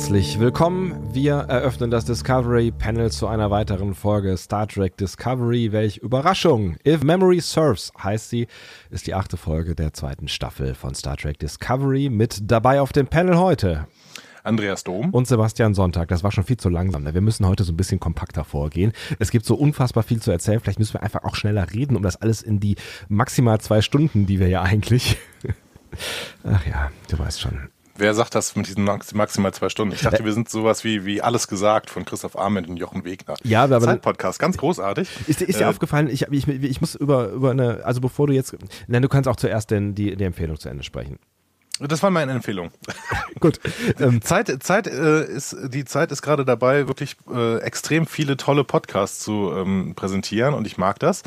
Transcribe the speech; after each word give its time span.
Herzlich 0.00 0.40
willkommen. 0.40 0.94
Wir 1.12 1.34
eröffnen 1.34 1.90
das 1.90 2.06
Discovery 2.06 2.70
Panel 2.70 3.12
zu 3.12 3.26
einer 3.26 3.50
weiteren 3.50 3.94
Folge 3.94 4.34
Star 4.38 4.66
Trek 4.66 4.96
Discovery. 4.96 5.72
Welch 5.72 5.98
Überraschung! 5.98 6.76
If 6.86 7.04
Memory 7.04 7.40
Serves 7.40 7.92
heißt 8.02 8.30
sie, 8.30 8.46
ist 8.88 9.06
die 9.06 9.12
achte 9.12 9.36
Folge 9.36 9.74
der 9.74 9.92
zweiten 9.92 10.26
Staffel 10.26 10.74
von 10.74 10.94
Star 10.94 11.18
Trek 11.18 11.38
Discovery. 11.38 12.08
Mit 12.08 12.50
dabei 12.50 12.80
auf 12.80 12.92
dem 12.92 13.08
Panel 13.08 13.36
heute 13.36 13.88
Andreas 14.42 14.84
Dom. 14.84 15.10
Und 15.10 15.28
Sebastian 15.28 15.74
Sonntag. 15.74 16.08
Das 16.08 16.24
war 16.24 16.32
schon 16.32 16.44
viel 16.44 16.56
zu 16.56 16.70
langsam. 16.70 17.04
Wir 17.04 17.20
müssen 17.20 17.46
heute 17.46 17.64
so 17.64 17.72
ein 17.74 17.76
bisschen 17.76 18.00
kompakter 18.00 18.44
vorgehen. 18.44 18.92
Es 19.18 19.30
gibt 19.30 19.44
so 19.44 19.54
unfassbar 19.54 20.02
viel 20.02 20.22
zu 20.22 20.30
erzählen. 20.30 20.60
Vielleicht 20.60 20.78
müssen 20.78 20.94
wir 20.94 21.02
einfach 21.02 21.24
auch 21.24 21.36
schneller 21.36 21.70
reden, 21.74 21.94
um 21.94 22.02
das 22.02 22.16
alles 22.16 22.40
in 22.40 22.58
die 22.58 22.76
maximal 23.10 23.60
zwei 23.60 23.82
Stunden, 23.82 24.24
die 24.24 24.40
wir 24.40 24.48
ja 24.48 24.62
eigentlich. 24.62 25.18
Ach 26.42 26.66
ja, 26.66 26.90
du 27.10 27.18
weißt 27.18 27.38
schon. 27.38 27.68
Wer 28.00 28.14
sagt 28.14 28.34
das 28.34 28.56
mit 28.56 28.66
diesen 28.66 28.84
maximal 28.84 29.52
zwei 29.52 29.68
Stunden? 29.68 29.94
Ich 29.94 30.00
dachte, 30.00 30.24
wir 30.24 30.32
sind 30.32 30.48
sowas 30.48 30.84
wie, 30.84 31.04
wie 31.04 31.20
alles 31.20 31.48
gesagt 31.48 31.90
von 31.90 32.06
Christoph 32.06 32.36
Ahmed 32.36 32.66
und 32.66 32.78
Jochen 32.78 33.04
Wegner. 33.04 33.34
Ja, 33.42 33.64
aber 33.64 33.78
Zeit-Podcast, 33.78 34.38
ganz 34.38 34.56
großartig. 34.56 35.08
Ist, 35.26 35.42
ist 35.42 35.60
dir 35.60 35.64
äh, 35.64 35.68
aufgefallen, 35.68 36.08
ich, 36.08 36.22
ich, 36.30 36.48
ich 36.48 36.80
muss 36.80 36.94
über, 36.94 37.28
über 37.28 37.50
eine, 37.50 37.84
also 37.84 38.00
bevor 38.00 38.26
du 38.26 38.32
jetzt, 38.32 38.56
nein, 38.86 39.02
du 39.02 39.08
kannst 39.08 39.28
auch 39.28 39.36
zuerst 39.36 39.70
denn 39.70 39.94
die, 39.94 40.16
die 40.16 40.24
Empfehlung 40.24 40.58
zu 40.58 40.70
Ende 40.70 40.82
sprechen. 40.82 41.18
Das 41.78 42.02
war 42.02 42.10
meine 42.10 42.32
Empfehlung. 42.32 42.70
Gut. 43.40 43.60
Ähm. 43.98 44.22
Zeit, 44.22 44.62
Zeit 44.62 44.86
äh, 44.86 45.24
ist 45.24 45.56
die 45.68 45.84
Zeit 45.84 46.10
ist 46.10 46.22
gerade 46.22 46.44
dabei, 46.44 46.88
wirklich 46.88 47.16
äh, 47.30 47.58
extrem 47.58 48.06
viele 48.06 48.36
tolle 48.36 48.64
Podcasts 48.64 49.20
zu 49.20 49.52
ähm, 49.54 49.94
präsentieren 49.94 50.54
und 50.54 50.66
ich 50.66 50.78
mag 50.78 50.98
das. 50.98 51.22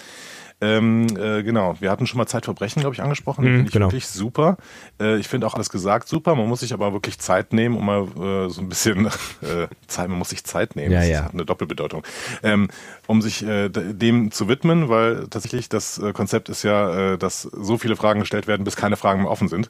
Ähm, 0.62 1.08
äh, 1.18 1.44
genau, 1.44 1.76
wir 1.80 1.92
hatten 1.92 2.08
schon 2.08 2.18
mal 2.18 2.28
Zeitverbrechen, 2.28 2.80
glaube 2.82 2.96
ich, 2.96 3.02
angesprochen. 3.02 3.44
Mhm, 3.44 3.48
finde 3.48 3.68
ich 3.68 3.74
genau. 3.74 3.88
wirklich 3.88 4.08
super. 4.08 4.58
Äh, 5.00 5.18
ich 5.18 5.28
finde 5.28 5.46
auch 5.48 5.56
alles 5.56 5.70
gesagt 5.70 6.08
super. 6.08 6.36
Man 6.36 6.48
muss 6.48 6.62
sich 6.62 6.74
aber 6.74 6.94
wirklich 6.94 7.20
Zeit 7.20 7.54
nehmen, 7.54 7.76
um 7.76 7.86
mal 7.86 8.04
äh, 8.04 8.50
so 8.50 8.62
ein 8.62 8.70
bisschen 8.70 9.08
äh, 9.42 9.68
Zeit, 9.88 10.10
man 10.10 10.18
muss 10.18 10.30
sich 10.30 10.44
Zeit 10.44 10.76
nehmen. 10.76 10.92
Ja, 10.92 11.00
das 11.00 11.10
ja. 11.10 11.24
hat 11.26 11.34
eine 11.34 11.46
Doppelbedeutung. 11.46 12.04
Ähm, 12.44 12.70
um 13.08 13.22
sich 13.22 13.46
äh, 13.46 13.70
dem 13.70 14.32
zu 14.32 14.48
widmen, 14.48 14.90
weil 14.90 15.28
tatsächlich 15.30 15.70
das 15.70 15.98
äh, 15.98 16.14
Konzept 16.14 16.50
ist 16.50 16.64
ja, 16.64 17.18
dass 17.18 17.42
so 17.42 17.78
viele 17.78 17.96
Fragen 17.96 18.20
gestellt 18.20 18.48
werden, 18.48 18.64
bis 18.64 18.76
keine 18.76 18.96
Fragen 18.96 19.24
mehr 19.24 19.32
offen 19.32 19.48
sind. 19.48 19.70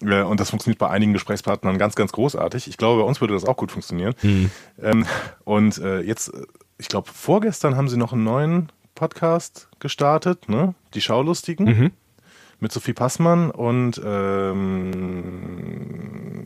Und 0.00 0.38
das 0.38 0.50
funktioniert 0.50 0.78
bei 0.78 0.88
einigen 0.88 1.12
Gesprächspartnern 1.12 1.76
ganz, 1.78 1.96
ganz 1.96 2.12
großartig. 2.12 2.68
Ich 2.68 2.76
glaube, 2.76 3.02
bei 3.02 3.08
uns 3.08 3.20
würde 3.20 3.34
das 3.34 3.44
auch 3.44 3.56
gut 3.56 3.72
funktionieren. 3.72 4.14
Mhm. 4.22 4.50
Ähm, 4.80 5.06
und 5.44 5.78
jetzt, 5.78 6.32
ich 6.78 6.88
glaube, 6.88 7.08
vorgestern 7.12 7.76
haben 7.76 7.88
sie 7.88 7.96
noch 7.96 8.12
einen 8.12 8.24
neuen 8.24 8.72
Podcast 8.98 9.68
gestartet, 9.78 10.48
ne? 10.48 10.74
Die 10.94 11.00
Schaulustigen. 11.00 11.66
Mhm. 11.66 11.90
Mit 12.60 12.72
Sophie 12.72 12.92
Passmann 12.92 13.52
und 13.52 14.00
ähm, 14.04 16.44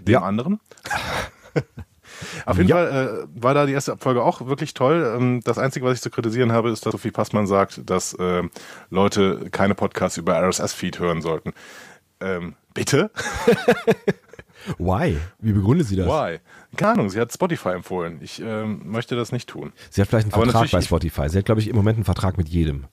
dem 0.00 0.12
Ja. 0.12 0.22
anderen. 0.22 0.58
Auf 2.46 2.56
jeden 2.56 2.68
Ja. 2.68 2.76
Fall 2.76 3.26
äh, 3.28 3.42
war 3.42 3.54
da 3.54 3.66
die 3.66 3.72
erste 3.72 3.96
Folge 3.96 4.22
auch 4.24 4.46
wirklich 4.46 4.74
toll. 4.74 5.14
Ähm, 5.16 5.40
das 5.44 5.58
Einzige, 5.58 5.86
was 5.86 5.94
ich 5.98 6.02
zu 6.02 6.10
kritisieren 6.10 6.50
habe, 6.52 6.70
ist, 6.70 6.84
dass 6.86 6.90
Sophie 6.92 7.12
Passmann 7.12 7.46
sagt, 7.46 7.88
dass 7.88 8.14
äh, 8.14 8.42
Leute 8.90 9.48
keine 9.50 9.74
Podcasts 9.76 10.18
über 10.18 10.34
RSS-Feed 10.40 10.98
hören 10.98 11.22
sollten. 11.22 11.52
Ähm, 12.20 12.54
bitte? 12.74 13.10
Why? 14.78 15.18
Wie 15.40 15.52
begründet 15.52 15.86
sie 15.86 15.96
das? 15.96 16.06
Why? 16.06 16.38
Keine 16.76 16.92
Ahnung, 16.92 17.10
sie 17.10 17.20
hat 17.20 17.32
Spotify 17.32 17.70
empfohlen. 17.70 18.18
Ich 18.20 18.40
ähm, 18.40 18.82
möchte 18.84 19.16
das 19.16 19.32
nicht 19.32 19.48
tun. 19.48 19.72
Sie 19.90 20.00
hat 20.00 20.08
vielleicht 20.08 20.26
einen 20.26 20.34
Aber 20.34 20.44
Vertrag 20.44 20.70
bei 20.70 20.80
Spotify. 20.80 21.28
Sie 21.28 21.38
hat, 21.38 21.44
glaube 21.44 21.60
ich, 21.60 21.68
im 21.68 21.76
Moment 21.76 21.96
einen 21.96 22.04
Vertrag 22.04 22.36
mit 22.36 22.48
jedem. 22.48 22.86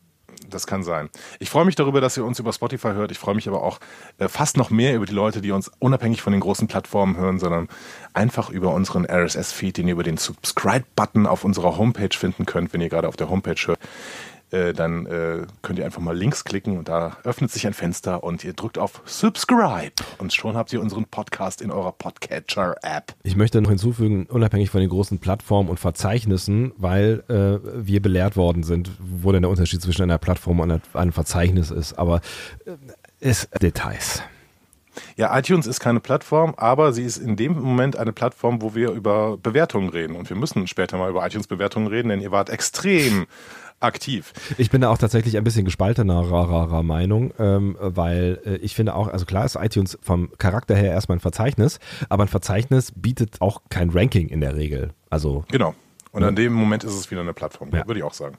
Das 0.50 0.68
kann 0.68 0.84
sein. 0.84 1.10
Ich 1.40 1.50
freue 1.50 1.66
mich 1.66 1.76
darüber, 1.76 2.02
dass 2.02 2.18
ihr 2.18 2.26
uns 2.26 2.40
über 2.40 2.52
Spotify 2.52 2.90
hört. 2.90 3.12
Ich 3.12 3.20
freue 3.20 3.36
mich 3.36 3.48
aber 3.48 3.64
auch 3.64 3.80
äh, 4.18 4.28
fast 4.28 4.58
noch 4.58 4.70
mehr 4.70 4.96
über 4.96 5.06
die 5.06 5.14
Leute, 5.14 5.42
die 5.42 5.52
uns 5.52 5.72
unabhängig 5.80 6.22
von 6.22 6.34
den 6.34 6.42
großen 6.42 6.68
Plattformen 6.68 7.16
hören, 7.18 7.40
sondern 7.40 7.70
einfach 8.14 8.50
über 8.50 8.74
unseren 8.74 9.06
RSS-Feed, 9.06 9.78
den 9.78 9.88
ihr 9.88 9.94
über 9.94 10.04
den 10.04 10.18
Subscribe-Button 10.18 11.26
auf 11.26 11.46
unserer 11.46 11.78
Homepage 11.78 12.16
finden 12.16 12.46
könnt. 12.46 12.74
Wenn 12.74 12.82
ihr 12.82 12.90
gerade 12.90 13.08
auf 13.08 13.16
der 13.16 13.30
Homepage 13.30 13.56
hört, 13.66 13.80
äh, 14.52 14.74
dann 14.74 15.06
äh, 15.06 15.46
könnt 15.62 15.80
ihr 15.80 15.86
einfach 15.86 16.02
mal 16.02 16.16
links 16.16 16.44
klicken 16.44 16.78
und 16.78 16.90
da 16.90 17.18
öffnet 17.24 17.52
sich 17.52 17.66
ein 17.68 17.74
Fenster 17.74 18.24
und 18.24 18.44
ihr 18.44 18.54
drückt 18.54 18.78
auf 18.78 19.02
Subscribe 19.06 19.94
und 20.18 20.34
schon 20.34 20.56
habt 20.56 20.72
ihr 20.74 20.82
unseren 20.82 21.06
Podcast 21.06 21.62
in 21.62 21.72
eurer 21.72 21.92
Podcatcher-App. 21.92 23.16
Ich 23.24 23.36
möchte 23.36 23.62
noch 23.62 23.70
hinzufügen, 23.70 24.26
unabhängig 24.28 24.70
von 24.70 24.82
den 24.82 24.90
großen 24.90 25.20
Plattformen 25.20 25.70
und 25.70 25.80
Verzeichnissen, 25.80 26.74
weil 26.78 27.24
äh, 27.30 27.86
wir 27.86 28.02
belehrt 28.02 28.36
worden 28.36 28.64
sind, 28.64 28.92
wo 29.00 29.32
denn 29.32 29.42
der 29.42 29.52
Unterschied 29.52 29.82
zwischen 29.82 30.04
einer 30.04 30.18
Plattform 30.18 30.60
und 30.60 30.82
einem 30.94 31.12
Verzeichnis 31.12 31.72
ist. 31.72 31.94
Aber 31.94 32.22
äh, 32.66 32.72
ist 33.20 33.50
Details. 33.62 34.22
Ja, 35.16 35.38
iTunes 35.38 35.68
ist 35.68 35.80
keine 35.80 36.00
Plattform, 36.00 36.54
aber 36.58 36.92
sie 36.92 37.04
ist 37.04 37.18
in 37.18 37.36
dem 37.36 37.54
Moment 37.54 37.96
eine 37.96 38.12
Plattform, 38.12 38.62
wo 38.62 38.76
wir 38.76 38.92
über 38.92 39.38
Bewertungen 39.38 39.90
reden. 39.90 40.16
Und 40.16 40.30
wir 40.30 40.36
müssen 40.36 40.68
später 40.68 40.98
mal 40.98 41.10
über 41.10 41.26
iTunes-Bewertungen 41.26 41.88
reden, 41.88 42.10
denn 42.10 42.22
ihr 42.22 42.32
wart 42.32 42.50
extrem 42.50 43.28
aktiv. 43.82 44.34
Ich 44.58 44.70
bin 44.70 44.82
da 44.82 44.90
auch 44.90 44.98
tatsächlich 44.98 45.38
ein 45.38 45.44
bisschen 45.44 45.66
gespaltener 45.66 46.84
Meinung, 46.84 47.34
ähm, 47.40 47.76
weil 47.80 48.40
äh, 48.46 48.56
ich 48.58 48.76
finde 48.76 48.96
auch, 48.96 49.08
also 49.08 49.26
klar 49.26 49.46
ist 49.46 49.56
iTunes 49.56 49.98
vom 50.02 50.30
Charakter 50.38 50.76
her 50.76 50.92
erstmal 50.92 51.18
ein 51.18 51.22
Verzeichnis, 51.22 51.80
aber 52.10 52.24
ein 52.24 52.30
Verzeichnis 52.30 52.92
bietet 52.96 53.42
auch 53.42 53.62
kein 53.70 53.90
Ranking 53.90 54.30
in 54.30 54.42
der 54.42 54.56
Regel. 54.56 54.92
Also 55.10 55.44
Genau. 55.52 55.76
Und 56.12 56.22
Ja. 56.24 56.28
an 56.28 56.36
dem 56.36 56.54
Moment 56.54 56.84
ist 56.84 56.94
es 56.94 57.10
wieder 57.10 57.22
eine 57.22 57.34
Plattform, 57.34 57.70
Ja. 57.74 57.88
würde 57.88 58.00
ich 58.00 58.04
auch 58.04 58.14
sagen. 58.14 58.38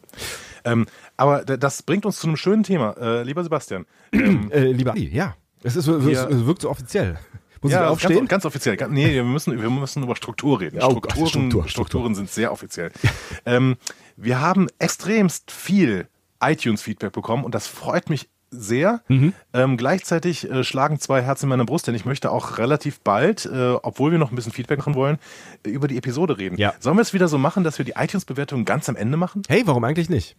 Ähm, 0.65 0.87
aber 1.17 1.43
das 1.45 1.83
bringt 1.83 2.05
uns 2.07 2.19
zu 2.19 2.27
einem 2.27 2.37
schönen 2.37 2.63
Thema. 2.63 2.95
Äh, 3.01 3.23
lieber 3.23 3.43
Sebastian. 3.43 3.87
Ähm, 4.13 4.51
äh, 4.53 4.71
lieber 4.73 4.93
Ali, 4.93 5.09
ja, 5.09 5.35
es, 5.63 5.75
ist, 5.77 5.87
es, 5.89 6.05
es 6.07 6.47
wirkt 6.47 6.63
so 6.63 6.71
offiziell. 6.71 7.19
Muss 7.63 7.71
ich 7.71 7.79
ja, 7.79 7.89
aufstehen? 7.89 8.17
Ganz, 8.19 8.29
ganz 8.29 8.45
offiziell. 8.45 8.77
Ganz- 8.77 8.93
Nee, 8.93 9.13
wir 9.15 9.23
müssen, 9.23 9.61
wir 9.61 9.71
müssen 9.71 10.03
über 10.03 10.17
Struktur 10.17 10.61
reden. 10.61 10.81
Oh 10.83 10.95
Gott, 10.95 11.13
Strukturen, 11.13 11.29
Struktur, 11.29 11.69
Strukturen 11.69 12.15
sind 12.17 12.29
sehr 12.29 12.51
offiziell. 12.53 12.91
ähm, 13.47 13.77
wir 14.17 14.41
haben 14.41 14.69
extremst 14.79 15.51
viel 15.51 16.09
iTunes-Feedback 16.41 17.13
bekommen 17.13 17.45
und 17.45 17.55
das 17.55 17.67
freut 17.67 18.11
mich 18.11 18.29
sehr. 18.53 19.01
Mhm. 19.09 19.33
Ähm, 19.53 19.77
gleichzeitig 19.77 20.49
äh, 20.49 20.63
schlagen 20.63 21.01
zwei 21.01 21.23
Herzen 21.23 21.47
in 21.47 21.51
meiner 21.51 21.65
Brust, 21.65 21.87
denn 21.87 21.95
ich 21.95 22.05
möchte 22.05 22.31
auch 22.31 22.59
relativ 22.59 23.01
bald, 23.01 23.47
äh, 23.47 23.73
obwohl 23.83 24.13
wir 24.13 24.19
noch 24.19 24.31
ein 24.31 24.37
bisschen 24.37 24.53
Feedback 24.53 24.79
machen 24.79 24.95
wollen, 24.95 25.19
äh, 25.67 25.71
über 25.71 25.89
die 25.89 25.97
Episode 25.97 26.39
reden. 26.39 26.59
Ja. 26.59 26.75
Sollen 26.79 26.97
wir 26.97 27.03
es 27.03 27.15
wieder 27.15 27.29
so 27.29 27.39
machen, 27.39 27.65
dass 27.65 27.79
wir 27.79 27.85
die 27.85 27.95
iTunes-Bewertung 27.97 28.65
ganz 28.65 28.89
am 28.89 28.97
Ende 28.97 29.17
machen? 29.17 29.43
Hey, 29.49 29.63
warum 29.65 29.83
eigentlich 29.85 30.11
nicht? 30.11 30.37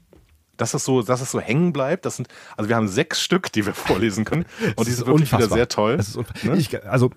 Dass 0.58 0.72
das 0.72 0.86
so, 0.86 1.02
dass 1.02 1.22
es 1.22 1.32
so 1.32 1.40
hängen 1.40 1.74
bleibt. 1.74 2.06
Das 2.06 2.18
sind, 2.18 2.28
also 2.56 2.70
wir 2.70 2.76
haben 2.76 2.88
sechs 2.88 3.22
Stück, 3.22 3.52
die 3.52 3.66
wir 3.66 3.74
vorlesen 3.74 4.24
können. 4.24 4.46
Und 4.76 4.86
die 4.86 4.92
ist 4.92 4.98
sind 4.98 5.08
wirklich 5.08 5.34
unfassbar. 5.34 5.40
wieder 5.40 5.56
sehr 5.56 5.68
toll. 5.68 6.00
Ne? 6.44 6.58
ich, 6.58 6.86
also, 6.86 7.10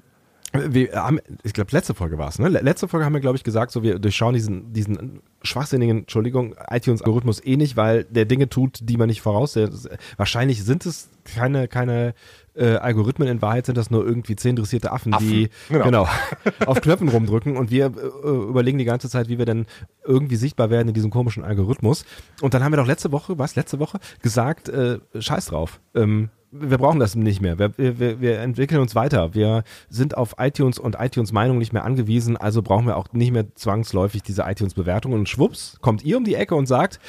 wir 0.52 0.92
haben, 0.94 1.18
ich 1.42 1.52
glaube, 1.52 1.70
letzte 1.72 1.92
Folge 1.94 2.18
war 2.18 2.28
es, 2.28 2.38
ne? 2.38 2.48
Le- 2.48 2.60
Letzte 2.60 2.88
Folge 2.88 3.04
haben 3.04 3.12
wir, 3.12 3.20
glaube 3.20 3.36
ich, 3.36 3.44
gesagt, 3.44 3.72
so 3.72 3.82
wir 3.82 3.98
durchschauen 3.98 4.32
diesen, 4.34 4.72
diesen 4.72 5.20
schwachsinnigen, 5.42 5.98
Entschuldigung, 6.00 6.54
iTunes-Algorithmus 6.70 7.44
eh 7.44 7.56
nicht, 7.56 7.76
weil 7.76 8.04
der 8.04 8.24
Dinge 8.24 8.48
tut, 8.48 8.78
die 8.82 8.96
man 8.96 9.08
nicht 9.08 9.20
voraussieht. 9.22 9.68
Das- 9.72 9.88
Wahrscheinlich 10.16 10.64
sind 10.64 10.86
es 10.86 11.10
keine, 11.24 11.68
keine 11.68 12.14
äh, 12.54 12.76
Algorithmen, 12.76 13.28
in 13.28 13.42
Wahrheit 13.42 13.66
sind 13.66 13.76
das 13.76 13.90
nur 13.90 14.06
irgendwie 14.06 14.34
zehn 14.36 14.56
dressierte 14.56 14.92
Affen, 14.92 15.12
die 15.18 15.50
Affen, 15.68 15.84
genau. 15.84 15.84
genau. 15.84 16.08
auf 16.66 16.80
Knöpfen 16.80 17.08
rumdrücken 17.08 17.56
und 17.58 17.70
wir 17.70 17.86
äh, 17.86 18.28
überlegen 18.28 18.78
die 18.78 18.84
ganze 18.86 19.10
Zeit, 19.10 19.28
wie 19.28 19.36
wir 19.38 19.44
denn 19.44 19.66
irgendwie 20.06 20.36
sichtbar 20.36 20.70
werden 20.70 20.88
in 20.88 20.94
diesem 20.94 21.10
komischen 21.10 21.44
Algorithmus. 21.44 22.06
Und 22.40 22.54
dann 22.54 22.64
haben 22.64 22.72
wir 22.72 22.76
doch 22.78 22.86
letzte 22.86 23.12
Woche, 23.12 23.38
was, 23.38 23.56
letzte 23.56 23.78
Woche, 23.78 23.98
gesagt, 24.22 24.68
äh, 24.70 25.00
scheiß 25.18 25.46
drauf. 25.46 25.80
Ähm, 25.94 26.30
wir 26.60 26.78
brauchen 26.78 26.98
das 27.00 27.14
nicht 27.14 27.41
mehr. 27.41 27.58
Wir, 27.58 27.72
wir, 27.76 28.20
wir 28.20 28.41
entwickeln 28.41 28.80
uns 28.80 28.94
weiter. 28.94 29.34
Wir 29.34 29.64
sind 29.88 30.16
auf 30.16 30.36
iTunes 30.38 30.78
und 30.78 30.97
iTunes 30.98 31.32
Meinung 31.32 31.58
nicht 31.58 31.72
mehr 31.72 31.84
angewiesen, 31.84 32.36
also 32.36 32.62
brauchen 32.62 32.86
wir 32.86 32.97
auch 32.97 33.12
nicht 33.12 33.32
mehr 33.32 33.54
zwangsläufig 33.54 34.22
diese 34.22 34.42
iTunes 34.42 34.74
Bewertung. 34.74 35.12
Und 35.12 35.28
schwupps, 35.28 35.78
kommt 35.80 36.04
ihr 36.04 36.16
um 36.16 36.24
die 36.24 36.34
Ecke 36.34 36.54
und 36.54 36.66
sagt, 36.66 37.00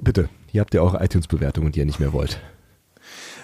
bitte, 0.00 0.28
hier 0.46 0.60
habt 0.60 0.74
ihr 0.74 0.82
eure 0.82 1.04
iTunes 1.04 1.26
Bewertungen, 1.26 1.72
die 1.72 1.80
ihr 1.80 1.86
nicht 1.86 2.00
mehr 2.00 2.12
wollt. 2.12 2.40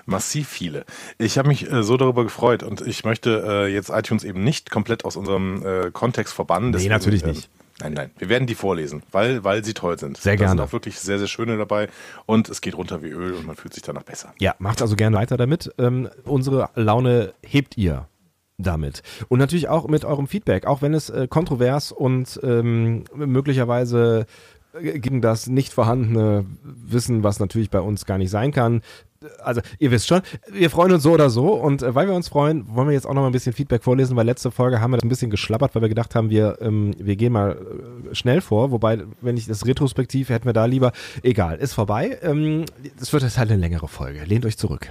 Massiv 0.06 0.48
viele. 0.48 0.84
Ich 1.16 1.38
habe 1.38 1.48
mich 1.48 1.70
äh, 1.70 1.82
so 1.82 1.96
darüber 1.96 2.24
gefreut 2.24 2.62
und 2.62 2.82
ich 2.82 3.04
möchte 3.04 3.42
äh, 3.46 3.72
jetzt 3.72 3.88
iTunes 3.88 4.22
eben 4.24 4.44
nicht 4.44 4.70
komplett 4.70 5.04
aus 5.04 5.16
unserem 5.16 5.64
äh, 5.64 5.90
Kontext 5.90 6.34
verbannen. 6.34 6.70
Nee, 6.70 6.88
natürlich 6.88 7.24
nicht. 7.24 7.48
Nein, 7.80 7.92
nein, 7.94 8.10
wir 8.18 8.28
werden 8.28 8.46
die 8.46 8.54
vorlesen, 8.54 9.02
weil, 9.10 9.42
weil 9.42 9.64
sie 9.64 9.74
toll 9.74 9.98
sind. 9.98 10.16
Sehr 10.16 10.34
Da 10.34 10.36
gerne. 10.36 10.50
sind 10.50 10.60
auch 10.60 10.72
wirklich 10.72 11.00
sehr, 11.00 11.18
sehr 11.18 11.26
schöne 11.26 11.56
dabei 11.58 11.88
und 12.24 12.48
es 12.48 12.60
geht 12.60 12.76
runter 12.76 13.02
wie 13.02 13.08
Öl 13.08 13.34
und 13.34 13.46
man 13.46 13.56
fühlt 13.56 13.74
sich 13.74 13.82
danach 13.82 14.04
besser. 14.04 14.32
Ja, 14.38 14.54
macht 14.60 14.80
also 14.80 14.94
gerne 14.94 15.16
weiter 15.16 15.36
damit. 15.36 15.72
Ähm, 15.78 16.08
unsere 16.24 16.70
Laune 16.76 17.34
hebt 17.42 17.76
ihr 17.76 18.06
damit. 18.58 19.02
Und 19.28 19.40
natürlich 19.40 19.68
auch 19.68 19.88
mit 19.88 20.04
eurem 20.04 20.28
Feedback, 20.28 20.66
auch 20.66 20.82
wenn 20.82 20.94
es 20.94 21.10
äh, 21.10 21.26
kontrovers 21.28 21.90
und 21.90 22.38
ähm, 22.44 23.04
möglicherweise 23.14 24.26
äh, 24.80 25.00
gegen 25.00 25.20
das 25.20 25.48
nicht 25.48 25.72
vorhandene 25.72 26.46
Wissen, 26.62 27.24
was 27.24 27.40
natürlich 27.40 27.70
bei 27.70 27.80
uns 27.80 28.06
gar 28.06 28.18
nicht 28.18 28.30
sein 28.30 28.52
kann. 28.52 28.82
Also 29.42 29.60
ihr 29.78 29.90
wisst 29.90 30.08
schon, 30.08 30.22
wir 30.50 30.70
freuen 30.70 30.92
uns 30.92 31.02
so 31.02 31.12
oder 31.12 31.30
so 31.30 31.54
und 31.54 31.82
äh, 31.82 31.94
weil 31.94 32.06
wir 32.06 32.14
uns 32.14 32.28
freuen, 32.28 32.64
wollen 32.74 32.88
wir 32.88 32.94
jetzt 32.94 33.06
auch 33.06 33.14
noch 33.14 33.22
mal 33.22 33.28
ein 33.28 33.32
bisschen 33.32 33.52
Feedback 33.52 33.82
vorlesen, 33.82 34.16
weil 34.16 34.26
letzte 34.26 34.50
Folge 34.50 34.80
haben 34.80 34.92
wir 34.92 34.98
das 34.98 35.04
ein 35.04 35.08
bisschen 35.08 35.30
geschlappert, 35.30 35.74
weil 35.74 35.82
wir 35.82 35.88
gedacht 35.88 36.14
haben, 36.14 36.30
wir, 36.30 36.58
ähm, 36.60 36.94
wir 36.98 37.16
gehen 37.16 37.32
mal 37.32 37.52
äh, 38.10 38.14
schnell 38.14 38.40
vor, 38.40 38.70
wobei, 38.70 39.02
wenn 39.20 39.36
ich 39.36 39.46
das 39.46 39.66
retrospektiv, 39.66 40.28
hätten 40.28 40.46
wir 40.46 40.52
da 40.52 40.64
lieber, 40.64 40.92
egal, 41.22 41.58
ist 41.58 41.74
vorbei. 41.74 42.18
Ähm, 42.22 42.64
das 42.98 43.12
wird 43.12 43.22
jetzt 43.22 43.38
halt 43.38 43.50
eine 43.50 43.60
längere 43.60 43.88
Folge, 43.88 44.24
lehnt 44.24 44.46
euch 44.46 44.58
zurück. 44.58 44.90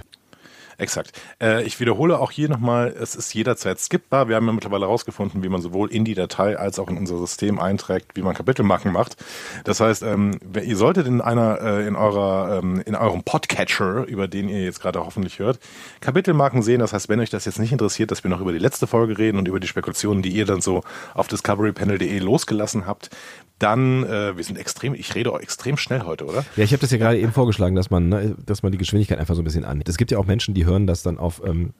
Exakt. 0.78 1.12
Äh, 1.40 1.64
ich 1.64 1.80
wiederhole 1.80 2.18
auch 2.18 2.30
hier 2.30 2.48
nochmal, 2.48 2.88
es 2.88 3.14
ist 3.14 3.32
jederzeit 3.34 3.78
skippbar. 3.78 4.28
Wir 4.28 4.36
haben 4.36 4.46
ja 4.46 4.52
mittlerweile 4.52 4.86
herausgefunden, 4.86 5.42
wie 5.42 5.48
man 5.48 5.62
sowohl 5.62 5.90
in 5.92 6.04
die 6.04 6.14
Datei 6.14 6.58
als 6.58 6.78
auch 6.78 6.88
in 6.88 6.96
unser 6.96 7.18
System 7.18 7.58
einträgt, 7.58 8.12
wie 8.14 8.22
man 8.22 8.34
Kapitelmarken 8.34 8.92
macht. 8.92 9.16
Das 9.64 9.80
heißt, 9.80 10.02
ähm, 10.02 10.38
ihr 10.62 10.76
solltet 10.76 11.06
in 11.06 11.20
einer, 11.20 11.60
äh, 11.60 11.86
in 11.86 11.96
eurer, 11.96 12.58
ähm, 12.58 12.82
in 12.84 12.94
eurem 12.94 13.22
Podcatcher, 13.22 14.04
über 14.06 14.28
den 14.28 14.48
ihr 14.48 14.64
jetzt 14.64 14.80
gerade 14.80 15.04
hoffentlich 15.04 15.38
hört, 15.38 15.58
Kapitelmarken 16.00 16.62
sehen. 16.62 16.80
Das 16.80 16.92
heißt, 16.92 17.08
wenn 17.08 17.20
euch 17.20 17.30
das 17.30 17.44
jetzt 17.44 17.58
nicht 17.58 17.72
interessiert, 17.72 18.10
dass 18.10 18.24
wir 18.24 18.30
noch 18.30 18.40
über 18.40 18.52
die 18.52 18.58
letzte 18.58 18.86
Folge 18.86 19.18
reden 19.18 19.38
und 19.38 19.48
über 19.48 19.60
die 19.60 19.68
Spekulationen, 19.68 20.22
die 20.22 20.30
ihr 20.30 20.46
dann 20.46 20.60
so 20.60 20.82
auf 21.14 21.28
discoverypanel.de 21.28 22.18
losgelassen 22.18 22.86
habt, 22.86 23.10
dann, 23.58 24.04
äh, 24.04 24.36
wir 24.36 24.44
sind 24.44 24.58
extrem, 24.58 24.94
ich 24.94 25.14
rede 25.14 25.32
auch 25.32 25.40
extrem 25.40 25.76
schnell 25.76 26.02
heute, 26.02 26.26
oder? 26.26 26.44
Ja, 26.56 26.64
ich 26.64 26.72
habe 26.72 26.80
das 26.80 26.90
ja 26.90 26.98
gerade 26.98 27.18
eben 27.18 27.32
vorgeschlagen, 27.32 27.76
dass 27.76 27.90
man, 27.90 28.08
ne, 28.08 28.36
dass 28.44 28.62
man 28.62 28.72
die 28.72 28.78
Geschwindigkeit 28.78 29.18
einfach 29.18 29.34
so 29.34 29.42
ein 29.42 29.44
bisschen 29.44 29.64
annimmt. 29.64 29.88
Es 29.88 29.96
gibt 29.96 30.10
ja 30.10 30.18
auch 30.18 30.26
Menschen, 30.26 30.54
die 30.54 30.66
hören 30.66 30.86
das 30.86 31.02
dann 31.02 31.18
auf 31.18 31.40
ähm, 31.44 31.72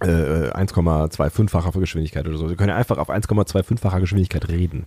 äh, 0.00 0.06
1,25-facher 0.06 1.78
Geschwindigkeit 1.80 2.26
oder 2.26 2.36
so. 2.36 2.48
Sie 2.48 2.56
können 2.56 2.70
ja 2.70 2.76
einfach 2.76 2.98
auf 2.98 3.10
1,25-facher 3.10 4.00
Geschwindigkeit 4.00 4.48
reden. 4.48 4.86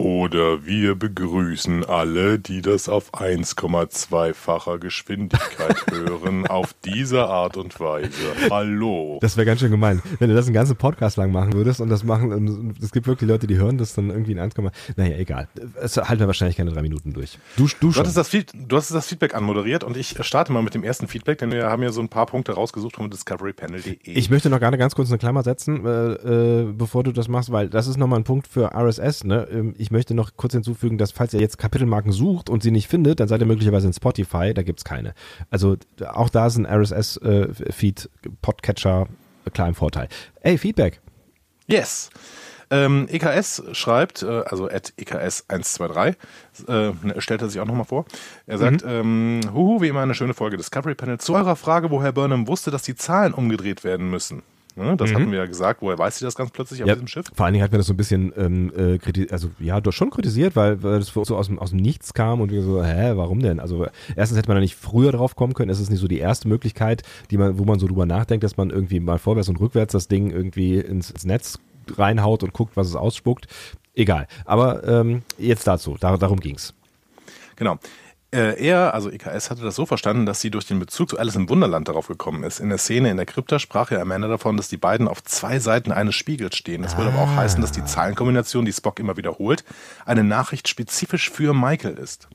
Oder 0.00 0.64
wir 0.64 0.94
begrüßen 0.94 1.84
alle, 1.84 2.38
die 2.38 2.62
das 2.62 2.88
auf 2.88 3.12
1,2-facher 3.12 4.78
Geschwindigkeit 4.78 5.76
hören, 5.90 6.46
auf 6.46 6.74
diese 6.86 7.26
Art 7.26 7.58
und 7.58 7.78
Weise. 7.80 8.10
Hallo. 8.50 9.18
Das 9.20 9.36
wäre 9.36 9.44
ganz 9.44 9.60
schön 9.60 9.70
gemein, 9.70 10.00
wenn 10.18 10.30
du 10.30 10.34
das 10.34 10.46
einen 10.46 10.54
ganzen 10.54 10.76
Podcast 10.76 11.18
lang 11.18 11.32
machen 11.32 11.52
würdest 11.52 11.82
und 11.82 11.90
das 11.90 12.02
machen, 12.02 12.74
es 12.82 12.92
gibt 12.92 13.08
wirklich 13.08 13.28
Leute, 13.28 13.46
die 13.46 13.58
hören 13.58 13.76
das 13.76 13.92
dann 13.92 14.08
irgendwie 14.08 14.32
in 14.32 14.38
1, 14.38 14.54
naja, 14.96 15.18
egal. 15.18 15.48
Es 15.78 15.98
halten 15.98 16.20
wir 16.20 16.26
wahrscheinlich 16.28 16.56
keine 16.56 16.70
drei 16.70 16.80
Minuten 16.80 17.12
durch. 17.12 17.36
Du, 17.58 17.68
du, 17.78 17.92
du, 17.92 18.00
hast 18.00 18.16
das, 18.16 18.30
du 18.30 18.76
hast 18.76 18.90
das 18.94 19.06
Feedback 19.06 19.34
anmoderiert 19.34 19.84
und 19.84 19.98
ich 19.98 20.16
starte 20.22 20.50
mal 20.50 20.62
mit 20.62 20.72
dem 20.72 20.82
ersten 20.82 21.08
Feedback, 21.08 21.36
denn 21.36 21.52
wir 21.52 21.66
haben 21.66 21.82
ja 21.82 21.92
so 21.92 22.00
ein 22.00 22.08
paar 22.08 22.24
Punkte 22.24 22.52
rausgesucht 22.52 22.96
vom 22.96 23.10
discoverypanel.de. 23.10 23.98
Ich 24.02 24.30
möchte 24.30 24.48
noch 24.48 24.60
gerne 24.60 24.78
ganz 24.78 24.94
kurz 24.94 25.10
eine 25.10 25.18
Klammer 25.18 25.42
setzen, 25.42 25.84
äh, 25.84 26.12
äh, 26.12 26.72
bevor 26.72 27.04
du 27.04 27.12
das 27.12 27.28
machst, 27.28 27.52
weil 27.52 27.68
das 27.68 27.86
ist 27.86 27.98
nochmal 27.98 28.20
ein 28.20 28.24
Punkt 28.24 28.48
für 28.48 28.74
RSS. 28.74 29.24
Ne? 29.24 29.46
Ähm, 29.52 29.74
ich 29.76 29.89
ich 29.90 29.92
möchte 29.92 30.14
noch 30.14 30.36
kurz 30.36 30.52
hinzufügen, 30.52 30.98
dass 30.98 31.10
falls 31.10 31.34
ihr 31.34 31.40
jetzt 31.40 31.58
Kapitelmarken 31.58 32.12
sucht 32.12 32.48
und 32.48 32.62
sie 32.62 32.70
nicht 32.70 32.86
findet, 32.86 33.18
dann 33.18 33.26
seid 33.26 33.40
ihr 33.40 33.46
möglicherweise 33.46 33.88
in 33.88 33.92
Spotify, 33.92 34.54
da 34.54 34.62
gibt 34.62 34.78
es 34.78 34.84
keine. 34.84 35.14
Also 35.50 35.76
auch 36.12 36.28
da 36.28 36.46
ist 36.46 36.58
ein 36.58 36.64
RSS-Feed, 36.64 38.08
äh, 38.24 38.28
Podcatcher, 38.40 39.08
klar 39.52 39.66
im 39.66 39.74
Vorteil. 39.74 40.06
Ey, 40.42 40.58
Feedback. 40.58 41.00
Yes. 41.66 42.10
Ähm, 42.70 43.08
EKS 43.10 43.64
schreibt, 43.72 44.22
äh, 44.22 44.42
also 44.46 44.70
at 44.70 44.92
EKS123, 44.96 46.14
äh, 46.68 47.20
stellt 47.20 47.42
er 47.42 47.48
sich 47.48 47.60
auch 47.60 47.66
nochmal 47.66 47.84
vor. 47.84 48.04
Er 48.46 48.58
sagt, 48.58 48.84
mhm. 48.84 48.90
ähm, 48.90 49.40
huhu, 49.52 49.80
wie 49.80 49.88
immer 49.88 50.02
eine 50.02 50.14
schöne 50.14 50.34
Folge 50.34 50.56
Discovery 50.56 50.94
Panel. 50.94 51.18
Zu 51.18 51.34
eurer 51.34 51.56
Frage, 51.56 51.90
woher 51.90 52.12
Burnham 52.12 52.46
wusste, 52.46 52.70
dass 52.70 52.82
die 52.82 52.94
Zahlen 52.94 53.34
umgedreht 53.34 53.82
werden 53.82 54.08
müssen. 54.08 54.44
Ne? 54.76 54.96
Das 54.96 55.10
mhm. 55.10 55.14
hatten 55.14 55.30
wir 55.32 55.38
ja 55.38 55.46
gesagt. 55.46 55.82
Woher 55.82 55.98
weiß 55.98 56.18
sie 56.18 56.24
das 56.24 56.34
ganz 56.34 56.50
plötzlich 56.50 56.82
auf 56.82 56.88
ja, 56.88 56.94
diesem 56.94 57.08
Schiff? 57.08 57.26
Vor 57.34 57.44
allen 57.44 57.52
Dingen 57.52 57.64
hat 57.64 57.72
mir 57.72 57.78
das 57.78 57.86
so 57.86 57.92
ein 57.92 57.96
bisschen 57.96 58.32
ähm, 58.36 58.72
äh, 58.76 58.98
kritisiert, 58.98 59.32
also 59.32 59.50
ja, 59.58 59.80
doch 59.80 59.92
schon 59.92 60.10
kritisiert, 60.10 60.56
weil, 60.56 60.82
weil 60.82 60.98
das 60.98 61.08
so 61.08 61.36
aus 61.36 61.46
dem, 61.46 61.58
aus 61.58 61.70
dem 61.70 61.78
Nichts 61.78 62.14
kam 62.14 62.40
und 62.40 62.50
wir 62.50 62.62
so, 62.62 62.82
hä, 62.84 63.12
warum 63.14 63.40
denn? 63.40 63.60
Also 63.60 63.86
erstens 64.16 64.38
hätte 64.38 64.48
man 64.48 64.56
da 64.56 64.60
nicht 64.60 64.76
früher 64.76 65.12
drauf 65.12 65.36
kommen 65.36 65.54
können. 65.54 65.70
Es 65.70 65.80
ist 65.80 65.90
nicht 65.90 66.00
so 66.00 66.08
die 66.08 66.18
erste 66.18 66.48
Möglichkeit, 66.48 67.02
die 67.30 67.38
man, 67.38 67.58
wo 67.58 67.64
man 67.64 67.78
so 67.78 67.86
drüber 67.86 68.06
nachdenkt, 68.06 68.44
dass 68.44 68.56
man 68.56 68.70
irgendwie 68.70 69.00
mal 69.00 69.18
vorwärts 69.18 69.48
und 69.48 69.60
rückwärts 69.60 69.92
das 69.92 70.08
Ding 70.08 70.30
irgendwie 70.30 70.78
ins, 70.78 71.10
ins 71.10 71.24
Netz 71.24 71.58
reinhaut 71.96 72.42
und 72.42 72.52
guckt, 72.52 72.76
was 72.76 72.86
es 72.88 72.96
ausspuckt. 72.96 73.46
Egal. 73.94 74.26
Aber 74.44 74.86
ähm, 74.86 75.22
jetzt 75.38 75.66
dazu, 75.66 75.96
da, 75.98 76.16
darum 76.16 76.40
ging's. 76.40 76.74
Genau. 77.56 77.78
Äh, 78.32 78.64
er, 78.64 78.94
also 78.94 79.10
EKS, 79.10 79.50
hatte 79.50 79.62
das 79.62 79.74
so 79.74 79.86
verstanden, 79.86 80.24
dass 80.24 80.40
sie 80.40 80.50
durch 80.50 80.66
den 80.66 80.78
Bezug 80.78 81.10
zu 81.10 81.18
Alice 81.18 81.34
im 81.34 81.48
Wunderland 81.48 81.88
darauf 81.88 82.06
gekommen 82.06 82.44
ist. 82.44 82.60
In 82.60 82.68
der 82.68 82.78
Szene 82.78 83.10
in 83.10 83.16
der 83.16 83.26
Krypta 83.26 83.58
sprach 83.58 83.90
ja 83.90 84.00
Amanda 84.00 84.28
davon, 84.28 84.56
dass 84.56 84.68
die 84.68 84.76
beiden 84.76 85.08
auf 85.08 85.24
zwei 85.24 85.58
Seiten 85.58 85.90
eines 85.90 86.14
Spiegels 86.14 86.56
stehen. 86.56 86.82
Das 86.82 86.94
ah. 86.94 86.98
würde 86.98 87.12
aber 87.12 87.22
auch 87.22 87.36
heißen, 87.36 87.60
dass 87.60 87.72
die 87.72 87.84
Zahlenkombination, 87.84 88.64
die 88.64 88.72
Spock 88.72 89.00
immer 89.00 89.16
wiederholt, 89.16 89.64
eine 90.06 90.22
Nachricht 90.22 90.68
spezifisch 90.68 91.28
für 91.30 91.54
Michael 91.54 91.94
ist. 91.94 92.28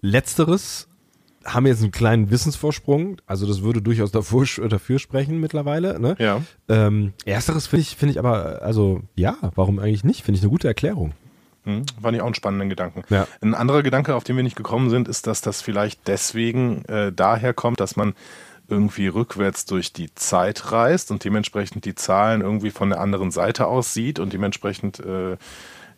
Letzteres 0.00 0.88
haben 1.44 1.66
jetzt 1.66 1.82
einen 1.82 1.92
kleinen 1.92 2.30
Wissensvorsprung, 2.30 3.18
also 3.26 3.46
das 3.46 3.62
würde 3.62 3.82
durchaus 3.82 4.10
dafür, 4.10 4.46
dafür 4.68 4.98
sprechen 4.98 5.40
mittlerweile. 5.40 6.00
Ne? 6.00 6.16
Ja. 6.18 6.42
Ähm, 6.68 7.12
ersteres 7.24 7.68
finde 7.68 7.82
ich, 7.82 7.96
finde 7.96 8.12
ich 8.12 8.18
aber, 8.18 8.62
also 8.62 9.02
ja, 9.14 9.36
warum 9.54 9.78
eigentlich 9.78 10.02
nicht? 10.02 10.24
Finde 10.24 10.38
ich 10.38 10.42
eine 10.42 10.50
gute 10.50 10.66
Erklärung. 10.66 11.12
Hm, 11.64 11.84
fand 12.00 12.14
ich 12.14 12.22
auch 12.22 12.26
einen 12.26 12.34
spannenden 12.34 12.68
Gedanken. 12.68 13.02
Ja. 13.08 13.26
Ein 13.40 13.54
anderer 13.54 13.82
Gedanke, 13.82 14.14
auf 14.14 14.24
den 14.24 14.36
wir 14.36 14.42
nicht 14.42 14.56
gekommen 14.56 14.90
sind, 14.90 15.08
ist, 15.08 15.26
dass 15.26 15.40
das 15.40 15.62
vielleicht 15.62 16.06
deswegen 16.06 16.84
äh, 16.86 17.12
daher 17.12 17.54
kommt, 17.54 17.80
dass 17.80 17.96
man 17.96 18.14
irgendwie 18.68 19.08
rückwärts 19.08 19.66
durch 19.66 19.92
die 19.92 20.14
Zeit 20.14 20.72
reist 20.72 21.10
und 21.10 21.24
dementsprechend 21.24 21.84
die 21.84 21.94
Zahlen 21.94 22.40
irgendwie 22.40 22.70
von 22.70 22.90
der 22.90 23.00
anderen 23.00 23.30
Seite 23.30 23.66
aus 23.66 23.92
sieht 23.92 24.18
und 24.18 24.32
dementsprechend 24.32 25.00
äh, 25.00 25.36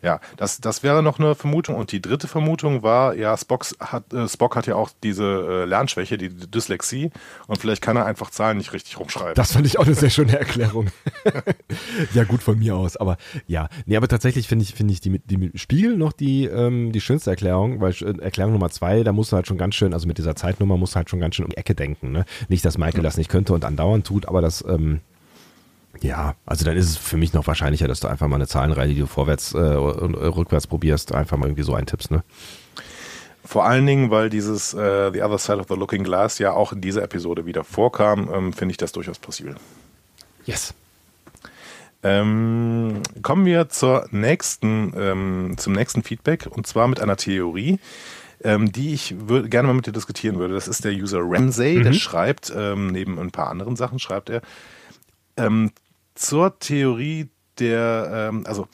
ja, 0.01 0.19
das, 0.37 0.59
das 0.59 0.83
wäre 0.83 1.01
noch 1.01 1.19
eine 1.19 1.35
Vermutung. 1.35 1.75
Und 1.75 1.91
die 1.91 2.01
dritte 2.01 2.27
Vermutung 2.27 2.83
war, 2.83 3.15
ja, 3.15 3.35
Spock 3.37 3.65
hat, 3.79 4.13
äh, 4.13 4.27
Spock 4.27 4.55
hat 4.55 4.67
ja 4.67 4.75
auch 4.75 4.89
diese 5.03 5.23
äh, 5.23 5.65
Lernschwäche, 5.65 6.17
die 6.17 6.29
Dyslexie. 6.29 7.11
Und 7.47 7.59
vielleicht 7.59 7.81
kann 7.81 7.97
er 7.97 8.05
einfach 8.05 8.29
Zahlen 8.29 8.57
nicht 8.57 8.73
richtig 8.73 8.99
rumschreiben. 8.99 9.35
Das 9.35 9.53
fand 9.53 9.65
ich 9.65 9.79
auch 9.79 9.85
eine 9.85 9.95
sehr 9.95 10.09
schöne 10.09 10.37
Erklärung. 10.37 10.87
ja, 12.13 12.23
gut 12.23 12.43
von 12.43 12.59
mir 12.59 12.75
aus. 12.75 12.97
Aber 12.97 13.17
ja, 13.47 13.69
nee, 13.85 13.97
aber 13.97 14.07
tatsächlich 14.07 14.47
finde 14.47 14.63
ich, 14.63 14.73
finde 14.73 14.93
ich 14.93 15.01
die, 15.01 15.19
die 15.19 15.51
Spiegel 15.55 15.97
noch 15.97 16.13
die, 16.13 16.45
ähm, 16.45 16.91
die 16.91 17.01
schönste 17.01 17.31
Erklärung, 17.31 17.81
weil 17.81 17.93
äh, 17.93 18.21
Erklärung 18.21 18.53
Nummer 18.53 18.69
zwei, 18.69 19.03
da 19.03 19.11
musst 19.11 19.31
du 19.31 19.35
halt 19.35 19.47
schon 19.47 19.57
ganz 19.57 19.75
schön, 19.75 19.93
also 19.93 20.07
mit 20.07 20.17
dieser 20.17 20.35
Zeitnummer 20.35 20.77
musst 20.77 20.93
du 20.93 20.97
halt 20.97 21.09
schon 21.09 21.19
ganz 21.19 21.35
schön 21.35 21.45
um 21.45 21.51
die 21.51 21.57
Ecke 21.57 21.75
denken. 21.75 22.11
Ne? 22.11 22.25
Nicht, 22.49 22.63
dass 22.65 22.77
Michael 22.77 23.03
das 23.03 23.17
nicht 23.17 23.29
könnte 23.29 23.53
und 23.53 23.65
andauernd 23.65 24.05
tut, 24.05 24.27
aber 24.27 24.41
das, 24.41 24.63
ähm, 24.67 25.01
ja, 26.01 26.35
also 26.45 26.65
dann 26.65 26.77
ist 26.77 26.89
es 26.89 26.97
für 26.97 27.17
mich 27.17 27.33
noch 27.33 27.47
wahrscheinlicher, 27.47 27.87
dass 27.87 27.99
du 27.99 28.07
einfach 28.07 28.27
mal 28.27 28.35
eine 28.35 28.47
Zahlenreihe, 28.47 28.89
die 28.89 28.99
du 28.99 29.07
vorwärts 29.07 29.53
äh, 29.53 29.57
und 29.57 30.15
äh, 30.15 30.25
rückwärts 30.25 30.67
probierst, 30.67 31.13
einfach 31.13 31.37
mal 31.37 31.47
irgendwie 31.47 31.63
so 31.63 31.73
eintippst, 31.73 32.11
ne? 32.11 32.23
Vor 33.43 33.65
allen 33.65 33.85
Dingen, 33.85 34.11
weil 34.11 34.29
dieses 34.29 34.73
äh, 34.73 35.09
The 35.13 35.21
Other 35.23 35.37
Side 35.37 35.59
of 35.59 35.67
the 35.69 35.75
Looking 35.75 36.03
Glass 36.03 36.37
ja 36.37 36.51
auch 36.51 36.73
in 36.73 36.81
dieser 36.81 37.01
Episode 37.03 37.45
wieder 37.45 37.63
vorkam, 37.63 38.29
ähm, 38.33 38.51
finde 38.51 38.71
ich 38.71 38.77
das 38.77 38.91
durchaus 38.91 39.19
plausibel. 39.19 39.55
Yes. 40.45 40.73
Ähm, 42.03 43.01
kommen 43.21 43.45
wir 43.45 43.69
zur 43.69 44.07
nächsten, 44.11 44.93
ähm, 44.97 45.55
zum 45.57 45.73
nächsten 45.73 46.03
Feedback 46.03 46.47
und 46.49 46.67
zwar 46.67 46.89
mit 46.89 46.99
einer 46.99 47.15
Theorie, 47.15 47.79
ähm, 48.43 48.71
die 48.71 48.93
ich 48.93 49.15
gerne 49.27 49.67
mal 49.67 49.73
mit 49.73 49.87
dir 49.87 49.93
diskutieren 49.93 50.37
würde. 50.37 50.53
Das 50.53 50.67
ist 50.67 50.83
der 50.83 50.91
User 50.91 51.19
Ramsey, 51.21 51.77
mhm. 51.77 51.83
der 51.83 51.93
schreibt, 51.93 52.53
ähm, 52.55 52.87
neben 52.87 53.17
ein 53.17 53.31
paar 53.31 53.49
anderen 53.49 53.77
Sachen 53.77 53.97
schreibt 53.97 54.29
er, 54.29 54.41
ähm, 55.37 55.71
zur 56.17 56.59
Theorie 56.59 57.29
der, 57.59 58.29
ähm, 58.31 58.43
also 58.45 58.67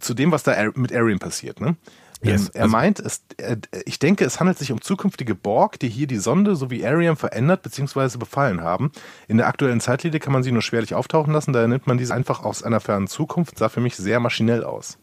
zu 0.00 0.14
dem, 0.14 0.30
was 0.30 0.42
da 0.42 0.54
mit 0.74 0.92
Arian 0.92 1.18
passiert. 1.18 1.60
Ne? 1.60 1.76
Yes. 2.22 2.46
Ähm, 2.46 2.50
er 2.54 2.62
also, 2.62 2.72
meint, 2.72 3.00
es, 3.00 3.22
äh, 3.36 3.56
ich 3.84 3.98
denke, 3.98 4.24
es 4.24 4.40
handelt 4.40 4.58
sich 4.58 4.72
um 4.72 4.80
zukünftige 4.80 5.34
Borg, 5.34 5.78
die 5.78 5.88
hier 5.88 6.06
die 6.06 6.18
Sonde 6.18 6.56
sowie 6.56 6.84
Ariam 6.84 7.16
verändert 7.16 7.62
bzw. 7.62 8.18
befallen 8.18 8.60
haben. 8.60 8.90
In 9.28 9.36
der 9.36 9.46
aktuellen 9.46 9.80
Zeitlinie 9.80 10.20
kann 10.20 10.32
man 10.32 10.42
sie 10.42 10.52
nur 10.52 10.62
schwerlich 10.62 10.94
auftauchen 10.94 11.32
lassen, 11.32 11.52
daher 11.52 11.68
nimmt 11.68 11.86
man 11.86 11.98
diese 11.98 12.14
einfach 12.14 12.42
aus 12.44 12.62
einer 12.62 12.80
fernen 12.80 13.06
Zukunft, 13.06 13.58
sah 13.58 13.68
für 13.68 13.80
mich 13.80 13.96
sehr 13.96 14.20
maschinell 14.20 14.64
aus. 14.64 14.98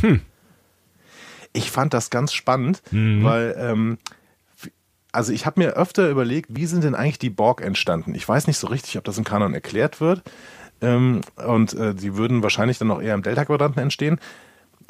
Hm. 0.00 0.20
Ich 1.52 1.70
fand 1.70 1.94
das 1.94 2.10
ganz 2.10 2.32
spannend, 2.32 2.82
mhm. 2.90 3.22
weil 3.22 3.54
ähm, 3.56 3.98
also 5.12 5.32
ich 5.32 5.46
habe 5.46 5.60
mir 5.60 5.74
öfter 5.74 6.10
überlegt, 6.10 6.48
wie 6.50 6.66
sind 6.66 6.82
denn 6.82 6.96
eigentlich 6.96 7.20
die 7.20 7.30
Borg 7.30 7.60
entstanden? 7.60 8.14
Ich 8.16 8.28
weiß 8.28 8.48
nicht 8.48 8.58
so 8.58 8.66
richtig, 8.66 8.98
ob 8.98 9.04
das 9.04 9.16
im 9.16 9.22
Kanon 9.22 9.54
erklärt 9.54 10.00
wird. 10.00 10.22
Ähm, 10.84 11.20
und 11.46 11.74
äh, 11.74 11.94
die 11.94 12.16
würden 12.16 12.42
wahrscheinlich 12.42 12.78
dann 12.78 12.90
auch 12.90 13.00
eher 13.00 13.14
im 13.14 13.22
Delta-Quadranten 13.22 13.80
entstehen. 13.80 14.18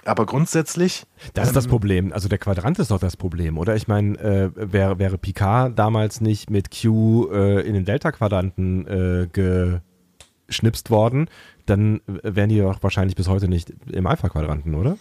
Aber 0.05 0.27
grundsätzlich. 0.27 1.05
Das 1.33 1.49
ist 1.49 1.57
das 1.57 1.65
ähm, 1.65 1.71
Problem. 1.71 2.13
Also 2.13 2.29
der 2.29 2.39
Quadrant 2.39 2.79
ist 2.79 2.91
doch 2.91 2.99
das 2.99 3.17
Problem, 3.17 3.59
oder? 3.59 3.75
Ich 3.75 3.89
meine, 3.89 4.19
äh, 4.19 4.51
wäre, 4.55 4.99
wäre 4.99 5.19
Picard 5.19 5.79
damals 5.79 6.21
nicht 6.21 6.51
mit 6.51 6.69
Q 6.71 7.31
äh, 7.33 7.61
in 7.61 7.75
den 7.75 7.85
Delta-Quadranten 7.85 8.87
äh, 8.87 9.69
geschnipst 10.49 10.91
worden, 10.91 11.29
dann 11.67 12.01
wären 12.07 12.51
die 12.51 12.61
doch 12.61 12.83
wahrscheinlich 12.83 13.17
bis 13.17 13.29
heute 13.29 13.49
nicht 13.49 13.73
im 13.91 14.07
Alpha-Quadranten, 14.07 14.75
oder? 14.75 14.99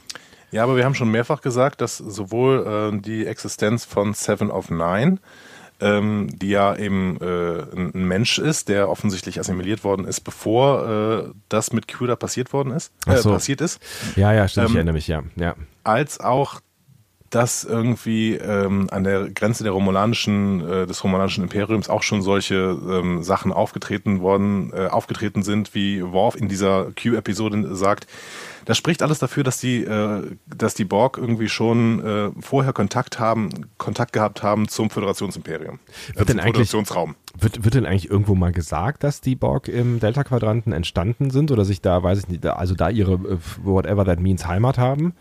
Ja, 0.51 0.63
aber 0.63 0.77
wir 0.77 0.85
haben 0.85 0.95
schon 0.95 1.11
mehrfach 1.11 1.41
gesagt, 1.41 1.81
dass 1.81 1.97
sowohl 1.97 2.93
äh, 2.93 3.01
die 3.01 3.25
Existenz 3.25 3.85
von 3.85 4.13
Seven 4.13 4.51
of 4.51 4.69
Nine, 4.69 5.17
ähm, 5.83 6.27
die 6.31 6.49
ja 6.49 6.75
eben 6.75 7.17
äh, 7.19 7.63
ein 7.73 8.07
Mensch 8.07 8.39
ist, 8.39 8.69
der 8.69 8.89
offensichtlich 8.89 9.39
assimiliert 9.39 9.83
worden 9.83 10.05
ist, 10.05 10.21
bevor 10.21 11.27
äh, 11.27 11.31
das 11.49 11.73
mit 11.73 11.87
Q 11.87 12.07
da 12.07 12.15
passiert 12.15 12.53
worden 12.53 12.71
ist, 12.71 12.91
äh, 13.05 13.17
so. 13.17 13.31
passiert 13.31 13.61
ist. 13.61 13.81
Ja, 14.15 14.31
ja, 14.31 14.47
stimmt, 14.47 14.67
ähm, 14.67 14.71
ich 14.71 14.75
erinnere 14.77 14.93
mich, 14.93 15.07
ja. 15.07 15.23
ja. 15.35 15.55
Als 15.83 16.19
auch 16.19 16.61
dass 17.33 17.63
irgendwie 17.63 18.35
ähm, 18.35 18.87
an 18.91 19.03
der 19.03 19.29
Grenze 19.29 19.63
der 19.63 19.71
romulanischen, 19.71 20.61
äh, 20.69 20.85
des 20.85 21.03
romulanischen 21.03 21.43
Imperiums 21.43 21.89
auch 21.89 22.03
schon 22.03 22.21
solche 22.21 22.77
ähm, 22.87 23.23
Sachen 23.23 23.51
aufgetreten 23.51 24.21
worden, 24.21 24.71
äh, 24.71 24.85
aufgetreten 24.87 25.41
sind, 25.41 25.73
wie 25.73 26.03
Worf 26.03 26.35
in 26.35 26.47
dieser 26.47 26.91
Q-Episode 26.91 27.75
sagt. 27.75 28.05
Das 28.65 28.77
spricht 28.77 29.01
alles 29.01 29.17
dafür, 29.17 29.43
dass 29.43 29.59
die, 29.59 29.83
äh, 29.83 30.21
dass 30.45 30.75
die 30.75 30.85
Borg 30.85 31.17
irgendwie 31.17 31.49
schon 31.49 32.05
äh, 32.05 32.29
vorher 32.39 32.71
Kontakt 32.71 33.19
haben, 33.19 33.49
Kontakt 33.79 34.13
gehabt 34.13 34.43
haben 34.43 34.67
zum 34.67 34.91
Föderationsimperium, 34.91 35.79
äh, 36.13 36.19
wird 36.19 36.29
zum 36.29 36.39
Föderationsraum. 36.39 37.15
Wird, 37.39 37.63
wird 37.63 37.73
denn 37.73 37.87
eigentlich 37.87 38.11
irgendwo 38.11 38.35
mal 38.35 38.51
gesagt, 38.51 39.03
dass 39.03 39.21
die 39.21 39.35
Borg 39.35 39.67
im 39.67 39.99
Delta-Quadranten 39.99 40.71
entstanden 40.71 41.31
sind 41.31 41.51
oder 41.51 41.65
sich 41.65 41.81
da, 41.81 42.03
weiß 42.03 42.19
ich 42.19 42.27
nicht, 42.27 42.45
also 42.45 42.75
da 42.75 42.89
ihre 42.89 43.13
äh, 43.13 43.37
whatever 43.63 44.05
that 44.05 44.19
means 44.19 44.45
Heimat 44.45 44.77
haben? 44.77 45.13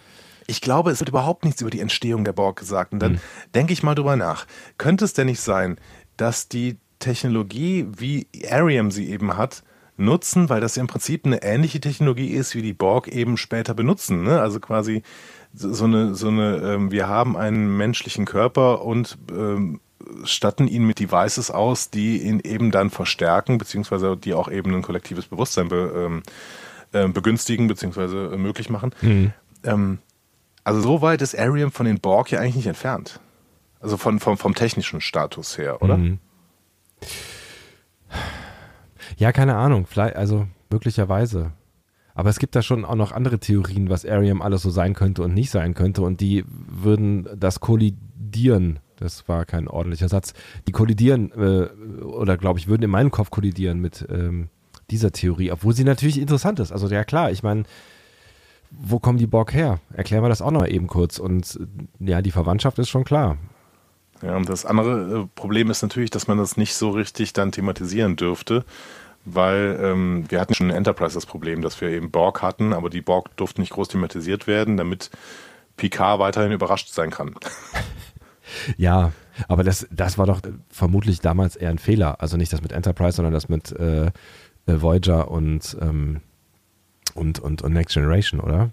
Ich 0.47 0.61
glaube, 0.61 0.91
es 0.91 1.01
wird 1.01 1.09
überhaupt 1.09 1.45
nichts 1.45 1.61
über 1.61 1.71
die 1.71 1.81
Entstehung 1.81 2.25
der 2.25 2.33
Borg 2.33 2.59
gesagt. 2.59 2.93
Und 2.93 3.01
dann 3.01 3.13
mhm. 3.13 3.21
denke 3.55 3.73
ich 3.73 3.83
mal 3.83 3.95
drüber 3.95 4.17
nach. 4.17 4.47
Könnte 4.79 5.05
es 5.05 5.13
denn 5.13 5.27
nicht 5.27 5.41
sein, 5.41 5.79
dass 6.17 6.49
die 6.49 6.79
Technologie, 6.99 7.87
wie 7.97 8.27
Ariam 8.51 8.91
sie 8.91 9.11
eben 9.11 9.37
hat, 9.37 9.63
nutzen, 9.97 10.49
weil 10.49 10.61
das 10.61 10.77
ja 10.77 10.81
im 10.81 10.87
Prinzip 10.87 11.27
eine 11.27 11.43
ähnliche 11.43 11.81
Technologie 11.81 12.29
ist, 12.29 12.55
wie 12.55 12.63
die 12.63 12.73
Borg 12.73 13.09
eben 13.09 13.37
später 13.37 13.75
benutzen. 13.75 14.23
Ne? 14.23 14.41
Also 14.41 14.61
quasi 14.61 15.03
so 15.55 15.85
eine, 15.85 16.15
so 16.15 16.29
eine 16.29 16.57
ähm, 16.59 16.91
wir 16.91 17.09
haben 17.09 17.37
einen 17.37 17.77
menschlichen 17.77 18.25
Körper 18.25 18.85
und 18.85 19.19
ähm, 19.31 19.81
statten 20.25 20.67
ihn 20.67 20.87
mit 20.87 20.99
Devices 20.99 21.51
aus, 21.51 21.91
die 21.91 22.23
ihn 22.23 22.41
eben 22.41 22.71
dann 22.71 22.91
verstärken, 22.91 23.59
beziehungsweise 23.59 24.17
die 24.17 24.35
auch 24.35 24.51
eben 24.51 24.75
ein 24.75 24.83
kollektives 24.83 25.27
Bewusstsein 25.27 25.69
be, 25.69 25.93
ähm, 25.95 26.23
äh, 26.93 27.09
begünstigen, 27.09 27.69
beziehungsweise 27.69 28.31
äh, 28.33 28.37
möglich 28.37 28.71
machen. 28.71 28.95
Mhm. 29.03 29.33
Also 30.65 30.81
so 30.81 31.03
weit 31.03 31.23
ist 31.23 31.39
Arium 31.39 31.73
von 31.73 31.87
den 31.87 32.01
Borg 32.01 32.31
ja 32.31 32.41
eigentlich 32.41 32.57
nicht 32.57 32.67
entfernt. 32.67 33.21
Also 33.81 33.97
von, 33.97 34.21
vom, 34.21 34.39
vom 34.39 34.55
technischen 34.55 35.01
Status 35.01 35.59
her, 35.59 35.83
oder? 35.83 35.97
Mhm. 35.97 36.19
Ja, 39.17 39.33
keine 39.33 39.57
Ahnung. 39.57 39.87
Vielleicht, 39.87 40.17
also 40.17 40.47
möglicherweise. 40.71 41.53
Aber 42.15 42.31
es 42.31 42.39
gibt 42.39 42.55
da 42.55 42.63
schon 42.63 42.85
auch 42.85 42.95
noch 42.95 43.13
andere 43.13 43.39
Theorien, 43.39 43.89
was 43.89 44.07
Arium 44.07 44.43
alles 44.43 44.63
so 44.63 44.71
sein 44.71 44.95
könnte 44.95 45.23
und 45.23 45.35
nicht 45.35 45.51
sein 45.51 45.75
könnte. 45.75 46.03
Und 46.03 46.21
die 46.21 46.45
würden 46.47 47.29
das 47.37 47.61
kollidieren. 47.61 48.79
Das 48.97 49.29
war 49.29 49.45
kein 49.47 49.67
ordentlicher 49.67 50.09
Satz. 50.09 50.33
Die 50.69 50.73
kollidieren, 50.73 51.33
äh, 51.33 52.03
oder 52.05 52.37
glaube 52.37 52.61
ich, 52.61 52.69
würden 52.69 52.83
in 52.83 52.91
meinem 52.91 53.11
Kopf 53.11 53.31
kollidieren 53.31 53.81
mit 53.81 54.07
ähm, 54.11 54.49
dieser 54.91 55.11
Theorie, 55.11 55.51
obwohl 55.51 55.75
sie 55.75 55.85
natürlich 55.85 56.21
interessant 56.21 56.61
ist. 56.61 56.71
Also 56.71 56.87
ja 56.89 57.03
klar, 57.03 57.33
ich 57.33 57.43
meine, 57.43 57.65
wo 58.79 58.99
kommen 58.99 59.19
die 59.19 59.27
Borg 59.27 59.53
her? 59.53 59.81
Erklären 59.95 60.25
wir 60.25 60.29
das 60.29 60.43
auch 60.43 60.51
noch 60.51 60.61
mal 60.61 60.73
eben 60.73 60.87
kurz. 60.87 61.19
Und 61.19 61.61
ja, 62.01 62.23
die 62.23 62.31
Verwandtschaft 62.31 62.79
ist 62.79 62.89
schon 62.89 63.05
klar. 63.05 63.37
Ja, 64.23 64.37
und 64.37 64.49
das 64.49 64.65
andere 64.65 65.23
äh, 65.23 65.27
Problem 65.35 65.71
ist 65.71 65.83
natürlich, 65.83 66.11
dass 66.11 66.29
man 66.29 66.39
das 66.39 66.57
nicht 66.57 66.75
so 66.75 66.91
richtig 66.91 67.33
dann 67.33 67.53
thematisieren 67.53 68.17
dürfte, 68.17 68.65
weil 69.25 69.79
ähm, 69.83 70.25
wir 70.29 70.41
hatten 70.41 70.55
schon 70.55 70.71
in 70.71 70.77
Enterprise 70.77 71.15
das 71.15 71.27
Problem, 71.27 71.61
dass 71.61 71.81
wir 71.81 71.89
eben 71.89 72.11
Borg 72.11 72.41
hatten, 72.41 72.73
aber 72.73 72.89
die 72.89 73.03
Borg 73.03 73.37
durften 73.37 73.61
nicht 73.61 73.73
groß 73.73 73.89
thematisiert 73.89 74.47
werden, 74.47 74.77
damit 74.77 75.11
Picard 75.77 76.21
weiterhin 76.21 76.53
überrascht 76.53 76.93
sein 76.93 77.11
kann. 77.11 77.35
ja, 78.77 79.13
aber 79.49 79.65
das, 79.65 79.87
das 79.91 80.19
war 80.19 80.27
doch 80.27 80.41
vermutlich 80.69 81.21
damals 81.21 81.57
eher 81.57 81.71
ein 81.71 81.79
Fehler. 81.79 82.21
Also 82.21 82.37
nicht 82.37 82.53
das 82.53 82.63
mit 82.63 82.73
Enterprise, 82.73 83.17
sondern 83.17 83.33
das 83.35 83.49
mit 83.49 83.73
äh, 83.73 84.07
äh 84.07 84.11
Voyager 84.67 85.31
und 85.31 85.77
ähm, 85.81 86.21
und, 87.15 87.39
und, 87.39 87.63
und 87.63 87.73
Next 87.73 87.95
Generation, 87.95 88.41
oder? 88.41 88.71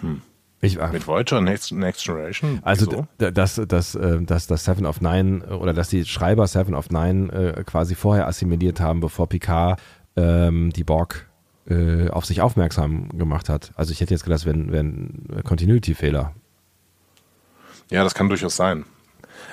Hm. 0.00 0.22
Ich, 0.64 0.78
Mit 0.78 1.08
Voyager 1.08 1.38
und 1.38 1.44
Next, 1.44 1.72
Next 1.72 2.04
Generation? 2.04 2.60
Also, 2.62 3.04
dass, 3.18 3.56
dass, 3.66 3.94
äh, 3.96 4.22
dass 4.22 4.46
das 4.46 4.64
Seven 4.64 4.86
of 4.86 5.00
Nine 5.00 5.44
oder 5.44 5.72
dass 5.72 5.88
die 5.88 6.04
Schreiber 6.04 6.46
Seven 6.46 6.76
of 6.76 6.88
Nine 6.90 7.32
äh, 7.32 7.64
quasi 7.64 7.96
vorher 7.96 8.28
assimiliert 8.28 8.80
haben, 8.80 9.00
bevor 9.00 9.28
Picard 9.28 9.80
ähm, 10.14 10.70
die 10.70 10.84
Borg 10.84 11.28
äh, 11.68 12.08
auf 12.10 12.26
sich 12.26 12.40
aufmerksam 12.40 13.08
gemacht 13.08 13.48
hat. 13.48 13.72
Also 13.74 13.90
ich 13.90 14.00
hätte 14.00 14.14
jetzt 14.14 14.22
gedacht, 14.22 14.40
es 14.40 14.46
wäre 14.46 14.56
ein 14.56 15.42
Continuity-Fehler. 15.42 16.32
Ja, 17.90 18.04
das 18.04 18.14
kann 18.14 18.28
durchaus 18.28 18.54
sein. 18.54 18.84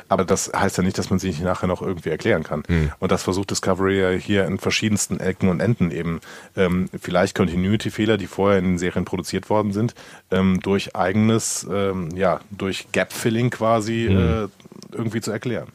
Aber 0.09 0.25
das 0.25 0.51
heißt 0.53 0.77
ja 0.77 0.83
nicht, 0.83 0.97
dass 0.97 1.09
man 1.09 1.19
sich 1.19 1.39
nachher 1.39 1.67
noch 1.67 1.81
irgendwie 1.81 2.09
erklären 2.09 2.43
kann. 2.43 2.63
Mhm. 2.67 2.91
Und 2.99 3.11
das 3.11 3.23
versucht 3.23 3.51
Discovery 3.51 4.01
ja 4.01 4.09
hier 4.09 4.45
in 4.45 4.57
verschiedensten 4.57 5.19
Ecken 5.19 5.49
und 5.49 5.59
Enden 5.59 5.91
eben 5.91 6.19
ähm, 6.57 6.89
vielleicht 6.99 7.35
Continuity-Fehler, 7.35 8.17
die 8.17 8.27
vorher 8.27 8.59
in 8.59 8.65
den 8.65 8.77
Serien 8.77 9.05
produziert 9.05 9.49
worden 9.49 9.71
sind, 9.71 9.93
ähm, 10.31 10.59
durch 10.61 10.95
eigenes, 10.95 11.65
ähm, 11.71 12.09
ja, 12.15 12.41
durch 12.51 12.91
Gap-Filling 12.91 13.51
quasi 13.51 14.07
mhm. 14.09 14.17
äh, 14.17 14.47
irgendwie 14.91 15.21
zu 15.21 15.31
erklären. 15.31 15.67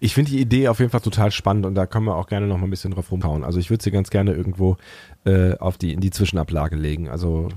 Ich 0.00 0.14
finde 0.14 0.32
die 0.32 0.40
Idee 0.40 0.68
auf 0.68 0.78
jeden 0.78 0.90
Fall 0.90 1.00
total 1.00 1.30
spannend 1.30 1.64
und 1.64 1.74
da 1.74 1.86
können 1.86 2.04
wir 2.04 2.16
auch 2.16 2.26
gerne 2.26 2.46
noch 2.46 2.58
mal 2.58 2.66
ein 2.66 2.70
bisschen 2.70 2.90
drauf 2.90 3.10
rumhauen. 3.10 3.44
Also 3.44 3.58
ich 3.58 3.70
würde 3.70 3.82
sie 3.82 3.90
ganz 3.90 4.10
gerne 4.10 4.34
irgendwo 4.34 4.76
äh, 5.24 5.56
auf 5.56 5.78
die, 5.78 5.92
in 5.92 6.00
die 6.00 6.10
Zwischenablage 6.10 6.76
legen. 6.76 7.08
Also 7.08 7.48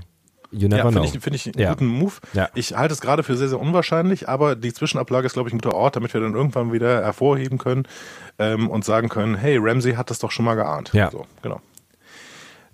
You 0.56 0.68
never 0.68 0.84
ja, 0.84 0.90
finde 0.90 1.08
ich, 1.08 1.20
find 1.20 1.36
ich 1.36 1.56
einen 1.56 1.68
guten 1.68 1.86
Move. 1.86 2.12
Ich 2.54 2.76
halte 2.76 2.94
es 2.94 3.00
gerade 3.00 3.22
für 3.22 3.36
sehr, 3.36 3.48
sehr 3.48 3.60
unwahrscheinlich, 3.60 4.28
aber 4.28 4.54
die 4.56 4.72
Zwischenablage 4.72 5.26
ist, 5.26 5.34
glaube 5.34 5.48
ich, 5.48 5.54
ein 5.54 5.58
guter 5.58 5.74
Ort, 5.74 5.96
damit 5.96 6.14
wir 6.14 6.20
dann 6.20 6.34
irgendwann 6.34 6.72
wieder 6.72 7.02
hervorheben 7.02 7.58
können 7.58 7.84
ähm, 8.38 8.70
und 8.70 8.84
sagen 8.84 9.08
können, 9.08 9.34
hey, 9.34 9.58
Ramsey 9.60 9.94
hat 9.94 10.10
das 10.10 10.18
doch 10.18 10.30
schon 10.30 10.44
mal 10.44 10.54
geahnt. 10.54 10.92
Ja. 10.92 11.10
So, 11.10 11.26
genau. 11.42 11.60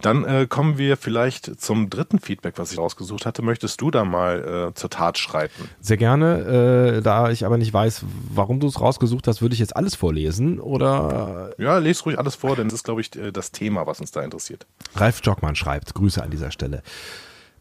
Dann 0.01 0.25
äh, 0.25 0.47
kommen 0.49 0.79
wir 0.79 0.97
vielleicht 0.97 1.61
zum 1.61 1.91
dritten 1.91 2.19
Feedback, 2.21 2.55
was 2.57 2.73
ich 2.73 2.79
rausgesucht 2.79 3.27
hatte. 3.27 3.43
Möchtest 3.43 3.81
du 3.81 3.91
da 3.91 4.05
mal 4.05 4.71
äh, 4.71 4.75
zur 4.75 4.91
Tat 4.91 5.19
schreiten? 5.19 5.69
Sehr 5.81 5.97
gerne. 5.97 6.97
Äh, 6.99 7.03
da 7.03 7.31
ich 7.31 7.45
aber 7.45 7.59
nicht 7.59 7.73
weiß, 7.73 8.05
warum 8.33 8.61
du 8.61 8.67
es 8.67 8.81
rausgesucht 8.81 9.29
hast, 9.29 9.43
würde 9.43 9.53
ich 9.53 9.59
jetzt 9.59 9.77
alles 9.77 9.95
vorlesen 9.95 10.59
oder? 10.59 11.53
Ja, 11.59 11.79
lese 11.79 12.05
ruhig 12.05 12.19
alles 12.19 12.35
vor, 12.35 12.57
denn 12.57 12.69
das 12.69 12.75
ist, 12.75 12.85
glaube 12.85 13.03
ich, 13.03 13.15
äh, 13.17 13.31
das 13.31 13.53
Thema, 13.53 13.87
was 13.87 14.01
uns 14.01 14.11
da 14.11 14.23
interessiert. 14.23 14.67
Ralf 14.97 15.21
Jockmann 15.23 15.55
schreibt, 15.55 15.95
Grüße 15.95 16.23
an 16.23 16.31
dieser 16.31 16.51
Stelle. 16.51 16.83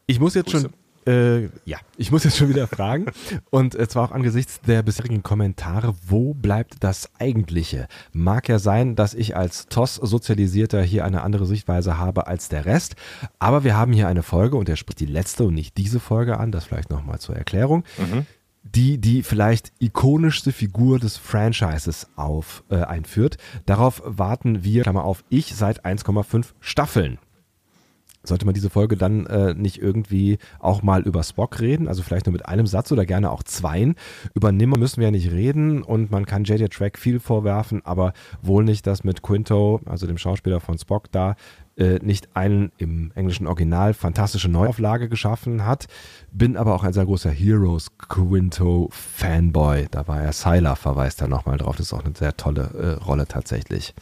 Ich 0.10 0.20
muss 0.20 0.34
jetzt 0.34 0.50
Grüße. 0.50 0.72
schon, 1.06 1.13
äh, 1.13 1.50
ja, 1.66 1.78
ich 1.96 2.12
muss 2.12 2.24
jetzt 2.24 2.36
schon 2.36 2.50
wieder 2.50 2.66
fragen. 2.66 3.06
Und 3.51 3.75
äh, 3.75 3.88
zwar 3.88 4.06
auch 4.06 4.12
angesichts 4.12 4.60
der 4.62 4.82
bisherigen 4.82 5.22
Kommentare, 5.22 5.94
wo 6.08 6.34
bleibt 6.34 6.78
das 6.84 7.12
Eigentliche? 7.20 7.88
Mag 8.12 8.50
ja 8.50 8.58
sein, 8.58 8.96
dass 8.96 9.13
ich 9.13 9.36
als 9.36 9.68
TOS-Sozialisierter 9.68 10.82
hier 10.82 11.06
eine 11.06 11.22
andere 11.22 11.46
Sichtweise 11.46 12.00
habe 12.00 12.25
als 12.25 12.50
der 12.50 12.66
Rest. 12.66 12.96
Aber 13.38 13.63
wir 13.63 13.78
haben 13.78 13.94
hier 13.94 14.08
eine 14.08 14.24
Folge 14.24 14.58
und 14.58 14.68
er 14.68 14.78
spricht 14.78 15.00
die 15.00 15.06
letzte 15.06 15.44
und 15.44 15.54
nicht 15.54 15.78
diese 15.78 16.00
Folge 16.00 16.39
an. 16.39 16.51
Das 16.51 16.66
vielleicht 16.66 16.89
nochmal 16.89 17.20
zur 17.20 17.36
Erklärung. 17.36 17.84
Mhm 17.98 18.25
die 18.62 18.98
die 18.98 19.24
vielleicht 19.24 19.72
ikonischste 19.80 20.51
Figur 20.51 21.00
des 21.00 21.18
Franchises 21.18 22.08
auf 22.18 22.63
äh, 22.70 22.75
einführt. 22.75 23.38
Darauf 23.66 24.04
warten 24.06 24.66
wir, 24.66 24.84
Klammer 24.84 25.06
auf, 25.06 25.24
ich 25.30 25.56
seit 25.56 25.86
1,5 25.86 26.48
Staffeln 26.60 27.20
sollte 28.24 28.46
man 28.46 28.54
diese 28.54 28.70
Folge 28.70 28.98
dann 28.98 29.26
äh, 29.28 29.54
nicht 29.54 29.82
irgendwie 29.82 30.38
auch 30.60 30.82
mal 30.82 31.02
über 31.04 31.24
Spock 31.24 31.60
reden, 31.60 31.88
also 31.88 32.04
vielleicht 32.04 32.26
nur 32.26 32.34
mit 32.34 32.46
einem 32.46 32.68
Satz 32.68 32.92
oder 32.92 33.06
gerne 33.06 33.32
auch 33.32 33.44
zweien. 33.44 33.96
Über 34.34 34.52
Nimmer 34.52 34.78
müssen 34.78 34.98
wir 34.98 35.08
ja 35.08 35.12
nicht 35.12 35.32
reden 35.32 35.82
und 35.82 36.12
man 36.12 36.26
kann 36.26 36.44
JJ 36.44 36.66
Track 36.66 36.98
viel 36.98 37.20
vorwerfen, 37.20 37.82
aber 37.86 38.14
wohl 38.42 38.64
nicht, 38.64 38.86
dass 38.88 39.04
mit 39.04 39.22
Quinto, 39.22 39.82
also 39.86 40.06
dem 40.06 40.18
Schauspieler 40.18 40.60
von 40.60 40.78
Spock 40.78 41.12
da, 41.12 41.36
äh, 41.78 42.00
nicht 42.04 42.36
einen 42.36 42.72
im 42.78 43.12
englischen 43.16 43.48
Original 43.48 43.94
fantastische 43.94 44.50
Neuauflage 44.50 45.08
geschaffen 45.08 45.66
hat. 45.66 45.88
Bin 46.32 46.58
aber 46.58 46.76
auch 46.76 46.84
ein 46.84 46.92
sehr 46.94 47.06
großer 47.06 47.32
Heroes 47.32 47.98
Quinto 47.98 48.90
Fanboy. 48.92 49.88
Da 49.90 50.08
war 50.08 50.22
er 50.22 50.34
Sylar, 50.34 50.76
verweist 50.76 51.22
er 51.22 51.30
nochmal 51.30 51.58
drauf. 51.58 51.78
Das 51.78 51.88
ist 51.88 51.94
auch 51.94 52.04
eine 52.04 52.14
sehr 52.16 52.36
tolle 52.36 52.98
äh, 53.00 53.04
Rolle 53.04 53.28
tatsächlich. 53.28 53.94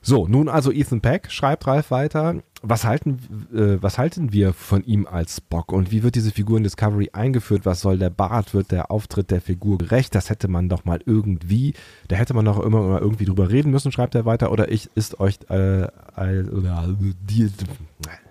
So, 0.00 0.26
nun 0.26 0.48
also 0.48 0.72
Ethan 0.72 1.00
Peck, 1.00 1.30
schreibt 1.30 1.66
Ralf 1.66 1.90
weiter. 1.90 2.36
Was 2.62 2.84
halten, 2.84 3.18
äh, 3.54 3.80
was 3.82 3.98
halten 3.98 4.32
wir 4.32 4.52
von 4.52 4.84
ihm 4.84 5.06
als 5.06 5.36
Spock 5.36 5.70
und 5.72 5.92
wie 5.92 6.02
wird 6.02 6.16
diese 6.16 6.32
Figur 6.32 6.56
in 6.56 6.64
Discovery 6.64 7.10
eingeführt? 7.12 7.64
Was 7.64 7.80
soll 7.80 7.98
der 7.98 8.10
Bart? 8.10 8.52
Wird 8.52 8.72
der 8.72 8.90
Auftritt 8.90 9.30
der 9.30 9.40
Figur 9.40 9.78
gerecht? 9.78 10.14
Das 10.14 10.28
hätte 10.28 10.48
man 10.48 10.68
doch 10.68 10.84
mal 10.84 11.00
irgendwie, 11.06 11.74
da 12.08 12.16
hätte 12.16 12.34
man 12.34 12.44
doch 12.44 12.58
immer 12.58 12.82
mal 12.82 13.00
irgendwie 13.00 13.26
drüber 13.26 13.50
reden 13.50 13.70
müssen, 13.70 13.92
schreibt 13.92 14.14
er 14.16 14.24
weiter. 14.24 14.50
Oder 14.50 14.72
ich, 14.72 14.90
ist 14.96 15.20
euch, 15.20 15.38
äh, 15.50 15.86
oder 16.16 16.96
die, 16.98 17.50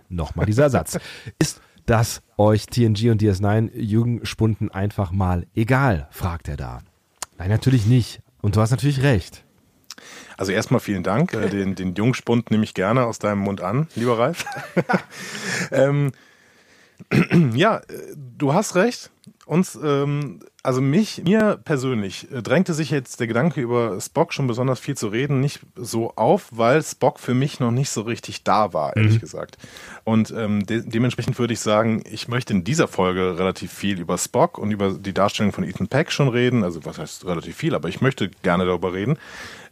nochmal 0.10 0.46
dieser 0.46 0.70
Satz. 0.70 1.00
Ist 1.40 1.62
das 1.86 2.22
euch 2.38 2.66
TNG 2.66 3.12
und 3.12 3.22
DS9 3.22 3.74
Jungspunden 3.78 4.70
einfach 4.72 5.12
mal 5.12 5.48
egal? 5.56 6.08
fragt 6.12 6.50
er 6.50 6.58
da. 6.58 6.80
Nein, 7.38 7.50
natürlich 7.50 7.86
nicht. 7.86 8.22
Und 8.42 8.56
du 8.56 8.62
hast 8.62 8.72
natürlich 8.72 9.04
recht. 9.04 9.46
Also 10.38 10.52
erstmal 10.52 10.80
vielen 10.80 11.04
Dank. 11.04 11.34
Äh, 11.34 11.50
den, 11.50 11.76
den 11.76 11.96
Jungspund 11.96 12.52
nehme 12.52 12.64
ich 12.64 12.74
gerne 12.74 13.06
aus 13.06 13.20
deinem 13.20 13.40
Mund 13.40 13.62
an, 13.62 13.88
lieber 13.96 14.18
Ralf. 14.18 14.46
ähm, 15.72 16.12
ja, 17.54 17.82
du 18.16 18.54
hast 18.54 18.76
recht. 18.76 19.12
uns, 19.46 19.78
ähm, 19.82 20.40
also 20.64 20.82
mich, 20.82 21.24
mir 21.24 21.58
persönlich 21.64 22.30
äh, 22.32 22.42
drängte 22.42 22.74
sich 22.74 22.90
jetzt 22.90 23.20
der 23.20 23.28
Gedanke 23.28 23.62
über 23.62 24.00
Spock 24.02 24.34
schon 24.34 24.48
besonders 24.48 24.80
viel 24.80 24.98
zu 24.98 25.08
reden 25.08 25.40
nicht 25.40 25.62
so 25.76 26.14
auf, 26.16 26.50
weil 26.52 26.84
Spock 26.84 27.20
für 27.20 27.34
mich 27.34 27.60
noch 27.60 27.72
nicht 27.72 27.90
so 27.90 28.02
richtig 28.02 28.44
da 28.44 28.74
war, 28.74 28.96
ehrlich 28.96 29.16
mhm. 29.16 29.20
gesagt. 29.20 29.58
Und 30.04 30.34
ähm, 30.36 30.66
de 30.66 30.84
dementsprechend 30.86 31.40
würde 31.40 31.54
ich 31.54 31.60
sagen, 31.60 32.04
ich 32.10 32.28
möchte 32.28 32.54
in 32.54 32.64
dieser 32.64 32.88
Folge 32.88 33.38
relativ 33.38 33.72
viel 33.72 34.00
über 34.00 34.18
Spock 34.18 34.58
und 34.58 34.72
über 34.72 34.94
die 34.94 35.14
Darstellung 35.14 35.54
von 35.54 35.64
Ethan 35.64 35.88
Peck 35.88 36.12
schon 36.12 36.28
reden. 36.28 36.64
Also 36.64 36.84
was 36.84 36.98
heißt 36.98 37.26
relativ 37.26 37.56
viel, 37.56 37.76
aber 37.76 37.90
ich 37.90 38.02
möchte 38.02 38.30
gerne 38.42 38.66
darüber 38.66 38.94
reden. 38.94 39.18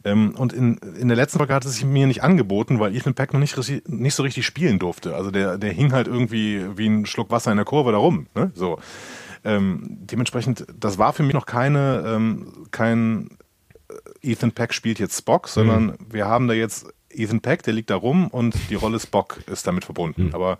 Ähm, 0.06 0.34
und 0.36 0.52
in, 0.52 0.76
in 0.76 1.08
der 1.08 1.16
letzten 1.16 1.38
Folge 1.38 1.52
hat 1.52 1.64
es 1.64 1.74
sich 1.74 1.84
mir 1.84 2.06
nicht 2.06 2.22
angeboten, 2.22 2.78
weil 2.78 2.94
Ethan 2.94 3.14
Peck 3.14 3.32
noch 3.32 3.40
nicht, 3.40 3.56
nicht 3.88 4.14
so 4.14 4.22
richtig 4.22 4.46
spielen 4.46 4.78
durfte. 4.78 5.16
Also 5.16 5.32
der, 5.32 5.58
der 5.58 5.72
hing 5.72 5.92
halt 5.92 6.06
irgendwie 6.06 6.64
wie 6.76 6.86
ein 6.86 7.06
Schluck 7.06 7.30
Wasser 7.30 7.50
in 7.50 7.56
der 7.56 7.66
Kurve 7.66 7.90
da 7.90 7.98
rum. 7.98 8.28
Ne? 8.36 8.52
So. 8.54 8.78
Ähm, 9.44 9.82
dementsprechend, 9.88 10.64
das 10.78 10.98
war 10.98 11.12
für 11.12 11.24
mich 11.24 11.34
noch 11.34 11.46
keine, 11.46 12.04
ähm, 12.06 12.66
kein 12.70 13.30
äh, 13.88 14.30
Ethan 14.30 14.52
Peck 14.52 14.74
spielt 14.74 15.00
jetzt 15.00 15.18
Spock, 15.18 15.48
sondern 15.48 15.86
mhm. 15.86 15.96
wir 16.10 16.26
haben 16.26 16.46
da 16.46 16.54
jetzt 16.54 16.86
Ethan 17.10 17.40
Peck, 17.40 17.64
der 17.64 17.74
liegt 17.74 17.90
da 17.90 17.96
rum 17.96 18.28
und 18.28 18.54
die 18.70 18.74
Rolle 18.76 19.00
Spock 19.00 19.38
ist 19.50 19.66
damit 19.66 19.84
verbunden. 19.84 20.26
Mhm. 20.26 20.34
Aber 20.34 20.58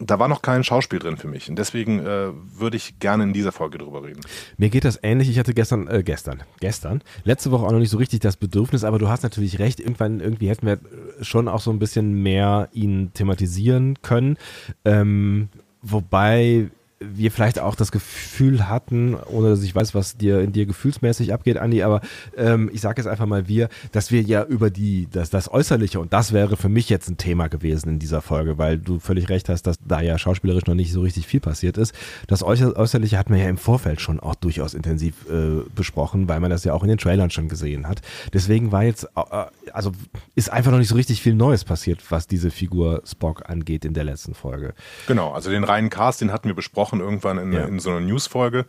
da 0.00 0.18
war 0.18 0.28
noch 0.28 0.42
kein 0.42 0.64
Schauspiel 0.64 0.98
drin 0.98 1.16
für 1.16 1.28
mich. 1.28 1.48
Und 1.48 1.56
deswegen 1.56 2.00
äh, 2.00 2.30
würde 2.32 2.76
ich 2.76 2.98
gerne 2.98 3.24
in 3.24 3.32
dieser 3.32 3.52
Folge 3.52 3.78
drüber 3.78 4.02
reden. 4.02 4.20
Mir 4.56 4.70
geht 4.70 4.84
das 4.84 4.98
ähnlich. 5.02 5.28
Ich 5.28 5.38
hatte 5.38 5.54
gestern, 5.54 5.86
äh, 5.88 6.02
gestern, 6.02 6.42
gestern, 6.60 7.02
letzte 7.24 7.50
Woche 7.50 7.66
auch 7.66 7.72
noch 7.72 7.78
nicht 7.78 7.90
so 7.90 7.98
richtig 7.98 8.20
das 8.20 8.36
Bedürfnis, 8.36 8.84
aber 8.84 8.98
du 8.98 9.08
hast 9.08 9.22
natürlich 9.22 9.58
recht. 9.58 9.78
Irgendwann, 9.78 10.20
irgendwie 10.20 10.48
hätten 10.48 10.66
wir 10.66 10.78
schon 11.20 11.48
auch 11.48 11.60
so 11.60 11.70
ein 11.70 11.78
bisschen 11.78 12.22
mehr 12.22 12.68
ihn 12.72 13.12
thematisieren 13.12 13.98
können. 14.02 14.38
Ähm, 14.84 15.48
wobei 15.82 16.70
wir 17.02 17.30
vielleicht 17.30 17.58
auch 17.58 17.76
das 17.76 17.92
Gefühl 17.92 18.68
hatten, 18.68 19.14
ohne 19.14 19.48
dass 19.48 19.62
ich 19.62 19.74
weiß, 19.74 19.94
was 19.94 20.18
dir 20.18 20.40
in 20.40 20.52
dir 20.52 20.66
gefühlsmäßig 20.66 21.32
abgeht, 21.32 21.56
Andi, 21.56 21.82
aber 21.82 22.02
ähm, 22.36 22.70
ich 22.74 22.82
sage 22.82 23.00
jetzt 23.00 23.08
einfach 23.08 23.24
mal 23.24 23.48
wir, 23.48 23.70
dass 23.92 24.10
wir 24.10 24.20
ja 24.20 24.44
über 24.44 24.68
die, 24.68 25.08
das, 25.10 25.30
das 25.30 25.50
Äußerliche, 25.50 25.98
und 25.98 26.12
das 26.12 26.34
wäre 26.34 26.58
für 26.58 26.68
mich 26.68 26.90
jetzt 26.90 27.08
ein 27.08 27.16
Thema 27.16 27.48
gewesen 27.48 27.88
in 27.88 27.98
dieser 27.98 28.20
Folge, 28.20 28.58
weil 28.58 28.76
du 28.76 28.98
völlig 28.98 29.30
recht 29.30 29.48
hast, 29.48 29.62
dass 29.62 29.78
da 29.82 30.02
ja 30.02 30.18
schauspielerisch 30.18 30.66
noch 30.66 30.74
nicht 30.74 30.92
so 30.92 31.00
richtig 31.00 31.26
viel 31.26 31.40
passiert 31.40 31.78
ist. 31.78 31.94
Das 32.26 32.42
Äußerliche 32.42 33.16
hat 33.16 33.30
man 33.30 33.38
ja 33.38 33.48
im 33.48 33.56
Vorfeld 33.56 34.02
schon 34.02 34.20
auch 34.20 34.34
durchaus 34.34 34.74
intensiv 34.74 35.14
äh, 35.30 35.62
besprochen, 35.74 36.28
weil 36.28 36.40
man 36.40 36.50
das 36.50 36.64
ja 36.64 36.74
auch 36.74 36.82
in 36.82 36.90
den 36.90 36.98
Trailern 36.98 37.30
schon 37.30 37.48
gesehen 37.48 37.88
hat. 37.88 38.02
Deswegen 38.34 38.72
war 38.72 38.82
jetzt, 38.82 39.04
äh, 39.16 39.46
also 39.72 39.92
ist 40.34 40.52
einfach 40.52 40.70
noch 40.70 40.78
nicht 40.78 40.88
so 40.88 40.96
richtig 40.96 41.22
viel 41.22 41.34
Neues 41.34 41.64
passiert, 41.64 42.02
was 42.10 42.26
diese 42.26 42.50
Figur 42.50 43.02
Spock 43.06 43.48
angeht 43.48 43.86
in 43.86 43.94
der 43.94 44.04
letzten 44.04 44.34
Folge. 44.34 44.74
Genau, 45.06 45.32
also 45.32 45.48
den 45.48 45.64
reinen 45.64 45.88
Cast, 45.88 46.20
den 46.20 46.30
hatten 46.30 46.48
wir 46.48 46.54
besprochen 46.54 46.89
besprochen 46.90 47.00
irgendwann 47.00 47.38
in, 47.38 47.52
ja. 47.52 47.64
in 47.64 47.78
so 47.78 47.90
einer 47.90 48.00
Newsfolge, 48.00 48.66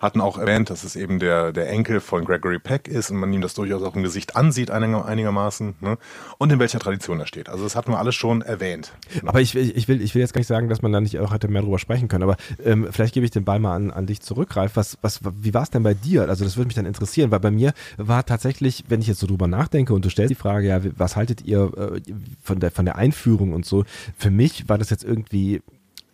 hatten 0.00 0.20
auch 0.20 0.36
erwähnt, 0.36 0.68
dass 0.68 0.84
es 0.84 0.96
eben 0.96 1.18
der, 1.18 1.52
der 1.52 1.70
Enkel 1.70 2.00
von 2.00 2.24
Gregory 2.24 2.58
Peck 2.58 2.88
ist 2.88 3.10
und 3.10 3.18
man 3.18 3.32
ihm 3.32 3.40
das 3.40 3.54
durchaus 3.54 3.82
auch 3.82 3.94
im 3.94 4.02
Gesicht 4.02 4.36
ansieht 4.36 4.70
einiger, 4.70 5.04
einigermaßen 5.04 5.74
ne? 5.80 5.96
und 6.38 6.52
in 6.52 6.58
welcher 6.58 6.80
Tradition 6.80 7.20
er 7.20 7.26
steht. 7.26 7.48
Also 7.48 7.64
das 7.64 7.76
hatten 7.76 7.92
wir 7.92 7.98
alles 7.98 8.14
schon 8.14 8.42
erwähnt. 8.42 8.92
Aber 9.24 9.40
ich, 9.40 9.54
ich, 9.54 9.88
will, 9.88 10.02
ich 10.02 10.14
will 10.14 10.20
jetzt 10.20 10.34
gar 10.34 10.40
nicht 10.40 10.48
sagen, 10.48 10.68
dass 10.68 10.82
man 10.82 10.92
da 10.92 11.00
nicht 11.00 11.18
auch 11.20 11.32
hätte 11.32 11.48
mehr 11.48 11.62
drüber 11.62 11.78
sprechen 11.78 12.08
können, 12.08 12.24
aber 12.24 12.36
ähm, 12.64 12.88
vielleicht 12.90 13.14
gebe 13.14 13.24
ich 13.24 13.30
den 13.30 13.44
Ball 13.44 13.60
mal 13.60 13.74
an, 13.74 13.90
an 13.90 14.06
dich 14.06 14.20
zurück, 14.20 14.56
Ralf. 14.56 14.72
Was, 14.74 14.98
was, 15.02 15.20
wie 15.22 15.54
war 15.54 15.62
es 15.62 15.70
denn 15.70 15.82
bei 15.82 15.94
dir? 15.94 16.28
Also 16.28 16.44
das 16.44 16.56
würde 16.56 16.66
mich 16.66 16.76
dann 16.76 16.86
interessieren, 16.86 17.30
weil 17.30 17.40
bei 17.40 17.50
mir 17.50 17.72
war 17.96 18.26
tatsächlich, 18.26 18.84
wenn 18.88 19.00
ich 19.00 19.06
jetzt 19.06 19.20
so 19.20 19.26
drüber 19.26 19.46
nachdenke 19.46 19.94
und 19.94 20.04
du 20.04 20.10
stellst 20.10 20.30
die 20.30 20.34
Frage, 20.34 20.68
ja, 20.68 20.80
was 20.96 21.16
haltet 21.16 21.42
ihr 21.42 21.72
äh, 21.76 22.00
von, 22.42 22.58
der, 22.58 22.70
von 22.70 22.84
der 22.84 22.96
Einführung 22.96 23.52
und 23.52 23.64
so, 23.64 23.84
für 24.16 24.30
mich 24.30 24.68
war 24.68 24.78
das 24.78 24.90
jetzt 24.90 25.04
irgendwie 25.04 25.62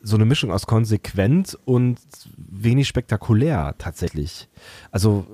so 0.03 0.17
eine 0.17 0.25
Mischung 0.25 0.51
aus 0.51 0.67
konsequent 0.67 1.59
und 1.65 1.99
wenig 2.37 2.89
spektakulär 2.89 3.75
tatsächlich. 3.79 4.49
Also 4.91 5.27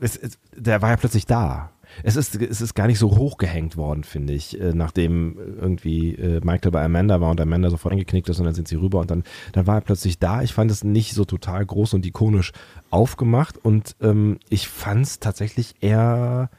es, 0.00 0.16
es, 0.16 0.38
der 0.56 0.82
war 0.82 0.90
ja 0.90 0.96
plötzlich 0.96 1.26
da. 1.26 1.70
Es 2.02 2.16
ist, 2.16 2.36
es 2.36 2.60
ist 2.60 2.74
gar 2.74 2.86
nicht 2.86 2.98
so 2.98 3.16
hochgehängt 3.16 3.76
worden, 3.76 4.04
finde 4.04 4.32
ich, 4.32 4.60
äh, 4.60 4.72
nachdem 4.72 5.36
irgendwie 5.38 6.14
äh, 6.14 6.40
Michael 6.44 6.70
bei 6.70 6.84
Amanda 6.84 7.20
war 7.20 7.30
und 7.30 7.40
Amanda 7.40 7.68
sofort 7.68 7.92
eingeknickt 7.92 8.28
ist 8.28 8.38
und 8.38 8.44
dann 8.44 8.54
sind 8.54 8.68
sie 8.68 8.76
rüber 8.76 9.00
und 9.00 9.10
dann, 9.10 9.24
dann 9.52 9.66
war 9.66 9.76
er 9.76 9.80
plötzlich 9.80 10.18
da. 10.18 10.42
Ich 10.42 10.54
fand 10.54 10.70
es 10.70 10.84
nicht 10.84 11.14
so 11.14 11.24
total 11.24 11.66
groß 11.66 11.94
und 11.94 12.06
ikonisch 12.06 12.52
aufgemacht 12.90 13.58
und 13.58 13.96
ähm, 14.00 14.38
ich 14.48 14.68
fand 14.68 15.02
es 15.04 15.18
tatsächlich 15.18 15.74
eher 15.80 16.50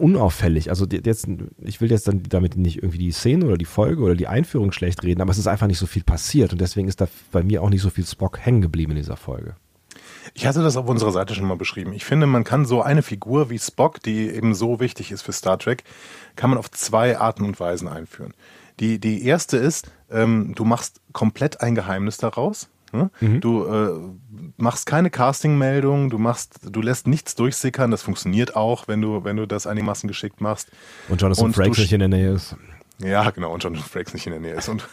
unauffällig. 0.00 0.70
Also 0.70 0.86
jetzt, 0.86 1.26
ich 1.58 1.80
will 1.80 1.90
jetzt 1.90 2.08
dann 2.08 2.22
damit 2.28 2.56
nicht 2.56 2.78
irgendwie 2.78 2.98
die 2.98 3.12
Szene 3.12 3.46
oder 3.46 3.56
die 3.56 3.64
Folge 3.64 4.02
oder 4.02 4.14
die 4.14 4.28
Einführung 4.28 4.72
schlecht 4.72 5.02
reden, 5.02 5.20
aber 5.20 5.30
es 5.30 5.38
ist 5.38 5.46
einfach 5.46 5.66
nicht 5.66 5.78
so 5.78 5.86
viel 5.86 6.02
passiert 6.02 6.52
und 6.52 6.60
deswegen 6.60 6.88
ist 6.88 7.00
da 7.00 7.08
bei 7.32 7.42
mir 7.42 7.62
auch 7.62 7.70
nicht 7.70 7.82
so 7.82 7.90
viel 7.90 8.06
Spock 8.06 8.38
hängen 8.38 8.62
geblieben 8.62 8.92
in 8.92 8.98
dieser 8.98 9.16
Folge. 9.16 9.56
Ich 10.32 10.46
hatte 10.46 10.62
das 10.62 10.76
auf 10.76 10.88
unserer 10.88 11.12
Seite 11.12 11.34
schon 11.34 11.46
mal 11.46 11.56
beschrieben. 11.56 11.92
Ich 11.92 12.04
finde, 12.04 12.26
man 12.26 12.44
kann 12.44 12.64
so 12.64 12.82
eine 12.82 13.02
Figur 13.02 13.50
wie 13.50 13.58
Spock, 13.58 14.02
die 14.02 14.28
eben 14.28 14.54
so 14.54 14.80
wichtig 14.80 15.12
ist 15.12 15.22
für 15.22 15.32
Star 15.32 15.58
Trek, 15.58 15.84
kann 16.36 16.50
man 16.50 16.58
auf 16.58 16.70
zwei 16.70 17.18
Arten 17.18 17.44
und 17.44 17.60
Weisen 17.60 17.88
einführen. 17.88 18.34
Die, 18.80 18.98
die 18.98 19.24
erste 19.24 19.56
ist, 19.56 19.90
ähm, 20.10 20.54
du 20.56 20.64
machst 20.64 21.00
komplett 21.12 21.60
ein 21.60 21.74
Geheimnis 21.74 22.16
daraus. 22.16 22.68
Ne? 22.94 23.10
Mhm. 23.20 23.40
Du 23.40 23.64
äh, 23.66 23.90
machst 24.56 24.86
keine 24.86 25.10
Casting-Meldung, 25.10 26.10
du 26.10 26.18
machst, 26.18 26.60
du 26.62 26.80
lässt 26.80 27.06
nichts 27.06 27.34
durchsickern, 27.34 27.90
das 27.90 28.02
funktioniert 28.02 28.56
auch, 28.56 28.88
wenn 28.88 29.00
du, 29.02 29.24
wenn 29.24 29.36
du 29.36 29.46
das 29.46 29.66
einigermaßen 29.66 30.08
geschickt 30.08 30.40
machst. 30.40 30.70
Und 31.08 31.20
Jonathan 31.20 31.46
und 31.46 31.56
Frakes 31.56 31.78
nicht 31.78 31.92
in 31.92 32.00
der 32.00 32.08
Nähe 32.08 32.32
ist. 32.32 32.56
Ja, 32.98 33.28
genau, 33.30 33.52
und 33.52 33.62
Jonathan 33.62 33.86
Frakes 33.86 34.14
nicht 34.14 34.26
in 34.26 34.32
der 34.32 34.40
Nähe 34.40 34.54
ist. 34.54 34.68
Und 34.68 34.88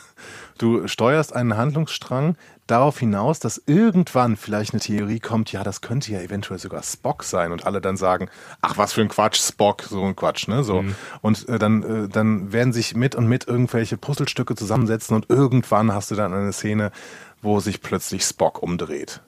du 0.57 0.87
steuerst 0.87 1.35
einen 1.35 1.55
Handlungsstrang 1.55 2.35
darauf 2.65 2.97
hinaus, 2.99 3.39
dass 3.39 3.61
irgendwann 3.65 4.37
vielleicht 4.37 4.73
eine 4.73 4.79
Theorie 4.79 5.19
kommt, 5.19 5.51
ja, 5.51 5.63
das 5.63 5.81
könnte 5.81 6.11
ja 6.11 6.21
eventuell 6.21 6.59
sogar 6.59 6.81
Spock 6.83 7.23
sein 7.23 7.51
und 7.51 7.65
alle 7.65 7.81
dann 7.81 7.97
sagen, 7.97 8.29
ach, 8.61 8.77
was 8.77 8.93
für 8.93 9.01
ein 9.01 9.09
Quatsch, 9.09 9.39
Spock, 9.39 9.83
so 9.83 10.03
ein 10.03 10.15
Quatsch, 10.15 10.47
ne, 10.47 10.63
so. 10.63 10.81
Mhm. 10.81 10.95
Und 11.21 11.49
äh, 11.49 11.59
dann, 11.59 11.83
äh, 11.83 12.07
dann 12.07 12.53
werden 12.53 12.73
sich 12.73 12.95
mit 12.95 13.13
und 13.13 13.27
mit 13.27 13.47
irgendwelche 13.47 13.97
Puzzlestücke 13.97 14.55
zusammensetzen 14.55 15.15
und 15.15 15.29
irgendwann 15.29 15.93
hast 15.93 16.11
du 16.11 16.15
dann 16.15 16.33
eine 16.33 16.53
Szene, 16.53 16.91
wo 17.41 17.59
sich 17.59 17.81
plötzlich 17.81 18.23
Spock 18.23 18.61
umdreht 18.61 19.21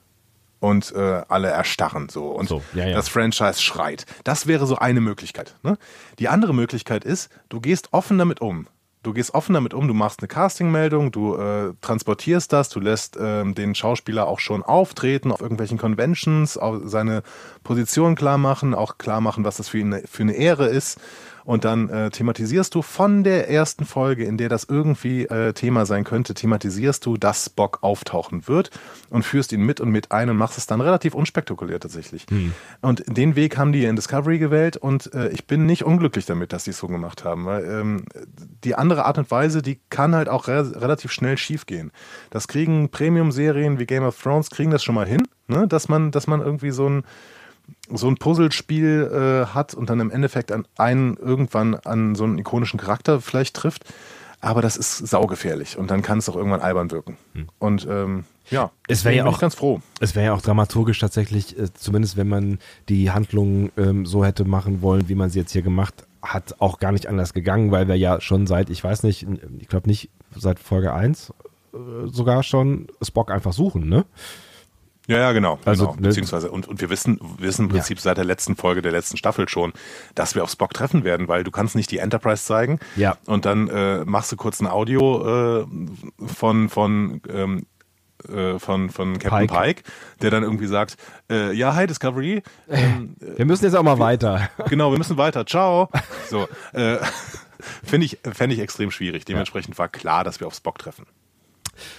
und 0.60 0.94
äh, 0.96 1.24
alle 1.28 1.50
erstarren 1.50 2.08
so 2.10 2.28
und 2.28 2.48
so, 2.48 2.64
ja, 2.74 2.88
ja. 2.88 2.96
das 2.96 3.10
Franchise 3.10 3.62
schreit. 3.62 4.06
Das 4.24 4.48
wäre 4.48 4.66
so 4.66 4.78
eine 4.78 5.02
Möglichkeit. 5.02 5.56
Ne? 5.62 5.78
Die 6.20 6.30
andere 6.30 6.54
Möglichkeit 6.54 7.04
ist, 7.04 7.30
du 7.50 7.60
gehst 7.60 7.90
offen 7.92 8.18
damit 8.18 8.40
um. 8.40 8.68
Du 9.04 9.12
gehst 9.12 9.34
offen 9.34 9.54
damit 9.54 9.74
um, 9.74 9.90
du 9.90 9.94
machst 9.94 10.22
eine 10.22 10.30
Castingmeldung, 10.30 11.12
du 11.12 11.36
äh, 11.36 11.74
transportierst 11.82 12.54
das, 12.54 12.70
du 12.70 12.80
lässt 12.80 13.18
äh, 13.18 13.44
den 13.44 13.76
Schauspieler 13.76 14.28
auch 14.28 14.40
schon 14.40 14.64
auftreten 14.64 15.34
auf 15.34 15.42
irgendwelchen 15.42 15.78
Conventions, 15.78 16.58
seine 16.86 17.24
Position 17.66 18.16
klar 18.16 18.38
machen, 18.38 18.74
auch 18.74 18.98
klar 18.98 19.20
machen, 19.20 19.44
was 19.44 19.58
das 19.58 19.68
für 19.68 19.80
ihn 19.80 20.02
für 20.06 20.24
eine 20.24 20.34
Ehre 20.34 20.68
ist 20.68 20.98
und 21.46 21.66
dann 21.66 21.90
äh, 21.90 22.10
thematisierst 22.10 22.74
du 22.74 22.82
von 22.82 23.24
der 23.24 23.50
ersten 23.50 23.86
Folge, 23.86 24.24
in 24.26 24.38
der 24.38 24.50
das 24.50 24.64
irgendwie 24.64 25.26
äh, 25.26 25.54
Thema 25.54 25.86
sein 25.86 26.04
könnte, 26.04 26.34
thematisierst 26.34 27.06
du, 27.06 27.18
dass 27.18 27.46
Spock 27.46 27.80
auftauchen 27.82 28.48
wird 28.48 28.72
und 29.10 29.24
führst 29.24 29.52
ihn 29.52 29.62
mit 29.62 29.82
und 29.82 29.90
mit 29.90 30.12
ein 30.12 30.30
und 30.30 30.38
machst 30.38 30.58
es 30.58 30.68
dann 30.68 30.82
relativ 30.82 31.14
unspektakulär 31.14 31.80
tatsächlich. 31.80 32.26
Hm. 32.30 32.54
Und 32.82 33.04
den 33.08 33.36
Weg 33.36 33.58
haben 33.58 33.72
die 33.72 33.86
in 33.86 33.96
Discovery 33.96 34.40
gewählt 34.40 34.78
und 34.78 35.14
äh, 35.14 35.30
ich 35.30 35.46
bin 35.46 35.66
nicht 35.66 35.84
unglücklich 35.84 36.26
damit, 36.26 36.54
dass 36.54 36.64
die 36.64 36.72
es 36.72 36.78
so 36.78 36.88
gemacht 36.88 37.24
haben, 37.24 37.46
weil 37.46 37.66
ähm, 37.66 38.06
die 38.64 38.76
andere 38.76 39.06
Art 39.06 39.18
und 39.18 39.30
Weise, 39.32 39.62
die 39.62 39.80
kann 39.90 40.16
halt 40.16 40.30
auch 40.30 40.48
re 40.48 40.64
relativ 40.82 41.12
schnell 41.12 41.38
schiefgehen. 41.38 41.92
Das 42.30 42.48
kriegen 42.48 42.90
Premium-Serien 42.90 43.80
wie 43.80 43.86
Game 43.86 44.04
of 44.04 44.22
Thrones, 44.22 44.50
kriegen 44.50 44.72
das 44.72 44.84
schon 44.84 44.96
mal 44.96 45.08
hin, 45.08 45.24
ne? 45.48 45.68
dass 45.68 45.90
man, 45.90 46.12
dass 46.12 46.28
man 46.28 46.42
irgendwie 46.42 46.72
so 46.72 46.90
ein 46.90 47.04
so 47.90 48.08
ein 48.08 48.18
Puzzlespiel 48.18 49.10
äh, 49.12 49.54
hat 49.54 49.74
und 49.74 49.90
dann 49.90 50.00
im 50.00 50.12
Endeffekt 50.12 50.52
an 50.52 50.66
einen 50.78 51.18
irgendwann 51.18 51.76
an 51.76 52.16
so 52.16 52.24
einen 52.24 52.38
ikonischen 52.38 52.80
Charakter 52.80 53.22
vielleicht 53.22 53.56
trifft. 53.56 53.86
Aber 54.42 54.62
das 54.62 54.76
ist 54.76 54.98
saugefährlich 54.98 55.78
und 55.78 55.90
dann 55.90 56.02
kann 56.02 56.18
es 56.18 56.28
auch 56.28 56.36
irgendwann 56.36 56.60
albern 56.60 56.92
wirken. 56.92 57.18
Hm. 57.34 57.48
Und 57.60 57.88
ähm, 57.90 58.26
ja, 58.50 58.72
es 58.90 59.06
wäre 59.06 59.16
ja 59.16 59.26
auch 59.26 59.40
ganz 59.40 59.56
froh. 59.56 59.82
Es 60.02 60.16
wäre 60.16 60.26
ja 60.26 60.34
auch 60.34 60.42
dramaturgisch 60.42 61.00
tatsächlich, 61.00 61.58
äh, 61.58 61.74
zumindest 61.74 62.18
wenn 62.18 62.28
man 62.28 62.60
die 62.90 63.12
Handlung 63.12 63.72
ähm, 63.78 64.06
so 64.06 64.26
hätte 64.26 64.44
machen 64.44 64.82
wollen, 64.82 65.08
wie 65.08 65.16
man 65.16 65.30
sie 65.30 65.40
jetzt 65.40 65.54
hier 65.54 65.62
gemacht 65.62 66.06
hat, 66.22 66.56
auch 66.60 66.80
gar 66.80 66.92
nicht 66.92 67.08
anders 67.08 67.34
gegangen, 67.34 67.72
weil 67.72 67.88
wir 67.88 67.96
ja 67.96 68.20
schon 68.20 68.46
seit, 68.46 68.70
ich 68.70 68.84
weiß 68.84 69.04
nicht, 69.04 69.26
ich 69.60 69.68
glaube 69.70 69.88
nicht 69.88 70.10
seit 70.36 70.60
Folge 70.60 70.94
1 70.94 71.32
äh, 71.74 71.78
sogar 72.06 72.44
schon 72.44 72.88
Spock 73.02 73.32
einfach 73.32 73.54
suchen, 73.54 73.88
ne? 73.88 74.06
Ja, 75.08 75.18
ja, 75.18 75.32
genau. 75.34 75.60
Also, 75.66 75.92
genau. 75.92 76.08
Beziehungsweise, 76.08 76.50
und, 76.50 76.68
und 76.68 76.80
wir 76.80 76.90
wissen, 76.90 77.20
wissen 77.38 77.64
im 77.64 77.70
Prinzip 77.70 77.98
ja. 77.98 78.04
seit 78.04 78.18
der 78.18 78.24
letzten 78.24 78.56
Folge 78.56 78.82
der 78.82 78.94
letzten 78.94 79.18
Staffel 79.18 79.50
schon, 79.50 79.74
dass 80.16 80.36
wir 80.36 80.44
auf 80.44 80.50
Spock 80.50 80.74
treffen 80.74 81.04
werden, 81.04 81.28
weil 81.28 81.44
du 81.44 81.52
kannst 81.52 81.76
nicht 81.76 81.92
die 81.92 81.98
Enterprise 81.98 82.44
zeigen. 82.44 82.80
Ja. 82.96 83.18
Und 83.26 83.46
dann 83.46 83.68
äh, 83.68 84.06
machst 84.06 84.32
du 84.32 84.38
kurz 84.38 84.62
ein 84.62 84.68
Audio 84.68 85.62
äh, 85.62 85.66
von, 86.26 86.70
von, 86.70 87.22
ähm, 87.30 87.66
äh, 88.30 88.58
von, 88.60 88.90
von 88.90 89.20
Captain 89.20 89.48
Pike. 89.48 89.82
Pike. 89.82 89.84
der 90.22 90.32
dann 90.32 90.44
irgendwie 90.44 90.68
sagt, 90.68 90.96
äh, 91.30 91.52
ja, 91.54 91.76
hi 91.76 91.86
Discovery. 91.86 92.42
Ähm, 92.70 93.16
wir 93.20 93.46
müssen 93.46 93.66
jetzt 93.66 93.76
auch 93.76 93.84
mal 93.84 94.00
weiter. 94.00 94.50
Genau, 94.70 94.92
wir 94.92 94.98
müssen 94.98 95.18
weiter. 95.18 95.46
Ciao. 95.46 95.90
So, 96.30 96.48
äh, 96.72 96.98
finde 97.84 98.06
ich, 98.06 98.20
fände 98.32 98.56
ich 98.56 98.62
extrem 98.62 98.90
schwierig. 98.90 99.26
Dementsprechend 99.26 99.78
war 99.78 99.90
klar, 99.90 100.24
dass 100.24 100.40
wir 100.40 100.48
auf 100.48 100.56
Spock 100.56 100.80
treffen. 100.80 101.06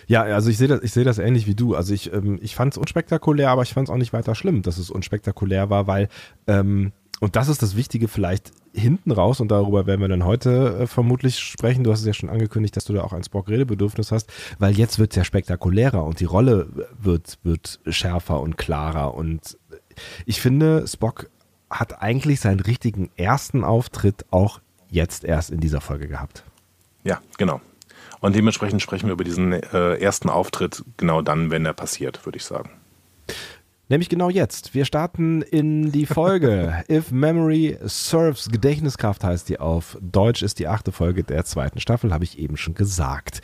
Ja, 0.07 0.23
also 0.23 0.51
ich 0.51 0.59
sehe 0.59 0.69
das, 0.69 0.83
ich 0.83 0.93
das 0.93 1.19
ähnlich 1.19 1.47
wie 1.47 1.55
du. 1.55 1.75
Also 1.75 1.95
ich, 1.95 2.13
ähm, 2.13 2.39
ich 2.43 2.55
fand 2.55 2.75
es 2.75 2.79
unspektakulär, 2.79 3.51
aber 3.51 3.63
ich 3.63 3.73
fand 3.75 3.89
es 3.89 3.93
auch 3.93 3.99
nicht 3.99 4.13
weiter 4.13 4.35
schlimm, 4.35 4.63
dass 4.63 4.79
es 4.79 4.91
unspektakulär 4.91 5.71
war, 5.71 5.87
weil 5.87 6.09
ähm, 6.47 6.93
und 7.21 7.37
das 7.37 7.49
ist 7.49 7.63
das 7.63 7.77
Wichtige 7.77 8.09
vielleicht 8.09 8.51
hinten 8.73 9.13
raus 9.13 9.41
und 9.41 9.51
darüber 9.51 9.87
werden 9.87 10.01
wir 10.01 10.09
dann 10.09 10.25
heute 10.25 10.81
äh, 10.81 10.87
vermutlich 10.87 11.39
sprechen. 11.39 11.85
Du 11.85 11.93
hast 11.93 12.01
es 12.01 12.07
ja 12.07 12.13
schon 12.13 12.29
angekündigt, 12.29 12.77
dass 12.77 12.85
du 12.85 12.93
da 12.93 13.03
auch 13.03 13.13
ein 13.13 13.23
Spock-Redebedürfnis 13.23 14.11
hast, 14.11 14.33
weil 14.59 14.77
jetzt 14.77 14.99
wird 14.99 15.13
es 15.13 15.17
ja 15.17 15.25
spektakulärer 15.25 16.05
und 16.05 16.21
die 16.21 16.25
Rolle 16.25 16.69
wird, 17.01 17.39
wird 17.45 17.81
schärfer 17.87 18.41
und 18.41 18.59
klarer 18.59 19.15
und 19.15 19.57
ich 20.27 20.41
finde, 20.41 20.87
Spock 20.89 21.31
hat 21.71 22.03
eigentlich 22.03 22.41
seinen 22.41 22.61
richtigen 22.61 23.11
ersten 23.17 23.65
Auftritt 23.65 24.25
auch 24.31 24.61
jetzt 24.91 25.25
erst 25.25 25.51
in 25.51 25.61
dieser 25.61 25.81
Folge 25.81 26.09
gehabt. 26.09 26.45
Ja, 27.05 27.21
genau. 27.39 27.61
Und 28.25 28.35
dementsprechend 28.35 28.81
sprechen 28.81 29.09
wir 29.09 29.13
über 29.13 29.23
diesen 29.23 29.53
äh, 29.53 29.97
ersten 29.97 30.31
Auftritt 30.31 30.83
genau 30.97 31.21
dann, 31.21 31.51
wenn 31.51 31.67
er 31.67 31.75
passiert, 31.75 32.25
würde 32.25 32.39
ich 32.39 32.45
sagen. 32.45 32.71
Nämlich 33.91 34.09
genau 34.09 34.31
jetzt. 34.31 34.73
Wir 34.73 34.87
starten 34.87 35.43
in 35.43 35.93
die 35.93 36.07
Folge. 36.07 36.83
If 36.91 37.11
Memory 37.11 37.77
Serves, 37.83 38.49
Gedächtniskraft 38.49 39.23
heißt 39.25 39.51
die 39.51 39.61
auf 39.61 39.99
Deutsch, 40.01 40.41
ist 40.41 40.59
die 40.59 40.69
achte 40.69 40.91
Folge 40.91 41.23
der 41.23 41.45
zweiten 41.45 41.81
Staffel, 41.81 42.15
habe 42.15 42.25
ich 42.25 42.39
eben 42.39 42.57
schon 42.57 42.73
gesagt. 42.73 43.43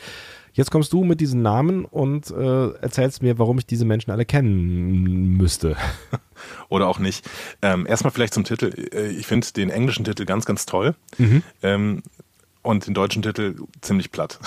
Jetzt 0.53 0.71
kommst 0.71 0.91
du 0.93 1.03
mit 1.03 1.21
diesen 1.21 1.43
Namen 1.43 1.85
und 1.85 2.31
äh, 2.31 2.71
erzählst 2.71 3.21
mir, 3.21 3.37
warum 3.37 3.59
ich 3.59 3.67
diese 3.67 3.85
Menschen 3.85 4.09
alle 4.09 4.25
kennen 4.25 5.37
müsste. 5.37 5.77
Oder 6.69 6.87
auch 6.87 6.97
nicht. 6.97 7.29
Ähm, 7.61 7.85
erstmal 7.85 8.09
vielleicht 8.09 8.33
zum 8.33 8.45
Titel. 8.45 8.73
Äh, 8.93 9.09
ich 9.09 9.27
finde 9.27 9.45
den 9.55 9.69
englischen 9.69 10.05
Titel 10.05 10.25
ganz, 10.25 10.45
ganz 10.45 10.65
toll. 10.65 10.95
Mhm. 11.19 11.43
Ähm, 11.61 12.01
und 12.61 12.87
den 12.87 12.93
deutschen 12.93 13.21
Titel 13.21 13.55
ziemlich 13.81 14.11
platt. 14.11 14.39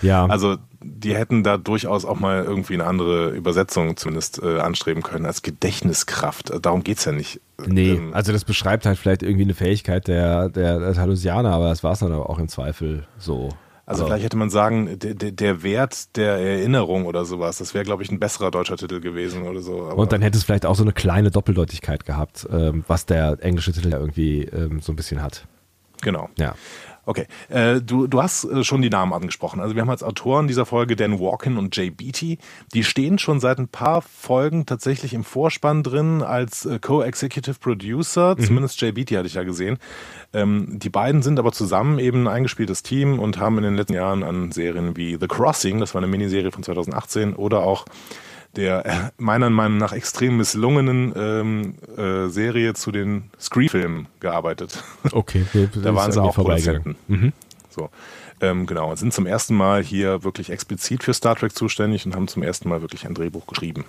Ja. 0.00 0.26
Also 0.32 0.56
die 0.84 1.14
hätten 1.14 1.42
da 1.42 1.58
durchaus 1.58 2.04
auch 2.04 2.18
mal 2.18 2.42
irgendwie 2.42 2.74
eine 2.74 2.86
andere 2.86 3.30
Übersetzung 3.30 3.96
zumindest 3.96 4.42
äh, 4.42 4.58
anstreben 4.58 5.02
können 5.02 5.26
als 5.26 5.42
Gedächtniskraft. 5.42 6.52
Darum 6.60 6.82
geht 6.82 6.98
es 6.98 7.04
ja 7.04 7.12
nicht. 7.12 7.40
Nee, 7.64 7.92
ähm, 7.92 8.14
also 8.14 8.32
das 8.32 8.44
beschreibt 8.44 8.86
halt 8.86 8.98
vielleicht 8.98 9.22
irgendwie 9.22 9.44
eine 9.44 9.54
Fähigkeit 9.54 10.08
der, 10.08 10.48
der, 10.48 10.80
der 10.80 10.94
Talusianer, 10.94 11.52
aber 11.52 11.68
das 11.68 11.84
war 11.84 11.92
es 11.92 12.00
dann 12.00 12.12
aber 12.12 12.28
auch 12.28 12.38
im 12.38 12.48
Zweifel 12.48 13.06
so. 13.18 13.50
Also, 13.84 14.04
also 14.04 14.06
vielleicht 14.06 14.24
hätte 14.24 14.36
man 14.36 14.48
sagen, 14.48 14.98
der, 14.98 15.14
der, 15.14 15.62
Wert 15.62 16.16
der 16.16 16.34
Erinnerung 16.36 17.04
oder 17.04 17.24
sowas, 17.24 17.58
das 17.58 17.74
wäre, 17.74 17.84
glaube 17.84 18.02
ich, 18.02 18.10
ein 18.10 18.20
besserer 18.20 18.50
deutscher 18.50 18.76
Titel 18.76 19.00
gewesen 19.00 19.42
oder 19.42 19.60
so. 19.60 19.74
Und 19.74 20.12
dann 20.12 20.22
hätte 20.22 20.38
es 20.38 20.44
vielleicht 20.44 20.66
auch 20.66 20.76
so 20.76 20.84
eine 20.84 20.92
kleine 20.92 21.30
Doppeldeutigkeit 21.30 22.06
gehabt, 22.06 22.46
ähm, 22.50 22.84
was 22.86 23.06
der 23.06 23.38
englische 23.40 23.72
Titel 23.72 23.90
ja 23.90 23.98
irgendwie 23.98 24.44
ähm, 24.44 24.80
so 24.80 24.92
ein 24.92 24.96
bisschen 24.96 25.20
hat. 25.20 25.46
Genau. 26.00 26.28
Ja. 26.38 26.54
Okay, 27.04 27.26
äh, 27.48 27.80
du, 27.80 28.06
du 28.06 28.22
hast 28.22 28.44
äh, 28.44 28.62
schon 28.62 28.80
die 28.80 28.90
Namen 28.90 29.12
angesprochen. 29.12 29.60
Also 29.60 29.74
wir 29.74 29.82
haben 29.82 29.90
als 29.90 30.04
Autoren 30.04 30.46
dieser 30.46 30.66
Folge 30.66 30.94
Dan 30.94 31.18
Walken 31.18 31.58
und 31.58 31.76
Jay 31.76 31.90
Beatty. 31.90 32.38
Die 32.74 32.84
stehen 32.84 33.18
schon 33.18 33.40
seit 33.40 33.58
ein 33.58 33.66
paar 33.66 34.02
Folgen 34.02 34.66
tatsächlich 34.66 35.12
im 35.12 35.24
Vorspann 35.24 35.82
drin 35.82 36.22
als 36.22 36.64
äh, 36.64 36.78
Co-Executive 36.78 37.58
Producer. 37.58 38.36
Mhm. 38.38 38.44
Zumindest 38.44 38.80
Jay 38.80 38.92
Beatty 38.92 39.14
hatte 39.14 39.26
ich 39.26 39.34
ja 39.34 39.42
gesehen. 39.42 39.78
Ähm, 40.32 40.78
die 40.78 40.90
beiden 40.90 41.22
sind 41.22 41.40
aber 41.40 41.50
zusammen 41.50 41.98
eben 41.98 42.22
ein 42.28 42.34
eingespieltes 42.34 42.84
Team 42.84 43.18
und 43.18 43.38
haben 43.38 43.58
in 43.58 43.64
den 43.64 43.76
letzten 43.76 43.94
Jahren 43.94 44.22
an 44.22 44.52
Serien 44.52 44.96
wie 44.96 45.16
The 45.20 45.26
Crossing, 45.26 45.80
das 45.80 45.94
war 45.94 46.02
eine 46.02 46.10
Miniserie 46.10 46.52
von 46.52 46.62
2018, 46.62 47.34
oder 47.34 47.64
auch 47.64 47.84
der 48.56 48.86
äh, 48.86 49.10
meiner 49.16 49.50
Meinung 49.50 49.78
nach 49.78 49.92
extrem 49.92 50.36
misslungenen 50.36 51.12
ähm, 51.16 51.74
äh, 51.96 52.28
Serie 52.28 52.74
zu 52.74 52.92
den 52.92 53.30
Scree-Filmen 53.40 54.08
gearbeitet. 54.20 54.82
Okay, 55.12 55.44
da 55.82 55.94
waren 55.94 56.12
sie 56.12 56.22
auch 56.22 56.34
Produzenten. 56.34 56.96
Mhm. 57.08 57.32
So. 57.70 57.90
Ähm, 58.40 58.66
genau, 58.66 58.90
und 58.90 58.98
sind 58.98 59.12
zum 59.12 59.26
ersten 59.26 59.54
Mal 59.54 59.82
hier 59.82 60.24
wirklich 60.24 60.50
explizit 60.50 61.04
für 61.04 61.14
Star 61.14 61.36
Trek 61.36 61.54
zuständig 61.54 62.06
und 62.06 62.16
haben 62.16 62.28
zum 62.28 62.42
ersten 62.42 62.68
Mal 62.68 62.82
wirklich 62.82 63.06
ein 63.06 63.14
Drehbuch 63.14 63.46
geschrieben. 63.46 63.84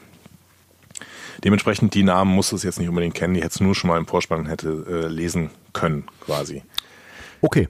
Dementsprechend, 1.43 1.93
die 1.93 2.03
Namen 2.03 2.33
musst 2.33 2.51
du 2.51 2.55
es 2.55 2.63
jetzt 2.63 2.79
nicht 2.79 2.89
unbedingt 2.89 3.15
kennen, 3.15 3.33
die 3.33 3.41
hättest 3.41 3.59
du 3.59 3.63
nur 3.63 3.75
schon 3.75 3.89
mal 3.89 3.97
im 3.97 4.05
Vorspann 4.05 4.45
hätte 4.45 4.85
äh, 4.87 5.07
lesen 5.07 5.49
können, 5.73 6.05
quasi. 6.21 6.63
Okay. 7.41 7.67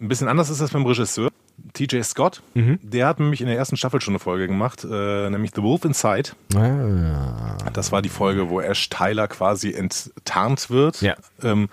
Ein 0.00 0.08
bisschen 0.08 0.28
anders 0.28 0.50
ist 0.50 0.60
das 0.60 0.70
beim 0.70 0.84
Regisseur. 0.86 1.30
TJ 1.72 2.02
Scott, 2.02 2.42
mhm. 2.54 2.78
der 2.82 3.06
hat 3.06 3.20
nämlich 3.20 3.40
in 3.40 3.46
der 3.46 3.56
ersten 3.56 3.76
Staffel 3.76 4.00
schon 4.00 4.12
eine 4.12 4.18
Folge 4.18 4.46
gemacht, 4.46 4.84
äh, 4.84 5.30
nämlich 5.30 5.52
The 5.54 5.62
Wolf 5.62 5.84
Inside. 5.84 6.30
Ah. 6.54 7.56
Das 7.72 7.92
war 7.92 8.02
die 8.02 8.08
Folge, 8.08 8.48
wo 8.48 8.60
Ash 8.60 8.88
Tyler 8.90 9.28
quasi 9.28 9.72
enttarnt 9.72 10.70
wird. 10.70 11.00
Ja. 11.00 11.16
Ähm, 11.42 11.68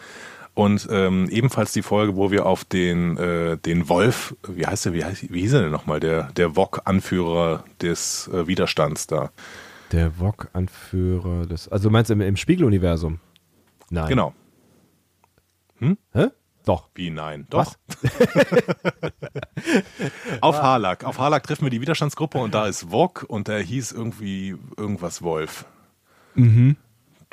und 0.54 0.88
ähm, 0.92 1.30
ebenfalls 1.30 1.72
die 1.72 1.82
Folge, 1.82 2.16
wo 2.16 2.30
wir 2.30 2.46
auf 2.46 2.66
den, 2.66 3.18
äh, 3.18 3.58
den 3.58 3.88
Wolf, 3.88 4.36
wie 4.48 4.66
heißt 4.66 4.86
der, 4.86 4.94
wie, 4.94 5.04
heißt, 5.04 5.32
wie 5.32 5.42
hieß 5.42 5.54
er 5.54 5.62
denn 5.62 5.72
nochmal, 5.72 6.00
der, 6.00 6.32
der 6.34 6.56
VOG-Anführer 6.56 7.64
des 7.82 8.30
äh, 8.34 8.48
Widerstands 8.48 9.08
da. 9.08 9.32
Der 9.92 10.12
VOG-Anführer 10.20 11.46
des, 11.46 11.70
also 11.70 11.90
du 11.90 11.94
meinst 11.94 12.12
im, 12.12 12.22
im 12.22 12.36
Spiegeluniversum? 12.36 13.20
Nein. 13.90 14.10
Genau. 14.10 14.34
Hm? 15.80 15.98
Hä? 16.14 16.28
Doch. 16.66 16.90
Wie 16.94 17.10
nein? 17.10 17.48
Doch. 17.50 17.76
auf 20.42 20.62
Harlak. 20.62 21.04
Auf 21.04 21.18
Harlak 21.18 21.44
treffen 21.44 21.64
wir 21.64 21.72
die 21.72 21.82
Widerstandsgruppe 21.82 22.38
und 22.38 22.54
da 22.54 22.68
ist 22.68 22.92
Wok 22.92 23.26
und 23.28 23.48
der 23.48 23.60
hieß 23.60 23.92
irgendwie 23.92 24.56
irgendwas 24.78 25.22
Wolf. 25.22 25.66
Mhm. 26.36 26.76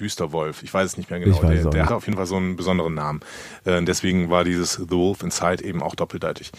Düsterwolf, 0.00 0.62
ich 0.62 0.72
weiß 0.72 0.86
es 0.86 0.96
nicht 0.96 1.10
mehr 1.10 1.18
genau. 1.18 1.40
Der, 1.40 1.64
der 1.64 1.84
hat 1.84 1.92
auf 1.92 2.06
jeden 2.06 2.16
Fall 2.16 2.26
so 2.26 2.36
einen 2.36 2.56
besonderen 2.56 2.94
Namen. 2.94 3.20
Äh, 3.64 3.82
deswegen 3.82 4.30
war 4.30 4.44
dieses 4.44 4.74
The 4.74 4.90
Wolf 4.90 5.22
Inside 5.22 5.64
eben 5.64 5.82
auch 5.82 5.94
doppeldeutig. 5.94 6.52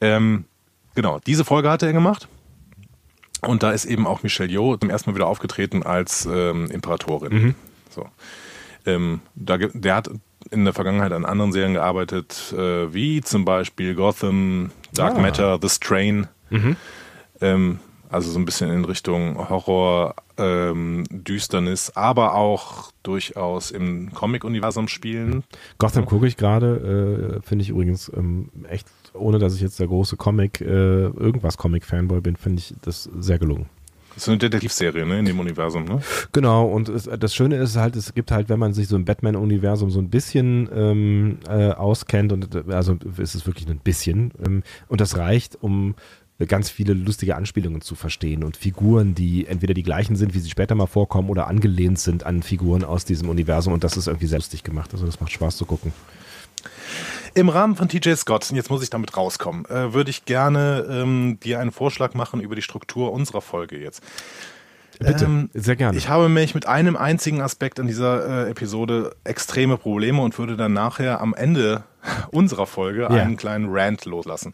Ähm, 0.00 0.46
genau, 0.94 1.20
diese 1.26 1.44
Folge 1.44 1.70
hatte 1.70 1.86
er 1.86 1.92
gemacht. 1.92 2.28
Und 3.42 3.62
da 3.62 3.72
ist 3.72 3.84
eben 3.84 4.06
auch 4.06 4.22
Michelle 4.22 4.50
Yeoh 4.50 4.76
zum 4.76 4.90
ersten 4.90 5.10
Mal 5.10 5.16
wieder 5.16 5.26
aufgetreten 5.26 5.82
als 5.82 6.26
ähm, 6.26 6.70
Imperatorin. 6.70 7.32
Mhm. 7.32 7.54
So. 7.90 8.08
Ähm, 8.86 9.20
da, 9.34 9.58
der 9.58 9.94
hat 9.94 10.10
in 10.50 10.64
der 10.64 10.74
Vergangenheit 10.74 11.12
an 11.12 11.24
anderen 11.24 11.52
Serien 11.52 11.74
gearbeitet, 11.74 12.54
äh, 12.56 12.92
wie 12.92 13.20
zum 13.20 13.44
Beispiel 13.44 13.94
Gotham, 13.94 14.70
Dark 14.94 15.16
ah. 15.16 15.20
Matter, 15.20 15.58
The 15.60 15.68
Strain. 15.68 16.28
Mhm. 16.50 16.76
Ähm, 17.40 17.80
also 18.08 18.30
so 18.30 18.38
ein 18.38 18.44
bisschen 18.44 18.70
in 18.70 18.84
Richtung 18.84 19.48
Horror, 19.48 20.14
ähm, 20.38 21.04
Düsternis, 21.10 21.90
aber 21.94 22.34
auch 22.34 22.92
durchaus 23.02 23.70
im 23.70 24.12
Comic-Universum 24.12 24.88
spielen. 24.88 25.42
Gotham 25.78 26.06
gucke 26.06 26.26
ich 26.26 26.36
gerade, 26.36 27.38
äh, 27.38 27.46
finde 27.46 27.62
ich 27.62 27.70
übrigens 27.70 28.10
ähm, 28.16 28.50
echt, 28.68 28.86
ohne 29.12 29.38
dass 29.38 29.54
ich 29.54 29.60
jetzt 29.60 29.80
der 29.80 29.88
große 29.88 30.16
Comic, 30.16 30.60
äh, 30.60 30.64
irgendwas 30.64 31.56
Comic-Fanboy 31.56 32.20
bin, 32.20 32.36
finde 32.36 32.60
ich 32.60 32.74
das 32.82 33.10
sehr 33.18 33.38
gelungen. 33.38 33.68
Das 34.16 34.24
ist 34.24 34.28
eine 34.30 34.38
Detektivserie, 34.38 35.06
ne, 35.06 35.20
in 35.20 35.26
dem 35.26 35.38
Universum, 35.38 35.84
ne? 35.84 36.00
Genau, 36.32 36.66
und 36.66 36.88
es, 36.88 37.04
das 37.04 37.34
Schöne 37.34 37.56
ist 37.56 37.76
halt, 37.76 37.94
es 37.96 38.14
gibt 38.14 38.30
halt, 38.30 38.48
wenn 38.48 38.58
man 38.58 38.72
sich 38.72 38.88
so 38.88 38.96
im 38.96 39.04
Batman-Universum 39.04 39.90
so 39.90 40.00
ein 40.00 40.08
bisschen 40.08 40.68
ähm, 40.74 41.38
äh, 41.46 41.68
auskennt, 41.70 42.32
und 42.32 42.68
also 42.72 42.96
ist 43.18 43.34
es 43.34 43.46
wirklich 43.46 43.68
ein 43.68 43.78
bisschen, 43.78 44.32
ähm, 44.44 44.62
und 44.88 45.00
das 45.00 45.18
reicht, 45.18 45.62
um 45.62 45.94
ganz 46.48 46.68
viele 46.68 46.92
lustige 46.92 47.36
Anspielungen 47.36 47.80
zu 47.80 47.94
verstehen 47.94 48.44
und 48.44 48.56
Figuren, 48.56 49.14
die 49.14 49.46
entweder 49.46 49.72
die 49.72 49.82
gleichen 49.82 50.16
sind, 50.16 50.34
wie 50.34 50.38
sie 50.38 50.50
später 50.50 50.74
mal 50.74 50.86
vorkommen, 50.86 51.30
oder 51.30 51.46
angelehnt 51.46 51.98
sind 51.98 52.24
an 52.24 52.42
Figuren 52.42 52.84
aus 52.84 53.04
diesem 53.06 53.30
Universum. 53.30 53.72
Und 53.72 53.84
das 53.84 53.96
ist 53.96 54.06
irgendwie 54.06 54.26
sehr 54.26 54.38
lustig 54.38 54.62
gemacht. 54.62 54.92
Also 54.92 55.06
das 55.06 55.18
macht 55.20 55.32
Spaß 55.32 55.56
zu 55.56 55.64
gucken. 55.64 55.92
Im 57.36 57.50
Rahmen 57.50 57.76
von 57.76 57.86
TJ 57.86 58.14
Scott, 58.14 58.50
jetzt 58.50 58.70
muss 58.70 58.82
ich 58.82 58.88
damit 58.88 59.14
rauskommen, 59.14 59.66
äh, 59.66 59.92
würde 59.92 60.08
ich 60.08 60.24
gerne 60.24 60.86
ähm, 60.88 61.38
dir 61.38 61.60
einen 61.60 61.70
Vorschlag 61.70 62.14
machen 62.14 62.40
über 62.40 62.54
die 62.54 62.62
Struktur 62.62 63.12
unserer 63.12 63.42
Folge 63.42 63.78
jetzt. 63.78 64.02
Bitte, 64.98 65.26
ähm, 65.26 65.50
sehr 65.52 65.76
gerne. 65.76 65.98
Ich 65.98 66.08
habe 66.08 66.30
mich 66.30 66.54
mit 66.54 66.64
einem 66.64 66.96
einzigen 66.96 67.42
Aspekt 67.42 67.78
an 67.78 67.88
dieser 67.88 68.46
äh, 68.46 68.50
Episode 68.50 69.14
extreme 69.24 69.76
Probleme 69.76 70.22
und 70.22 70.38
würde 70.38 70.56
dann 70.56 70.72
nachher 70.72 71.20
am 71.20 71.34
Ende 71.34 71.84
unserer 72.30 72.66
Folge 72.66 73.02
ja. 73.02 73.08
einen 73.08 73.36
kleinen 73.36 73.66
Rant 73.68 74.06
loslassen. 74.06 74.52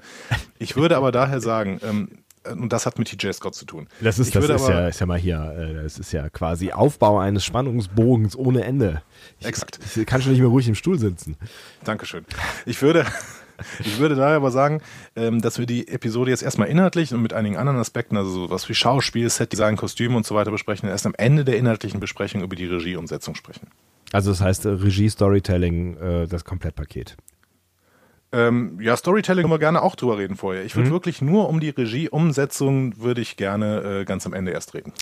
Ich 0.58 0.74
würde 0.74 0.96
aber 0.96 1.12
daher 1.12 1.40
sagen, 1.40 1.80
ähm, 1.88 2.08
und 2.50 2.72
das 2.72 2.87
hat 2.87 2.98
mit 2.98 3.09
TJ 3.09 3.33
Scott 3.33 3.55
zu 3.55 3.64
tun. 3.64 3.88
Das 4.00 4.18
ist, 4.18 4.35
das 4.35 4.48
ist, 4.48 4.68
ja, 4.68 4.88
ist 4.88 5.00
ja 5.00 5.07
mal 5.07 5.18
hier, 5.18 5.55
äh, 5.57 5.83
das 5.83 5.98
ist 5.98 6.12
ja 6.12 6.28
quasi 6.28 6.72
Aufbau 6.72 7.18
eines 7.18 7.44
Spannungsbogens 7.44 8.37
ohne 8.37 8.64
Ende. 8.64 9.02
Ich, 9.38 9.46
Exakt. 9.46 9.78
Ich 9.96 10.07
kann 10.07 10.22
schon 10.22 10.33
nicht 10.33 10.40
mehr 10.40 10.48
ruhig 10.48 10.68
im 10.68 10.74
Stuhl 10.74 10.98
sitzen. 10.98 11.37
Dankeschön. 11.85 12.24
Ich 12.66 12.83
würde, 12.83 13.07
ich 13.81 13.98
würde 13.98 14.14
daher 14.14 14.37
aber 14.37 14.50
sagen, 14.50 14.81
ähm, 15.14 15.40
dass 15.40 15.59
wir 15.59 15.66
die 15.66 15.88
Episode 15.88 16.31
jetzt 16.31 16.42
erstmal 16.42 16.68
inhaltlich 16.68 17.14
und 17.14 17.22
mit 17.22 17.33
einigen 17.33 17.57
anderen 17.57 17.78
Aspekten, 17.78 18.16
also 18.16 18.31
sowas 18.31 18.68
wie 18.68 18.74
Schauspiel, 18.74 19.28
Setdesign, 19.31 19.76
Kostüme 19.76 20.16
und 20.16 20.26
so 20.26 20.35
weiter 20.35 20.50
besprechen, 20.50 20.88
erst 20.88 21.07
am 21.07 21.14
Ende 21.16 21.44
der 21.44 21.57
inhaltlichen 21.57 22.00
Besprechung 22.00 22.42
über 22.42 22.57
die 22.57 22.66
Regieumsetzung 22.66 23.35
sprechen. 23.35 23.68
Also 24.12 24.31
das 24.31 24.40
heißt 24.40 24.66
Regie, 24.66 25.09
Storytelling, 25.09 25.96
äh, 25.96 26.26
das 26.26 26.44
Komplettpaket. 26.44 27.16
Ähm, 28.32 28.78
ja, 28.80 28.96
Storytelling 28.96 29.42
können 29.42 29.52
wir 29.52 29.58
gerne 29.58 29.82
auch 29.82 29.94
drüber 29.94 30.18
reden 30.18 30.36
vorher. 30.36 30.64
Ich 30.64 30.74
würde 30.74 30.88
mhm. 30.88 30.94
wirklich 30.94 31.20
nur 31.20 31.48
um 31.48 31.60
die 31.60 31.70
Regieumsetzung 31.70 32.98
würde 32.98 33.20
ich 33.20 33.36
gerne 33.36 34.00
äh, 34.00 34.04
ganz 34.04 34.26
am 34.26 34.32
Ende 34.32 34.52
erst 34.52 34.74
reden. 34.74 34.92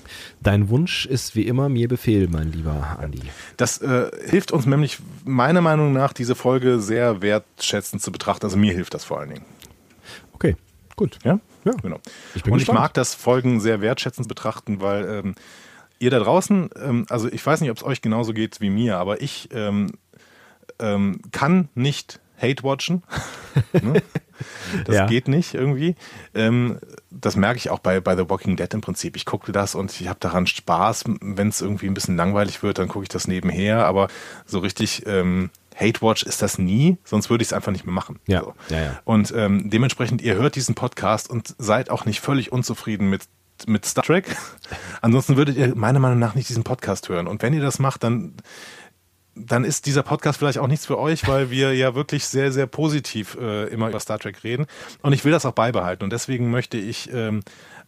Dein 0.42 0.68
Wunsch 0.68 1.06
ist 1.06 1.36
wie 1.36 1.46
immer 1.46 1.68
mir 1.68 1.88
Befehl, 1.88 2.28
mein 2.28 2.52
lieber 2.52 2.98
Andi. 3.00 3.20
Das 3.56 3.78
äh, 3.78 4.10
hilft 4.26 4.52
uns 4.52 4.66
nämlich 4.66 4.98
meiner 5.24 5.60
Meinung 5.60 5.92
nach 5.92 6.12
diese 6.12 6.34
Folge 6.34 6.80
sehr 6.80 7.22
wertschätzend 7.22 8.02
zu 8.02 8.10
betrachten. 8.10 8.46
Also 8.46 8.56
mir 8.56 8.72
hilft 8.72 8.94
das 8.94 9.04
vor 9.04 9.20
allen 9.20 9.30
Dingen. 9.30 9.44
Okay, 10.32 10.56
Gut. 11.00 11.18
Ja? 11.24 11.40
Ja. 11.64 11.72
Genau. 11.82 11.98
Ich 12.34 12.42
bin 12.42 12.52
Und 12.52 12.58
gespannt. 12.58 12.78
ich 12.78 12.82
mag 12.82 12.92
das 12.92 13.14
Folgen 13.14 13.58
sehr 13.58 13.80
wertschätzend 13.80 14.28
betrachten, 14.28 14.82
weil 14.82 15.08
ähm, 15.08 15.34
ihr 15.98 16.10
da 16.10 16.18
draußen, 16.18 16.68
ähm, 16.76 17.06
also 17.08 17.32
ich 17.32 17.44
weiß 17.44 17.62
nicht, 17.62 17.70
ob 17.70 17.78
es 17.78 17.82
euch 17.82 18.02
genauso 18.02 18.34
geht 18.34 18.60
wie 18.60 18.68
mir, 18.68 18.98
aber 18.98 19.22
ich 19.22 19.48
ähm, 19.54 19.92
ähm 20.78 21.22
kann 21.32 21.70
nicht 21.74 22.20
Hate 22.40 22.62
watchen. 22.62 23.02
ne? 23.72 24.02
Das 24.86 24.96
ja. 24.96 25.06
geht 25.06 25.28
nicht 25.28 25.54
irgendwie. 25.54 25.96
Ähm, 26.34 26.78
das 27.10 27.36
merke 27.36 27.58
ich 27.58 27.70
auch 27.70 27.80
bei, 27.80 28.00
bei 28.00 28.16
The 28.16 28.28
Walking 28.30 28.56
Dead 28.56 28.72
im 28.72 28.80
Prinzip. 28.80 29.16
Ich 29.16 29.26
gucke 29.26 29.52
das 29.52 29.74
und 29.74 30.00
ich 30.00 30.08
habe 30.08 30.20
daran 30.20 30.46
Spaß. 30.46 31.04
Wenn 31.20 31.48
es 31.48 31.60
irgendwie 31.60 31.86
ein 31.86 31.94
bisschen 31.94 32.16
langweilig 32.16 32.62
wird, 32.62 32.78
dann 32.78 32.88
gucke 32.88 33.02
ich 33.02 33.08
das 33.08 33.28
nebenher. 33.28 33.84
Aber 33.86 34.08
so 34.46 34.60
richtig 34.60 35.06
ähm, 35.06 35.50
Hate 35.76 36.02
Watch 36.02 36.22
ist 36.22 36.42
das 36.42 36.58
nie, 36.58 36.98
sonst 37.04 37.30
würde 37.30 37.42
ich 37.42 37.48
es 37.48 37.52
einfach 37.52 37.72
nicht 37.72 37.84
mehr 37.86 37.94
machen. 37.94 38.18
Ja. 38.26 38.40
So. 38.40 38.54
ja, 38.68 38.82
ja. 38.82 39.00
Und 39.04 39.32
ähm, 39.36 39.70
dementsprechend, 39.70 40.22
ihr 40.22 40.34
hört 40.34 40.56
diesen 40.56 40.74
Podcast 40.74 41.30
und 41.30 41.54
seid 41.58 41.90
auch 41.90 42.04
nicht 42.04 42.20
völlig 42.20 42.52
unzufrieden 42.52 43.08
mit 43.08 43.22
mit 43.66 43.84
Star 43.84 44.02
Trek. 44.02 44.24
Ansonsten 45.02 45.36
würdet 45.36 45.56
ihr 45.56 45.74
meiner 45.74 45.98
Meinung 45.98 46.18
nach 46.18 46.34
nicht 46.34 46.48
diesen 46.48 46.64
Podcast 46.64 47.10
hören. 47.10 47.26
Und 47.26 47.42
wenn 47.42 47.52
ihr 47.52 47.60
das 47.60 47.78
macht, 47.78 48.02
dann 48.02 48.34
dann 49.34 49.64
ist 49.64 49.86
dieser 49.86 50.02
Podcast 50.02 50.38
vielleicht 50.38 50.58
auch 50.58 50.66
nichts 50.66 50.86
für 50.86 50.98
euch, 50.98 51.26
weil 51.28 51.50
wir 51.50 51.74
ja 51.74 51.94
wirklich 51.94 52.26
sehr, 52.26 52.52
sehr 52.52 52.66
positiv 52.66 53.36
äh, 53.40 53.66
immer 53.68 53.88
über 53.88 54.00
Star 54.00 54.18
Trek 54.18 54.42
reden. 54.44 54.66
Und 55.02 55.12
ich 55.12 55.24
will 55.24 55.32
das 55.32 55.46
auch 55.46 55.52
beibehalten. 55.52 56.04
Und 56.04 56.12
deswegen 56.12 56.50
möchte 56.50 56.76
ich 56.76 57.12
ähm, 57.12 57.42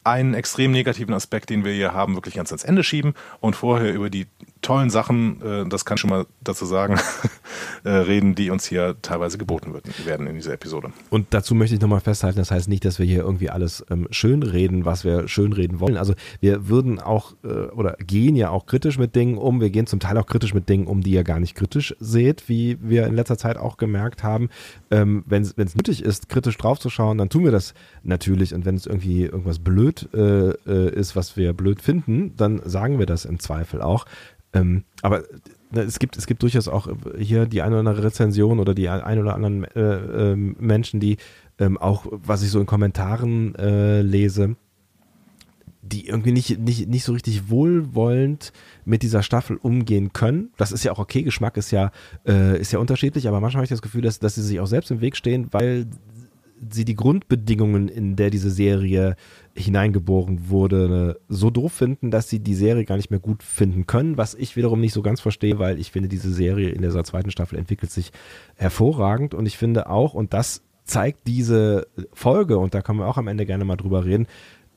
einen 0.05 0.35
extrem 0.35 0.72
negativen 0.72 1.14
Aspekt, 1.14 1.50
den 1.50 1.64
wir 1.64 1.72
hier 1.72 1.92
haben, 1.92 2.14
wirklich 2.14 2.35
ganz 2.35 2.50
ans 2.50 2.64
Ende 2.64 2.85
schieben 2.85 3.14
und 3.40 3.57
vorher 3.57 3.92
über 3.92 4.11
die 4.11 4.26
tollen 4.62 4.90
Sachen, 4.90 5.42
äh, 5.42 5.68
das 5.68 5.85
kann 5.85 5.96
ich 5.96 6.01
schon 6.01 6.11
mal 6.11 6.27
dazu 6.42 6.64
sagen, 6.64 6.98
äh, 7.85 7.90
reden, 7.90 8.35
die 8.35 8.51
uns 8.51 8.64
hier 8.64 8.96
teilweise 9.03 9.37
geboten 9.37 9.75
werden 10.05 10.27
in 10.27 10.37
dieser 10.37 10.55
Episode. 10.55 10.92
Und 11.11 11.27
dazu 11.31 11.55
möchte 11.55 11.75
ich 11.75 11.81
nochmal 11.81 12.01
festhalten, 12.01 12.38
das 12.38 12.51
heißt 12.51 12.68
nicht, 12.68 12.85
dass 12.85 12.98
wir 12.98 13.07
hier 13.07 13.22
irgendwie 13.22 13.51
alles 13.51 13.85
ähm, 13.90 14.07
schön 14.11 14.42
reden, 14.42 14.85
was 14.85 15.05
wir 15.05 15.27
schön 15.29 15.53
reden 15.53 15.81
wollen. 15.81 15.96
Also 15.96 16.14
wir 16.40 16.68
würden 16.68 17.01
auch 17.01 17.35
äh, 17.42 17.48
oder 17.48 17.96
gehen 17.98 18.37
ja 18.37 18.51
auch 18.51 18.66
kritisch 18.66 18.98
mit 18.98 19.16
Dingen 19.16 19.37
um. 19.37 19.61
Wir 19.61 19.70
gehen 19.70 19.87
zum 19.87 20.01
Teil 20.01 20.16
auch 20.16 20.27
kritisch 20.27 20.55
mit 20.55 20.68
Dingen 20.68 20.87
um, 20.87 21.03
die 21.03 21.11
ihr 21.11 21.25
gar 21.25 21.40
nicht 21.40 21.57
kritisch 21.57 21.94
seht, 21.98 22.48
wie 22.48 22.79
wir 22.81 23.07
in 23.07 23.16
letzter 23.16 23.37
Zeit 23.37 23.57
auch 23.57 23.77
gemerkt 23.77 24.22
haben. 24.22 24.48
Ähm, 24.90 25.25
wenn 25.27 25.42
es 25.42 25.57
nötig 25.75 26.05
ist, 26.05 26.29
kritisch 26.29 26.57
draufzuschauen, 26.57 27.18
dann 27.18 27.29
tun 27.29 27.44
wir 27.44 27.51
das 27.51 27.75
natürlich. 28.05 28.55
Und 28.55 28.64
wenn 28.64 28.77
es 28.77 28.87
irgendwie 28.87 29.25
irgendwas 29.25 29.59
blöd 29.59 30.03
ist, 30.12 31.16
was 31.16 31.37
wir 31.37 31.53
blöd 31.53 31.81
finden, 31.81 32.35
dann 32.37 32.61
sagen 32.64 32.98
wir 32.98 33.07
das 33.07 33.25
im 33.25 33.40
Zweifel 33.40 33.83
auch. 33.83 34.07
Ähm, 34.53 34.85
aber 35.03 35.23
ne, 35.71 35.83
es 35.83 35.99
gibt, 35.99 36.17
es 36.17 36.27
gibt 36.27 36.43
durchaus 36.43 36.69
auch 36.69 36.88
hier 37.19 37.47
die 37.47 37.62
eine 37.62 37.79
oder 37.79 37.91
andere 37.91 38.05
Rezension 38.07 38.61
oder 38.61 38.75
die 38.75 38.88
ein 38.88 39.19
oder 39.19 39.35
anderen 39.35 39.65
äh, 39.65 40.33
äh, 40.33 40.37
Menschen, 40.37 41.01
die 41.01 41.17
ähm, 41.59 41.79
auch, 41.79 42.07
was 42.11 42.43
ich 42.43 42.51
so 42.51 42.61
in 42.61 42.67
Kommentaren 42.67 43.55
äh, 43.55 44.03
lese, 44.03 44.57
die 45.83 46.07
irgendwie 46.07 46.33
nicht, 46.33 46.59
nicht, 46.61 46.88
nicht 46.88 47.05
so 47.05 47.12
richtig 47.12 47.51
wohlwollend 47.51 48.53
mit 48.85 49.03
dieser 49.03 49.23
Staffel 49.23 49.57
umgehen 49.57 50.12
können. 50.12 50.51
Das 50.57 50.71
ist 50.71 50.85
ja 50.85 50.93
auch 50.93 50.99
okay, 50.99 51.23
Geschmack 51.23 51.57
ist 51.57 51.73
ja, 51.73 51.91
äh, 52.27 52.59
ist 52.59 52.73
ja 52.73 52.79
unterschiedlich, 52.79 53.27
aber 53.27 53.41
manchmal 53.41 53.61
habe 53.61 53.65
ich 53.65 53.71
das 53.71 53.83
Gefühl, 53.83 54.03
dass, 54.03 54.21
dass 54.21 54.37
sie 54.37 54.43
sich 54.43 54.61
auch 54.61 54.67
selbst 54.67 54.91
im 54.91 55.01
Weg 55.01 55.17
stehen, 55.17 55.49
weil 55.51 55.87
sie 56.70 56.85
die 56.85 56.94
Grundbedingungen, 56.94 57.88
in 57.88 58.16
der 58.16 58.31
diese 58.31 58.51
Serie 58.51 59.16
hineingeboren 59.55 60.48
wurde, 60.48 61.20
so 61.29 61.51
doof 61.51 61.72
finden, 61.72 62.11
dass 62.11 62.29
sie 62.29 62.40
die 62.40 62.55
Serie 62.55 62.85
gar 62.85 62.96
nicht 62.96 63.11
mehr 63.11 63.20
gut 63.20 63.42
finden 63.42 63.87
können, 63.87 64.16
was 64.16 64.35
ich 64.35 64.57
wiederum 64.57 64.81
nicht 64.81 64.92
so 64.92 65.03
ganz 65.03 65.20
verstehe, 65.20 65.59
weil 65.59 65.79
ich 65.79 65.90
finde, 65.90 66.09
diese 66.09 66.33
Serie 66.33 66.70
in 66.70 66.83
dieser 66.83 67.05
zweiten 67.05 67.31
Staffel 67.31 67.59
entwickelt 67.59 67.90
sich 67.90 68.12
hervorragend 68.57 69.35
und 69.35 69.46
ich 69.46 69.59
finde 69.59 69.90
auch, 69.90 70.14
und 70.14 70.33
das 70.33 70.62
zeigt 70.85 71.27
diese 71.27 71.87
Folge, 72.12 72.59
und 72.59 72.75
da 72.75 72.83
können 72.83 72.98
wir 72.98 73.07
auch 73.07 73.18
am 73.18 73.29
Ende 73.29 73.46
gerne 73.46 73.64
mal 73.64 73.77
drüber 73.77 74.05
reden, 74.05 74.27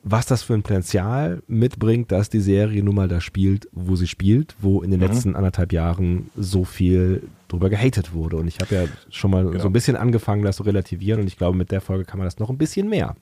was 0.07 0.27
das 0.27 0.43
für 0.43 0.53
ein 0.53 0.61
Potenzial 0.61 1.41
mitbringt, 1.47 2.11
dass 2.11 2.29
die 2.29 2.39
Serie 2.39 2.83
nun 2.83 2.93
mal 2.93 3.07
da 3.07 3.21
spielt, 3.21 3.67
wo 3.71 3.95
sie 3.95 4.05
spielt, 4.05 4.55
wo 4.59 4.81
in 4.83 4.91
den 4.91 4.99
mhm. 4.99 5.07
letzten 5.07 5.35
anderthalb 5.35 5.73
Jahren 5.73 6.29
so 6.37 6.63
viel 6.63 7.23
drüber 7.55 7.69
gehatet 7.69 8.13
wurde. 8.13 8.37
Und 8.37 8.47
ich 8.47 8.59
habe 8.59 8.75
ja 8.75 8.85
schon 9.09 9.31
mal 9.31 9.45
genau. 9.45 9.59
so 9.59 9.69
ein 9.69 9.73
bisschen 9.73 9.95
angefangen, 9.95 10.43
das 10.43 10.57
zu 10.57 10.63
relativieren 10.63 11.21
und 11.21 11.27
ich 11.27 11.37
glaube, 11.37 11.57
mit 11.57 11.71
der 11.71 11.81
Folge 11.81 12.05
kann 12.05 12.19
man 12.19 12.25
das 12.25 12.39
noch 12.39 12.49
ein 12.49 12.57
bisschen 12.57 12.89
mehr. 12.89 13.15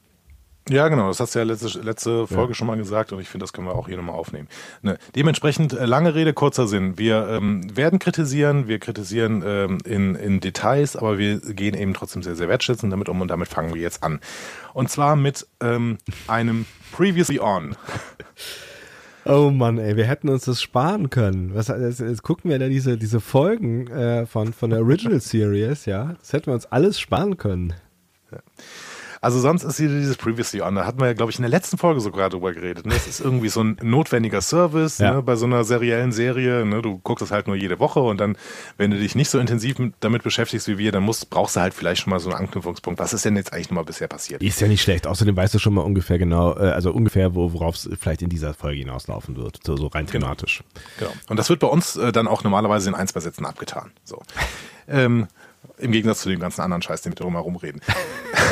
Ja, 0.69 0.88
genau, 0.88 1.10
das 1.10 1.19
hast 1.19 1.36
du 1.36 1.39
ja 1.39 1.46
letzte, 1.46 1.78
letzte 1.82 2.26
Folge 2.26 2.52
ja. 2.52 2.56
schon 2.56 2.67
mal 2.67 2.78
gesagt 2.78 3.12
und 3.12 3.19
ich 3.19 3.28
finde, 3.28 3.43
das 3.43 3.52
können 3.52 3.67
wir 3.67 3.76
auch 3.76 3.89
hier 3.89 3.98
nochmal 3.98 4.15
aufnehmen. 4.15 4.48
Ne, 4.82 4.98
dementsprechend, 5.13 5.74
äh, 5.74 5.86
lange 5.86 6.15
Rede, 6.15 6.32
kurzer 6.32 6.67
Sinn. 6.67 6.98
Wir 6.98 7.28
ähm, 7.28 7.76
werden 7.76 8.00
kritisieren, 8.00 8.69
wir 8.69 8.80
kritisieren 8.80 9.43
ähm, 9.46 9.80
in, 9.84 10.15
in 10.15 10.39
Details, 10.39 10.96
aber 10.96 11.17
wir 11.17 11.39
gehen 11.39 11.76
eben 11.76 11.93
trotzdem 11.93 12.24
sehr, 12.24 12.36
sehr 12.36 12.48
wertschätzend 12.48 12.93
damit 12.93 13.10
um 13.10 13.19
und 13.19 13.28
damit 13.28 13.50
fangen 13.50 13.74
wir 13.74 13.82
jetzt 13.82 14.04
an. 14.04 14.22
Und 14.74 14.89
zwar 14.89 15.17
mit 15.17 15.46
ähm, 15.60 15.98
einem 16.28 16.65
Previously 16.93 17.41
On. 17.41 17.76
Oh 19.26 19.52
Mann, 19.52 19.78
ey, 19.78 19.96
wir 19.96 20.06
hätten 20.06 20.28
uns 20.28 20.46
das 20.46 20.62
sparen 20.62 21.10
können. 21.10 21.54
Was, 21.54 21.70
jetzt, 21.70 22.02
jetzt 22.02 22.24
gucken 22.24 22.52
wir 22.52 22.60
da 22.60 22.68
diese, 22.68 22.98
diese 22.98 23.22
Folgen 23.22 23.88
äh, 23.88 24.26
von, 24.26 24.52
von 24.52 24.70
der 24.70 24.82
Original 24.82 25.22
Series, 25.22 25.86
ja. 25.86 26.16
Das 26.20 26.34
hätten 26.34 26.48
wir 26.48 26.54
uns 26.54 26.66
alles 26.66 27.00
sparen 27.00 27.38
können. 27.38 27.74
Ja. 28.32 28.40
Also 29.24 29.40
sonst 29.40 29.64
ist 29.64 29.78
hier 29.78 29.88
dieses 29.88 30.18
Previously 30.18 30.62
On, 30.62 30.76
da 30.76 30.86
hatten 30.86 31.00
wir 31.00 31.08
ja, 31.08 31.14
glaube 31.14 31.32
ich, 31.32 31.38
in 31.38 31.44
der 31.44 31.50
letzten 31.50 31.78
Folge 31.78 32.02
sogar 32.02 32.30
drüber 32.30 32.52
geredet. 32.52 32.86
Ne? 32.86 32.94
Das 32.94 33.08
ist 33.08 33.22
irgendwie 33.22 33.48
so 33.48 33.64
ein 33.64 33.78
notwendiger 33.82 34.42
Service 34.42 34.98
ja. 34.98 35.14
ne? 35.14 35.24
bei 35.24 35.38
so 35.38 35.46
einer 35.46 35.64
seriellen 35.64 36.12
Serie. 36.12 36.66
Ne? 36.66 36.82
Du 36.82 37.00
guckst 37.00 37.24
es 37.24 37.32
halt 37.32 37.48
nur 37.48 37.56
jede 37.56 37.80
Woche 37.80 38.02
und 38.02 38.20
dann, 38.20 38.36
wenn 38.76 38.92
du 38.92 38.98
dich 38.98 39.16
nicht 39.16 39.30
so 39.30 39.40
intensiv 39.40 39.78
damit 40.02 40.24
beschäftigst 40.24 40.68
wie 40.68 40.78
wir, 40.78 40.92
dann 40.92 41.04
musst, 41.04 41.30
brauchst 41.30 41.56
du 41.56 41.62
halt 41.62 41.74
vielleicht 41.74 42.02
schon 42.02 42.12
mal 42.12 42.20
so 42.20 42.32
einen 42.32 42.40
Anknüpfungspunkt. 42.40 43.00
Was 43.00 43.14
ist 43.14 43.24
denn 43.24 43.38
jetzt 43.38 43.54
eigentlich 43.54 43.70
nochmal 43.70 43.86
bisher 43.86 44.10
passiert? 44.10 44.44
Ist 44.44 44.60
ja 44.60 44.68
nicht 44.68 44.82
schlecht. 44.82 45.08
Außerdem 45.08 45.38
weißt 45.38 45.54
du 45.54 45.60
schon 45.60 45.74
mal 45.74 45.84
ungefähr 45.84 46.18
genau, 46.18 46.58
äh, 46.58 46.72
also 46.72 46.92
ungefähr, 46.92 47.34
worauf 47.34 47.76
es 47.76 47.90
vielleicht 47.98 48.24
in 48.24 48.30
dieser 48.30 48.54
Folge 48.54 48.80
hinauslaufen 48.80 49.38
wird. 49.38 49.62
So, 49.66 49.78
so 49.78 49.88
rein 49.88 50.06
genau. 50.06 50.26
thematisch. 50.26 50.64
Genau. 51.00 51.12
genau. 51.12 51.22
Und 51.30 51.38
das 51.38 51.48
wird 51.50 51.62
bei 51.62 51.68
uns 51.68 51.96
äh, 51.96 52.12
dann 52.12 52.28
auch 52.28 52.44
normalerweise 52.44 52.90
in 52.90 52.96
ein, 52.96 53.08
zwei 53.08 53.22
Sätzen 53.22 53.46
abgetan. 53.46 53.92
So. 54.04 54.22
ähm, 54.90 55.28
Im 55.84 55.91
Gegensatz 55.91 56.22
zu 56.22 56.30
dem 56.30 56.39
ganzen 56.39 56.62
anderen 56.62 56.82
Scheiß, 56.82 57.02
den 57.02 57.12
wir 57.12 57.15
drumherum 57.15 57.58
reden. 57.58 57.82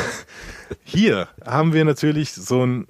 Hier 0.84 1.28
haben 1.44 1.72
wir 1.72 1.84
natürlich 1.84 2.32
so 2.32 2.64
ein, 2.64 2.86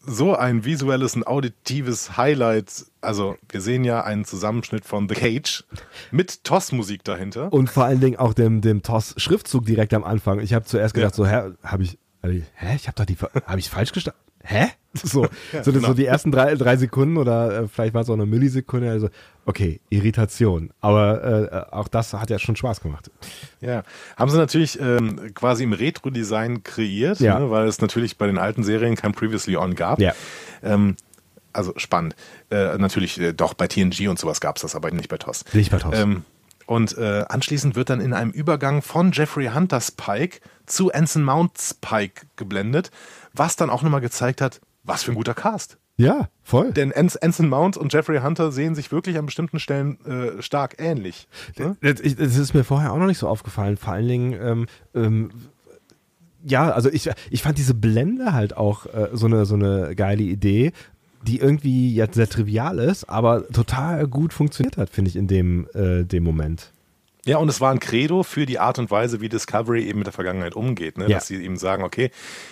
so 0.00 0.34
ein 0.34 0.64
visuelles 0.64 1.14
und 1.14 1.26
auditives 1.26 2.16
Highlight. 2.16 2.86
Also, 3.00 3.36
wir 3.48 3.60
sehen 3.60 3.84
ja 3.84 4.02
einen 4.02 4.24
Zusammenschnitt 4.24 4.84
von 4.84 5.08
The 5.08 5.14
Cage 5.14 5.64
mit 6.10 6.42
TOS-Musik 6.44 7.04
dahinter. 7.04 7.52
Und 7.52 7.70
vor 7.70 7.84
allen 7.84 8.00
Dingen 8.00 8.16
auch 8.16 8.34
dem, 8.34 8.60
dem 8.60 8.82
TOS-Schriftzug 8.82 9.64
direkt 9.64 9.94
am 9.94 10.04
Anfang. 10.04 10.40
Ich 10.40 10.52
habe 10.54 10.64
zuerst 10.64 10.94
gedacht, 10.94 11.12
ja. 11.12 11.16
so, 11.16 11.26
hä, 11.26 11.52
habe 11.62 11.84
ich, 11.84 11.98
hab 12.22 12.30
ich, 12.30 12.42
hä, 12.54 12.74
ich 12.74 12.88
habe 12.88 12.96
doch 12.96 13.06
die, 13.06 13.16
habe 13.46 13.58
ich 13.60 13.70
falsch 13.70 13.92
gestanden? 13.92 14.20
Hä? 14.44 14.68
So, 15.02 15.26
so, 15.64 15.72
genau. 15.72 15.88
so 15.88 15.94
die 15.94 16.06
ersten 16.06 16.30
drei, 16.30 16.54
drei 16.54 16.76
Sekunden 16.76 17.16
oder 17.16 17.62
äh, 17.62 17.66
vielleicht 17.66 17.94
war 17.94 18.02
es 18.02 18.08
auch 18.08 18.14
eine 18.14 18.26
Millisekunde, 18.26 18.88
also 18.92 19.08
okay, 19.44 19.80
Irritation. 19.90 20.70
Aber 20.80 21.68
äh, 21.70 21.74
auch 21.74 21.88
das 21.88 22.12
hat 22.12 22.30
ja 22.30 22.38
schon 22.38 22.54
Spaß 22.54 22.80
gemacht. 22.80 23.10
Ja, 23.60 23.82
haben 24.16 24.30
sie 24.30 24.36
natürlich 24.36 24.78
ähm, 24.80 25.34
quasi 25.34 25.64
im 25.64 25.72
Retro-Design 25.72 26.62
kreiert, 26.62 27.18
ja. 27.18 27.40
ne, 27.40 27.50
weil 27.50 27.66
es 27.66 27.80
natürlich 27.80 28.18
bei 28.18 28.28
den 28.28 28.38
alten 28.38 28.62
Serien 28.62 28.94
kein 28.94 29.10
Previously 29.10 29.56
On 29.56 29.74
gab. 29.74 29.98
Ja. 29.98 30.12
Ähm, 30.62 30.96
also 31.52 31.72
spannend. 31.76 32.14
Äh, 32.50 32.78
natürlich 32.78 33.20
äh, 33.20 33.32
doch 33.32 33.54
bei 33.54 33.66
TNG 33.66 34.08
und 34.08 34.20
sowas 34.20 34.40
gab 34.40 34.56
es 34.56 34.62
das, 34.62 34.76
aber 34.76 34.92
nicht 34.92 35.08
bei 35.08 35.18
TOS. 35.18 35.44
Nicht 35.54 35.72
bei 35.72 35.78
TOS. 35.78 35.98
Ähm, 35.98 36.24
und 36.66 36.96
äh, 36.96 37.24
anschließend 37.28 37.76
wird 37.76 37.90
dann 37.90 38.00
in 38.00 38.12
einem 38.12 38.30
Übergang 38.30 38.80
von 38.80 39.12
Jeffrey 39.12 39.46
Hunters 39.48 39.90
Pike 39.90 40.40
zu 40.66 40.92
Anson 40.92 41.22
Mounts 41.22 41.74
Pike 41.74 42.26
geblendet, 42.36 42.90
was 43.34 43.56
dann 43.56 43.70
auch 43.70 43.82
nochmal 43.82 44.00
gezeigt 44.00 44.40
hat, 44.40 44.60
was 44.82 45.02
für 45.02 45.12
ein 45.12 45.16
guter 45.16 45.34
Cast. 45.34 45.78
Ja, 45.96 46.28
voll. 46.42 46.72
Denn 46.72 46.92
Anson 46.92 47.48
Mount 47.48 47.76
und 47.76 47.92
Jeffrey 47.92 48.20
Hunter 48.20 48.50
sehen 48.50 48.74
sich 48.74 48.90
wirklich 48.90 49.16
an 49.16 49.26
bestimmten 49.26 49.60
Stellen 49.60 49.98
äh, 50.04 50.42
stark 50.42 50.76
ähnlich. 50.78 51.28
Ne? 51.56 51.76
Das, 51.82 52.02
das, 52.02 52.36
ist 52.36 52.52
mir 52.52 52.64
vorher 52.64 52.92
auch 52.92 52.98
noch 52.98 53.06
nicht 53.06 53.18
so 53.18 53.28
aufgefallen. 53.28 53.76
Vor 53.76 53.92
allen 53.92 54.08
Dingen, 54.08 54.32
ähm, 54.32 54.66
ähm, 54.94 55.30
ja, 56.44 56.70
also 56.72 56.90
ich, 56.90 57.08
ich 57.30 57.42
fand 57.42 57.58
diese 57.58 57.74
Blende 57.74 58.32
halt 58.32 58.56
auch 58.56 58.86
äh, 58.86 59.10
so, 59.12 59.26
eine, 59.26 59.46
so 59.46 59.54
eine 59.54 59.94
geile 59.94 60.24
Idee, 60.24 60.72
die 61.22 61.38
irgendwie 61.38 61.94
jetzt 61.94 62.16
sehr 62.16 62.28
trivial 62.28 62.78
ist, 62.80 63.08
aber 63.08 63.48
total 63.48 64.08
gut 64.08 64.32
funktioniert 64.32 64.76
hat, 64.76 64.90
finde 64.90 65.10
ich, 65.10 65.16
in 65.16 65.28
dem, 65.28 65.68
äh, 65.74 66.02
dem 66.04 66.24
Moment. 66.24 66.73
Ja, 67.26 67.38
und 67.38 67.48
es 67.48 67.60
war 67.60 67.70
ein 67.70 67.80
Credo 67.80 68.22
für 68.22 68.44
die 68.44 68.58
Art 68.58 68.78
und 68.78 68.90
Weise, 68.90 69.20
wie 69.20 69.28
Discovery 69.28 69.84
eben 69.84 70.00
mit 70.00 70.06
der 70.06 70.12
Vergangenheit 70.12 70.54
umgeht. 70.54 70.98
Ne? 70.98 71.04
Ja. 71.08 71.16
Dass 71.16 71.26
sie 71.26 71.42
eben 71.42 71.56
sagen, 71.56 71.82
okay, 71.82 72.10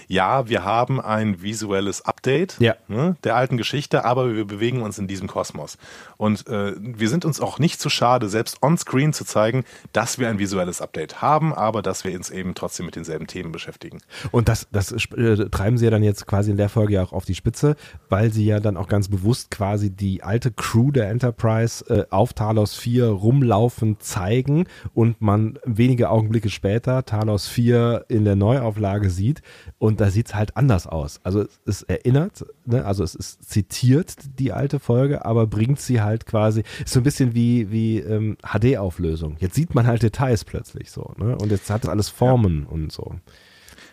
ja, 0.09 0.49
wir 0.49 0.65
haben 0.65 1.01
ein 1.01 1.43
visuelles 1.43 2.05
Update 2.05 2.57
ja. 2.59 2.77
ne, 2.89 3.17
der 3.23 3.37
alten 3.37 3.59
Geschichte, 3.59 4.05
aber 4.05 4.35
wir 4.35 4.47
bewegen 4.47 4.83
uns 4.83 4.99
in 4.99 5.09
diesem 5.09 5.29
Kosmos. 5.29 5.77
Und 6.17 6.47
äh, 6.49 6.75
wir 6.79 7.09
sind 7.09 7.25
uns 7.25 7.41
auch 7.41 7.59
nicht 7.59 7.81
zu 7.81 7.91
schade, 7.91 8.29
selbst 8.29 8.63
on-screen 8.63 9.13
zu 9.13 9.25
zeigen, 9.25 9.65
dass 9.93 10.19
wir 10.19 10.29
ein 10.29 10.39
visuelles 10.39 10.81
Update 10.81 11.21
haben, 11.21 11.53
aber 11.53 11.83
dass 11.83 12.05
wir 12.05 12.15
uns 12.17 12.31
eben 12.31 12.55
trotzdem 12.55 12.87
mit 12.87 12.97
denselben 12.97 13.27
Themen 13.27 13.53
beschäftigen. 13.53 13.99
Und 14.31 14.49
das, 14.49 14.69
das 14.73 14.93
äh, 14.93 15.51
treiben 15.51 15.77
sie 15.77 15.85
ja 15.85 15.91
dann 15.91 16.03
jetzt 16.03 16.27
quasi 16.27 16.51
in 16.51 16.57
der 16.57 16.71
Folge 16.71 16.95
ja 16.95 17.03
auch 17.03 17.13
auf 17.13 17.27
die 17.27 17.35
Spitze, 17.35 17.77
weil 18.09 18.33
sie 18.33 18.47
ja 18.47 18.59
dann 18.59 18.79
auch 18.79 18.89
ganz 18.89 19.09
bewusst 19.09 19.51
quasi 19.51 19.91
die 19.91 20.23
alte 20.23 20.51
Crew 20.51 20.93
der 20.93 21.11
Enterprise 21.11 21.85
äh, 21.89 22.07
auf 22.11 22.33
Talos 22.33 22.75
4 22.75 23.07
rumlaufen 23.09 24.01
zeigen 24.01 24.62
lang 24.63 24.69
und 24.95 25.21
man 25.21 25.59
wenige 25.65 26.11
Augenblicke 26.11 26.51
später 26.51 27.05
Talos 27.05 27.49
4 27.49 28.07
in 28.09 28.25
der 28.25 28.37
Neuauflage 28.37 29.11
sieht 29.11 29.43
und 29.79 30.01
da 30.01 30.11
sieht 30.11 30.29
es 30.29 30.35
halt 30.35 30.57
anders 30.57 30.87
aus. 30.87 31.21
Also 31.23 31.45
es 31.67 31.83
erinnert, 31.83 32.45
ne? 32.65 32.85
also 32.85 33.05
es 33.05 33.15
ist 33.15 33.51
zitiert 33.51 34.15
die 34.39 34.53
alte 34.53 34.79
Folge, 34.79 35.25
aber 35.25 35.47
bringt 35.47 35.81
sie 35.81 36.01
halt 36.01 36.27
quasi, 36.27 36.63
ist 36.85 36.93
so 36.93 37.01
ein 37.01 37.05
bisschen 37.05 37.35
wie, 37.35 37.71
wie 37.71 37.99
ähm, 37.99 38.37
HD-Auflösung. 38.43 39.37
Jetzt 39.39 39.55
sieht 39.55 39.75
man 39.75 39.87
halt 39.87 40.03
Details 40.03 40.45
plötzlich 40.45 40.91
so 40.91 41.15
ne? 41.17 41.37
und 41.37 41.51
jetzt 41.51 41.71
hat 41.71 41.85
es 41.85 41.89
alles 41.91 42.09
Formen 42.09 42.63
ja. 42.63 42.69
und 42.69 42.93
so. 42.93 43.15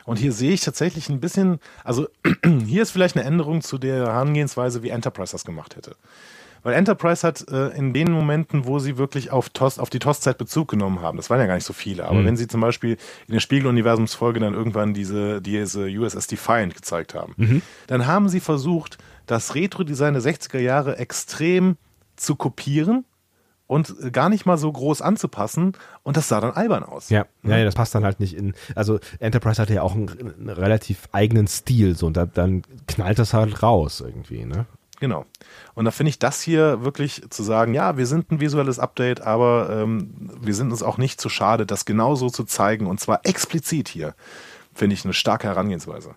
Und 0.06 0.18
hier 0.18 0.32
sehe 0.32 0.54
ich 0.54 0.62
tatsächlich 0.62 1.10
ein 1.10 1.20
bisschen, 1.20 1.60
also 1.84 2.08
hier 2.66 2.82
ist 2.82 2.90
vielleicht 2.90 3.16
eine 3.16 3.26
Änderung 3.26 3.62
zu 3.62 3.78
der 3.78 4.08
Herangehensweise, 4.08 4.82
wie 4.82 4.90
Enterprise 4.90 5.34
das 5.34 5.46
gemacht 5.46 5.76
hätte. 5.76 5.96
Weil 6.64 6.74
Enterprise 6.74 7.26
hat 7.26 7.46
äh, 7.50 7.70
in 7.70 7.94
den 7.94 8.12
Momenten, 8.12 8.66
wo 8.66 8.80
sie 8.80 8.98
wirklich 8.98 9.32
auf, 9.32 9.50
TOS, 9.50 9.80
auf 9.80 9.90
die 9.90 10.00
TOS-Zeit 10.00 10.38
Bezug 10.38 10.70
genommen 10.70 11.02
haben, 11.02 11.18
das 11.18 11.30
waren 11.30 11.40
ja 11.40 11.46
gar 11.46 11.56
nicht 11.56 11.66
so 11.66 11.74
viele, 11.74 12.06
aber 12.06 12.20
mhm. 12.20 12.26
wenn 12.26 12.38
sie 12.38 12.48
zum 12.48 12.62
Beispiel 12.62 12.98
in 13.28 13.34
der 13.34 13.40
Spiegeluniversumsfolge 13.40 14.40
dann 14.40 14.54
irgendwann 14.54 14.94
diese, 14.94 15.42
diese 15.42 15.86
USS 15.86 16.28
Defiant 16.28 16.76
gezeigt 16.76 17.16
haben, 17.16 17.34
mhm. 17.38 17.62
dann 17.88 18.08
haben 18.08 18.30
sie 18.30 18.40
versucht, 18.40 18.98
das 19.26 19.56
Retro-Design 19.56 20.14
der 20.14 20.24
60er 20.24 20.60
Jahre 20.60 20.98
extrem 20.98 21.78
zu 22.16 22.36
kopieren 22.36 23.06
und 23.70 24.12
gar 24.12 24.30
nicht 24.30 24.48
mal 24.48 24.58
so 24.58 24.72
groß 24.72 25.04
anzupassen 25.04 25.74
und 26.02 26.18
das 26.18 26.28
sah 26.28 26.42
dann 26.42 26.52
albern 26.52 26.84
aus. 26.84 27.12
Ja, 27.12 27.28
ja, 27.44 27.58
ja 27.58 27.64
das 27.64 27.76
passt 27.76 27.94
dann 27.94 28.04
halt 28.04 28.20
nicht 28.20 28.36
in. 28.36 28.56
Also 28.74 29.00
Enterprise 29.20 29.62
hatte 29.62 29.76
ja 29.76 29.84
auch 29.84 29.94
einen, 29.94 30.10
einen 30.10 30.50
relativ 30.50 31.08
eigenen 31.12 31.48
Stil 31.48 31.96
so 31.96 32.08
und 32.08 32.18
da, 32.18 32.26
dann 32.26 32.64
knallt 32.88 33.20
das 33.20 33.36
halt 33.36 33.62
raus 33.62 34.02
irgendwie, 34.02 34.44
ne? 34.44 34.66
Genau. 35.00 35.26
Und 35.76 35.86
da 35.86 35.92
finde 35.92 36.10
ich 36.10 36.20
das 36.20 36.42
hier 36.42 36.84
wirklich 36.84 37.24
zu 37.30 37.44
sagen, 37.44 37.74
ja, 37.74 37.98
wir 37.98 38.06
sind 38.06 38.32
ein 38.32 38.40
visuelles 38.40 38.80
Update, 38.80 39.22
aber 39.22 39.70
ähm, 39.70 40.32
wir 40.42 40.54
sind 40.54 40.72
uns 40.72 40.84
auch 40.84 40.98
nicht 40.98 41.22
zu 41.22 41.30
schade, 41.30 41.66
das 41.66 41.86
genauso 41.86 42.30
zu 42.30 42.44
zeigen 42.44 42.86
und 42.86 43.00
zwar 43.00 43.22
explizit 43.24 43.88
hier, 43.88 44.14
finde 44.74 44.96
ich 44.96 45.06
eine 45.06 45.14
starke 45.14 45.48
Herangehensweise. 45.48 46.16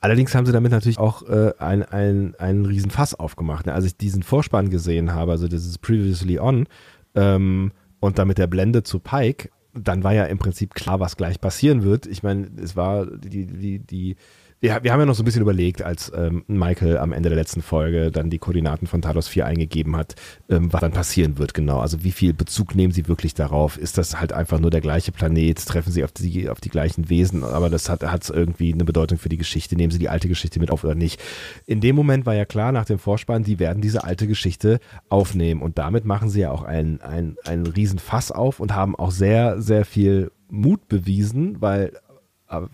Allerdings 0.00 0.34
haben 0.34 0.46
sie 0.46 0.52
damit 0.52 0.72
natürlich 0.72 0.98
auch 0.98 1.28
äh, 1.28 1.52
ein, 1.58 1.82
ein, 1.82 2.34
einen 2.38 2.66
riesen 2.66 2.90
Fass 2.90 3.14
aufgemacht. 3.14 3.66
Ne? 3.66 3.74
Als 3.74 3.84
ich 3.84 3.96
diesen 3.96 4.22
Vorspann 4.22 4.70
gesehen 4.70 5.12
habe, 5.12 5.32
also 5.32 5.48
dieses 5.48 5.76
Previously 5.76 6.38
On, 6.38 6.66
ähm, 7.14 7.72
und 7.98 8.18
dann 8.18 8.28
mit 8.28 8.38
der 8.38 8.46
Blende 8.46 8.82
zu 8.82 8.98
Pike, 8.98 9.50
dann 9.74 10.02
war 10.02 10.12
ja 10.12 10.24
im 10.24 10.38
Prinzip 10.38 10.74
klar, 10.74 11.00
was 11.00 11.16
gleich 11.16 11.40
passieren 11.40 11.82
wird. 11.82 12.06
Ich 12.06 12.22
meine, 12.22 12.50
es 12.60 12.76
war 12.76 13.06
die, 13.06 13.46
die, 13.46 13.78
die 13.78 14.16
wir, 14.60 14.82
wir 14.82 14.92
haben 14.92 15.00
ja 15.00 15.06
noch 15.06 15.14
so 15.14 15.22
ein 15.22 15.24
bisschen 15.24 15.42
überlegt, 15.42 15.82
als 15.82 16.12
ähm, 16.14 16.44
Michael 16.46 16.98
am 16.98 17.12
Ende 17.12 17.30
der 17.30 17.36
letzten 17.38 17.62
Folge 17.62 18.10
dann 18.10 18.28
die 18.28 18.38
Koordinaten 18.38 18.86
von 18.86 19.00
Talos 19.00 19.26
4 19.26 19.46
eingegeben 19.46 19.96
hat, 19.96 20.14
ähm, 20.50 20.70
was 20.70 20.82
dann 20.82 20.92
passieren 20.92 21.38
wird, 21.38 21.54
genau. 21.54 21.80
Also 21.80 22.04
wie 22.04 22.12
viel 22.12 22.34
Bezug 22.34 22.74
nehmen 22.74 22.92
sie 22.92 23.08
wirklich 23.08 23.32
darauf? 23.32 23.78
Ist 23.78 23.96
das 23.96 24.20
halt 24.20 24.34
einfach 24.34 24.60
nur 24.60 24.70
der 24.70 24.82
gleiche 24.82 25.12
Planet? 25.12 25.64
Treffen 25.64 25.92
sie 25.92 26.04
auf 26.04 26.12
die, 26.12 26.50
auf 26.50 26.60
die 26.60 26.68
gleichen 26.68 27.08
Wesen? 27.08 27.42
Aber 27.42 27.70
das 27.70 27.88
hat 27.88 28.28
irgendwie 28.28 28.72
eine 28.74 28.84
Bedeutung 28.84 29.18
für 29.18 29.30
die 29.30 29.38
Geschichte. 29.38 29.76
Nehmen 29.76 29.90
sie 29.90 29.98
die 29.98 30.10
alte 30.10 30.28
Geschichte 30.28 30.60
mit 30.60 30.70
auf 30.70 30.84
oder 30.84 30.94
nicht? 30.94 31.20
In 31.66 31.80
dem 31.80 31.96
Moment 31.96 32.26
war 32.26 32.34
ja 32.34 32.44
klar, 32.44 32.70
nach 32.70 32.84
dem 32.84 32.98
Vorspann, 32.98 33.42
die 33.42 33.58
werden 33.58 33.80
diese 33.80 34.04
alte 34.04 34.26
Geschichte 34.26 34.78
aufnehmen. 35.08 35.62
Und 35.62 35.78
damit 35.78 36.04
machen 36.04 36.28
sie 36.28 36.40
ja 36.40 36.50
auch 36.50 36.64
einen, 36.64 37.00
einen, 37.00 37.36
einen 37.46 37.66
riesen 37.66 37.98
Fass 37.98 38.30
auf 38.30 38.60
und 38.60 38.74
haben 38.74 38.94
auch 38.94 39.10
sehr, 39.10 39.62
sehr 39.62 39.86
viel 39.86 40.32
Mut 40.50 40.88
bewiesen, 40.88 41.60
weil 41.60 41.92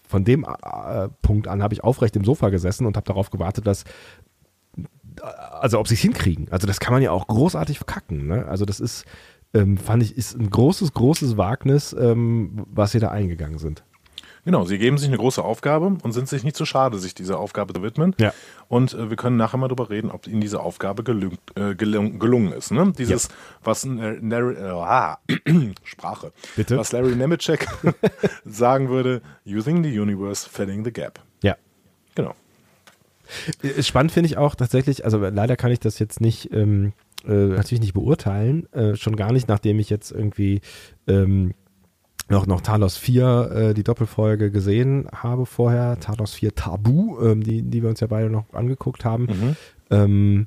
von 0.07 0.25
dem 0.25 0.45
äh, 0.45 1.09
Punkt 1.23 1.49
an 1.49 1.63
habe 1.63 1.75
ich 1.75 1.85
aufrecht 1.85 2.17
im 2.17 2.25
Sofa 2.25 2.49
gesessen 2.49 2.87
und 2.87 2.97
habe 2.97 3.07
darauf 3.07 3.31
gewartet, 3.31 3.67
dass 3.67 3.85
also 5.23 5.79
ob 5.79 5.89
sie 5.89 5.95
es 5.95 6.01
hinkriegen. 6.01 6.49
Also 6.51 6.67
das 6.67 6.81
kann 6.81 6.93
man 6.93 7.03
ja 7.03 7.11
auch 7.11 7.27
großartig 7.27 7.79
verkacken. 7.79 8.27
Ne? 8.27 8.47
Also 8.47 8.65
das 8.65 8.81
ist, 8.81 9.05
ähm, 9.55 9.79
fand 9.79 10.03
ich, 10.03 10.17
ist 10.17 10.39
ein 10.39 10.51
großes, 10.51 10.93
großes 10.93 11.37
Wagnis, 11.37 11.97
ähm, 11.99 12.67
was 12.67 12.93
sie 12.93 12.99
da 12.99 13.09
eingegangen 13.09 13.59
sind. 13.59 13.85
Genau, 14.47 14.65
sie 14.65 14.79
geben 14.79 14.97
sich 14.97 15.09
eine 15.09 15.17
große 15.17 15.43
Aufgabe 15.43 15.97
und 16.01 16.13
sind 16.13 16.29
sich 16.29 16.45
nicht 16.45 16.55
zu 16.55 16.65
schade, 16.65 17.01
sich 17.01 17.15
dieser 17.17 17.41
Aufgabe 17.41 17.75
zu 17.75 17.83
widmen. 17.83 18.15
Ja. 18.21 18.33
Und 18.69 18.95
äh, 18.95 19.11
wir 19.11 19.17
können 19.17 19.37
nachher 19.37 19.57
mal 19.57 19.67
darüber 19.67 19.91
reden, 19.91 20.09
ob 20.09 20.29
ihnen 20.29 20.41
diese 20.41 20.61
Aufgabe 20.61 21.03
gelung, 21.03 21.37
äh, 21.57 21.75
gelung, 21.75 22.21
gelungen 22.21 22.53
ist. 22.53 22.71
Ne? 22.71 22.93
Dieses, 22.97 23.25
ja. 23.25 23.35
was 23.65 23.85
äh, 23.85 24.21
ah, 24.73 25.19
Sprache, 25.83 26.31
Bitte? 26.55 26.79
was 26.79 26.93
Larry 26.93 27.17
Nemeczek 27.17 27.67
sagen 28.45 28.89
würde, 28.89 29.21
using 29.45 29.83
the 29.83 29.99
universe, 29.99 30.49
filling 30.49 30.85
the 30.85 30.93
gap. 30.93 31.19
Ja. 31.43 31.57
Genau. 32.15 32.37
Äh, 33.65 33.83
spannend 33.83 34.13
finde 34.13 34.29
ich 34.29 34.39
auch 34.39 34.55
tatsächlich, 34.55 35.05
also 35.05 35.19
leider 35.19 35.57
kann 35.57 35.73
ich 35.73 35.81
das 35.81 35.99
jetzt 35.99 36.21
nicht 36.21 36.53
ähm, 36.53 36.93
äh, 37.27 37.33
natürlich 37.33 37.81
nicht 37.81 37.95
beurteilen, 37.95 38.69
schon 38.95 39.17
gar 39.17 39.33
nicht, 39.33 39.49
nachdem 39.49 39.81
ich 39.81 39.91
jetzt 39.91 40.13
irgendwie 40.13 40.61
ähm, 41.09 41.53
noch, 42.29 42.47
noch 42.47 42.61
Talos 42.61 42.97
4, 42.97 43.51
äh, 43.53 43.75
die 43.75 43.85
Doppelfolge 43.85 44.51
gesehen 44.51 45.07
habe 45.15 45.47
vorher, 45.47 46.01
Talos 46.01 46.35
4 46.35 46.55
Tabu, 46.55 47.19
ähm, 47.21 47.43
die, 47.43 47.63
die 47.63 47.83
wir 47.83 47.89
uns 47.89 48.01
ja 48.01 48.09
beide 48.09 48.31
noch 48.31 48.53
angeguckt 48.53 49.05
haben. 49.05 49.25
Mhm. 49.25 49.57
Ähm, 49.91 50.47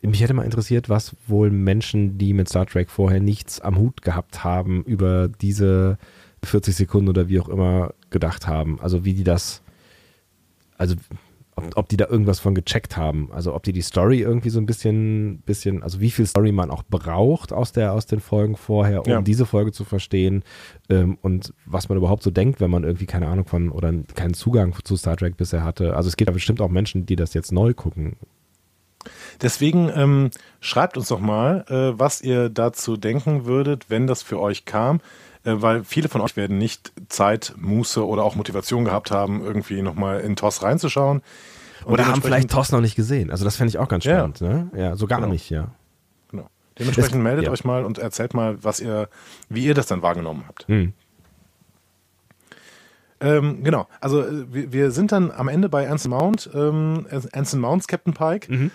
mich 0.00 0.22
hätte 0.22 0.34
mal 0.34 0.44
interessiert, 0.44 0.88
was 0.88 1.16
wohl 1.26 1.50
Menschen, 1.50 2.18
die 2.18 2.32
mit 2.32 2.48
Star 2.48 2.66
Trek 2.66 2.88
vorher 2.88 3.20
nichts 3.20 3.60
am 3.60 3.76
Hut 3.76 4.02
gehabt 4.02 4.44
haben, 4.44 4.84
über 4.84 5.28
diese 5.28 5.98
40 6.44 6.76
Sekunden 6.76 7.08
oder 7.08 7.28
wie 7.28 7.40
auch 7.40 7.48
immer 7.48 7.92
gedacht 8.10 8.46
haben. 8.46 8.80
Also 8.80 9.04
wie 9.04 9.14
die 9.14 9.24
das, 9.24 9.62
also 10.76 10.94
ob, 11.58 11.76
ob 11.76 11.88
die 11.88 11.96
da 11.96 12.06
irgendwas 12.06 12.40
von 12.40 12.54
gecheckt 12.54 12.96
haben. 12.96 13.30
Also 13.32 13.54
ob 13.54 13.62
die 13.62 13.72
die 13.72 13.82
Story 13.82 14.20
irgendwie 14.20 14.50
so 14.50 14.58
ein 14.58 14.66
bisschen, 14.66 15.40
bisschen, 15.40 15.82
also 15.82 16.00
wie 16.00 16.10
viel 16.10 16.26
Story 16.26 16.52
man 16.52 16.70
auch 16.70 16.82
braucht 16.82 17.52
aus, 17.52 17.72
der, 17.72 17.92
aus 17.92 18.06
den 18.06 18.20
Folgen 18.20 18.56
vorher, 18.56 19.04
um 19.04 19.10
ja. 19.10 19.22
diese 19.22 19.46
Folge 19.46 19.72
zu 19.72 19.84
verstehen 19.84 20.42
ähm, 20.88 21.18
und 21.22 21.52
was 21.66 21.88
man 21.88 21.98
überhaupt 21.98 22.22
so 22.22 22.30
denkt, 22.30 22.60
wenn 22.60 22.70
man 22.70 22.84
irgendwie 22.84 23.06
keine 23.06 23.28
Ahnung 23.28 23.46
von 23.46 23.70
oder 23.70 23.92
keinen 24.14 24.34
Zugang 24.34 24.74
zu 24.84 24.96
Star 24.96 25.16
Trek 25.16 25.36
bisher 25.36 25.64
hatte. 25.64 25.96
Also 25.96 26.08
es 26.08 26.16
gibt 26.16 26.28
ja 26.28 26.32
bestimmt 26.32 26.60
auch 26.60 26.70
Menschen, 26.70 27.06
die 27.06 27.16
das 27.16 27.34
jetzt 27.34 27.52
neu 27.52 27.74
gucken. 27.74 28.16
Deswegen 29.40 29.90
ähm, 29.94 30.30
schreibt 30.60 30.96
uns 30.96 31.08
doch 31.08 31.20
mal, 31.20 31.64
äh, 31.68 31.98
was 31.98 32.20
ihr 32.20 32.48
dazu 32.48 32.96
denken 32.96 33.44
würdet, 33.44 33.90
wenn 33.90 34.06
das 34.06 34.22
für 34.22 34.40
euch 34.40 34.64
kam 34.64 35.00
weil 35.56 35.84
viele 35.84 36.08
von 36.08 36.20
euch 36.20 36.36
werden 36.36 36.58
nicht 36.58 36.92
Zeit, 37.08 37.54
Muße 37.56 38.06
oder 38.06 38.24
auch 38.24 38.34
Motivation 38.34 38.84
gehabt 38.84 39.10
haben, 39.10 39.42
irgendwie 39.42 39.82
nochmal 39.82 40.20
in 40.20 40.36
TOS 40.36 40.62
reinzuschauen. 40.62 41.22
Und 41.84 41.92
oder 41.92 42.06
haben 42.06 42.22
vielleicht 42.22 42.50
TOS 42.50 42.72
noch 42.72 42.80
nicht 42.80 42.96
gesehen. 42.96 43.30
Also 43.30 43.44
das 43.44 43.56
fände 43.56 43.70
ich 43.70 43.78
auch 43.78 43.88
ganz 43.88 44.04
spannend. 44.04 44.40
Ja, 44.40 44.48
ne? 44.48 44.70
ja 44.76 44.96
so 44.96 45.06
gar 45.06 45.20
genau. 45.20 45.32
nicht, 45.32 45.50
ja. 45.50 45.68
Genau. 46.30 46.48
Dementsprechend 46.78 47.14
das, 47.14 47.22
meldet 47.22 47.44
ja. 47.46 47.50
euch 47.50 47.64
mal 47.64 47.84
und 47.84 47.98
erzählt 47.98 48.34
mal, 48.34 48.62
was 48.62 48.80
ihr, 48.80 49.08
wie 49.48 49.64
ihr 49.64 49.74
das 49.74 49.86
dann 49.86 50.02
wahrgenommen 50.02 50.44
habt. 50.46 50.66
Hm. 50.68 50.92
Ähm, 53.20 53.64
genau, 53.64 53.88
also 54.00 54.22
äh, 54.22 54.52
wir, 54.52 54.72
wir, 54.72 54.90
sind 54.92 55.10
dann 55.10 55.32
am 55.32 55.48
Ende 55.48 55.68
bei 55.68 55.88
Anson 55.88 56.10
Mount, 56.10 56.50
ähm, 56.54 57.06
Anson 57.32 57.60
Mounts 57.60 57.88
Captain 57.88 58.14
Pike. 58.14 58.52
Mhm. 58.52 58.70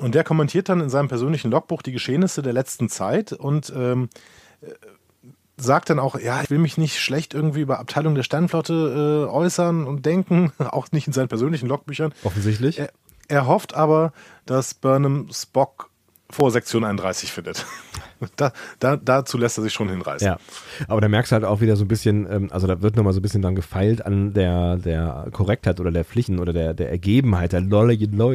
Und 0.00 0.14
der 0.14 0.24
kommentiert 0.24 0.68
dann 0.68 0.80
in 0.80 0.88
seinem 0.88 1.08
persönlichen 1.08 1.50
Logbuch 1.50 1.82
die 1.82 1.92
Geschehnisse 1.92 2.42
der 2.42 2.52
letzten 2.52 2.88
Zeit 2.88 3.32
und 3.32 3.72
ähm, 3.76 4.08
sagt 5.56 5.90
dann 5.90 5.98
auch, 5.98 6.18
ja, 6.18 6.42
ich 6.42 6.50
will 6.50 6.58
mich 6.58 6.78
nicht 6.78 7.00
schlecht 7.00 7.34
irgendwie 7.34 7.60
über 7.60 7.78
Abteilung 7.78 8.14
der 8.14 8.22
Sternflotte 8.22 9.26
äh, 9.28 9.30
äußern 9.30 9.84
und 9.86 10.04
denken, 10.04 10.52
auch 10.58 10.92
nicht 10.92 11.06
in 11.06 11.12
seinen 11.12 11.28
persönlichen 11.28 11.68
Logbüchern. 11.68 12.12
Offensichtlich. 12.24 12.78
Er, 12.78 12.90
er 13.28 13.46
hofft 13.46 13.74
aber, 13.74 14.12
dass 14.44 14.74
Burnham 14.74 15.28
Spock 15.32 15.90
vor 16.30 16.50
Sektion 16.50 16.84
31 16.84 17.32
findet. 17.32 17.64
Da, 18.36 18.52
da, 18.78 18.96
dazu 18.96 19.36
lässt 19.36 19.58
er 19.58 19.62
sich 19.62 19.74
schon 19.74 19.90
hinreißen. 19.90 20.26
Ja, 20.26 20.38
aber 20.88 21.02
da 21.02 21.08
merkst 21.08 21.32
du 21.32 21.34
halt 21.34 21.44
auch 21.44 21.60
wieder 21.60 21.76
so 21.76 21.84
ein 21.84 21.88
bisschen, 21.88 22.26
ähm, 22.30 22.48
also 22.50 22.66
da 22.66 22.80
wird 22.80 22.96
nochmal 22.96 23.12
so 23.12 23.20
ein 23.20 23.22
bisschen 23.22 23.42
dann 23.42 23.54
gefeilt 23.54 24.04
an 24.06 24.32
der, 24.32 24.76
der 24.76 25.28
Korrektheit 25.32 25.80
oder 25.80 25.90
der 25.90 26.04
Pflichten 26.04 26.38
oder 26.38 26.54
der, 26.54 26.72
der 26.72 26.90
Ergebenheit, 26.90 27.52
der 27.52 27.60
Lo 27.60 27.82
Lo 27.82 27.94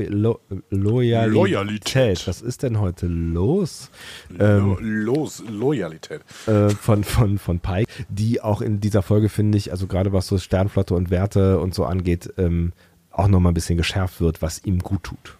Lo 0.09 0.39
Loyalität. 0.69 1.33
Loyalität. 1.33 2.27
Was 2.27 2.43
ist 2.43 2.61
denn 2.61 2.79
heute 2.79 3.07
los? 3.07 3.89
Ähm, 4.39 4.77
los, 4.81 5.43
Loyalität. 5.49 6.21
Äh, 6.45 6.69
von, 6.69 7.03
von, 7.03 7.39
von 7.39 7.59
Pike, 7.59 7.91
die 8.07 8.39
auch 8.39 8.61
in 8.61 8.81
dieser 8.81 9.01
Folge, 9.01 9.29
finde 9.29 9.57
ich, 9.57 9.71
also 9.71 9.87
gerade 9.87 10.13
was 10.13 10.27
so 10.27 10.37
Sternflotte 10.37 10.93
und 10.93 11.09
Werte 11.09 11.59
und 11.59 11.73
so 11.73 11.85
angeht, 11.85 12.31
ähm, 12.37 12.73
auch 13.09 13.27
nochmal 13.27 13.51
ein 13.51 13.55
bisschen 13.55 13.77
geschärft 13.77 14.21
wird, 14.21 14.43
was 14.43 14.63
ihm 14.63 14.77
gut 14.77 15.03
tut. 15.03 15.37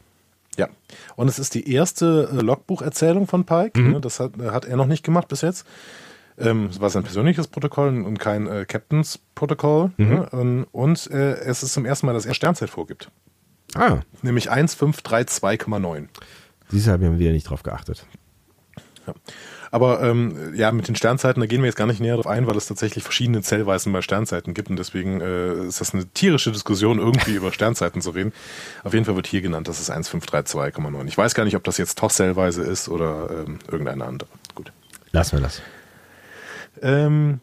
Ja, 0.57 0.67
und 1.15 1.27
es 1.27 1.39
ist 1.39 1.53
die 1.55 1.73
erste 1.73 2.29
äh, 2.31 2.41
Logbucherzählung 2.41 3.27
von 3.27 3.45
Pike. 3.45 3.79
Mhm. 3.79 3.91
Ne? 3.91 4.01
Das 4.01 4.19
hat, 4.19 4.37
äh, 4.39 4.49
hat, 4.49 4.65
er 4.65 4.75
noch 4.75 4.85
nicht 4.85 5.03
gemacht 5.03 5.27
bis 5.27 5.41
jetzt. 5.41 5.65
Ähm, 6.37 6.65
es 6.65 6.79
war 6.81 6.89
sein 6.89 7.03
persönliches 7.03 7.47
Protokoll 7.47 8.03
und 8.03 8.19
kein 8.19 8.47
äh, 8.47 8.65
Captains 8.65 9.19
Protokoll. 9.35 9.91
Mhm. 9.97 10.07
Ne? 10.07 10.29
Und, 10.31 10.63
und 10.71 11.11
äh, 11.11 11.33
es 11.39 11.63
ist 11.63 11.73
zum 11.73 11.85
ersten 11.85 12.05
Mal, 12.05 12.13
dass 12.13 12.25
er 12.25 12.33
Sternzeit 12.33 12.69
vorgibt. 12.69 13.09
Ah. 13.75 13.99
Nämlich 14.21 14.51
1532,9. 14.51 16.07
Dieses 16.71 16.91
haben 16.91 17.01
wir 17.01 17.19
wieder 17.19 17.31
nicht 17.31 17.49
drauf 17.49 17.63
geachtet. 17.63 18.05
Ja. 19.07 19.13
Aber 19.71 20.03
ähm, 20.03 20.53
ja, 20.53 20.71
mit 20.73 20.89
den 20.89 20.95
Sternzeiten, 20.95 21.39
da 21.39 21.47
gehen 21.47 21.61
wir 21.61 21.67
jetzt 21.67 21.77
gar 21.77 21.87
nicht 21.87 22.01
näher 22.01 22.15
drauf 22.15 22.27
ein, 22.27 22.45
weil 22.45 22.57
es 22.57 22.65
tatsächlich 22.65 23.03
verschiedene 23.03 23.41
Zellweisen 23.41 23.93
bei 23.93 24.01
Sternzeiten 24.01 24.53
gibt 24.53 24.69
und 24.69 24.77
deswegen 24.77 25.21
äh, 25.21 25.65
ist 25.65 25.79
das 25.79 25.93
eine 25.93 26.05
tierische 26.07 26.51
Diskussion, 26.51 26.99
irgendwie 26.99 27.31
über 27.35 27.53
Sternzeiten 27.53 28.01
zu 28.01 28.09
reden. 28.11 28.33
Auf 28.83 28.93
jeden 28.93 29.05
Fall 29.05 29.15
wird 29.15 29.27
hier 29.27 29.41
genannt, 29.41 29.69
das 29.69 29.79
ist 29.79 29.89
1532,9. 29.89 31.07
Ich 31.07 31.17
weiß 31.17 31.33
gar 31.33 31.45
nicht, 31.45 31.55
ob 31.55 31.63
das 31.63 31.77
jetzt 31.77 31.97
TOS-Zellweise 31.97 32.63
ist 32.63 32.89
oder 32.89 33.29
ähm, 33.31 33.59
irgendeine 33.71 34.05
andere. 34.05 34.29
Gut. 34.55 34.73
Lassen 35.11 35.37
wir 35.37 35.41
das. 35.41 35.61
Ähm, 36.81 37.39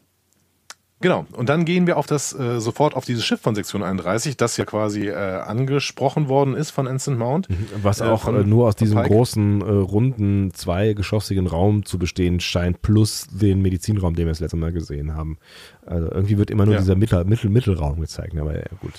Genau. 1.00 1.26
Und 1.32 1.48
dann 1.48 1.64
gehen 1.64 1.86
wir 1.86 1.96
auf 1.96 2.06
das 2.06 2.36
äh, 2.38 2.60
sofort 2.60 2.94
auf 2.94 3.04
dieses 3.04 3.24
Schiff 3.24 3.40
von 3.40 3.54
Sektion 3.54 3.84
31, 3.84 4.36
das 4.36 4.56
ja 4.56 4.64
quasi 4.64 5.08
äh, 5.08 5.14
angesprochen 5.14 6.28
worden 6.28 6.54
ist 6.54 6.70
von 6.70 6.88
Ensign 6.88 7.16
Mount. 7.16 7.48
Mhm. 7.48 7.68
Was 7.82 8.02
auch 8.02 8.26
äh, 8.26 8.42
nur 8.42 8.66
aus 8.66 8.74
diesem 8.74 8.98
Pike. 8.98 9.08
großen, 9.14 9.60
äh, 9.60 9.64
runden, 9.64 10.52
zweigeschossigen 10.52 11.46
Raum 11.46 11.84
zu 11.84 11.98
bestehen 11.98 12.40
scheint, 12.40 12.82
plus 12.82 13.28
den 13.30 13.62
Medizinraum, 13.62 14.14
den 14.14 14.26
wir 14.26 14.32
das 14.32 14.40
letzte 14.40 14.56
Mal 14.56 14.72
gesehen 14.72 15.14
haben. 15.14 15.38
Also 15.86 16.10
irgendwie 16.10 16.36
wird 16.36 16.50
immer 16.50 16.64
nur 16.64 16.74
ja. 16.74 16.80
dieser 16.80 16.96
Mittel, 16.96 17.24
Mittel, 17.24 17.48
Mittelraum 17.48 18.00
gezeigt, 18.00 18.36
aber 18.36 18.56
ja, 18.56 18.64
gut. 18.80 18.94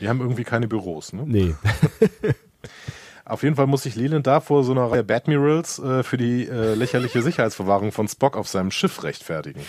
Die 0.00 0.08
haben 0.08 0.20
irgendwie 0.20 0.44
keine 0.44 0.66
Büros, 0.66 1.12
ne? 1.12 1.24
Nee. 1.26 1.54
Auf 3.26 3.42
jeden 3.42 3.56
Fall 3.56 3.66
muss 3.66 3.84
sich 3.84 3.96
Leland 3.96 4.26
da 4.26 4.40
vor 4.40 4.64
so 4.64 4.72
einer 4.72 4.90
Reihe 4.90 5.04
Badmirals 5.04 5.78
äh, 5.78 6.02
für 6.02 6.18
die 6.18 6.46
äh, 6.46 6.74
lächerliche 6.74 7.22
Sicherheitsverwahrung 7.22 7.90
von 7.90 8.06
Spock 8.06 8.36
auf 8.36 8.48
seinem 8.48 8.70
Schiff 8.70 9.02
rechtfertigen. 9.02 9.62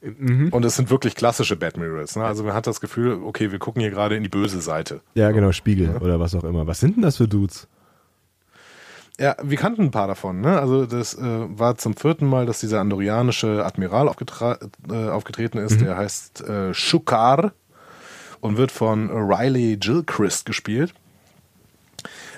Mhm. 0.00 0.50
Und 0.50 0.64
es 0.64 0.76
sind 0.76 0.90
wirklich 0.90 1.14
klassische 1.14 1.56
Batmirals. 1.56 2.16
Ne? 2.16 2.24
Also 2.24 2.44
man 2.44 2.54
hat 2.54 2.66
das 2.66 2.80
Gefühl, 2.80 3.20
okay, 3.24 3.50
wir 3.50 3.58
gucken 3.58 3.80
hier 3.80 3.90
gerade 3.90 4.16
in 4.16 4.22
die 4.22 4.28
böse 4.28 4.60
Seite. 4.60 5.00
Ja, 5.14 5.30
genau, 5.32 5.52
Spiegel 5.52 5.88
ja. 5.94 6.00
oder 6.00 6.20
was 6.20 6.34
auch 6.34 6.44
immer. 6.44 6.66
Was 6.66 6.80
sind 6.80 6.96
denn 6.96 7.02
das 7.02 7.16
für 7.16 7.26
Dudes? 7.26 7.66
Ja, 9.20 9.36
wir 9.42 9.56
kannten 9.56 9.82
ein 9.82 9.90
paar 9.90 10.06
davon. 10.06 10.40
Ne? 10.40 10.60
Also 10.60 10.86
das 10.86 11.14
äh, 11.14 11.20
war 11.22 11.76
zum 11.76 11.96
vierten 11.96 12.26
Mal, 12.26 12.46
dass 12.46 12.60
dieser 12.60 12.80
andorianische 12.80 13.64
Admiral 13.64 14.08
äh, 14.08 15.08
aufgetreten 15.08 15.58
ist. 15.58 15.80
Mhm. 15.80 15.84
Der 15.84 15.96
heißt 15.96 16.42
äh, 16.42 16.72
Shukar 16.72 17.52
und 18.40 18.56
wird 18.56 18.70
von 18.70 19.10
Riley 19.10 19.76
Gilchrist 19.76 20.46
gespielt. 20.46 20.94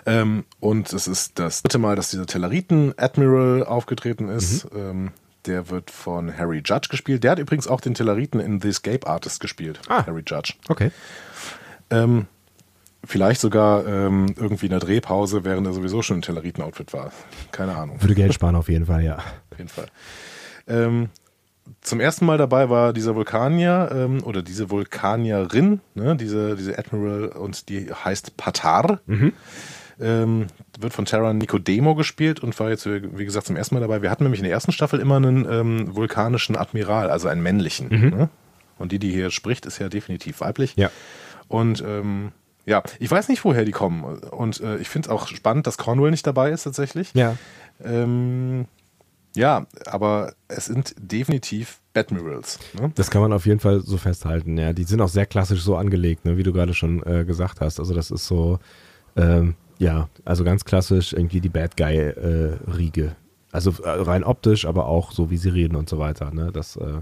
Ähm, 0.07 0.45
und 0.61 0.91
es 0.95 1.07
ist 1.07 1.39
das 1.39 1.63
dritte 1.63 1.79
Mal, 1.79 1.97
dass 1.97 2.11
dieser 2.11 2.25
Telleriten-Admiral 2.25 3.65
aufgetreten 3.65 4.31
ist. 4.31 4.73
Mhm. 4.73 4.81
Ähm, 4.81 5.11
der 5.47 5.71
wird 5.71 5.91
von 5.91 6.37
Harry 6.37 6.63
Judge 6.65 6.89
gespielt. 6.91 7.25
Der 7.25 7.33
hat 7.33 7.39
übrigens 7.39 7.67
auch 7.67 7.81
den 7.81 7.95
Telleriten 7.95 8.41
in 8.41 8.61
The 8.61 8.69
Escape 8.69 9.07
Artist 9.07 9.41
gespielt. 9.41 9.81
Ah, 9.89 10.07
Harry 10.07 10.23
Judge. 10.27 10.55
Okay. 10.69 10.91
Ähm, 11.91 12.27
vielleicht 13.05 13.41
sogar 13.41 13.87
ähm, 13.87 14.35
irgendwie 14.37 14.67
in 14.67 14.71
der 14.71 14.81
Drehpause, 14.81 15.45
während 15.45 15.67
er 15.67 15.73
sowieso 15.73 16.03
schon 16.03 16.17
im 16.17 16.23
Telleriten-Outfit 16.23 16.93
war. 16.93 17.13
Keine 17.53 17.77
Ahnung. 17.77 18.01
Würde 18.01 18.15
Geld 18.15 18.35
sparen 18.35 18.57
auf 18.57 18.69
jeden 18.69 18.87
Fall, 18.87 19.03
ja. 19.03 19.17
Auf 19.51 19.59
jeden 19.59 19.69
Fall. 19.69 19.87
Ähm, 20.67 21.09
zum 21.81 22.01
ersten 22.01 22.27
Mal 22.27 22.39
dabei 22.39 22.69
war 22.69 22.93
dieser 22.93 23.15
Vulkanier 23.15 23.91
ähm, 23.93 24.23
oder 24.25 24.43
diese 24.43 24.71
Vulkanierin, 24.71 25.81
ne, 25.95 26.17
diese, 26.17 26.57
diese 26.57 26.79
Admiral 26.79 27.29
und 27.29 27.69
die 27.69 27.93
heißt 27.93 28.37
Patar. 28.37 29.01
Mhm. 29.07 29.33
Ähm, 30.01 30.47
wird 30.83 30.93
von 30.93 31.05
Terra 31.05 31.33
Nicodemo 31.33 31.95
gespielt 31.95 32.41
und 32.41 32.59
war 32.59 32.71
jetzt, 32.71 32.87
wie 32.87 33.25
gesagt, 33.25 33.47
zum 33.47 33.57
ersten 33.57 33.75
Mal 33.75 33.81
dabei. 33.81 34.03
Wir 34.03 34.11
hatten 34.11 34.25
nämlich 34.25 34.41
in 34.41 34.45
der 34.45 34.53
ersten 34.53 34.73
Staffel 34.73 35.01
immer 35.01 35.17
einen 35.17 35.47
ähm, 35.51 35.95
vulkanischen 35.95 36.57
Admiral, 36.57 37.11
also 37.11 37.29
einen 37.29 37.43
männlichen. 37.43 37.89
Mhm. 37.89 38.09
Ne? 38.11 38.29
Und 38.79 38.93
die, 38.93 38.99
die 38.99 39.11
hier 39.11 39.31
spricht, 39.31 39.67
ist 39.67 39.79
ja 39.79 39.89
definitiv 39.89 40.41
weiblich. 40.41 40.75
Ja. 40.77 40.91
Und 41.49 41.83
ähm, 41.87 42.33
ja, 42.67 42.83
ich 42.99 43.11
weiß 43.11 43.29
nicht, 43.29 43.45
woher 43.45 43.65
die 43.65 43.73
kommen. 43.73 44.05
Und 44.05 44.61
äh, 44.61 44.79
ich 44.79 44.89
finde 44.89 45.09
es 45.09 45.13
auch 45.13 45.27
spannend, 45.29 45.67
dass 45.67 45.79
Cornwall 45.79 46.11
nicht 46.11 46.27
dabei 46.27 46.51
ist 46.51 46.65
tatsächlich. 46.65 47.11
Ja. 47.15 47.37
Ähm, 47.83 48.67
ja, 49.35 49.67
aber 49.87 50.35
es 50.49 50.67
sind 50.67 50.95
definitiv 50.99 51.81
Batmirals. 51.93 52.59
Ne? 52.79 52.93
Das 52.95 53.11
kann 53.11 53.23
man 53.23 53.33
auf 53.33 53.47
jeden 53.47 53.61
Fall 53.61 53.81
so 53.81 53.97
festhalten. 53.97 54.57
Ja, 54.59 54.73
die 54.73 54.85
sind 54.85 55.01
auch 55.01 55.09
sehr 55.09 55.27
klassisch 55.27 55.63
so 55.63 55.77
angelegt, 55.77 56.25
ne, 56.25 56.37
wie 56.37 56.43
du 56.43 56.53
gerade 56.53 56.75
schon 56.75 57.03
äh, 57.05 57.25
gesagt 57.25 57.61
hast. 57.61 57.79
Also 57.79 57.95
das 57.95 58.11
ist 58.11 58.27
so, 58.27 58.59
ähm, 59.17 59.55
ja, 59.81 60.09
also 60.27 60.45
ganz 60.45 60.65
klassisch 60.65 61.15
irgendwie 61.15 61.41
die 61.41 61.49
Bad 61.49 61.77
Guy-Riege. 61.77 63.05
Äh, 63.05 63.11
also 63.51 63.73
äh, 63.83 63.89
rein 63.89 64.23
optisch, 64.25 64.67
aber 64.67 64.87
auch 64.87 65.11
so, 65.11 65.31
wie 65.31 65.39
sie 65.39 65.49
reden 65.49 65.75
und 65.75 65.89
so 65.89 65.99
weiter. 65.99 66.31
Ne? 66.33 66.51
Das 66.53 66.77
äh, 66.77 67.01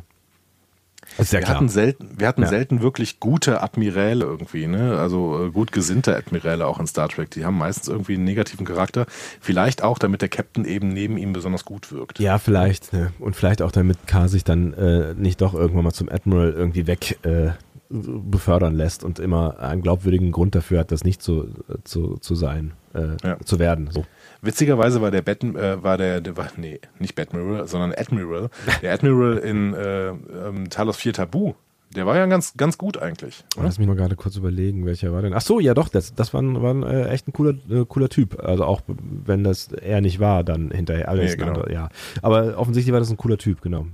ist 1.19 1.33
ja 1.33 1.41
wir 1.41 1.45
klar. 1.45 1.57
Hatten 1.57 1.69
selten, 1.69 2.11
wir 2.17 2.29
hatten 2.29 2.43
ja. 2.43 2.49
selten 2.49 2.81
wirklich 2.81 3.19
gute 3.19 3.63
Admiräle 3.63 4.25
irgendwie, 4.25 4.69
ne? 4.69 4.97
also 4.97 5.47
äh, 5.47 5.51
gut 5.51 5.73
gesinnte 5.73 6.17
Admiräle 6.17 6.67
auch 6.67 6.79
in 6.79 6.87
Star 6.87 7.09
Trek. 7.09 7.33
Die 7.33 7.45
haben 7.45 7.59
meistens 7.59 7.89
irgendwie 7.89 8.15
einen 8.15 8.25
negativen 8.25 8.65
Charakter. 8.65 9.07
Vielleicht 9.41 9.83
auch, 9.83 9.99
damit 9.99 10.23
der 10.23 10.29
Captain 10.29 10.65
eben 10.65 10.89
neben 10.89 11.19
ihm 11.19 11.33
besonders 11.33 11.65
gut 11.65 11.91
wirkt. 11.91 12.21
Ja, 12.21 12.39
vielleicht. 12.39 12.93
Ne? 12.93 13.13
Und 13.19 13.35
vielleicht 13.35 13.61
auch, 13.61 13.73
damit 13.73 14.07
K 14.07 14.29
sich 14.29 14.45
dann 14.45 14.73
äh, 14.75 15.15
nicht 15.15 15.41
doch 15.41 15.53
irgendwann 15.53 15.83
mal 15.83 15.93
zum 15.93 16.09
Admiral 16.09 16.53
irgendwie 16.53 16.87
weg 16.87 17.19
äh, 17.25 17.51
befördern 17.91 18.75
lässt 18.75 19.03
und 19.03 19.19
immer 19.19 19.61
einen 19.61 19.81
glaubwürdigen 19.81 20.31
Grund 20.31 20.55
dafür 20.55 20.81
hat, 20.81 20.93
das 20.93 21.05
nicht 21.05 21.23
zu, 21.23 21.49
zu, 21.85 22.17
zu 22.19 22.35
sein, 22.35 22.73
äh, 22.95 23.17
ja. 23.23 23.39
zu 23.45 23.59
werden. 23.59 23.89
So. 23.91 24.05
Witzigerweise 24.43 25.01
war 25.01 25.11
der 25.11 25.23
Bat, 25.23 25.43
äh, 25.43 25.83
war 25.83 25.97
der, 25.97 26.21
der 26.21 26.37
war, 26.37 26.49
nee, 26.57 26.81
nicht 26.99 27.15
Batmiral, 27.15 27.67
sondern 27.67 27.93
Admiral. 27.93 28.51
Der 28.83 28.93
Admiral 28.93 29.39
in 29.39 29.75
äh, 29.75 30.09
ähm, 30.09 30.69
Talos 30.69 30.99
4 30.99 31.15
Tabu, 31.15 31.55
der 31.97 32.07
war 32.07 32.17
ja 32.17 32.27
ganz, 32.27 32.55
ganz 32.57 32.77
gut 32.77 32.99
eigentlich. 32.99 33.45
Oh, 33.57 33.61
lass 33.63 33.79
mich 33.79 33.89
mal 33.89 33.97
gerade 33.97 34.17
kurz 34.17 34.37
überlegen, 34.37 34.85
welcher 34.85 35.13
war 35.13 35.23
denn. 35.23 35.33
Ach 35.33 35.41
so, 35.41 35.59
ja 35.59 35.73
doch, 35.73 35.89
das, 35.89 36.15
das 36.15 36.35
war, 36.35 36.43
ein, 36.43 36.61
war 36.61 36.75
ein, 36.75 36.83
äh, 36.83 37.09
echt 37.09 37.27
ein 37.27 37.33
cooler, 37.33 37.55
äh, 37.71 37.87
cooler 37.89 38.11
Typ. 38.11 38.39
Also 38.45 38.65
auch 38.65 38.83
wenn 38.87 39.43
das 39.43 39.73
er 39.73 40.03
nicht 40.03 40.21
war, 40.21 40.45
dann 40.45 40.71
hinterher 40.71 41.09
alles 41.09 41.37
nee, 41.37 41.45
genau. 41.45 41.67
ja. 41.69 41.89
Aber 42.21 42.59
offensichtlich 42.59 42.93
war 42.93 43.01
das 43.01 43.11
ein 43.11 43.17
cooler 43.17 43.39
Typ, 43.39 43.63
genau. 43.63 43.87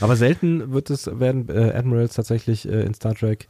Aber 0.00 0.16
selten 0.16 0.72
wird 0.72 0.90
es, 0.90 1.06
werden 1.06 1.48
äh, 1.48 1.72
Admirals 1.74 2.14
tatsächlich 2.14 2.68
äh, 2.68 2.82
in 2.82 2.94
Star 2.94 3.14
Trek 3.14 3.48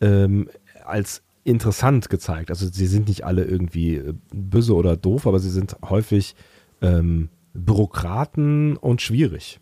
ähm, 0.00 0.48
als 0.84 1.22
interessant 1.44 2.10
gezeigt. 2.10 2.50
Also 2.50 2.68
sie 2.70 2.86
sind 2.86 3.08
nicht 3.08 3.24
alle 3.24 3.44
irgendwie 3.44 3.96
äh, 3.96 4.14
böse 4.32 4.74
oder 4.74 4.96
doof, 4.96 5.26
aber 5.26 5.38
sie 5.38 5.50
sind 5.50 5.76
häufig 5.88 6.34
ähm, 6.82 7.28
Bürokraten 7.54 8.76
und 8.76 9.02
schwierig. 9.02 9.58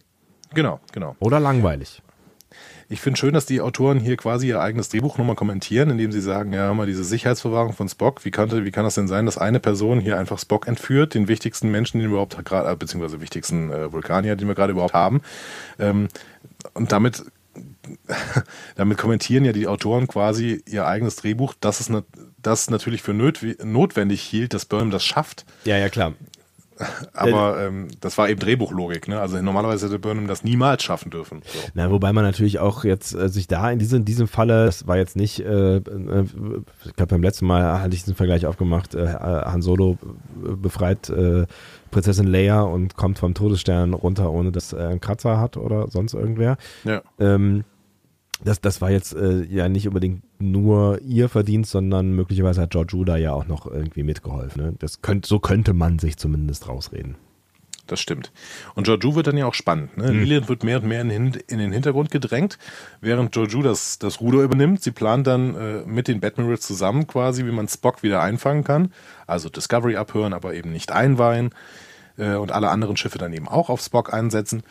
Genau, 0.54 0.80
genau. 0.92 1.16
Oder 1.20 1.40
langweilig. 1.40 2.02
Ich 2.90 3.00
finde 3.00 3.18
schön, 3.18 3.34
dass 3.34 3.44
die 3.44 3.60
Autoren 3.60 4.00
hier 4.00 4.16
quasi 4.16 4.48
ihr 4.48 4.60
eigenes 4.60 4.88
Drehbuch 4.88 5.18
nochmal 5.18 5.36
kommentieren, 5.36 5.90
indem 5.90 6.10
sie 6.10 6.22
sagen, 6.22 6.54
ja, 6.54 6.72
mal 6.72 6.86
diese 6.86 7.04
Sicherheitsverwahrung 7.04 7.74
von 7.74 7.88
Spock, 7.88 8.24
wie, 8.24 8.30
könnte, 8.30 8.64
wie 8.64 8.70
kann 8.70 8.84
das 8.84 8.94
denn 8.94 9.08
sein, 9.08 9.26
dass 9.26 9.36
eine 9.36 9.60
Person 9.60 10.00
hier 10.00 10.18
einfach 10.18 10.38
Spock 10.38 10.66
entführt, 10.66 11.12
den 11.12 11.28
wichtigsten 11.28 11.70
Menschen, 11.70 11.98
den 11.98 12.08
wir 12.08 12.12
überhaupt 12.12 12.42
gerade, 12.44 12.74
beziehungsweise 12.76 13.20
wichtigsten 13.20 13.70
äh, 13.70 13.92
Vulkanier, 13.92 14.36
den 14.36 14.48
wir 14.48 14.54
gerade 14.54 14.72
überhaupt 14.72 14.94
haben. 14.94 15.20
Ähm, 15.78 16.08
und 16.72 16.90
damit 16.92 17.24
damit 18.76 18.98
kommentieren 18.98 19.44
ja 19.44 19.52
die 19.52 19.66
Autoren 19.66 20.06
quasi 20.06 20.62
ihr 20.66 20.86
eigenes 20.86 21.16
Drehbuch, 21.16 21.54
dass 21.60 21.80
es, 21.80 21.88
ne, 21.88 22.04
das 22.40 22.70
natürlich 22.70 23.02
für 23.02 23.14
notwendig 23.14 24.22
hielt, 24.22 24.54
dass 24.54 24.64
Burnham 24.64 24.90
das 24.90 25.04
schafft. 25.04 25.44
Ja, 25.64 25.76
ja, 25.76 25.88
klar. 25.88 26.14
Aber 27.12 27.60
ähm, 27.60 27.88
das 28.00 28.18
war 28.18 28.28
eben 28.28 28.38
Drehbuchlogik, 28.38 29.08
ne? 29.08 29.20
Also 29.20 29.40
normalerweise 29.40 29.86
hätte 29.86 29.98
Burnham 29.98 30.26
das 30.26 30.44
niemals 30.44 30.82
schaffen 30.82 31.10
dürfen. 31.10 31.42
So. 31.44 31.58
Na, 31.74 31.90
wobei 31.90 32.12
man 32.12 32.24
natürlich 32.24 32.58
auch 32.58 32.84
jetzt 32.84 33.14
äh, 33.14 33.28
sich 33.28 33.48
da 33.48 33.70
in 33.70 33.78
diesem, 33.78 33.98
in 34.00 34.04
diesem 34.04 34.28
Falle, 34.28 34.66
das 34.66 34.86
war 34.86 34.96
jetzt 34.96 35.16
nicht, 35.16 35.40
äh, 35.40 35.76
äh 35.76 36.24
ich 36.84 36.94
glaube 36.94 37.10
beim 37.10 37.22
letzten 37.22 37.46
Mal 37.46 37.80
hatte 37.80 37.94
ich 37.94 38.02
diesen 38.02 38.14
Vergleich 38.14 38.46
aufgemacht, 38.46 38.94
äh, 38.94 39.06
Han 39.06 39.62
Solo 39.62 39.98
befreit 40.36 41.08
äh, 41.10 41.46
Prinzessin 41.90 42.26
Leia 42.26 42.62
und 42.62 42.96
kommt 42.96 43.18
vom 43.18 43.34
Todesstern 43.34 43.94
runter, 43.94 44.30
ohne 44.30 44.52
dass 44.52 44.72
er 44.72 44.88
einen 44.88 45.00
Kratzer 45.00 45.38
hat 45.38 45.56
oder 45.56 45.88
sonst 45.88 46.14
irgendwer. 46.14 46.56
Ja. 46.84 47.02
Ähm, 47.18 47.64
das, 48.44 48.60
das 48.60 48.80
war 48.80 48.90
jetzt 48.90 49.14
äh, 49.14 49.42
ja 49.44 49.68
nicht 49.68 49.88
unbedingt 49.88 50.22
nur 50.40 51.00
ihr 51.02 51.28
Verdienst, 51.28 51.70
sondern 51.70 52.12
möglicherweise 52.12 52.62
hat 52.62 52.70
George 52.70 52.96
Judah 52.96 53.16
ja 53.16 53.32
auch 53.32 53.46
noch 53.46 53.66
irgendwie 53.66 54.02
mitgeholfen. 54.02 54.62
Ne? 54.62 54.74
Das 54.78 55.02
könnt, 55.02 55.26
so 55.26 55.38
könnte 55.38 55.72
man 55.72 55.98
sich 55.98 56.16
zumindest 56.16 56.68
rausreden. 56.68 57.16
Das 57.88 58.00
stimmt. 58.00 58.32
Und 58.74 58.84
Georgiou 58.84 59.14
wird 59.14 59.26
dann 59.26 59.36
ja 59.38 59.46
auch 59.46 59.54
spannend. 59.54 59.96
Ne? 59.96 60.12
Mhm. 60.12 60.20
Lillian 60.20 60.48
wird 60.48 60.62
mehr 60.62 60.80
und 60.80 60.86
mehr 60.86 61.00
in, 61.00 61.10
in, 61.10 61.58
den 61.58 61.72
Hintergrund 61.72 62.10
gedrängt, 62.10 62.58
während 63.00 63.32
Georgiou 63.32 63.62
das, 63.62 63.98
das 63.98 64.20
Ruder 64.20 64.42
übernimmt. 64.42 64.82
Sie 64.82 64.90
plant 64.90 65.26
dann 65.26 65.54
äh, 65.54 65.82
mit 65.86 66.06
den 66.06 66.20
Batmirals 66.20 66.60
zusammen 66.60 67.06
quasi, 67.06 67.46
wie 67.46 67.50
man 67.50 67.66
Spock 67.66 68.02
wieder 68.02 68.20
einfangen 68.20 68.62
kann. 68.62 68.92
Also 69.26 69.48
Discovery 69.48 69.96
abhören, 69.96 70.34
aber 70.34 70.54
eben 70.54 70.70
nicht 70.70 70.92
einweihen. 70.92 71.50
Äh, 72.18 72.34
und 72.34 72.52
alle 72.52 72.68
anderen 72.68 72.96
Schiffe 72.96 73.18
dann 73.18 73.32
eben 73.32 73.48
auch 73.48 73.70
auf 73.70 73.80
Spock 73.80 74.12
einsetzen. 74.12 74.62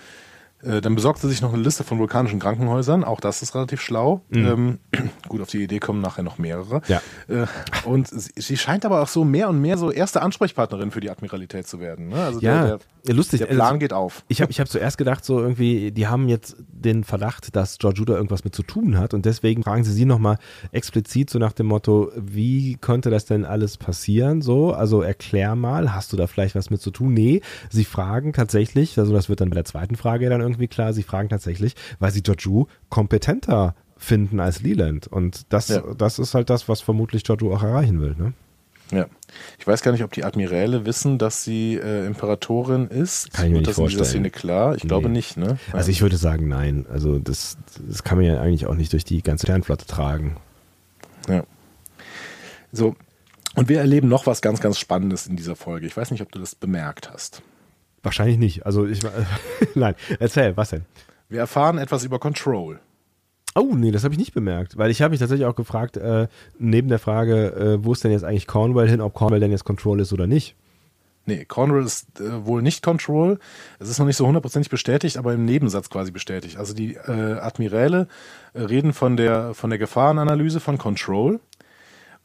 Äh, 0.63 0.81
dann 0.81 0.95
besorgt 0.95 1.19
sie 1.19 1.29
sich 1.29 1.41
noch 1.41 1.53
eine 1.53 1.61
Liste 1.61 1.83
von 1.83 1.99
vulkanischen 1.99 2.39
Krankenhäusern. 2.39 3.03
Auch 3.03 3.19
das 3.19 3.41
ist 3.43 3.53
relativ 3.53 3.79
schlau. 3.79 4.21
Mhm. 4.29 4.45
Ähm, 4.45 4.79
gut, 5.27 5.41
auf 5.41 5.49
die 5.49 5.63
Idee 5.63 5.79
kommen 5.79 6.01
nachher 6.01 6.23
noch 6.23 6.39
mehrere. 6.39 6.81
Ja. 6.87 7.01
Äh, 7.27 7.45
und 7.85 8.07
sie, 8.07 8.31
sie, 8.35 8.57
scheint 8.57 8.83
aber 8.85 9.01
auch 9.01 9.07
so 9.07 9.23
mehr 9.23 9.49
und 9.49 9.61
mehr 9.61 9.77
so 9.77 9.91
erste 9.91 10.21
Ansprechpartnerin 10.21 10.89
für 10.89 10.99
die 10.99 11.11
Admiralität 11.11 11.67
zu 11.67 11.79
werden. 11.79 12.09
Ne? 12.09 12.15
Also 12.15 12.39
ja, 12.39 12.65
der, 12.65 12.79
der, 13.05 13.15
lustig. 13.15 13.39
Der 13.39 13.47
Plan 13.47 13.67
also, 13.67 13.79
geht 13.79 13.93
auf. 13.93 14.23
Ich 14.29 14.41
habe 14.41 14.51
ich 14.51 14.59
hab 14.59 14.67
zuerst 14.67 14.97
gedacht, 14.97 15.23
so 15.23 15.39
irgendwie, 15.39 15.91
die 15.91 16.07
haben 16.07 16.27
jetzt 16.27 16.55
den 16.59 17.03
Verdacht, 17.03 17.55
dass 17.55 17.77
George 17.77 17.99
Judah 17.99 18.15
irgendwas 18.15 18.43
mit 18.43 18.55
zu 18.55 18.63
tun 18.63 18.97
hat. 18.97 19.13
Und 19.13 19.25
deswegen 19.25 19.61
fragen 19.61 19.83
sie 19.83 19.93
sie 19.93 20.05
nochmal 20.05 20.37
explizit 20.71 21.29
so 21.29 21.37
nach 21.37 21.53
dem 21.53 21.67
Motto, 21.67 22.11
wie 22.15 22.77
konnte 22.77 23.11
das 23.11 23.25
denn 23.25 23.45
alles 23.45 23.77
passieren? 23.77 24.41
So, 24.41 24.73
also 24.73 25.03
erklär 25.03 25.55
mal, 25.55 25.93
hast 25.93 26.11
du 26.13 26.17
da 26.17 26.25
vielleicht 26.25 26.55
was 26.55 26.71
mit 26.71 26.81
zu 26.81 26.89
tun? 26.89 27.13
Nee, 27.13 27.41
sie 27.69 27.85
fragen 27.85 28.33
tatsächlich, 28.33 28.97
also 28.97 29.13
das 29.13 29.29
wird 29.29 29.41
dann 29.41 29.51
bei 29.51 29.55
der 29.55 29.65
zweiten 29.65 29.95
Frage 29.95 30.29
dann 30.29 30.46
irgendwie 30.53 30.67
klar, 30.67 30.93
sie 30.93 31.03
fragen 31.03 31.29
tatsächlich, 31.29 31.75
weil 31.99 32.11
sie 32.11 32.21
Joju 32.21 32.65
kompetenter 32.89 33.75
finden 33.97 34.39
als 34.39 34.61
Leland. 34.61 35.07
Und 35.07 35.45
das, 35.49 35.69
ja. 35.69 35.81
das 35.97 36.19
ist 36.19 36.33
halt 36.33 36.49
das, 36.49 36.69
was 36.69 36.81
vermutlich 36.81 37.27
Joju 37.27 37.53
auch 37.53 37.63
erreichen 37.63 37.99
will. 38.01 38.15
Ne? 38.17 38.33
Ja. 38.91 39.07
Ich 39.59 39.67
weiß 39.67 39.81
gar 39.81 39.91
nicht, 39.91 40.03
ob 40.03 40.13
die 40.13 40.23
Admiräle 40.23 40.85
wissen, 40.85 41.17
dass 41.17 41.43
sie 41.43 41.75
äh, 41.75 42.05
Imperatorin 42.05 42.87
ist. 42.87 43.33
Kann 43.33 43.47
ich 43.47 43.51
mir 43.51 43.57
nicht 43.57 43.67
das 43.69 43.75
vorstellen. 43.75 44.05
Szene 44.05 44.29
klar? 44.29 44.75
Ich 44.75 44.83
Nee. 44.83 44.87
glaube 44.87 45.09
nicht, 45.09 45.35
ne? 45.35 45.57
Also 45.73 45.91
ich 45.91 46.01
würde 46.01 46.15
sagen, 46.17 46.47
nein. 46.47 46.85
Also 46.89 47.19
das, 47.19 47.57
das 47.85 48.03
kann 48.03 48.17
man 48.17 48.25
ja 48.27 48.39
eigentlich 48.39 48.65
auch 48.67 48.75
nicht 48.75 48.93
durch 48.93 49.03
die 49.03 49.21
ganze 49.21 49.45
Sternflotte 49.47 49.85
tragen. 49.85 50.37
Ja. 51.27 51.43
So. 52.71 52.95
Und 53.55 53.69
wir 53.69 53.79
erleben 53.79 54.07
noch 54.07 54.27
was 54.27 54.41
ganz, 54.41 54.61
ganz 54.61 54.77
Spannendes 54.77 55.27
in 55.27 55.35
dieser 55.35 55.55
Folge. 55.55 55.87
Ich 55.87 55.97
weiß 55.97 56.11
nicht, 56.11 56.21
ob 56.21 56.31
du 56.31 56.39
das 56.39 56.55
bemerkt 56.55 57.11
hast. 57.11 57.41
Wahrscheinlich 58.03 58.37
nicht. 58.37 58.65
Also 58.65 58.85
ich 58.85 59.01
nein. 59.75 59.95
Erzähl, 60.19 60.55
was 60.55 60.69
denn? 60.69 60.85
Wir 61.29 61.39
erfahren 61.39 61.77
etwas 61.77 62.03
über 62.03 62.19
Control. 62.19 62.79
Oh, 63.55 63.73
nee, 63.75 63.91
das 63.91 64.03
habe 64.03 64.13
ich 64.13 64.19
nicht 64.19 64.33
bemerkt, 64.33 64.77
weil 64.77 64.91
ich 64.91 65.01
habe 65.01 65.11
mich 65.11 65.19
tatsächlich 65.19 65.47
auch 65.47 65.55
gefragt, 65.55 65.97
äh, 65.97 66.27
neben 66.59 66.89
der 66.89 66.99
Frage, 66.99 67.53
äh, 67.53 67.83
wo 67.83 67.91
ist 67.91 68.03
denn 68.03 68.11
jetzt 68.11 68.23
eigentlich 68.23 68.45
Cornwall 68.45 68.87
hin, 68.87 69.01
ob 69.01 69.15
Cornwall 69.15 69.39
denn 69.39 69.51
jetzt 69.51 69.65
Control 69.65 69.99
ist 69.99 70.13
oder 70.13 70.27
nicht. 70.27 70.55
Nee, 71.25 71.43
Control 71.43 71.83
ist 71.83 72.21
äh, 72.21 72.45
wohl 72.45 72.61
nicht 72.61 72.83
Control. 72.83 73.39
Es 73.79 73.89
ist 73.89 73.99
noch 73.99 74.05
nicht 74.05 74.15
so 74.15 74.27
hundertprozentig 74.27 74.69
bestätigt, 74.69 75.17
aber 75.17 75.33
im 75.33 75.43
Nebensatz 75.43 75.89
quasi 75.89 76.11
bestätigt. 76.11 76.57
Also 76.57 76.73
die 76.73 76.95
äh, 76.95 77.39
Admiräle 77.39 78.07
äh, 78.53 78.61
reden 78.61 78.93
von 78.93 79.17
der, 79.17 79.53
von 79.53 79.69
der 79.69 79.79
Gefahrenanalyse 79.79 80.59
von 80.59 80.77
Control. 80.77 81.39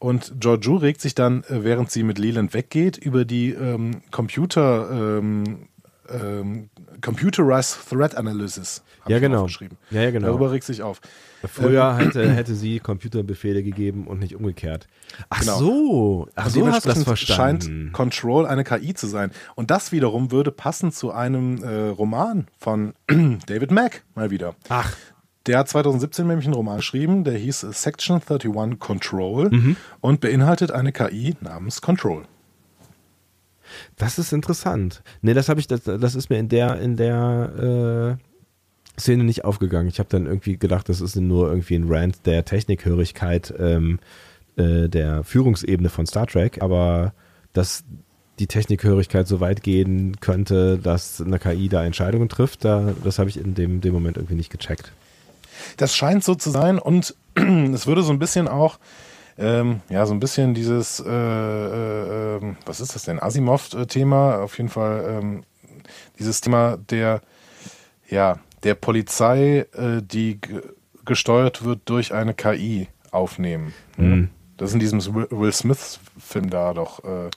Und 0.03 0.33
Georgiou 0.41 0.75
regt 0.75 0.99
sich 0.99 1.15
dann, 1.15 1.43
äh, 1.45 1.63
während 1.63 1.89
sie 1.89 2.03
mit 2.03 2.17
Leland 2.17 2.53
weggeht, 2.53 2.97
über 2.97 3.23
die 3.23 3.51
ähm, 3.51 4.01
Computer, 4.11 4.89
ähm, 4.91 5.69
ähm, 6.09 6.69
Computerized 6.99 7.77
Threat 7.89 8.15
Analysis. 8.17 8.83
Ja, 9.07 9.19
genau. 9.19 9.47
Ja, 9.91 10.01
ja, 10.01 10.11
genau. 10.11 10.27
Darüber 10.27 10.51
regt 10.51 10.65
sich 10.65 10.81
auf. 10.81 10.99
Früher 11.45 11.95
hätte, 11.97 12.29
hätte 12.29 12.53
sie 12.53 12.79
Computerbefehle 12.81 13.63
gegeben 13.63 14.05
und 14.07 14.19
nicht 14.19 14.35
umgekehrt. 14.35 14.87
Ach 15.29 15.39
Genau. 15.39 15.57
so, 15.59 16.27
ach 16.35 16.47
Und 16.47 16.51
so 16.51 16.67
hast 16.67 16.85
du 16.85 16.89
das 16.89 17.03
verstanden. 17.03 17.61
scheint 17.61 17.93
Control 17.93 18.45
eine 18.45 18.65
KI 18.65 18.93
zu 18.93 19.07
sein. 19.07 19.31
Und 19.55 19.71
das 19.71 19.93
wiederum 19.93 20.31
würde 20.31 20.51
passen 20.51 20.91
zu 20.91 21.11
einem 21.11 21.63
äh, 21.63 21.87
Roman 21.87 22.47
von 22.57 22.93
David 23.07 23.71
Mack 23.71 24.03
mal 24.15 24.31
wieder. 24.31 24.55
Ach, 24.67 24.93
Der 25.45 25.57
hat 25.59 25.67
2017 25.69 26.25
nämlich 26.25 26.45
einen 26.45 26.53
Roman 26.55 26.77
geschrieben, 26.77 27.23
der 27.25 27.37
hieß 27.37 27.61
Section 27.71 28.21
31 28.21 28.79
Control 28.79 29.49
Mhm. 29.49 29.75
und 29.99 30.21
beinhaltet 30.21 30.71
eine 30.71 30.91
KI 30.91 31.35
namens 31.41 31.81
Control. 31.81 32.23
das 33.97 34.19
ist 34.19 34.31
interessant. 34.33 35.01
Nee, 35.21 35.33
das 35.33 35.49
habe 35.49 35.59
ich, 35.59 35.67
das, 35.67 35.83
das 35.83 36.15
ist 36.15 36.29
mir 36.29 36.37
in 36.37 36.47
der, 36.49 36.79
in 36.79 36.95
der 36.95 38.17
äh, 38.97 38.99
Szene 38.99 39.23
nicht 39.23 39.43
aufgegangen. 39.45 39.87
Ich 39.87 39.97
habe 39.99 40.09
dann 40.09 40.27
irgendwie 40.27 40.57
gedacht, 40.57 40.87
das 40.89 41.01
ist 41.01 41.15
nur 41.15 41.49
irgendwie 41.49 41.75
ein 41.75 41.91
Rant 41.91 42.25
der 42.25 42.45
Technikhörigkeit 42.45 43.51
ähm, 43.57 43.99
äh, 44.57 44.87
der 44.89 45.23
Führungsebene 45.23 45.89
von 45.89 46.05
Star 46.05 46.27
Trek, 46.27 46.61
aber 46.61 47.13
dass 47.53 47.83
die 48.39 48.47
Technikhörigkeit 48.47 49.27
so 49.27 49.39
weit 49.39 49.63
gehen 49.63 50.19
könnte, 50.19 50.77
dass 50.77 51.19
eine 51.21 51.39
KI 51.39 51.67
da 51.69 51.83
Entscheidungen 51.83 52.29
trifft, 52.29 52.63
da, 52.65 52.93
das 53.03 53.17
habe 53.19 53.29
ich 53.29 53.37
in 53.39 53.55
dem, 53.55 53.81
dem 53.81 53.93
Moment 53.93 54.17
irgendwie 54.17 54.35
nicht 54.35 54.51
gecheckt. 54.51 54.91
Das 55.77 55.95
scheint 55.95 56.23
so 56.23 56.35
zu 56.35 56.49
sein 56.49 56.79
und 56.79 57.15
es 57.35 57.87
würde 57.87 58.03
so 58.03 58.11
ein 58.11 58.19
bisschen 58.19 58.47
auch, 58.47 58.79
ähm, 59.37 59.81
ja, 59.89 60.05
so 60.05 60.13
ein 60.13 60.19
bisschen 60.19 60.53
dieses, 60.53 60.99
äh, 60.99 61.09
äh, 61.09 62.37
ähm, 62.37 62.57
was 62.65 62.79
ist 62.79 62.95
das 62.95 63.03
denn, 63.03 63.21
Asimov-Thema, 63.21 64.39
auf 64.39 64.57
jeden 64.57 64.69
Fall 64.69 65.05
ähm, 65.07 65.43
dieses 66.19 66.41
Thema 66.41 66.77
der, 66.77 67.21
ja, 68.09 68.39
der 68.63 68.75
Polizei, 68.75 69.65
äh, 69.73 70.01
die 70.01 70.39
gesteuert 71.05 71.65
wird 71.65 71.81
durch 71.85 72.13
eine 72.13 72.33
KI 72.33 72.87
aufnehmen. 73.11 73.73
Mhm. 73.97 74.29
Das 74.57 74.69
ist 74.69 74.75
in 74.75 74.79
diesem 74.79 75.03
Will 75.03 75.51
Smith-Film 75.51 76.49
da 76.49 76.73
doch 76.73 77.03
äh, 77.03 77.29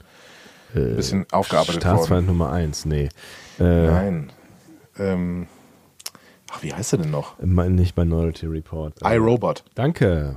ein 0.74 0.96
bisschen 0.96 1.26
aufgearbeitet 1.32 1.84
worden. 1.84 1.96
Staatsfeind 1.96 2.26
Nummer 2.26 2.52
eins, 2.52 2.84
nee. 2.84 3.08
Äh, 3.58 3.86
Nein. 3.86 4.32
Ähm, 4.98 5.46
ach, 6.56 6.62
wie 6.62 6.72
heißt 6.74 6.94
er 6.94 6.98
denn 6.98 7.10
noch? 7.10 7.38
Nicht 7.38 7.96
Minority 7.96 8.46
Report. 8.46 8.94
iRobot, 9.02 9.64
Danke. 9.74 10.36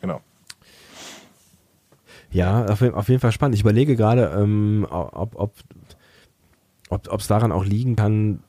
genau. 0.00 0.20
Ja, 2.32 2.66
auf, 2.66 2.82
auf 2.82 3.08
jeden 3.08 3.20
Fall 3.20 3.32
spannend. 3.32 3.54
Ich 3.56 3.62
überlege 3.62 3.96
gerade, 3.96 4.32
ähm, 4.36 4.86
ob 4.90 5.34
ob 5.36 5.52
ob 6.90 7.20
es 7.20 7.26
daran 7.26 7.52
auch 7.52 7.64
liegen 7.64 7.96
kann. 7.96 8.42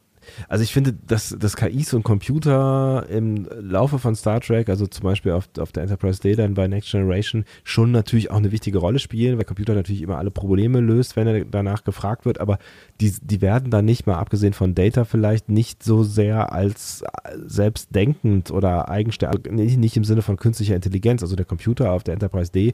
Also 0.47 0.63
ich 0.63 0.73
finde, 0.73 0.93
dass, 0.93 1.35
dass 1.37 1.55
KIs 1.55 1.93
und 1.93 2.03
Computer 2.03 3.05
im 3.09 3.47
Laufe 3.59 3.99
von 3.99 4.15
Star 4.15 4.41
Trek, 4.41 4.69
also 4.69 4.87
zum 4.87 5.03
Beispiel 5.03 5.31
auf, 5.31 5.49
auf 5.59 5.71
der 5.71 5.83
Enterprise 5.83 6.21
D 6.21 6.35
dann 6.35 6.53
bei 6.53 6.67
Next 6.67 6.91
Generation, 6.91 7.45
schon 7.63 7.91
natürlich 7.91 8.31
auch 8.31 8.37
eine 8.37 8.51
wichtige 8.51 8.77
Rolle 8.77 8.99
spielen, 8.99 9.37
weil 9.37 9.45
Computer 9.45 9.73
natürlich 9.73 10.01
immer 10.01 10.17
alle 10.17 10.31
Probleme 10.31 10.79
löst, 10.79 11.15
wenn 11.15 11.27
er 11.27 11.45
danach 11.45 11.83
gefragt 11.83 12.25
wird, 12.25 12.39
aber 12.39 12.59
die, 12.99 13.13
die 13.21 13.41
werden 13.41 13.71
dann 13.71 13.85
nicht 13.85 14.07
mal, 14.07 14.15
abgesehen 14.15 14.53
von 14.53 14.75
Data 14.75 15.03
vielleicht, 15.03 15.49
nicht 15.49 15.83
so 15.83 16.03
sehr 16.03 16.51
als 16.51 17.03
selbstdenkend 17.45 18.51
oder 18.51 18.89
eigenständig, 18.89 19.51
nicht, 19.51 19.77
nicht 19.77 19.97
im 19.97 20.03
Sinne 20.03 20.21
von 20.21 20.37
künstlicher 20.37 20.75
Intelligenz. 20.75 21.21
Also 21.21 21.35
der 21.35 21.45
Computer 21.45 21.91
auf 21.91 22.03
der 22.03 22.13
Enterprise 22.13 22.51
D 22.51 22.73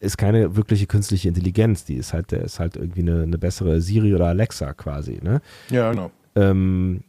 ist 0.00 0.16
keine 0.16 0.56
wirkliche 0.56 0.86
künstliche 0.86 1.28
Intelligenz, 1.28 1.84
die 1.84 1.96
ist 1.96 2.12
halt, 2.12 2.30
der 2.30 2.42
ist 2.42 2.60
halt 2.60 2.76
irgendwie 2.76 3.00
eine, 3.00 3.22
eine 3.22 3.38
bessere 3.38 3.80
Siri 3.80 4.14
oder 4.14 4.26
Alexa 4.28 4.72
quasi, 4.74 5.18
ne? 5.22 5.40
Ja, 5.70 5.90
genau. 5.90 6.10
Ähm, 6.38 7.02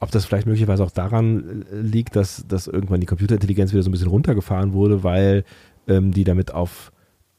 ob 0.00 0.10
das 0.10 0.24
vielleicht 0.24 0.46
möglicherweise 0.46 0.84
auch 0.84 0.90
daran 0.90 1.64
äh, 1.70 1.80
liegt, 1.80 2.16
dass, 2.16 2.46
dass 2.46 2.66
irgendwann 2.66 3.00
die 3.00 3.06
Computerintelligenz 3.06 3.72
wieder 3.72 3.82
so 3.82 3.90
ein 3.90 3.92
bisschen 3.92 4.08
runtergefahren 4.08 4.72
wurde, 4.72 5.04
weil 5.04 5.44
ähm, 5.88 6.12
die 6.12 6.24
damit 6.24 6.52
auf, 6.52 6.92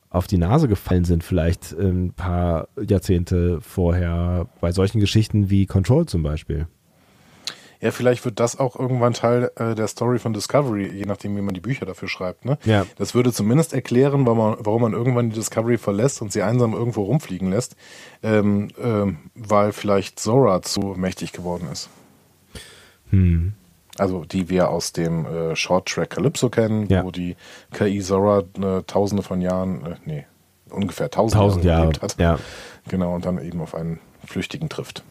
auf 0.10 0.28
die 0.28 0.38
Nase 0.38 0.68
gefallen 0.68 1.06
sind, 1.06 1.24
vielleicht 1.24 1.76
ähm, 1.80 2.08
ein 2.08 2.14
paar 2.14 2.68
Jahrzehnte 2.80 3.62
vorher 3.62 4.48
bei 4.62 4.72
solchen 4.72 5.00
Geschichten 5.00 5.50
wie 5.50 5.66
Control 5.66 6.06
zum 6.06 6.24
Beispiel. 6.24 6.68
Ja, 7.86 7.92
vielleicht 7.92 8.26
wird 8.26 8.40
das 8.40 8.58
auch 8.60 8.76
irgendwann 8.80 9.14
Teil 9.14 9.52
äh, 9.58 9.76
der 9.76 9.88
Story 9.88 10.18
von 10.18 10.34
Discovery, 10.34 10.88
je 10.92 11.06
nachdem, 11.06 11.38
wie 11.38 11.42
man 11.42 11.54
die 11.54 11.60
Bücher 11.62 11.86
dafür 11.86 12.08
schreibt. 12.08 12.44
Ne? 12.44 12.58
Ja. 12.66 12.86
Das 12.98 13.14
würde 13.14 13.32
zumindest 13.32 13.74
erklären, 13.74 14.26
warum 14.26 14.38
man, 14.40 14.56
warum 14.60 14.82
man 14.82 14.94
irgendwann 14.94 15.30
die 15.30 15.36
Discovery 15.36 15.78
verlässt 15.78 16.22
und 16.22 16.32
sie 16.32 16.42
einsam 16.42 16.74
irgendwo 16.74 17.04
rumfliegen 17.04 17.52
lässt, 17.52 17.76
ähm, 18.24 18.70
ähm, 18.82 19.18
weil 19.36 19.72
vielleicht 19.72 20.20
Zora 20.20 20.64
zu 20.64 20.80
mächtig 20.98 21.32
geworden 21.32 21.68
ist. 21.72 21.90
Hm. 23.12 23.54
Also 23.98 24.26
die 24.26 24.50
wir 24.50 24.70
aus 24.70 24.92
dem 24.92 25.26
äh, 25.26 25.56
Short 25.56 25.88
Track 25.88 26.10
Calypso 26.10 26.50
kennen, 26.50 26.88
Ja. 26.90 27.04
wo 27.06 27.12
die 27.12 27.36
KI 27.72 28.02
Zora 28.02 28.40
äh, 28.62 28.82
tausende 28.88 29.24
von 29.24 29.42
Jahren, 29.42 29.86
äh, 29.86 29.96
nee, 30.06 30.26
ungefähr 30.70 31.10
tausend, 31.10 31.40
Tausend 31.40 31.64
Jahre. 31.64 31.82
gelebt 31.84 32.02
hat. 32.02 32.18
Ja. 32.20 32.40
Genau, 32.90 33.16
und 33.16 33.26
dann 33.26 33.38
eben 33.38 33.62
auf 33.62 33.74
einen 33.76 34.00
Flüchtigen 34.26 34.68
trifft. 34.70 35.04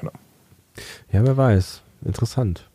Genau. 0.00 0.10
ja, 1.12 1.24
wer 1.24 1.36
weiß. 1.36 1.82
Interessant. 2.04 2.68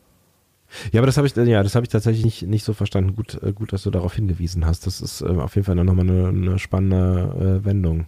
Ja, 0.92 1.00
aber 1.00 1.06
das 1.06 1.16
habe 1.16 1.26
ich, 1.26 1.34
ja, 1.34 1.62
das 1.62 1.74
habe 1.74 1.84
ich 1.84 1.90
tatsächlich 1.90 2.24
nicht, 2.24 2.42
nicht 2.42 2.64
so 2.64 2.72
verstanden. 2.72 3.16
Gut, 3.16 3.40
äh, 3.42 3.52
gut, 3.52 3.72
dass 3.72 3.82
du 3.82 3.90
darauf 3.90 4.14
hingewiesen 4.14 4.64
hast. 4.66 4.86
Das 4.86 5.00
ist 5.00 5.20
äh, 5.20 5.26
auf 5.26 5.54
jeden 5.56 5.64
Fall 5.64 5.74
nochmal 5.74 6.08
eine, 6.08 6.28
eine 6.28 6.58
spannende 6.58 7.60
äh, 7.60 7.64
Wendung. 7.64 8.06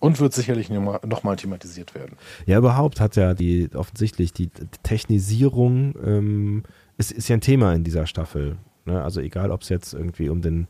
Und 0.00 0.20
wird 0.20 0.32
sicherlich 0.34 0.70
nochmal 0.70 1.00
noch 1.06 1.22
mal 1.22 1.36
thematisiert 1.36 1.94
werden. 1.94 2.16
Ja, 2.46 2.58
überhaupt 2.58 3.00
hat 3.00 3.16
ja 3.16 3.32
die 3.32 3.70
offensichtlich 3.74 4.32
die 4.32 4.50
Technisierung 4.82 5.94
ähm, 6.04 6.62
ist, 6.98 7.12
ist 7.12 7.28
ja 7.28 7.36
ein 7.36 7.40
Thema 7.40 7.72
in 7.74 7.84
dieser 7.84 8.06
Staffel. 8.06 8.56
Ne? 8.84 9.02
Also 9.02 9.20
egal, 9.20 9.50
ob 9.50 9.62
es 9.62 9.68
jetzt 9.68 9.94
irgendwie 9.94 10.28
um 10.28 10.42
den 10.42 10.66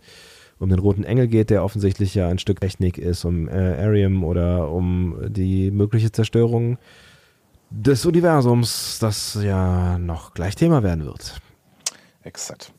um 0.61 0.69
den 0.69 0.79
roten 0.79 1.03
Engel 1.03 1.27
geht, 1.27 1.51
der 1.51 1.65
offensichtlich 1.65 2.15
ja 2.15 2.29
ein 2.29 2.39
Stück 2.39 2.61
Technik 2.61 2.97
ist, 2.97 3.25
um 3.25 3.49
äh, 3.49 3.53
Arium 3.53 4.23
oder 4.23 4.71
um 4.71 5.17
die 5.29 5.73
mögliche 5.73 6.13
Zerstörung 6.13 6.79
des 7.71 8.07
Universums, 8.07 8.99
das 9.01 9.39
ja 9.43 9.99
noch 9.99 10.35
gleich 10.35 10.55
Thema 10.55 10.83
werden 10.83 11.05
wird. 11.05 11.41
Exakt. 12.23 12.73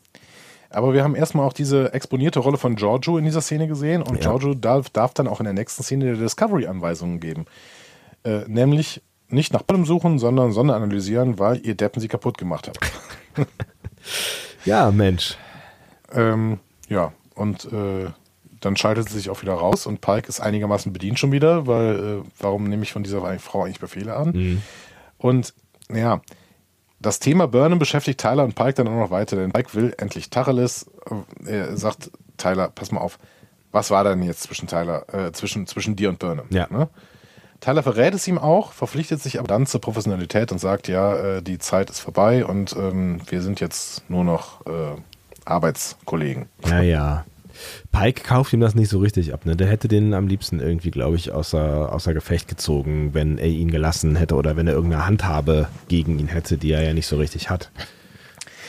Aber 0.70 0.92
wir 0.92 1.04
haben 1.04 1.14
erstmal 1.14 1.46
auch 1.46 1.52
diese 1.52 1.92
exponierte 1.94 2.40
Rolle 2.40 2.58
von 2.58 2.76
Giorgio 2.76 3.18
in 3.18 3.24
dieser 3.24 3.40
Szene 3.40 3.68
gesehen 3.68 4.02
und 4.02 4.16
Ja. 4.16 4.20
Giorgio 4.22 4.54
darf, 4.54 4.90
darf 4.90 5.14
dann 5.14 5.28
auch 5.28 5.40
in 5.40 5.44
der 5.44 5.52
nächsten 5.54 5.82
Szene 5.82 6.06
der 6.06 6.16
Discovery-Anweisungen 6.16 7.20
geben. 7.20 7.46
Äh, 8.24 8.40
nämlich 8.48 9.02
nicht 9.28 9.52
nach 9.52 9.62
Bottom 9.62 9.84
suchen, 9.86 10.18
sondern 10.18 10.52
Sonne 10.52 10.74
analysieren, 10.74 11.38
weil 11.38 11.64
ihr 11.64 11.74
Deppen 11.76 12.00
sie 12.00 12.08
kaputt 12.08 12.38
gemacht 12.38 12.68
habt. 12.68 12.80
Ja, 14.64 14.90
Mensch. 14.90 15.36
ähm, 16.12 16.58
ja, 16.88 17.12
und 17.34 17.64
äh, 17.72 18.06
dann 18.66 18.76
schaltet 18.76 19.08
sie 19.08 19.14
sich 19.14 19.30
auch 19.30 19.42
wieder 19.42 19.54
raus 19.54 19.86
und 19.86 20.00
Pike 20.00 20.28
ist 20.28 20.40
einigermaßen 20.40 20.92
bedient 20.92 21.18
schon 21.18 21.32
wieder, 21.32 21.66
weil 21.66 22.22
äh, 22.24 22.28
warum 22.40 22.64
nehme 22.64 22.82
ich 22.82 22.92
von 22.92 23.04
dieser 23.04 23.20
Frau 23.38 23.62
eigentlich 23.62 23.80
Befehle 23.80 24.14
an? 24.16 24.30
Mhm. 24.32 24.62
Und 25.18 25.54
ja, 25.92 26.20
das 26.98 27.20
Thema 27.20 27.46
Burnham 27.46 27.78
beschäftigt 27.78 28.20
Tyler 28.20 28.44
und 28.44 28.54
Pike 28.54 28.74
dann 28.74 28.88
auch 28.88 28.98
noch 28.98 29.10
weiter, 29.10 29.36
denn 29.36 29.52
Pike 29.52 29.74
will 29.74 29.94
endlich 29.98 30.30
Tacheles. 30.30 30.90
Er 31.44 31.76
sagt, 31.76 32.10
Tyler, 32.36 32.68
pass 32.68 32.90
mal 32.90 33.00
auf, 33.00 33.18
was 33.70 33.90
war 33.90 34.02
denn 34.02 34.22
jetzt 34.22 34.42
zwischen 34.42 34.66
Tyler, 34.66 35.04
äh, 35.14 35.32
zwischen, 35.32 35.66
zwischen 35.66 35.94
dir 35.94 36.08
und 36.08 36.18
Burnham? 36.18 36.46
Ja. 36.50 36.66
Ne? 36.70 36.88
Tyler 37.60 37.82
verrät 37.82 38.14
es 38.14 38.26
ihm 38.26 38.38
auch, 38.38 38.72
verpflichtet 38.72 39.22
sich 39.22 39.38
aber 39.38 39.48
dann 39.48 39.66
zur 39.66 39.80
Professionalität 39.80 40.50
und 40.50 40.58
sagt, 40.58 40.88
ja, 40.88 41.14
äh, 41.16 41.42
die 41.42 41.58
Zeit 41.58 41.88
ist 41.88 42.00
vorbei 42.00 42.44
und 42.44 42.74
ähm, 42.76 43.20
wir 43.28 43.42
sind 43.42 43.60
jetzt 43.60 44.08
nur 44.10 44.24
noch 44.24 44.66
äh, 44.66 44.96
Arbeitskollegen. 45.44 46.48
Ja, 46.66 46.80
ja. 46.80 47.24
Pike 47.92 48.22
kauft 48.22 48.52
ihm 48.52 48.60
das 48.60 48.74
nicht 48.74 48.88
so 48.88 48.98
richtig 48.98 49.32
ab. 49.32 49.46
Ne? 49.46 49.56
Der 49.56 49.68
hätte 49.68 49.88
den 49.88 50.14
am 50.14 50.28
liebsten 50.28 50.60
irgendwie, 50.60 50.90
glaube 50.90 51.16
ich, 51.16 51.32
außer, 51.32 51.92
außer 51.92 52.14
Gefecht 52.14 52.48
gezogen, 52.48 53.14
wenn 53.14 53.38
er 53.38 53.48
ihn 53.48 53.70
gelassen 53.70 54.16
hätte 54.16 54.34
oder 54.34 54.56
wenn 54.56 54.66
er 54.66 54.74
irgendeine 54.74 55.06
Handhabe 55.06 55.68
gegen 55.88 56.18
ihn 56.18 56.28
hätte, 56.28 56.58
die 56.58 56.72
er 56.72 56.82
ja 56.82 56.92
nicht 56.92 57.06
so 57.06 57.16
richtig 57.16 57.50
hat. 57.50 57.70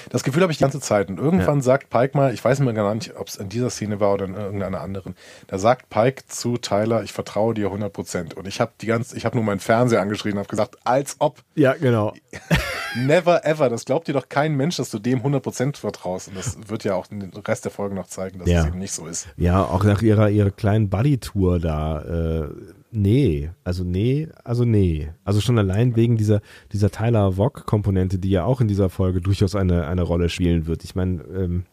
Das 0.09 0.23
Gefühl 0.23 0.41
habe 0.41 0.51
ich 0.51 0.57
die 0.57 0.63
ganze 0.63 0.79
Zeit. 0.79 1.09
Und 1.09 1.19
irgendwann 1.19 1.57
ja. 1.57 1.63
sagt 1.63 1.89
Pike 1.89 2.17
mal, 2.17 2.33
ich 2.33 2.43
weiß 2.43 2.59
mir 2.59 2.73
gar 2.73 2.93
nicht, 2.95 3.15
ob 3.17 3.27
es 3.27 3.35
in 3.35 3.49
dieser 3.49 3.69
Szene 3.69 3.99
war 3.99 4.13
oder 4.13 4.25
in 4.25 4.35
irgendeiner 4.35 4.81
anderen, 4.81 5.15
da 5.47 5.57
sagt 5.57 5.89
Pike 5.89 6.23
zu 6.27 6.57
Tyler, 6.57 7.03
ich 7.03 7.13
vertraue 7.13 7.53
dir 7.53 7.67
100 7.67 7.91
Prozent. 7.91 8.33
Und 8.35 8.47
ich 8.47 8.59
habe 8.61 8.71
die 8.81 8.87
ganze, 8.87 9.17
ich 9.17 9.25
habe 9.25 9.35
nur 9.35 9.45
meinen 9.45 9.59
Fernseher 9.59 10.01
angeschrien 10.01 10.33
und 10.33 10.39
habe 10.39 10.49
gesagt, 10.49 10.77
als 10.83 11.15
ob. 11.19 11.39
Ja, 11.55 11.73
genau. 11.73 12.13
Never 12.95 13.45
ever. 13.45 13.69
Das 13.69 13.85
glaubt 13.85 14.07
dir 14.07 14.13
doch 14.13 14.29
kein 14.29 14.55
Mensch, 14.55 14.77
dass 14.77 14.89
du 14.89 14.99
dem 14.99 15.19
100 15.19 15.43
Prozent 15.43 15.77
vertraust. 15.77 16.29
Und 16.29 16.37
das 16.37 16.57
wird 16.67 16.83
ja 16.83 16.95
auch 16.95 17.07
den 17.07 17.31
Rest 17.45 17.65
der 17.65 17.71
Folge 17.71 17.95
noch 17.95 18.07
zeigen, 18.07 18.39
dass 18.39 18.47
ja. 18.47 18.61
es 18.61 18.67
eben 18.67 18.79
nicht 18.79 18.93
so 18.93 19.05
ist. 19.05 19.27
Ja, 19.37 19.63
auch 19.63 19.83
nach 19.83 20.01
ihrer, 20.01 20.29
ihrer 20.29 20.51
kleinen 20.51 20.89
Buddy-Tour 20.89 21.59
da. 21.59 22.01
Äh, 22.01 22.49
nee, 22.91 23.51
also 23.63 23.83
nee, 23.83 24.29
also 24.43 24.65
nee. 24.65 25.09
Also 25.23 25.41
schon 25.41 25.57
allein 25.57 25.95
wegen 25.95 26.17
dieser, 26.17 26.41
dieser 26.71 26.89
Tyler 26.89 27.33
Vogue-Komponente, 27.33 28.19
die 28.19 28.29
ja 28.29 28.43
auch 28.45 28.61
in 28.61 28.67
dieser 28.67 28.89
Folge 28.89 29.21
durchaus 29.21 29.55
eine, 29.55 29.87
eine 29.87 30.03
Rolle 30.03 30.29
spielen 30.29 30.67
wird. 30.67 30.83
Ich 30.83 30.95
meine, 30.95 31.21
ähm, 31.23 31.65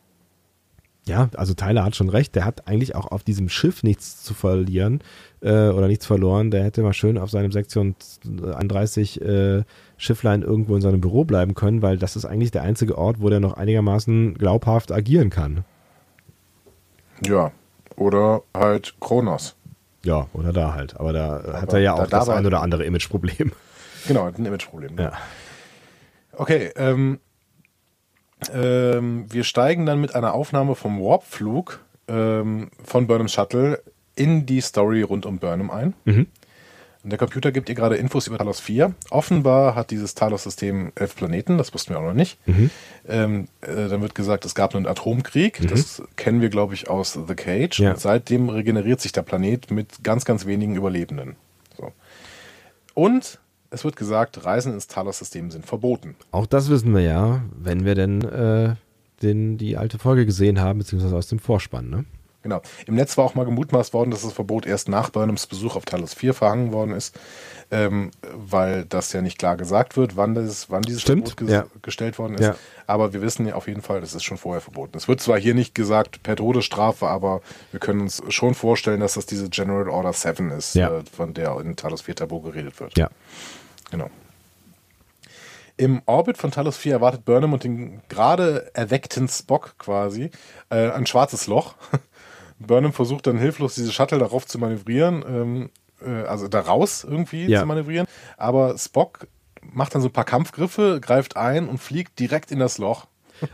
ja, 1.07 1.29
also 1.37 1.53
Tyler 1.53 1.85
hat 1.85 1.97
schon 1.97 2.09
recht, 2.09 2.35
der 2.35 2.47
hat 2.47 2.67
eigentlich 2.67 2.95
auch 2.95 3.11
auf 3.11 3.23
diesem 3.23 3.51
Schiff 3.51 3.83
nichts 3.83 4.23
zu 4.23 4.33
verlieren 4.33 5.01
äh, 5.43 5.69
oder 5.69 5.87
nichts 5.87 6.07
verloren. 6.07 6.51
Der 6.51 6.65
hätte 6.65 6.83
mal 6.83 6.95
schön 6.95 7.19
auf 7.19 7.31
seinem 7.31 7.53
Sektion 7.53 7.95
31 8.25 9.21
äh, 9.21 9.65
Schifflein 9.99 10.43
irgendwo 10.43 10.75
in 10.75 10.81
seinem 10.81 11.03
Büro 11.03 11.25
bleiben 11.25 11.55
können, 11.55 11.83
weil 11.83 11.99
das 11.99 12.17
ist 12.17 12.25
eigentlich 12.25 12.53
der 12.53 12.63
einzige 12.63 12.97
Ort, 12.97 13.21
wo 13.21 13.29
der 13.29 13.41
noch 13.41 13.53
einigermaßen 13.55 14.35
glaubhaft 14.35 14.93
agieren 14.93 15.29
kann. 15.29 15.65
Ja, 17.23 17.53
oder 17.97 18.43
halt 18.55 18.95
Kronos. 18.99 19.57
Ja, 20.05 20.29
oder 20.33 20.53
da 20.53 20.75
halt. 20.75 20.99
Aber 21.01 21.13
da 21.13 21.37
Aber 21.39 21.61
hat 21.63 21.73
er 21.73 21.81
ja 21.81 21.95
auch 21.95 22.07
da 22.07 22.19
das 22.19 22.29
ein 22.29 22.47
oder 22.47 22.63
andere 22.63 22.85
Imageproblem. 22.85 23.53
Genau, 24.07 24.25
ein 24.27 24.35
Imageproblem. 24.35 24.99
Ja. 24.99 25.13
Okay, 26.35 26.71
ähm, 26.77 27.21
ähm, 28.53 29.25
wir 29.33 29.45
steigen 29.45 29.87
dann 29.87 29.99
mit 29.99 30.15
einer 30.15 30.35
Aufnahme 30.35 30.75
vom 30.75 31.01
Warpflug 31.01 31.81
ähm, 32.09 32.71
von 32.85 33.07
Burnham 33.07 33.29
Shuttle 33.29 33.83
in 34.15 34.45
die 34.45 34.61
Story 34.61 35.01
rund 35.01 35.25
um 35.25 35.39
Burnham 35.39 35.71
ein. 35.71 35.95
Mhm. 36.05 36.27
Und 37.05 37.11
der 37.11 37.19
Computer 37.19 37.53
gibt 37.53 37.69
ihr 37.69 37.75
gerade 37.75 37.97
Infos 37.97 38.27
über 38.27 38.39
Talos 38.39 38.61
4. 38.61 38.95
Offenbar 39.11 39.75
hat 39.75 39.91
dieses 39.91 40.15
Talos-System 40.15 40.93
elf 40.95 41.15
Planeten, 41.15 41.59
das 41.59 41.75
wussten 41.75 41.93
wir 41.93 41.99
auch 41.99 42.05
noch 42.05 42.15
nicht. 42.15 42.39
Mhm. 42.47 42.71
Ähm, 43.07 43.49
äh, 43.61 43.89
dann 43.89 44.01
wird 44.01 44.15
gesagt, 44.15 44.47
es 44.47 44.55
gab 44.55 44.75
einen 44.75 44.87
Atomkrieg. 44.87 45.61
Mhm. 45.61 45.67
Das 45.67 46.03
kennen 46.17 46.41
wir, 46.41 46.49
glaube 46.49 46.73
ich, 46.73 46.89
aus 46.89 47.13
The 47.13 47.35
Cage. 47.35 47.79
Ja. 47.81 47.91
Und 47.91 48.01
seitdem 48.01 48.49
regeneriert 48.49 49.03
sich 49.03 49.13
der 49.13 49.21
Planet 49.21 49.71
mit 49.71 50.03
ganz, 50.03 50.25
ganz 50.25 50.47
wenigen 50.47 50.77
Überlebenden. 50.77 51.37
So. 51.77 51.93
Und 52.95 53.39
es 53.69 53.85
wird 53.85 53.97
gesagt, 53.97 54.47
Reisen 54.47 54.73
ins 54.73 54.87
Talos-System 54.87 55.51
sind 55.51 55.67
verboten. 55.67 56.17
Auch 56.31 56.47
das 56.47 56.71
wissen 56.71 56.95
wir 56.95 57.03
ja, 57.03 57.43
wenn 57.55 57.85
wir 57.85 57.95
denn 57.95 58.23
äh, 58.23 58.77
den, 59.21 59.59
die 59.59 59.77
alte 59.77 59.99
Folge 59.99 60.25
gesehen 60.25 60.59
haben, 60.59 60.79
beziehungsweise 60.79 61.17
aus 61.17 61.27
dem 61.27 61.39
Vorspann. 61.39 61.91
Ne? 61.91 62.05
Genau. 62.45 62.61
Im 62.87 62.95
Netz 62.95 63.17
war 63.17 63.25
auch 63.25 63.35
mal 63.35 63.47
gemutmaßt 63.47 63.95
worden, 63.95 64.11
dass 64.11 64.21
das 64.21 64.35
Verbot 64.35 64.67
erst 64.67 64.91
nach 64.91 65.09
Burnhams 65.09 65.47
Besuch 65.47 65.77
auf 65.77 65.87
Talos 65.87 66.13
4 66.13 66.35
verhangen 66.35 66.73
worden 66.73 66.93
ist, 66.93 67.19
ähm, 67.71 68.11
weil 68.35 68.85
das 68.85 69.15
ja 69.15 69.23
nicht 69.23 69.39
klar 69.39 69.57
gesagt 69.57 69.97
wird, 69.97 70.19
wann, 70.19 70.35
das, 70.35 70.69
wann 70.69 70.83
dieses 70.83 71.01
Stimmt, 71.01 71.31
Verbot 71.31 71.49
ja. 71.49 71.65
gestellt 71.81 72.19
worden 72.19 72.35
ist. 72.35 72.43
Ja. 72.43 72.57
Aber 72.87 73.15
wir 73.15 73.23
wissen 73.23 73.47
ja 73.47 73.55
auf 73.55 73.67
jeden 73.67 73.81
Fall, 73.81 74.03
das 74.03 74.13
ist 74.13 74.25
schon 74.25 74.37
vorher 74.37 74.61
verboten. 74.61 74.95
Es 74.99 75.09
wird 75.09 75.23
zwar 75.23 75.41
hier 75.41 75.55
nicht 75.55 75.75
gesagt 75.75 76.23
per 76.23 76.37
Todesstrafe, 76.37 77.09
aber 77.09 77.41
wir 77.71 77.81
können 77.81 78.03
uns 78.03 78.23
schon 78.29 78.55
vorstellen, 78.55 79.01
dass 79.01 79.15
das 79.15 79.25
diese 79.25 79.49
General 79.49 79.89
Order 79.89 80.13
7 80.13 80.51
ist, 80.51 80.75
ja. 80.75 80.99
äh, 80.99 81.03
von 81.11 81.33
der 81.33 81.59
in 81.61 81.77
Talos 81.77 82.03
4 82.03 82.15
Tabu 82.15 82.43
geredet 82.43 82.79
wird. 82.79 82.99
Ja. 82.99 83.09
Genau. 83.91 84.11
Im 85.79 86.03
Orbit 86.05 86.37
von 86.37 86.51
Talos 86.51 86.77
4 86.77 86.93
erwartet 86.93 87.25
Burnham 87.25 87.55
und 87.55 87.65
den 87.65 88.03
gerade 88.11 88.71
erweckten 88.75 89.29
Spock 89.29 89.77
quasi 89.79 90.31
äh, 90.69 90.91
ein 90.91 91.07
schwarzes 91.07 91.47
Loch. 91.47 91.75
Burnham 92.59 92.93
versucht 92.93 93.27
dann 93.27 93.39
hilflos 93.39 93.75
diese 93.75 93.93
Shuttle 93.93 94.19
darauf 94.19 94.47
zu 94.47 94.59
manövrieren, 94.59 95.25
ähm, 95.27 95.71
äh, 96.05 96.27
also 96.27 96.49
da 96.49 96.61
raus 96.61 97.07
irgendwie 97.09 97.47
ja. 97.47 97.61
zu 97.61 97.67
manövrieren. 97.67 98.07
Aber 98.37 98.77
Spock 98.79 99.27
macht 99.73 99.95
dann 99.95 100.03
so 100.03 100.09
ein 100.09 100.13
paar 100.13 100.25
Kampfgriffe, 100.25 101.01
greift 101.01 101.37
ein 101.37 101.69
und 101.69 101.79
fliegt 101.79 102.19
direkt 102.19 102.51
in 102.51 102.59
das 102.59 102.79
Loch. 102.79 103.07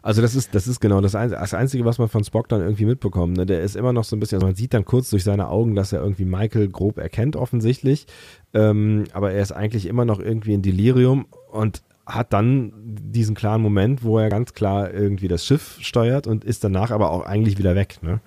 Also 0.02 0.20
das 0.20 0.34
ist, 0.34 0.54
das 0.54 0.68
ist 0.68 0.80
genau 0.80 1.00
das, 1.00 1.14
Einzige, 1.14 1.40
das 1.40 1.54
Einzige, 1.54 1.84
was 1.84 1.98
man 1.98 2.08
von 2.08 2.22
Spock 2.22 2.48
dann 2.48 2.60
irgendwie 2.60 2.84
mitbekommt. 2.84 3.36
Ne? 3.36 3.46
Der 3.46 3.62
ist 3.62 3.76
immer 3.76 3.92
noch 3.92 4.04
so 4.04 4.14
ein 4.14 4.20
bisschen, 4.20 4.36
also 4.36 4.46
man 4.46 4.54
sieht 4.54 4.74
dann 4.74 4.84
kurz 4.84 5.10
durch 5.10 5.24
seine 5.24 5.48
Augen, 5.48 5.74
dass 5.74 5.92
er 5.92 6.02
irgendwie 6.02 6.24
Michael 6.24 6.68
grob 6.68 6.98
erkennt 6.98 7.34
offensichtlich. 7.34 8.06
Ähm, 8.52 9.04
aber 9.12 9.32
er 9.32 9.42
ist 9.42 9.52
eigentlich 9.52 9.86
immer 9.86 10.04
noch 10.04 10.20
irgendwie 10.20 10.54
in 10.54 10.62
Delirium 10.62 11.26
und 11.50 11.82
hat 12.06 12.32
dann 12.32 12.72
diesen 12.76 13.34
klaren 13.34 13.62
Moment, 13.62 14.02
wo 14.02 14.18
er 14.18 14.28
ganz 14.28 14.52
klar 14.52 14.92
irgendwie 14.92 15.28
das 15.28 15.46
Schiff 15.46 15.78
steuert 15.80 16.26
und 16.26 16.44
ist 16.44 16.64
danach 16.64 16.90
aber 16.90 17.10
auch 17.10 17.24
eigentlich 17.24 17.56
wieder 17.58 17.74
weg. 17.74 17.98
Ne? 18.02 18.20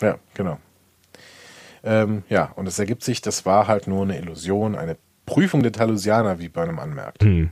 Ja, 0.00 0.18
genau. 0.34 0.58
Ähm, 1.84 2.24
ja, 2.28 2.52
und 2.56 2.66
es 2.66 2.78
ergibt 2.78 3.02
sich, 3.02 3.20
das 3.20 3.46
war 3.46 3.68
halt 3.68 3.86
nur 3.86 4.02
eine 4.02 4.18
Illusion, 4.18 4.74
eine 4.74 4.96
Prüfung 5.26 5.62
der 5.62 5.72
Talusianer, 5.72 6.38
wie 6.38 6.48
Burnham 6.48 6.78
anmerkt. 6.78 7.22
Hm. 7.22 7.50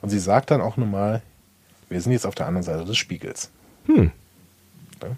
Und 0.00 0.08
sie 0.08 0.18
sagt 0.18 0.50
dann 0.50 0.60
auch 0.60 0.76
nochmal, 0.76 1.22
wir 1.88 2.00
sind 2.00 2.12
jetzt 2.12 2.26
auf 2.26 2.34
der 2.34 2.46
anderen 2.46 2.62
Seite 2.62 2.84
des 2.84 2.96
Spiegels. 2.96 3.50
Hm. 3.86 4.10
Ja. 5.02 5.08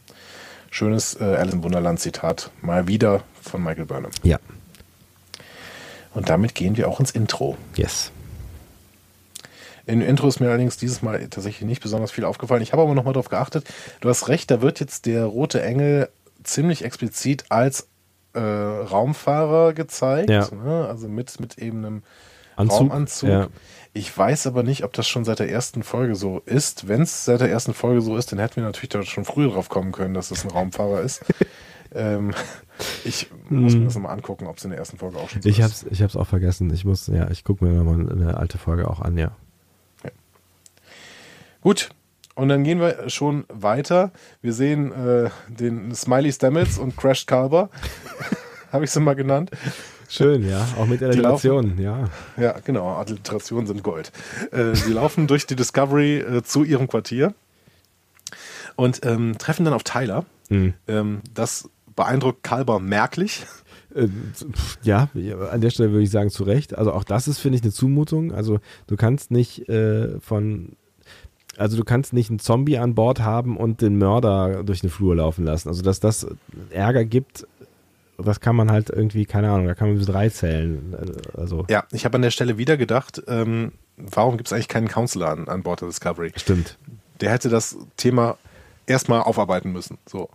Schönes 0.71 1.19
äh, 1.21 1.25
Alice 1.25 1.55
im 1.55 1.63
Wunderland-Zitat, 1.63 2.51
mal 2.61 2.89
wieder 2.89 3.23
von 3.41 3.63
Michael 3.63 3.87
Burnham. 3.87 4.11
Ja. 4.23 4.39
Und 6.15 6.29
damit 6.29 6.55
gehen 6.55 6.77
wir 6.77 6.89
auch 6.89 6.99
ins 6.99 7.11
Intro. 7.11 7.57
Yes. 7.77 8.11
In 9.87 10.01
Intro 10.01 10.27
ist 10.27 10.41
mir 10.41 10.49
allerdings 10.49 10.77
dieses 10.77 11.03
Mal 11.03 11.29
tatsächlich 11.29 11.67
nicht 11.67 11.81
besonders 11.81 12.11
viel 12.11 12.25
aufgefallen. 12.25 12.63
Ich 12.63 12.73
habe 12.73 12.83
aber 12.83 12.95
nochmal 12.95 13.15
darauf 13.15 13.29
geachtet. 13.29 13.65
Du 14.01 14.09
hast 14.09 14.29
recht, 14.29 14.51
da 14.51 14.61
wird 14.61 14.81
jetzt 14.81 15.07
der 15.07 15.25
rote 15.25 15.63
Engel 15.63 16.09
ziemlich 16.43 16.85
explizit 16.85 17.45
als 17.51 17.89
äh, 18.33 18.41
Raumfahrer 18.41 19.73
gezeigt. 19.73 20.29
Ja. 20.29 20.49
Ne? 20.51 20.87
Also 20.89 21.09
mit, 21.09 21.39
mit 21.39 21.59
eben 21.59 21.85
einem 21.85 22.03
Anzug. 22.57 22.81
Raumanzug. 22.81 23.29
Ja. 23.29 23.49
Ich 23.93 24.17
weiß 24.17 24.47
aber 24.47 24.63
nicht, 24.63 24.85
ob 24.85 24.93
das 24.93 25.07
schon 25.07 25.25
seit 25.25 25.39
der 25.39 25.51
ersten 25.51 25.83
Folge 25.83 26.17
so 26.17 26.43
ist. 26.45 26.89
Wenn 26.89 27.03
es 27.03 27.25
seit 27.25 27.41
der 27.41 27.51
ersten 27.51 27.73
Folge 27.73 28.01
so 28.01 28.17
ist, 28.17 28.33
dann 28.33 28.39
hätten 28.39 28.57
wir 28.57 28.65
natürlich 28.65 28.91
da 28.91 29.03
schon 29.05 29.25
früher 29.25 29.51
drauf 29.51 29.69
kommen 29.69 29.93
können, 29.93 30.15
dass 30.15 30.31
das 30.31 30.45
ein 30.45 30.51
Raumfahrer 30.51 31.01
ist. 31.01 31.25
ähm, 31.95 32.33
ich 33.05 33.31
muss 33.49 33.73
mir 33.73 33.81
hm. 33.81 33.85
das 33.85 33.95
nochmal 33.95 34.13
angucken, 34.13 34.47
ob 34.49 34.59
es 34.59 34.65
in 34.65 34.71
der 34.71 34.79
ersten 34.79 34.99
Folge 34.99 35.19
auch 35.19 35.31
schon 35.31 35.43
so 35.43 35.49
ich 35.49 35.61
ist. 35.61 35.65
Hab's, 35.65 35.87
ich 35.91 36.03
habe 36.03 36.11
es 36.11 36.17
auch 36.17 36.27
vergessen. 36.27 36.73
Ich 36.75 36.85
muss, 36.85 37.07
ja, 37.07 37.31
ich 37.31 37.45
gucke 37.45 37.65
mir 37.65 37.73
nochmal 37.73 38.11
eine 38.11 38.37
alte 38.37 38.59
Folge 38.59 38.91
auch 38.91 39.01
an, 39.01 39.17
ja. 39.17 39.33
Gut, 41.67 41.89
und 42.37 42.49
dann 42.49 42.63
gehen 42.63 42.79
wir 42.79 43.11
schon 43.11 43.45
weiter. 43.49 44.13
Wir 44.41 44.53
sehen 44.53 44.93
äh, 44.93 45.31
den 45.49 45.93
Smiley 45.97 46.33
Stamets 46.33 46.79
und 46.79 46.97
Crash 46.97 47.27
Carver. 47.27 47.71
Habe 48.71 48.85
ich 48.85 48.93
sie 48.93 49.01
mal 49.01 49.17
genannt. 49.17 49.51
Schön, 50.09 50.49
ja. 50.49 50.65
Auch 50.79 50.87
mit 50.87 51.03
Alliterationen, 51.03 51.81
ja. 51.81 52.09
Ja, 52.37 52.55
genau. 52.65 52.95
Alliterationen 52.95 53.67
sind 53.67 53.83
Gold. 53.83 54.13
Äh, 54.53 54.77
sie 54.77 54.93
laufen 54.93 55.27
durch 55.27 55.45
die 55.49 55.57
Discovery 55.57 56.19
äh, 56.19 56.43
zu 56.45 56.63
ihrem 56.63 56.87
Quartier 56.87 57.35
und 58.77 59.05
ähm, 59.05 59.37
treffen 59.37 59.65
dann 59.65 59.75
auf 59.75 59.83
Tyler. 59.83 60.25
Mhm. 60.49 60.75
Ähm, 60.87 61.21
das 61.35 61.69
beeindruckt 61.97 62.45
Kalber 62.45 62.79
merklich. 62.79 63.45
Äh, 63.93 64.07
ja, 64.85 65.09
an 65.51 65.61
der 65.61 65.71
Stelle 65.71 65.91
würde 65.91 66.05
ich 66.05 66.11
sagen, 66.11 66.31
zu 66.31 66.45
Recht. 66.45 66.79
Also 66.79 66.93
auch 66.93 67.03
das 67.03 67.27
ist, 67.27 67.41
finde 67.41 67.57
ich, 67.57 67.65
eine 67.65 67.73
Zumutung. 67.73 68.33
Also 68.33 68.61
du 68.87 68.95
kannst 68.95 69.33
nicht 69.33 69.69
äh, 69.69 70.21
von 70.21 70.77
also 71.57 71.77
du 71.77 71.85
kannst 71.85 72.13
nicht 72.13 72.31
einen 72.31 72.39
Zombie 72.39 72.79
an 72.79 72.95
Bord 72.95 73.21
haben 73.21 73.57
und 73.57 73.81
den 73.81 73.99
Mörder 73.99 74.63
durch 74.63 74.81
den 74.81 74.91
Flur 74.91 75.17
laufen 75.17 75.45
lassen. 75.45 75.69
Also 75.69 75.83
dass 75.83 76.01
das 76.01 76.27
Ärger 76.71 77.05
gibt, 77.05 77.47
das 78.19 78.41
kann 78.41 78.57
man 78.57 78.71
halt 78.71 78.91
irgendwie, 78.91 79.27
keine 79.27 79.51
Ahnung, 79.51 79.67
da 79.67 79.75
kann 79.75 79.89
man 79.89 79.99
bis 79.99 80.07
drei 80.07 80.29
zählen. 80.29 80.97
Also. 81.37 81.65
Ja, 81.69 81.85
ich 81.93 82.05
habe 82.05 82.17
an 82.17 82.23
der 82.23 82.31
Stelle 82.31 82.59
wieder 82.59 82.77
gedacht, 82.77 83.23
ähm, 83.29 83.73
warum 83.97 84.37
gibt 84.37 84.49
es 84.49 84.53
eigentlich 84.53 84.69
keinen 84.69 84.89
Counselor 84.89 85.29
an, 85.29 85.49
an 85.49 85.63
Bord 85.63 85.81
der 85.81 85.89
Discovery? 85.89 86.33
Stimmt. 86.37 86.79
Der 87.21 87.31
hätte 87.31 87.49
das 87.49 87.77
Thema 87.97 88.39
erstmal 88.87 89.23
aufarbeiten 89.23 89.73
müssen. 89.73 89.99
So. 90.07 90.29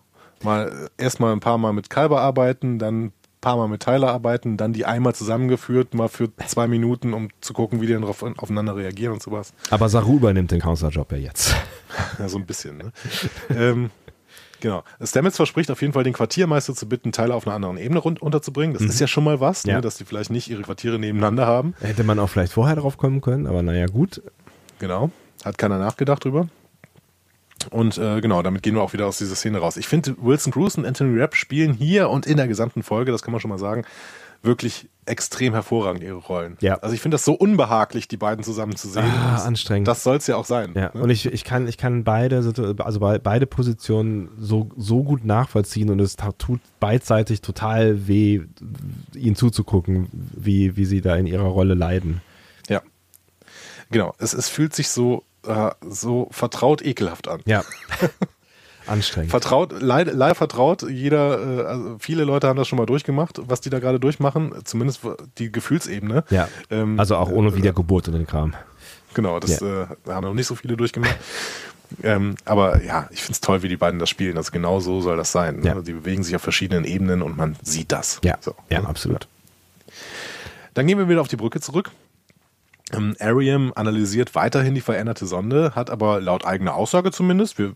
Mal 0.44 0.90
erstmal 0.98 1.34
ein 1.34 1.40
paar 1.40 1.58
Mal 1.58 1.74
mit 1.74 1.90
Kalber 1.90 2.22
arbeiten, 2.22 2.80
dann 2.80 3.14
paar 3.42 3.58
Mal 3.58 3.68
mit 3.68 3.82
Tyler 3.82 4.12
arbeiten, 4.14 4.56
dann 4.56 4.72
die 4.72 4.86
einmal 4.86 5.14
zusammengeführt, 5.16 5.94
mal 5.94 6.08
für 6.08 6.30
zwei 6.46 6.68
Minuten, 6.68 7.14
um 7.14 7.30
zu 7.42 7.54
gucken, 7.54 7.82
wie 7.82 7.88
die 7.88 7.94
dann 7.94 8.04
drauf, 8.04 8.24
aufeinander 8.24 8.76
reagieren 8.76 9.14
und 9.14 9.22
sowas. 9.22 9.54
Aber 9.72 9.90
Saru 9.90 10.18
übernimmt 10.18 10.52
den 10.52 10.62
Counselor-Job 10.62 11.12
ja 11.12 11.18
jetzt. 11.18 11.56
ja, 12.20 12.30
so 12.30 12.38
ein 12.38 12.46
bisschen, 12.46 12.78
ne? 12.78 12.92
ähm, 13.50 13.90
genau. 14.60 14.84
Stamets 15.04 15.36
verspricht 15.36 15.72
auf 15.72 15.82
jeden 15.82 15.94
Fall 15.94 16.04
den 16.04 16.14
Quartiermeister 16.14 16.76
zu 16.76 16.88
bitten, 16.88 17.12
Tyler 17.12 17.36
auf 17.36 17.48
einer 17.48 17.56
anderen 17.56 17.78
Ebene 17.78 18.02
unterzubringen. 18.02 18.74
Das 18.74 18.84
mhm. 18.84 18.90
ist 18.90 19.00
ja 19.00 19.08
schon 19.08 19.24
mal 19.24 19.40
was, 19.40 19.66
ne? 19.66 19.72
ja. 19.72 19.78
ne? 19.78 19.82
dass 19.82 19.98
die 19.98 20.06
vielleicht 20.06 20.30
nicht 20.30 20.50
ihre 20.50 20.62
Quartiere 20.62 21.00
nebeneinander 21.00 21.48
haben. 21.48 21.74
Hätte 21.82 22.04
man 22.04 22.20
auch 22.20 22.30
vielleicht 22.30 22.54
vorher 22.54 22.76
drauf 22.76 22.98
kommen 22.98 23.22
können, 23.22 23.48
aber 23.48 23.64
naja, 23.64 23.88
gut. 23.88 24.22
Genau. 24.80 25.10
Hat 25.44 25.58
keiner 25.58 25.80
nachgedacht 25.80 26.24
drüber. 26.24 26.48
Und 27.70 27.98
äh, 27.98 28.22
genau, 28.22 28.42
damit 28.42 28.64
gehen 28.64 28.76
wir 28.76 28.82
auch 28.82 28.94
wieder 28.94 29.08
aus 29.08 29.18
dieser 29.18 29.36
Szene 29.36 29.60
raus. 29.60 29.78
Ich 29.78 29.88
finde, 29.88 30.16
Wilson 30.20 30.52
Cruz 30.52 30.76
und 30.78 30.86
Anthony 30.86 31.20
Rapp 31.20 31.36
spielen 31.36 31.74
hier 31.74 32.10
und 32.10 32.26
in 32.26 32.38
der 32.38 32.48
gesamten 32.48 32.84
Folge, 32.84 33.12
das 33.12 33.22
kann 33.22 33.32
man 33.32 33.42
schon 33.42 33.50
mal 33.50 33.60
sagen, 33.60 33.84
wirklich 34.44 34.90
extrem 35.06 35.54
hervorragend 35.54 36.02
ihre 36.04 36.18
Rollen. 36.18 36.58
Ja. 36.62 36.76
Also 36.80 36.96
ich 36.96 37.02
finde 37.02 37.16
das 37.16 37.26
so 37.26 37.34
unbehaglich, 37.34 38.08
die 38.08 38.18
beiden 38.18 38.44
zusammen 38.44 38.76
zu 38.76 38.88
sehen. 38.90 39.04
Ah, 39.06 39.34
das, 39.34 39.46
anstrengend. 39.46 39.88
Das 39.88 40.04
soll 40.04 40.18
es 40.18 40.26
ja 40.26 40.36
auch 40.36 40.46
sein. 40.46 40.72
Ja, 40.76 40.90
ne? 40.94 41.02
und 41.02 41.10
ich, 41.12 41.28
ich 41.28 41.44
kann, 41.44 41.68
ich 41.68 41.78
kann 41.78 42.04
beide, 42.04 42.38
also 42.38 43.00
be- 43.00 43.20
beide 43.22 43.46
Positionen 43.46 44.30
so, 44.40 44.70
so 44.78 45.04
gut 45.04 45.26
nachvollziehen 45.26 45.92
und 45.92 46.00
es 46.00 46.16
tut 46.40 46.60
beidseitig 46.80 47.42
total 47.42 48.08
weh, 48.08 48.42
ihnen 49.16 49.36
zuzugucken, 49.36 50.08
wie, 50.12 50.76
wie 50.76 50.86
sie 50.86 51.02
da 51.02 51.16
in 51.16 51.28
ihrer 51.28 51.44
Rolle 51.44 51.76
leiden. 51.76 52.22
Ja. 52.68 52.82
Genau. 53.92 54.16
Es, 54.18 54.34
es 54.34 54.50
fühlt 54.50 54.74
sich 54.74 54.90
so, 54.90 55.24
äh, 55.48 55.72
so 55.90 56.28
vertraut 56.32 56.82
ekelhaft 56.82 57.28
an. 57.28 57.42
Ja. 57.46 57.64
Anstrengend. 58.88 59.30
Vertraut, 59.30 59.74
leider, 59.80 60.12
leider 60.14 60.34
vertraut, 60.36 60.82
jeder, 60.90 61.40
äh, 61.40 61.66
also 61.66 61.96
viele 62.00 62.24
Leute 62.24 62.48
haben 62.48 62.58
das 62.58 62.68
schon 62.68 62.78
mal 62.78 62.88
durchgemacht, 62.88 63.40
was 63.46 63.62
die 63.62 63.70
da 63.70 63.80
gerade 63.80 64.00
durchmachen, 64.00 64.54
zumindest 64.64 65.02
die 65.38 65.52
Gefühlsebene. 65.52 66.24
ja. 66.32 66.48
Ähm, 66.72 67.00
Also 67.00 67.16
auch 67.16 67.30
ohne 67.30 67.56
Wiedergeburt 67.56 68.08
und 68.08 68.16
den 68.16 68.26
Kram. 68.28 68.56
Genau, 69.14 69.40
das 69.40 69.62
äh, 69.62 69.86
haben 70.08 70.26
noch 70.26 70.34
nicht 70.34 70.48
so 70.48 70.56
viele 70.56 70.76
durchgemacht. 70.78 71.16
ähm, 72.02 72.36
aber 72.46 72.82
ja, 72.84 73.08
ich 73.12 73.22
finde 73.22 73.34
es 73.34 73.42
toll, 73.42 73.62
wie 73.62 73.68
die 73.70 73.78
beiden 73.78 74.00
das 74.00 74.10
spielen. 74.10 74.38
Also 74.38 74.52
genau 74.52 74.80
so 74.80 75.02
soll 75.02 75.16
das 75.18 75.32
sein. 75.32 75.60
Ne? 75.60 75.68
Ja. 75.68 75.82
Die 75.82 75.94
bewegen 75.94 76.24
sich 76.24 76.36
auf 76.36 76.42
verschiedenen 76.42 76.84
Ebenen 76.86 77.22
und 77.22 77.38
man 77.38 77.58
sieht 77.62 77.92
das. 77.92 78.20
Ja, 78.24 78.38
So, 78.42 78.56
ja, 78.70 78.82
ne? 78.82 78.88
absolut. 78.88 79.28
Dann 80.74 80.88
gehen 80.88 80.98
wir 80.98 81.08
wieder 81.10 81.22
auf 81.22 81.28
die 81.28 81.36
Brücke 81.36 81.60
zurück. 81.60 81.92
Ähm, 82.94 83.16
Ariam 83.20 83.72
analysiert 83.76 84.36
weiterhin 84.36 84.76
die 84.76 84.82
veränderte 84.82 85.26
Sonde, 85.26 85.74
hat 85.76 85.90
aber 85.90 86.22
laut 86.22 86.46
eigener 86.46 86.76
Aussage 86.76 87.12
zumindest, 87.12 87.58
wir, 87.58 87.74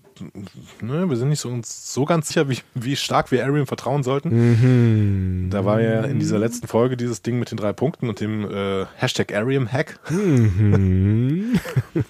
ne, 0.82 1.10
wir 1.10 1.18
sind 1.18 1.30
nicht 1.30 1.40
so, 1.40 1.50
uns 1.50 1.94
so 1.94 2.06
ganz 2.06 2.28
sicher, 2.28 2.50
wie, 2.50 2.60
wie 2.74 2.96
stark 2.96 3.32
wir 3.32 3.46
Ariam 3.46 3.68
vertrauen 3.68 4.04
sollten. 4.04 4.30
Mhm. 4.30 5.50
Da 5.50 5.66
war 5.66 5.82
ja 5.82 6.02
in 6.02 6.20
dieser 6.20 6.40
letzten 6.40 6.68
Folge 6.68 6.98
dieses 6.98 7.22
Ding 7.22 7.40
mit 7.40 7.52
den 7.52 7.58
drei 7.58 7.74
Punkten 7.74 8.10
und 8.10 8.20
dem 8.20 8.50
äh, 8.50 8.86
Hashtag 8.96 9.34
Ariam-Hack. 9.34 10.00
Mhm. 10.10 11.60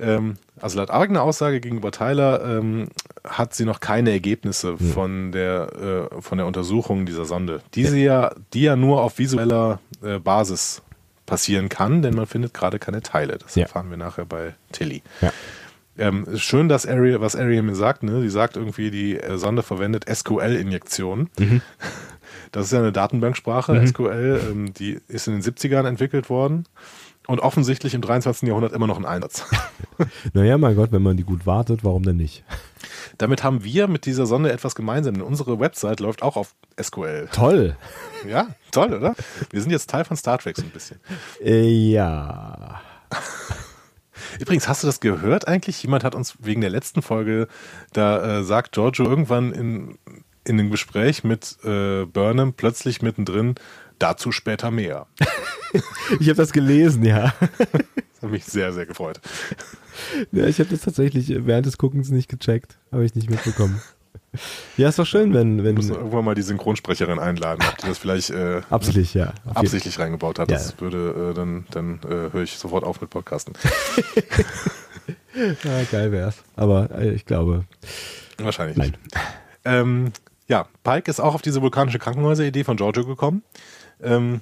Ähm, 0.00 0.36
also 0.60 0.78
laut 0.78 0.90
eigener 0.90 1.22
Aussage 1.22 1.60
gegenüber 1.60 1.90
Tyler 1.92 2.44
ähm, 2.44 2.88
hat 3.24 3.54
sie 3.54 3.64
noch 3.64 3.80
keine 3.80 4.10
Ergebnisse 4.10 4.76
von 4.78 5.32
der 5.32 6.08
äh, 6.12 6.20
von 6.20 6.38
der 6.38 6.46
Untersuchung 6.46 7.06
dieser 7.06 7.24
Sonde, 7.24 7.60
die 7.74 7.84
sie 7.84 8.04
ja, 8.04 8.32
die 8.54 8.62
ja 8.62 8.76
nur 8.76 9.02
auf 9.02 9.18
visueller 9.18 9.80
äh, 10.02 10.18
Basis 10.18 10.82
passieren 11.28 11.68
kann, 11.68 12.02
denn 12.02 12.14
man 12.14 12.26
findet 12.26 12.52
gerade 12.54 12.78
keine 12.80 13.02
Teile. 13.02 13.38
Das 13.38 13.54
Ja. 13.54 13.62
erfahren 13.62 13.90
wir 13.90 13.96
nachher 13.96 14.24
bei 14.24 14.54
Tilly. 14.72 15.02
Ja. 15.20 15.32
Ähm, 15.98 16.26
schön, 16.36 16.68
dass 16.68 16.86
Ari, 16.86 17.20
was 17.20 17.36
Ari 17.36 17.60
mir 17.62 17.74
sagt, 17.76 18.02
ne? 18.02 18.20
Die 18.22 18.28
sagt 18.28 18.56
irgendwie, 18.56 18.90
die 18.90 19.18
äh, 19.18 19.36
Sonde 19.38 19.62
verwendet 19.62 20.04
SQL-Injektionen. 20.12 21.28
Das 22.52 22.66
ist 22.66 22.72
ja 22.72 22.78
eine 22.78 22.92
Datenbanksprache, 22.92 23.86
SQL, 23.86 24.40
ähm, 24.50 24.74
die 24.74 25.00
ist 25.08 25.26
in 25.28 25.34
den 25.34 25.42
70ern 25.42 25.86
entwickelt 25.86 26.30
worden 26.30 26.64
und 27.28 27.40
offensichtlich 27.40 27.94
im 27.94 28.00
23. 28.00 28.48
Jahrhundert 28.48 28.72
immer 28.72 28.86
noch 28.88 28.98
ein 28.98 29.06
Einsatz. 29.06 29.44
Naja, 30.32 30.58
mein 30.58 30.76
Gott, 30.76 30.92
wenn 30.92 31.02
man 31.02 31.16
die 31.16 31.24
gut 31.24 31.44
wartet, 31.44 31.82
warum 31.82 32.04
denn 32.04 32.16
nicht? 32.16 32.44
Damit 33.18 33.42
haben 33.42 33.64
wir 33.64 33.88
mit 33.88 34.06
dieser 34.06 34.26
Sonde 34.26 34.52
etwas 34.52 34.76
gemeinsam, 34.76 35.14
denn 35.14 35.24
unsere 35.24 35.58
Website 35.58 35.98
läuft 35.98 36.22
auch 36.22 36.36
auf 36.36 36.54
SQL. 36.80 37.28
Toll. 37.32 37.76
Ja, 38.28 38.46
toll, 38.70 38.94
oder? 38.94 39.16
Wir 39.50 39.60
sind 39.60 39.72
jetzt 39.72 39.90
Teil 39.90 40.04
von 40.04 40.16
Star 40.16 40.38
Trek 40.38 40.56
so 40.56 40.62
ein 40.62 40.70
bisschen. 40.70 41.00
Äh, 41.44 41.66
ja. 41.66 42.80
Übrigens, 44.38 44.68
hast 44.68 44.84
du 44.84 44.86
das 44.86 45.00
gehört 45.00 45.48
eigentlich? 45.48 45.82
Jemand 45.82 46.04
hat 46.04 46.14
uns 46.14 46.36
wegen 46.38 46.60
der 46.60 46.70
letzten 46.70 47.02
Folge, 47.02 47.48
da 47.92 48.38
äh, 48.38 48.44
sagt 48.44 48.72
Giorgio 48.72 49.04
irgendwann 49.04 49.50
in, 49.50 49.98
in 50.44 50.60
einem 50.60 50.70
Gespräch 50.70 51.24
mit 51.24 51.56
äh, 51.64 52.04
Burnham 52.04 52.52
plötzlich 52.52 53.02
mittendrin, 53.02 53.56
dazu 53.98 54.32
später 54.32 54.70
mehr. 54.70 55.06
Ich 56.18 56.28
habe 56.28 56.36
das 56.36 56.52
gelesen, 56.52 57.04
ja. 57.04 57.34
Das 58.14 58.22
hat 58.22 58.30
mich 58.30 58.46
sehr, 58.46 58.72
sehr 58.72 58.86
gefreut. 58.86 59.20
ja 60.32 60.46
ich 60.46 60.58
habe 60.58 60.70
das 60.70 60.80
tatsächlich 60.80 61.28
während 61.46 61.66
des 61.66 61.76
Guckens 61.76 62.08
nicht 62.08 62.28
gecheckt. 62.28 62.78
Habe 62.90 63.04
ich 63.04 63.14
nicht 63.14 63.30
mitbekommen. 63.30 63.80
Ja, 64.76 64.88
ist 64.88 64.98
doch 64.98 65.06
schön, 65.06 65.34
wenn, 65.34 65.62
wenn 65.62 65.74
Müssen 65.74 65.94
irgendwann 65.94 66.24
mal 66.24 66.34
die 66.34 66.42
Synchronsprecherin 66.42 67.18
einladen, 67.18 67.64
ob 67.68 67.78
die 67.78 67.86
das 67.86 67.98
vielleicht 67.98 68.30
äh, 68.30 68.62
absichtlich, 68.70 69.14
ja. 69.14 69.34
Absichtlich 69.54 69.98
reingebaut 69.98 70.38
hat. 70.38 70.50
Ja. 70.50 70.56
Das 70.56 70.80
würde 70.80 71.30
äh, 71.30 71.34
dann, 71.34 71.66
dann 71.70 72.00
äh, 72.04 72.32
höre 72.32 72.42
ich 72.42 72.58
sofort 72.58 72.84
auf 72.84 73.00
mit 73.00 73.10
Podcasten. 73.10 73.54
Ja, 75.34 75.82
geil 75.92 76.10
wär's. 76.12 76.42
Aber 76.56 76.90
äh, 76.98 77.10
ich 77.10 77.24
glaube, 77.24 77.64
Wahrscheinlich 78.38 78.76
nein. 78.76 78.90
nicht. 78.90 78.98
Ähm, 79.64 80.12
ja, 80.48 80.66
Pike 80.82 81.10
ist 81.10 81.20
auch 81.20 81.34
auf 81.34 81.42
diese 81.42 81.60
vulkanische 81.62 81.98
Krankenhäuser-Idee 81.98 82.64
von 82.64 82.76
Giorgio 82.76 83.04
gekommen. 83.04 83.42
Ähm, 84.02 84.40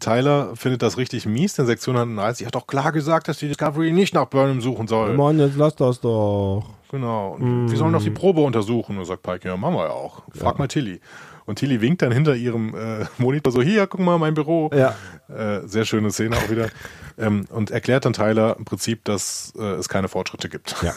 Tyler 0.00 0.54
findet 0.54 0.82
das 0.82 0.98
richtig 0.98 1.24
mies, 1.26 1.54
denn 1.54 1.64
Sektion 1.66 1.96
130 1.96 2.46
hat 2.46 2.54
doch 2.54 2.66
klar 2.66 2.92
gesagt, 2.92 3.26
dass 3.28 3.38
die 3.38 3.48
Discovery 3.48 3.90
nicht 3.92 4.14
nach 4.14 4.26
Burnham 4.26 4.60
suchen 4.60 4.86
soll. 4.86 5.14
Mann, 5.16 5.38
jetzt 5.38 5.56
lass 5.56 5.76
das 5.76 6.00
doch. 6.00 6.64
Genau. 6.90 7.36
Und 7.38 7.70
Wir 7.70 7.78
sollen 7.78 7.92
doch 7.92 8.02
die 8.02 8.10
Probe 8.10 8.42
untersuchen. 8.42 8.98
Und 8.98 9.04
sagt 9.06 9.22
Pike, 9.22 9.48
ja, 9.48 9.56
machen 9.56 9.74
wir 9.74 9.84
ja 9.84 9.90
auch. 9.90 10.22
Frag 10.34 10.58
mal 10.58 10.68
Tilly. 10.68 11.00
Und 11.46 11.58
Tilly 11.58 11.80
winkt 11.80 12.02
dann 12.02 12.12
hinter 12.12 12.34
ihrem 12.36 12.74
äh, 12.74 13.06
Monitor 13.18 13.50
so, 13.52 13.62
hier, 13.62 13.86
guck 13.86 14.00
mal, 14.00 14.18
mein 14.18 14.34
Büro. 14.34 14.70
Ja. 14.74 14.94
Äh, 15.34 15.66
sehr 15.66 15.86
schöne 15.86 16.10
Szene 16.10 16.36
auch 16.36 16.50
wieder. 16.50 16.68
ähm, 17.18 17.46
und 17.50 17.70
erklärt 17.70 18.04
dann 18.04 18.12
Tyler 18.12 18.56
im 18.58 18.66
Prinzip, 18.66 19.04
dass 19.04 19.54
äh, 19.58 19.62
es 19.62 19.88
keine 19.88 20.08
Fortschritte 20.08 20.50
gibt. 20.50 20.76
Ja. 20.82 20.92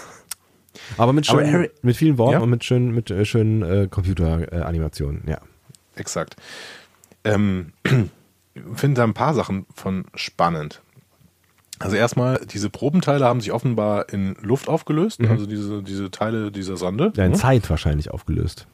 Aber 0.98 1.14
mit, 1.14 1.30
Aber 1.30 1.40
schönen, 1.42 1.54
Harry- 1.54 1.72
mit 1.82 1.96
vielen 1.96 2.18
Worten 2.18 2.34
Ja? 2.34 2.40
und 2.40 2.50
mit 2.50 2.64
schönen, 2.66 2.94
mit, 2.94 3.10
äh, 3.12 3.24
schönen 3.26 3.62
äh, 3.62 3.88
Computeranimationen, 3.90 5.24
ja. 5.28 5.40
Exakt. 5.96 6.36
Ähm, 7.24 7.74
finde 8.76 8.96
da 9.00 9.04
ein 9.04 9.14
paar 9.14 9.34
Sachen 9.34 9.66
von 9.74 10.06
spannend. 10.16 10.82
Also 11.80 11.96
erstmal, 11.96 12.40
diese 12.46 12.70
Probenteile 12.70 13.26
haben 13.26 13.42
sich 13.42 13.52
offenbar 13.52 14.10
in 14.14 14.36
Luft 14.42 14.68
aufgelöst, 14.68 15.20
also 15.28 15.48
diese, 15.48 15.82
diese 15.82 16.12
Teile 16.12 16.52
dieser 16.52 16.78
Sonde. 16.78 17.12
Ja, 17.16 17.26
in 17.26 17.32
Hm? 17.32 17.40
Zeit 17.40 17.68
wahrscheinlich 17.72 18.12
aufgelöst. 18.12 18.68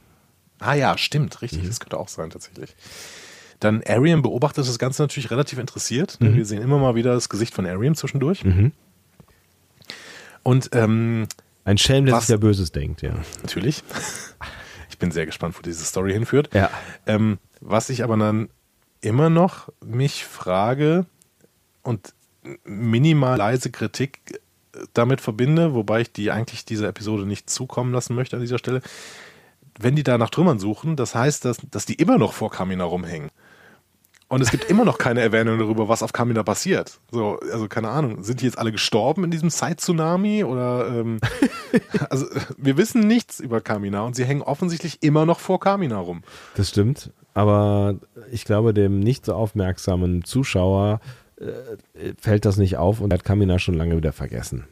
Ah 0.60 0.74
ja, 0.74 0.98
stimmt, 0.98 1.41
richtig, 1.41 1.66
das 1.68 1.80
könnte 1.80 1.98
auch 1.98 2.10
sein 2.10 2.32
tatsächlich. 2.32 2.76
Dann 3.62 3.82
Ariam 3.88 4.22
beobachtet 4.24 4.68
das 4.68 4.78
Ganze 4.78 5.04
natürlich 5.04 5.32
relativ 5.32 5.58
interessiert. 5.58 6.18
Wir 6.20 6.45
sehen 6.45 6.62
immer 6.62 6.80
mal 6.80 6.95
wieder 6.95 7.14
das 7.14 7.30
Gesicht 7.30 7.54
von 7.54 7.66
Ariam 7.66 7.95
zwischendurch. 7.95 8.43
Und 10.43 10.70
ähm, 10.74 11.28
Ein 11.64 11.78
Schelm, 11.78 12.06
der 12.06 12.16
Was- 12.16 12.24
sich 12.28 12.30
ja 12.34 12.38
Böses 12.38 12.72
denkt, 12.72 13.02
ja. 13.02 13.14
natürlich, 13.41 13.84
ich 14.89 14.98
bin 14.98 15.12
sehr 15.12 15.26
gespannt, 15.26 15.56
wo 15.58 15.62
diese 15.62 15.84
Story 15.86 16.14
hinführt. 16.14 16.50
Ja. 16.54 16.70
Ähm, 17.06 17.38
was 17.62 17.89
ich 17.89 18.03
aber 18.03 18.18
dann 18.18 18.49
immer 19.01 19.30
noch 19.30 19.70
mich 19.84 20.26
frage 20.26 21.05
und 21.84 22.14
minimal 22.64 23.38
leise 23.38 23.72
Kritik 23.72 24.20
äh, 24.74 24.80
damit 24.93 25.22
verbinde, 25.22 25.74
wobei 25.74 26.01
ich 26.01 26.12
die 26.12 26.32
eigentlich 26.32 26.66
dieser 26.66 26.88
Episode 26.88 27.26
nicht 27.26 27.49
zukommen 27.49 27.93
lassen 27.93 28.16
möchte 28.16 28.36
an 28.36 28.41
dieser 28.41 28.58
Stelle. 28.58 28.82
Wenn 29.80 29.95
die 29.95 30.03
da 30.03 30.18
nach 30.18 30.30
Trümmern 30.30 30.60
suchen, 30.60 30.95
das 30.95 31.14
heißt, 31.14 31.45
dass, 31.45 31.58
dass 31.70 31.86
die 31.86 31.95
immer 31.95 32.18
noch 32.18 32.34
vor 32.34 32.49
Kamina 32.49 32.84
rumhängen. 32.84 33.30
Und 34.30 34.41
es 34.41 34.51
gibt 34.51 34.66
immer 34.66 34.84
noch 34.84 34.97
keine 34.97 35.22
Erwähnung 35.22 35.58
darüber, 35.58 35.88
was 35.88 36.03
auf 36.03 36.12
Kamina 36.12 36.43
passiert. 36.43 36.99
So, 37.12 37.39
also 37.51 37.70
keine 37.70 37.89
Ahnung, 37.89 38.24
sind 38.24 38.41
die 38.41 38.45
jetzt 38.45 38.58
alle 38.58 38.74
gestorben 38.74 39.24
in 39.24 39.32
diesem 39.32 39.49
Side-Tsunami? 39.49 40.43
Oder 40.43 40.88
ähm, 40.89 41.20
also 42.10 42.26
wir 42.58 42.76
wissen 42.76 43.08
nichts 43.08 43.39
über 43.39 43.62
Kamina 43.62 44.01
und 44.01 44.18
sie 44.18 44.26
hängen 44.26 44.41
offensichtlich 44.41 45.01
immer 45.01 45.26
noch 45.26 45.39
vor 45.39 45.62
Kamina 45.62 45.97
rum. 45.97 46.24
Das 46.55 46.70
stimmt. 46.70 47.12
Aber 47.38 47.98
ich 48.32 48.46
glaube, 48.46 48.74
dem 48.74 49.00
nicht 49.00 49.24
so 49.24 49.36
aufmerksamen 49.36 50.24
Zuschauer 50.24 51.00
äh, 51.40 52.14
fällt 52.20 52.46
das 52.46 52.58
nicht 52.58 52.78
auf 52.78 53.00
und 53.00 53.14
hat 53.14 53.24
Kamina 53.24 53.60
schon 53.60 53.76
lange 53.76 53.96
wieder 53.96 54.12
vergessen. 54.12 54.66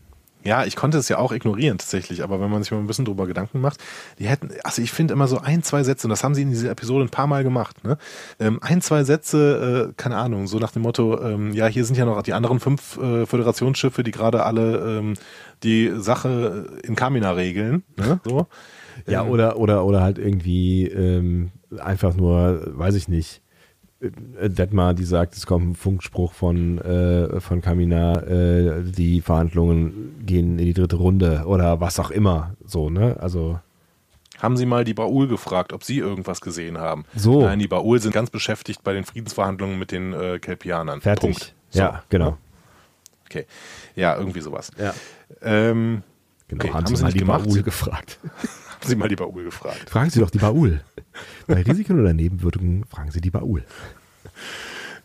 Ja, 0.43 0.66
ich 0.66 0.76
konnte 0.76 0.97
es 0.97 1.07
ja 1.07 1.20
auch 1.20 1.32
ignorieren 1.32 1.78
tatsächlich, 1.78 2.24
aber 2.24 2.41
wenn 2.41 2.49
man 2.49 2.63
sich 2.63 2.72
mal 2.72 2.80
ein 2.80 2.88
bisschen 2.88 3.05
drüber 3.05 3.28
Gedanken 3.28 3.61
macht, 3.61 3.84
die 4.18 4.26
hätten, 4.26 4.49
also 4.63 4.82
ich 4.82 4.91
finde 4.91 5.13
immer 5.13 5.28
so 5.28 5.38
ein, 5.38 5.61
zwei 5.61 5.84
Sätze, 5.84 6.07
und 6.07 6.09
das 6.09 6.24
haben 6.24 6.34
sie 6.34 6.41
in 6.41 6.49
dieser 6.49 6.72
Episode 6.72 7.05
ein 7.05 7.09
paar 7.09 7.28
Mal 7.28 7.43
gemacht, 7.43 7.84
ne? 7.84 7.99
Ähm, 8.39 8.57
ein, 8.63 8.82
zwei 8.82 9.03
Sätze, 9.03 9.89
äh, 9.89 9.93
keine 9.95 10.18
Ahnung, 10.18 10.47
so 10.47 10.57
nach 10.57 10.72
dem 10.72 10.82
Motto, 10.82 11.22
ähm, 11.22 11.53
ja, 11.53 11.68
hier 11.68 11.86
sind 11.86 11.97
ja 11.97 12.05
noch 12.05 12.20
die 12.24 12.34
anderen 12.34 12.59
fünf 12.59 12.97
äh, 12.97 13.28
Föderationsschiffe, 13.28 14.03
die 14.03 14.11
gerade 14.11 14.43
alle 14.43 14.97
ähm, 14.97 15.13
die 15.61 15.91
Sache 15.97 16.68
in 16.84 16.95
Kamina 16.95 17.32
regeln, 17.32 17.84
ne? 17.95 18.20
So. 18.24 18.47
Ja, 19.08 19.24
Ähm, 19.24 19.30
oder, 19.30 19.58
oder, 19.58 19.86
oder 19.86 20.01
halt 20.01 20.18
irgendwie 20.18 20.88
ähm, 20.88 21.51
einfach 21.80 22.16
nur, 22.16 22.64
weiß 22.78 22.95
ich 22.95 23.08
nicht, 23.08 23.41
äh, 24.01 24.49
Detmar, 24.49 24.93
die 24.93 25.03
sagt, 25.03 25.36
es 25.36 25.45
kommt 25.45 25.70
ein 25.70 25.76
Funkspruch 25.76 26.34
von, 26.34 26.80
äh, 26.80 27.39
von 27.39 27.62
Kamina, 27.62 28.22
äh, 28.24 28.84
die 28.84 29.22
Verhandlungen 29.22 30.16
gehen 30.26 30.58
in 30.60 30.66
die 30.66 30.74
dritte 30.74 30.95
Runde 30.95 31.43
oder 31.45 31.80
was 31.82 31.99
auch 31.99 32.12
immer. 32.12 32.56
So, 32.66 32.89
ne? 32.89 33.16
Also, 33.20 33.60
Haben 34.39 34.58
Sie 34.58 34.66
mal 34.66 34.84
die 34.84 34.93
Baul 34.93 35.28
gefragt, 35.28 35.72
ob 35.72 35.84
Sie 35.84 35.99
irgendwas 35.99 36.41
gesehen 36.41 36.78
haben? 36.78 37.06
So. 37.16 37.41
Nein, 37.41 37.60
die 37.60 37.68
Baul 37.68 37.99
sind 38.01 38.14
ganz 38.14 38.30
beschäftigt 38.30 38.84
bei 38.84 38.93
den 38.93 39.06
Friedensverhandlungen 39.06 39.78
mit 39.80 39.91
den 39.91 40.14
äh, 40.14 40.39
Kelpianern. 40.39 40.99
fertig. 41.01 41.30
Punkt. 41.38 41.53
So. 41.70 41.80
Ja, 41.80 42.03
genau. 42.10 42.38
Okay. 43.28 43.45
Ja, 43.95 44.18
irgendwie 44.18 44.41
sowas. 44.41 44.72
Ja. 44.78 44.93
Ähm, 45.41 46.03
Genau, 46.47 46.64
Okay, 46.64 46.74
haben, 46.74 46.76
haben 46.84 46.88
Sie 46.88 46.95
Sie 46.97 47.03
mal 47.03 47.12
die 47.12 47.20
gemacht? 47.20 47.45
Baul 47.47 47.64
gefragt. 47.64 48.20
Haben 48.86 48.89
Sie 48.91 48.95
mal 48.97 49.09
die 49.09 49.15
Baul 49.15 49.43
gefragt. 49.43 49.89
Fragen 49.89 50.09
Sie 50.11 50.19
doch 50.19 50.29
die 50.29 50.38
Baul. 50.38 50.81
Bei 51.47 51.61
Risiken 51.61 51.99
oder 51.99 52.13
Nebenwirkungen 52.13 52.86
fragen 52.86 53.09
Sie 53.11 53.19
die 53.21 53.31
Baul. 53.31 53.63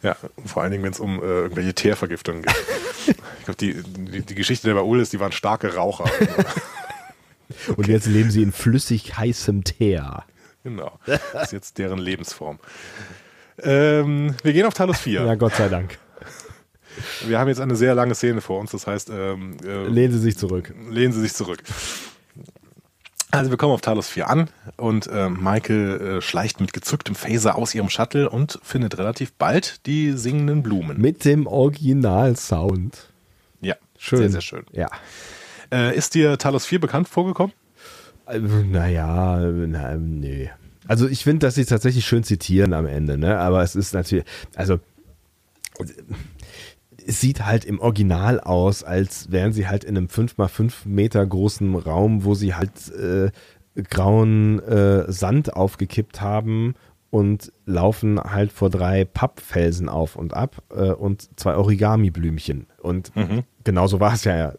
Ja, 0.03 0.17
vor 0.47 0.63
allen 0.63 0.73
Dingen, 0.73 0.85
wenn 0.85 0.93
es 0.93 1.01
um 1.01 1.19
äh, 1.21 1.25
irgendwelche 1.25 1.75
Teervergiftungen 1.75 2.43
geht. 2.43 2.55
ich 3.07 3.45
glaube, 3.45 3.57
die, 3.59 3.83
die, 3.83 4.21
die 4.23 4.35
Geschichte 4.35 4.69
der 4.69 4.75
Baul 4.75 5.01
ist, 5.01 5.13
die 5.13 5.21
waren 5.21 5.33
starke 5.33 5.75
Raucher. 5.75 6.05
Und 7.77 7.89
jetzt 7.89 8.07
leben 8.07 8.31
Sie 8.31 8.43
in 8.43 8.53
flüssig 8.53 9.17
heißem 9.17 9.65
Teer. 9.65 10.25
genau. 10.63 10.99
Das 11.07 11.45
ist 11.45 11.53
jetzt 11.53 11.79
deren 11.79 11.99
Lebensform. 11.99 12.59
Ähm, 13.63 14.35
wir 14.43 14.53
gehen 14.53 14.67
auf 14.67 14.75
Talos 14.75 14.99
4. 15.01 15.23
Ja, 15.25 15.35
Gott 15.35 15.55
sei 15.55 15.69
Dank. 15.69 15.99
Wir 17.27 17.39
haben 17.39 17.49
jetzt 17.49 17.61
eine 17.61 17.77
sehr 17.77 17.95
lange 17.95 18.15
Szene 18.15 18.41
vor 18.41 18.59
uns, 18.61 18.71
das 18.73 18.87
heißt, 18.87 19.11
ähm, 19.11 19.57
äh, 19.65 19.87
Lehnen 19.87 20.13
Sie 20.13 20.19
sich 20.19 20.37
zurück. 20.39 20.75
lehnen 20.91 21.13
Sie 21.13 21.21
sich 21.21 21.35
zurück. 21.35 21.63
Also 23.33 23.51
wir 23.51 23.57
kommen 23.59 23.73
auf 23.73 23.81
Talos 23.81 24.09
4 24.09 24.29
an 24.29 24.49
und 24.77 25.07
äh, 25.07 25.29
Michael 25.31 26.19
äh, 26.19 26.21
schleicht 26.21 26.61
mit 26.61 26.73
gezücktem 26.73 27.15
Phaser 27.15 27.57
aus 27.57 27.75
ihrem 27.75 27.89
Shuttle 27.89 28.29
und 28.29 28.59
findet 28.63 28.99
relativ 28.99 29.33
bald 29.35 29.87
die 29.87 30.13
singenden 30.13 30.63
Blumen. 30.63 31.01
Mit 31.01 31.25
dem 31.25 31.47
Original-Sound. 31.47 33.11
ja, 33.61 33.77
Schön. 33.99 34.19
sehr, 34.19 34.31
sehr 34.31 34.41
schön. 34.41 34.65
Ja. 34.73 34.89
Äh, 35.73 35.97
ist 35.97 36.15
dir 36.15 36.39
Talos 36.39 36.67
4 36.67 36.81
bekannt 36.81 37.09
vorgekommen? 37.09 37.53
Äh, 38.27 38.39
Naja, 38.41 39.39
na, 39.39 39.97
nee. 39.97 40.51
Also 40.89 41.07
ich 41.07 41.23
finde, 41.23 41.47
dass 41.47 41.55
sie 41.55 41.65
tatsächlich 41.65 42.05
schön 42.07 42.25
zitieren 42.25 42.73
am 42.73 42.87
Ende, 42.87 43.17
ne? 43.17 43.39
Aber 43.39 43.63
es 43.63 43.77
ist 43.77 43.95
natürlich, 43.95 44.25
also 44.57 44.81
es 47.07 47.21
sieht 47.21 47.45
halt 47.45 47.65
im 47.65 47.81
Original 47.81 48.41
aus, 48.41 48.85
als 48.85 49.31
wären 49.31 49.53
sie 49.53 49.69
halt 49.69 49.85
in 49.85 49.97
einem 49.97 50.07
5x5 50.07 50.87
Meter 50.87 51.25
großen 51.25 51.75
Raum, 51.75 52.25
wo 52.25 52.35
sie 52.35 52.55
halt 52.55 52.93
äh, 52.93 53.31
grauen 53.83 54.61
äh, 54.61 55.11
Sand 55.11 55.55
aufgekippt 55.55 56.21
haben 56.21 56.75
und 57.11 57.53
laufen 57.67 58.21
halt 58.21 58.53
vor 58.53 58.71
drei 58.71 59.05
Pappfelsen 59.05 59.89
auf 59.89 60.17
und 60.17 60.35
ab 60.35 60.63
äh, 60.71 60.91
und 60.91 61.29
zwei 61.39 61.57
Origami-Blümchen. 61.57 62.67
Und 62.81 63.13
genauso 63.65 64.01
war 64.01 64.15
es 64.15 64.25
ja 64.25 64.55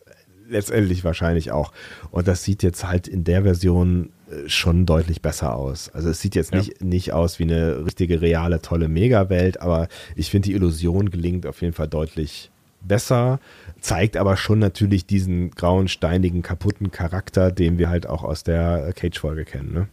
letztendlich 0.48 1.04
wahrscheinlich 1.04 1.52
auch. 1.52 1.72
Und 2.12 2.28
das 2.28 2.44
sieht 2.44 2.62
jetzt 2.64 2.86
halt 2.86 3.08
in 3.08 3.24
der 3.24 3.44
Version 3.44 4.12
schon 4.48 4.86
deutlich 4.86 5.22
besser 5.22 5.56
aus. 5.56 5.90
Also 5.94 6.10
es 6.10 6.22
sieht 6.22 6.36
jetzt 6.36 6.52
Ja. 6.52 6.58
nicht, 6.60 6.84
nicht 6.84 7.14
aus 7.14 7.40
wie 7.40 7.44
eine 7.44 7.86
richtige, 7.86 8.22
reale, 8.22 8.62
tolle 8.62 8.88
Megawelt, 8.88 9.62
aber 9.62 9.88
ich 10.16 10.30
finde, 10.30 10.50
die 10.50 10.54
Illusion 10.56 11.10
gelingt 11.12 11.46
auf 11.46 11.62
jeden 11.62 11.74
Fall 11.74 11.88
deutlich 11.88 12.50
besser, 12.82 13.40
zeigt 13.80 14.18
aber 14.18 14.38
schon 14.38 14.60
natürlich 14.60 15.06
diesen 15.06 15.52
grauen, 15.52 15.88
steinigen, 15.88 16.42
kaputten 16.42 16.92
Charakter, 16.92 17.52
den 17.52 17.78
wir 17.78 17.90
halt 17.90 18.08
auch 18.08 18.24
aus 18.24 18.44
der 18.44 18.92
Cage-Folge 18.94 19.46
kennen. 19.46 19.74
Ne? 19.74 19.88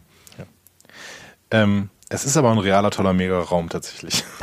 Ähm, 1.51 1.89
es 2.09 2.25
ist 2.25 2.37
aber 2.37 2.51
ein 2.51 2.57
realer, 2.59 2.89
toller 2.91 3.13
Megaraum 3.13 3.69
tatsächlich. 3.69 4.23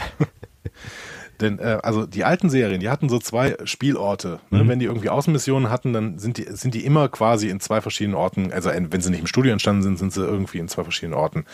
Denn 1.41 1.59
äh, 1.59 1.79
also 1.83 2.07
die 2.07 2.25
alten 2.25 2.49
Serien, 2.51 2.81
die 2.81 2.89
hatten 2.89 3.09
so 3.09 3.19
zwei 3.19 3.57
Spielorte. 3.65 4.41
Ne? 4.51 4.67
Wenn 4.69 4.79
die 4.79 4.87
irgendwie 4.87 5.11
Außenmissionen 5.11 5.71
hatten, 5.71 5.93
dann 5.93 6.19
sind 6.19 6.39
die, 6.39 6.45
sind 6.51 6.75
die 6.75 6.85
immer 6.85 7.09
quasi 7.09 7.49
in 7.49 7.61
zwei 7.61 7.81
verschiedenen 7.81 8.15
Orten, 8.17 8.53
also 8.53 8.71
en- 8.71 8.93
wenn 8.93 9.01
sie 9.01 9.11
nicht 9.11 9.21
im 9.21 9.27
Studio 9.27 9.53
entstanden 9.53 9.83
sind, 9.83 9.99
sind 9.99 10.13
sie 10.13 10.23
irgendwie 10.25 10.59
in 10.59 10.69
zwei 10.69 10.83
verschiedenen 10.83 11.15
Orten 11.19 11.45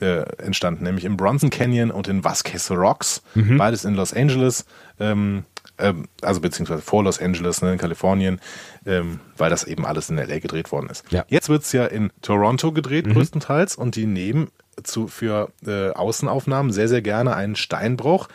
äh, 0.00 0.22
entstanden, 0.42 0.84
nämlich 0.84 1.04
im 1.04 1.16
Bronson 1.16 1.50
Canyon 1.50 1.90
und 1.90 2.08
in 2.08 2.24
Vasquez 2.24 2.70
Rocks, 2.70 3.22
beides 3.58 3.84
in 3.84 3.94
Los 3.94 4.12
Angeles, 4.14 4.64
ähm, 5.00 5.44
ähm, 5.78 6.06
also 6.22 6.40
beziehungsweise 6.40 6.80
vor 6.82 7.04
Los 7.04 7.20
Angeles, 7.20 7.60
ne, 7.60 7.72
in 7.72 7.78
Kalifornien, 7.78 8.40
ähm, 8.86 9.20
weil 9.36 9.50
das 9.50 9.64
eben 9.64 9.84
alles 9.84 10.08
in 10.08 10.16
LA 10.16 10.38
gedreht 10.38 10.72
worden 10.72 10.88
ist. 10.90 11.04
Ja. 11.10 11.24
Jetzt 11.28 11.48
wird 11.50 11.62
es 11.64 11.72
ja 11.72 11.84
in 11.84 12.10
Toronto 12.22 12.72
gedreht, 12.72 13.06
größtenteils, 13.12 13.76
und 13.76 13.96
die 13.96 14.06
nehmen 14.06 14.48
zu, 14.82 15.06
für 15.08 15.50
äh, 15.66 15.90
Außenaufnahmen 15.90 16.72
sehr, 16.72 16.88
sehr 16.88 17.02
gerne 17.02 17.34
einen 17.36 17.56
Steinbruch 17.56 18.28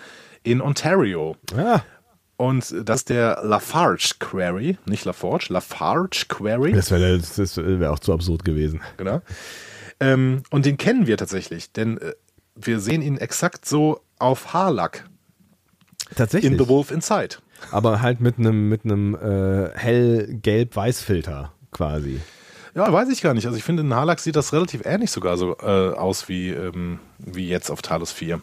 in 0.44 0.62
Ontario. 0.62 1.36
Ah, 1.56 1.82
Und 2.38 2.74
das 2.88 3.02
ist 3.02 3.10
der 3.10 3.42
Lafarge 3.44 4.14
Quarry, 4.20 4.78
nicht 4.86 5.06
Laforge, 5.06 5.46
Lafarge 5.50 6.26
Quarry. 6.28 6.72
das 6.74 6.90
wäre 6.92 7.20
wär 7.80 7.92
auch 7.92 8.00
zu 8.00 8.14
absurd 8.14 8.44
gewesen. 8.46 8.82
Genau. 8.98 9.22
Ähm, 10.00 10.42
und 10.50 10.66
den 10.66 10.78
kennen 10.78 11.06
wir 11.08 11.18
tatsächlich, 11.18 11.72
denn 11.72 11.98
äh, 12.00 12.14
wir 12.56 12.80
sehen 12.80 13.02
ihn 13.04 13.18
exakt 13.18 13.66
so 13.66 14.02
auf 14.18 14.54
Haarlack 14.54 15.06
Tatsächlich. 16.16 16.52
in 16.52 16.58
The 16.58 16.68
Wolf 16.68 16.90
Inside. 16.92 17.36
aber 17.72 18.02
halt 18.02 18.20
mit 18.20 18.40
einem 18.40 18.68
mit 18.70 18.84
einem 18.84 19.14
äh, 19.16 19.70
hell-gelb-weiß-Filter 19.78 21.54
quasi. 21.72 22.20
Ja, 22.74 22.92
weiß 22.92 23.10
ich 23.10 23.22
gar 23.22 23.34
nicht. 23.34 23.46
Also 23.46 23.58
ich 23.58 23.64
finde, 23.64 23.84
in 23.84 23.94
Haarlack 23.94 24.20
sieht 24.20 24.36
das 24.36 24.54
relativ 24.54 24.86
ähnlich 24.86 25.12
sogar 25.12 25.38
so 25.38 25.58
äh, 25.58 25.94
aus 25.94 26.30
wie, 26.30 26.50
ähm, 26.50 27.00
wie 27.18 27.50
jetzt 27.50 27.70
auf 27.70 27.82
Talos 27.82 28.12
4. 28.12 28.40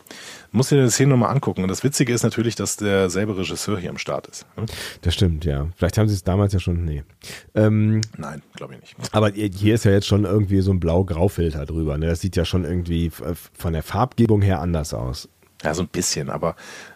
Muss 0.53 0.69
dir 0.69 0.83
die 0.83 0.91
Szene 0.91 1.11
nochmal 1.11 1.31
angucken. 1.31 1.63
Und 1.63 1.69
das 1.69 1.83
Witzige 1.83 2.13
ist 2.13 2.23
natürlich, 2.23 2.55
dass 2.55 2.77
derselbe 2.77 3.39
Regisseur 3.39 3.79
hier 3.79 3.91
am 3.91 3.99
Start 3.99 4.27
ist. 4.27 4.47
Hm? 4.57 4.67
Das 5.01 5.15
stimmt, 5.15 5.45
ja. 5.45 5.69
Vielleicht 5.77 5.97
haben 5.97 6.09
sie 6.09 6.15
es 6.15 6.25
damals 6.25 6.53
ja 6.53 6.61
schon, 6.61 6.85
nee. 6.85 7.05
Ähm, 7.55 8.03
Nein, 8.17 8.43
glaube 8.55 8.75
ich 8.75 8.99
nicht. 8.99 9.15
aber 9.15 9.31
hier 9.31 9.75
ist 9.75 9.85
ja 9.85 9.93
jetzt 9.93 10.07
schon 10.07 10.25
irgendwie 10.25 10.61
so 10.61 10.73
ein 10.73 10.81
blau-grau-Filter 10.81 11.65
drüber. 11.65 11.97
Ne? 11.97 12.07
Das 12.07 12.21
sieht 12.21 12.37
ja 12.37 12.45
schon 12.45 12.65
irgendwie 12.65 13.11
von 13.11 13.73
der 13.73 13.83
Farbgebung 13.83 14.43
her 14.43 14.61
anders 14.61 14.93
aus. 14.93 15.29
Ja, 15.65 15.75
so 15.75 15.83
ein 15.83 15.89
bisschen, 15.89 16.31
aber 16.31 16.55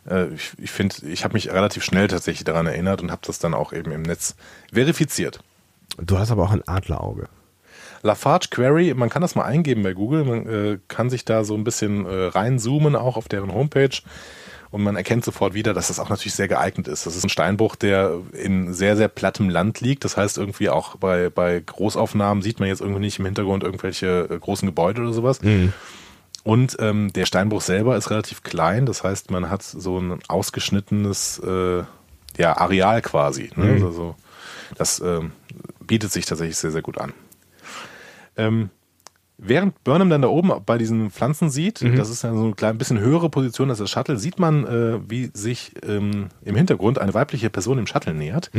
äh, 0.09 0.29
ich, 0.29 0.53
ich 0.59 0.71
finde, 0.71 0.95
ich 1.07 1.25
habe 1.25 1.35
mich 1.35 1.51
relativ 1.51 1.83
schnell 1.83 2.07
tatsächlich 2.07 2.45
daran 2.45 2.67
erinnert 2.67 3.03
und 3.03 3.11
habe 3.11 3.23
das 3.27 3.41
dann 3.41 3.55
auch 3.55 3.73
eben 3.73 3.91
im 3.91 4.03
Netz 4.03 4.37
verifiziert. 4.73 5.41
Du 5.99 6.19
hast 6.19 6.31
aber 6.31 6.45
auch 6.45 6.53
ein 6.53 6.67
Adlerauge. 6.67 7.29
Lafarge 8.03 8.49
Query, 8.51 8.95
man 8.95 9.09
kann 9.09 9.23
das 9.23 9.35
mal 9.35 9.45
eingeben 9.45 9.83
bei 9.83 9.93
Google, 9.93 10.25
man 10.25 10.47
äh, 10.47 10.79
kann 10.89 11.09
sich 11.09 11.25
da 11.25 11.45
so 11.45 11.55
ein 11.55 11.65
bisschen 11.65 12.05
äh, 12.05 12.27
reinzoomen, 12.27 12.97
auch 12.97 13.17
auf 13.17 13.29
deren 13.29 13.53
Homepage. 13.53 13.97
Und 14.73 14.83
man 14.83 14.97
erkennt 14.97 15.23
sofort 15.23 15.53
wieder, 15.53 15.75
dass 15.75 15.89
das 15.89 16.01
auch 16.01 16.09
natürlich 16.09 16.35
sehr 16.35 16.49
geeignet 16.49 16.89
ist. 16.89 17.05
Das 17.05 17.15
ist 17.15 17.25
ein 17.25 17.29
Steinbruch, 17.29 17.77
der 17.77 18.15
in 18.33 18.73
sehr, 18.73 18.97
sehr 18.97 19.09
plattem 19.09 19.51
Land 19.51 19.83
liegt. 19.83 20.03
Das 20.03 20.17
heißt, 20.17 20.39
irgendwie 20.39 20.71
auch 20.71 20.97
bei, 20.97 21.29
bei 21.29 21.61
Großaufnahmen 21.61 22.43
sieht 22.43 22.59
man 22.59 22.71
jetzt 22.71 22.81
irgendwie 22.81 23.01
nicht 23.01 23.19
im 23.19 23.27
Hintergrund 23.27 23.65
irgendwelche 23.65 24.29
äh, 24.31 24.39
großen 24.39 24.67
Gebäude 24.67 25.03
oder 25.03 25.13
sowas. 25.13 25.41
Und 26.43 26.77
ähm, 26.81 27.13
der 27.13 27.27
Steinbruch 27.27 27.61
selber 27.61 27.99
ist 27.99 28.11
relativ 28.11 28.43
klein. 28.43 28.87
Das 28.87 29.05
heißt, 29.05 29.31
man 29.31 29.51
hat 29.51 29.63
so 29.63 29.99
ein 29.99 30.19
ausgeschnittenes 30.27 31.39
äh, 31.41 31.83
ja, 32.39 32.57
Areal 32.57 33.03
quasi. 33.03 33.51
Ne? 33.55 33.79
Mhm. 33.79 33.85
Also, 33.85 34.17
das 34.77 35.01
ähm, 35.01 35.33
bietet 35.87 36.13
sich 36.13 36.27
tatsächlich 36.27 36.57
sehr, 36.57 36.71
sehr 36.71 36.83
gut 36.83 36.99
an. 36.99 37.13
Ähm, 38.37 38.71
während 39.39 39.83
Burnham 39.85 40.11
dann 40.11 40.23
da 40.23 40.29
oben 40.29 40.53
bei 40.65 40.79
diesen 40.79 41.11
Pflanzen 41.11 41.51
sieht, 41.51 41.81
das 41.97 42.09
ist 42.11 42.23
ja 42.23 42.33
so 42.35 42.45
eine 42.45 42.55
klein 42.55 42.79
bisschen 42.79 42.99
höhere 43.01 43.29
Position 43.29 43.71
als 43.71 43.79
das 43.79 43.91
Shuttle, 43.91 44.17
sieht 44.19 44.39
man, 44.39 44.65
äh, 44.67 45.01
wie 45.09 45.31
sich 45.35 45.73
ähm, 45.87 46.29
im 46.45 46.57
Hintergrund 46.57 46.99
eine 46.99 47.13
weibliche 47.15 47.51
Person 47.51 47.79
im 47.79 47.87
Shuttle 47.87 48.15
nähert. 48.15 48.51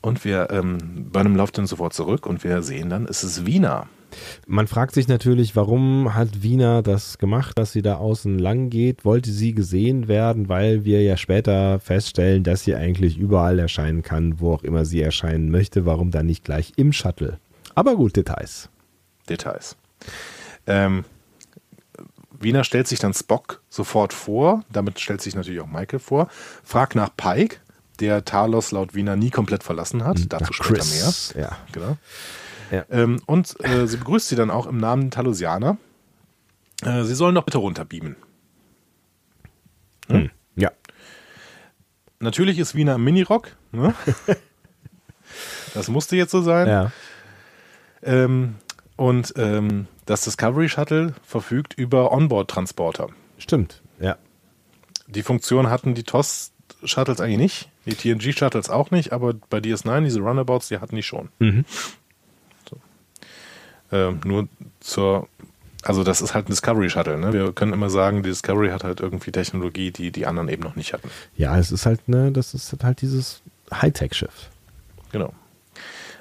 Und 0.00 0.24
wir, 0.24 0.48
ähm, 0.50 1.08
Burnham 1.10 1.34
läuft 1.36 1.56
dann 1.56 1.66
sofort 1.66 1.94
zurück 1.94 2.26
und 2.26 2.44
wir 2.44 2.62
sehen 2.62 2.90
dann, 2.90 3.06
es 3.06 3.24
ist 3.24 3.46
Wiener. 3.46 3.88
Man 4.46 4.66
fragt 4.66 4.94
sich 4.94 5.08
natürlich, 5.08 5.56
warum 5.56 6.14
hat 6.14 6.42
Wiener 6.42 6.82
das 6.82 7.18
gemacht, 7.18 7.58
dass 7.58 7.72
sie 7.72 7.82
da 7.82 7.96
außen 7.96 8.38
lang 8.38 8.70
geht? 8.70 9.04
Wollte 9.04 9.30
sie 9.30 9.54
gesehen 9.54 10.08
werden, 10.08 10.48
weil 10.48 10.84
wir 10.84 11.02
ja 11.02 11.16
später 11.16 11.80
feststellen, 11.80 12.42
dass 12.42 12.64
sie 12.64 12.74
eigentlich 12.74 13.18
überall 13.18 13.58
erscheinen 13.58 14.02
kann, 14.02 14.40
wo 14.40 14.52
auch 14.52 14.62
immer 14.62 14.84
sie 14.84 15.00
erscheinen 15.00 15.50
möchte. 15.50 15.86
Warum 15.86 16.10
dann 16.10 16.26
nicht 16.26 16.44
gleich 16.44 16.72
im 16.76 16.92
Shuttle? 16.92 17.38
Aber 17.74 17.96
gut, 17.96 18.16
Details. 18.16 18.68
Details. 19.28 19.76
Ähm, 20.66 21.04
Wiener 22.38 22.64
stellt 22.64 22.88
sich 22.88 22.98
dann 22.98 23.14
Spock 23.14 23.62
sofort 23.68 24.12
vor, 24.12 24.64
damit 24.70 25.00
stellt 25.00 25.22
sich 25.22 25.34
natürlich 25.34 25.60
auch 25.60 25.66
Michael 25.66 25.98
vor, 25.98 26.28
fragt 26.62 26.94
nach 26.94 27.10
Pike, 27.16 27.56
der 28.00 28.24
Talos 28.24 28.72
laut 28.72 28.94
Wiener 28.94 29.16
nie 29.16 29.30
komplett 29.30 29.62
verlassen 29.62 30.04
hat. 30.04 30.18
Dazu 30.28 30.44
Nach 30.44 30.52
später 30.52 30.74
Chris. 30.74 31.32
Ja. 31.34 31.40
mehr. 31.40 31.56
Genau. 31.72 31.96
Ja. 32.70 32.84
Ähm, 32.90 33.20
und 33.26 33.56
äh, 33.64 33.86
sie 33.86 33.96
begrüßt 33.96 34.28
sie 34.28 34.36
dann 34.36 34.50
auch 34.50 34.66
im 34.66 34.78
Namen 34.78 35.10
Talosianer. 35.10 35.76
Äh, 36.82 37.04
sie 37.04 37.14
sollen 37.14 37.34
doch 37.34 37.44
bitte 37.44 37.58
runterbeamen. 37.58 38.16
Hm. 40.08 40.30
Ja. 40.56 40.70
Natürlich 42.20 42.58
ist 42.58 42.74
Wiener 42.74 42.96
im 42.96 43.04
Minirock. 43.04 43.56
Ne? 43.72 43.94
das 45.74 45.88
musste 45.88 46.16
jetzt 46.16 46.30
so 46.30 46.42
sein. 46.42 46.68
Ja. 46.68 46.92
Ähm, 48.02 48.56
und 48.96 49.34
ähm, 49.36 49.86
das 50.06 50.22
Discovery 50.22 50.68
Shuttle 50.68 51.14
verfügt 51.24 51.74
über 51.74 52.12
Onboard-Transporter. 52.12 53.08
Stimmt. 53.38 53.82
Ja. 53.98 54.16
Die 55.06 55.22
Funktion 55.22 55.68
hatten 55.68 55.94
die 55.94 56.04
TOS-Shuttles 56.04 57.20
eigentlich 57.20 57.38
nicht, 57.38 57.70
die 57.86 57.94
TNG-Shuttles 57.94 58.70
auch 58.70 58.90
nicht, 58.90 59.12
aber 59.12 59.34
bei 59.50 59.58
DS9, 59.58 60.04
diese 60.04 60.20
Runabouts, 60.20 60.68
die 60.68 60.78
hatten 60.78 60.96
die 60.96 61.02
schon. 61.02 61.28
Mhm. 61.38 61.64
Ähm, 63.92 64.20
nur 64.24 64.48
zur, 64.80 65.28
also 65.82 66.04
das 66.04 66.20
ist 66.20 66.34
halt 66.34 66.48
ein 66.48 66.50
Discovery 66.50 66.90
Shuttle. 66.90 67.18
Ne? 67.18 67.32
Wir 67.32 67.52
können 67.52 67.72
immer 67.72 67.90
sagen, 67.90 68.22
die 68.22 68.30
Discovery 68.30 68.70
hat 68.70 68.84
halt 68.84 69.00
irgendwie 69.00 69.30
Technologie, 69.30 69.90
die 69.90 70.10
die 70.10 70.26
anderen 70.26 70.48
eben 70.48 70.62
noch 70.62 70.76
nicht 70.76 70.92
hatten. 70.92 71.10
Ja, 71.36 71.58
es 71.58 71.72
ist 71.72 71.86
halt, 71.86 72.08
ne, 72.08 72.32
das 72.32 72.54
ist 72.54 72.74
halt 72.82 73.00
dieses 73.00 73.42
Hightech-Schiff. 73.72 74.50
Genau. 75.12 75.32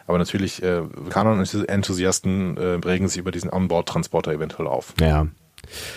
Aber 0.05 0.17
natürlich, 0.17 0.61
äh, 0.61 0.81
Kanon-Enthusiasten 1.09 2.57
äh, 2.57 2.61
regen 2.85 3.07
sich 3.07 3.17
über 3.17 3.31
diesen 3.31 3.49
Onboard-Transporter 3.51 4.33
eventuell 4.33 4.67
auf. 4.67 4.93
Ja, 4.99 5.27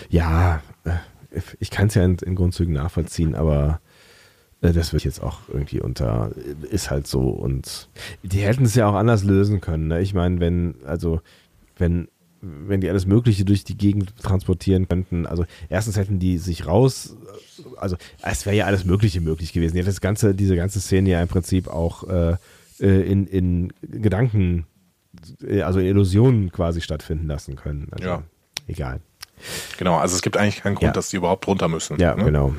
ja, 0.09 0.61
äh, 0.85 1.41
ich 1.59 1.69
kann 1.71 1.87
es 1.87 1.95
ja 1.95 2.03
in, 2.03 2.17
in, 2.19 2.35
Grundzügen 2.35 2.73
nachvollziehen, 2.73 3.35
aber 3.35 3.79
äh, 4.61 4.71
das 4.71 4.93
wird 4.93 5.03
jetzt 5.03 5.21
auch 5.21 5.41
irgendwie 5.49 5.81
unter, 5.81 6.31
ist 6.69 6.89
halt 6.89 7.07
so 7.07 7.29
und 7.29 7.89
die 8.23 8.41
hätten 8.41 8.65
es 8.65 8.75
ja 8.75 8.87
auch 8.87 8.95
anders 8.95 9.23
lösen 9.23 9.61
können. 9.61 9.87
Ne? 9.87 10.01
Ich 10.01 10.13
meine, 10.13 10.39
wenn, 10.39 10.75
also, 10.85 11.21
wenn 11.79 12.07
wenn 12.41 12.81
die 12.81 12.89
alles 12.89 13.05
Mögliche 13.05 13.45
durch 13.45 13.63
die 13.63 13.77
Gegend 13.77 14.15
transportieren 14.17 14.87
könnten. 14.87 15.25
Also 15.25 15.45
erstens 15.69 15.97
hätten 15.97 16.19
die 16.19 16.37
sich 16.37 16.67
raus, 16.67 17.15
also 17.77 17.97
es 18.21 18.45
wäre 18.45 18.55
ja 18.55 18.65
alles 18.65 18.85
Mögliche 18.85 19.21
möglich 19.21 19.53
gewesen. 19.53 19.73
Die 19.73 19.79
hätte 19.79 19.89
das 19.89 20.01
ganze, 20.01 20.35
diese 20.35 20.55
ganze 20.55 20.79
Szene 20.79 21.09
ja 21.09 21.21
im 21.21 21.27
Prinzip 21.27 21.67
auch 21.67 22.07
äh, 22.07 22.35
äh 22.79 23.11
in, 23.11 23.25
in 23.25 23.73
Gedanken, 23.81 24.67
äh, 25.41 25.61
also 25.61 25.79
in 25.79 25.87
Illusionen 25.87 26.51
quasi 26.51 26.81
stattfinden 26.81 27.27
lassen 27.27 27.55
können. 27.55 27.87
Also, 27.91 28.07
ja. 28.07 28.23
Egal. 28.67 28.99
Genau, 29.77 29.97
also 29.97 30.15
es 30.15 30.21
gibt 30.21 30.37
eigentlich 30.37 30.61
keinen 30.61 30.75
Grund, 30.75 30.87
ja. 30.87 30.93
dass 30.93 31.09
die 31.09 31.17
überhaupt 31.17 31.47
runter 31.47 31.67
müssen. 31.67 31.99
Ja, 31.99 32.15
ne? 32.15 32.25
genau. 32.25 32.53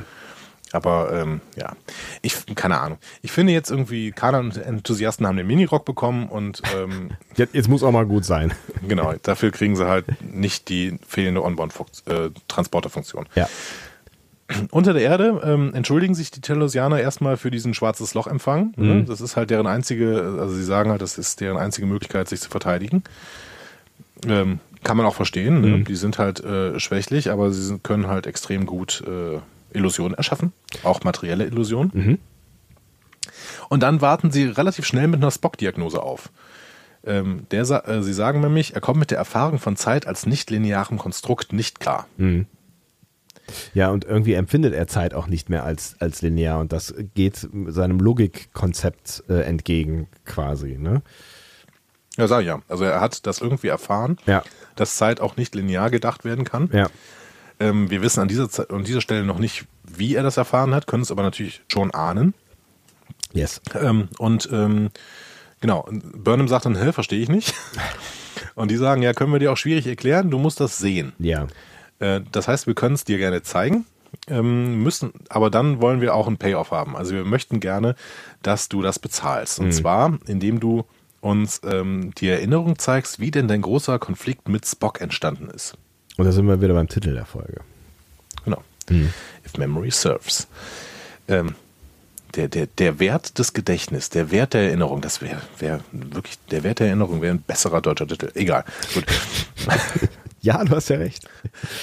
Aber 0.71 1.11
ähm, 1.13 1.41
ja, 1.55 1.73
ich 2.21 2.45
keine 2.55 2.79
Ahnung. 2.79 2.99
Ich 3.21 3.31
finde 3.31 3.53
jetzt 3.53 3.71
irgendwie, 3.71 4.11
Kader-Enthusiasten 4.11 5.25
haben 5.25 5.37
den 5.37 5.47
Minirock 5.47 5.85
bekommen 5.85 6.27
und 6.27 6.61
ähm, 6.75 7.11
jetzt, 7.35 7.55
jetzt, 7.55 7.67
muss 7.67 7.83
auch 7.83 7.91
mal 7.91 8.05
gut 8.05 8.25
sein. 8.25 8.53
Genau, 8.87 9.13
dafür 9.23 9.51
kriegen 9.51 9.75
sie 9.75 9.87
halt 9.87 10.05
nicht 10.21 10.69
die 10.69 10.99
fehlende 11.07 11.43
Onboard-Transporterfunktion. 11.43 13.27
Ja. 13.35 13.47
Unter 14.71 14.93
der 14.93 15.03
Erde 15.03 15.41
ähm, 15.43 15.73
entschuldigen 15.75 16.15
sich 16.15 16.31
die 16.31 16.41
Telosianer 16.41 16.99
erstmal 16.99 17.37
für 17.37 17.51
diesen 17.51 17.75
schwarzes 17.75 18.15
Loch-Empfang. 18.15 18.73
Ne? 18.77 18.95
Mhm. 18.95 19.05
Das 19.05 19.21
ist 19.21 19.35
halt 19.35 19.51
deren 19.51 19.67
einzige, 19.67 20.37
also 20.39 20.55
sie 20.55 20.63
sagen 20.63 20.89
halt, 20.89 21.03
das 21.03 21.19
ist 21.19 21.39
deren 21.39 21.57
einzige 21.57 21.85
Möglichkeit, 21.85 22.27
sich 22.29 22.41
zu 22.41 22.49
verteidigen. 22.49 23.03
Ähm, 24.27 24.59
kann 24.83 24.97
man 24.97 25.05
auch 25.05 25.15
verstehen. 25.15 25.61
Ne? 25.61 25.67
Mhm. 25.67 25.77
Ne? 25.79 25.83
Die 25.83 25.95
sind 25.95 26.17
halt 26.17 26.43
äh, 26.43 26.79
schwächlich, 26.79 27.29
aber 27.29 27.51
sie 27.51 27.63
sind, 27.63 27.83
können 27.83 28.07
halt 28.07 28.25
extrem 28.25 28.65
gut 28.65 29.03
äh, 29.07 29.39
Illusionen 29.73 30.15
erschaffen, 30.15 30.53
auch 30.83 31.03
materielle 31.03 31.45
Illusionen. 31.45 31.91
Mhm. 31.93 32.17
Und 33.69 33.83
dann 33.83 34.01
warten 34.01 34.31
sie 34.31 34.45
relativ 34.45 34.85
schnell 34.85 35.07
mit 35.07 35.21
einer 35.21 35.31
Spock-Diagnose 35.31 36.01
auf. 36.01 36.31
Ähm, 37.05 37.45
der, 37.51 37.61
äh, 37.87 38.03
sie 38.03 38.13
sagen 38.13 38.41
nämlich, 38.41 38.75
er 38.75 38.81
kommt 38.81 38.99
mit 38.99 39.11
der 39.11 39.17
Erfahrung 39.17 39.59
von 39.59 39.75
Zeit 39.75 40.07
als 40.07 40.25
nicht-linearem 40.25 40.97
Konstrukt 40.97 41.53
nicht 41.53 41.79
klar. 41.79 42.07
Mhm. 42.17 42.45
Ja, 43.73 43.89
und 43.89 44.05
irgendwie 44.05 44.33
empfindet 44.33 44.73
er 44.73 44.87
Zeit 44.87 45.13
auch 45.13 45.27
nicht 45.27 45.49
mehr 45.49 45.63
als, 45.63 45.95
als 45.99 46.21
linear 46.21 46.59
und 46.59 46.71
das 46.71 46.93
geht 47.15 47.47
seinem 47.67 47.99
Logikkonzept 47.99 49.23
äh, 49.29 49.41
entgegen 49.41 50.07
quasi, 50.25 50.77
ne? 50.77 51.01
Ja, 52.17 52.27
sag 52.27 52.41
ich 52.41 52.47
ja. 52.47 52.61
Also 52.67 52.83
er 52.83 52.99
hat 52.99 53.25
das 53.25 53.39
irgendwie 53.39 53.67
erfahren, 53.67 54.17
ja. 54.25 54.43
dass 54.75 54.97
Zeit 54.97 55.21
auch 55.21 55.37
nicht 55.37 55.55
linear 55.55 55.89
gedacht 55.89 56.25
werden 56.25 56.43
kann. 56.43 56.69
Ja. 56.73 56.89
Ähm, 57.59 57.89
wir 57.89 58.01
wissen 58.01 58.21
an 58.21 58.27
dieser, 58.27 58.49
an 58.71 58.83
dieser 58.83 59.01
Stelle 59.01 59.23
noch 59.23 59.39
nicht, 59.39 59.65
wie 59.83 60.15
er 60.15 60.23
das 60.23 60.37
erfahren 60.37 60.73
hat, 60.73 60.87
können 60.87 61.03
es 61.03 61.11
aber 61.11 61.23
natürlich 61.23 61.61
schon 61.71 61.91
ahnen. 61.91 62.33
Yes. 63.33 63.61
Ähm, 63.79 64.09
und 64.17 64.49
ähm, 64.51 64.89
genau, 65.61 65.87
Burnham 65.91 66.47
sagt 66.47 66.65
dann, 66.65 66.75
hä, 66.75 66.91
verstehe 66.91 67.21
ich 67.21 67.29
nicht. 67.29 67.53
Und 68.55 68.71
die 68.71 68.77
sagen, 68.77 69.01
ja, 69.01 69.13
können 69.13 69.31
wir 69.31 69.39
dir 69.39 69.51
auch 69.51 69.57
schwierig 69.57 69.87
erklären, 69.87 70.31
du 70.31 70.37
musst 70.37 70.59
das 70.59 70.77
sehen. 70.77 71.13
Ja. 71.19 71.47
Äh, 71.99 72.21
das 72.31 72.47
heißt, 72.47 72.67
wir 72.67 72.75
können 72.75 72.95
es 72.95 73.03
dir 73.03 73.17
gerne 73.17 73.41
zeigen, 73.41 73.85
ähm, 74.27 74.81
müssen, 74.83 75.13
aber 75.29 75.49
dann 75.49 75.81
wollen 75.81 76.01
wir 76.01 76.15
auch 76.15 76.27
einen 76.27 76.37
Payoff 76.37 76.71
haben. 76.71 76.95
Also 76.95 77.13
wir 77.13 77.25
möchten 77.25 77.59
gerne, 77.59 77.95
dass 78.41 78.69
du 78.69 78.81
das 78.81 78.99
bezahlst. 78.99 79.59
Und 79.59 79.67
mhm. 79.67 79.71
zwar, 79.71 80.19
indem 80.25 80.59
du 80.59 80.85
uns 81.21 81.61
ähm, 81.63 82.11
die 82.17 82.29
Erinnerung 82.29 82.79
zeigst, 82.79 83.19
wie 83.19 83.31
denn 83.31 83.47
dein 83.47 83.61
großer 83.61 83.99
Konflikt 83.99 84.47
mit 84.47 84.65
Spock 84.65 85.01
entstanden 85.01 85.49
ist. 85.49 85.77
Und 86.19 86.25
da 86.25 86.33
sind 86.33 86.47
wir 86.47 86.61
wieder 86.61 86.73
beim 86.73 86.89
Titel 86.89 87.13
der 87.13 87.23
Folge. 87.23 87.61
Genau. 88.43 88.61
Hm. 88.89 89.07
If 89.45 89.57
Memory 89.57 89.89
Serves. 89.89 90.49
Ähm, 91.29 91.55
der, 92.35 92.49
der, 92.49 92.67
der 92.67 92.99
Wert 92.99 93.39
des 93.39 93.53
Gedächtnisses, 93.53 94.09
der 94.09 94.29
Wert 94.29 94.53
der 94.53 94.63
Erinnerung, 94.63 94.99
das 94.99 95.21
wäre 95.21 95.39
wär 95.59 95.79
wirklich, 95.93 96.37
der 96.51 96.63
Wert 96.63 96.79
der 96.79 96.87
Erinnerung 96.87 97.21
wäre 97.21 97.33
ein 97.33 97.41
besserer 97.41 97.79
deutscher 97.79 98.05
Titel. 98.05 98.31
Egal. 98.35 98.65
Gut. 98.93 99.05
ja, 100.41 100.61
du 100.61 100.75
hast 100.75 100.89
ja 100.89 100.97
recht. 100.97 101.25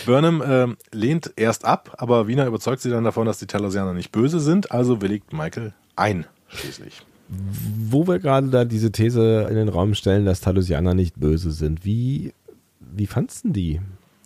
Burnham 0.05 0.43
äh, 0.43 0.77
lehnt 0.95 1.33
erst 1.37 1.65
ab, 1.65 1.95
aber 1.97 2.29
Wiener 2.29 2.47
überzeugt 2.47 2.83
sie 2.83 2.91
dann 2.91 3.05
davon, 3.05 3.25
dass 3.25 3.39
die 3.39 3.47
Talosianer 3.47 3.95
nicht 3.95 4.13
böse 4.13 4.41
sind, 4.41 4.71
also 4.71 5.01
willigt 5.01 5.33
Michael 5.33 5.73
ein, 5.97 6.27
schließlich. 6.49 7.01
Wo 7.29 8.07
wir 8.07 8.19
gerade 8.19 8.49
da 8.49 8.67
diese 8.67 8.93
These 8.93 9.47
in 9.49 9.57
den 9.57 9.71
Raum 9.71 9.95
stellen, 9.95 10.27
dass 10.27 10.43
Talosianer 10.43 10.93
nicht 10.93 11.19
böse 11.19 11.53
sind, 11.53 11.87
wie, 11.87 12.35
wie 12.81 13.07
fandst 13.07 13.47
du 13.47 13.49
die? 13.49 13.81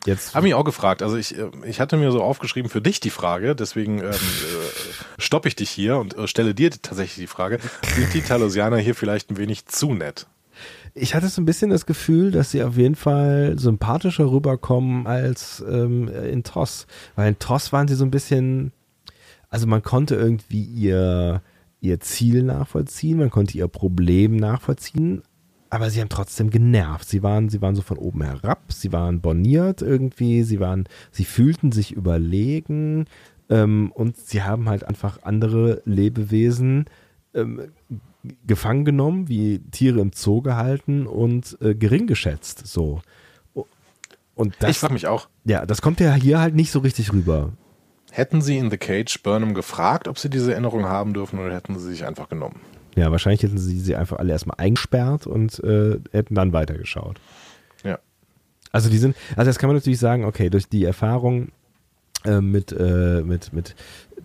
Jetzt. 0.06 0.34
Habe 0.34 0.44
mich 0.44 0.54
auch 0.54 0.64
gefragt. 0.64 1.02
Also 1.02 1.16
ich, 1.16 1.36
äh, 1.36 1.50
ich 1.64 1.80
hatte 1.80 1.96
mir 1.96 2.10
so 2.10 2.22
aufgeschrieben 2.22 2.70
für 2.70 2.80
dich 2.80 3.00
die 3.00 3.10
Frage, 3.10 3.54
deswegen 3.54 3.98
ähm, 3.98 4.10
äh, 4.10 4.14
stoppe 5.18 5.48
ich 5.48 5.56
dich 5.56 5.70
hier 5.70 5.98
und 5.98 6.16
äh, 6.16 6.26
stelle 6.26 6.54
dir 6.54 6.70
tatsächlich 6.70 7.16
die 7.16 7.26
Frage, 7.26 7.58
sind 7.94 8.14
die 8.14 8.22
Talosianer 8.22 8.78
hier 8.78 8.94
vielleicht 8.94 9.30
ein 9.30 9.36
wenig 9.36 9.66
zu 9.66 9.92
nett? 9.92 10.26
Ich 10.94 11.14
hatte 11.14 11.28
so 11.28 11.40
ein 11.40 11.46
bisschen 11.46 11.70
das 11.70 11.86
Gefühl, 11.86 12.30
dass 12.30 12.50
sie 12.50 12.62
auf 12.62 12.76
jeden 12.76 12.96
Fall 12.96 13.58
sympathischer 13.58 14.30
rüberkommen 14.30 15.06
als 15.06 15.62
ähm, 15.68 16.08
in 16.08 16.42
TOS. 16.42 16.86
Weil 17.14 17.28
in 17.28 17.38
TOS 17.38 17.72
waren 17.72 17.86
sie 17.86 17.94
so 17.94 18.04
ein 18.04 18.10
bisschen, 18.10 18.72
also 19.48 19.66
man 19.66 19.82
konnte 19.82 20.16
irgendwie 20.16 20.62
ihr, 20.62 21.42
ihr 21.80 22.00
Ziel 22.00 22.42
nachvollziehen, 22.42 23.18
man 23.18 23.30
konnte 23.30 23.56
ihr 23.56 23.68
Problem 23.68 24.36
nachvollziehen, 24.36 25.22
aber 25.70 25.88
sie 25.88 26.00
haben 26.00 26.08
trotzdem 26.08 26.50
genervt. 26.50 27.08
Sie 27.08 27.22
waren, 27.22 27.48
sie 27.48 27.62
waren 27.62 27.76
so 27.76 27.82
von 27.82 27.96
oben 27.96 28.22
herab, 28.22 28.60
sie 28.68 28.92
waren 28.92 29.20
borniert 29.20 29.82
irgendwie, 29.82 30.42
sie 30.42 30.60
waren, 30.60 30.84
sie 31.12 31.24
fühlten 31.24 31.70
sich 31.72 31.92
überlegen 31.92 33.06
ähm, 33.48 33.92
und 33.94 34.16
sie 34.16 34.42
haben 34.42 34.68
halt 34.68 34.84
einfach 34.84 35.22
andere 35.22 35.80
Lebewesen 35.84 36.86
ähm, 37.34 37.70
gefangen 38.46 38.84
genommen, 38.84 39.28
wie 39.28 39.60
Tiere 39.70 40.00
im 40.00 40.10
Zoo 40.12 40.42
gehalten 40.42 41.06
und 41.06 41.56
äh, 41.62 41.74
gering 41.74 42.06
geschätzt. 42.06 42.66
So. 42.66 43.00
Und 44.34 44.56
das, 44.58 44.70
ich 44.70 44.78
frage 44.78 44.94
mich 44.94 45.06
auch. 45.06 45.28
Ja, 45.44 45.66
das 45.66 45.82
kommt 45.82 46.00
ja 46.00 46.14
hier 46.14 46.40
halt 46.40 46.54
nicht 46.54 46.70
so 46.70 46.80
richtig 46.80 47.12
rüber. 47.12 47.52
Hätten 48.10 48.42
sie 48.42 48.58
in 48.58 48.70
The 48.70 48.76
Cage 48.76 49.22
Burnham 49.22 49.54
gefragt, 49.54 50.08
ob 50.08 50.18
sie 50.18 50.30
diese 50.30 50.52
Erinnerung 50.52 50.86
haben 50.86 51.14
dürfen 51.14 51.38
oder 51.38 51.54
hätten 51.54 51.78
sie 51.78 51.90
sich 51.90 52.04
einfach 52.04 52.28
genommen? 52.28 52.60
Ja, 53.00 53.10
wahrscheinlich 53.10 53.42
hätten 53.42 53.56
sie 53.56 53.80
sie 53.80 53.96
einfach 53.96 54.18
alle 54.18 54.32
erstmal 54.32 54.58
eingesperrt 54.58 55.26
und 55.26 55.58
äh, 55.64 55.98
hätten 56.12 56.34
dann 56.34 56.52
weitergeschaut. 56.52 57.18
Ja. 57.82 57.98
Also 58.72 58.90
die 58.90 58.98
sind, 58.98 59.16
also 59.36 59.48
das 59.48 59.58
kann 59.58 59.68
man 59.68 59.76
natürlich 59.76 59.98
sagen, 59.98 60.26
okay, 60.26 60.50
durch 60.50 60.68
die 60.68 60.84
Erfahrung 60.84 61.48
äh, 62.26 62.42
mit, 62.42 62.72
äh, 62.72 63.22
mit, 63.22 63.54
mit 63.54 63.74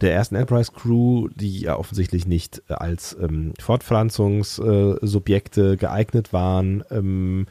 der 0.02 0.14
ersten 0.14 0.36
Enterprise 0.36 0.74
Crew, 0.74 1.30
die 1.36 1.62
ja 1.62 1.78
offensichtlich 1.78 2.28
nicht 2.28 2.70
als 2.70 3.16
ähm, 3.18 3.54
Fortpflanzungssubjekte 3.62 5.78
geeignet 5.78 6.34
waren, 6.34 6.84
ähm, 6.92 7.48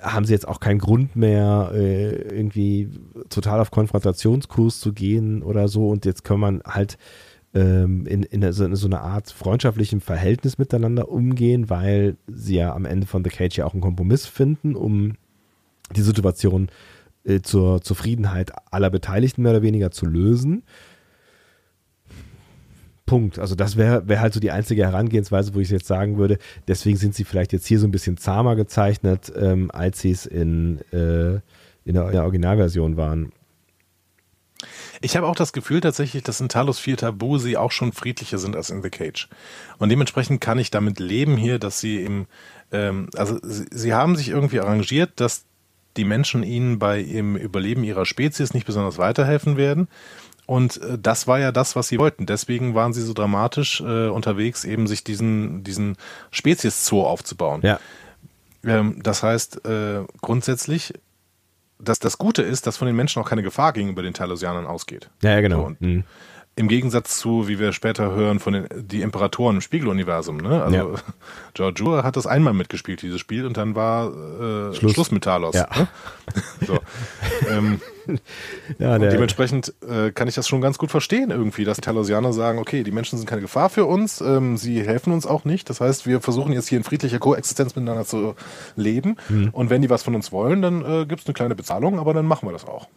haben 0.00 0.24
sie 0.24 0.32
jetzt 0.32 0.48
auch 0.48 0.58
keinen 0.58 0.78
Grund 0.78 1.16
mehr, 1.16 1.72
äh, 1.74 2.12
irgendwie 2.34 2.88
total 3.28 3.60
auf 3.60 3.70
Konfrontationskurs 3.70 4.80
zu 4.80 4.94
gehen 4.94 5.42
oder 5.42 5.68
so. 5.68 5.90
Und 5.90 6.06
jetzt 6.06 6.24
kann 6.24 6.40
man 6.40 6.62
halt 6.64 6.96
ähm, 7.54 8.06
in, 8.06 8.22
in, 8.22 8.52
so, 8.52 8.64
in 8.64 8.74
so 8.74 8.86
einer 8.86 9.02
Art 9.02 9.30
freundschaftlichem 9.30 10.00
Verhältnis 10.00 10.58
miteinander 10.58 11.10
umgehen, 11.10 11.68
weil 11.70 12.16
sie 12.26 12.56
ja 12.56 12.74
am 12.74 12.84
Ende 12.84 13.06
von 13.06 13.24
The 13.24 13.30
Cage 13.30 13.58
ja 13.58 13.66
auch 13.66 13.74
einen 13.74 13.82
Kompromiss 13.82 14.26
finden, 14.26 14.74
um 14.74 15.14
die 15.94 16.02
Situation 16.02 16.68
äh, 17.24 17.40
zur 17.40 17.82
Zufriedenheit 17.82 18.52
aller 18.70 18.90
Beteiligten 18.90 19.42
mehr 19.42 19.52
oder 19.52 19.62
weniger 19.62 19.90
zu 19.90 20.06
lösen. 20.06 20.62
Punkt. 23.04 23.38
Also 23.38 23.54
das 23.54 23.76
wäre 23.76 24.08
wär 24.08 24.20
halt 24.20 24.32
so 24.32 24.40
die 24.40 24.50
einzige 24.50 24.84
Herangehensweise, 24.84 25.54
wo 25.54 25.60
ich 25.60 25.68
jetzt 25.68 25.86
sagen 25.86 26.16
würde, 26.16 26.38
deswegen 26.68 26.96
sind 26.96 27.14
sie 27.14 27.24
vielleicht 27.24 27.52
jetzt 27.52 27.66
hier 27.66 27.78
so 27.78 27.86
ein 27.86 27.90
bisschen 27.90 28.16
zahmer 28.16 28.56
gezeichnet, 28.56 29.30
ähm, 29.36 29.70
als 29.70 30.00
sie 30.00 30.12
es 30.12 30.24
in, 30.24 30.78
äh, 30.92 31.34
in, 31.84 31.94
der, 31.94 32.06
in 32.06 32.12
der 32.12 32.22
Originalversion 32.22 32.96
waren. 32.96 33.32
Ich 35.02 35.16
habe 35.16 35.26
auch 35.26 35.34
das 35.34 35.52
Gefühl 35.52 35.80
tatsächlich, 35.80 36.22
dass 36.22 36.40
in 36.40 36.48
Talos 36.48 36.78
4 36.78 36.96
Tabu 36.96 37.38
sie 37.38 37.56
auch 37.56 37.72
schon 37.72 37.92
friedlicher 37.92 38.38
sind 38.38 38.56
als 38.56 38.70
in 38.70 38.82
The 38.82 38.90
Cage. 38.90 39.28
Und 39.78 39.88
dementsprechend 39.88 40.40
kann 40.40 40.58
ich 40.58 40.70
damit 40.70 41.00
leben 41.00 41.36
hier, 41.36 41.58
dass 41.58 41.80
sie 41.80 41.98
eben, 42.00 42.26
ähm, 42.70 43.10
also 43.16 43.38
sie, 43.42 43.66
sie 43.70 43.94
haben 43.94 44.16
sich 44.16 44.28
irgendwie 44.28 44.60
arrangiert, 44.60 45.10
dass 45.16 45.44
die 45.96 46.04
Menschen 46.04 46.42
ihnen 46.42 46.78
bei 46.78 47.00
im 47.00 47.36
Überleben 47.36 47.84
ihrer 47.84 48.06
Spezies 48.06 48.54
nicht 48.54 48.66
besonders 48.66 48.96
weiterhelfen 48.96 49.56
werden. 49.56 49.88
Und 50.46 50.80
äh, 50.80 50.98
das 50.98 51.26
war 51.26 51.38
ja 51.38 51.52
das, 51.52 51.76
was 51.76 51.88
sie 51.88 51.98
wollten. 51.98 52.26
Deswegen 52.26 52.74
waren 52.74 52.92
sie 52.92 53.02
so 53.02 53.12
dramatisch 53.12 53.80
äh, 53.80 54.08
unterwegs, 54.08 54.64
eben 54.64 54.86
sich 54.86 55.04
diesen, 55.04 55.64
diesen 55.64 55.96
Spezies-Zoo 56.30 57.02
aufzubauen. 57.04 57.60
Ja. 57.62 57.80
Ähm, 58.64 59.00
das 59.02 59.22
heißt, 59.22 59.64
äh, 59.66 60.04
grundsätzlich 60.20 60.94
dass 61.82 61.98
das 61.98 62.18
Gute 62.18 62.42
ist, 62.42 62.66
dass 62.66 62.76
von 62.76 62.86
den 62.86 62.96
Menschen 62.96 63.20
auch 63.20 63.28
keine 63.28 63.42
Gefahr 63.42 63.72
gegenüber 63.72 64.02
den 64.02 64.14
Talosianern 64.14 64.66
ausgeht. 64.66 65.10
Ja, 65.22 65.30
ja 65.30 65.40
genau. 65.40 65.68
So, 65.68 65.76
mhm. 65.86 66.04
Im 66.54 66.68
Gegensatz 66.68 67.18
zu, 67.18 67.48
wie 67.48 67.58
wir 67.58 67.72
später 67.72 68.14
hören, 68.14 68.38
von 68.38 68.52
den 68.52 68.66
die 68.74 69.00
Imperatoren 69.00 69.56
im 69.56 69.60
Spiegeluniversum. 69.62 70.36
Ne? 70.36 70.62
Also 70.62 70.76
Ja. 70.76 70.86
Georgiou 71.54 72.02
hat 72.02 72.16
das 72.16 72.26
einmal 72.26 72.52
mitgespielt, 72.52 73.00
dieses 73.00 73.20
Spiel, 73.20 73.46
und 73.46 73.56
dann 73.56 73.74
war 73.74 74.08
äh, 74.08 74.74
Schluss. 74.74 74.92
Schluss. 74.92 75.10
mit 75.10 75.24
Talos. 75.24 75.54
Ja. 75.54 75.68
Ne? 75.76 75.88
So. 76.66 76.78
ähm, 77.50 77.80
Ja, 78.78 78.98
dementsprechend 78.98 79.74
äh, 79.86 80.10
kann 80.10 80.28
ich 80.28 80.34
das 80.34 80.48
schon 80.48 80.60
ganz 80.60 80.78
gut 80.78 80.90
verstehen 80.90 81.30
irgendwie, 81.30 81.64
dass 81.64 81.78
Talosianer 81.78 82.32
sagen, 82.32 82.58
okay, 82.58 82.82
die 82.82 82.90
Menschen 82.90 83.18
sind 83.18 83.26
keine 83.26 83.42
Gefahr 83.42 83.70
für 83.70 83.84
uns, 83.84 84.20
ähm, 84.20 84.56
sie 84.56 84.82
helfen 84.82 85.12
uns 85.12 85.26
auch 85.26 85.44
nicht. 85.44 85.68
Das 85.70 85.80
heißt, 85.80 86.06
wir 86.06 86.20
versuchen 86.20 86.52
jetzt 86.52 86.68
hier 86.68 86.78
in 86.78 86.84
friedlicher 86.84 87.18
Koexistenz 87.18 87.74
miteinander 87.74 88.04
zu 88.04 88.34
leben. 88.76 89.16
Mhm. 89.28 89.50
Und 89.52 89.70
wenn 89.70 89.82
die 89.82 89.90
was 89.90 90.02
von 90.02 90.14
uns 90.14 90.32
wollen, 90.32 90.62
dann 90.62 90.84
äh, 90.84 91.06
gibt 91.06 91.22
es 91.22 91.26
eine 91.26 91.34
kleine 91.34 91.54
Bezahlung, 91.54 91.98
aber 91.98 92.14
dann 92.14 92.26
machen 92.26 92.48
wir 92.48 92.52
das 92.52 92.66
auch. 92.66 92.88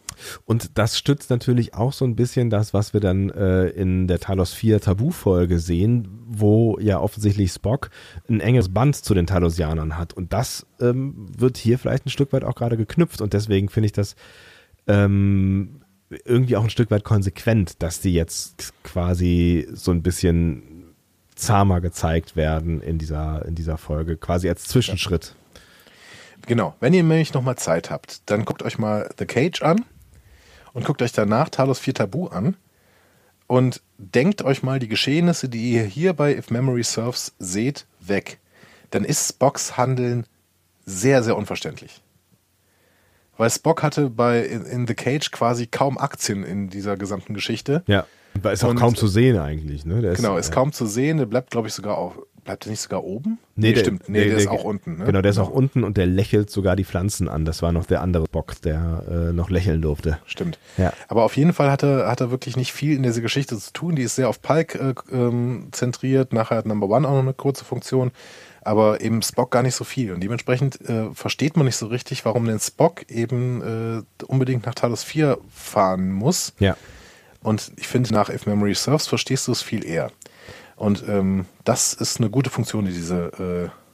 Und 0.44 0.78
das 0.78 0.98
stützt 0.98 1.30
natürlich 1.30 1.74
auch 1.74 1.92
so 1.92 2.04
ein 2.04 2.16
bisschen 2.16 2.50
das, 2.50 2.74
was 2.74 2.92
wir 2.92 3.00
dann 3.00 3.30
äh, 3.30 3.68
in 3.68 4.06
der 4.06 4.20
Talos 4.20 4.52
4 4.52 4.80
Tabu-Folge 4.80 5.58
sehen, 5.58 6.08
wo 6.26 6.78
ja 6.78 7.00
offensichtlich 7.00 7.52
Spock 7.52 7.90
ein 8.28 8.40
enges 8.40 8.72
Band 8.72 8.96
zu 8.96 9.14
den 9.14 9.26
Talosianern 9.26 9.96
hat. 9.96 10.12
Und 10.12 10.32
das 10.32 10.66
ähm, 10.80 11.28
wird 11.36 11.56
hier 11.56 11.78
vielleicht 11.78 12.06
ein 12.06 12.10
Stück 12.10 12.32
weit 12.32 12.44
auch 12.44 12.54
gerade 12.54 12.76
geknüpft. 12.76 13.20
Und 13.20 13.32
deswegen 13.32 13.68
finde 13.68 13.86
ich 13.86 13.92
das 13.92 14.16
ähm, 14.86 15.80
irgendwie 16.24 16.56
auch 16.56 16.64
ein 16.64 16.70
Stück 16.70 16.90
weit 16.90 17.04
konsequent, 17.04 17.82
dass 17.82 18.00
die 18.00 18.14
jetzt 18.14 18.72
quasi 18.82 19.66
so 19.72 19.90
ein 19.90 20.02
bisschen 20.02 20.94
zahmer 21.34 21.80
gezeigt 21.80 22.36
werden 22.36 22.80
in 22.80 22.98
dieser, 22.98 23.44
in 23.44 23.54
dieser 23.54 23.76
Folge, 23.76 24.16
quasi 24.16 24.48
als 24.48 24.64
Zwischenschritt. 24.64 25.34
Genau. 26.46 26.74
Wenn 26.80 26.94
ihr 26.94 27.02
nämlich 27.02 27.34
nochmal 27.34 27.56
Zeit 27.56 27.90
habt, 27.90 28.30
dann 28.30 28.44
guckt 28.44 28.62
euch 28.62 28.78
mal 28.78 29.10
The 29.18 29.26
Cage 29.26 29.62
an 29.62 29.84
und 30.76 30.84
guckt 30.84 31.00
euch 31.00 31.12
danach 31.12 31.48
Talos 31.48 31.78
4 31.78 31.94
Tabu 31.94 32.26
an 32.26 32.54
und 33.46 33.80
denkt 33.96 34.42
euch 34.42 34.62
mal 34.62 34.78
die 34.78 34.88
Geschehnisse, 34.88 35.48
die 35.48 35.72
ihr 35.72 35.84
hier 35.84 36.12
bei 36.12 36.36
If 36.36 36.50
Memory 36.50 36.82
Serves 36.82 37.34
seht, 37.38 37.86
weg. 37.98 38.38
Dann 38.90 39.02
ist 39.02 39.26
Spocks 39.26 39.78
Handeln 39.78 40.26
sehr, 40.84 41.22
sehr 41.22 41.34
unverständlich. 41.34 42.02
Weil 43.38 43.48
Spock 43.48 43.82
hatte 43.82 44.10
bei 44.10 44.44
in, 44.44 44.86
The 44.86 44.94
Cage 44.94 45.30
quasi 45.30 45.66
kaum 45.66 45.96
Aktien 45.96 46.44
in 46.44 46.68
dieser 46.68 46.98
gesamten 46.98 47.32
Geschichte. 47.32 47.82
Ja. 47.86 48.06
Da 48.42 48.50
ist 48.50 48.64
auch 48.64 48.70
Und- 48.70 48.76
kaum 48.78 48.94
zu 48.94 49.06
sehen 49.06 49.38
eigentlich. 49.38 49.84
Ne? 49.84 50.00
Der 50.02 50.14
Genau, 50.14 50.36
ist 50.36 50.50
äh, 50.50 50.52
kaum 50.52 50.72
zu 50.72 50.86
sehen. 50.86 51.18
Der 51.18 51.26
bleibt, 51.26 51.50
glaube 51.50 51.68
ich, 51.68 51.74
sogar 51.74 51.98
auch. 51.98 52.16
Bleibt 52.44 52.64
er 52.64 52.70
nicht 52.70 52.80
sogar 52.80 53.02
oben? 53.02 53.38
Nee, 53.56 53.72
der, 53.72 53.80
stimmt. 53.80 54.08
Nee, 54.08 54.24
der, 54.28 54.36
ist 54.36 54.46
auch 54.46 54.62
unten. 54.62 54.98
Ne? 54.98 55.04
Genau, 55.06 55.20
der 55.20 55.32
ist 55.32 55.38
auch 55.38 55.50
unten 55.50 55.82
und 55.82 55.96
der 55.96 56.06
lächelt 56.06 56.48
sogar 56.48 56.76
die 56.76 56.84
Pflanzen 56.84 57.28
an. 57.28 57.44
Das 57.44 57.60
war 57.60 57.72
noch 57.72 57.86
der 57.86 58.02
andere 58.02 58.26
Bock, 58.30 58.60
der 58.62 59.02
äh, 59.10 59.32
noch 59.32 59.50
lächeln 59.50 59.82
durfte. 59.82 60.18
Stimmt. 60.26 60.60
Ja. 60.78 60.92
Aber 61.08 61.24
auf 61.24 61.36
jeden 61.36 61.52
Fall 61.52 61.72
hat 61.72 61.82
er, 61.82 62.06
hat 62.08 62.20
er 62.20 62.30
wirklich 62.30 62.56
nicht 62.56 62.72
viel 62.72 62.94
in 62.96 63.02
dieser 63.02 63.20
Geschichte 63.20 63.58
zu 63.58 63.72
tun. 63.72 63.96
Die 63.96 64.02
ist 64.02 64.14
sehr 64.14 64.28
auf 64.28 64.40
Pike 64.42 64.78
äh, 64.78 64.94
ähm, 65.16 65.70
zentriert. 65.72 66.32
Nachher 66.32 66.58
hat 66.58 66.66
Number 66.66 66.88
One 66.88 67.08
auch 67.08 67.14
noch 67.14 67.18
eine 67.22 67.34
kurze 67.34 67.64
Funktion. 67.64 68.12
Aber 68.62 69.00
eben 69.00 69.22
Spock 69.22 69.50
gar 69.50 69.64
nicht 69.64 69.74
so 69.74 69.82
viel. 69.82 70.12
Und 70.12 70.20
dementsprechend 70.22 70.80
äh, 70.88 71.10
versteht 71.14 71.56
man 71.56 71.66
nicht 71.66 71.76
so 71.76 71.86
richtig, 71.86 72.24
warum 72.24 72.46
denn 72.46 72.60
Spock 72.60 73.10
eben 73.10 74.04
äh, 74.20 74.24
unbedingt 74.26 74.66
nach 74.66 74.74
Talos 74.76 75.02
4 75.02 75.38
fahren 75.52 76.12
muss. 76.12 76.52
Ja. 76.60 76.76
Und 77.42 77.72
ich 77.76 77.88
finde, 77.88 78.12
nach 78.12 78.28
If 78.28 78.46
Memory 78.46 78.74
Serves 78.74 79.06
verstehst 79.06 79.48
du 79.48 79.52
es 79.52 79.62
viel 79.62 79.84
eher. 79.84 80.10
Und 80.76 81.04
ähm, 81.08 81.46
das 81.64 81.94
ist 81.94 82.20
eine 82.20 82.30
gute 82.30 82.50
Funktion, 82.50 82.84
die 82.84 82.92
diese 82.92 83.70
äh, 83.72 83.86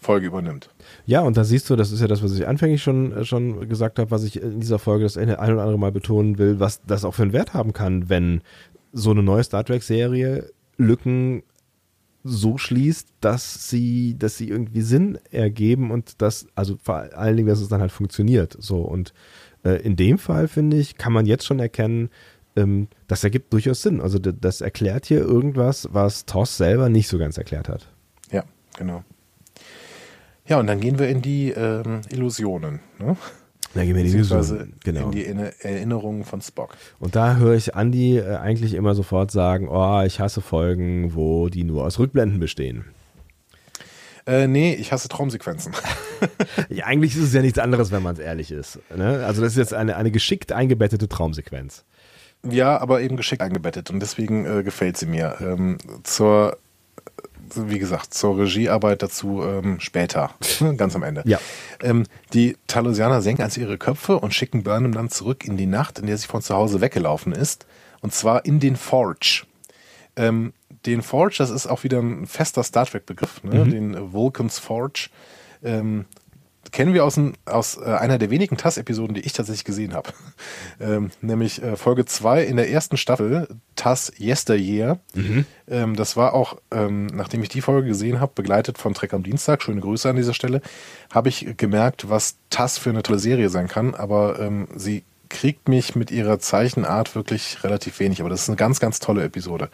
Folge 0.00 0.26
übernimmt. 0.26 0.70
Ja, 1.06 1.22
und 1.22 1.36
da 1.36 1.44
siehst 1.44 1.68
du, 1.68 1.76
das 1.76 1.90
ist 1.90 2.00
ja 2.00 2.06
das, 2.06 2.22
was 2.22 2.32
ich 2.32 2.46
anfänglich 2.46 2.82
schon, 2.82 3.12
äh, 3.12 3.24
schon 3.24 3.68
gesagt 3.68 3.98
habe, 3.98 4.10
was 4.10 4.24
ich 4.24 4.40
in 4.40 4.60
dieser 4.60 4.78
Folge 4.78 5.04
das 5.04 5.16
ein 5.16 5.28
oder 5.28 5.62
andere 5.62 5.78
Mal 5.78 5.92
betonen 5.92 6.38
will, 6.38 6.60
was 6.60 6.82
das 6.86 7.04
auch 7.04 7.14
für 7.14 7.22
einen 7.22 7.32
Wert 7.32 7.54
haben 7.54 7.72
kann, 7.72 8.08
wenn 8.08 8.42
so 8.92 9.10
eine 9.10 9.22
neue 9.22 9.42
Star 9.42 9.64
Trek-Serie 9.64 10.50
Lücken 10.76 11.42
so 12.24 12.58
schließt, 12.58 13.08
dass 13.20 13.68
sie, 13.68 14.16
dass 14.18 14.36
sie 14.36 14.48
irgendwie 14.48 14.82
Sinn 14.82 15.18
ergeben 15.30 15.90
und 15.90 16.20
das, 16.20 16.46
also 16.54 16.76
vor 16.82 17.08
allen 17.14 17.36
Dingen, 17.36 17.48
dass 17.48 17.60
es 17.60 17.68
dann 17.68 17.80
halt 17.80 17.92
funktioniert. 17.92 18.56
So 18.58 18.80
und 18.82 19.12
äh, 19.64 19.82
in 19.82 19.96
dem 19.96 20.18
Fall 20.18 20.48
finde 20.48 20.76
ich, 20.78 20.96
kann 20.96 21.12
man 21.12 21.26
jetzt 21.26 21.46
schon 21.46 21.58
erkennen, 21.58 22.10
ähm, 22.56 22.88
das 23.06 23.24
ergibt 23.24 23.52
durchaus 23.52 23.82
Sinn. 23.82 24.00
Also 24.00 24.18
das 24.18 24.60
erklärt 24.60 25.06
hier 25.06 25.20
irgendwas, 25.20 25.88
was 25.92 26.26
Toss 26.26 26.56
selber 26.56 26.88
nicht 26.88 27.08
so 27.08 27.18
ganz 27.18 27.38
erklärt 27.38 27.68
hat. 27.68 27.88
Ja, 28.30 28.44
genau. 28.76 29.04
Ja, 30.46 30.58
und 30.58 30.66
dann 30.66 30.80
gehen 30.80 30.98
wir 30.98 31.08
in 31.08 31.20
die 31.22 31.50
ähm, 31.50 32.00
Illusionen. 32.10 32.80
Ne? 32.98 33.16
Da 33.74 33.84
gehen 33.84 33.94
wir 33.94 34.00
in 34.02 34.06
die 34.10 34.16
Beziehungsweise 34.16 34.54
Illusion. 34.56 34.74
Genau. 34.82 35.04
in 35.06 35.10
die 35.12 35.26
Erinner- 35.26 35.52
Erinnerungen 35.60 36.24
von 36.24 36.40
Spock. 36.40 36.74
Und 36.98 37.14
da 37.16 37.36
höre 37.36 37.54
ich 37.54 37.74
Andi 37.74 38.16
äh, 38.18 38.36
eigentlich 38.36 38.72
immer 38.74 38.94
sofort 38.94 39.30
sagen, 39.30 39.68
oh, 39.68 40.02
ich 40.02 40.20
hasse 40.20 40.40
Folgen, 40.40 41.14
wo 41.14 41.48
die 41.50 41.64
nur 41.64 41.84
aus 41.84 41.98
Rückblenden 41.98 42.40
bestehen. 42.40 42.86
Äh, 44.26 44.46
nee, 44.46 44.74
ich 44.74 44.92
hasse 44.92 45.08
Traumsequenzen. 45.08 45.72
Ja, 46.68 46.86
eigentlich 46.86 47.14
ist 47.14 47.22
es 47.22 47.32
ja 47.32 47.40
nichts 47.42 47.60
anderes, 47.60 47.92
wenn 47.92 48.02
man 48.02 48.14
es 48.14 48.18
ehrlich 48.18 48.50
ist. 48.50 48.80
Ne? 48.94 49.24
Also 49.24 49.40
das 49.40 49.52
ist 49.52 49.56
jetzt 49.58 49.72
eine, 49.74 49.94
eine 49.96 50.10
geschickt 50.10 50.50
eingebettete 50.50 51.08
Traumsequenz. 51.08 51.84
Ja, 52.44 52.78
aber 52.78 53.00
eben 53.00 53.16
geschickt 53.16 53.42
eingebettet 53.42 53.90
und 53.90 54.00
deswegen 54.00 54.46
äh, 54.46 54.62
gefällt 54.62 54.96
sie 54.96 55.06
mir. 55.06 55.36
Ähm, 55.40 55.78
zur, 56.04 56.56
wie 57.54 57.78
gesagt, 57.78 58.14
zur 58.14 58.38
Regiearbeit 58.38 59.02
dazu 59.02 59.42
ähm, 59.42 59.80
später, 59.80 60.30
ganz 60.76 60.94
am 60.94 61.02
Ende. 61.02 61.22
Ja. 61.24 61.40
Ähm, 61.82 62.04
die 62.32 62.56
Talosianer 62.66 63.22
senken 63.22 63.42
also 63.42 63.60
ihre 63.60 63.78
Köpfe 63.78 64.18
und 64.18 64.34
schicken 64.34 64.62
Burnham 64.62 64.92
dann 64.92 65.10
zurück 65.10 65.44
in 65.44 65.56
die 65.56 65.66
Nacht, 65.66 65.98
in 65.98 66.06
der 66.06 66.16
sie 66.16 66.26
von 66.26 66.42
zu 66.42 66.54
Hause 66.54 66.80
weggelaufen 66.80 67.32
ist. 67.32 67.66
Und 68.00 68.14
zwar 68.14 68.44
in 68.44 68.60
den 68.60 68.76
Forge. 68.76 69.44
Ähm, 70.14 70.52
den 70.86 71.02
Forge, 71.02 71.36
das 71.38 71.50
ist 71.50 71.66
auch 71.66 71.82
wieder 71.82 71.98
ein 71.98 72.26
fester 72.26 72.62
Star 72.62 72.86
Trek-Begriff, 72.86 73.42
ne? 73.42 73.64
den 73.64 73.94
äh, 73.94 74.12
Vulcans 74.12 74.58
Forge. 74.58 75.08
Ähm, 75.62 76.04
kennen 76.72 76.94
wir 76.94 77.04
aus, 77.04 77.16
ein, 77.16 77.34
aus 77.44 77.76
äh, 77.76 77.84
einer 77.84 78.18
der 78.18 78.30
wenigen 78.30 78.56
TAS-Episoden, 78.56 79.14
die 79.14 79.20
ich 79.20 79.32
tatsächlich 79.32 79.64
gesehen 79.64 79.94
habe. 79.94 80.10
ähm, 80.80 81.10
nämlich 81.20 81.62
äh, 81.62 81.76
Folge 81.76 82.04
2 82.04 82.44
in 82.44 82.56
der 82.56 82.70
ersten 82.70 82.96
Staffel, 82.96 83.48
TAS 83.76 84.12
Yesteryear. 84.18 84.98
Ähm, 85.68 85.96
das 85.96 86.16
war 86.16 86.34
auch, 86.34 86.56
ähm, 86.70 87.06
nachdem 87.06 87.42
ich 87.42 87.48
die 87.48 87.60
Folge 87.60 87.88
gesehen 87.88 88.20
habe, 88.20 88.32
begleitet 88.34 88.78
von 88.78 88.94
Trek 88.94 89.12
am 89.12 89.22
Dienstag, 89.22 89.62
schöne 89.62 89.80
Grüße 89.80 90.08
an 90.08 90.16
dieser 90.16 90.34
Stelle, 90.34 90.60
habe 91.12 91.28
ich 91.28 91.56
gemerkt, 91.56 92.08
was 92.08 92.36
TAS 92.50 92.78
für 92.78 92.90
eine 92.90 93.02
tolle 93.02 93.18
Serie 93.18 93.48
sein 93.48 93.68
kann, 93.68 93.94
aber 93.94 94.38
ähm, 94.40 94.68
sie 94.74 95.04
kriegt 95.28 95.68
mich 95.68 95.94
mit 95.94 96.10
ihrer 96.10 96.38
Zeichenart 96.38 97.14
wirklich 97.14 97.62
relativ 97.64 98.00
wenig, 98.00 98.20
aber 98.20 98.30
das 98.30 98.42
ist 98.42 98.48
eine 98.48 98.56
ganz, 98.56 98.80
ganz 98.80 98.98
tolle 98.98 99.24
Episode. 99.24 99.68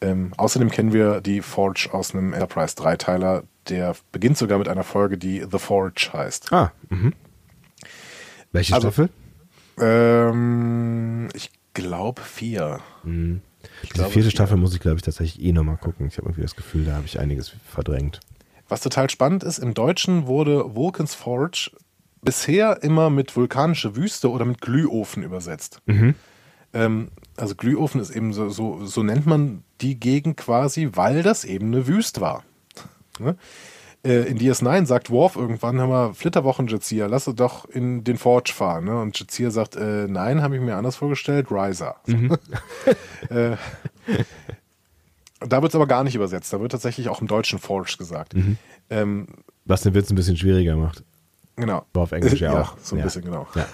Ähm, 0.00 0.32
außerdem 0.36 0.70
kennen 0.70 0.92
wir 0.92 1.20
die 1.20 1.40
Forge 1.40 1.88
aus 1.92 2.14
einem 2.14 2.32
Enterprise 2.32 2.76
Dreiteiler, 2.76 3.42
der 3.70 3.94
beginnt 4.12 4.36
sogar 4.38 4.58
mit 4.58 4.68
einer 4.68 4.84
Folge, 4.84 5.18
die 5.18 5.44
The 5.50 5.58
Forge 5.58 6.10
heißt. 6.12 6.52
Ah, 6.52 6.72
mhm. 6.88 7.12
Welche 8.52 8.74
Also- 8.74 8.88
Staffel? 8.90 9.10
Ähm, 9.80 11.28
ich 11.34 11.50
glaube 11.74 12.22
vier. 12.22 12.80
Ich 13.04 13.10
Die 13.10 13.88
glaube, 13.90 14.10
vierte 14.10 14.28
vier. 14.28 14.30
Staffel 14.30 14.56
muss 14.56 14.74
ich, 14.74 14.80
glaube 14.80 14.96
ich, 14.96 15.02
tatsächlich 15.02 15.44
eh 15.44 15.52
nochmal 15.52 15.76
gucken. 15.76 16.06
Ich 16.08 16.16
habe 16.16 16.26
irgendwie 16.26 16.42
das 16.42 16.56
Gefühl, 16.56 16.84
da 16.84 16.94
habe 16.94 17.06
ich 17.06 17.20
einiges 17.20 17.52
verdrängt. 17.68 18.20
Was 18.68 18.80
total 18.80 19.08
spannend 19.08 19.44
ist, 19.44 19.58
im 19.58 19.74
Deutschen 19.74 20.26
wurde 20.26 20.74
Vulcans 20.74 21.14
Forge 21.14 21.70
bisher 22.20 22.82
immer 22.82 23.08
mit 23.10 23.34
vulkanische 23.36 23.96
Wüste 23.96 24.30
oder 24.30 24.44
mit 24.44 24.60
Glühofen 24.60 25.22
übersetzt. 25.22 25.80
Ähm, 26.74 27.08
also 27.36 27.54
Glühofen 27.54 28.00
ist 28.00 28.10
eben 28.10 28.32
so, 28.32 28.50
so, 28.50 28.84
so 28.84 29.02
nennt 29.02 29.24
man 29.26 29.62
die 29.80 29.98
Gegend 29.98 30.36
quasi, 30.36 30.90
weil 30.92 31.22
das 31.22 31.44
eben 31.44 31.68
eine 31.68 31.86
Wüste 31.86 32.20
war. 32.20 32.44
Ne? 33.20 33.36
Äh, 34.04 34.28
in 34.28 34.38
DS9 34.38 34.86
sagt 34.86 35.10
Worf 35.10 35.36
irgendwann, 35.36 35.78
hör 35.78 35.86
mal, 35.88 36.14
Flitterwochen 36.14 36.68
Jazia, 36.68 37.06
lass 37.06 37.26
uns 37.26 37.36
doch 37.36 37.64
in 37.64 38.04
den 38.04 38.16
Forge 38.16 38.52
fahren. 38.54 38.84
Ne? 38.84 39.00
Und 39.00 39.18
Jazia 39.18 39.50
sagt, 39.50 39.76
äh, 39.76 40.06
nein, 40.06 40.40
habe 40.42 40.56
ich 40.56 40.62
mir 40.62 40.76
anders 40.76 40.96
vorgestellt, 40.96 41.48
Riser. 41.50 41.96
äh, 43.28 43.56
da 45.40 45.62
wird 45.62 45.72
es 45.72 45.76
aber 45.76 45.86
gar 45.86 46.04
nicht 46.04 46.14
übersetzt. 46.14 46.52
Da 46.52 46.60
wird 46.60 46.72
tatsächlich 46.72 47.08
auch 47.08 47.20
im 47.20 47.26
Deutschen 47.26 47.58
Forge 47.58 47.96
gesagt. 47.98 48.34
Ähm, 48.90 49.26
Was 49.64 49.82
den 49.82 49.94
Witz 49.94 50.10
ein 50.10 50.16
bisschen 50.16 50.36
schwieriger 50.36 50.76
macht. 50.76 51.02
genau. 51.56 51.84
Aber 51.92 52.02
auf 52.02 52.12
Englisch 52.12 52.40
ja, 52.40 52.60
auch. 52.60 52.76
So 52.80 52.96
ein 52.96 53.02
bisschen, 53.02 53.22
genau. 53.22 53.46
Ja. 53.54 53.66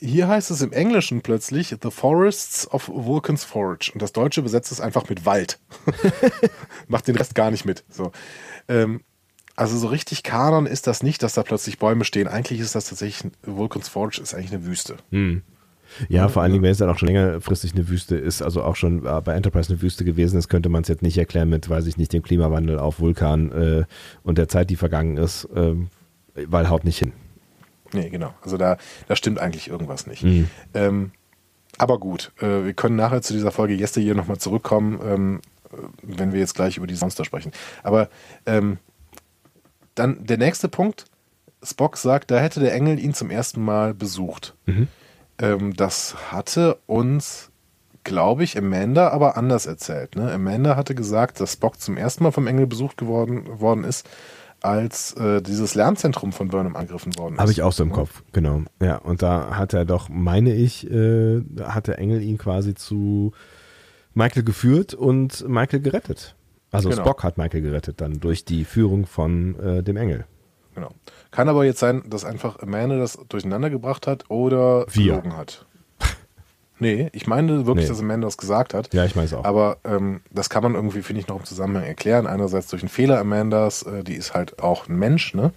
Hier 0.00 0.28
heißt 0.28 0.50
es 0.50 0.60
im 0.60 0.72
Englischen 0.72 1.22
plötzlich 1.22 1.74
The 1.82 1.90
Forests 1.90 2.70
of 2.70 2.88
Vulcan's 2.92 3.44
Forge. 3.44 3.90
Und 3.92 4.02
das 4.02 4.12
Deutsche 4.12 4.42
besetzt 4.42 4.72
es 4.72 4.80
einfach 4.80 5.08
mit 5.08 5.24
Wald. 5.24 5.58
Macht 6.88 7.08
den 7.08 7.16
Rest 7.16 7.34
gar 7.34 7.50
nicht 7.50 7.64
mit. 7.64 7.84
So. 7.88 8.12
Ähm, 8.68 9.02
also 9.56 9.78
so 9.78 9.86
richtig 9.86 10.22
Kanon 10.22 10.66
ist 10.66 10.86
das 10.86 11.02
nicht, 11.02 11.22
dass 11.22 11.34
da 11.34 11.42
plötzlich 11.42 11.78
Bäume 11.78 12.04
stehen. 12.04 12.26
Eigentlich 12.26 12.60
ist 12.60 12.74
das 12.74 12.88
tatsächlich, 12.88 13.30
Vulcan's 13.42 13.88
Forge 13.88 14.20
ist 14.20 14.34
eigentlich 14.34 14.52
eine 14.52 14.66
Wüste. 14.66 14.96
Ja, 16.08 16.28
vor 16.28 16.42
allen 16.42 16.52
Dingen, 16.52 16.64
wenn 16.64 16.72
es 16.72 16.78
dann 16.78 16.88
auch 16.88 16.98
schon 16.98 17.08
längerfristig 17.08 17.72
eine 17.74 17.88
Wüste 17.88 18.16
ist, 18.16 18.42
also 18.42 18.62
auch 18.62 18.74
schon 18.74 19.06
äh, 19.06 19.20
bei 19.24 19.34
Enterprise 19.34 19.72
eine 19.72 19.80
Wüste 19.80 20.04
gewesen 20.04 20.38
ist, 20.38 20.48
könnte 20.48 20.68
man 20.68 20.82
es 20.82 20.88
jetzt 20.88 21.02
nicht 21.02 21.18
erklären 21.18 21.48
mit, 21.48 21.68
weiß 21.68 21.86
ich 21.86 21.96
nicht, 21.96 22.12
dem 22.12 22.22
Klimawandel 22.22 22.78
auf 22.78 23.00
Vulkan 23.00 23.52
äh, 23.52 23.84
und 24.22 24.38
der 24.38 24.48
Zeit, 24.48 24.70
die 24.70 24.76
vergangen 24.76 25.16
ist, 25.18 25.48
ähm, 25.54 25.88
weil 26.34 26.68
haut 26.68 26.84
nicht 26.84 26.98
hin. 26.98 27.12
Nee, 27.94 28.10
genau. 28.10 28.34
Also 28.42 28.56
da, 28.58 28.76
da 29.08 29.16
stimmt 29.16 29.38
eigentlich 29.38 29.68
irgendwas 29.68 30.06
nicht. 30.06 30.24
Mhm. 30.24 30.50
Ähm, 30.74 31.12
Aber 31.78 31.98
gut, 31.98 32.32
äh, 32.40 32.64
wir 32.64 32.74
können 32.74 32.96
nachher 32.96 33.22
zu 33.22 33.32
dieser 33.32 33.50
Folge 33.50 33.74
Yesteryear 33.74 34.14
nochmal 34.14 34.38
zurückkommen, 34.38 35.00
ähm, 35.02 35.40
äh, 35.72 35.76
wenn 36.02 36.32
wir 36.32 36.40
jetzt 36.40 36.54
gleich 36.54 36.76
über 36.76 36.86
die 36.86 36.96
Monster 36.96 37.24
sprechen. 37.24 37.52
Aber 37.82 38.08
ähm, 38.44 38.78
dann 39.94 40.26
der 40.26 40.38
nächste 40.38 40.68
Punkt. 40.68 41.06
Spock 41.62 41.96
sagt, 41.96 42.30
da 42.30 42.40
hätte 42.40 42.60
der 42.60 42.74
Engel 42.74 42.98
ihn 42.98 43.14
zum 43.14 43.30
ersten 43.30 43.64
Mal 43.64 43.94
besucht. 43.94 44.54
Mhm. 44.66 44.88
Ähm, 45.38 45.74
das 45.74 46.14
hatte 46.30 46.78
uns, 46.84 47.50
glaube 48.02 48.44
ich, 48.44 48.58
Amanda 48.58 49.08
aber 49.08 49.38
anders 49.38 49.64
erzählt. 49.64 50.14
Ne? 50.14 50.30
Amanda 50.30 50.76
hatte 50.76 50.94
gesagt, 50.94 51.40
dass 51.40 51.54
Spock 51.54 51.80
zum 51.80 51.96
ersten 51.96 52.22
Mal 52.22 52.32
vom 52.32 52.46
Engel 52.46 52.66
besucht 52.66 52.98
geworden 52.98 53.60
worden 53.60 53.84
ist, 53.84 54.06
als 54.64 55.12
äh, 55.14 55.42
dieses 55.42 55.74
Lernzentrum 55.74 56.32
von 56.32 56.48
Burnham 56.48 56.74
angegriffen 56.76 57.16
worden 57.18 57.34
ist. 57.34 57.40
Habe 57.40 57.52
ich 57.52 57.62
auch 57.62 57.72
so 57.72 57.82
im 57.82 57.92
Kopf, 57.92 58.22
genau. 58.32 58.62
Ja, 58.80 58.96
und 58.96 59.22
da 59.22 59.56
hat 59.56 59.74
er 59.74 59.84
doch, 59.84 60.08
meine 60.08 60.54
ich, 60.54 60.90
äh, 60.90 61.42
hat 61.62 61.86
der 61.86 61.98
Engel 61.98 62.22
ihn 62.22 62.38
quasi 62.38 62.74
zu 62.74 63.32
Michael 64.14 64.42
geführt 64.44 64.94
und 64.94 65.46
Michael 65.48 65.80
gerettet. 65.80 66.34
Also 66.70 66.88
Genau. 66.88 67.02
Spock 67.02 67.22
hat 67.22 67.36
Michael 67.38 67.62
gerettet 67.62 68.00
dann 68.00 68.20
durch 68.20 68.44
die 68.44 68.64
Führung 68.64 69.06
von 69.06 69.58
äh, 69.60 69.82
dem 69.82 69.96
Engel. 69.96 70.24
Genau. 70.74 70.90
Kann 71.30 71.48
aber 71.48 71.64
jetzt 71.64 71.78
sein, 71.78 72.02
dass 72.08 72.24
einfach 72.24 72.58
Amanda 72.60 72.96
das 72.98 73.18
durcheinander 73.28 73.70
gebracht 73.70 74.06
hat 74.06 74.28
oder 74.30 74.86
Wir. 74.90 75.12
gelogen 75.12 75.36
hat. 75.36 75.66
Nee, 76.80 77.08
ich 77.12 77.26
meine 77.28 77.66
wirklich, 77.66 77.84
Nee. 77.84 77.90
dass 77.90 78.00
Amanda 78.00 78.26
das 78.26 78.36
gesagt 78.36 78.74
hat. 78.74 78.92
Ja, 78.92 79.04
ich 79.04 79.14
meine 79.14 79.26
es 79.26 79.32
auch. 79.32 79.44
Aber 79.44 79.78
ähm, 79.84 80.20
das 80.30 80.50
kann 80.50 80.62
man 80.64 80.74
irgendwie, 80.74 81.02
finde 81.02 81.20
ich, 81.20 81.28
noch 81.28 81.38
im 81.38 81.44
Zusammenhang 81.44 81.84
erklären. 81.84 82.26
Einerseits 82.26 82.66
durch 82.68 82.82
einen 82.82 82.88
Fehler 82.88 83.20
Amandas, 83.20 83.82
äh, 83.84 84.02
die 84.02 84.14
ist 84.14 84.34
halt 84.34 84.60
auch 84.60 84.88
ein 84.88 84.96
Mensch, 84.98 85.34
ne? 85.34 85.52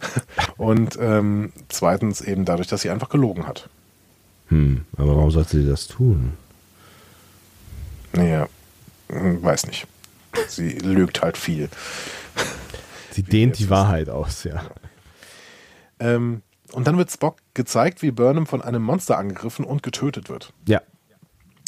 Und 0.56 0.96
ähm, 1.00 1.52
zweitens 1.68 2.20
eben 2.22 2.44
dadurch, 2.44 2.68
dass 2.68 2.80
sie 2.80 2.90
einfach 2.90 3.10
gelogen 3.10 3.46
hat. 3.46 3.68
Hm, 4.48 4.84
aber 4.96 5.16
warum 5.16 5.30
sollte 5.30 5.58
sie 5.60 5.66
das 5.68 5.86
tun? 5.86 6.32
Naja, 8.12 8.48
hm, 9.10 9.42
weiß 9.42 9.66
nicht. 9.66 9.86
Sie 10.48 10.70
lügt 10.70 11.22
halt 11.22 11.36
viel. 11.36 11.68
Sie 13.10 13.22
dehnt 13.22 13.58
die 13.58 13.70
Wahrheit 13.70 14.08
aus, 14.08 14.44
ja. 14.44 14.62
Ähm, 16.00 16.42
und 16.74 16.86
dann 16.86 16.96
wird 16.98 17.10
Spock 17.10 17.36
gezeigt, 17.54 18.02
wie 18.02 18.10
Burnham 18.10 18.46
von 18.46 18.62
einem 18.62 18.82
Monster 18.82 19.18
angegriffen 19.18 19.64
und 19.64 19.82
getötet 19.82 20.28
wird. 20.28 20.52
Ja, 20.68 20.80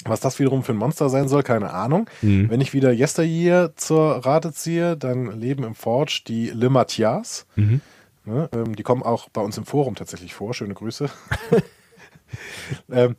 Was 0.04 0.20
das 0.20 0.38
wiederum 0.38 0.62
für 0.62 0.72
ein 0.72 0.78
Monster 0.78 1.08
sein 1.08 1.28
soll, 1.28 1.42
keine 1.42 1.70
Ahnung. 1.70 2.08
Mhm. 2.22 2.50
Wenn 2.50 2.60
ich 2.60 2.72
wieder 2.74 2.92
Yesteryear 2.92 3.74
zur 3.76 4.24
Rate 4.24 4.52
ziehe, 4.52 4.96
dann 4.96 5.38
leben 5.40 5.64
im 5.64 5.74
Forge 5.74 6.22
die 6.26 6.50
Limatias. 6.50 7.46
Mhm. 7.56 7.80
Ne, 8.24 8.48
ähm, 8.52 8.74
die 8.74 8.82
kommen 8.82 9.02
auch 9.04 9.28
bei 9.28 9.40
uns 9.40 9.56
im 9.56 9.64
Forum 9.66 9.94
tatsächlich 9.94 10.34
vor. 10.34 10.52
Schöne 10.52 10.74
Grüße. 10.74 11.08
ähm, 12.90 13.16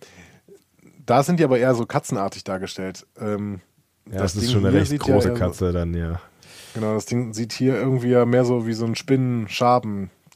da 1.05 1.23
sind 1.23 1.39
die 1.39 1.43
aber 1.45 1.57
eher 1.59 1.73
so 1.75 1.85
katzenartig 1.85 2.43
dargestellt. 2.43 3.05
Ähm, 3.19 3.61
ja 4.11 4.19
das, 4.19 4.35
ist 4.35 4.43
Ding 4.43 4.51
schon 4.51 4.65
eine 4.65 4.77
recht 4.77 4.91
ja 4.91 4.97
große 4.97 5.29
so- 5.29 5.33
Katze 5.33 5.71
dann, 5.71 5.93
ja. 5.93 6.19
Genau, 6.73 6.93
das 6.93 7.05
Ding 7.05 7.33
sieht 7.33 7.53
hier 7.53 7.75
irgendwie 7.75 8.09
ja 8.09 8.25
mehr 8.25 8.45
so 8.45 8.67
wie 8.67 8.73
so 8.73 8.85
ein 8.85 8.95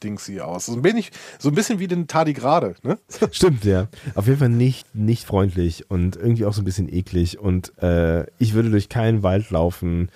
Spinnenschaben-Dingsi 0.02 0.40
aus. 0.40 0.66
So 0.66 0.74
ein, 0.74 0.84
wenig, 0.84 1.10
so 1.38 1.48
ein 1.48 1.54
bisschen 1.54 1.78
wie 1.78 1.88
den 1.88 2.06
Tardigrade, 2.06 2.74
ne? 2.82 2.98
Stimmt, 3.30 3.64
ja. 3.64 3.88
Auf 4.14 4.26
jeden 4.26 4.38
Fall 4.38 4.48
nicht, 4.48 4.94
nicht 4.94 5.24
freundlich 5.24 5.90
und 5.90 6.16
irgendwie 6.16 6.44
auch 6.44 6.52
so 6.52 6.62
ein 6.62 6.64
bisschen 6.64 6.92
eklig. 6.92 7.38
Und 7.38 7.76
äh, 7.82 8.26
ich 8.38 8.54
würde 8.54 8.70
durch 8.70 8.88
keinen 8.88 9.22
Wald 9.22 9.50
laufen, 9.50 10.10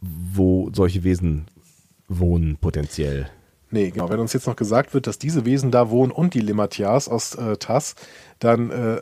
wo 0.00 0.70
solche 0.72 1.04
Wesen 1.04 1.46
wohnen, 2.08 2.56
potenziell. 2.60 3.28
Nee, 3.70 3.90
genau. 3.90 4.08
Wenn 4.08 4.20
uns 4.20 4.32
jetzt 4.32 4.46
noch 4.46 4.56
gesagt 4.56 4.94
wird, 4.94 5.06
dass 5.06 5.18
diese 5.18 5.44
Wesen 5.44 5.70
da 5.70 5.90
wohnen 5.90 6.12
und 6.12 6.34
die 6.34 6.40
Limatias 6.40 7.08
aus 7.08 7.34
äh, 7.34 7.56
TAS, 7.56 7.96
dann 8.38 8.70
äh, 8.70 9.00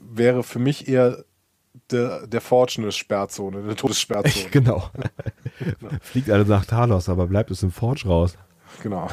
wäre 0.00 0.42
für 0.42 0.58
mich 0.58 0.88
eher 0.88 1.24
der, 1.90 2.26
der 2.26 2.40
Forge 2.40 2.76
eine 2.78 2.92
Sperrzone, 2.92 3.58
eine 3.58 3.76
Todessperrzone. 3.76 4.46
Genau. 4.50 4.90
Fliegt 6.00 6.30
alle 6.30 6.44
nach 6.44 6.64
Talos, 6.66 7.08
aber 7.08 7.26
bleibt 7.26 7.50
es 7.50 7.62
im 7.62 7.70
Forge 7.70 8.06
raus. 8.06 8.36
Genau. 8.82 9.08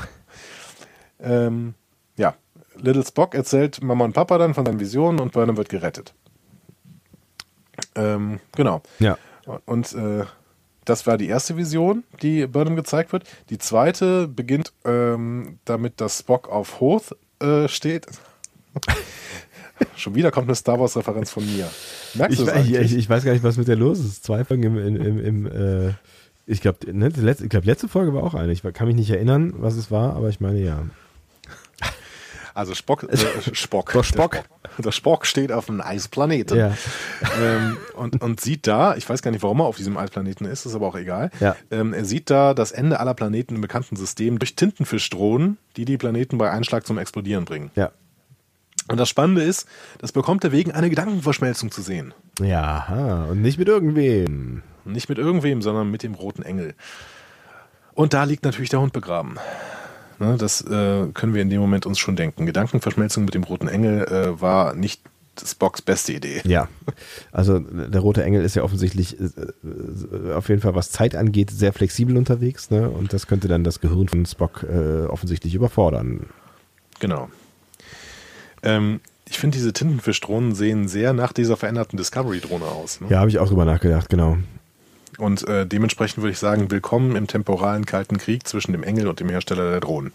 Ähm, 1.19 1.73
ja, 2.17 2.35
Little 2.75 3.05
Spock 3.05 3.35
erzählt 3.35 3.81
Mama 3.81 4.05
und 4.05 4.13
Papa 4.13 4.37
dann 4.37 4.53
von 4.53 4.65
seinen 4.65 4.79
Visionen 4.79 5.19
und 5.19 5.33
Burnham 5.33 5.57
wird 5.57 5.69
gerettet. 5.69 6.13
Ähm, 7.95 8.39
genau. 8.55 8.81
Ja. 8.99 9.17
Und 9.65 9.93
äh, 9.93 10.25
das 10.85 11.05
war 11.07 11.17
die 11.17 11.27
erste 11.27 11.57
Vision, 11.57 12.03
die 12.21 12.47
Burnham 12.47 12.75
gezeigt 12.75 13.13
wird. 13.13 13.23
Die 13.49 13.57
zweite 13.57 14.27
beginnt 14.27 14.73
ähm, 14.85 15.59
damit, 15.65 16.01
dass 16.01 16.19
Spock 16.19 16.49
auf 16.49 16.79
Hoth 16.79 17.15
äh, 17.39 17.67
steht. 17.67 18.07
Schon 19.95 20.15
wieder 20.15 20.31
kommt 20.31 20.47
eine 20.47 20.55
Star 20.55 20.79
Wars-Referenz 20.79 21.31
von 21.31 21.45
mir. 21.45 21.69
Merkst 22.15 22.39
Ich, 22.39 22.39
du 22.39 22.45
das 22.45 22.55
ich, 22.65 22.75
eigentlich? 22.75 22.91
ich, 22.91 22.97
ich 22.97 23.09
weiß 23.09 23.23
gar 23.23 23.31
nicht, 23.31 23.43
was 23.43 23.57
mit 23.57 23.67
der 23.67 23.75
los 23.75 23.99
ist. 23.99 24.23
Zwei 24.23 24.43
Folgen 24.43 24.63
im, 24.63 24.77
im, 24.77 24.95
im, 24.95 25.25
im 25.25 25.45
äh, 25.45 25.93
ich 26.49 26.61
glaube, 26.61 26.91
ne, 26.91 27.09
letzte, 27.09 27.43
ich 27.43 27.49
glaub, 27.49 27.63
letzte 27.63 27.87
Folge 27.87 28.13
war 28.13 28.23
auch 28.23 28.33
eine. 28.33 28.51
Ich 28.51 28.63
kann 28.73 28.87
mich 28.87 28.95
nicht 28.95 29.11
erinnern, 29.11 29.53
was 29.57 29.75
es 29.75 29.91
war, 29.91 30.15
aber 30.15 30.29
ich 30.29 30.39
meine 30.39 30.59
ja. 30.59 30.83
Also 32.55 32.73
Spock, 32.73 33.03
äh, 33.03 33.17
Spock. 33.53 33.91
Der 33.93 34.03
Spock. 34.03 34.43
Der 34.79 34.91
Spock, 34.91 35.25
steht 35.25 35.51
auf 35.51 35.69
einem 35.69 35.81
Eisplaneten. 35.81 36.57
Ja. 36.57 36.75
ähm, 37.41 37.77
und, 37.95 38.21
und 38.21 38.41
sieht 38.41 38.65
da, 38.67 38.95
ich 38.95 39.07
weiß 39.07 39.21
gar 39.21 39.31
nicht, 39.31 39.43
warum 39.43 39.61
er 39.61 39.65
auf 39.65 39.77
diesem 39.77 39.95
Eisplaneten 39.95 40.45
ist, 40.47 40.65
ist 40.65 40.75
aber 40.75 40.87
auch 40.87 40.95
egal. 40.95 41.29
Ja. 41.39 41.55
Ähm, 41.69 41.93
er 41.93 42.03
sieht 42.03 42.29
da 42.29 42.53
das 42.53 42.71
Ende 42.71 42.99
aller 42.99 43.13
Planeten 43.13 43.55
im 43.55 43.61
bekannten 43.61 43.95
System 43.95 44.39
durch 44.39 44.55
Tintenfischdrohnen, 44.55 45.57
die 45.77 45.85
die 45.85 45.97
Planeten 45.97 46.37
bei 46.37 46.49
Einschlag 46.49 46.85
zum 46.85 46.97
Explodieren 46.97 47.45
bringen. 47.45 47.71
Ja. 47.75 47.91
Und 48.89 48.97
das 48.97 49.07
Spannende 49.07 49.43
ist, 49.43 49.67
das 49.99 50.11
bekommt 50.11 50.43
er 50.43 50.51
wegen 50.51 50.71
einer 50.71 50.89
Gedankenverschmelzung 50.89 51.69
zu 51.71 51.81
sehen. 51.81 52.13
Ja, 52.41 53.27
und 53.29 53.41
nicht 53.41 53.59
mit 53.59 53.67
irgendwem. 53.67 54.63
Nicht 54.85 55.09
mit 55.09 55.17
irgendwem, 55.17 55.61
sondern 55.61 55.91
mit 55.91 56.03
dem 56.03 56.13
roten 56.13 56.43
Engel. 56.43 56.73
Und 57.93 58.13
da 58.13 58.23
liegt 58.23 58.43
natürlich 58.45 58.69
der 58.69 58.81
Hund 58.81 58.93
begraben. 58.93 59.37
Ne, 60.19 60.35
das 60.37 60.61
äh, 60.61 61.07
können 61.13 61.33
wir 61.33 61.41
in 61.41 61.49
dem 61.49 61.61
Moment 61.61 61.85
uns 61.85 61.97
schon 61.97 62.15
denken. 62.15 62.45
Gedankenverschmelzung 62.45 63.25
mit 63.25 63.33
dem 63.33 63.43
roten 63.43 63.67
Engel 63.67 64.05
äh, 64.07 64.41
war 64.41 64.73
nicht 64.73 65.01
Spocks 65.45 65.81
beste 65.81 66.13
Idee. 66.13 66.41
Ja, 66.43 66.67
also 67.31 67.59
der 67.59 68.01
rote 68.01 68.23
Engel 68.23 68.43
ist 68.43 68.55
ja 68.55 68.63
offensichtlich 68.63 69.19
äh, 69.19 69.23
äh, 69.23 70.33
auf 70.33 70.49
jeden 70.49 70.61
Fall, 70.61 70.75
was 70.75 70.91
Zeit 70.91 71.15
angeht, 71.15 71.51
sehr 71.51 71.73
flexibel 71.73 72.17
unterwegs. 72.17 72.69
Ne? 72.71 72.89
Und 72.89 73.13
das 73.13 73.27
könnte 73.27 73.47
dann 73.47 73.63
das 73.63 73.79
Gehirn 73.79 74.07
von 74.07 74.25
Spock 74.25 74.63
äh, 74.63 75.05
offensichtlich 75.05 75.55
überfordern. 75.55 76.27
Genau. 76.99 77.29
Ähm, 78.63 78.99
ich 79.29 79.39
finde, 79.39 79.57
diese 79.57 79.73
Tintenfischdrohnen 79.73 80.55
sehen 80.55 80.87
sehr 80.87 81.13
nach 81.13 81.33
dieser 81.33 81.55
veränderten 81.55 81.97
Discovery-Drohne 81.97 82.65
aus. 82.65 82.99
Ne? 82.99 83.07
Ja, 83.09 83.19
habe 83.19 83.29
ich 83.29 83.39
auch 83.39 83.47
drüber 83.47 83.65
nachgedacht, 83.65 84.09
genau. 84.09 84.37
Und 85.19 85.47
äh, 85.47 85.65
dementsprechend 85.67 86.23
würde 86.23 86.31
ich 86.31 86.39
sagen, 86.39 86.71
willkommen 86.71 87.15
im 87.15 87.27
temporalen 87.27 87.85
Kalten 87.85 88.17
Krieg 88.17 88.47
zwischen 88.47 88.71
dem 88.71 88.83
Engel 88.83 89.07
und 89.07 89.19
dem 89.19 89.29
Hersteller 89.29 89.69
der 89.69 89.79
Drohnen. 89.81 90.11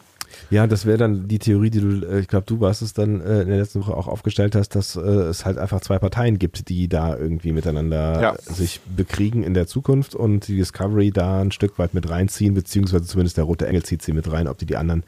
Ja, 0.51 0.67
das 0.67 0.85
wäre 0.85 0.99
dann 0.99 1.29
die 1.29 1.39
Theorie, 1.39 1.71
die 1.71 1.81
du, 1.81 2.07
äh, 2.07 2.21
ich 2.21 2.29
glaube, 2.29 2.47
du 2.47 2.61
warst 2.61 2.83
es 2.83 2.93
dann 2.93 3.21
äh, 3.21 3.43
in 3.43 3.49
der 3.49 3.59
letzten 3.59 3.81
Woche 3.81 3.95
auch 3.97 4.09
aufgestellt 4.09 4.55
hast, 4.57 4.71
dass 4.75 4.97
äh, 4.97 5.01
es 5.01 5.45
halt 5.45 5.59
einfach 5.59 5.81
zwei 5.81 5.99
Parteien 5.99 6.39
gibt, 6.39 6.69
die 6.69 6.89
da 6.89 7.17
irgendwie 7.17 7.53
miteinander 7.53 8.21
Ja. 8.21 8.35
sich 8.39 8.81
bekriegen 8.97 9.43
in 9.45 9.55
der 9.55 9.67
Zukunft 9.67 10.15
und 10.15 10.49
die 10.49 10.57
Discovery 10.57 11.13
da 11.13 11.41
ein 11.41 11.53
Stück 11.53 11.79
weit 11.79 11.95
mit 11.95 12.09
reinziehen, 12.11 12.55
beziehungsweise 12.55 13.05
zumindest 13.05 13.37
der 13.37 13.45
rote 13.45 13.67
Engel 13.69 13.85
zieht 13.85 14.03
sie 14.03 14.13
mit 14.13 14.31
rein, 14.33 14.49
ob 14.49 14.59
die 14.59 14.67
die 14.67 14.77
anderen, 14.77 15.05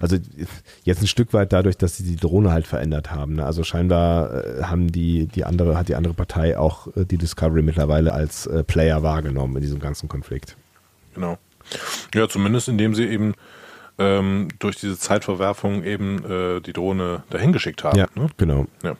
also 0.00 0.16
jetzt 0.84 1.02
ein 1.02 1.06
Stück 1.06 1.32
weit 1.32 1.52
dadurch, 1.52 1.76
dass 1.76 1.96
sie 1.96 2.04
die 2.04 2.16
Drohne 2.16 2.50
halt 2.52 2.66
verändert 2.66 3.10
haben. 3.10 3.36
Ne? 3.36 3.44
Also 3.44 3.64
scheinbar 3.64 4.32
äh, 4.44 4.62
haben 4.64 4.90
die, 4.92 5.26
die 5.26 5.44
andere, 5.44 5.76
hat 5.76 5.88
die 5.88 5.94
andere 5.94 6.14
Partei 6.14 6.58
auch 6.58 6.88
äh, 6.96 7.04
die 7.04 7.18
Discovery 7.18 7.62
mittlerweile 7.62 8.12
als 8.12 8.46
äh, 8.46 8.62
Player 8.64 9.02
wahrgenommen 9.02 9.56
in 9.56 9.62
diesem 9.62 9.80
ganzen 9.80 10.08
Konflikt. 10.08 10.56
Genau. 11.14 11.38
Ja, 12.14 12.28
zumindest 12.28 12.68
indem 12.68 12.94
sie 12.94 13.06
eben 13.06 13.34
ähm, 13.98 14.48
durch 14.58 14.76
diese 14.76 14.98
Zeitverwerfung 14.98 15.82
eben 15.84 16.60
die 16.64 16.72
Drohne 16.72 17.22
dahin 17.30 17.52
geschickt 17.52 17.82
haben. 17.84 17.98
Ja, 17.98 18.06
Ne? 18.14 18.28
genau. 18.36 18.66
Ja. 18.82 18.96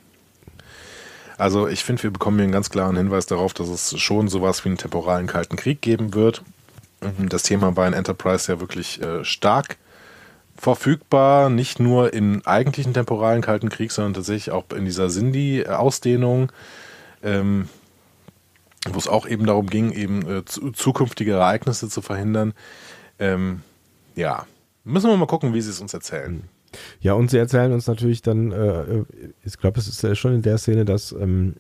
Also 1.38 1.68
ich 1.68 1.84
finde, 1.84 2.02
wir 2.02 2.10
bekommen 2.10 2.38
hier 2.38 2.44
einen 2.44 2.52
ganz 2.52 2.70
klaren 2.70 2.96
Hinweis 2.96 3.26
darauf, 3.26 3.52
dass 3.52 3.68
es 3.68 3.98
schon 4.00 4.28
sowas 4.28 4.64
wie 4.64 4.70
einen 4.70 4.78
temporalen 4.78 5.26
Kalten 5.26 5.56
Krieg 5.56 5.82
geben 5.82 6.14
wird. 6.14 6.42
Mhm, 7.02 7.28
Das 7.28 7.42
Thema 7.42 7.76
war 7.76 7.86
in 7.86 7.92
Enterprise 7.92 8.50
ja 8.50 8.58
wirklich 8.60 9.02
äh, 9.02 9.22
stark 9.24 9.76
verfügbar, 10.56 11.50
nicht 11.50 11.80
nur 11.80 12.12
im 12.12 12.42
eigentlichen 12.44 12.94
temporalen 12.94 13.42
Kalten 13.42 13.68
Krieg, 13.68 13.92
sondern 13.92 14.14
tatsächlich 14.14 14.50
auch 14.52 14.64
in 14.74 14.84
dieser 14.84 15.10
Sindhi-Ausdehnung, 15.10 16.52
ähm, 17.22 17.68
wo 18.88 18.98
es 18.98 19.08
auch 19.08 19.26
eben 19.26 19.46
darum 19.46 19.66
ging, 19.66 19.92
eben 19.92 20.28
äh, 20.28 20.44
zu, 20.44 20.70
zukünftige 20.72 21.32
Ereignisse 21.32 21.88
zu 21.88 22.02
verhindern. 22.02 22.54
Ähm, 23.18 23.62
ja, 24.14 24.46
müssen 24.84 25.10
wir 25.10 25.16
mal 25.16 25.26
gucken, 25.26 25.54
wie 25.54 25.60
sie 25.60 25.70
es 25.70 25.80
uns 25.80 25.92
erzählen. 25.94 26.42
Ja, 27.00 27.14
und 27.14 27.30
sie 27.30 27.38
erzählen 27.38 27.72
uns 27.72 27.86
natürlich 27.86 28.22
dann, 28.22 28.52
äh, 28.52 29.04
ich 29.44 29.56
glaube, 29.58 29.78
es 29.80 29.88
ist 29.88 30.02
ja 30.02 30.14
schon 30.14 30.34
in 30.34 30.42
der 30.42 30.58
Szene, 30.58 30.84
dass 30.84 31.12
ähm, 31.12 31.56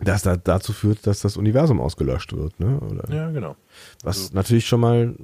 das 0.00 0.22
da, 0.22 0.36
dazu 0.36 0.72
führt, 0.72 1.06
dass 1.06 1.20
das 1.20 1.36
Universum 1.36 1.80
ausgelöscht 1.80 2.32
wird. 2.36 2.58
Ne? 2.60 2.78
Oder, 2.80 3.12
Ja, 3.14 3.30
genau. 3.30 3.56
Was 4.04 4.18
also- 4.18 4.34
natürlich 4.34 4.66
schon 4.66 4.80
mal, 4.80 5.14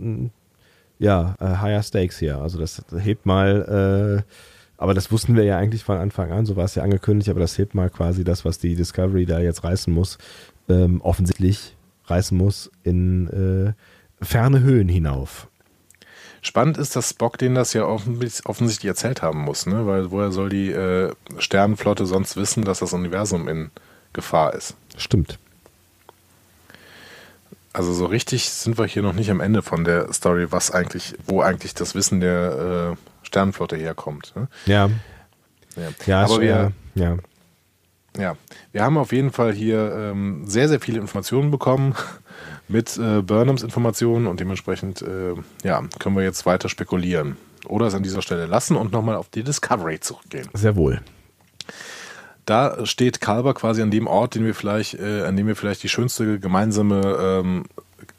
ja, 0.99 1.35
äh, 1.41 1.57
higher 1.57 1.83
stakes 1.83 2.19
hier. 2.19 2.39
Also 2.39 2.59
das 2.59 2.83
hebt 2.97 3.27
mal 3.27 4.25
Aber 4.77 4.95
das 4.95 5.13
wussten 5.13 5.37
wir 5.37 5.45
ja 5.45 5.57
eigentlich 5.57 5.85
von 5.85 5.97
Anfang 5.97 6.33
an, 6.33 6.47
so 6.47 6.57
war 6.57 6.65
es 6.65 6.75
ja 6.75 6.83
angekündigt, 6.83 7.31
aber 7.31 7.41
das 7.41 7.57
hebt 7.59 7.75
mal 7.75 7.91
quasi 7.91 8.25
das, 8.25 8.45
was 8.45 8.59
die 8.59 8.75
Discovery 8.75 9.25
da 9.25 9.39
jetzt 9.39 9.65
reißen 9.65 9.93
muss, 9.93 10.19
ähm, 10.69 11.01
offensichtlich 11.01 11.77
reißen 12.07 12.37
muss, 12.37 12.71
in 12.83 13.29
äh, 13.29 14.25
ferne 14.25 14.61
Höhen 14.61 14.89
hinauf. 14.89 15.49
Spannend 16.43 16.77
ist, 16.77 16.95
dass 16.97 17.11
Spock 17.11 17.39
denen 17.39 17.55
das 17.55 17.73
ja 17.73 17.87
offensichtlich 17.87 18.85
erzählt 18.85 19.23
haben 19.23 19.41
muss, 19.41 19.65
ne? 19.65 19.87
weil 19.87 20.11
woher 20.11 20.31
soll 20.31 20.51
die 20.51 20.71
äh, 20.71 21.13
Sternenflotte 21.39 22.05
sonst 22.05 22.37
wissen, 22.37 22.65
dass 22.65 22.81
das 22.81 22.93
Universum 22.93 23.49
in 23.49 23.71
Gefahr 24.13 24.53
ist? 24.53 24.77
Stimmt. 24.99 25.39
Also 27.75 27.93
so 27.93 28.07
richtig 28.07 28.49
sind 28.51 28.79
wir 28.79 28.87
hier 28.87 29.03
noch 29.03 29.15
nicht 29.15 29.31
am 29.33 29.41
Ende 29.41 29.61
von 29.61 29.83
der 29.83 30.13
Story, 30.13 30.47
was 30.51 30.71
eigentlich, 30.71 31.17
wo 31.27 31.41
eigentlich 31.41 31.75
das 31.75 31.97
Wissen 31.97 32.21
der 32.21 32.95
äh, 32.95 33.27
Sternenflotte 33.27 33.77
herkommt. 33.77 34.33
Ne? 34.37 34.47
Ja. 34.65 34.91
Ja, 35.77 35.89
Ja, 36.07 36.25
aber 36.25 36.41
wir, 36.41 36.73
äh, 36.95 37.01
ja. 37.01 37.17
ja, 38.17 38.37
wir 38.71 38.83
haben 38.85 38.97
auf 38.97 39.11
jeden 39.11 39.33
Fall 39.33 39.53
hier 39.53 39.93
ähm, 39.93 40.45
sehr, 40.47 40.69
sehr 40.69 40.79
viele 40.79 41.01
Informationen 41.01 41.51
bekommen 41.51 41.97
mit 42.69 42.97
äh, 42.97 43.23
Burnhams 43.23 43.65
Informationen 43.65 44.29
und 44.29 44.39
dementsprechend 44.39 45.03
äh, 45.03 45.35
ja, 45.65 45.83
können 45.99 46.15
wir 46.15 46.23
jetzt 46.23 46.47
weiter 46.47 46.69
spekulieren. 46.69 47.37
Oder 47.67 47.87
es 47.87 47.95
an 47.95 48.05
dieser 48.05 48.23
Stelle 48.23 48.47
lassen 48.47 48.77
und 48.77 48.93
nochmal 48.93 49.17
auf 49.17 49.31
die 49.31 49.43
Discovery 49.43 49.99
zurückgehen. 49.99 50.49
sehr 50.53 50.77
wohl. 50.77 51.01
Da 52.47 52.85
steht 52.85 53.21
Kalber 53.21 53.55
quasi 53.55 53.81
an 53.83 53.91
dem 53.91 54.07
Ort, 54.07 54.35
den 54.35 54.45
wir 54.45 54.55
vielleicht, 54.55 54.95
äh, 54.95 55.23
an 55.25 55.37
dem 55.37 55.47
wir 55.47 55.57
vielleicht 55.57 55.83
die 55.83 55.89
schönste 55.89 56.39
gemeinsame, 56.39 57.01
ähm, 57.19 57.65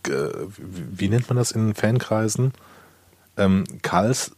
g- 0.03 0.13
wie, 0.57 1.09
nennt 1.09 1.29
man 1.29 1.37
das 1.37 1.51
in 1.51 1.75
Fankreisen? 1.75 2.53
Ähm, 3.37 3.65
Kals, 3.83 4.31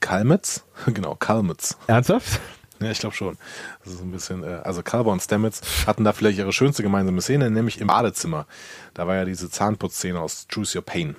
Kalmetz? 0.00 0.64
genau, 0.86 1.14
Kalmetz. 1.14 1.76
Ernsthaft? 1.86 2.40
Ja, 2.82 2.90
ich 2.90 2.98
glaube 2.98 3.14
schon. 3.14 3.36
Das 3.84 3.92
ist 3.94 4.00
ein 4.02 4.10
bisschen, 4.10 4.42
äh, 4.42 4.60
also 4.64 4.82
Kalber 4.82 5.12
und 5.12 5.20
Stamets 5.22 5.60
hatten 5.86 6.04
da 6.04 6.12
vielleicht 6.12 6.38
ihre 6.38 6.52
schönste 6.52 6.82
gemeinsame 6.82 7.20
Szene, 7.22 7.50
nämlich 7.50 7.80
im 7.80 7.86
Badezimmer. 7.88 8.46
Da 8.94 9.06
war 9.06 9.16
ja 9.16 9.24
diese 9.24 9.50
Zahnputzszene 9.50 10.18
aus 10.20 10.46
Choose 10.52 10.78
Your 10.78 10.84
Pain. 10.84 11.14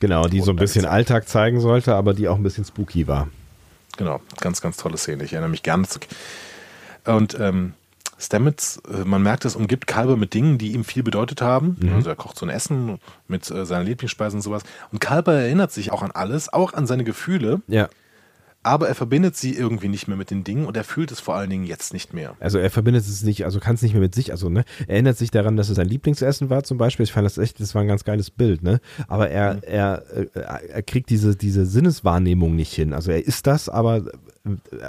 Genau, 0.00 0.26
die 0.26 0.40
so 0.42 0.50
ein 0.52 0.56
bisschen 0.56 0.84
Alltag 0.84 1.26
zeigen 1.28 1.60
sollte, 1.60 1.94
aber 1.94 2.12
die 2.12 2.28
auch 2.28 2.36
ein 2.36 2.42
bisschen 2.42 2.64
spooky 2.66 3.06
war. 3.06 3.28
Genau, 3.96 4.20
ganz, 4.40 4.60
ganz 4.60 4.76
tolle 4.76 4.98
Szene. 4.98 5.24
Ich 5.24 5.32
erinnere 5.32 5.50
mich 5.50 5.62
gerne 5.62 5.86
zurück. 5.88 6.06
Und 7.06 7.38
ähm, 7.40 7.72
Stamets, 8.18 8.80
äh, 8.90 9.04
man 9.04 9.22
merkt, 9.22 9.44
es 9.44 9.56
umgibt 9.56 9.86
Kalber 9.86 10.16
mit 10.16 10.32
Dingen, 10.34 10.58
die 10.58 10.72
ihm 10.72 10.84
viel 10.84 11.02
bedeutet 11.02 11.42
haben. 11.42 11.76
Also 11.94 12.08
er 12.08 12.16
kocht 12.16 12.38
so 12.38 12.46
ein 12.46 12.50
Essen 12.50 12.98
mit 13.28 13.50
äh, 13.50 13.66
seinen 13.66 13.86
Lieblingsspeisen 13.86 14.38
und 14.38 14.42
sowas. 14.42 14.62
Und 14.90 15.00
Kalber 15.00 15.34
erinnert 15.34 15.70
sich 15.72 15.92
auch 15.92 16.02
an 16.02 16.10
alles, 16.12 16.52
auch 16.52 16.72
an 16.72 16.86
seine 16.86 17.04
Gefühle, 17.04 17.60
Ja. 17.68 17.88
aber 18.62 18.88
er 18.88 18.94
verbindet 18.94 19.36
sie 19.36 19.54
irgendwie 19.54 19.88
nicht 19.88 20.08
mehr 20.08 20.16
mit 20.16 20.30
den 20.30 20.44
Dingen 20.44 20.64
und 20.64 20.76
er 20.78 20.82
fühlt 20.84 21.12
es 21.12 21.20
vor 21.20 21.34
allen 21.34 21.50
Dingen 21.50 21.64
jetzt 21.66 21.92
nicht 21.92 22.14
mehr. 22.14 22.34
Also 22.40 22.58
er 22.58 22.70
verbindet 22.70 23.04
es 23.06 23.22
nicht, 23.22 23.44
also 23.44 23.60
kann 23.60 23.74
es 23.74 23.82
nicht 23.82 23.92
mehr 23.92 24.00
mit 24.00 24.14
sich, 24.14 24.32
also 24.32 24.48
ne, 24.48 24.64
er 24.88 24.94
erinnert 24.94 25.18
sich 25.18 25.30
daran, 25.30 25.56
dass 25.58 25.68
es 25.68 25.76
sein 25.76 25.86
Lieblingsessen 25.86 26.48
war 26.48 26.64
zum 26.64 26.78
Beispiel. 26.78 27.04
Ich 27.04 27.12
fand 27.12 27.26
das 27.26 27.36
echt, 27.38 27.60
das 27.60 27.74
war 27.74 27.82
ein 27.82 27.88
ganz 27.88 28.04
geiles 28.04 28.30
Bild, 28.30 28.62
ne? 28.62 28.80
Aber 29.08 29.28
er, 29.28 29.62
er, 29.62 30.02
äh, 30.16 30.26
er 30.72 30.82
kriegt 30.82 31.10
diese, 31.10 31.36
diese 31.36 31.66
Sinneswahrnehmung 31.66 32.56
nicht 32.56 32.72
hin. 32.72 32.94
Also 32.94 33.10
er 33.12 33.24
ist 33.24 33.46
das, 33.46 33.68
aber 33.68 34.02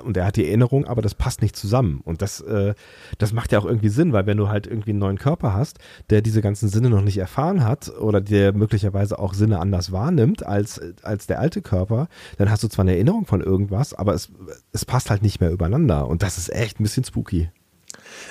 und 0.03 0.17
er 0.17 0.25
hat 0.25 0.35
die 0.35 0.45
Erinnerung, 0.45 0.85
aber 0.85 1.01
das 1.01 1.15
passt 1.15 1.41
nicht 1.41 1.55
zusammen. 1.55 2.01
Und 2.03 2.21
das, 2.21 2.41
äh, 2.41 2.73
das 3.17 3.33
macht 3.33 3.51
ja 3.51 3.59
auch 3.59 3.65
irgendwie 3.65 3.89
Sinn, 3.89 4.13
weil 4.13 4.25
wenn 4.25 4.37
du 4.37 4.49
halt 4.49 4.67
irgendwie 4.67 4.91
einen 4.91 4.99
neuen 4.99 5.17
Körper 5.17 5.53
hast, 5.53 5.79
der 6.09 6.21
diese 6.21 6.41
ganzen 6.41 6.69
Sinne 6.69 6.89
noch 6.89 7.01
nicht 7.01 7.17
erfahren 7.17 7.63
hat 7.63 7.89
oder 7.89 8.21
der 8.21 8.53
möglicherweise 8.53 9.19
auch 9.19 9.33
Sinne 9.33 9.59
anders 9.59 9.91
wahrnimmt 9.91 10.45
als, 10.45 10.81
als 11.03 11.27
der 11.27 11.39
alte 11.39 11.61
Körper, 11.61 12.07
dann 12.37 12.49
hast 12.49 12.63
du 12.63 12.67
zwar 12.67 12.83
eine 12.83 12.93
Erinnerung 12.93 13.25
von 13.25 13.41
irgendwas, 13.41 13.93
aber 13.93 14.13
es, 14.13 14.31
es 14.71 14.85
passt 14.85 15.09
halt 15.09 15.23
nicht 15.23 15.41
mehr 15.41 15.51
übereinander. 15.51 16.07
Und 16.07 16.23
das 16.23 16.37
ist 16.37 16.51
echt 16.53 16.79
ein 16.79 16.83
bisschen 16.83 17.03
spooky. 17.03 17.49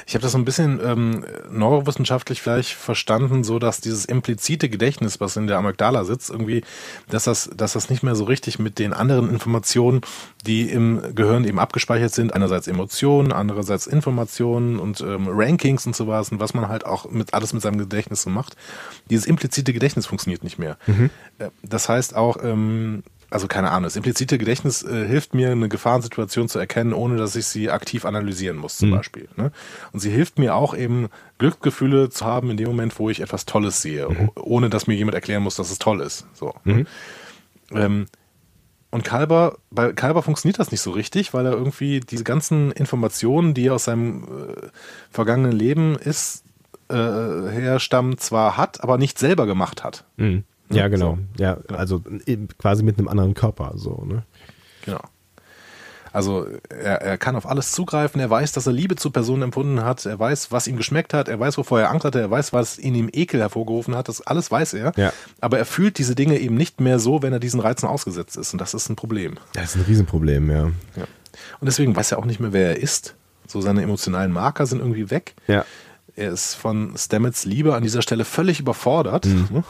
Ich 0.07 0.15
habe 0.15 0.23
das 0.23 0.33
so 0.33 0.39
ein 0.39 0.45
bisschen 0.45 0.81
ähm, 0.85 1.25
neurowissenschaftlich 1.51 2.43
vielleicht 2.43 2.73
verstanden, 2.73 3.45
so 3.45 3.59
dass 3.59 3.81
dieses 3.81 4.05
implizite 4.05 4.69
Gedächtnis, 4.69 5.21
was 5.21 5.37
in 5.37 5.47
der 5.47 5.59
Amygdala 5.59 6.05
sitzt, 6.05 6.31
irgendwie, 6.31 6.63
dass 7.09 7.25
das, 7.25 7.51
dass 7.57 7.73
das 7.73 7.91
nicht 7.91 8.03
mehr 8.03 8.15
so 8.15 8.25
richtig 8.25 8.59
mit 8.59 8.79
den 8.79 8.93
anderen 8.93 9.31
Informationen, 9.31 10.01
die 10.47 10.71
im 10.71 11.15
Gehirn 11.15 11.45
eben 11.45 11.59
abgespeichert 11.59 12.13
sind, 12.13 12.33
einerseits 12.33 12.69
Emotionen, 12.69 13.33
andererseits 13.33 13.87
Informationen 13.87 14.79
und 14.79 15.01
ähm, 15.01 15.27
Rankings 15.29 15.87
und 15.87 15.97
sowas 15.97 16.31
und 16.31 16.41
was 16.41 16.55
man 16.55 16.69
halt 16.69 16.87
auch 16.87 17.11
mit 17.11 17.35
alles 17.35 17.53
mit 17.53 17.63
seinem 17.63 17.79
Gedächtnis 17.79 18.23
so 18.23 18.31
macht. 18.31 18.57
Dieses 19.11 19.27
implizite 19.27 19.73
Gedächtnis 19.73 20.07
funktioniert 20.07 20.45
nicht 20.45 20.59
mehr. 20.59 20.77
Äh, 21.39 21.51
Das 21.63 21.89
heißt 21.89 22.15
auch, 22.15 22.37
ähm, 22.43 23.03
also 23.31 23.49
keine 23.49 23.71
Ahnung, 23.71 23.85
das 23.85 23.97
implizite 23.97 24.39
Gedächtnis 24.39 24.83
äh, 24.83 25.07
hilft 25.07 25.35
mir, 25.35 25.51
eine 25.51 25.69
Gefahrensituation 25.69 26.49
zu 26.49 26.59
erkennen, 26.59 26.93
ohne 26.93 27.17
dass 27.17 27.35
ich 27.37 27.47
sie 27.47 27.71
aktiv 27.71 28.05
analysieren 28.05 28.57
muss, 28.57 28.79
zum 28.79 28.91
Beispiel. 28.97 29.29
Ne? 29.37 29.51
Und 29.93 30.01
sie 30.01 30.11
hilft 30.11 30.39
mir 30.39 30.55
auch 30.55 30.77
eben, 30.77 31.09
Glücksgefühle 31.39 32.09
zu 32.11 32.25
haben 32.25 32.51
in 32.51 32.57
dem 32.57 32.69
Moment, 32.69 32.99
wo 32.99 33.11
ich 33.11 33.21
etwas 33.21 33.45
Tolles 33.47 33.83
sehe, 33.83 34.09
oh- 34.09 34.31
ohne 34.41 34.71
dass 34.71 34.87
mir 34.87 34.95
jemand 34.95 35.15
erklären 35.15 35.43
muss, 35.43 35.57
dass 35.57 35.71
es 35.71 35.79
toll 35.79 36.01
ist. 36.01 36.27
So. 36.35 36.55
ne? 36.65 36.87
Ähm, 37.73 38.07
und 38.91 39.03
Kalber, 39.05 39.59
bei 39.71 39.93
Kalber 39.93 40.23
funktioniert 40.23 40.59
das 40.61 40.71
nicht 40.71 40.81
so 40.81 40.93
richtig, 40.93 41.35
weil 41.35 41.45
er 41.45 41.53
irgendwie 41.53 42.01
diese 42.01 42.25
ganzen 42.25 42.71
Informationen, 42.73 43.53
die 43.53 43.67
er 43.67 43.75
aus 43.75 43.85
seinem 43.85 44.23
äh, 44.25 44.69
vergangenen 45.11 45.53
Leben 45.53 45.97
ist, 45.99 46.45
äh, 46.89 46.95
herstammen, 46.95 48.17
zwar 48.19 48.57
hat, 48.57 48.83
aber 48.85 48.97
nicht 48.97 49.19
selber 49.19 49.47
gemacht 49.47 49.83
hat. 49.83 50.05
Mhm. 50.69 50.77
Ja, 50.77 50.83
Ja, 50.83 50.89
genau. 50.89 51.19
so. 51.37 51.43
Ja, 51.43 51.59
also 51.69 52.03
eben 52.27 52.49
quasi 52.59 52.83
mit 52.83 52.99
einem 52.99 53.09
anderen 53.09 53.35
Körper, 53.35 53.73
so, 53.77 54.05
ne? 54.07 54.25
Genau. 54.85 55.01
Also 56.13 56.47
er, 56.71 57.03
er 57.03 57.19
kann 57.19 57.37
auf 57.37 57.47
alles 57.47 57.73
zugreifen, 57.73 58.23
er 58.23 58.31
weiß, 58.31 58.53
dass 58.53 58.67
er 58.67 58.73
Liebe 58.73 58.97
zu 58.97 59.11
Personen 59.11 59.43
empfunden 59.43 59.85
hat, 59.85 60.07
er 60.07 60.19
weiß, 60.19 60.51
was 60.51 60.67
ihm 60.67 60.79
geschmeckt 60.79 61.13
hat, 61.13 61.29
er 61.29 61.39
weiß, 61.39 61.59
wovor 61.59 61.79
er 61.79 61.91
Angst 61.91 62.07
hatte, 62.07 62.21
er 62.21 62.31
weiß, 62.31 62.55
was 62.55 62.79
in 62.79 62.95
ihm 62.95 63.11
Ekel 63.13 63.39
hervorgerufen 63.41 63.95
hat, 63.95 64.09
das 64.09 64.23
alles 64.23 64.51
weiß 64.51 64.73
er. 64.75 64.93
Ja. 64.97 65.13
Aber 65.43 65.59
er 65.59 65.67
fühlt 65.67 65.99
diese 65.99 66.15
Dinge 66.15 66.39
eben 66.39 66.55
nicht 66.55 66.81
mehr 66.81 66.99
so, 67.01 67.21
wenn 67.21 67.35
er 67.35 67.39
diesen 67.41 67.61
Reizen 67.61 67.87
ausgesetzt 67.87 68.39
ist. 68.39 68.55
Und 68.55 68.61
das 68.63 68.73
ist 68.73 68.89
ein 68.89 68.97
Problem. 68.97 69.35
Das 69.53 69.75
ist 69.75 69.77
ein 69.77 69.83
Riesenproblem, 69.83 70.51
ja. 70.51 70.65
Ja. 70.97 71.05
Und 71.61 71.67
deswegen 71.67 71.95
weiß 71.95 72.13
er 72.13 72.19
auch 72.19 72.25
nicht 72.25 72.41
mehr, 72.41 72.55
wer 72.55 72.71
er 72.71 72.81
ist. 72.83 73.15
So 73.47 73.61
seine 73.61 73.83
emotionalen 73.83 74.33
Marker 74.33 74.65
sind 74.65 74.79
irgendwie 74.79 75.11
weg. 75.11 75.35
Ja. 75.49 75.67
Er 76.15 76.31
ist 76.31 76.55
von 76.55 76.95
Stamets 76.97 77.45
Liebe 77.45 77.75
an 77.75 77.83
dieser 77.83 78.01
Stelle 78.01 78.25
völlig 78.25 78.59
überfordert. 78.59 79.27
Ne? 79.27 79.65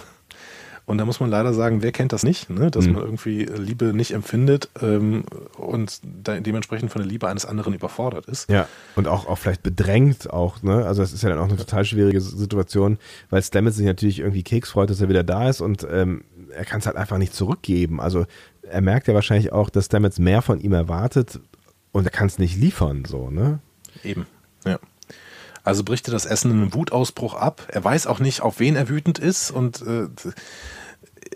Und 0.87 0.99
da 0.99 1.05
muss 1.05 1.19
man 1.19 1.29
leider 1.31 1.53
sagen, 1.53 1.83
wer 1.83 1.91
kennt 1.91 2.13
das 2.13 2.23
nicht, 2.23 2.49
ne? 2.49 2.71
dass 2.71 2.87
man 2.87 3.03
irgendwie 3.03 3.45
Liebe 3.45 3.87
nicht 3.87 4.13
empfindet 4.13 4.71
ähm, 4.81 5.25
und 5.59 6.01
da 6.05 6.39
dementsprechend 6.39 6.93
von 6.93 7.03
der 7.03 7.11
Liebe 7.11 7.27
eines 7.27 7.45
anderen 7.45 7.75
überfordert 7.75 8.27
ist. 8.27 8.49
Ja, 8.49 8.69
und 8.95 9.09
auch, 9.09 9.27
auch 9.27 9.37
vielleicht 9.37 9.65
bedrängt 9.65 10.33
auch, 10.33 10.63
ne? 10.63 10.87
Also 10.87 11.03
das 11.03 11.13
ist 11.13 11.25
ja 11.25 11.29
dann 11.29 11.41
auch 11.41 11.49
eine 11.49 11.57
total 11.57 11.85
schwierige 11.85 12.21
Situation, 12.21 12.99
weil 13.31 13.43
Stamets 13.43 13.77
sich 13.77 13.87
natürlich 13.87 14.21
irgendwie 14.21 14.45
Keks 14.45 14.71
freut, 14.71 14.89
dass 14.89 15.01
er 15.01 15.09
wieder 15.09 15.25
da 15.25 15.49
ist 15.49 15.61
und 15.61 15.85
ähm, 15.91 16.23
er 16.55 16.65
kann 16.65 16.79
es 16.79 16.87
halt 16.87 16.97
einfach 16.97 17.19
nicht 17.19 17.35
zurückgeben. 17.35 18.01
Also 18.01 18.25
er 18.63 18.81
merkt 18.81 19.09
ja 19.09 19.15
wahrscheinlich 19.15 19.53
auch, 19.53 19.71
dass 19.71 19.87
Stamets 19.87 20.21
mehr 20.21 20.41
von 20.41 20.61
ihm 20.61 20.73
erwartet 20.73 21.41
und 21.91 22.05
er 22.05 22.13
kann 22.13 22.29
es 22.29 22.39
nicht 22.39 22.57
liefern, 22.57 23.05
so, 23.07 23.29
ne? 23.29 23.59
Eben, 24.05 24.27
ja. 24.65 24.79
Also 25.67 25.83
bricht 25.83 26.07
er 26.07 26.13
das 26.13 26.27
Essen 26.27 26.53
in 26.53 26.59
einem 26.59 26.75
Wutausbruch 26.75 27.35
ab. 27.35 27.67
Er 27.67 27.83
weiß 27.83 28.07
auch 28.07 28.21
nicht, 28.21 28.41
auf 28.41 28.61
wen 28.61 28.77
er 28.77 28.89
wütend 28.89 29.19
ist 29.19 29.51
und 29.51 29.83
äh, 29.83 30.07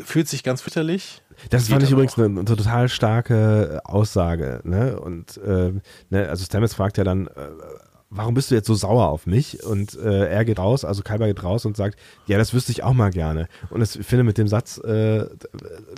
fühlt 0.04 0.28
sich 0.28 0.42
ganz 0.42 0.62
fürchterlich. 0.62 1.22
Das 1.50 1.64
Geht 1.64 1.72
fand 1.72 1.82
ich 1.84 1.90
übrigens 1.90 2.18
eine, 2.18 2.26
eine 2.26 2.44
total 2.44 2.88
starke 2.88 3.80
Aussage, 3.84 4.60
ne? 4.64 5.00
Und 5.00 5.38
äh, 5.38 5.72
ne, 6.10 6.28
also 6.28 6.44
Stamets 6.44 6.74
fragt 6.74 6.98
ja 6.98 7.04
dann, 7.04 7.28
äh, 7.28 7.48
warum 8.10 8.34
bist 8.34 8.50
du 8.50 8.56
jetzt 8.56 8.66
so 8.66 8.74
sauer 8.74 9.08
auf 9.08 9.26
mich? 9.26 9.64
Und 9.64 9.96
äh, 9.96 10.28
er 10.28 10.44
geht 10.44 10.58
raus, 10.58 10.84
also 10.84 11.02
Kalber 11.02 11.26
geht 11.28 11.42
raus 11.42 11.64
und 11.64 11.76
sagt, 11.76 11.98
ja, 12.26 12.36
das 12.36 12.52
wüsste 12.52 12.72
ich 12.72 12.82
auch 12.82 12.92
mal 12.92 13.10
gerne. 13.10 13.48
Und 13.70 13.80
das, 13.80 13.96
ich 13.96 14.06
finde, 14.06 14.24
mit 14.24 14.36
dem 14.36 14.48
Satz 14.48 14.78
äh, 14.78 15.26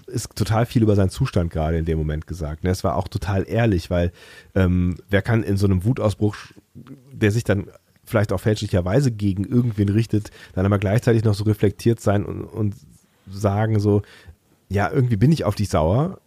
ist 0.06 0.36
total 0.36 0.66
viel 0.66 0.82
über 0.82 0.94
seinen 0.94 1.10
Zustand 1.10 1.51
gerade 1.51 1.78
in 1.78 1.86
dem 1.86 1.98
Moment 1.98 2.27
gesagt. 2.27 2.64
Ne? 2.64 2.70
Es 2.70 2.85
war 2.85 2.97
auch 2.97 3.09
total 3.09 3.48
ehrlich, 3.48 3.90
weil 3.90 4.12
ähm, 4.55 4.97
wer 5.09 5.23
kann 5.23 5.43
in 5.43 5.56
so 5.56 5.66
einem 5.66 5.85
Wutausbruch, 5.85 6.36
der 6.74 7.32
sich 7.32 7.44
dann 7.44 7.69
vielleicht 8.05 8.32
auch 8.32 8.40
fälschlicherweise 8.40 9.10
gegen 9.10 9.44
irgendwen 9.44 9.89
richtet, 9.89 10.31
dann 10.55 10.66
aber 10.66 10.78
gleichzeitig 10.78 11.24
noch 11.24 11.35
so 11.35 11.44
reflektiert 11.44 12.01
sein 12.01 12.24
und, 12.24 12.44
und 12.44 12.74
sagen 13.32 13.80
so, 13.80 14.02
ja, 14.68 14.90
irgendwie 14.90 15.16
bin 15.16 15.32
ich 15.32 15.44
auf 15.44 15.54
dich 15.54 15.68
sauer, 15.68 16.18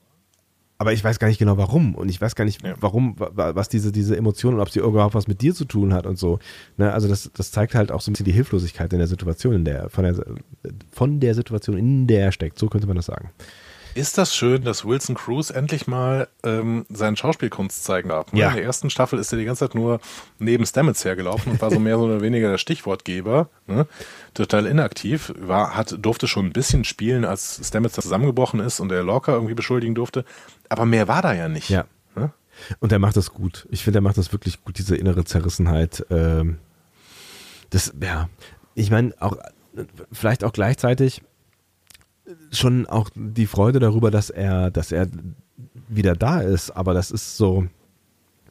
aber 0.78 0.92
ich 0.92 1.04
weiß 1.04 1.20
gar 1.20 1.30
nicht 1.30 1.38
genau 1.40 1.58
warum 1.58 1.96
und 1.96 2.10
ich 2.10 2.20
weiß 2.20 2.36
gar 2.36 2.44
nicht, 2.44 2.62
warum, 2.82 3.18
wa- 3.20 3.32
wa- 3.34 3.56
was 3.56 3.70
diese, 3.70 3.92
diese 3.94 4.18
Emotionen 4.18 4.58
und 4.58 4.62
ob 4.62 4.70
sie 4.70 4.80
überhaupt 4.80 5.16
was 5.16 5.28
mit 5.28 5.42
dir 5.42 5.56
zu 5.56 5.64
tun 5.66 5.94
hat 5.94 6.06
und 6.06 6.18
so. 6.20 6.40
Ne, 6.78 6.92
also 6.92 7.08
das, 7.08 7.32
das 7.34 7.52
zeigt 7.52 7.76
halt 7.76 7.92
auch 7.94 8.02
so 8.02 8.12
ein 8.12 8.14
bisschen 8.14 8.26
die 8.26 8.34
Hilflosigkeit 8.34 8.92
in 8.92 9.00
der 9.00 9.08
Situation, 9.08 9.54
in 9.56 9.66
der, 9.66 9.90
von 9.90 10.04
der, 10.04 10.16
von 10.92 11.20
der 11.22 11.34
Situation, 11.34 11.78
in 11.78 12.08
der 12.08 12.26
er 12.26 12.32
steckt. 12.34 12.60
So 12.60 12.68
könnte 12.68 12.88
man 12.88 12.98
das 12.98 13.06
sagen. 13.06 13.30
Ist 13.96 14.18
das 14.18 14.36
schön, 14.36 14.66
dass 14.66 14.84
Wilson 14.84 15.16
Cruz 15.16 15.52
endlich 15.52 15.88
mal 15.88 16.28
ähm, 16.44 16.86
seine 16.90 17.16
Schauspielkunst 17.16 17.86
zeigen 17.86 18.10
darf? 18.10 18.34
ne? 18.34 18.42
Ja. 18.42 18.50
In 18.50 18.56
der 18.56 18.66
ersten 18.66 18.90
Staffel 18.90 19.18
ist 19.18 19.32
er 19.32 19.40
die 19.40 19.46
ganze 19.46 19.62
Zeit 19.62 19.74
nur 19.74 20.02
neben 20.38 20.66
Stamets 20.66 21.06
hergelaufen 21.06 21.54
und 21.54 21.62
war 21.62 21.72
so 21.72 21.80
mehr 21.80 21.98
oder 21.98 22.20
weniger 22.20 22.50
der 22.52 22.58
Stichwortgeber. 22.58 23.48
Ne? 23.68 23.88
Total 24.34 24.66
inaktiv. 24.66 25.34
War, 25.40 25.78
hat, 25.78 25.96
durfte 25.98 26.28
schon 26.28 26.48
ein 26.48 26.52
bisschen 26.52 26.84
spielen, 26.84 27.24
als 27.24 27.62
Stamets 27.64 27.96
zusammengebrochen 27.96 28.60
ist 28.60 28.82
und 28.82 28.92
er 28.92 29.02
Lorca 29.02 29.32
irgendwie 29.32 29.54
beschuldigen 29.54 29.96
durfte. 29.96 30.26
Aber 30.68 30.86
mehr 30.86 31.08
war 31.08 31.22
da 31.22 31.34
ja 31.34 31.48
nicht. 31.48 31.70
Ja. 31.70 31.86
Ne? 32.18 32.34
Und 32.80 32.92
er 32.92 33.00
macht 33.00 33.16
das 33.16 33.32
gut. 33.32 33.66
Ich 33.72 33.86
finde, 33.86 34.00
er 34.00 34.02
macht 34.02 34.18
das 34.18 34.34
wirklich 34.34 34.62
gut, 34.62 34.78
diese 34.78 34.98
innere 34.98 35.24
Zerrissenheit. 35.24 36.06
Ähm, 36.10 36.58
das, 37.70 37.94
ja, 38.02 38.28
ich 38.74 38.92
meine, 38.92 39.14
auch 39.22 39.38
vielleicht 40.12 40.44
auch 40.44 40.52
gleichzeitig 40.52 41.22
schon 42.52 42.86
auch 42.86 43.10
die 43.16 43.48
Freude 43.48 43.80
darüber, 43.80 44.12
dass 44.12 44.30
er, 44.30 44.72
dass 44.72 44.92
er 44.92 45.08
wieder 45.88 46.16
da 46.16 46.42
ist, 46.42 46.72
aber 46.72 46.94
das 46.94 47.12
ist 47.12 47.38
so, 47.38 47.68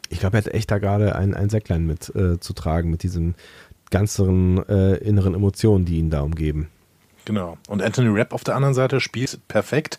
ich 0.08 0.20
glaube, 0.20 0.36
er 0.36 0.44
hat 0.44 0.54
echt 0.54 0.70
da 0.70 0.78
gerade 0.78 1.16
ein, 1.16 1.34
ein 1.34 1.50
Säcklein 1.50 1.86
mit 1.86 2.14
äh, 2.14 2.38
zu 2.38 2.52
tragen, 2.52 2.90
mit 2.90 3.02
diesen 3.02 3.34
ganzen 3.90 4.66
äh, 4.68 4.96
inneren 4.96 5.34
Emotionen, 5.34 5.84
die 5.84 5.98
ihn 5.98 6.10
da 6.10 6.22
umgeben. 6.22 6.68
Genau. 7.24 7.56
Und 7.68 7.82
Anthony 7.82 8.08
Rapp 8.08 8.32
auf 8.32 8.44
der 8.44 8.54
anderen 8.54 8.74
Seite 8.74 9.00
spielt 9.00 9.46
perfekt, 9.48 9.98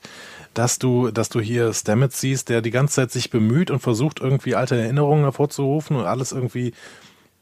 dass 0.54 0.80
du, 0.80 1.12
dass 1.12 1.30
du 1.30 1.42
hier 1.42 1.74
Stamets 1.74 2.22
siehst, 2.22 2.50
der 2.50 2.62
die 2.62 2.72
ganze 2.72 2.96
Zeit 2.96 3.12
sich 3.12 3.30
bemüht 3.30 3.72
und 3.72 3.80
versucht, 3.80 4.20
irgendwie 4.20 4.56
alte 4.56 4.80
Erinnerungen 4.80 5.24
hervorzurufen 5.24 5.98
und 5.98 6.06
alles 6.06 6.32
irgendwie 6.32 6.74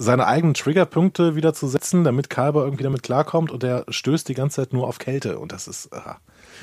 seine 0.03 0.27
eigenen 0.27 0.53
Triggerpunkte 0.53 1.35
wieder 1.35 1.53
zu 1.53 1.67
setzen, 1.67 2.03
damit 2.03 2.29
Kalber 2.29 2.63
irgendwie 2.63 2.83
damit 2.83 3.03
klarkommt 3.03 3.51
und 3.51 3.63
er 3.63 3.85
stößt 3.87 4.27
die 4.27 4.33
ganze 4.33 4.57
Zeit 4.57 4.73
nur 4.73 4.87
auf 4.87 4.99
Kälte 4.99 5.39
und 5.39 5.51
das 5.51 5.67
ist. 5.67 5.93
Ah. 5.93 6.17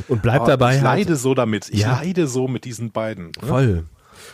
Und 0.09 0.23
bleibt 0.23 0.49
dabei. 0.49 0.77
Ich 0.77 0.83
leide 0.83 1.11
halt, 1.11 1.21
so 1.21 1.35
damit. 1.35 1.69
Ich 1.71 1.81
ja, 1.81 2.01
leide 2.01 2.27
so 2.27 2.49
mit 2.49 2.65
diesen 2.65 2.93
beiden. 2.93 3.27
Ne? 3.27 3.47
Voll. 3.47 3.85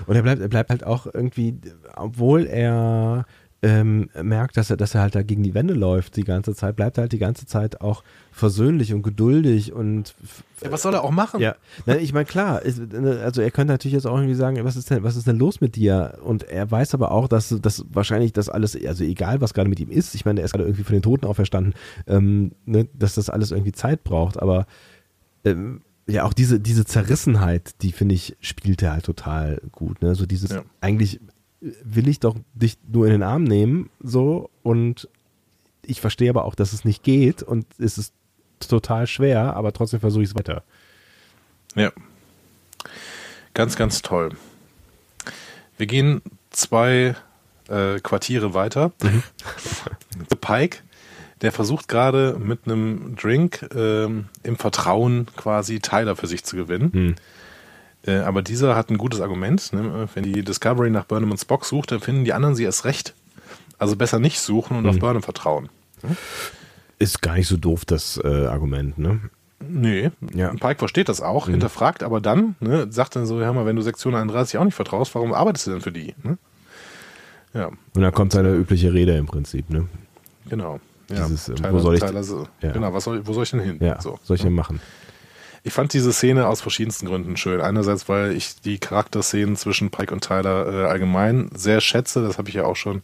Und 0.07 0.17
er 0.17 0.23
bleibt, 0.23 0.43
er 0.43 0.49
bleibt 0.49 0.71
halt 0.71 0.85
auch 0.85 1.07
irgendwie, 1.07 1.59
obwohl 1.95 2.47
er 2.47 3.25
ähm, 3.63 4.11
merkt, 4.23 4.57
dass 4.57 4.71
er, 4.71 4.77
dass 4.77 4.95
er 4.95 5.01
halt 5.01 5.15
da 5.15 5.23
gegen 5.23 5.43
die 5.43 5.55
Wände 5.55 5.75
läuft 5.75 6.17
die 6.17 6.25
ganze 6.25 6.55
Zeit, 6.55 6.77
bleibt 6.77 6.99
er 6.99 7.03
halt 7.03 7.13
die 7.13 7.19
ganze 7.19 7.47
Zeit 7.47 7.81
auch 7.81 8.03
versöhnlich 8.31 8.93
und 8.93 9.03
geduldig 9.03 9.73
und 9.73 10.15
ja, 10.63 10.71
was 10.71 10.83
soll 10.83 10.95
er 10.95 11.03
auch 11.03 11.11
machen? 11.11 11.41
Ja, 11.41 11.57
Na, 11.87 11.97
ich 11.97 12.13
meine 12.13 12.27
klar, 12.27 12.61
ne, 12.65 13.21
also 13.23 13.41
er 13.41 13.51
könnte 13.51 13.73
natürlich 13.73 13.95
jetzt 13.95 14.07
auch 14.07 14.17
irgendwie 14.17 14.35
sagen, 14.35 14.63
was 14.63 14.77
ist 14.77 14.91
denn, 14.91 15.03
was 15.03 15.17
ist 15.17 15.27
denn 15.27 15.39
los 15.39 15.61
mit 15.61 15.75
dir? 15.75 16.19
Und 16.23 16.45
er 16.45 16.71
weiß 16.71 16.95
aber 16.95 17.11
auch, 17.11 17.29
dass, 17.29 17.49
dass 17.61 17.85
wahrscheinlich 17.91 18.33
das 18.33 18.49
alles, 18.49 18.77
also 18.87 19.05
egal 19.05 19.41
was 19.41 19.55
gerade 19.55 19.71
mit 19.71 19.81
ihm 19.81 19.91
ist, 19.91 20.15
ich 20.15 20.25
meine, 20.25 20.41
er 20.41 20.45
ist 20.45 20.53
gerade 20.53 20.65
irgendwie 20.65 20.85
von 20.85 20.95
den 20.95 21.03
Toten 21.03 21.27
auferstanden, 21.27 21.75
ähm, 22.07 22.53
ne, 22.67 22.87
dass 22.93 23.15
das 23.15 23.31
alles 23.31 23.53
irgendwie 23.53 23.73
Zeit 23.73 24.05
braucht, 24.05 24.41
aber 24.41 24.67
ähm, 25.45 25.81
ja, 26.09 26.25
auch 26.25 26.33
diese, 26.33 26.61
diese 26.61 26.85
Zerrissenheit, 26.85 27.83
die 27.83 27.91
finde 27.91 28.15
ich, 28.15 28.37
spielt 28.41 28.83
er 28.83 28.93
halt 28.93 29.05
total 29.05 29.61
gut. 29.73 30.03
Ne? 30.03 30.15
So 30.15 30.25
dieses, 30.25 30.51
ja. 30.51 30.63
eigentlich 30.81 31.21
will 31.61 32.09
ich 32.09 32.21
doch 32.21 32.37
dich 32.55 32.79
nur 32.87 33.07
in 33.07 33.13
den 33.13 33.23
Arm 33.23 33.45
nehmen, 33.45 33.91
so, 34.01 34.51
und 34.63 35.09
ich 35.83 36.01
verstehe 36.01 36.31
aber 36.31 36.45
auch, 36.45 36.55
dass 36.55 36.73
es 36.73 36.85
nicht 36.85 37.03
geht 37.03 37.43
und 37.43 37.67
es 37.79 37.99
ist 37.99 38.13
total 38.61 39.07
schwer, 39.07 39.55
aber 39.57 39.73
trotzdem 39.73 40.01
versuche 40.01 40.23
ich 40.23 40.31
es 40.31 40.35
weiter. 40.35 40.63
Ja. 41.75 41.93
Ganz, 43.55 43.77
ganz 43.77 44.03
toll. 44.03 44.31
Wir 45.79 45.87
gehen 45.87 46.23
zwei 46.51 47.15
äh, 47.69 48.01
Quartiere 48.01 48.55
weiter. 48.55 48.93
Mhm. 49.03 49.23
Pike, 50.41 50.79
der 51.43 51.53
versucht 51.53 51.89
gerade 51.89 52.37
mit 52.39 52.61
einem 52.65 53.17
Drink 53.17 53.69
ähm, 53.75 54.27
im 54.43 54.57
Vertrauen 54.57 55.27
quasi 55.37 55.81
Tyler 55.81 56.17
für 56.17 56.27
sich 56.27 56.45
zu 56.45 56.57
gewinnen. 56.57 56.91
Mhm. 56.93 57.15
Äh, 58.07 58.19
aber 58.19 58.43
dieser 58.43 58.77
hat 58.77 58.91
ein 58.91 58.99
gutes 58.99 59.21
Argument. 59.21 59.73
Ne? 59.73 60.09
Wenn 60.15 60.23
die 60.23 60.43
Discovery 60.43 60.91
nach 60.91 61.05
Burnham 61.05 61.31
und 61.31 61.39
Spock 61.39 61.65
sucht, 61.65 61.93
dann 61.93 62.01
finden 62.01 62.25
die 62.25 62.33
anderen 62.33 62.55
sie 62.55 62.65
erst 62.65 62.85
recht. 62.85 63.15
Also 63.79 63.97
besser 63.97 64.19
nicht 64.19 64.41
suchen 64.41 64.77
und 64.77 64.85
mhm. 64.85 64.91
auf 64.91 64.99
Burnham 64.99 65.23
vertrauen. 65.23 65.69
Ist 66.99 67.21
gar 67.21 67.35
nicht 67.35 67.49
so 67.49 67.57
doof, 67.57 67.85
das 67.85 68.21
äh, 68.23 68.47
Argument, 68.47 68.97
ne? 68.99 69.21
Nee, 69.59 70.11
ja. 70.35 70.51
Pike 70.51 70.79
versteht 70.79 71.09
das 71.09 71.21
auch, 71.21 71.47
mhm. 71.47 71.53
hinterfragt 71.53 72.03
aber 72.03 72.21
dann, 72.21 72.57
ne, 72.61 72.89
sagt 72.91 73.17
dann 73.17 73.27
so, 73.27 73.39
hör 73.39 73.53
mal, 73.55 73.65
wenn 73.65 73.77
du 73.77 73.83
Sektion 73.83 74.15
31 74.15 74.59
auch 74.59 74.65
nicht 74.65 74.75
vertraust, 74.75 75.15
warum 75.15 75.33
arbeitest 75.33 75.67
du 75.67 75.71
denn 75.73 75.81
für 75.81 75.93
die? 75.93 76.15
Ne? 76.23 76.37
Ja. 77.55 77.69
Und 77.69 78.03
dann 78.03 78.13
kommt 78.13 78.33
seine 78.33 78.53
übliche 78.53 78.93
Rede 78.93 79.17
im 79.17 79.27
Prinzip, 79.27 79.71
ne? 79.71 79.89
Genau. 80.49 80.79
Ja. 81.09 81.27
Dieses, 81.27 81.47
Tyler, 81.47 81.73
wo 81.73 81.79
soll 81.79 81.95
ich, 81.95 82.01
Tyler, 82.01 82.23
ja. 82.61 82.73
Genau, 82.73 82.93
was 82.93 83.05
soll, 83.05 83.27
wo 83.27 83.33
soll 83.33 83.45
ich 83.45 83.51
denn 83.51 83.61
hin? 83.61 83.79
Ja, 83.81 84.01
so. 84.01 84.19
soll 84.23 84.37
ich 84.37 84.43
denn 84.43 84.53
machen? 84.53 84.81
Ich 85.67 85.73
fand 85.73 85.93
diese 85.93 86.13
Szene 86.13 86.47
aus 86.47 86.61
verschiedensten 86.61 87.07
Gründen 87.07 87.37
schön. 87.37 87.61
Einerseits, 87.61 88.09
weil 88.09 88.31
ich 88.37 88.61
die 88.61 88.79
Charakterszenen 88.79 89.57
zwischen 89.57 89.91
Pike 89.91 90.15
und 90.15 90.23
Tyler 90.23 90.73
äh, 90.73 90.87
allgemein 90.87 91.51
sehr 91.57 91.81
schätze. 91.81 92.23
Das 92.23 92.39
habe 92.39 92.49
ich 92.49 92.55
ja 92.55 92.65
auch 92.65 92.77
schon 92.77 93.03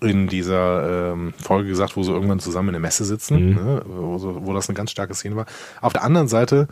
in 0.00 0.28
dieser 0.28 1.12
ähm, 1.12 1.34
Folge 1.42 1.68
gesagt, 1.68 1.96
wo 1.96 2.04
sie 2.04 2.12
irgendwann 2.12 2.38
zusammen 2.38 2.68
in 2.68 2.74
der 2.74 2.80
Messe 2.80 3.04
sitzen, 3.04 3.48
mhm. 3.48 3.54
ne, 3.56 3.82
wo, 3.84 4.46
wo, 4.46 4.54
das 4.54 4.68
eine 4.68 4.76
ganz 4.76 4.92
starke 4.92 5.14
Szene 5.14 5.34
war. 5.34 5.46
Auf 5.80 5.92
der 5.92 6.04
anderen 6.04 6.28
Seite 6.28 6.68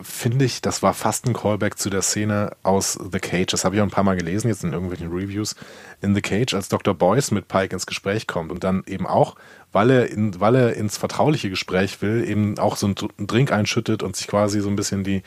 finde 0.00 0.44
ich, 0.44 0.60
das 0.60 0.82
war 0.82 0.92
fast 0.94 1.26
ein 1.26 1.32
Callback 1.32 1.78
zu 1.78 1.88
der 1.88 2.02
Szene 2.02 2.56
aus 2.62 2.98
The 3.12 3.18
Cage. 3.18 3.50
Das 3.50 3.64
habe 3.64 3.74
ich 3.74 3.80
auch 3.80 3.86
ein 3.86 3.90
paar 3.90 4.04
Mal 4.04 4.16
gelesen, 4.16 4.48
jetzt 4.48 4.62
in 4.62 4.72
irgendwelchen 4.72 5.10
Reviews. 5.10 5.56
In 6.02 6.14
The 6.14 6.20
Cage, 6.20 6.54
als 6.54 6.68
Dr. 6.68 6.94
Boyce 6.94 7.30
mit 7.30 7.48
Pike 7.48 7.74
ins 7.74 7.86
Gespräch 7.86 8.26
kommt 8.26 8.52
und 8.52 8.62
dann 8.64 8.82
eben 8.86 9.06
auch, 9.06 9.36
weil 9.72 9.90
er, 9.90 10.10
in, 10.10 10.38
weil 10.38 10.54
er 10.54 10.74
ins 10.74 10.98
vertrauliche 10.98 11.48
Gespräch 11.48 12.02
will, 12.02 12.28
eben 12.28 12.58
auch 12.58 12.76
so 12.76 12.86
einen 12.86 12.96
Drink 13.26 13.52
einschüttet 13.52 14.02
und 14.02 14.16
sich 14.16 14.26
quasi 14.26 14.60
so 14.60 14.68
ein 14.68 14.76
bisschen 14.76 15.02
die, 15.02 15.22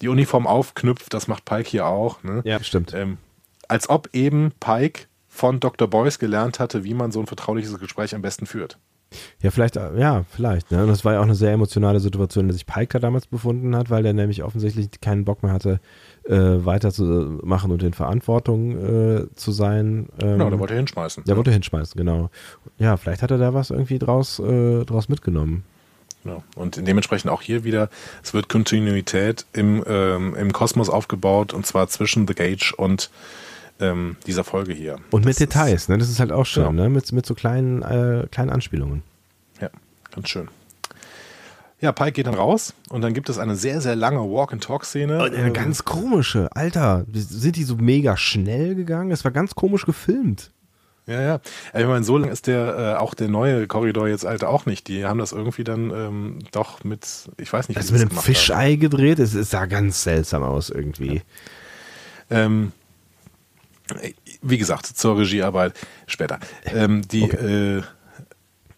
die 0.00 0.08
Uniform 0.08 0.46
aufknüpft. 0.46 1.12
Das 1.12 1.26
macht 1.26 1.44
Pike 1.44 1.68
hier 1.68 1.86
auch. 1.86 2.22
Ne? 2.22 2.42
Ja, 2.44 2.62
stimmt. 2.62 2.94
Ähm, 2.94 3.18
als 3.68 3.88
ob 3.88 4.10
eben 4.12 4.52
Pike 4.60 5.06
von 5.28 5.58
Dr. 5.58 5.88
Boyce 5.88 6.20
gelernt 6.20 6.60
hatte, 6.60 6.84
wie 6.84 6.94
man 6.94 7.10
so 7.10 7.18
ein 7.18 7.26
vertrauliches 7.26 7.76
Gespräch 7.80 8.14
am 8.14 8.22
besten 8.22 8.46
führt. 8.46 8.78
Ja, 9.40 9.50
vielleicht, 9.50 9.76
ja, 9.76 10.24
vielleicht. 10.30 10.70
Ne? 10.70 10.82
Und 10.82 10.88
das 10.88 11.04
war 11.04 11.14
ja 11.14 11.20
auch 11.20 11.24
eine 11.24 11.34
sehr 11.34 11.52
emotionale 11.52 12.00
Situation, 12.00 12.44
in 12.44 12.48
der 12.48 12.54
sich 12.54 12.66
Pike 12.66 12.92
da 12.94 12.98
damals 12.98 13.26
befunden 13.26 13.74
hat, 13.76 13.90
weil 13.90 14.02
der 14.02 14.12
nämlich 14.12 14.42
offensichtlich 14.42 14.88
keinen 15.00 15.24
Bock 15.24 15.42
mehr 15.42 15.52
hatte, 15.52 15.80
äh, 16.24 16.34
weiterzumachen 16.34 17.70
und 17.70 17.82
in 17.82 17.92
Verantwortung 17.92 18.72
äh, 18.72 19.26
zu 19.34 19.52
sein. 19.52 20.08
Ähm, 20.20 20.38
genau, 20.38 20.50
der 20.50 20.58
wollte 20.58 20.74
hinschmeißen. 20.74 21.24
Der 21.24 21.32
ja. 21.32 21.36
wollte 21.36 21.50
hinschmeißen, 21.50 21.96
genau. 21.96 22.30
Ja, 22.78 22.96
vielleicht 22.96 23.22
hat 23.22 23.30
er 23.30 23.38
da 23.38 23.54
was 23.54 23.70
irgendwie 23.70 23.98
draus, 23.98 24.38
äh, 24.38 24.84
draus 24.84 25.08
mitgenommen. 25.08 25.64
Genau. 26.24 26.42
Und 26.56 26.86
dementsprechend 26.86 27.30
auch 27.30 27.42
hier 27.42 27.64
wieder, 27.64 27.90
es 28.22 28.32
wird 28.32 28.48
Kontinuität 28.48 29.44
im, 29.52 29.84
ähm, 29.86 30.34
im 30.34 30.52
Kosmos 30.52 30.88
aufgebaut 30.88 31.52
und 31.52 31.66
zwar 31.66 31.88
zwischen 31.88 32.26
The 32.26 32.34
Gage 32.34 32.72
und 32.76 33.10
ähm, 33.80 34.16
dieser 34.26 34.44
Folge 34.44 34.72
hier. 34.72 34.98
Und 35.10 35.24
mit 35.24 35.38
Details, 35.38 35.88
ne? 35.88 35.98
Das 35.98 36.08
ist 36.08 36.20
halt 36.20 36.32
auch 36.32 36.46
schön, 36.46 36.64
genau. 36.64 36.84
ne? 36.84 36.90
Mit, 36.90 37.10
mit 37.12 37.26
so 37.26 37.34
kleinen, 37.34 37.82
äh, 37.82 38.26
kleinen 38.30 38.50
Anspielungen. 38.50 39.02
Ja, 39.60 39.70
ganz 40.12 40.28
schön. 40.28 40.48
Ja, 41.80 41.92
Pike 41.92 42.12
geht 42.12 42.26
dann 42.26 42.34
raus 42.34 42.72
und 42.88 43.02
dann 43.02 43.12
gibt 43.12 43.28
es 43.28 43.38
eine 43.38 43.56
sehr, 43.56 43.80
sehr 43.80 43.94
lange 43.94 44.20
Walk-and-Talk-Szene. 44.20 45.22
Eine 45.22 45.36
ähm, 45.36 45.52
ganz 45.52 45.84
komische. 45.84 46.48
Alter, 46.54 47.04
sind 47.12 47.56
die 47.56 47.64
so 47.64 47.76
mega 47.76 48.16
schnell 48.16 48.74
gegangen? 48.74 49.10
Es 49.10 49.24
war 49.24 49.32
ganz 49.32 49.54
komisch 49.54 49.84
gefilmt. 49.84 50.50
Ja, 51.06 51.20
ja. 51.20 51.40
Ich 51.74 51.86
meine, 51.86 52.02
so 52.02 52.16
lang 52.16 52.30
ist 52.30 52.46
der 52.46 52.78
äh, 52.78 52.94
auch 52.98 53.12
der 53.12 53.28
neue 53.28 53.66
Korridor 53.66 54.08
jetzt 54.08 54.24
Alter 54.24 54.48
auch 54.48 54.64
nicht. 54.64 54.88
Die 54.88 55.04
haben 55.04 55.18
das 55.18 55.32
irgendwie 55.32 55.64
dann 55.64 55.90
ähm, 55.90 56.38
doch 56.52 56.82
mit, 56.84 57.06
ich 57.36 57.52
weiß 57.52 57.68
nicht, 57.68 57.76
wie 57.76 57.80
Also 57.80 57.92
mit 57.92 58.00
einem 58.00 58.18
Fischei 58.18 58.72
haben. 58.72 58.80
gedreht, 58.80 59.18
es, 59.18 59.34
es, 59.34 59.50
sah 59.50 59.66
ganz 59.66 60.02
seltsam 60.02 60.42
aus 60.42 60.70
irgendwie. 60.70 61.20
Ja. 62.30 62.44
Ähm, 62.44 62.72
wie 64.42 64.58
gesagt, 64.58 64.86
zur 64.86 65.18
Regiearbeit 65.18 65.74
später. 66.06 66.38
Ähm, 66.64 67.06
die, 67.08 67.24
okay. 67.24 67.78
äh, 67.78 67.82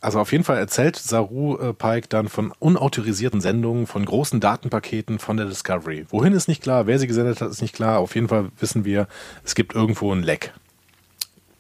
also 0.01 0.21
auf 0.21 0.33
jeden 0.33 0.45
Fall 0.45 0.59
erzählt 0.59 0.97
Saru 0.97 1.57
äh, 1.59 1.73
Pike 1.73 2.09
dann 2.09 2.29
von 2.29 2.53
unautorisierten 2.59 3.41
Sendungen, 3.41 3.87
von 3.87 4.05
großen 4.05 4.41
Datenpaketen 4.41 5.19
von 5.19 5.37
der 5.37 5.47
Discovery. 5.47 6.07
Wohin 6.11 6.33
ist 6.33 6.49
nicht 6.49 6.63
klar, 6.63 6.87
wer 6.87 6.99
sie 6.99 7.07
gesendet 7.07 7.41
hat, 7.41 7.51
ist 7.51 7.63
nicht 7.63 7.75
klar. 7.75 7.99
Auf 7.99 8.15
jeden 8.15 8.29
Fall 8.29 8.51
wissen 8.59 8.85
wir, 8.85 9.09
es 9.45 9.55
gibt 9.55 9.75
irgendwo 9.75 10.13
ein 10.13 10.23
Leck. 10.23 10.53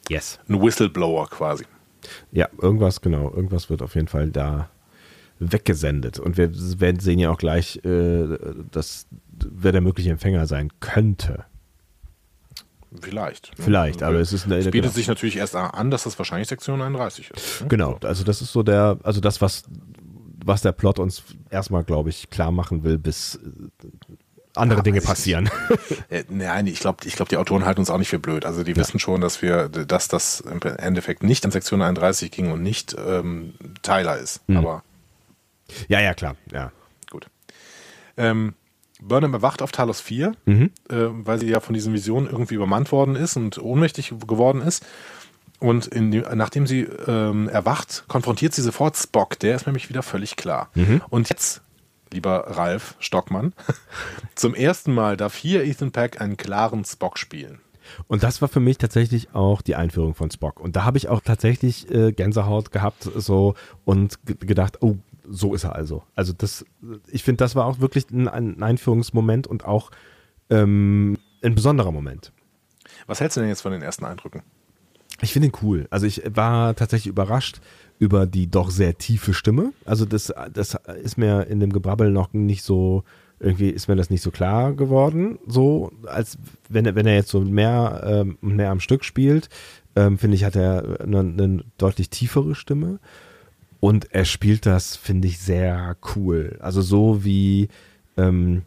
Yes. 0.08 0.38
Ein 0.48 0.62
Whistleblower 0.62 1.28
quasi. 1.28 1.64
Ja, 2.30 2.48
irgendwas, 2.60 3.00
genau. 3.00 3.32
Irgendwas 3.34 3.70
wird 3.70 3.82
auf 3.82 3.94
jeden 3.94 4.08
Fall 4.08 4.30
da 4.30 4.68
weggesendet. 5.38 6.18
Und 6.18 6.36
wir 6.36 6.50
werden 6.80 7.00
sehen 7.00 7.18
ja 7.18 7.30
auch 7.30 7.38
gleich, 7.38 7.84
äh, 7.84 8.38
dass 8.70 9.06
wer 9.32 9.72
der 9.72 9.80
mögliche 9.80 10.10
Empfänger 10.10 10.46
sein 10.46 10.70
könnte. 10.80 11.44
Vielleicht. 13.02 13.58
Ne? 13.58 13.64
Vielleicht, 13.64 14.02
aber 14.02 14.18
es 14.18 14.32
ist 14.32 14.46
eine, 14.46 14.56
es 14.56 14.66
bietet 14.66 14.82
genau. 14.82 14.94
sich 14.94 15.08
natürlich 15.08 15.36
erst 15.36 15.56
an, 15.56 15.90
dass 15.90 16.04
das 16.04 16.18
wahrscheinlich 16.18 16.48
Sektion 16.48 16.80
31 16.80 17.30
ist. 17.30 17.60
Ne? 17.62 17.68
Genau, 17.68 17.98
also 18.02 18.24
das 18.24 18.42
ist 18.42 18.52
so 18.52 18.62
der, 18.62 18.98
also 19.02 19.20
das, 19.20 19.40
was, 19.40 19.64
was 20.44 20.62
der 20.62 20.72
Plot 20.72 20.98
uns 20.98 21.22
erstmal, 21.50 21.84
glaube 21.84 22.10
ich, 22.10 22.30
klar 22.30 22.50
machen 22.50 22.84
will, 22.84 22.98
bis 22.98 23.36
äh, 23.36 23.86
andere 24.54 24.78
ja, 24.78 24.82
Dinge 24.82 25.00
passieren. 25.00 25.50
Ich, 25.88 25.98
äh, 26.10 26.24
nein, 26.28 26.66
ich 26.66 26.80
glaube, 26.80 27.06
ich 27.06 27.14
glaub, 27.14 27.28
die 27.28 27.36
Autoren 27.36 27.64
halten 27.64 27.80
uns 27.80 27.90
auch 27.90 27.98
nicht 27.98 28.08
für 28.08 28.18
blöd. 28.18 28.44
Also 28.44 28.64
die 28.64 28.72
ja. 28.72 28.76
wissen 28.76 28.98
schon, 28.98 29.20
dass 29.20 29.42
wir, 29.42 29.68
dass 29.68 30.08
das 30.08 30.40
im 30.40 30.60
Endeffekt 30.62 31.22
nicht 31.22 31.44
an 31.44 31.50
Sektion 31.50 31.82
31 31.82 32.30
ging 32.30 32.50
und 32.52 32.62
nicht 32.62 32.96
ähm, 32.98 33.54
Tyler 33.82 34.16
ist. 34.16 34.40
Hm. 34.48 34.56
Aber 34.56 34.82
ja, 35.88 36.00
ja, 36.00 36.14
klar, 36.14 36.36
ja. 36.52 36.72
Gut. 37.10 37.26
Ähm, 38.16 38.54
Burnham 39.00 39.34
erwacht 39.34 39.62
auf 39.62 39.72
Talos 39.72 40.00
4, 40.00 40.32
mhm. 40.44 40.70
äh, 40.88 40.96
weil 41.10 41.38
sie 41.38 41.48
ja 41.48 41.60
von 41.60 41.74
diesen 41.74 41.92
Visionen 41.92 42.28
irgendwie 42.28 42.54
übermannt 42.54 42.92
worden 42.92 43.16
ist 43.16 43.36
und 43.36 43.58
ohnmächtig 43.58 44.14
geworden 44.26 44.62
ist. 44.62 44.84
Und 45.58 45.90
die, 45.94 46.22
nachdem 46.34 46.66
sie 46.66 46.82
ähm, 47.06 47.48
erwacht, 47.48 48.04
konfrontiert 48.08 48.54
sie 48.54 48.62
sofort 48.62 48.96
Spock. 48.96 49.38
Der 49.38 49.56
ist 49.56 49.66
nämlich 49.66 49.88
wieder 49.88 50.02
völlig 50.02 50.36
klar. 50.36 50.68
Mhm. 50.74 51.00
Und 51.08 51.30
jetzt, 51.30 51.62
lieber 52.12 52.44
Ralf 52.48 52.94
Stockmann, 52.98 53.54
zum 54.34 54.54
ersten 54.54 54.92
Mal 54.92 55.16
darf 55.16 55.34
hier 55.34 55.64
Ethan 55.64 55.92
Peck 55.92 56.20
einen 56.20 56.36
klaren 56.36 56.84
Spock 56.84 57.18
spielen. 57.18 57.60
Und 58.08 58.22
das 58.22 58.42
war 58.42 58.48
für 58.48 58.60
mich 58.60 58.78
tatsächlich 58.78 59.34
auch 59.34 59.62
die 59.62 59.76
Einführung 59.76 60.14
von 60.14 60.30
Spock. 60.30 60.60
Und 60.60 60.76
da 60.76 60.84
habe 60.84 60.98
ich 60.98 61.08
auch 61.08 61.20
tatsächlich 61.20 61.90
äh, 61.90 62.12
Gänsehaut 62.12 62.72
gehabt 62.72 63.08
so 63.14 63.54
und 63.84 64.18
gedacht, 64.40 64.82
oh, 64.82 64.96
so 65.28 65.54
ist 65.54 65.64
er 65.64 65.74
also. 65.74 66.02
Also 66.14 66.32
das, 66.32 66.64
ich 67.08 67.22
finde, 67.24 67.38
das 67.38 67.54
war 67.54 67.66
auch 67.66 67.80
wirklich 67.80 68.10
ein, 68.10 68.28
ein 68.28 68.62
Einführungsmoment 68.62 69.46
und 69.46 69.64
auch 69.64 69.90
ähm, 70.50 71.18
ein 71.42 71.54
besonderer 71.54 71.92
Moment. 71.92 72.32
Was 73.06 73.20
hältst 73.20 73.36
du 73.36 73.40
denn 73.40 73.48
jetzt 73.48 73.62
von 73.62 73.72
den 73.72 73.82
ersten 73.82 74.04
Eindrücken? 74.04 74.42
Ich 75.22 75.32
finde 75.32 75.48
ihn 75.48 75.54
cool. 75.62 75.86
Also 75.90 76.06
ich 76.06 76.22
war 76.34 76.74
tatsächlich 76.74 77.08
überrascht 77.08 77.60
über 77.98 78.26
die 78.26 78.50
doch 78.50 78.70
sehr 78.70 78.98
tiefe 78.98 79.32
Stimme. 79.32 79.72
Also 79.84 80.04
das, 80.04 80.32
das 80.52 80.76
ist 81.02 81.16
mir 81.16 81.46
in 81.46 81.60
dem 81.60 81.72
Gebrabbel 81.72 82.10
noch 82.10 82.32
nicht 82.32 82.62
so, 82.62 83.04
irgendwie 83.40 83.70
ist 83.70 83.88
mir 83.88 83.96
das 83.96 84.10
nicht 84.10 84.22
so 84.22 84.30
klar 84.30 84.74
geworden, 84.74 85.38
so 85.46 85.90
als 86.06 86.38
wenn 86.68 86.84
er, 86.84 86.94
wenn 86.94 87.06
er 87.06 87.14
jetzt 87.14 87.30
so 87.30 87.40
mehr, 87.40 88.02
ähm, 88.04 88.38
mehr 88.42 88.70
am 88.70 88.80
Stück 88.80 89.04
spielt, 89.04 89.48
ähm, 89.94 90.18
finde 90.18 90.34
ich, 90.34 90.44
hat 90.44 90.56
er 90.56 91.00
eine, 91.00 91.20
eine, 91.20 91.64
deutlich 91.78 92.10
tiefere 92.10 92.54
Stimme. 92.54 92.98
Und 93.86 94.12
er 94.12 94.24
spielt 94.24 94.66
das, 94.66 94.96
finde 94.96 95.28
ich, 95.28 95.38
sehr 95.38 95.96
cool. 96.16 96.58
Also 96.58 96.82
so 96.82 97.24
wie, 97.24 97.68
ähm, 98.16 98.62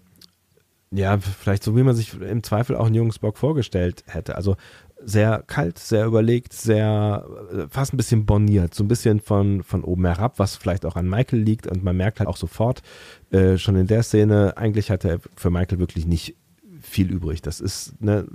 ja, 0.92 1.18
vielleicht 1.18 1.62
so 1.62 1.76
wie 1.76 1.84
man 1.84 1.94
sich 1.94 2.14
im 2.22 2.42
Zweifel 2.42 2.78
auch 2.78 2.86
einen 2.86 2.96
jungen 2.96 3.12
Spock 3.12 3.38
vorgestellt 3.38 4.06
hätte. 4.08 4.38
Also 4.38 4.56
sehr 5.04 5.44
kalt, 5.46 5.78
sehr 5.78 6.06
überlegt, 6.06 6.54
sehr 6.54 7.26
äh, 7.52 7.68
fast 7.70 7.94
ein 7.94 7.98
bisschen 7.98 8.26
borniert, 8.26 8.74
so 8.74 8.86
ein 8.86 8.88
bisschen 8.88 9.20
von, 9.20 9.62
von 9.62 9.84
oben 9.84 10.06
herab, 10.06 10.40
was 10.40 10.56
vielleicht 10.56 10.86
auch 10.86 10.96
an 10.96 11.10
Michael 11.10 11.40
liegt 11.40 11.68
und 11.68 11.84
man 11.84 11.98
merkt 11.98 12.22
halt 12.22 12.30
auch 12.30 12.38
sofort 12.38 12.82
äh, 13.32 13.58
schon 13.58 13.76
in 13.76 13.88
der 13.88 14.04
Szene, 14.04 14.56
eigentlich 14.56 14.90
hat 14.90 15.04
er 15.04 15.20
für 15.36 15.50
Michael 15.50 15.80
wirklich 15.80 16.08
nicht 16.08 16.38
viel 16.90 17.12
übrig. 17.12 17.42
Das 17.42 17.62
ist 17.62 18.02
ne, 18.02 18.26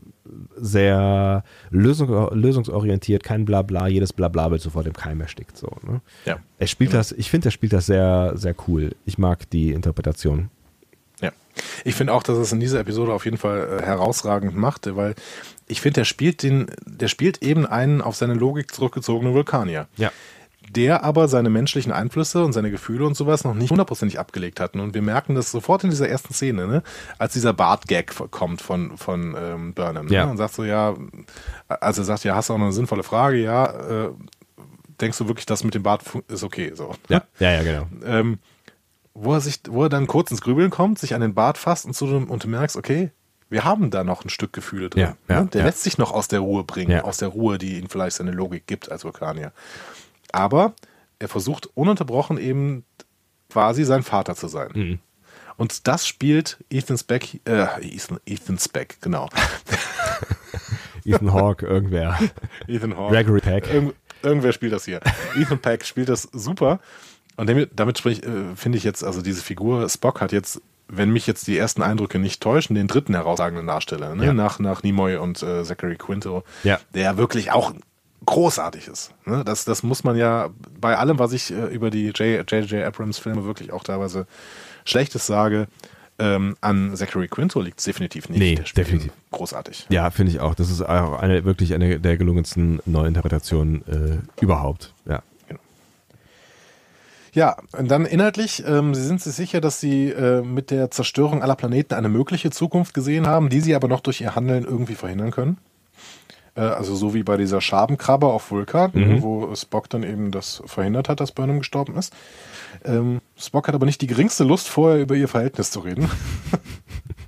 sehr 0.56 1.44
lösung, 1.70 2.08
lösungsorientiert, 2.34 3.22
kein 3.22 3.44
Blabla, 3.44 3.88
jedes 3.88 4.12
Blabla 4.12 4.50
wird 4.50 4.62
sofort 4.62 4.86
im 4.86 4.92
Keim 4.92 5.20
erstickt. 5.20 5.56
So, 5.56 5.68
ne? 5.86 6.00
ja. 6.24 6.38
Er 6.58 6.66
spielt 6.66 6.90
genau. 6.90 7.00
das, 7.00 7.12
ich 7.12 7.30
finde, 7.30 7.48
er 7.48 7.52
spielt 7.52 7.72
das 7.72 7.86
sehr, 7.86 8.32
sehr 8.36 8.54
cool. 8.66 8.94
Ich 9.04 9.18
mag 9.18 9.48
die 9.50 9.72
Interpretation. 9.72 10.50
Ja. 11.20 11.32
Ich 11.84 11.94
finde 11.94 12.12
auch, 12.12 12.22
dass 12.22 12.38
es 12.38 12.52
in 12.52 12.60
dieser 12.60 12.80
Episode 12.80 13.12
auf 13.12 13.24
jeden 13.24 13.38
Fall 13.38 13.78
äh, 13.80 13.84
herausragend 13.84 14.56
macht, 14.56 14.94
weil 14.96 15.14
ich 15.66 15.80
finde, 15.80 16.00
der 16.00 16.04
spielt 16.04 16.42
den, 16.42 16.66
der 16.84 17.08
spielt 17.08 17.42
eben 17.42 17.66
einen 17.66 18.00
auf 18.00 18.16
seine 18.16 18.34
Logik 18.34 18.74
zurückgezogenen 18.74 19.34
Vulkanier. 19.34 19.86
Ja. 19.96 20.12
Der 20.70 21.04
aber 21.04 21.28
seine 21.28 21.50
menschlichen 21.50 21.92
Einflüsse 21.92 22.44
und 22.44 22.52
seine 22.52 22.70
Gefühle 22.70 23.06
und 23.06 23.16
sowas 23.16 23.44
noch 23.44 23.54
nicht 23.54 23.70
hundertprozentig 23.70 24.18
abgelegt 24.18 24.60
hat. 24.60 24.74
Und 24.74 24.94
wir 24.94 25.02
merken 25.02 25.34
das 25.34 25.50
sofort 25.50 25.84
in 25.84 25.90
dieser 25.90 26.08
ersten 26.08 26.34
Szene, 26.34 26.66
ne? 26.66 26.82
als 27.18 27.32
dieser 27.32 27.52
Bart-Gag 27.52 28.12
kommt 28.30 28.60
von, 28.60 28.96
von 28.96 29.36
ähm, 29.38 29.74
Burnham. 29.74 30.08
Ja. 30.08 30.24
Ne? 30.24 30.32
Und 30.32 30.36
sagt 30.38 30.54
so, 30.54 30.64
ja, 30.64 30.94
also 31.68 32.02
er 32.02 32.04
sagt, 32.04 32.24
ja, 32.24 32.34
hast 32.34 32.48
du 32.48 32.54
auch 32.54 32.58
noch 32.58 32.66
eine 32.66 32.72
sinnvolle 32.72 33.02
Frage? 33.02 33.36
Ja, 33.36 34.06
äh, 34.06 34.10
denkst 35.00 35.18
du 35.18 35.28
wirklich, 35.28 35.46
das 35.46 35.64
mit 35.64 35.74
dem 35.74 35.82
Bart 35.82 36.02
ist 36.28 36.42
okay? 36.42 36.72
So. 36.74 36.94
Ja, 37.08 37.22
ja, 37.38 37.52
ja 37.52 37.62
genau. 37.62 37.86
Ähm, 38.04 38.38
wo 39.14 39.32
er 39.32 39.40
sich, 39.40 39.60
wo 39.68 39.84
er 39.84 39.88
dann 39.88 40.06
kurz 40.06 40.30
ins 40.30 40.40
Grübeln 40.40 40.70
kommt, 40.70 40.98
sich 40.98 41.14
an 41.14 41.20
den 41.20 41.34
Bart 41.34 41.56
fasst 41.56 41.86
und, 41.86 41.94
so, 41.94 42.06
und 42.06 42.44
du 42.44 42.48
merkst, 42.48 42.76
okay, 42.76 43.10
wir 43.48 43.64
haben 43.64 43.90
da 43.90 44.02
noch 44.02 44.24
ein 44.24 44.30
Stück 44.30 44.52
Gefühle 44.52 44.90
drin. 44.90 45.02
Ja, 45.02 45.16
ja, 45.28 45.42
ne? 45.42 45.48
Der 45.52 45.60
ja. 45.60 45.66
lässt 45.66 45.82
sich 45.82 45.98
noch 45.98 46.12
aus 46.12 46.26
der 46.28 46.40
Ruhe 46.40 46.64
bringen, 46.64 47.00
aus 47.00 47.18
der 47.18 47.28
Ruhe, 47.28 47.58
die 47.58 47.78
ihm 47.78 47.88
vielleicht 47.88 48.16
seine 48.16 48.32
Logik 48.32 48.66
gibt 48.66 48.90
als 48.90 49.04
Vulkanier. 49.04 49.52
Aber 50.34 50.74
er 51.20 51.28
versucht 51.28 51.68
ununterbrochen 51.74 52.38
eben 52.38 52.84
quasi 53.50 53.84
sein 53.84 54.02
Vater 54.02 54.34
zu 54.34 54.48
sein. 54.48 54.70
Mhm. 54.74 54.98
Und 55.56 55.86
das 55.86 56.06
spielt 56.08 56.58
Ethan 56.70 56.98
Speck, 56.98 57.40
äh, 57.46 57.66
Ethan, 57.80 58.18
Ethan 58.26 58.58
Speck, 58.58 58.98
genau. 59.00 59.28
Ethan 61.04 61.32
Hawke, 61.32 61.66
irgendwer. 61.66 62.18
Ethan 62.66 62.96
Hawke. 62.96 63.14
Gregory 63.14 63.40
Peck. 63.40 63.72
Irgend, 63.72 63.94
irgendwer 64.22 64.52
spielt 64.52 64.72
das 64.72 64.84
hier. 64.84 65.00
Ethan 65.36 65.58
Peck 65.60 65.84
spielt 65.84 66.08
das 66.08 66.22
super. 66.32 66.80
Und 67.36 67.48
damit, 67.48 67.70
damit 67.76 67.98
sprich, 67.98 68.24
äh, 68.24 68.56
finde 68.56 68.78
ich 68.78 68.84
jetzt, 68.84 69.04
also 69.04 69.22
diese 69.22 69.42
Figur 69.42 69.88
Spock 69.88 70.20
hat 70.20 70.32
jetzt, 70.32 70.60
wenn 70.88 71.10
mich 71.10 71.26
jetzt 71.26 71.46
die 71.46 71.56
ersten 71.56 71.82
Eindrücke 71.82 72.18
nicht 72.18 72.42
täuschen, 72.42 72.74
den 72.74 72.88
dritten 72.88 73.14
herausragenden 73.14 73.66
Darsteller, 73.66 74.14
ne? 74.16 74.26
Ja. 74.26 74.32
nach, 74.32 74.58
nach 74.58 74.82
Nimoy 74.82 75.16
und 75.16 75.42
äh, 75.42 75.62
Zachary 75.62 75.96
Quinto, 75.96 76.42
Ja. 76.64 76.80
der 76.94 77.16
wirklich 77.16 77.52
auch 77.52 77.72
großartig 78.24 78.88
ist. 78.88 79.12
Ne? 79.26 79.44
Das, 79.44 79.64
das 79.64 79.82
muss 79.82 80.04
man 80.04 80.16
ja 80.16 80.50
bei 80.80 80.96
allem, 80.96 81.18
was 81.18 81.32
ich 81.32 81.50
äh, 81.50 81.66
über 81.66 81.90
die 81.90 82.06
J.J. 82.08 82.84
Abrams 82.84 83.18
Filme 83.18 83.44
wirklich 83.44 83.72
auch 83.72 83.84
teilweise 83.84 84.26
Schlechtes 84.84 85.26
sage, 85.26 85.68
ähm, 86.18 86.56
an 86.60 86.94
Zachary 86.94 87.26
Quinto 87.26 87.60
liegt 87.60 87.80
es 87.80 87.84
definitiv 87.84 88.28
nicht. 88.28 88.38
Nee, 88.38 88.54
definitiv. 88.76 89.12
Großartig. 89.32 89.86
Ja, 89.88 90.10
finde 90.10 90.30
ich 90.30 90.40
auch. 90.40 90.54
Das 90.54 90.70
ist 90.70 90.80
auch 90.80 91.18
eine, 91.18 91.44
wirklich 91.44 91.74
eine 91.74 91.98
der 91.98 92.16
gelungensten 92.16 92.80
Neuinterpretationen 92.86 93.82
äh, 93.88 94.42
überhaupt. 94.42 94.94
Ja. 95.06 95.22
Ja, 97.32 97.56
und 97.76 97.90
dann 97.90 98.06
inhaltlich, 98.06 98.62
ähm, 98.64 98.94
Sie 98.94 99.02
sind 99.02 99.20
sich 99.20 99.34
sicher, 99.34 99.60
dass 99.60 99.80
Sie 99.80 100.10
äh, 100.10 100.42
mit 100.42 100.70
der 100.70 100.92
Zerstörung 100.92 101.42
aller 101.42 101.56
Planeten 101.56 101.94
eine 101.94 102.08
mögliche 102.08 102.50
Zukunft 102.50 102.94
gesehen 102.94 103.26
haben, 103.26 103.48
die 103.48 103.60
Sie 103.60 103.74
aber 103.74 103.88
noch 103.88 104.00
durch 104.00 104.20
Ihr 104.20 104.36
Handeln 104.36 104.64
irgendwie 104.64 104.94
verhindern 104.94 105.32
können? 105.32 105.58
Äh, 106.56 106.60
also 106.60 106.94
so 106.94 107.14
wie 107.14 107.22
bei 107.22 107.36
dieser 107.36 107.60
Schabenkrabbe 107.60 108.26
auf 108.26 108.50
Vulkan, 108.50 108.90
Mhm. 108.94 109.22
wo 109.22 109.54
Spock 109.54 109.88
dann 109.90 110.02
eben 110.02 110.30
das 110.30 110.62
verhindert 110.66 111.08
hat, 111.08 111.20
dass 111.20 111.32
Burnham 111.32 111.58
gestorben 111.58 111.96
ist. 111.96 112.12
Ähm, 112.84 113.20
Spock 113.36 113.68
hat 113.68 113.74
aber 113.74 113.86
nicht 113.86 114.00
die 114.00 114.06
geringste 114.06 114.44
Lust, 114.44 114.68
vorher 114.68 115.00
über 115.00 115.14
ihr 115.14 115.28
Verhältnis 115.28 115.70
zu 115.70 115.80
reden. 115.80 116.08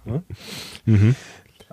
Ne? 0.09 0.23
Mhm. 0.85 1.17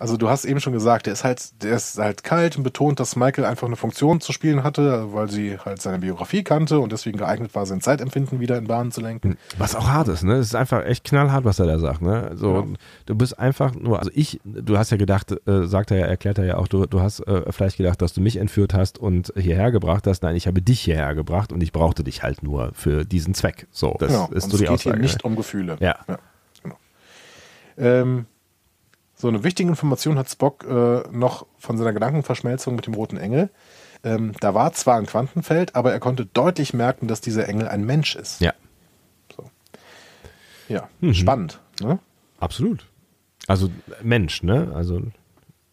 Also 0.03 0.17
du 0.17 0.27
hast 0.27 0.43
eben 0.43 0.59
schon 0.59 0.73
gesagt, 0.73 1.05
der 1.05 1.13
ist 1.13 1.23
halt, 1.23 1.63
der 1.63 1.77
ist 1.77 1.97
halt 1.97 2.25
kalt 2.25 2.57
und 2.57 2.63
betont, 2.63 2.99
dass 2.99 3.15
Michael 3.15 3.45
einfach 3.45 3.67
eine 3.67 3.77
Funktion 3.77 4.19
zu 4.19 4.33
spielen 4.33 4.61
hatte, 4.65 5.13
weil 5.13 5.29
sie 5.29 5.57
halt 5.57 5.81
seine 5.81 5.99
Biografie 5.99 6.43
kannte 6.43 6.79
und 6.79 6.91
deswegen 6.91 7.17
geeignet 7.17 7.55
war, 7.55 7.65
sein 7.65 7.79
Zeitempfinden 7.79 8.41
wieder 8.41 8.57
in 8.57 8.67
Bahnen 8.67 8.91
zu 8.91 8.99
lenken. 8.99 9.37
Was 9.57 9.75
auch 9.75 9.87
hart 9.87 10.09
ist, 10.09 10.23
ne? 10.23 10.33
Es 10.33 10.47
ist 10.47 10.55
einfach 10.55 10.83
echt 10.83 11.05
knallhart, 11.05 11.45
was 11.45 11.57
er 11.59 11.67
da 11.67 11.79
sagt, 11.79 12.01
ne? 12.01 12.31
So, 12.35 12.63
Genau. 12.63 12.77
du 13.05 13.15
bist 13.15 13.39
einfach 13.39 13.75
nur, 13.75 13.97
also 13.99 14.11
ich, 14.13 14.41
du 14.43 14.77
hast 14.77 14.89
ja 14.91 14.97
gedacht, 14.97 15.31
äh, 15.47 15.67
sagt 15.67 15.89
er 15.91 15.99
ja, 15.99 16.05
erklärt 16.07 16.37
er 16.37 16.43
ja 16.47 16.57
auch, 16.57 16.67
du, 16.67 16.85
du 16.85 16.99
hast 16.99 17.21
äh, 17.21 17.49
vielleicht 17.53 17.77
gedacht, 17.77 18.01
dass 18.01 18.11
du 18.11 18.19
mich 18.19 18.35
entführt 18.35 18.73
hast 18.73 18.99
und 18.99 19.31
hierher 19.37 19.71
gebracht 19.71 20.05
hast. 20.05 20.21
Nein, 20.21 20.35
ich 20.35 20.47
habe 20.47 20.61
dich 20.61 20.81
hierher 20.81 21.15
gebracht 21.15 21.53
und 21.53 21.63
ich 21.63 21.71
brauchte 21.71 22.03
dich 22.03 22.23
halt 22.23 22.43
nur 22.43 22.71
für 22.73 23.05
diesen 23.05 23.35
Zweck. 23.35 23.67
So, 23.71 23.95
das 23.99 24.09
genau. 24.09 24.27
ist 24.33 24.43
und 24.43 24.51
so 24.51 24.57
die 24.57 24.63
es 24.65 24.69
geht 24.69 24.69
Aussage. 24.69 24.95
hier 24.97 25.01
nicht 25.01 25.23
um 25.23 25.37
Gefühle. 25.37 25.77
Ja. 25.79 25.95
genau. 26.61 26.75
Ähm, 27.77 28.25
so 29.23 29.29
eine 29.29 29.45
wichtige 29.45 29.69
Information 29.69 30.17
hat 30.17 30.29
Spock 30.29 30.65
äh, 30.69 31.03
noch 31.15 31.45
von 31.57 31.77
seiner 31.77 31.93
Gedankenverschmelzung 31.93 32.75
mit 32.75 32.87
dem 32.87 32.93
roten 32.93 33.15
Engel. 33.15 33.49
Ähm, 34.03 34.33
da 34.41 34.53
war 34.53 34.73
zwar 34.73 34.97
ein 34.97 35.05
Quantenfeld, 35.05 35.75
aber 35.75 35.93
er 35.93 36.01
konnte 36.01 36.25
deutlich 36.25 36.73
merken, 36.73 37.07
dass 37.07 37.21
dieser 37.21 37.47
Engel 37.47 37.69
ein 37.69 37.85
Mensch 37.85 38.17
ist. 38.17 38.41
Ja, 38.41 38.53
Ja, 40.67 40.89
Mhm. 40.99 41.13
spannend. 41.13 41.59
Ne? 41.81 41.99
absolut. 42.39 42.85
Also 43.47 43.69
Mensch, 44.01 44.43
ne? 44.43 44.71
Also 44.75 45.01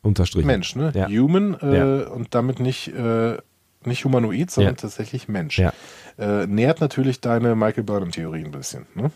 unterstrichen. 0.03 0.47
Mensch, 0.47 0.77
ne? 0.77 0.93
Ja. 0.95 1.09
Human 1.09 1.57
äh, 1.61 1.77
Ja. 1.77 2.09
und 2.09 2.35
damit 2.37 2.61
nicht, 2.61 2.87
äh, 2.95 3.37
nicht 3.85 4.05
humanoid, 4.05 4.51
sondern 4.53 4.75
Ja. 4.75 4.81
tatsächlich 4.81 5.27
Mensch. 5.29 5.59
Ja. 5.59 5.73
Äh, 6.19 6.47
nährt 6.47 6.81
natürlich 6.81 7.21
deine 7.21 7.57
Michael 7.57 7.83
Burnham-Theorie 7.85 8.45
ein 8.45 8.53
bisschen. 8.53 8.87
Ne? 8.95 9.11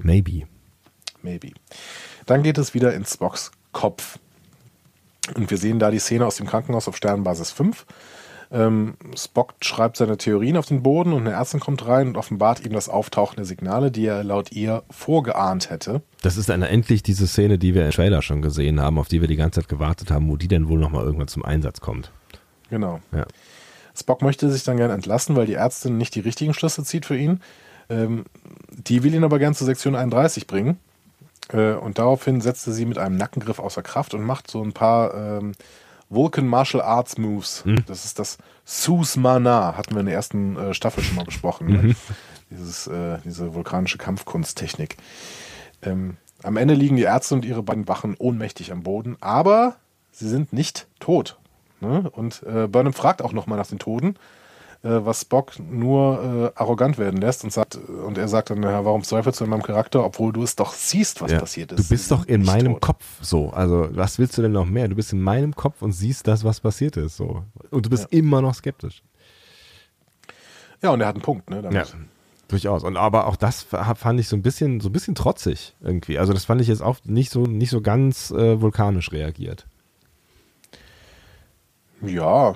Maybe. 0.00 0.42
Maybe. 1.22 1.52
Dann 2.28 2.42
geht 2.42 2.58
es 2.58 2.74
wieder 2.74 2.92
in 2.92 3.06
Spocks 3.06 3.50
Kopf. 3.72 4.18
Und 5.34 5.50
wir 5.50 5.56
sehen 5.56 5.78
da 5.78 5.90
die 5.90 5.98
Szene 5.98 6.26
aus 6.26 6.36
dem 6.36 6.46
Krankenhaus 6.46 6.86
auf 6.86 6.96
Sternbasis 6.96 7.52
5. 7.52 7.86
Ähm, 8.50 8.96
Spock 9.16 9.54
schreibt 9.62 9.96
seine 9.96 10.18
Theorien 10.18 10.58
auf 10.58 10.66
den 10.66 10.82
Boden 10.82 11.14
und 11.14 11.22
eine 11.22 11.32
Ärztin 11.32 11.60
kommt 11.60 11.86
rein 11.86 12.08
und 12.08 12.16
offenbart 12.18 12.64
ihm 12.66 12.72
das 12.74 12.90
Auftauchen 12.90 13.36
der 13.36 13.46
Signale, 13.46 13.90
die 13.90 14.04
er 14.04 14.24
laut 14.24 14.52
ihr 14.52 14.82
vorgeahnt 14.90 15.70
hätte. 15.70 16.02
Das 16.20 16.36
ist 16.36 16.50
dann 16.50 16.62
endlich 16.62 17.02
diese 17.02 17.26
Szene, 17.26 17.58
die 17.58 17.74
wir 17.74 17.86
im 17.86 17.92
Trailer 17.92 18.20
schon 18.20 18.42
gesehen 18.42 18.78
haben, 18.78 18.98
auf 18.98 19.08
die 19.08 19.22
wir 19.22 19.28
die 19.28 19.36
ganze 19.36 19.60
Zeit 19.60 19.68
gewartet 19.70 20.10
haben, 20.10 20.28
wo 20.28 20.36
die 20.36 20.48
denn 20.48 20.68
wohl 20.68 20.78
nochmal 20.78 21.04
irgendwann 21.04 21.28
zum 21.28 21.46
Einsatz 21.46 21.80
kommt. 21.80 22.12
Genau. 22.68 23.00
Ja. 23.12 23.24
Spock 23.94 24.20
möchte 24.20 24.50
sich 24.50 24.64
dann 24.64 24.76
gern 24.76 24.90
entlassen, 24.90 25.34
weil 25.34 25.46
die 25.46 25.54
Ärztin 25.54 25.96
nicht 25.96 26.14
die 26.14 26.20
richtigen 26.20 26.52
Schlüsse 26.52 26.84
zieht 26.84 27.06
für 27.06 27.16
ihn. 27.16 27.40
Ähm, 27.88 28.26
die 28.70 29.02
will 29.02 29.14
ihn 29.14 29.24
aber 29.24 29.38
gern 29.38 29.54
zur 29.54 29.66
Sektion 29.66 29.94
31 29.94 30.46
bringen. 30.46 30.78
Äh, 31.52 31.72
und 31.72 31.98
daraufhin 31.98 32.40
setzt 32.40 32.66
er 32.66 32.72
sie 32.72 32.86
mit 32.86 32.98
einem 32.98 33.16
Nackengriff 33.16 33.58
außer 33.58 33.82
Kraft 33.82 34.14
und 34.14 34.22
macht 34.22 34.50
so 34.50 34.62
ein 34.62 34.72
paar 34.72 35.14
ähm, 35.14 35.52
Vulcan 36.10 36.46
Martial 36.46 36.82
Arts 36.82 37.18
Moves. 37.18 37.64
Das 37.86 38.04
ist 38.04 38.18
das 38.18 38.38
Susmana, 38.64 39.76
hatten 39.76 39.94
wir 39.94 40.00
in 40.00 40.06
der 40.06 40.14
ersten 40.14 40.56
äh, 40.56 40.74
Staffel 40.74 41.02
schon 41.02 41.16
mal 41.16 41.24
besprochen. 41.24 41.68
Ne? 41.68 41.96
Dieses, 42.50 42.86
äh, 42.86 43.18
diese 43.24 43.54
vulkanische 43.54 43.98
Kampfkunsttechnik. 43.98 44.96
Ähm, 45.82 46.16
am 46.42 46.56
Ende 46.56 46.74
liegen 46.74 46.96
die 46.96 47.02
Ärzte 47.02 47.34
und 47.34 47.44
ihre 47.44 47.62
beiden 47.62 47.88
Wachen 47.88 48.14
ohnmächtig 48.18 48.72
am 48.72 48.82
Boden, 48.82 49.16
aber 49.20 49.76
sie 50.12 50.28
sind 50.28 50.52
nicht 50.52 50.86
tot. 50.98 51.36
Ne? 51.80 52.08
Und 52.10 52.42
äh, 52.44 52.66
Burnham 52.66 52.94
fragt 52.94 53.22
auch 53.22 53.32
nochmal 53.32 53.58
nach 53.58 53.66
den 53.66 53.78
Toten. 53.78 54.16
Äh, 54.82 54.88
was 55.04 55.22
Spock 55.22 55.58
nur 55.58 56.52
äh, 56.54 56.58
arrogant 56.60 56.98
werden 56.98 57.20
lässt 57.20 57.42
und 57.44 57.52
sagt, 57.52 57.76
und 57.76 58.16
er 58.16 58.28
sagt 58.28 58.50
dann, 58.50 58.60
naja, 58.60 58.84
warum 58.84 59.02
zweifelst 59.02 59.40
du 59.40 59.44
in 59.44 59.50
meinem 59.50 59.62
Charakter, 59.62 60.04
obwohl 60.04 60.32
du 60.32 60.42
es 60.42 60.54
doch 60.56 60.72
siehst, 60.72 61.20
was 61.20 61.32
Ja. 61.32 61.40
passiert 61.40 61.72
ist. 61.72 61.84
Du 61.84 61.88
bist 61.94 62.10
doch 62.10 62.26
in 62.26 62.44
meinem 62.44 62.74
tot. 62.74 62.82
Kopf 62.82 63.04
so. 63.20 63.50
Also, 63.50 63.88
was 63.92 64.18
willst 64.18 64.38
du 64.38 64.42
denn 64.42 64.52
noch 64.52 64.66
mehr? 64.66 64.86
Du 64.88 64.94
bist 64.94 65.12
in 65.12 65.20
meinem 65.20 65.54
Kopf 65.54 65.82
und 65.82 65.92
siehst 65.92 66.26
das, 66.28 66.44
was 66.44 66.60
passiert 66.60 66.96
ist. 66.96 67.16
So. 67.16 67.44
Und 67.70 67.86
du 67.86 67.90
bist 67.90 68.06
immer 68.12 68.40
noch 68.40 68.54
skeptisch. 68.54 69.02
Ja, 70.80 70.90
und 70.90 71.00
er 71.00 71.08
hat 71.08 71.16
einen 71.16 71.22
Punkt, 71.22 71.50
ne? 71.50 71.60
Damit. 71.60 71.94
Durchaus. 72.46 72.82
Und 72.84 72.96
aber 72.96 73.26
auch 73.26 73.36
das 73.36 73.62
fa- 73.62 73.94
fand 73.94 74.20
ich 74.20 74.28
so 74.28 74.34
ein 74.36 74.42
bisschen, 74.42 74.80
so 74.80 74.88
ein 74.88 74.92
bisschen 74.92 75.14
trotzig 75.14 75.74
irgendwie. 75.82 76.18
Also 76.18 76.32
das 76.32 76.44
fand 76.46 76.60
ich 76.62 76.68
jetzt 76.68 76.82
auch 76.82 76.96
nicht 77.04 77.30
so, 77.30 77.42
nicht 77.42 77.68
so 77.70 77.80
ganz 77.82 78.30
äh, 78.30 78.60
vulkanisch 78.62 79.12
reagiert. 79.12 79.66
Ja, 82.00 82.54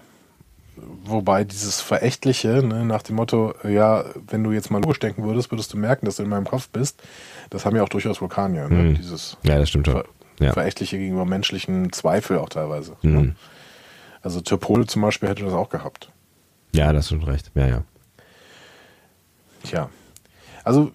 wobei 1.05 1.45
dieses 1.45 1.81
Verächtliche, 1.81 2.63
ne, 2.63 2.85
nach 2.85 3.03
dem 3.03 3.17
Motto, 3.17 3.55
ja, 3.69 4.05
wenn 4.29 4.45
du 4.45 4.53
jetzt 4.53 4.71
mal 4.71 4.81
logisch 4.81 4.99
denken 5.01 5.25
würdest, 5.25 5.51
würdest 5.51 5.73
du 5.73 5.79
merken, 5.79 6.07
dass 6.07 6.17
du 6.17 6.23
in 6.23 6.29
meinem 6.29 6.47
Kopf 6.47 6.69
bist. 6.69 7.03
Das 7.51 7.65
haben 7.65 7.77
ja 7.77 7.83
auch 7.83 7.89
durchaus 7.89 8.21
Vulkanier, 8.21 8.69
ne? 8.69 8.91
Mhm. 8.91 8.95
Dieses 8.97 9.37
Ja, 9.43 9.59
das 9.59 9.69
stimmt. 9.69 9.89
Ver 9.89 10.05
Ja. 10.41 10.53
Verächtliche 10.53 10.99
gegenüber 10.99 11.25
menschlichen 11.25 11.93
Zweifel 11.93 12.39
auch 12.39 12.49
teilweise. 12.49 12.97
Ne? 13.03 13.21
Mhm. 13.21 13.37
Also 14.23 14.41
Tyrpol 14.41 14.87
zum 14.87 15.03
Beispiel 15.03 15.29
hätte 15.29 15.45
das 15.45 15.53
auch 15.53 15.69
gehabt. 15.69 16.11
Ja, 16.75 16.93
das 16.93 17.05
ist 17.05 17.11
schon 17.11 17.23
recht. 17.23 17.51
Ja, 17.55 17.67
ja. 17.67 17.85
Tja. 19.65 19.89
Also, 20.65 20.91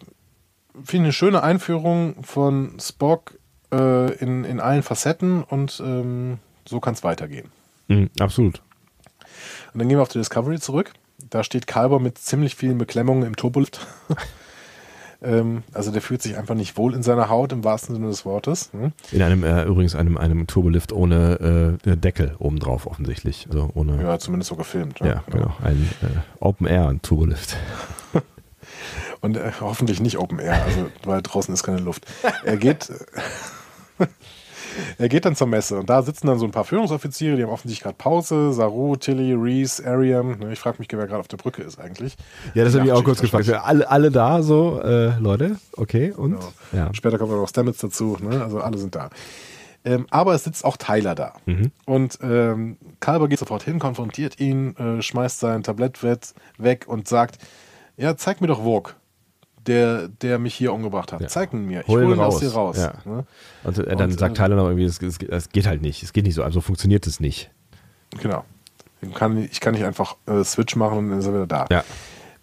finde 0.73 0.87
ich 0.91 0.99
eine 0.99 1.13
schöne 1.13 1.43
Einführung 1.43 2.23
von 2.23 2.77
Spock 2.79 3.37
äh, 3.71 4.13
in, 4.15 4.43
in 4.43 4.59
allen 4.59 4.83
Facetten 4.83 5.43
und 5.43 5.81
ähm, 5.85 6.39
so 6.67 6.79
kann 6.79 6.93
es 6.93 7.03
weitergehen. 7.03 7.49
Mhm, 7.87 8.09
absolut. 8.19 8.61
Und 9.73 9.79
dann 9.79 9.87
gehen 9.87 9.97
wir 9.97 10.01
auf 10.01 10.09
die 10.09 10.19
Discovery 10.19 10.59
zurück. 10.59 10.93
Da 11.29 11.43
steht 11.43 11.67
Kalber 11.67 11.99
mit 11.99 12.17
ziemlich 12.17 12.55
vielen 12.55 12.77
Beklemmungen 12.77 13.25
im 13.25 13.35
Turbolift. 13.35 13.85
ähm, 15.21 15.63
also 15.73 15.91
der 15.91 16.01
fühlt 16.01 16.21
sich 16.21 16.37
einfach 16.37 16.55
nicht 16.55 16.77
wohl 16.77 16.93
in 16.93 17.03
seiner 17.03 17.29
Haut, 17.29 17.51
im 17.51 17.63
wahrsten 17.63 17.95
Sinne 17.95 18.07
des 18.07 18.25
Wortes. 18.25 18.69
Hm? 18.71 18.91
In 19.11 19.21
einem, 19.21 19.43
äh, 19.43 19.63
übrigens 19.63 19.95
einem, 19.95 20.17
einem 20.17 20.45
Turbolift 20.47 20.91
ohne 20.91 21.77
äh, 21.83 21.95
Deckel 21.95 22.35
obendrauf 22.39 22.85
offensichtlich. 22.85 23.47
Also 23.49 23.71
ohne. 23.73 24.01
Ja, 24.01 24.19
zumindest 24.19 24.49
so 24.49 24.55
gefilmt. 24.55 24.99
Ja, 24.99 25.23
genau. 25.31 25.55
Ein 25.63 25.89
äh, 26.01 26.05
Open 26.39 26.67
Air 26.67 26.95
Turbolift. 27.01 27.57
Und 29.21 29.37
äh, 29.37 29.51
hoffentlich 29.59 29.99
nicht 29.99 30.17
Open 30.19 30.39
Air, 30.39 30.63
also 30.63 30.87
weil 31.03 31.21
draußen 31.21 31.53
ist 31.53 31.63
keine 31.63 31.79
Luft. 31.79 32.05
Er 32.43 32.57
geht, 32.57 32.91
er 34.97 35.09
geht 35.09 35.25
dann 35.25 35.35
zur 35.35 35.47
Messe 35.47 35.77
und 35.79 35.89
da 35.89 36.01
sitzen 36.01 36.27
dann 36.27 36.39
so 36.39 36.45
ein 36.45 36.51
paar 36.51 36.63
Führungsoffiziere, 36.65 37.35
die 37.35 37.43
haben 37.43 37.49
offensichtlich 37.49 37.83
gerade 37.83 37.95
Pause. 37.97 38.53
Saru, 38.53 38.95
Tilly, 38.95 39.33
Reese, 39.33 39.85
Ariam. 39.85 40.37
Ne, 40.39 40.53
Ich 40.53 40.59
frage 40.59 40.77
mich, 40.79 40.87
wer 40.91 41.05
gerade 41.07 41.19
auf 41.19 41.27
der 41.27 41.37
Brücke 41.37 41.61
ist 41.63 41.79
eigentlich. 41.79 42.15
Ja, 42.53 42.63
das 42.63 42.75
habe 42.75 42.85
ich 42.85 42.91
auch 42.91 43.03
kurz 43.03 43.21
gefragt. 43.21 43.49
Alle, 43.49 43.89
alle 43.89 44.11
da, 44.11 44.41
so, 44.41 44.81
äh, 44.81 45.17
Leute, 45.19 45.57
okay, 45.75 46.11
und? 46.11 46.31
Genau. 46.31 46.53
Ja. 46.73 46.93
Später 46.93 47.17
kommt 47.17 47.31
dann 47.31 47.39
noch 47.39 47.49
Stamets 47.49 47.79
dazu, 47.79 48.17
ne? 48.21 48.41
also 48.43 48.59
alle 48.59 48.77
sind 48.77 48.95
da. 48.95 49.09
Ähm, 49.85 50.05
aber 50.09 50.33
es 50.33 50.43
sitzt 50.43 50.65
auch 50.65 50.75
Tyler 50.75 51.15
da. 51.15 51.33
Mhm. 51.45 51.71
Und 51.85 52.19
ähm, 52.21 52.77
Kalber 52.99 53.27
geht 53.29 53.39
sofort 53.39 53.63
hin, 53.63 53.79
konfrontiert 53.79 54.39
ihn, 54.39 54.75
äh, 54.75 55.01
schmeißt 55.01 55.39
sein 55.39 55.63
Tablett 55.63 56.03
we- 56.03 56.17
weg 56.57 56.85
und 56.87 57.07
sagt, 57.07 57.37
ja, 57.95 58.17
zeig 58.17 58.41
mir 58.41 58.47
doch 58.47 58.63
Vogue, 58.63 58.93
der, 59.67 60.07
der 60.07 60.39
mich 60.39 60.55
hier 60.55 60.73
umgebracht 60.73 61.11
hat. 61.11 61.21
Ja. 61.21 61.27
Zeig 61.27 61.53
ihn 61.53 61.65
mir. 61.65 61.81
Ich 61.81 61.87
Hol 61.87 62.01
hole 62.03 62.15
ihn 62.15 62.19
ihn 62.19 62.23
aus 62.23 62.35
raus. 62.35 62.41
dir 62.41 62.53
raus. 62.53 62.77
Ja. 62.77 62.93
Ne? 63.05 63.25
Und 63.63 63.77
äh, 63.77 63.95
dann 63.95 64.11
Und, 64.11 64.19
sagt 64.19 64.39
äh, 64.39 64.43
Tyler 64.43 64.55
noch 64.55 64.65
irgendwie, 64.65 64.85
es, 64.85 65.01
es, 65.01 65.17
es 65.19 65.49
geht 65.49 65.67
halt 65.67 65.81
nicht. 65.81 66.03
Es 66.03 66.13
geht 66.13 66.25
nicht 66.25 66.35
so. 66.35 66.43
Also 66.43 66.61
funktioniert 66.61 67.05
es 67.07 67.19
nicht. 67.19 67.51
Genau. 68.21 68.43
Ich 69.01 69.13
kann, 69.13 69.37
ich 69.37 69.59
kann 69.59 69.73
nicht 69.73 69.85
einfach 69.85 70.15
äh, 70.25 70.43
Switch 70.43 70.75
machen 70.75 70.97
und 70.97 71.09
dann 71.09 71.19
ist 71.19 71.27
er 71.27 71.33
wieder 71.33 71.47
da. 71.47 71.65
Ja. 71.69 71.83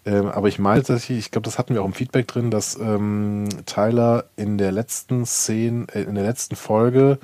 Ähm, 0.05 0.27
aber 0.27 0.47
ich 0.47 0.59
meine 0.59 0.83
tatsächlich, 0.83 1.17
ich 1.17 1.31
glaube, 1.31 1.45
das 1.45 1.57
hatten 1.57 1.73
wir 1.73 1.81
auch 1.81 1.87
im 1.87 1.93
Feedback 1.93 2.27
drin, 2.27 2.51
dass 2.51 2.77
ähm, 2.79 3.49
Tyler 3.65 4.25
in 4.35 4.57
der 4.57 4.71
letzten 4.71 5.25
Szene, 5.25 5.87
äh, 5.93 6.03
in 6.03 6.15
der 6.15 6.23
letzten 6.23 6.55
Folge 6.55 7.19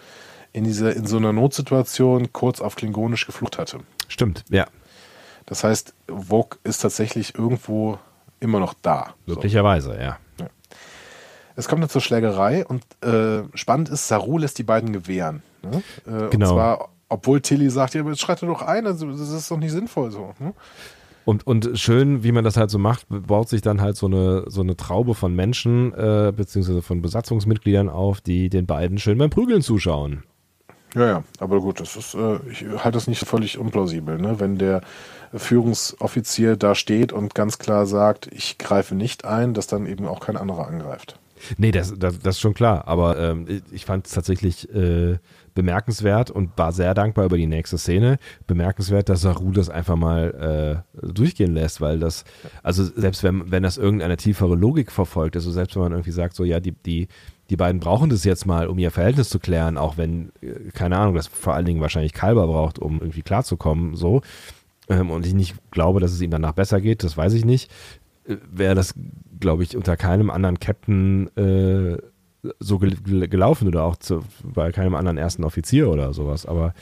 in 0.51 0.63
dieser, 0.63 0.95
in 0.95 1.05
so 1.05 1.17
einer 1.17 1.31
Notsituation 1.31 2.33
kurz 2.33 2.59
auf 2.59 2.75
Klingonisch 2.75 3.25
geflucht 3.25 3.57
hatte. 3.57 3.79
Stimmt, 4.07 4.43
ja. 4.49 4.67
Das 5.45 5.63
heißt, 5.63 5.93
Vogue 6.07 6.59
ist 6.63 6.79
tatsächlich 6.79 7.35
irgendwo 7.35 7.99
immer 8.41 8.59
noch 8.59 8.73
da. 8.81 9.13
So. 9.25 9.35
Möglicherweise, 9.35 9.97
ja. 9.99 10.17
Es 11.55 11.67
kommt 11.67 11.81
dann 11.81 11.89
zur 11.89 12.01
Schlägerei 12.01 12.65
und 12.65 12.83
äh, 13.03 13.43
spannend 13.53 13.89
ist, 13.89 14.07
Saru 14.07 14.37
lässt 14.37 14.57
die 14.57 14.63
beiden 14.63 14.93
gewähren. 14.93 15.43
Ne? 15.61 15.83
Äh, 16.05 16.29
Genau. 16.29 16.49
Und 16.49 16.55
zwar, 16.55 16.89
obwohl 17.09 17.41
Tilly 17.41 17.69
sagt, 17.69 17.93
ja, 17.93 18.03
jetzt 18.03 18.21
schreitet 18.21 18.49
doch 18.49 18.61
ein, 18.61 18.87
also, 18.87 19.09
das 19.11 19.29
ist 19.29 19.51
doch 19.51 19.57
nicht 19.57 19.71
sinnvoll 19.71 20.11
so. 20.11 20.33
Ne? 20.39 20.53
Und, 21.25 21.45
und 21.45 21.77
schön, 21.77 22.23
wie 22.23 22.31
man 22.31 22.43
das 22.43 22.57
halt 22.57 22.71
so 22.71 22.79
macht, 22.79 23.05
baut 23.09 23.47
sich 23.49 23.61
dann 23.61 23.79
halt 23.81 23.95
so 23.95 24.07
eine, 24.07 24.45
so 24.47 24.61
eine 24.61 24.75
Traube 24.75 25.13
von 25.13 25.35
Menschen, 25.35 25.93
äh, 25.93 26.33
beziehungsweise 26.35 26.81
von 26.81 27.01
Besatzungsmitgliedern 27.01 27.89
auf, 27.89 28.21
die 28.21 28.49
den 28.49 28.65
beiden 28.65 28.97
schön 28.97 29.17
beim 29.17 29.29
Prügeln 29.29 29.61
zuschauen. 29.61 30.23
Ja, 30.95 31.05
ja, 31.05 31.23
aber 31.39 31.61
gut, 31.61 31.79
das 31.79 31.95
ist, 31.95 32.15
äh, 32.15 32.39
ich 32.49 32.65
halte 32.65 32.91
das 32.91 33.07
nicht 33.07 33.23
völlig 33.25 33.57
unplausibel, 33.57 34.17
ne? 34.17 34.39
Wenn 34.39 34.57
der 34.57 34.81
Führungsoffizier 35.33 36.55
da 36.57 36.75
steht 36.75 37.13
und 37.13 37.35
ganz 37.35 37.57
klar 37.57 37.85
sagt, 37.85 38.27
ich 38.31 38.57
greife 38.57 38.95
nicht 38.95 39.25
ein, 39.25 39.53
dass 39.53 39.67
dann 39.67 39.85
eben 39.85 40.07
auch 40.07 40.19
kein 40.19 40.37
anderer 40.37 40.67
angreift. 40.67 41.19
Nee, 41.57 41.71
das, 41.71 41.93
das, 41.97 42.19
das 42.19 42.35
ist 42.35 42.39
schon 42.41 42.53
klar. 42.53 42.87
Aber 42.87 43.17
ähm, 43.17 43.45
ich- 43.71 43.85
fand 43.85 44.05
es 44.05 44.13
tatsächlich 44.13 44.73
äh, 44.75 45.17
bemerkenswert 45.55 46.29
und 46.31 46.51
war 46.55 46.71
sehr 46.71 46.93
dankbar 46.93 47.25
über 47.25 47.37
die 47.37 47.47
nächste 47.47 47.77
Szene. 47.77 48.19
Bemerkenswert, 48.47 49.09
dass 49.09 49.21
Saru 49.21 49.51
das 49.51 49.69
einfach 49.69 49.95
mal 49.95 50.83
äh, 51.01 51.07
durchgehen 51.11 51.53
lässt, 51.53 51.81
weil 51.81 51.99
das, 51.99 52.25
also 52.63 52.83
selbst 52.83 53.23
wenn, 53.23 53.49
wenn 53.51 53.63
das 53.63 53.77
irgendeine 53.77 54.17
tiefere 54.17 54.55
Logik 54.55 54.91
verfolgt, 54.91 55.35
also 55.35 55.51
selbst 55.51 55.75
wenn 55.75 55.81
man 55.83 55.91
irgendwie 55.93 56.11
sagt, 56.11 56.35
so 56.35 56.43
ja, 56.43 56.59
die, 56.59 56.73
die, 56.73 57.07
die 57.49 57.57
beiden 57.57 57.81
brauchen 57.81 58.09
das 58.11 58.23
jetzt 58.23 58.45
mal, 58.45 58.67
um 58.67 58.77
ihr 58.77 58.91
Verhältnis 58.91 59.29
zu 59.29 59.39
klären, 59.39 59.77
auch 59.77 59.97
wenn, 59.97 60.31
äh, 60.41 60.69
keine 60.73 60.97
Ahnung, 60.97 61.15
das 61.15 61.27
vor 61.27 61.55
allen 61.55 61.65
Dingen 61.65 61.81
wahrscheinlich 61.81 62.13
Kalber 62.13 62.45
braucht, 62.47 62.77
um 62.79 62.99
irgendwie 62.99 63.23
klarzukommen, 63.23 63.95
so. 63.95 64.21
Ähm, 64.91 65.09
und 65.09 65.25
ich 65.25 65.33
nicht 65.33 65.55
glaube, 65.71 65.99
dass 65.99 66.11
es 66.11 66.21
ihm 66.21 66.31
danach 66.31 66.53
besser 66.53 66.81
geht, 66.81 67.03
das 67.03 67.17
weiß 67.17 67.33
ich 67.33 67.45
nicht 67.45 67.71
äh, 68.27 68.35
wäre 68.51 68.75
das, 68.75 68.93
glaube 69.39 69.63
ich, 69.63 69.75
unter 69.75 69.97
keinem 69.97 70.29
anderen 70.29 70.59
Captain 70.59 71.35
äh, 71.37 71.97
so 72.59 72.79
gel 72.79 72.95
gel 72.95 73.27
gelaufen 73.27 73.67
oder 73.67 73.83
auch 73.83 73.95
zu, 73.95 74.23
bei 74.43 74.71
keinem 74.71 74.95
anderen 74.95 75.17
ersten 75.17 75.43
Offizier 75.43 75.89
oder 75.89 76.13
sowas. 76.13 76.45
Aber 76.45 76.73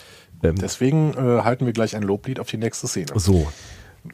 ähm, 0.44 0.56
Deswegen 0.56 1.14
äh, 1.14 1.42
halten 1.44 1.66
wir 1.66 1.74
gleich 1.74 1.96
ein 1.96 2.04
Loblied 2.04 2.40
auf 2.40 2.48
die 2.48 2.58
nächste 2.58 2.88
Szene. 2.88 3.08
so, 3.16 3.48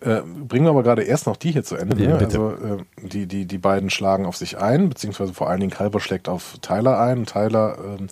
Äh, 0.02 0.22
bringen 0.22 0.66
wir 0.66 0.72
aber 0.72 0.82
gerade 0.82 1.04
erst 1.04 1.28
noch 1.28 1.38
die 1.38 1.52
hier 1.52 1.64
zu 1.64 1.76
Ende. 1.76 2.02
Ja, 2.04 2.18
Ne? 2.18 2.18
Also 2.18 2.52
äh, 2.52 3.08
die, 3.08 3.28
die, 3.28 3.46
die 3.46 3.58
beiden 3.60 3.92
schlagen 3.92 4.26
auf 4.26 4.36
sich 4.36 4.58
ein, 4.58 4.90
beziehungsweise 4.90 5.34
vor 5.34 5.50
allen 5.50 5.60
Dingen 5.60 5.72
Kalber 5.72 6.00
schlägt 6.00 6.28
auf 6.28 6.58
Tyler 6.62 7.00
ein. 7.00 7.26
Tyler 7.26 7.78
ähm, 8.00 8.08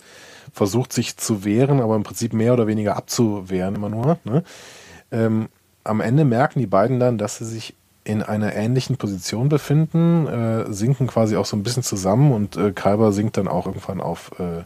versucht 0.52 0.92
sich 0.92 1.16
zu 1.16 1.44
wehren, 1.44 1.80
aber 1.80 1.96
im 1.96 2.04
Prinzip 2.04 2.32
mehr 2.32 2.52
oder 2.52 2.68
weniger 2.68 2.96
abzuwehren 2.96 3.74
immer 3.74 3.88
nur. 3.88 4.18
Ne? 4.24 4.44
Ähm, 5.10 5.48
am 5.84 6.00
Ende 6.00 6.24
merken 6.24 6.58
die 6.58 6.66
beiden 6.66 6.98
dann, 6.98 7.18
dass 7.18 7.38
sie 7.38 7.44
sich 7.44 7.74
in 8.04 8.22
einer 8.22 8.54
ähnlichen 8.54 8.96
Position 8.96 9.48
befinden, 9.48 10.26
äh, 10.26 10.72
sinken 10.72 11.06
quasi 11.06 11.36
auch 11.36 11.46
so 11.46 11.56
ein 11.56 11.62
bisschen 11.62 11.82
zusammen 11.82 12.32
und 12.32 12.56
äh, 12.56 12.72
Kalber 12.72 13.12
sinkt 13.12 13.36
dann 13.36 13.48
auch 13.48 13.66
irgendwann 13.66 14.00
auf 14.00 14.32
äh, 14.38 14.64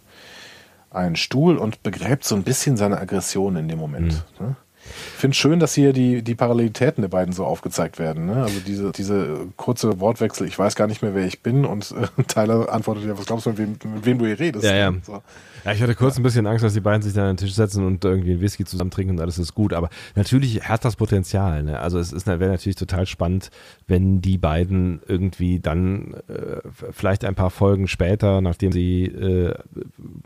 einen 0.91 1.17
Stuhl 1.17 1.57
und 1.57 1.83
begräbt 1.83 2.25
so 2.25 2.35
ein 2.35 2.43
bisschen 2.43 2.77
seine 2.77 2.99
Aggression 2.99 3.57
in 3.57 3.69
dem 3.69 3.79
Moment. 3.79 4.25
Ne? 4.41 4.57
Ich 4.85 5.21
finde 5.21 5.37
schön, 5.37 5.61
dass 5.61 5.75
hier 5.75 5.93
die, 5.93 6.23
die 6.23 6.35
Parallelitäten 6.35 7.03
der 7.03 7.09
beiden 7.09 7.33
so 7.35 7.45
aufgezeigt 7.45 7.99
werden. 7.99 8.27
Ne? 8.27 8.43
Also 8.43 8.61
diese, 8.67 8.93
diese 8.93 9.49
kurze 9.57 10.01
Wortwechsel, 10.01 10.47
ich 10.47 10.59
weiß 10.59 10.77
gar 10.77 10.87
nicht 10.87 11.03
mehr, 11.03 11.15
wer 11.15 11.27
ich 11.27 11.43
bin 11.43 11.65
und 11.65 11.93
äh, 11.93 12.23
Tyler 12.25 12.73
antwortet 12.73 13.05
ja, 13.05 13.19
was 13.19 13.27
glaubst 13.27 13.47
du, 13.47 13.51
mit 13.51 13.59
wem, 13.59 13.77
mit 13.95 14.07
wem 14.07 14.19
du 14.19 14.27
hier 14.27 14.39
redest? 14.39 14.65
Ja, 14.65 14.75
ja. 14.75 14.93
So. 15.03 15.23
Ja, 15.65 15.73
ich 15.73 15.83
hatte 15.83 15.95
kurz 15.95 16.17
ein 16.17 16.23
bisschen 16.23 16.47
Angst, 16.47 16.65
dass 16.65 16.73
die 16.73 16.81
beiden 16.81 17.03
sich 17.03 17.13
dann 17.13 17.25
an 17.25 17.37
den 17.37 17.39
Tisch 17.39 17.55
setzen 17.55 17.85
und 17.85 18.05
irgendwie 18.05 18.33
einen 18.33 18.41
Whisky 18.41 18.65
zusammen 18.65 18.91
trinken 18.91 19.15
und 19.15 19.21
alles 19.21 19.39
ist 19.39 19.55
gut. 19.55 19.73
Aber 19.73 19.91
natürlich 20.15 20.69
hat 20.69 20.85
das 20.85 20.97
Potenzial. 20.97 21.63
Ne? 21.63 21.79
Also 21.81 21.99
es 21.99 22.27
wäre 22.27 22.49
natürlich 22.49 22.77
total 22.77 23.07
spannend, 23.07 23.51
wenn 23.87 24.21
die 24.21 24.39
beiden 24.39 25.01
irgendwie 25.07 25.59
dann 25.59 26.15
äh, 26.29 26.61
vielleicht 26.93 27.25
ein 27.25 27.35
paar 27.35 27.51
Folgen 27.51 27.89
später, 27.89 28.41
nachdem 28.41 28.73
sie 28.73 29.07
äh, 29.07 29.55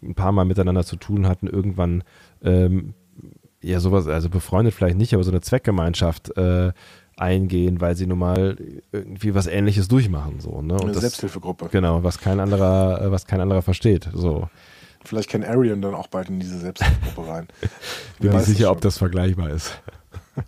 ein 0.03 0.15
paar 0.15 0.33
Mal 0.33 0.45
miteinander 0.45 0.85
zu 0.85 0.97
tun 0.97 1.27
hatten, 1.27 1.47
irgendwann 1.47 2.05
ähm, 2.45 2.95
ja 3.63 3.81
sowas, 3.81 4.07
also 4.07 4.29
befreundet 4.29 4.75
vielleicht 4.75 4.97
nicht, 4.97 5.15
aber 5.15 5.25
so 5.25 5.31
eine 5.31 5.41
Zweckgemeinschaft 5.41 6.37
äh, 6.37 6.73
eingehen, 7.17 7.81
weil 7.81 7.97
sie 7.97 8.07
nun 8.07 8.19
mal 8.19 8.57
irgendwie 8.91 9.35
was 9.35 9.47
Ähnliches 9.47 9.89
durchmachen. 9.89 10.41
So, 10.41 10.63
ne? 10.63 10.75
Und 10.75 10.83
Eine 10.83 10.93
das, 10.93 11.03
Selbsthilfegruppe. 11.03 11.69
Genau, 11.71 12.03
was 12.03 12.19
kein 12.19 12.41
anderer, 12.41 13.03
äh, 13.03 13.11
was 13.11 13.27
kein 13.27 13.41
anderer 13.41 13.63
versteht. 13.63 14.09
So. 14.13 14.49
Vielleicht 15.05 15.31
kann 15.31 15.45
Arian 15.45 15.83
dann 15.83 15.95
auch 15.95 16.07
bald 16.07 16.29
in 16.29 16.41
diese 16.41 16.59
Selbsthilfegruppe 16.59 17.29
rein. 17.29 17.47
Bin 17.61 17.71
Wer 18.19 18.33
mir 18.33 18.39
weiß 18.39 18.47
sicher, 18.47 18.71
ob 18.71 18.81
das 18.81 18.99
vergleichbar 18.99 19.51
ist. 19.51 19.81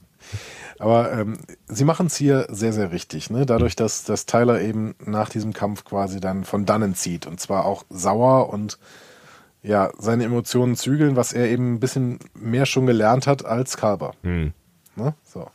Aber 0.78 1.12
ähm, 1.12 1.38
sie 1.66 1.84
machen 1.84 2.06
es 2.06 2.16
hier 2.16 2.46
sehr, 2.50 2.72
sehr 2.72 2.90
richtig. 2.92 3.30
Ne? 3.30 3.46
Dadurch, 3.46 3.76
dass, 3.76 4.04
dass 4.04 4.26
Tyler 4.26 4.60
eben 4.60 4.94
nach 5.04 5.28
diesem 5.28 5.52
Kampf 5.52 5.84
quasi 5.84 6.20
dann 6.20 6.44
von 6.44 6.66
dannen 6.66 6.94
zieht. 6.94 7.26
Und 7.26 7.40
zwar 7.40 7.64
auch 7.64 7.84
sauer 7.90 8.52
und 8.52 8.78
ja, 9.64 9.90
seine 9.98 10.24
Emotionen 10.24 10.76
zügeln, 10.76 11.16
was 11.16 11.32
er 11.32 11.48
eben 11.48 11.74
ein 11.74 11.80
bisschen 11.80 12.18
mehr 12.34 12.66
schon 12.66 12.86
gelernt 12.86 13.26
hat 13.26 13.44
als 13.44 13.76
Kalber. 13.76 14.12
Hm. 14.22 14.52
Ne? 14.94 15.14
So. 15.24 15.48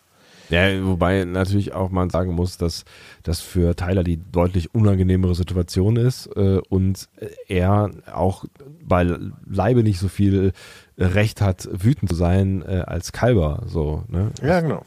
Ja, 0.50 0.84
wobei 0.84 1.26
natürlich 1.26 1.74
auch 1.74 1.92
man 1.92 2.10
sagen 2.10 2.34
muss, 2.34 2.58
dass 2.58 2.84
das 3.22 3.40
für 3.40 3.76
Tyler 3.76 4.04
die 4.04 4.18
deutlich 4.18 4.74
unangenehmere 4.74 5.36
Situation 5.36 5.96
ist 5.96 6.26
äh, 6.36 6.60
und 6.70 7.08
er 7.48 7.92
auch 8.12 8.46
bei 8.84 9.04
Leibe 9.48 9.84
nicht 9.84 10.00
so 10.00 10.08
viel 10.08 10.54
Recht 10.98 11.42
hat, 11.42 11.70
wütend 11.72 12.10
zu 12.10 12.16
sein 12.16 12.64
äh, 12.68 12.84
als 12.88 13.12
Kalber. 13.12 13.62
So, 13.68 14.04
ne? 14.08 14.32
Ja, 14.42 14.60
genau. 14.62 14.84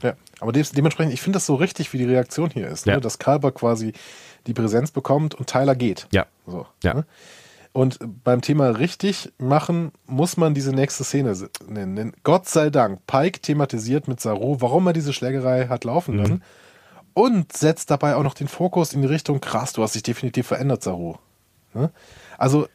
Ja, 0.00 0.14
aber 0.38 0.52
de 0.52 0.64
dementsprechend, 0.76 1.12
ich 1.12 1.20
finde 1.20 1.38
das 1.38 1.46
so 1.46 1.56
richtig, 1.56 1.92
wie 1.92 1.98
die 1.98 2.04
Reaktion 2.04 2.50
hier 2.50 2.68
ist, 2.68 2.86
ne? 2.86 2.92
Ja. 2.92 3.00
dass 3.00 3.18
Kalber 3.18 3.50
quasi 3.50 3.94
die 4.46 4.54
Präsenz 4.54 4.92
bekommt 4.92 5.34
und 5.34 5.48
Tyler 5.48 5.74
geht. 5.74 6.06
Ja. 6.12 6.26
So, 6.46 6.66
Ja. 6.84 6.94
Ne? 6.94 7.04
Und 7.72 7.98
beim 8.24 8.40
Thema 8.40 8.70
richtig 8.70 9.32
machen 9.38 9.92
muss 10.06 10.36
man 10.36 10.54
diese 10.54 10.72
nächste 10.72 11.04
Szene 11.04 11.34
nennen. 11.68 11.96
Denn 11.96 12.12
Gott 12.24 12.48
sei 12.48 12.70
Dank, 12.70 13.06
Pike 13.06 13.40
thematisiert 13.40 14.08
mit 14.08 14.20
Saru, 14.20 14.56
warum 14.60 14.86
er 14.88 14.92
diese 14.92 15.12
Schlägerei 15.12 15.66
hat 15.68 15.84
laufen 15.84 16.14
Mhm. 16.14 16.20
lassen 16.20 16.42
und 17.14 17.56
setzt 17.56 17.90
dabei 17.90 18.16
auch 18.16 18.22
noch 18.22 18.34
den 18.34 18.48
Fokus 18.48 18.92
in 18.94 19.02
die 19.02 19.08
Richtung, 19.08 19.40
krass, 19.40 19.72
du 19.72 19.82
hast 19.82 19.94
dich 19.94 20.02
definitiv 20.02 20.46
verändert, 20.46 20.82
Saru. 20.82 21.16
Ne? 21.74 21.90
Also, 22.38 22.66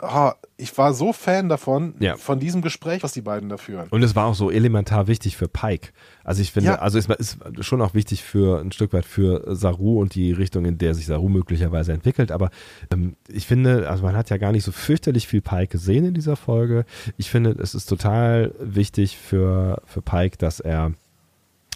ah, 0.00 0.34
ich 0.56 0.76
war 0.78 0.92
so 0.94 1.12
Fan 1.12 1.48
davon, 1.48 1.94
Ja. 2.00 2.16
von 2.16 2.40
diesem 2.40 2.62
Gespräch, 2.62 3.02
was 3.02 3.12
die 3.12 3.20
beiden 3.20 3.48
da 3.48 3.56
führen. 3.56 3.88
Und 3.90 4.02
es 4.02 4.14
war 4.16 4.26
auch 4.26 4.34
so 4.34 4.50
elementar 4.50 5.06
wichtig 5.06 5.36
für 5.36 5.48
Pike. 5.48 5.90
Also 6.24 6.42
ich 6.42 6.52
finde, 6.52 6.70
Ja. 6.70 6.74
also 6.76 6.98
es 6.98 7.06
ist 7.08 7.38
schon 7.60 7.80
auch 7.80 7.94
wichtig 7.94 8.22
für 8.24 8.60
ein 8.60 8.72
Stück 8.72 8.92
weit 8.92 9.04
für 9.06 9.54
Saru 9.54 10.00
und 10.00 10.14
die 10.14 10.32
Richtung, 10.32 10.64
in 10.64 10.78
der 10.78 10.94
sich 10.94 11.06
Saru 11.06 11.28
möglicherweise 11.28 11.92
entwickelt. 11.92 12.32
Aber 12.32 12.50
ähm, 12.92 13.16
ich 13.28 13.46
finde, 13.46 13.88
also 13.88 14.02
man 14.02 14.16
hat 14.16 14.30
ja 14.30 14.36
gar 14.36 14.52
nicht 14.52 14.64
so 14.64 14.72
fürchterlich 14.72 15.28
viel 15.28 15.40
Pike 15.40 15.68
gesehen 15.68 16.04
in 16.04 16.14
dieser 16.14 16.36
Folge. 16.36 16.84
Ich 17.16 17.30
finde, 17.30 17.50
es 17.50 17.74
ist 17.74 17.86
total 17.86 18.54
wichtig 18.60 19.16
für, 19.18 19.82
für 19.86 20.02
Pike, 20.02 20.36
dass 20.38 20.60
er 20.60 20.92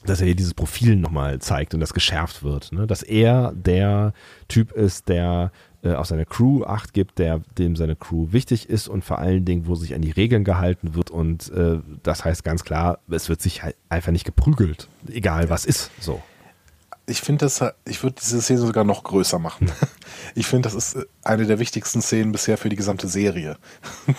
dass 0.05 0.21
er 0.21 0.27
hier 0.27 0.35
dieses 0.35 0.55
Profil 0.55 0.97
nochmal 0.97 1.39
zeigt 1.39 1.75
und 1.75 1.81
das 1.81 1.95
geschärft 1.95 2.43
wird. 2.43 2.73
Ne? 2.73 2.89
Dass 2.89 3.05
er 3.05 3.53
der 3.55 4.15
Typ 4.49 4.73
ist, 4.73 5.09
der 5.09 5.53
äh, 5.83 5.95
auf 5.95 6.07
seine 6.07 6.27
Crew 6.27 6.65
Acht 6.65 6.93
gibt, 6.93 7.19
der 7.19 7.41
dem 7.59 7.77
seine 7.77 7.97
Crew 7.97 8.29
wichtig 8.31 8.69
ist 8.69 8.89
und 8.89 9.05
vor 9.05 9.19
allen 9.19 9.45
Dingen, 9.45 9.67
wo 9.67 9.75
sich 9.75 9.95
an 9.95 10.03
die 10.03 10.11
Regeln 10.11 10.45
gehalten 10.45 10.95
wird. 10.95 11.11
Und 11.11 11.51
äh, 11.53 11.79
das 12.03 12.25
heißt 12.25 12.45
ganz 12.45 12.65
klar, 12.65 13.01
es 13.11 13.29
wird 13.29 13.41
sich 13.43 13.63
halt 13.63 13.77
einfach 13.89 14.13
nicht 14.13 14.25
geprügelt, 14.25 14.89
egal 15.09 15.51
was 15.51 15.65
ist. 15.65 15.91
So. 16.01 16.23
Ich 17.07 17.21
finde 17.21 17.45
das, 17.47 17.63
ich 17.85 18.03
würde 18.03 18.17
diese 18.21 18.41
Szene 18.41 18.61
sogar 18.61 18.85
noch 18.85 19.03
größer 19.05 19.39
machen. 19.39 19.71
Ich 20.35 20.47
finde, 20.47 20.69
das 20.69 20.75
ist 20.75 20.95
äh, 20.97 21.05
eine 21.25 21.47
der 21.47 21.59
wichtigsten 21.59 22.01
Szenen 22.01 22.33
bisher 22.33 22.57
für 22.57 22.69
die 22.69 22.77
gesamte 22.77 23.09
Serie. 23.09 23.57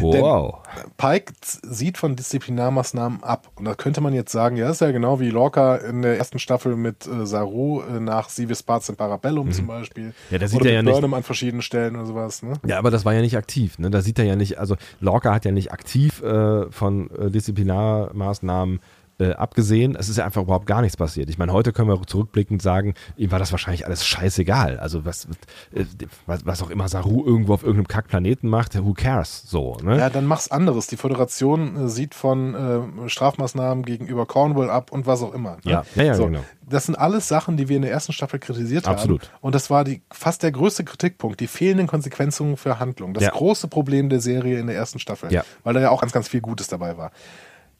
Wow. 0.00 0.60
Pike 0.96 1.32
z- 1.40 1.60
sieht 1.64 1.98
von 1.98 2.14
Disziplinarmaßnahmen 2.16 3.22
ab. 3.22 3.48
Und 3.56 3.64
da 3.64 3.74
könnte 3.74 4.00
man 4.00 4.12
jetzt 4.14 4.30
sagen, 4.32 4.56
ja, 4.56 4.70
ist 4.70 4.80
ja 4.80 4.90
genau 4.92 5.20
wie 5.20 5.30
Lorca 5.30 5.76
in 5.76 6.02
der 6.02 6.16
ersten 6.16 6.38
Staffel 6.38 6.76
mit 6.76 7.06
äh, 7.06 7.26
Saru 7.26 7.82
äh, 7.82 7.98
nach 8.00 8.28
Sivis 8.28 8.62
Parts 8.62 8.88
in 8.88 8.96
Parabellum 8.96 9.50
zum 9.52 9.66
Beispiel. 9.66 10.06
Mhm. 10.06 10.12
Ja, 10.30 10.38
da 10.38 10.48
sieht 10.48 10.60
oder 10.60 10.70
er 10.70 10.74
ja 10.76 10.78
mit 10.82 10.86
nicht- 10.86 10.94
Burnham 10.94 11.14
an 11.14 11.22
verschiedenen 11.22 11.62
Stellen 11.62 11.96
oder 11.96 12.06
sowas. 12.06 12.42
Ne? 12.42 12.54
Ja, 12.66 12.78
aber 12.78 12.90
das 12.90 13.04
war 13.04 13.14
ja 13.14 13.20
nicht 13.20 13.36
aktiv. 13.36 13.78
Ne? 13.78 13.90
Da 13.90 14.00
sieht 14.00 14.18
er 14.18 14.24
ja 14.24 14.36
nicht, 14.36 14.58
also 14.58 14.76
Lorca 15.00 15.34
hat 15.34 15.44
ja 15.44 15.50
nicht 15.52 15.72
aktiv 15.72 16.22
äh, 16.22 16.70
von 16.70 17.10
äh, 17.10 17.30
Disziplinarmaßnahmen 17.30 18.76
äh, 18.78 18.80
abgesehen. 19.18 19.96
Es 19.96 20.08
ist 20.08 20.16
ja 20.18 20.24
einfach 20.24 20.42
überhaupt 20.42 20.66
gar 20.66 20.80
nichts 20.80 20.96
passiert. 20.96 21.30
Ich 21.30 21.38
meine, 21.38 21.52
heute 21.52 21.72
können 21.72 21.88
wir 21.88 22.00
zurückblickend 22.06 22.62
sagen, 22.62 22.94
ihm 23.16 23.30
war 23.30 23.38
das 23.38 23.52
wahrscheinlich 23.52 23.86
alles 23.86 24.04
scheißegal. 24.04 24.78
Also 24.78 25.04
was, 25.04 25.28
äh, 25.72 25.84
was, 26.26 26.44
was 26.44 26.62
auch 26.62 26.70
immer 26.70 26.88
Saru 26.88 27.24
irgendwo 27.24 27.54
auf 27.54 27.62
irgendeinem 27.62 27.88
Kackplaneten 27.88 28.48
macht, 28.50 28.74
who 28.76 28.92
cares? 28.94 29.42
So, 29.46 29.76
ne? 29.82 29.98
Ja, 29.98 30.10
dann 30.10 30.26
mach's 30.26 30.50
anderes. 30.50 30.86
Die 30.86 30.96
Föderation 30.96 31.84
äh, 31.84 31.88
sieht 31.88 32.14
von 32.14 32.54
äh, 32.54 33.08
Strafmaßnahmen 33.08 33.84
gegenüber 33.84 34.26
Cornwall 34.26 34.70
ab 34.70 34.92
und 34.92 35.06
was 35.06 35.22
auch 35.22 35.32
immer. 35.32 35.58
Ne? 35.64 35.72
Ja, 35.72 35.84
ja, 35.94 36.02
ja, 36.02 36.14
so, 36.14 36.26
genau. 36.26 36.44
Das 36.68 36.86
sind 36.86 36.96
alles 36.96 37.28
Sachen, 37.28 37.56
die 37.56 37.68
wir 37.68 37.76
in 37.76 37.82
der 37.82 37.90
ersten 37.90 38.12
Staffel 38.12 38.38
kritisiert 38.40 38.88
Absolut. 38.88 39.22
haben. 39.22 39.38
Und 39.42 39.54
das 39.54 39.68
war 39.70 39.84
die, 39.84 40.02
fast 40.10 40.42
der 40.42 40.50
größte 40.50 40.84
Kritikpunkt, 40.84 41.40
die 41.40 41.46
fehlenden 41.46 41.86
Konsequenzen 41.86 42.56
für 42.56 42.78
Handlung. 42.78 43.12
Das 43.14 43.24
Ja. 43.24 43.30
große 43.30 43.68
Problem 43.68 44.08
der 44.08 44.20
Serie 44.20 44.58
in 44.58 44.66
der 44.66 44.76
ersten 44.76 44.98
Staffel. 44.98 45.30
Ja. 45.32 45.44
Weil 45.62 45.74
da 45.74 45.80
ja 45.80 45.90
auch 45.90 46.00
ganz, 46.00 46.12
ganz 46.12 46.28
viel 46.28 46.40
Gutes 46.40 46.68
dabei 46.68 46.96
war. 46.96 47.10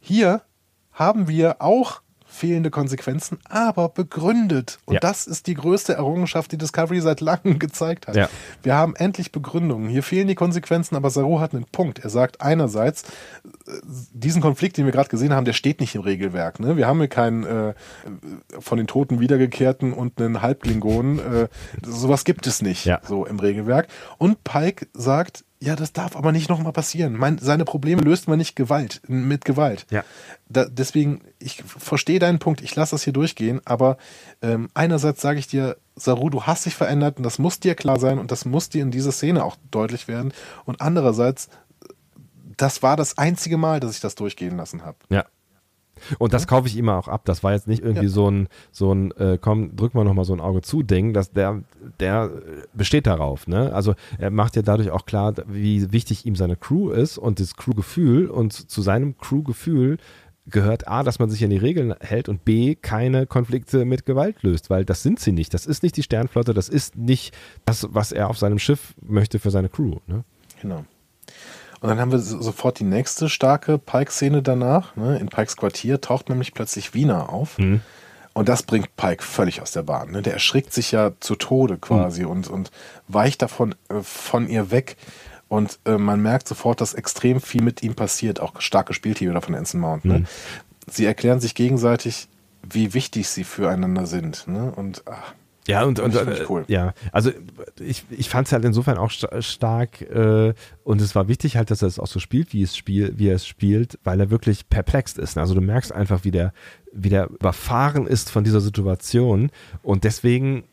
Hier 0.01 0.43
haben 0.95 1.29
wir 1.29 1.57
auch 1.61 2.01
fehlende 2.27 2.71
Konsequenzen, 2.71 3.39
aber 3.49 3.89
begründet. 3.89 4.81
Und 4.87 4.95
Ja. 4.95 5.01
das 5.01 5.29
ist 5.29 5.47
die 5.47 5.55
größte 5.55 5.95
Errungenschaft, 5.95 6.51
die 6.51 6.59
Discovery 6.59 7.01
seit 7.01 7.21
langem 7.21 7.61
gezeigt 7.61 8.09
hat. 8.09 8.16
Ja. 8.16 8.29
Wir 8.65 8.75
haben 8.75 8.97
endlich 8.97 9.31
Begründungen. 9.31 9.89
Hier 9.89 10.03
fehlen 10.03 10.27
die 10.27 10.35
Konsequenzen, 10.35 10.97
aber 10.97 11.11
Saru 11.11 11.39
hat 11.39 11.55
einen 11.55 11.65
Punkt. 11.65 12.01
Er 12.01 12.11
sagt 12.11 12.41
einerseits, 12.41 13.05
äh, 13.05 13.71
diesen 14.12 14.43
Konflikt, 14.43 14.77
den 14.79 14.85
wir 14.85 14.91
gerade 14.91 15.09
gesehen 15.11 15.33
haben, 15.33 15.45
der 15.45 15.53
steht 15.53 15.79
nicht 15.79 15.95
im 15.95 16.01
Regelwerk. 16.01 16.59
Ne? 16.59 16.77
Wir 16.77 16.89
haben 16.89 16.99
hier 16.99 17.07
keinen 17.09 17.45
äh, 17.45 17.75
von 18.59 18.79
den 18.79 18.89
Toten 18.89 19.21
wiedergekehrten 19.21 19.93
und 19.93 20.21
einen 20.21 20.43
Halbklingonen. 20.43 21.21
Äh, 21.21 21.49
sowas 21.87 22.25
gibt 22.25 22.49
es 22.49 22.62
nicht 22.62 22.85
Ja. 22.85 23.01
so 23.07 23.27
im 23.27 23.39
Regelwerk. 23.39 23.87
Und 24.19 24.43
Pike 24.43 24.89
sagt, 24.93 25.45
ja, 25.65 25.77
das 25.77 25.95
darf 25.95 26.15
aber 26.15 26.31
nicht 26.31 26.51
nochmal 26.51 26.73
passieren. 26.73 27.15
Mein, 27.15 27.39
seine 27.39 27.65
Probleme 27.65 28.03
löst 28.03 28.28
man 28.28 28.36
nicht 28.36 28.55
Gewalt, 28.55 29.01
mit 29.09 29.47
Gewalt. 29.47 29.86
Ja. 29.91 30.05
Da, 30.49 30.66
deswegen, 30.66 31.23
ich 31.39 31.65
verstehe 31.65 32.19
deinen 32.19 32.39
Punkt, 32.39 32.61
ich 32.61 32.77
lasse 32.77 32.91
das 32.91 33.03
hier 33.03 33.15
durchgehen, 33.15 33.62
aber 33.65 33.97
ähm, 34.43 34.69
einerseits 34.74 35.23
sage 35.23 35.39
ich 35.39 35.47
dir, 35.47 35.78
Saru, 35.97 36.28
du 36.28 36.43
hast 36.43 36.66
dich 36.66 36.74
verändert 36.74 37.16
und 37.16 37.23
das 37.23 37.39
muss 37.39 37.61
dir 37.61 37.74
klar 37.74 37.99
sein 37.99 38.19
und 38.19 38.31
das 38.31 38.45
muss 38.45 38.69
dir 38.69 38.82
in 38.82 38.91
dieser 38.91 39.12
Szene 39.12 39.43
auch 39.43 39.57
deutlich 39.70 40.07
werden. 40.07 40.35
Und 40.66 40.82
andererseits, 40.82 41.49
das 42.57 42.82
war 42.82 42.97
das 42.97 43.16
einzige 43.16 43.57
Mal, 43.57 43.81
dass 43.81 43.93
ich 43.93 44.01
das 44.01 44.16
durchgehen 44.16 44.59
lassen 44.59 44.85
habe. 44.85 44.99
Ja. 45.09 45.24
Und 46.19 46.33
das 46.33 46.47
kaufe 46.47 46.69
ich 46.69 46.77
immer 46.77 46.97
auch 46.97 47.09
ab. 47.09 47.23
Das 47.25 47.43
war 47.43 47.53
jetzt 47.53 47.69
nicht 47.69 47.83
irgendwie 47.83 48.05
Ja. 48.07 48.11
so 48.11 48.31
ein, 48.31 48.49
so 48.73 48.93
ein, 48.95 49.11
äh, 49.13 49.39
komm, 49.41 49.75
drück 49.77 49.95
mal 49.95 50.05
nochmal 50.05 50.25
so 50.25 50.33
ein 50.33 50.41
Auge 50.41 50.63
zu 50.63 50.83
Ding, 50.83 51.13
dass 51.13 51.31
der, 51.33 51.63
der 52.01 52.31
äh, 52.35 52.63
besteht 52.75 53.07
darauf, 53.07 53.47
ne? 53.47 53.73
Also 53.73 53.95
er 54.19 54.31
macht 54.31 54.57
ja 54.57 54.63
dadurch 54.63 54.91
auch 54.91 55.07
klar, 55.07 55.35
wie 55.47 55.93
wichtig 55.93 56.27
ihm 56.27 56.37
seine 56.37 56.57
Crew 56.57 56.91
ist 56.91 57.19
und 57.19 57.41
das 57.41 57.57
Crewgefühl 57.57 58.29
und 58.29 58.53
zu 58.53 58.83
seinem 58.83 59.17
Crewgefühl 59.19 59.99
gehört 60.47 60.87
A, 60.89 61.03
dass 61.03 61.19
man 61.19 61.31
sich 61.31 61.43
an 61.43 61.49
die 61.49 61.57
Regeln 61.57 61.95
hält 62.01 62.29
und 62.29 62.45
B, 62.45 62.75
keine 62.75 63.27
Konflikte 63.27 63.87
mit 63.87 64.05
Gewalt 64.05 64.43
löst, 64.43 64.69
weil 64.69 64.85
das 64.85 65.03
sind 65.03 65.19
sie 65.19 65.33
nicht. 65.33 65.55
Das 65.55 65.65
ist 65.65 65.83
nicht 65.83 65.97
die 65.97 66.03
Sternflotte, 66.03 66.53
das 66.53 66.69
ist 66.69 66.97
nicht 66.97 67.35
das, 67.65 67.87
was 67.93 68.13
er 68.13 68.29
auf 68.29 68.37
seinem 68.37 68.59
Schiff 68.59 68.95
möchte 69.01 69.39
für 69.39 69.51
seine 69.51 69.71
Crew, 69.71 69.97
ne? 70.07 70.23
Genau. 70.61 70.85
Und 71.85 71.90
dann 71.90 72.01
haben 72.01 72.12
wir 72.12 72.19
so- 72.19 72.40
sofort 72.40 72.78
die 72.78 72.85
nächste 72.85 73.28
starke 73.28 73.77
Pike-Szene 73.77 74.40
danach. 74.40 74.97
Ne? 74.97 75.19
In 75.19 75.27
Pikes 75.28 75.55
Quartier 75.59 76.01
taucht 76.01 76.31
nämlich 76.31 76.55
plötzlich 76.55 76.94
Wiener 76.94 77.28
auf. 77.31 77.59
Und 78.32 78.48
das 78.48 78.62
bringt 78.62 78.97
Pike 78.97 79.23
völlig 79.23 79.61
aus 79.61 79.73
der 79.73 79.82
Bahn. 79.82 80.11
Ne? 80.11 80.23
Der 80.23 80.32
erschrickt 80.32 80.73
sich 80.73 80.93
ja 80.93 81.12
zu 81.20 81.35
Tode 81.35 81.77
quasi 81.77 82.24
und, 82.24 82.48
und 82.48 82.70
weicht 83.06 83.43
davon 83.43 83.74
äh, 83.90 84.01
von 84.02 84.48
ihr 84.48 84.70
weg. 84.70 84.97
Und 85.48 85.78
äh, 85.85 85.98
man 85.98 86.23
merkt 86.23 86.48
sofort, 86.48 86.81
dass 86.81 86.94
extrem 86.94 87.39
viel 87.43 87.61
mit 87.62 87.82
ihm 87.82 87.94
passiert. 87.94 88.40
Auch 88.40 88.62
stark 88.62 88.86
gespielt 88.86 89.19
hier 89.19 89.28
wieder 89.28 89.43
von 89.43 89.55
Anson 89.55 89.78
Mount. 89.82 90.06
Ne? 90.06 90.24
Sie 90.90 91.05
erklären 91.05 91.39
sich 91.40 91.55
gegenseitig, 91.55 92.28
wie 92.62 92.94
wichtig 92.94 93.28
sie 93.28 93.44
füreinander 93.44 94.06
sind. 94.06 94.48
Ne? 94.48 94.73
Und 94.74 95.02
ach, 95.05 95.35
Ja, 95.66 95.85
und, 95.85 95.99
und 95.99 96.15
äh, 96.15 96.45
cool. 96.49 96.65
ja, 96.69 96.93
also 97.11 97.31
ich, 97.81 98.05
ich 98.11 98.28
fand 98.28 98.47
es 98.47 98.53
halt 98.53 98.65
insofern 98.65 98.99
auch 98.99 99.11
sta- 99.11 99.41
stark 99.41 100.03
äh, 100.03 100.53
und 100.85 101.01
es 101.01 101.15
war 101.15 101.27
wichtig 101.28 101.57
halt, 101.57 101.70
dass 101.70 101.81
er 101.82 101.89
es 101.89 101.99
auch 101.99 102.07
so 102.07 102.20
spielt, 102.20 102.53
wie 102.53 102.62
es 102.62 102.77
spiel, 102.77 103.15
wie 103.16 103.28
er 103.28 103.36
es 103.36 103.47
spielt, 103.47 103.99
weil 104.05 104.20
er 104.20 104.31
wirklich 104.31 104.69
perplex 104.69 105.15
ist. 105.15 105.39
Also 105.39 105.55
du 105.55 105.62
merkst 105.62 105.91
einfach, 105.93 106.24
wie 106.24 106.31
der, 106.31 106.53
wie 106.93 107.09
der 107.09 107.31
überfahren 107.31 108.07
ist 108.07 108.31
von 108.31 108.45
dieser 108.45 108.61
Situation 108.61 109.51
und 109.82 110.05
deswegen 110.05 110.65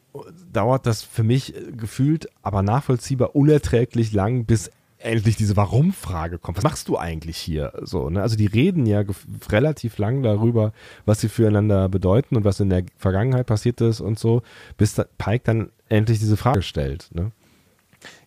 dauert 0.51 0.85
das 0.85 1.03
für 1.03 1.23
mich 1.23 1.55
äh, 1.55 1.71
gefühlt, 1.71 2.27
aber 2.41 2.61
nachvollziehbar 2.61 3.33
unerträglich 3.35 4.11
lang, 4.11 4.43
bis 4.45 4.69
endlich 5.03 5.35
diese 5.35 5.57
Warum-Frage 5.57 6.37
kommt. 6.37 6.57
Was 6.57 6.63
machst 6.63 6.87
du 6.87 6.97
eigentlich 6.97 7.37
hier? 7.37 7.73
So, 7.81 8.09
ne? 8.09 8.21
Also 8.21 8.35
die 8.35 8.47
reden 8.47 8.85
ja 8.85 9.03
relativ 9.49 9.97
lang 9.97 10.23
darüber, 10.23 10.73
was 11.05 11.21
sie 11.21 11.29
füreinander 11.29 11.89
bedeuten 11.89 12.35
und 12.35 12.45
was 12.45 12.59
in 12.59 12.69
der 12.69 12.83
Vergangenheit 12.97 13.47
passiert 13.47 13.81
ist 13.81 14.01
und 14.01 14.19
so, 14.19 14.41
bis 14.77 14.95
da 14.95 15.05
Pike 15.17 15.43
dann 15.43 15.71
endlich 15.89 16.19
diese 16.19 16.37
Frage 16.37 16.61
stellt. 16.61 17.09
Ne? 17.13 17.31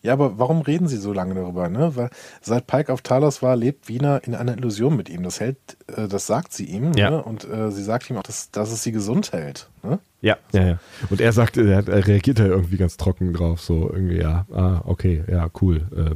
Ja, 0.03 0.13
aber 0.13 0.39
warum 0.39 0.61
reden 0.61 0.87
sie 0.87 0.99
so 0.99 1.13
lange 1.13 1.35
darüber? 1.35 1.69
Ne? 1.69 1.97
Weil 1.97 2.11
seit 2.41 2.67
Pike 2.67 2.93
auf 2.93 3.03
Talos 3.03 3.43
war, 3.43 3.57
lebt 3.57 3.89
Wiener 3.89 4.21
in 4.25 4.35
einer 4.35 4.57
Illusion 4.57 4.97
mit 4.97 5.09
ihm. 5.09 5.23
Das 5.23 5.41
hält, 5.41 5.57
äh, 5.89 6.09
das 6.09 6.27
sagt 6.27 6.53
sie 6.53 6.67
ihm. 6.67 6.93
Ja. 6.93 7.11
Ne? 7.11 7.23
Und 7.23 7.49
äh, 7.49 7.71
sie 7.71 7.83
sagt 7.83 8.11
ihm 8.11 8.17
auch, 8.17 8.23
dass, 8.23 8.51
dass 8.51 8.71
es 8.71 8.83
sie 8.83 8.93
gesund 8.93 9.33
hält. 9.33 9.71
Ne? 9.83 9.99
Ja, 10.21 10.37
ja, 10.53 10.67
ja. 10.67 10.79
Und 11.11 11.21
er 11.21 11.33
sagt, 11.33 11.57
er, 11.57 11.87
er 11.89 12.07
reagiert 12.07 12.39
da 12.39 12.45
irgendwie 12.47 12.77
ganz 12.77 12.97
trocken 12.97 13.33
drauf, 13.33 13.61
so 13.61 13.91
irgendwie, 13.91 14.19
ja, 14.19 14.47
ah, 14.53 14.81
okay, 14.85 15.25
ja, 15.31 15.51
cool, 15.61 15.87
äh, 15.95 16.15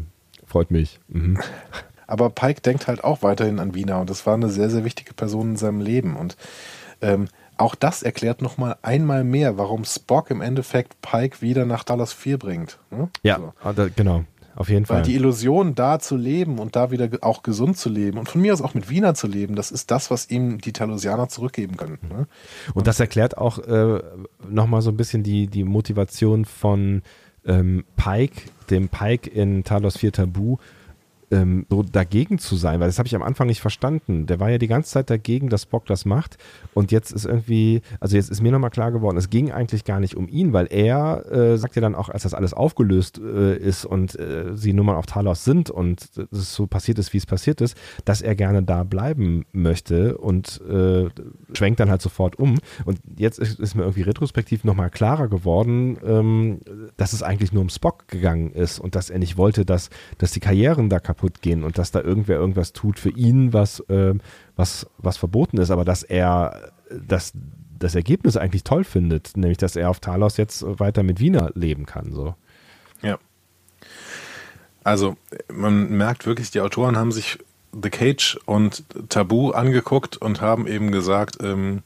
freut 0.48 0.70
mich. 0.70 0.98
Mhm. 1.08 1.38
Aber 2.06 2.30
Pike 2.30 2.62
denkt 2.62 2.88
halt 2.88 3.04
auch 3.04 3.22
weiterhin 3.22 3.60
an 3.60 3.74
Wiener 3.74 4.00
und 4.00 4.08
das 4.08 4.26
war 4.26 4.34
eine 4.34 4.48
sehr, 4.48 4.70
sehr 4.70 4.84
wichtige 4.84 5.12
Person 5.12 5.50
in 5.50 5.56
seinem 5.56 5.80
Leben. 5.80 6.16
Und 6.16 6.38
ähm, 7.02 7.28
auch 7.58 7.74
das 7.74 8.02
erklärt 8.02 8.40
nochmal 8.40 8.76
einmal 8.82 9.24
mehr, 9.24 9.58
warum 9.58 9.84
Spock 9.84 10.30
im 10.30 10.40
Endeffekt 10.40 11.00
Pike 11.02 11.42
wieder 11.42 11.66
nach 11.66 11.84
Talos 11.84 12.12
4 12.12 12.38
bringt. 12.38 12.78
Ne? 12.90 13.10
Ja, 13.22 13.36
So. 13.36 13.52
ah, 13.62 13.72
da, 13.74 13.88
genau. 13.88 14.24
auf 14.56 14.70
jeden 14.70 14.86
Fall. 14.86 14.98
Weil 14.98 15.02
die 15.04 15.16
Illusion, 15.16 15.74
da 15.74 15.98
zu 15.98 16.16
leben 16.16 16.58
und 16.58 16.76
da 16.76 16.90
wieder 16.90 17.10
auch 17.20 17.42
gesund 17.42 17.76
zu 17.76 17.90
leben 17.90 18.16
und 18.18 18.28
von 18.28 18.40
mir 18.40 18.54
aus 18.54 18.62
auch 18.62 18.72
mit 18.74 18.88
Wiener 18.88 19.14
zu 19.14 19.26
leben, 19.26 19.54
das 19.54 19.70
ist 19.70 19.90
das, 19.90 20.10
was 20.10 20.30
ihm 20.30 20.62
die 20.62 20.72
Talosianer 20.72 21.28
zurückgeben 21.28 21.76
können. 21.76 21.98
Ne? 22.08 22.26
Und 22.72 22.86
das 22.86 23.00
erklärt 23.00 23.36
auch 23.36 23.58
äh, 23.58 24.00
nochmal 24.48 24.80
so 24.80 24.90
ein 24.90 24.96
bisschen 24.96 25.22
die, 25.22 25.46
die 25.48 25.64
Motivation 25.64 26.46
von 26.46 27.02
ähm, 27.44 27.84
Pike, 27.96 28.42
dem 28.70 28.88
Pike 28.88 29.30
in 29.30 29.64
Talos 29.64 29.98
4 29.98 30.12
Tabu, 30.12 30.58
ähm, 31.30 31.66
so 31.68 31.82
dagegen 31.82 32.38
zu 32.38 32.56
sein, 32.56 32.80
weil 32.80 32.88
das 32.88 32.98
habe 32.98 33.06
ich 33.06 33.14
am 33.14 33.22
Anfang 33.22 33.46
nicht 33.46 33.60
verstanden. 33.60 34.26
Der 34.26 34.40
war 34.40 34.50
ja 34.50 34.58
die 34.58 34.68
ganze 34.68 34.90
Zeit 34.90 35.10
dagegen, 35.10 35.48
dass 35.48 35.62
Spock 35.62 35.86
das 35.86 36.04
macht. 36.04 36.38
Und 36.74 36.92
jetzt 36.92 37.12
ist 37.12 37.26
irgendwie, 37.26 37.82
also 38.00 38.16
jetzt 38.16 38.30
ist 38.30 38.40
mir 38.40 38.52
nochmal 38.52 38.70
klar 38.70 38.92
geworden, 38.92 39.16
es 39.16 39.30
ging 39.30 39.50
eigentlich 39.50 39.84
gar 39.84 40.00
nicht 40.00 40.14
um 40.14 40.28
ihn, 40.28 40.52
weil 40.52 40.66
er 40.70 41.30
äh, 41.30 41.56
sagt 41.58 41.76
ja 41.76 41.82
dann 41.82 41.94
auch, 41.94 42.08
als 42.08 42.22
das 42.22 42.34
alles 42.34 42.54
aufgelöst 42.54 43.18
äh, 43.18 43.56
ist 43.56 43.84
und 43.84 44.18
äh, 44.18 44.56
sie 44.56 44.72
mal 44.72 44.94
auf 44.96 45.06
Talos 45.06 45.44
sind 45.44 45.70
und 45.70 46.08
es 46.30 46.54
so 46.54 46.66
passiert 46.66 46.98
ist, 46.98 47.12
wie 47.12 47.18
es 47.18 47.26
passiert 47.26 47.60
ist, 47.60 47.76
dass 48.04 48.22
er 48.22 48.36
gerne 48.36 48.62
da 48.62 48.84
bleiben 48.84 49.44
möchte 49.52 50.16
und 50.16 50.60
äh, 50.70 51.06
schwenkt 51.52 51.80
dann 51.80 51.90
halt 51.90 52.00
sofort 52.00 52.38
um. 52.38 52.58
Und 52.84 53.00
jetzt 53.16 53.40
ist, 53.40 53.58
ist 53.58 53.74
mir 53.74 53.82
irgendwie 53.82 54.02
retrospektiv 54.02 54.62
nochmal 54.62 54.88
klarer 54.88 55.28
geworden, 55.28 55.98
ähm, 56.04 56.60
dass 56.96 57.12
es 57.12 57.24
eigentlich 57.24 57.52
nur 57.52 57.62
um 57.62 57.68
Spock 57.68 58.06
gegangen 58.06 58.52
ist 58.52 58.78
und 58.78 58.94
dass 58.94 59.10
er 59.10 59.18
nicht 59.18 59.36
wollte, 59.36 59.64
dass, 59.64 59.90
dass 60.18 60.30
die 60.30 60.40
Karrieren 60.40 60.88
da 60.88 61.00
kaputt 61.00 61.17
kaputt 61.18 61.42
gehen 61.42 61.64
und 61.64 61.78
dass 61.78 61.90
da 61.90 62.00
irgendwer 62.00 62.36
irgendwas 62.36 62.72
tut 62.72 62.98
für 62.98 63.10
ihn, 63.10 63.52
was, 63.52 63.80
äh, 63.88 64.14
was, 64.56 64.86
was 64.98 65.16
verboten 65.16 65.58
ist, 65.58 65.70
aber 65.70 65.84
dass 65.84 66.02
er 66.02 66.72
das, 66.90 67.32
das 67.78 67.94
Ergebnis 67.94 68.36
eigentlich 68.36 68.64
toll 68.64 68.84
findet, 68.84 69.36
nämlich 69.36 69.58
dass 69.58 69.76
er 69.76 69.90
auf 69.90 70.00
Talos 70.00 70.36
jetzt 70.36 70.64
weiter 70.78 71.02
mit 71.02 71.20
Wiener 71.20 71.50
leben 71.54 71.86
kann. 71.86 72.12
So. 72.12 72.34
Ja. 73.02 73.18
Also 74.84 75.16
man 75.52 75.90
merkt 75.90 76.24
wirklich, 76.24 76.50
die 76.50 76.60
Autoren 76.60 76.96
haben 76.96 77.12
sich 77.12 77.38
The 77.72 77.90
Cage 77.90 78.38
und 78.46 78.84
Tabu 79.08 79.50
angeguckt 79.50 80.16
und 80.16 80.40
haben 80.40 80.66
eben 80.66 80.92
gesagt, 80.92 81.38
ähm, 81.42 81.82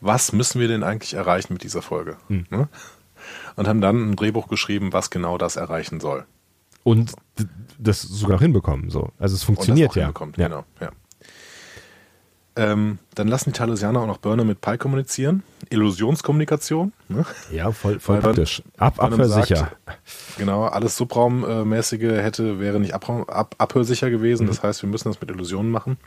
was 0.00 0.32
müssen 0.32 0.60
wir 0.60 0.68
denn 0.68 0.82
eigentlich 0.82 1.14
erreichen 1.14 1.54
mit 1.54 1.62
dieser 1.62 1.80
Folge? 1.80 2.16
Hm. 2.28 2.46
Ne? 2.50 2.68
Und 3.54 3.66
haben 3.66 3.80
dann 3.80 4.10
ein 4.10 4.16
Drehbuch 4.16 4.48
geschrieben, 4.48 4.92
was 4.92 5.10
genau 5.10 5.38
das 5.38 5.56
erreichen 5.56 6.00
soll. 6.00 6.26
Und 6.84 7.14
das 7.78 8.02
sogar 8.02 8.38
hinbekommen. 8.38 8.90
So. 8.90 9.10
Also 9.18 9.34
es 9.34 9.42
funktioniert 9.42 9.94
ja. 9.94 10.08
ja. 10.08 10.26
Genau, 10.36 10.64
ja. 10.80 10.90
Ähm, 12.58 12.98
dann 13.14 13.28
lassen 13.28 13.52
die 13.52 13.58
Talosianer 13.58 14.00
auch 14.00 14.06
noch 14.06 14.16
Burner 14.16 14.42
mit 14.42 14.62
Pi 14.62 14.78
kommunizieren. 14.78 15.42
Illusionskommunikation. 15.68 16.94
Ne? 17.08 17.26
Ja, 17.52 17.70
voll, 17.70 18.00
voll 18.00 18.20
praktisch. 18.20 18.62
Ab, 18.78 19.02
abhörsicher. 19.02 19.72
genau, 20.38 20.64
alles 20.64 20.96
Subraummäßige 20.96 22.00
hätte, 22.00 22.58
wäre 22.58 22.80
nicht 22.80 22.94
Abraum, 22.94 23.28
ab, 23.28 23.54
abhörsicher 23.58 24.08
gewesen. 24.08 24.44
Mhm. 24.44 24.48
Das 24.48 24.62
heißt, 24.62 24.82
wir 24.82 24.88
müssen 24.88 25.10
das 25.10 25.20
mit 25.20 25.30
Illusionen 25.30 25.70
machen. 25.70 25.98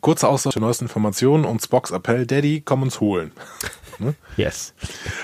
Kurzer 0.00 0.28
Austausch 0.28 0.54
der 0.54 0.62
neuesten 0.62 0.86
Informationen 0.86 1.44
und 1.44 1.62
Spocks 1.62 1.92
Appell, 1.92 2.26
Daddy, 2.26 2.60
komm 2.62 2.82
uns 2.82 3.00
holen. 3.00 3.32
Ne? 3.98 4.14
Yes. 4.38 4.72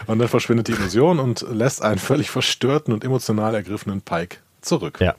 Und 0.06 0.18
dann 0.18 0.28
verschwindet 0.28 0.68
die 0.68 0.72
Illusion 0.72 1.18
und 1.18 1.46
lässt 1.50 1.80
einen 1.80 1.98
völlig 1.98 2.28
verstörten 2.28 2.92
und 2.92 3.04
emotional 3.04 3.54
ergriffenen 3.54 4.02
Pike 4.02 4.36
zurück. 4.66 4.98
Ja. 5.00 5.14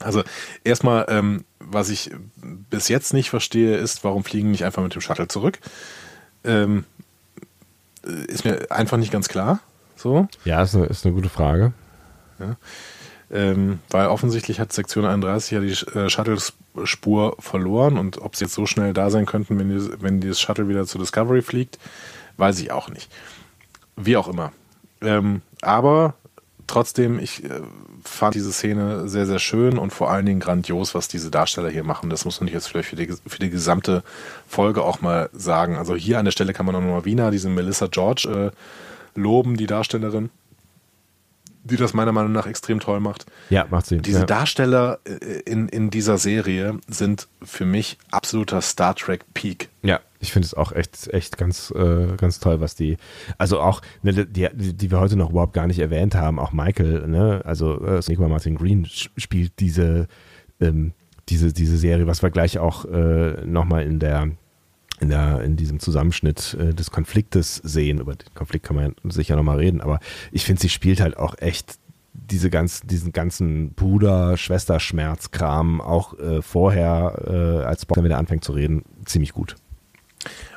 Also 0.00 0.22
erstmal, 0.64 1.06
ähm, 1.08 1.44
was 1.58 1.90
ich 1.90 2.10
bis 2.36 2.88
jetzt 2.88 3.12
nicht 3.12 3.30
verstehe, 3.30 3.76
ist, 3.76 4.04
warum 4.04 4.24
fliegen 4.24 4.50
nicht 4.50 4.64
einfach 4.64 4.82
mit 4.82 4.94
dem 4.94 5.00
Shuttle 5.00 5.28
zurück? 5.28 5.58
Ähm, 6.44 6.84
ist 8.02 8.44
mir 8.44 8.70
einfach 8.70 8.96
nicht 8.96 9.12
ganz 9.12 9.28
klar. 9.28 9.60
So. 9.96 10.28
Ja, 10.44 10.62
ist 10.62 10.74
eine, 10.74 10.86
ist 10.86 11.04
eine 11.04 11.14
gute 11.14 11.28
Frage. 11.28 11.72
Ja. 12.38 12.56
Ähm, 13.30 13.80
weil 13.90 14.06
offensichtlich 14.06 14.58
hat 14.58 14.72
Sektion 14.72 15.04
31 15.04 15.50
ja 15.50 15.60
die 15.60 15.98
äh, 15.98 16.08
Shuttle-Spur 16.08 17.36
verloren 17.38 17.98
und 17.98 18.18
ob 18.18 18.36
sie 18.36 18.44
jetzt 18.44 18.54
so 18.54 18.64
schnell 18.64 18.94
da 18.94 19.10
sein 19.10 19.26
könnten, 19.26 19.58
wenn, 19.58 19.68
die, 19.68 20.02
wenn 20.02 20.20
dieses 20.20 20.40
Shuttle 20.40 20.68
wieder 20.68 20.86
zu 20.86 20.98
Discovery 20.98 21.42
fliegt, 21.42 21.78
weiß 22.38 22.58
ich 22.60 22.70
auch 22.70 22.88
nicht. 22.88 23.10
Wie 23.96 24.16
auch 24.16 24.28
immer. 24.28 24.52
Ähm, 25.02 25.42
aber 25.60 26.14
trotzdem, 26.68 27.18
ich 27.18 27.44
äh, 27.44 27.60
fand 28.04 28.34
diese 28.34 28.52
Szene 28.52 29.08
sehr, 29.08 29.26
sehr 29.26 29.38
schön 29.38 29.78
und 29.78 29.92
vor 29.92 30.10
allen 30.10 30.26
Dingen 30.26 30.40
grandios, 30.40 30.94
was 30.94 31.08
diese 31.08 31.30
Darsteller 31.30 31.70
hier 31.70 31.84
machen. 31.84 32.10
Das 32.10 32.24
muss 32.24 32.40
man 32.40 32.44
nicht 32.44 32.54
jetzt 32.54 32.68
vielleicht 32.68 32.88
für 32.88 32.96
die, 32.96 33.12
für 33.26 33.38
die 33.40 33.50
gesamte 33.50 34.04
Folge 34.46 34.82
auch 34.82 35.00
mal 35.00 35.30
sagen. 35.32 35.76
Also 35.76 35.96
hier 35.96 36.18
an 36.18 36.24
der 36.24 36.32
Stelle 36.32 36.52
kann 36.52 36.66
man 36.66 36.76
auch 36.76 36.80
nochmal 36.80 37.04
Wiener, 37.04 37.30
diese 37.30 37.48
Melissa 37.48 37.88
George, 37.88 38.52
äh, 38.54 39.18
loben, 39.18 39.56
die 39.56 39.66
Darstellerin 39.66 40.30
die 41.64 41.76
das 41.76 41.92
meiner 41.92 42.12
Meinung 42.12 42.32
nach 42.32 42.46
extrem 42.46 42.80
toll 42.80 43.00
macht. 43.00 43.26
Ja, 43.50 43.66
macht 43.68 43.86
sie. 43.86 43.98
Diese 43.98 44.20
ja. 44.20 44.26
Darsteller 44.26 45.00
äh, 45.04 45.40
in, 45.40 45.68
in 45.68 45.90
dieser 45.90 46.16
Serie 46.16 46.78
sind 46.88 47.28
für 47.42 47.66
mich 47.66 47.98
absoluter 48.10 48.62
Star 48.62 48.94
Trek 48.94 49.24
Peak. 49.34 49.68
Ja, 49.82 50.00
ich 50.20 50.32
finde 50.32 50.46
es 50.46 50.54
auch 50.54 50.72
echt, 50.72 51.12
echt 51.12 51.38
ganz, 51.38 51.72
äh, 51.76 52.16
ganz 52.16 52.40
toll, 52.40 52.60
was 52.60 52.74
die, 52.74 52.96
also 53.36 53.60
auch, 53.60 53.82
ne, 54.02 54.26
die, 54.26 54.48
die 54.52 54.90
wir 54.90 55.00
heute 55.00 55.16
noch 55.16 55.30
überhaupt 55.30 55.52
gar 55.52 55.66
nicht 55.66 55.78
erwähnt 55.78 56.14
haben, 56.14 56.38
auch 56.38 56.52
Michael, 56.52 57.06
ne, 57.06 57.42
also 57.44 57.84
äh, 57.84 58.00
Sigma 58.02 58.28
Martin 58.28 58.56
Green 58.56 58.86
spielt 58.86 59.60
diese, 59.60 60.08
ähm, 60.60 60.92
diese, 61.28 61.52
diese 61.52 61.76
Serie, 61.76 62.06
was 62.06 62.22
wir 62.22 62.30
gleich 62.30 62.58
auch 62.58 62.84
äh, 62.86 63.44
nochmal 63.44 63.84
in 63.84 63.98
der 63.98 64.30
in, 65.00 65.10
der, 65.10 65.42
in 65.42 65.54
diesem 65.54 65.78
Zusammenschnitt 65.78 66.56
äh, 66.58 66.74
des 66.74 66.90
Konfliktes 66.90 67.54
sehen. 67.56 68.00
Über 68.00 68.16
den 68.16 68.34
Konflikt 68.34 68.66
kann 68.66 68.74
man 68.74 68.96
sicher 69.04 69.36
nochmal 69.36 69.58
reden, 69.58 69.80
aber 69.80 70.00
ich 70.32 70.44
finde, 70.44 70.60
sie 70.60 70.68
spielt 70.68 71.00
halt 71.00 71.16
auch 71.16 71.36
echt 71.38 71.78
diese 72.12 72.50
ganz, 72.50 72.80
diesen 72.82 73.12
ganzen 73.12 73.74
Bruder-Schwester-Schmerz-Kram 73.74 75.80
auch 75.80 76.18
äh, 76.18 76.42
vorher, 76.42 77.22
äh, 77.26 77.64
als 77.64 77.86
Bob 77.86 77.94
dann 77.94 78.04
wieder 78.04 78.18
anfängt 78.18 78.42
zu 78.42 78.50
reden, 78.52 78.82
ziemlich 79.04 79.32
gut. 79.32 79.54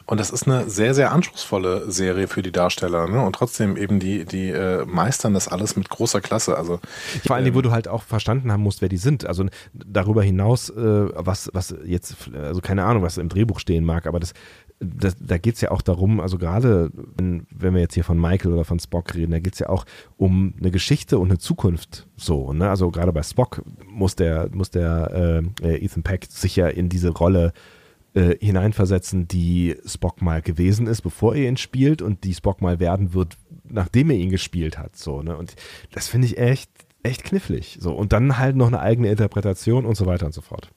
Und 0.05 0.19
das 0.19 0.29
ist 0.29 0.47
eine 0.47 0.69
sehr, 0.69 0.93
sehr 0.93 1.11
anspruchsvolle 1.11 1.89
Serie 1.89 2.27
für 2.27 2.41
die 2.41 2.51
Darsteller. 2.51 3.07
Ne? 3.07 3.23
Und 3.23 3.33
trotzdem 3.33 3.77
eben 3.77 3.99
die, 3.99 4.25
die 4.25 4.49
äh, 4.49 4.85
meistern 4.85 5.33
das 5.33 5.47
alles 5.47 5.75
mit 5.75 5.89
großer 5.89 6.19
Klasse. 6.19 6.57
Also, 6.57 6.79
Vor 7.25 7.35
allem, 7.35 7.47
ähm, 7.47 7.55
wo 7.55 7.61
du 7.61 7.71
halt 7.71 7.87
auch 7.87 8.03
verstanden 8.03 8.51
haben 8.51 8.63
musst, 8.63 8.81
wer 8.81 8.89
die 8.89 8.97
sind. 8.97 9.25
Also 9.25 9.45
darüber 9.73 10.23
hinaus, 10.23 10.69
äh, 10.69 10.75
was, 10.75 11.49
was 11.53 11.75
jetzt, 11.85 12.15
also 12.35 12.61
keine 12.61 12.83
Ahnung, 12.83 13.03
was 13.03 13.17
im 13.17 13.29
Drehbuch 13.29 13.59
stehen 13.59 13.85
mag, 13.85 14.07
aber 14.07 14.19
das, 14.19 14.33
das, 14.79 15.15
da 15.19 15.37
geht 15.37 15.55
es 15.55 15.61
ja 15.61 15.71
auch 15.71 15.83
darum, 15.83 16.19
also 16.19 16.37
gerade 16.37 16.89
wenn, 17.17 17.45
wenn 17.51 17.75
wir 17.75 17.81
jetzt 17.81 17.93
hier 17.93 18.03
von 18.03 18.19
Michael 18.19 18.53
oder 18.53 18.65
von 18.65 18.79
Spock 18.79 19.13
reden, 19.13 19.31
da 19.31 19.39
geht 19.39 19.53
es 19.53 19.59
ja 19.59 19.69
auch 19.69 19.85
um 20.17 20.55
eine 20.59 20.71
Geschichte 20.71 21.19
und 21.19 21.29
eine 21.29 21.37
Zukunft 21.37 22.07
so. 22.17 22.51
Ne? 22.51 22.67
Also 22.69 22.89
gerade 22.89 23.13
bei 23.13 23.23
Spock 23.23 23.61
muss 23.87 24.15
der, 24.15 24.49
muss 24.51 24.71
der 24.71 25.43
äh, 25.61 25.85
Ethan 25.85 26.03
Peck 26.03 26.25
sich 26.29 26.55
ja 26.55 26.67
in 26.67 26.89
diese 26.89 27.09
Rolle 27.11 27.53
äh, 27.53 27.80
hineinversetzen, 28.13 29.27
die 29.27 29.77
Spock 29.85 30.21
mal 30.21 30.41
gewesen 30.41 30.87
ist, 30.87 31.01
bevor 31.01 31.33
er 31.33 31.47
ihn 31.47 31.57
spielt 31.57 32.01
und 32.01 32.25
die 32.25 32.33
Spock 32.33 32.61
mal 32.61 32.79
werden 32.79 33.13
wird, 33.13 33.37
nachdem 33.63 34.09
er 34.09 34.17
ihn 34.17 34.29
gespielt 34.29 34.77
hat. 34.77 34.97
So, 34.97 35.21
ne? 35.21 35.37
Und 35.37 35.55
das 35.93 36.09
finde 36.09 36.27
ich 36.27 36.37
echt, 36.37 36.69
echt 37.03 37.23
knifflig. 37.23 37.77
So, 37.79 37.93
und 37.93 38.11
dann 38.11 38.37
halt 38.37 38.57
noch 38.57 38.67
eine 38.67 38.81
eigene 38.81 39.09
Interpretation 39.09 39.85
und 39.85 39.95
so 39.95 40.05
weiter 40.05 40.25
und 40.25 40.33
so 40.33 40.41
fort. 40.41 40.69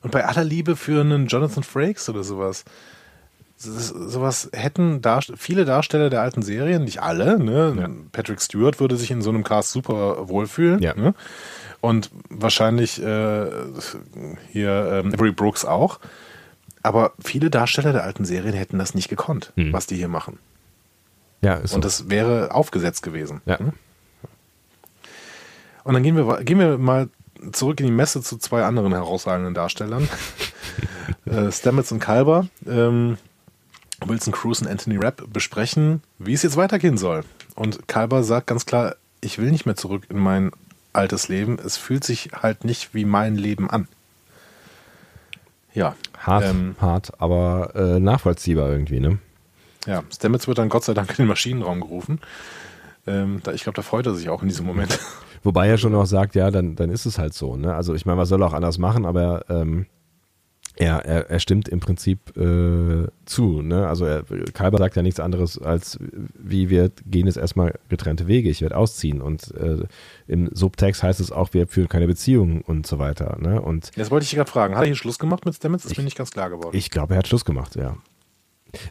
Und 0.00 0.10
bei 0.10 0.24
aller 0.24 0.44
Liebe 0.44 0.74
für 0.74 1.02
einen 1.02 1.26
Jonathan 1.26 1.62
Frakes 1.62 2.08
oder 2.08 2.24
sowas, 2.24 2.64
sowas 3.56 4.50
hätten 4.52 5.02
Darst 5.02 5.32
viele 5.36 5.64
Darsteller 5.64 6.10
der 6.10 6.22
alten 6.22 6.42
Serien, 6.42 6.84
nicht 6.84 7.02
alle, 7.02 7.38
ne? 7.38 7.76
Ja. 7.78 7.90
Patrick 8.10 8.40
Stewart 8.40 8.80
würde 8.80 8.96
sich 8.96 9.10
in 9.10 9.22
so 9.22 9.30
einem 9.30 9.44
Cast 9.44 9.70
super 9.70 10.28
wohlfühlen. 10.28 10.80
Ja. 10.80 10.94
Ne? 10.94 11.14
Und 11.82 12.10
wahrscheinlich 12.30 13.02
äh, 13.02 13.46
hier 14.52 15.02
ähm, 15.04 15.12
Avery 15.12 15.32
Brooks 15.32 15.64
auch. 15.64 15.98
Aber 16.82 17.12
viele 17.22 17.50
Darsteller 17.50 17.92
der 17.92 18.04
alten 18.04 18.24
Serien 18.24 18.54
hätten 18.54 18.78
das 18.78 18.94
nicht 18.94 19.08
gekonnt, 19.08 19.52
hm. 19.56 19.72
was 19.72 19.86
die 19.88 19.96
hier 19.96 20.08
machen. 20.08 20.38
Ja, 21.40 21.54
ist 21.54 21.74
Und 21.74 21.84
das 21.84 22.08
wäre 22.08 22.54
aufgesetzt 22.54 23.02
gewesen. 23.02 23.40
Ja. 23.46 23.58
Hm? 23.58 23.72
Und 25.82 25.94
dann 25.94 26.04
gehen 26.04 26.16
wir, 26.16 26.44
gehen 26.44 26.60
wir 26.60 26.78
mal 26.78 27.08
zurück 27.50 27.80
in 27.80 27.86
die 27.86 27.92
Messe 27.92 28.22
zu 28.22 28.38
zwei 28.38 28.62
anderen 28.62 28.92
herausragenden 28.92 29.52
Darstellern. 29.52 30.08
äh, 31.24 31.50
Stamets 31.50 31.90
und 31.90 31.98
Kalber. 31.98 32.46
Ähm, 32.64 33.18
Wilson 34.06 34.32
Cruz 34.32 34.60
und 34.60 34.68
Anthony 34.68 34.98
Rapp 34.98 35.24
besprechen, 35.32 36.02
wie 36.18 36.32
es 36.32 36.44
jetzt 36.44 36.56
weitergehen 36.56 36.96
soll. 36.96 37.24
Und 37.56 37.88
Kalber 37.88 38.22
sagt 38.22 38.46
ganz 38.46 38.66
klar, 38.66 38.94
ich 39.20 39.38
will 39.38 39.50
nicht 39.50 39.66
mehr 39.66 39.76
zurück 39.76 40.04
in 40.08 40.18
mein 40.18 40.52
altes 40.92 41.28
Leben. 41.28 41.58
Es 41.58 41.76
fühlt 41.76 42.04
sich 42.04 42.30
halt 42.32 42.64
nicht 42.64 42.94
wie 42.94 43.04
mein 43.04 43.36
Leben 43.36 43.70
an. 43.70 43.88
Ja. 45.74 45.94
Hart, 46.18 46.44
ähm, 46.44 46.76
hart, 46.80 47.12
aber 47.20 47.72
äh, 47.74 48.00
nachvollziehbar 48.00 48.70
irgendwie, 48.70 49.00
ne? 49.00 49.18
Ja, 49.86 50.02
Stamets 50.12 50.46
wird 50.46 50.58
dann 50.58 50.68
Gott 50.68 50.84
sei 50.84 50.94
Dank 50.94 51.10
in 51.10 51.16
den 51.16 51.26
Maschinenraum 51.26 51.80
gerufen. 51.80 52.20
Ähm, 53.06 53.40
da, 53.42 53.52
ich 53.52 53.64
glaube, 53.64 53.76
da 53.76 53.82
freut 53.82 54.06
er 54.06 54.14
sich 54.14 54.28
auch 54.28 54.42
in 54.42 54.48
diesem 54.48 54.66
Moment. 54.66 54.98
Wobei 55.42 55.68
er 55.68 55.78
schon 55.78 55.94
auch 55.94 56.06
sagt, 56.06 56.36
ja, 56.36 56.50
dann, 56.50 56.76
dann 56.76 56.90
ist 56.90 57.04
es 57.04 57.18
halt 57.18 57.34
so, 57.34 57.56
ne? 57.56 57.74
Also 57.74 57.94
ich 57.94 58.06
meine, 58.06 58.18
was 58.18 58.28
soll 58.28 58.42
er 58.42 58.46
auch 58.46 58.52
anders 58.52 58.78
machen, 58.78 59.04
aber 59.04 59.44
ähm, 59.48 59.86
Er, 60.82 61.04
er, 61.04 61.30
er 61.30 61.38
stimmt 61.38 61.68
im 61.68 61.80
Prinzip 61.80 62.36
äh, 62.36 63.06
zu. 63.24 63.62
Ne? 63.62 63.86
Also 63.86 64.04
er, 64.04 64.24
Kalber 64.52 64.78
sagt 64.78 64.96
ja 64.96 65.02
nichts 65.02 65.20
anderes 65.20 65.58
als, 65.58 65.98
wie 66.00 66.70
wir 66.70 66.90
gehen 67.06 67.26
jetzt 67.26 67.36
erstmal 67.36 67.78
getrennte 67.88 68.26
Wege, 68.26 68.50
ich 68.50 68.62
werde 68.62 68.76
ausziehen. 68.76 69.20
Und 69.20 69.54
äh, 69.54 69.84
im 70.26 70.48
Subtext 70.52 71.02
heißt 71.02 71.20
es 71.20 71.32
auch, 71.32 71.52
wir 71.52 71.66
führen 71.68 71.88
keine 71.88 72.06
Beziehungen 72.06 72.62
und 72.62 72.86
so 72.86 72.98
weiter. 72.98 73.36
Ne? 73.40 73.60
Und 73.60 73.90
Jetzt 73.96 74.10
wollte 74.10 74.24
ich 74.24 74.30
dich 74.30 74.36
gerade 74.36 74.50
fragen, 74.50 74.74
hat 74.74 74.82
er 74.82 74.86
hier 74.86 74.96
Schluss 74.96 75.18
gemacht 75.18 75.44
mit 75.44 75.54
Stamets? 75.54 75.84
Das 75.84 75.92
ist 75.92 75.98
mir 75.98 76.04
nicht 76.04 76.16
ganz 76.16 76.30
klar 76.30 76.50
geworden. 76.50 76.76
ich 76.76 76.90
glaube, 76.90 77.14
er 77.14 77.18
hat 77.18 77.28
Schluss 77.28 77.44
gemacht, 77.44 77.76
ja. 77.76 77.96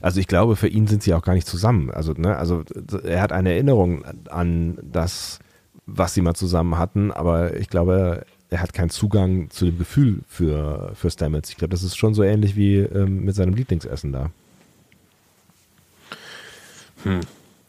Also 0.02 0.20
ich 0.20 0.28
glaube, 0.28 0.56
für 0.56 0.68
ihn 0.68 0.88
sind 0.88 1.04
sie 1.04 1.14
auch 1.14 1.24
gar 1.24 1.34
nicht 1.34 1.48
zusammen. 1.48 1.90
Also, 1.90 2.14
ne, 2.14 2.38
also 2.38 2.64
er 3.04 3.22
hat 3.22 3.32
eine 3.32 3.52
Erinnerung 3.52 4.06
an 4.30 4.78
das, 4.84 5.40
was 5.86 6.14
sie 6.14 6.22
mal 6.22 6.36
zusammen 6.36 6.78
hatten, 6.78 7.12
aber 7.12 7.58
ich 7.58 7.68
glaube, 7.68 8.26
er 8.52 8.62
hat 8.62 8.74
keinen 8.74 8.90
Zugang 8.90 9.50
zu 9.50 9.66
dem 9.66 9.80
Gefühl 9.80 10.20
für, 10.28 10.92
für 10.94 11.10
Stamets. 11.10 11.50
Ich 11.50 11.58
glaube, 11.58 11.72
das 11.72 11.84
ist 11.84 11.96
schon 11.96 12.14
so 12.14 12.22
ähnlich 12.22 12.56
wie 12.58 12.80
ähm, 12.80 13.24
mit 13.24 13.34
seinem 13.34 13.54
Lieblingsessen 13.54 14.12
da. 14.12 14.30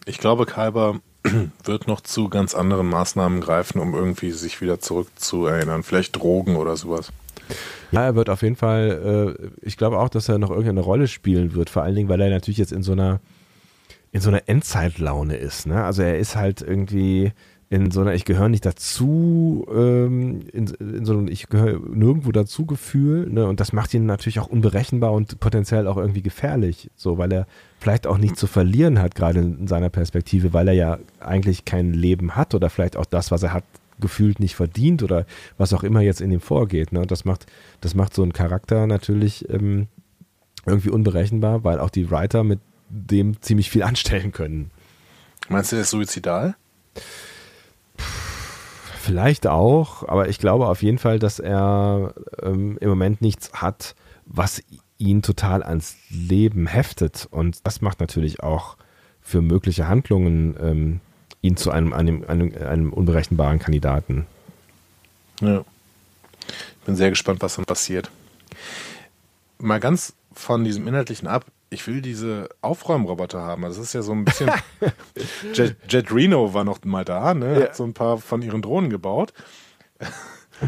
Ich 0.04 0.18
glaube, 0.18 0.44
Kalber 0.44 1.00
wird 1.64 1.86
noch 1.86 2.00
zu 2.00 2.28
ganz 2.28 2.54
anderen 2.54 2.88
Maßnahmen 2.88 3.40
greifen, 3.40 3.78
um 3.78 3.94
irgendwie 3.94 4.32
sich 4.32 4.60
wieder 4.60 4.80
zurückzuerinnern. 4.80 5.84
Vielleicht 5.84 6.16
Drogen 6.16 6.56
oder 6.56 6.76
sowas. 6.76 7.12
Ja, 7.92 8.02
er 8.04 8.16
wird 8.16 8.28
auf 8.28 8.42
jeden 8.42 8.56
Fall, 8.56 9.36
äh, 9.40 9.66
ich 9.66 9.76
glaube 9.76 10.00
auch, 10.00 10.08
dass 10.08 10.28
er 10.28 10.38
noch 10.38 10.50
irgendeine 10.50 10.80
Rolle 10.80 11.06
spielen 11.06 11.54
wird, 11.54 11.70
vor 11.70 11.82
allen 11.82 11.94
Dingen, 11.94 12.08
weil 12.08 12.20
er 12.20 12.30
natürlich 12.30 12.58
jetzt 12.58 12.72
in 12.72 12.82
so 12.82 12.92
einer, 12.92 13.20
in 14.10 14.20
so 14.20 14.30
einer 14.30 14.42
Endzeitlaune 14.46 15.36
ist. 15.36 15.66
Ne? 15.66 15.84
Also 15.84 16.02
er 16.02 16.18
ist 16.18 16.34
halt 16.34 16.60
irgendwie 16.60 17.32
in 17.72 17.90
so 17.90 18.02
einer 18.02 18.12
Ich 18.12 18.26
gehöre 18.26 18.50
nicht 18.50 18.66
dazu, 18.66 19.66
ähm, 19.74 20.42
in, 20.52 20.66
in 20.66 21.06
so 21.06 21.14
einem 21.14 21.26
Ich 21.26 21.48
gehöre 21.48 21.80
nirgendwo 21.80 22.30
dazu 22.30 22.66
Gefühl. 22.66 23.30
Ne? 23.30 23.46
Und 23.46 23.60
das 23.60 23.72
macht 23.72 23.94
ihn 23.94 24.04
natürlich 24.04 24.40
auch 24.40 24.46
unberechenbar 24.46 25.12
und 25.12 25.40
potenziell 25.40 25.86
auch 25.86 25.96
irgendwie 25.96 26.20
gefährlich, 26.20 26.90
so 26.96 27.16
weil 27.16 27.32
er 27.32 27.46
vielleicht 27.80 28.06
auch 28.06 28.18
nichts 28.18 28.38
zu 28.38 28.46
verlieren 28.46 28.98
hat, 29.00 29.14
gerade 29.14 29.40
in 29.40 29.66
seiner 29.68 29.88
Perspektive, 29.88 30.52
weil 30.52 30.68
er 30.68 30.74
ja 30.74 30.98
eigentlich 31.18 31.64
kein 31.64 31.94
Leben 31.94 32.36
hat 32.36 32.54
oder 32.54 32.68
vielleicht 32.68 32.98
auch 32.98 33.06
das, 33.06 33.30
was 33.30 33.42
er 33.42 33.54
hat, 33.54 33.64
gefühlt 33.98 34.38
nicht 34.38 34.54
verdient 34.54 35.02
oder 35.02 35.24
was 35.56 35.72
auch 35.72 35.82
immer 35.82 36.02
jetzt 36.02 36.20
in 36.20 36.30
ihm 36.30 36.40
vorgeht. 36.40 36.92
Ne? 36.92 37.06
Das 37.06 37.24
macht, 37.24 37.46
das 37.80 37.94
macht 37.94 38.12
so 38.12 38.22
einen 38.22 38.34
Charakter 38.34 38.86
natürlich 38.86 39.48
ähm, 39.48 39.86
irgendwie 40.66 40.90
unberechenbar, 40.90 41.64
weil 41.64 41.78
auch 41.78 41.90
die 41.90 42.10
Writer 42.10 42.44
mit 42.44 42.60
dem 42.90 43.40
ziemlich 43.40 43.70
viel 43.70 43.82
anstellen 43.82 44.30
können. 44.30 44.70
Meinst 45.48 45.72
du, 45.72 45.76
er 45.76 45.82
ist 45.82 45.90
suizidal? 45.90 46.54
Vielleicht 49.02 49.48
auch, 49.48 50.06
aber 50.08 50.28
ich 50.28 50.38
glaube 50.38 50.68
auf 50.68 50.80
jeden 50.80 50.98
Fall, 50.98 51.18
dass 51.18 51.40
er 51.40 52.14
ähm, 52.40 52.78
im 52.80 52.88
Moment 52.88 53.20
nichts 53.20 53.52
hat, 53.52 53.96
was 54.26 54.62
ihn 54.96 55.22
total 55.22 55.64
ans 55.64 55.96
Leben 56.08 56.68
heftet. 56.68 57.26
Und 57.28 57.66
das 57.66 57.80
macht 57.80 57.98
natürlich 57.98 58.44
auch 58.44 58.76
für 59.20 59.42
mögliche 59.42 59.88
Handlungen 59.88 60.56
ähm, 60.62 61.00
ihn 61.40 61.56
zu 61.56 61.72
einem, 61.72 61.92
einem, 61.92 62.24
einem, 62.28 62.54
einem 62.54 62.92
unberechenbaren 62.92 63.58
Kandidaten. 63.58 64.24
Ja. 65.40 65.64
Ich 66.46 66.86
bin 66.86 66.94
sehr 66.94 67.10
gespannt, 67.10 67.42
was 67.42 67.56
dann 67.56 67.64
passiert. 67.64 68.08
Mal 69.58 69.80
ganz 69.80 70.12
von 70.32 70.62
diesem 70.62 70.86
Inhaltlichen 70.86 71.26
ab. 71.26 71.44
Ich 71.72 71.86
will 71.86 72.02
diese 72.02 72.48
Aufräumroboter 72.60 73.40
haben. 73.40 73.62
Das 73.62 73.78
ist 73.78 73.92
ja 73.92 74.02
so 74.02 74.12
ein 74.12 74.24
bisschen. 74.24 74.50
Jet, 75.54 75.76
Jet 75.88 76.12
Reno 76.12 76.52
war 76.54 76.64
noch 76.64 76.84
mal 76.84 77.04
da, 77.04 77.34
ne? 77.34 77.58
Ja. 77.58 77.66
Hat 77.66 77.76
so 77.76 77.84
ein 77.84 77.94
paar 77.94 78.18
von 78.18 78.42
ihren 78.42 78.62
Drohnen 78.62 78.90
gebaut. 78.90 79.32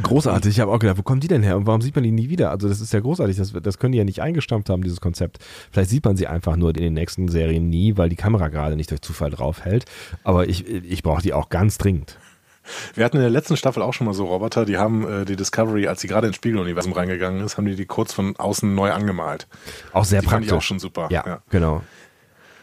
Großartig, 0.02 0.50
ich 0.50 0.60
habe 0.60 0.72
auch 0.72 0.78
gedacht, 0.78 0.98
wo 0.98 1.02
kommen 1.02 1.20
die 1.20 1.28
denn 1.28 1.42
her 1.42 1.56
und 1.56 1.66
warum 1.66 1.80
sieht 1.80 1.94
man 1.94 2.02
die 2.02 2.10
nie 2.10 2.28
wieder? 2.28 2.50
Also 2.50 2.68
das 2.68 2.80
ist 2.80 2.92
ja 2.92 3.00
großartig, 3.00 3.36
das, 3.36 3.52
das 3.52 3.78
können 3.78 3.92
die 3.92 3.98
ja 3.98 4.04
nicht 4.04 4.20
eingestampft 4.20 4.68
haben, 4.68 4.82
dieses 4.82 5.00
Konzept. 5.00 5.38
Vielleicht 5.70 5.90
sieht 5.90 6.04
man 6.04 6.16
sie 6.16 6.26
einfach 6.26 6.56
nur 6.56 6.70
in 6.70 6.82
den 6.82 6.94
nächsten 6.94 7.28
Serien 7.28 7.68
nie, 7.68 7.96
weil 7.96 8.08
die 8.08 8.16
Kamera 8.16 8.48
gerade 8.48 8.74
nicht 8.74 8.90
durch 8.90 9.02
Zufall 9.02 9.30
draufhält. 9.30 9.84
Aber 10.24 10.48
ich, 10.48 10.66
ich 10.66 11.02
brauche 11.02 11.22
die 11.22 11.32
auch 11.32 11.48
ganz 11.48 11.78
dringend. 11.78 12.18
Wir 12.94 13.04
hatten 13.04 13.16
in 13.16 13.22
der 13.22 13.30
letzten 13.30 13.56
Staffel 13.56 13.82
auch 13.82 13.92
schon 13.92 14.06
mal 14.06 14.14
so 14.14 14.26
Roboter, 14.26 14.64
die 14.64 14.78
haben 14.78 15.06
äh, 15.22 15.24
die 15.24 15.36
Discovery, 15.36 15.86
als 15.86 16.00
sie 16.00 16.08
gerade 16.08 16.26
ins 16.26 16.36
Spiegeluniversum 16.36 16.92
reingegangen 16.92 17.44
ist, 17.44 17.56
haben 17.56 17.66
die 17.66 17.76
die 17.76 17.86
kurz 17.86 18.12
von 18.12 18.36
außen 18.36 18.74
neu 18.74 18.92
angemalt. 18.92 19.46
Auch 19.92 20.04
sehr 20.04 20.20
Die 20.20 20.26
fand 20.26 20.32
praktisch. 20.36 20.48
ich 20.48 20.52
auch 20.54 20.62
schon 20.62 20.78
super. 20.78 21.08
Ja, 21.10 21.24
Ja. 21.26 21.38
genau. 21.50 21.82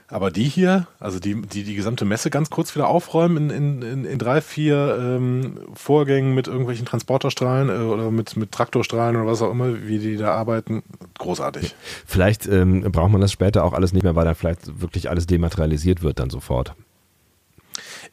Aber 0.08 0.30
die 0.30 0.44
hier, 0.44 0.88
also 1.00 1.20
die, 1.20 1.42
die 1.42 1.64
die 1.64 1.74
gesamte 1.74 2.04
Messe 2.04 2.30
ganz 2.30 2.50
kurz 2.50 2.76
wieder 2.76 2.90
aufräumen 2.90 3.50
in, 3.50 3.80
in, 3.80 3.82
in, 3.82 4.06
in 4.06 4.20
drei, 4.20 4.42
vier 4.42 4.98
ähm, 5.00 5.60
Vorgängen 5.74 6.36
mit 6.36 6.48
irgendwelchen 6.48 6.86
Transporterstrahlen 6.86 7.70
äh, 7.70 7.86
oder 7.86 8.12
mit, 8.12 8.36
mit 8.36 8.52
Traktorstrahlen 8.52 9.16
oder 9.16 9.26
was 9.28 9.42
auch 9.42 9.52
immer, 9.52 9.88
wie 9.88 10.00
die 10.00 10.18
da 10.18 10.34
arbeiten, 10.34 10.84
großartig. 11.18 11.76
Vielleicht 12.06 12.46
ähm, 12.46 12.82
braucht 12.92 13.14
man 13.14 13.22
das 13.22 13.32
später 13.32 13.64
auch 13.64 13.72
alles 13.72 13.94
nicht 13.94 14.04
mehr, 14.04 14.14
weil 14.14 14.26
dann 14.26 14.36
vielleicht 14.36 14.82
wirklich 14.82 15.10
alles 15.10 15.28
dematerialisiert 15.28 16.04
wird 16.04 16.20
dann 16.20 16.30
sofort. 16.30 16.76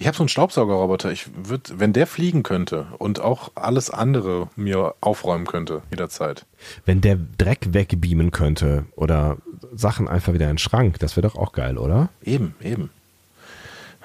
Ich 0.01 0.07
habe 0.07 0.17
so 0.17 0.23
einen 0.23 0.29
Staubsaugerroboter. 0.29 1.11
Ich 1.11 1.27
würde, 1.35 1.81
wenn 1.81 1.93
der 1.93 2.07
fliegen 2.07 2.45
könnte 2.45 2.87
und 2.99 3.19
auch 3.21 3.51
alles 3.57 3.91
andere 3.91 4.49
mir 4.55 4.95
aufräumen 5.01 5.45
könnte, 5.47 5.83
jederzeit. 5.91 6.47
Wenn 6.85 7.01
der 7.01 7.19
Dreck 7.37 7.73
wegbeamen 7.73 8.31
könnte 8.31 8.87
oder 8.95 9.39
Sachen 9.75 10.07
einfach 10.07 10.33
wieder 10.33 10.47
in 10.47 10.53
den 10.53 10.59
Schrank, 10.59 11.01
das 11.01 11.17
wäre 11.17 11.27
doch 11.27 11.37
auch 11.37 11.51
geil, 11.53 11.79
oder? 11.79 12.11
Eben, 12.23 12.55
eben. 12.63 12.91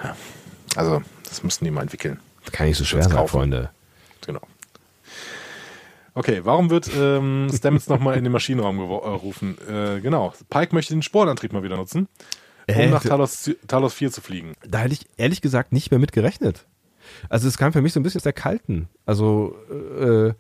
Ja. 0.04 0.16
Also, 0.76 1.04
das 1.30 1.44
müssten 1.44 1.66
die 1.66 1.72
mal 1.72 1.82
entwickeln. 1.84 2.20
Kann 2.52 2.68
nicht 2.68 2.78
so 2.78 2.86
schwer 2.86 3.04
sein. 3.04 3.28
Freunde. 3.28 3.70
Genau. 4.26 4.42
Okay, 6.16 6.42
warum 6.44 6.70
wird 6.72 6.90
ähm, 6.96 7.50
Stamets 7.54 7.88
nochmal 7.88 8.18
in 8.18 8.24
den 8.24 8.34
Maschinenraum 8.34 8.80
gewo- 8.80 9.04
äh? 9.04 9.98
Äh, 9.98 10.02
genau, 10.02 10.34
Pike 10.50 10.74
möchte 10.74 10.94
den 10.94 11.02
Sporenantrieb 11.02 11.54
mal 11.54 11.64
wieder 11.64 11.78
nutzen, 11.78 12.08
um 12.68 12.76
Äh, 12.76 12.88
nach 12.88 13.04
Talos, 13.04 13.52
Talos 13.68 13.94
4 13.94 14.12
zu 14.12 14.22
fliegen. 14.22 14.54
Da 14.68 14.80
hätte 14.80 14.94
ich 14.94 15.06
ehrlich 15.18 15.42
gesagt 15.42 15.72
nicht 15.72 15.92
mehr 15.92 16.00
mit 16.00 16.12
gerechnet. 16.12 16.66
Also 17.30 17.48
es 17.48 17.58
kam 17.58 17.74
für 17.74 17.82
mich 17.82 17.94
so 17.94 18.00
ein 18.00 18.04
bisschen 18.04 18.20
aus 18.20 18.24
der 18.24 18.34
Kalten. 18.34 18.88
Also 19.06 19.56
äh, 19.70 20.34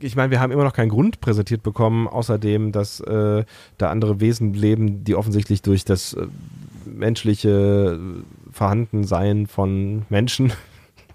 ich 0.00 0.16
meine, 0.16 0.30
wir 0.30 0.40
haben 0.40 0.52
immer 0.52 0.64
noch 0.64 0.72
keinen 0.74 0.90
Grund 0.90 1.20
präsentiert 1.20 1.62
bekommen, 1.62 2.08
außerdem, 2.08 2.72
dass 2.72 3.00
äh, 3.00 3.44
da 3.78 3.90
andere 3.90 4.20
Wesen 4.20 4.52
leben, 4.52 5.04
die 5.04 5.14
offensichtlich 5.14 5.62
durch 5.62 5.84
das 5.84 6.12
äh, 6.12 6.26
menschliche 6.84 7.98
Vorhandensein 8.52 9.46
von 9.46 10.04
Menschen 10.08 10.52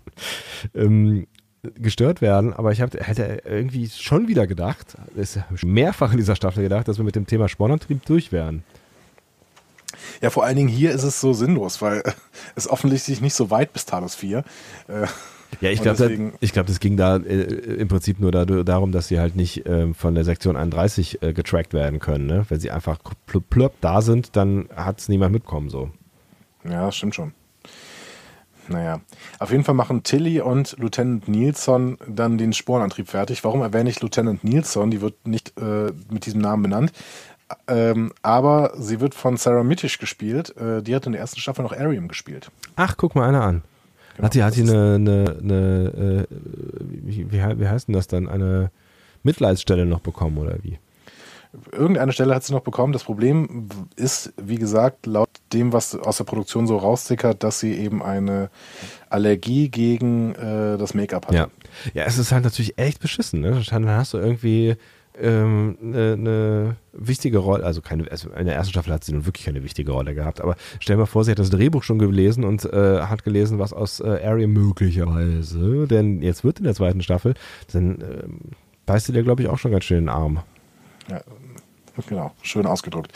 ähm, 0.75 1.27
gestört 1.75 2.21
werden. 2.21 2.53
Aber 2.53 2.71
ich 2.71 2.81
hab, 2.81 2.93
hätte 2.93 3.43
irgendwie 3.45 3.89
schon 3.89 4.27
wieder 4.27 4.47
gedacht, 4.47 4.97
ist 5.15 5.39
mehrfach 5.63 6.11
in 6.11 6.17
dieser 6.17 6.35
Staffel 6.35 6.63
gedacht, 6.63 6.87
dass 6.87 6.97
wir 6.97 7.05
mit 7.05 7.15
dem 7.15 7.27
Thema 7.27 7.47
Spornantrieb 7.47 8.05
durch 8.05 8.31
wären. 8.31 8.63
Ja, 10.21 10.29
vor 10.29 10.43
allen 10.43 10.55
Dingen 10.55 10.69
hier 10.69 10.91
ist 10.91 11.03
es 11.03 11.19
so 11.19 11.33
sinnlos, 11.33 11.81
weil 11.81 11.99
äh, 11.99 12.11
es 12.55 12.69
offensichtlich 12.69 13.21
nicht 13.21 13.33
so 13.33 13.49
weit 13.49 13.73
bis 13.73 13.85
Talos 13.85 14.15
4. 14.15 14.43
Äh, 14.87 15.07
Ja, 15.61 15.69
ich 15.69 15.81
glaube, 15.81 16.33
ich 16.39 16.51
glaub, 16.51 16.65
das 16.65 16.79
ging 16.79 16.97
da 16.97 17.17
äh, 17.17 17.43
im 17.43 17.87
Prinzip 17.87 18.19
nur 18.19 18.31
da, 18.31 18.45
darum, 18.45 18.91
dass 18.91 19.07
sie 19.07 19.19
halt 19.19 19.35
nicht 19.35 19.67
ähm, 19.67 19.93
von 19.93 20.15
der 20.15 20.23
Sektion 20.23 20.57
31 20.57 21.21
äh, 21.21 21.33
getrackt 21.33 21.73
werden 21.73 21.99
können. 21.99 22.25
Ne? 22.25 22.45
Wenn 22.49 22.59
sie 22.59 22.71
einfach 22.71 22.99
plöpp, 23.27 23.49
plöpp 23.49 23.73
da 23.81 24.01
sind, 24.01 24.35
dann 24.35 24.67
hat 24.75 24.99
es 24.99 25.09
niemand 25.09 25.31
mitkommen. 25.31 25.69
So. 25.69 25.91
Ja, 26.63 26.87
das 26.87 26.95
stimmt 26.95 27.15
schon. 27.15 27.33
Naja, 28.69 29.01
auf 29.39 29.51
jeden 29.51 29.63
Fall 29.63 29.75
machen 29.75 30.03
Tilly 30.03 30.39
und 30.39 30.77
Lieutenant 30.79 31.27
Nilsson 31.27 31.97
dann 32.07 32.37
den 32.37 32.53
Sporenantrieb 32.53 33.09
fertig. 33.09 33.43
Warum 33.43 33.61
erwähne 33.61 33.89
ich 33.89 34.01
Lieutenant 34.01 34.43
Nilsson? 34.43 34.89
Die 34.89 35.01
wird 35.01 35.27
nicht 35.27 35.53
äh, 35.59 35.91
mit 36.09 36.25
diesem 36.25 36.39
Namen 36.39 36.63
benannt. 36.63 36.93
Ähm, 37.67 38.11
aber 38.21 38.73
sie 38.77 38.99
wird 38.99 39.15
von 39.15 39.37
Sarah 39.37 39.63
Mittisch 39.63 39.97
gespielt. 39.97 40.55
Äh, 40.57 40.81
die 40.81 40.95
hat 40.95 41.05
in 41.05 41.11
der 41.13 41.21
ersten 41.21 41.39
Staffel 41.39 41.63
noch 41.63 41.73
Arium 41.73 42.07
gespielt. 42.07 42.51
Ach, 42.75 42.95
guck 42.97 43.15
mal 43.15 43.27
einer 43.27 43.43
an. 43.43 43.63
Genau, 44.15 44.25
hat 44.25 44.33
die, 44.35 44.43
hat 44.43 44.55
die 44.55 44.61
eine, 44.61 44.95
eine, 44.95 45.37
eine 45.41 46.27
äh, 46.29 46.35
wie, 46.79 47.31
wie 47.31 47.67
heißt 47.67 47.87
denn 47.87 47.93
das 47.95 48.07
dann, 48.07 48.29
eine 48.29 48.71
Mitleidsstelle 49.23 49.85
noch 49.85 50.01
bekommen 50.01 50.37
oder 50.37 50.57
wie? 50.61 50.77
Irgendeine 51.71 52.11
Stelle 52.13 52.33
hat 52.33 52.43
sie 52.43 52.53
noch 52.53 52.61
bekommen. 52.61 52.93
Das 52.93 53.03
Problem 53.03 53.69
ist, 53.95 54.33
wie 54.41 54.57
gesagt, 54.57 55.05
laut 55.05 55.29
dem, 55.51 55.71
was 55.71 55.95
aus 55.95 56.17
der 56.17 56.23
Produktion 56.23 56.65
so 56.65 56.77
raustickert, 56.77 57.43
dass 57.43 57.59
sie 57.59 57.77
eben 57.77 58.01
eine 58.01 58.49
Allergie 59.09 59.69
gegen 59.69 60.33
äh, 60.33 60.77
das 60.77 60.95
Make-up 60.95 61.27
hat. 61.27 61.33
Ja. 61.33 61.47
ja, 61.93 62.05
es 62.05 62.17
ist 62.17 62.31
halt 62.31 62.43
natürlich 62.43 62.79
echt 62.79 62.99
beschissen. 62.99 63.41
Ne? 63.41 63.61
Dann 63.69 63.87
hast 63.87 64.13
du 64.13 64.17
irgendwie 64.17 64.77
ähm, 65.19 65.77
eine, 65.81 66.13
eine 66.13 66.75
wichtige 66.91 67.37
Rolle, 67.37 67.63
also 67.63 67.81
keine, 67.81 68.09
also 68.11 68.29
in 68.31 68.45
der 68.45 68.55
ersten 68.55 68.71
Staffel 68.71 68.93
hat 68.93 69.03
sie 69.03 69.13
nun 69.13 69.25
wirklich 69.25 69.45
keine 69.45 69.63
wichtige 69.63 69.91
Rolle 69.91 70.15
gehabt, 70.15 70.41
aber 70.41 70.55
stell 70.79 70.97
mal 70.97 71.05
vor, 71.05 71.23
sie 71.23 71.31
hat 71.31 71.39
das 71.39 71.49
Drehbuch 71.49 71.83
schon 71.83 71.99
gelesen 71.99 72.43
und 72.43 72.65
äh, 72.65 73.01
hat 73.01 73.23
gelesen, 73.23 73.59
was 73.59 73.73
aus 73.73 73.99
äh, 73.99 74.23
Arya 74.23 74.47
möglicherweise, 74.47 75.87
denn 75.87 76.21
jetzt 76.21 76.43
wird 76.43 76.59
in 76.59 76.65
der 76.65 76.75
zweiten 76.75 77.01
Staffel, 77.01 77.33
dann 77.71 78.01
ähm, 78.01 78.39
beißt 78.85 79.07
sie 79.07 79.13
dir, 79.13 79.23
glaube 79.23 79.43
ich, 79.43 79.49
auch 79.49 79.57
schon 79.57 79.71
ganz 79.71 79.85
schön 79.85 80.05
den 80.05 80.09
Arm. 80.09 80.39
Ja, 81.09 81.21
genau, 82.07 82.31
schön 82.41 82.65
ausgedrückt. 82.65 83.13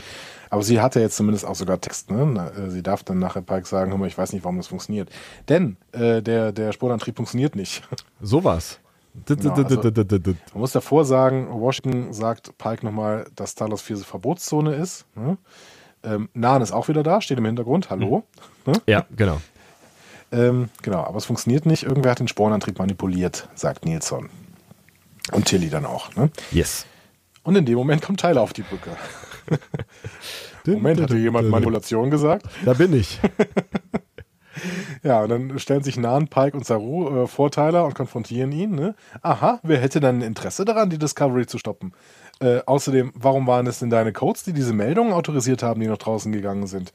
Aber 0.50 0.64
sie 0.64 0.80
hatte 0.80 1.00
jetzt 1.00 1.18
zumindest 1.18 1.46
auch 1.46 1.56
sogar 1.56 1.82
Text. 1.82 2.10
Ne? 2.12 2.52
Äh, 2.58 2.70
Sie 2.70 2.84
darf 2.84 3.04
dann 3.04 3.20
nachher 3.20 3.42
Pike 3.42 3.68
sagen, 3.68 3.92
hör 3.92 3.98
mal, 3.98 4.08
ich 4.08 4.18
weiß 4.18 4.34
nicht, 4.34 4.44
warum 4.44 4.58
das 4.58 4.68
funktioniert. 4.68 5.10
Denn 5.50 5.78
äh, 5.92 6.22
der, 6.22 6.52
der 6.52 6.72
Sporenantrieb 6.72 7.18
funktioniert 7.18 7.56
nicht. 7.56 7.84
Sowas. 8.22 8.80
Genau, 9.26 9.54
also, 9.54 9.82
man 9.82 10.38
muss 10.54 10.72
davor 10.72 11.06
sagen, 11.06 11.48
Washington 11.50 12.14
sagt 12.14 12.58
Pike 12.58 12.86
nochmal, 12.86 13.26
dass 13.36 13.56
Talos 13.56 13.82
4 13.82 13.98
Verbotszone 13.98 14.76
ist. 14.76 15.06
Ne? 15.16 15.38
Ähm, 16.04 16.30
Nahen 16.34 16.62
ist 16.62 16.72
auch 16.72 16.88
wieder 16.88 17.04
da, 17.04 17.22
steht 17.22 17.38
im 17.38 17.46
Hintergrund. 17.46 17.90
Hallo. 17.90 18.24
Mhm. 18.66 18.72
Ne? 18.72 18.82
Ja, 18.88 19.06
genau. 19.16 19.42
Ähm, 20.32 20.70
genau, 20.82 21.04
aber 21.04 21.18
es 21.18 21.26
funktioniert 21.26 21.66
nicht. 21.66 21.84
Irgendwer 21.84 22.12
hat 22.12 22.20
den 22.20 22.28
Spornantrieb 22.28 22.80
manipuliert, 22.80 23.50
sagt 23.56 23.86
Nilsson. 23.86 24.30
Und 25.32 25.46
Tilly 25.46 25.70
dann 25.70 25.86
auch. 25.86 26.16
Ne? 26.16 26.30
Yes. 26.52 26.86
Und 27.44 27.56
in 27.56 27.66
dem 27.66 27.76
Moment 27.76 28.02
kommt 28.02 28.20
Tyler 28.20 28.42
auf 28.42 28.54
die 28.54 28.62
Brücke. 28.62 28.92
Moment, 30.66 31.00
hatte 31.00 31.16
jemand 31.16 31.50
Manipulation 31.50 32.10
gesagt? 32.12 32.46
Da 32.66 32.74
bin 32.74 32.94
ich. 32.94 33.20
ja, 35.04 35.22
und 35.22 35.30
dann 35.30 35.60
stellen 35.60 35.84
sich 35.84 35.98
Nahen, 35.98 36.28
Pike 36.28 36.56
und 36.56 36.66
Saru 36.66 37.24
äh, 37.24 37.28
vor 37.28 37.52
Tyler 37.52 37.86
und 37.86 37.96
konfrontieren 37.96 38.52
ihn. 38.52 38.76
Ne? 38.76 38.96
Aha, 39.22 39.60
wer 39.64 39.80
hätte 39.80 40.00
dann 40.00 40.22
Interesse 40.22 40.66
daran, 40.66 40.90
die 40.90 40.98
Discovery 40.98 41.46
zu 41.46 41.58
stoppen? 41.58 41.94
Äh, 42.40 42.60
außerdem, 42.66 43.14
warum 43.16 43.48
waren 43.48 43.68
es 43.68 43.80
denn 43.80 43.90
deine 43.90 44.14
Codes, 44.14 44.44
die 44.44 44.54
diese 44.54 44.74
Meldungen 44.74 45.14
autorisiert 45.14 45.64
haben, 45.64 45.80
die 45.82 45.88
nach 45.88 45.98
draußen 45.98 46.32
gegangen 46.32 46.68
sind? 46.68 46.94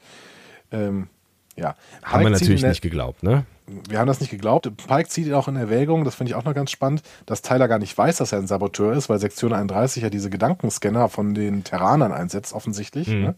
Ähm, 0.71 1.07
ja. 1.55 1.75
Haben 2.03 2.23
wir 2.23 2.29
natürlich 2.29 2.63
nicht 2.63 2.81
geglaubt, 2.81 3.23
ne? 3.23 3.45
Wir 3.87 3.99
haben 3.99 4.07
das 4.07 4.19
nicht 4.19 4.29
geglaubt. 4.29 4.69
Pike 4.87 5.07
zieht 5.07 5.31
auch 5.33 5.47
in 5.47 5.55
Erwägung, 5.55 6.03
das 6.03 6.15
finde 6.15 6.31
ich 6.31 6.35
auch 6.35 6.43
noch 6.43 6.53
ganz 6.53 6.71
spannend, 6.71 7.01
dass 7.25 7.41
Tyler 7.41 7.67
gar 7.67 7.79
nicht 7.79 7.97
weiß, 7.97 8.17
dass 8.17 8.33
er 8.33 8.39
ein 8.39 8.47
Saboteur 8.47 8.93
ist, 8.93 9.07
weil 9.09 9.19
Sektion 9.19 9.53
31 9.53 10.03
ja 10.03 10.09
diese 10.09 10.29
Gedankenscanner 10.29 11.07
von 11.07 11.33
den 11.33 11.63
Terranern 11.63 12.11
einsetzt, 12.11 12.53
offensichtlich. 12.53 13.07
Mhm. 13.07 13.21
Ne? 13.21 13.35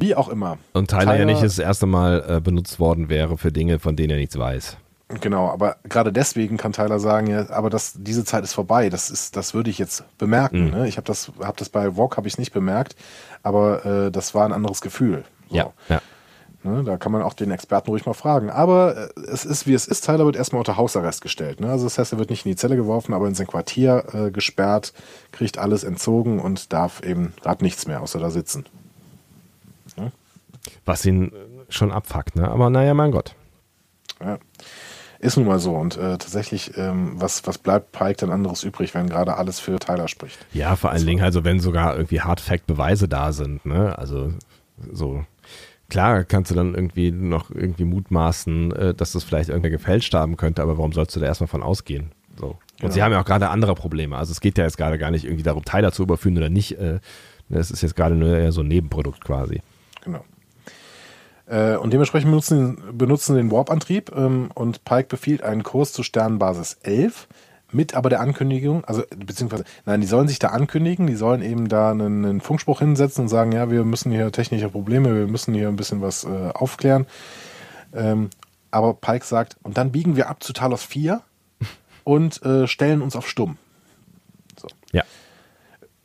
Wie 0.00 0.14
auch 0.14 0.28
immer. 0.28 0.58
Und 0.72 0.90
Tyler, 0.90 1.02
Tyler 1.02 1.16
ja 1.16 1.24
nicht 1.24 1.42
das 1.42 1.58
erste 1.58 1.86
Mal 1.86 2.24
äh, 2.28 2.40
benutzt 2.40 2.78
worden 2.78 3.08
wäre 3.08 3.36
für 3.36 3.52
Dinge, 3.52 3.78
von 3.78 3.96
denen 3.96 4.10
er 4.10 4.16
nichts 4.18 4.38
weiß. 4.38 4.76
Genau, 5.20 5.48
aber 5.48 5.76
gerade 5.84 6.12
deswegen 6.12 6.58
kann 6.58 6.72
Tyler 6.72 7.00
sagen, 7.00 7.28
ja, 7.28 7.48
aber 7.50 7.70
das, 7.70 7.94
diese 7.96 8.24
Zeit 8.24 8.44
ist 8.44 8.52
vorbei. 8.52 8.90
Das 8.90 9.08
ist, 9.08 9.36
das 9.36 9.54
würde 9.54 9.70
ich 9.70 9.78
jetzt 9.78 10.04
bemerken. 10.18 10.66
Mhm. 10.66 10.70
Ne? 10.70 10.88
Ich 10.88 10.98
habe 10.98 11.06
das, 11.06 11.32
hab 11.40 11.56
das 11.56 11.70
bei 11.70 11.92
Vogue 11.92 12.16
habe 12.16 12.28
ich 12.28 12.36
nicht 12.36 12.52
bemerkt, 12.52 12.94
aber 13.42 13.86
äh, 13.86 14.10
das 14.10 14.34
war 14.34 14.44
ein 14.44 14.52
anderes 14.52 14.82
Gefühl. 14.82 15.24
So. 15.48 15.56
Ja, 15.56 15.72
ja. 15.88 16.02
Ne, 16.64 16.82
da 16.82 16.96
kann 16.96 17.12
man 17.12 17.22
auch 17.22 17.34
den 17.34 17.52
Experten 17.52 17.88
ruhig 17.88 18.04
mal 18.04 18.14
fragen. 18.14 18.50
Aber 18.50 18.96
äh, 18.96 19.20
es 19.30 19.44
ist, 19.44 19.66
wie 19.66 19.74
es 19.74 19.86
ist. 19.86 20.04
Tyler 20.04 20.26
wird 20.26 20.36
erstmal 20.36 20.58
unter 20.58 20.76
Hausarrest 20.76 21.22
gestellt. 21.22 21.60
Ne? 21.60 21.70
Also 21.70 21.84
das 21.84 21.98
heißt, 21.98 22.12
er 22.12 22.18
wird 22.18 22.30
nicht 22.30 22.44
in 22.44 22.50
die 22.50 22.56
Zelle 22.56 22.76
geworfen, 22.76 23.14
aber 23.14 23.28
in 23.28 23.34
sein 23.34 23.46
Quartier 23.46 24.04
äh, 24.12 24.30
gesperrt, 24.30 24.92
kriegt 25.30 25.56
alles 25.56 25.84
entzogen 25.84 26.40
und 26.40 26.72
darf 26.72 27.02
eben, 27.02 27.32
hat 27.44 27.62
nichts 27.62 27.86
mehr, 27.86 28.02
außer 28.02 28.18
da 28.18 28.30
sitzen. 28.30 28.66
Ne? 30.74 30.80
Was 30.84 31.06
ihn 31.06 31.32
schon 31.68 31.92
abfuckt, 31.92 32.36
ne? 32.36 32.48
Aber 32.48 32.70
naja, 32.70 32.94
mein 32.94 33.12
Gott. 33.12 33.34
Ja. 34.20 34.38
Ist 35.20 35.36
nun 35.36 35.46
mal 35.46 35.58
so. 35.58 35.74
Und 35.74 35.96
äh, 35.96 36.16
tatsächlich, 36.18 36.76
ähm, 36.76 37.12
was, 37.16 37.46
was 37.46 37.58
bleibt 37.58 37.90
Pike 37.92 38.18
dann 38.18 38.30
anderes 38.30 38.62
übrig, 38.62 38.94
wenn 38.94 39.08
gerade 39.08 39.36
alles 39.36 39.58
für 39.58 39.78
Tyler 39.78 40.06
spricht? 40.06 40.38
Ja, 40.52 40.76
vor 40.76 40.90
allen 40.90 41.06
Dingen, 41.06 41.24
also 41.24 41.44
wenn 41.44 41.58
sogar 41.58 41.96
irgendwie 41.96 42.20
Hard-Fact-Beweise 42.20 43.08
da 43.08 43.32
sind, 43.32 43.66
ne? 43.66 43.98
Also 43.98 44.32
so 44.92 45.24
Klar 45.88 46.24
kannst 46.24 46.50
du 46.50 46.54
dann 46.54 46.74
irgendwie 46.74 47.10
noch 47.10 47.50
irgendwie 47.50 47.84
mutmaßen, 47.84 48.72
äh, 48.72 48.94
dass 48.94 49.12
das 49.12 49.24
vielleicht 49.24 49.48
irgendwer 49.48 49.70
gefälscht 49.70 50.12
haben 50.12 50.36
könnte, 50.36 50.62
aber 50.62 50.76
warum 50.76 50.92
sollst 50.92 51.16
du 51.16 51.20
da 51.20 51.26
erstmal 51.26 51.48
von 51.48 51.62
ausgehen? 51.62 52.12
So. 52.38 52.48
Und 52.48 52.58
genau. 52.78 52.92
sie 52.92 53.02
haben 53.02 53.12
ja 53.12 53.20
auch 53.20 53.24
gerade 53.24 53.48
andere 53.48 53.74
Probleme. 53.74 54.16
Also 54.16 54.32
es 54.32 54.40
geht 54.40 54.58
ja 54.58 54.64
jetzt 54.64 54.76
gerade 54.76 54.98
gar 54.98 55.10
nicht 55.10 55.24
irgendwie 55.24 55.42
darum, 55.42 55.64
Tyler 55.64 55.90
zu 55.90 56.02
überführen 56.02 56.36
oder 56.36 56.50
nicht. 56.50 56.78
Äh, 56.78 57.00
das 57.48 57.70
ist 57.70 57.82
jetzt 57.82 57.96
gerade 57.96 58.14
nur 58.14 58.36
eher 58.36 58.52
so 58.52 58.60
ein 58.60 58.68
Nebenprodukt 58.68 59.24
quasi. 59.24 59.62
Genau. 60.04 60.22
Äh, 61.48 61.76
und 61.76 61.92
dementsprechend 61.92 62.30
benutzen, 62.30 62.82
benutzen 62.92 63.36
den 63.36 63.50
Warp-Antrieb 63.50 64.12
ähm, 64.14 64.50
und 64.54 64.84
Pike 64.84 65.08
befiehlt 65.08 65.42
einen 65.42 65.62
Kurs 65.62 65.92
zur 65.92 66.04
Sternenbasis 66.04 66.78
11 66.82 67.26
mit 67.70 67.94
aber 67.94 68.08
der 68.08 68.20
Ankündigung, 68.20 68.84
also 68.86 69.02
beziehungsweise, 69.14 69.64
nein, 69.84 70.00
die 70.00 70.06
sollen 70.06 70.26
sich 70.26 70.38
da 70.38 70.48
ankündigen, 70.48 71.06
die 71.06 71.16
sollen 71.16 71.42
eben 71.42 71.68
da 71.68 71.90
einen, 71.90 72.24
einen 72.24 72.40
Funkspruch 72.40 72.78
hinsetzen 72.78 73.22
und 73.22 73.28
sagen, 73.28 73.52
ja, 73.52 73.70
wir 73.70 73.84
müssen 73.84 74.10
hier 74.10 74.32
technische 74.32 74.70
Probleme, 74.70 75.14
wir 75.14 75.26
müssen 75.26 75.54
hier 75.54 75.68
ein 75.68 75.76
bisschen 75.76 76.00
was 76.00 76.24
äh, 76.24 76.50
aufklären. 76.54 77.06
Ähm, 77.94 78.30
aber 78.70 78.94
Pike 78.94 79.24
sagt, 79.24 79.56
und 79.62 79.76
dann 79.76 79.92
biegen 79.92 80.16
wir 80.16 80.30
ab 80.30 80.42
zu 80.42 80.52
Talos 80.52 80.82
4 80.82 81.20
und 82.04 82.42
äh, 82.42 82.66
stellen 82.66 83.02
uns 83.02 83.16
auf 83.16 83.28
Stumm. 83.28 83.58
So. 84.58 84.68
Ja. 84.92 85.04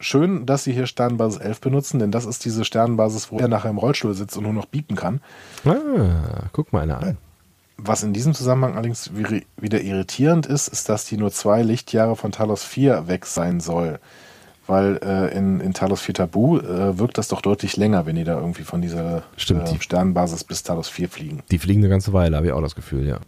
Schön, 0.03 0.45
dass 0.45 0.65
sie 0.65 0.73
hier 0.73 0.85
Sternenbasis 0.85 1.39
11 1.39 1.61
benutzen, 1.61 1.99
denn 1.99 2.11
das 2.11 2.25
ist 2.25 2.43
diese 2.43 2.65
Sternenbasis, 2.65 3.31
wo 3.31 3.37
er 3.37 3.47
nachher 3.47 3.69
im 3.69 3.77
Rollstuhl 3.77 4.13
sitzt 4.13 4.35
und 4.35 4.43
nur 4.43 4.51
noch 4.51 4.65
biepen 4.65 4.97
kann. 4.97 5.21
Ah, 5.65 6.47
guck 6.51 6.73
mal 6.73 6.81
einer 6.81 7.01
an. 7.01 7.17
Was 7.77 8.03
in 8.03 8.11
diesem 8.11 8.33
Zusammenhang 8.33 8.75
allerdings 8.75 9.11
wieder 9.15 9.81
irritierend 9.81 10.45
ist, 10.45 10.67
ist, 10.67 10.89
dass 10.89 11.05
die 11.05 11.15
nur 11.15 11.31
zwei 11.31 11.63
Lichtjahre 11.63 12.17
von 12.17 12.33
Talos 12.33 12.65
4 12.65 13.07
weg 13.07 13.25
sein 13.25 13.61
soll. 13.61 13.99
Weil 14.67 14.99
äh, 15.03 15.37
in, 15.37 15.61
in 15.61 15.73
Talos 15.73 16.01
4 16.01 16.15
Tabu 16.15 16.59
äh, 16.59 16.97
wirkt 16.99 17.17
das 17.17 17.29
doch 17.29 17.41
deutlich 17.41 17.77
länger, 17.77 18.05
wenn 18.05 18.17
die 18.17 18.25
da 18.25 18.37
irgendwie 18.39 18.63
von 18.63 18.81
dieser 18.81 19.23
Stimmt, 19.37 19.69
äh, 19.69 19.81
Sternenbasis 19.81 20.43
bis 20.43 20.63
Talos 20.63 20.89
4 20.89 21.09
fliegen. 21.09 21.43
Die 21.49 21.59
fliegen 21.59 21.81
eine 21.81 21.89
ganze 21.89 22.11
Weile, 22.11 22.35
habe 22.35 22.47
ich 22.47 22.51
auch 22.53 22.61
das 22.61 22.75
Gefühl, 22.75 23.07
ja. 23.07 23.19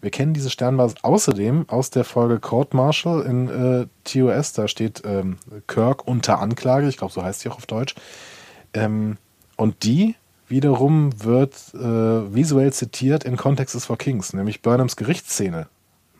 Wir 0.00 0.10
kennen 0.10 0.32
diese 0.32 0.50
Sternenbasis 0.50 1.02
außerdem 1.02 1.68
aus 1.68 1.90
der 1.90 2.04
Folge 2.04 2.38
Court 2.38 2.72
Martial 2.72 3.22
in 3.22 3.48
äh, 3.48 3.86
TOS. 4.04 4.52
Da 4.52 4.68
steht 4.68 5.02
ähm, 5.04 5.38
Kirk 5.66 6.06
unter 6.06 6.40
Anklage, 6.40 6.88
ich 6.88 6.96
glaube, 6.96 7.12
so 7.12 7.22
heißt 7.22 7.40
sie 7.40 7.48
auch 7.48 7.56
auf 7.56 7.66
Deutsch. 7.66 7.94
Ähm, 8.74 9.16
und 9.56 9.82
die 9.82 10.14
wiederum 10.46 11.10
wird 11.22 11.54
äh, 11.74 12.34
visuell 12.34 12.72
zitiert 12.72 13.24
in 13.24 13.36
Context 13.36 13.84
for 13.84 13.98
Kings, 13.98 14.32
nämlich 14.32 14.62
Burnhams 14.62 14.96
Gerichtsszene. 14.96 15.66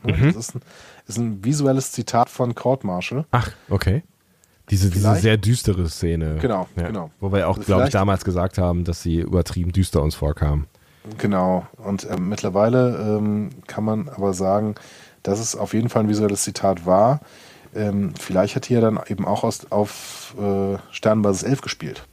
Mhm. 0.02 0.32
Das 0.34 0.36
ist 0.36 0.55
ein, 0.55 0.62
ist 1.06 1.18
ein, 1.18 1.44
visuelles 1.44 1.92
Zitat 1.92 2.28
von 2.28 2.55
Court 2.55 2.84
Martial. 2.84 3.26
Ach, 3.30 3.50
okay. 3.68 4.02
Diese, 4.70 4.90
diese 4.90 5.14
sehr 5.16 5.38
düstere 5.38 5.88
Szene. 5.88 6.36
Genau, 6.40 6.68
ja. 6.76 6.88
genau. 6.88 7.10
Wo 7.20 7.32
wir 7.32 7.48
auch, 7.48 7.56
also 7.56 7.66
glaube 7.66 7.84
ich, 7.84 7.90
damals 7.90 8.24
gesagt 8.24 8.59
haben, 8.59 8.84
dass 8.84 9.02
sie 9.02 9.20
übertrieben 9.20 9.72
düster 9.72 10.02
uns 10.02 10.14
vorkam. 10.14 10.66
Genau. 11.16 11.66
Und 11.76 12.05
äh, 12.05 12.16
mittlerweile 12.18 12.97
ähm, 12.97 13.51
kann 13.66 13.85
man 13.85 14.09
aber 14.09 14.35
sagen, 14.35 14.74
dass 15.22 15.40
es 15.40 15.56
auf 15.56 15.74
jeden 15.74 15.89
Fall 15.89 16.05
ein 16.05 16.09
visuelles 16.09 16.43
Zitat 16.43 16.86
war. 16.86 17.20
Ähm, 17.74 18.14
vielleicht 18.18 18.56
hat 18.56 18.66
hier 18.66 18.80
dann 18.80 19.01
eben 19.09 19.26
auch 19.26 19.44
aus, 19.44 19.70
auf 19.70 20.35
äh, 20.39 20.78
Sternenbasis 20.90 21.43
11 21.43 21.60
gespielt. 21.60 22.06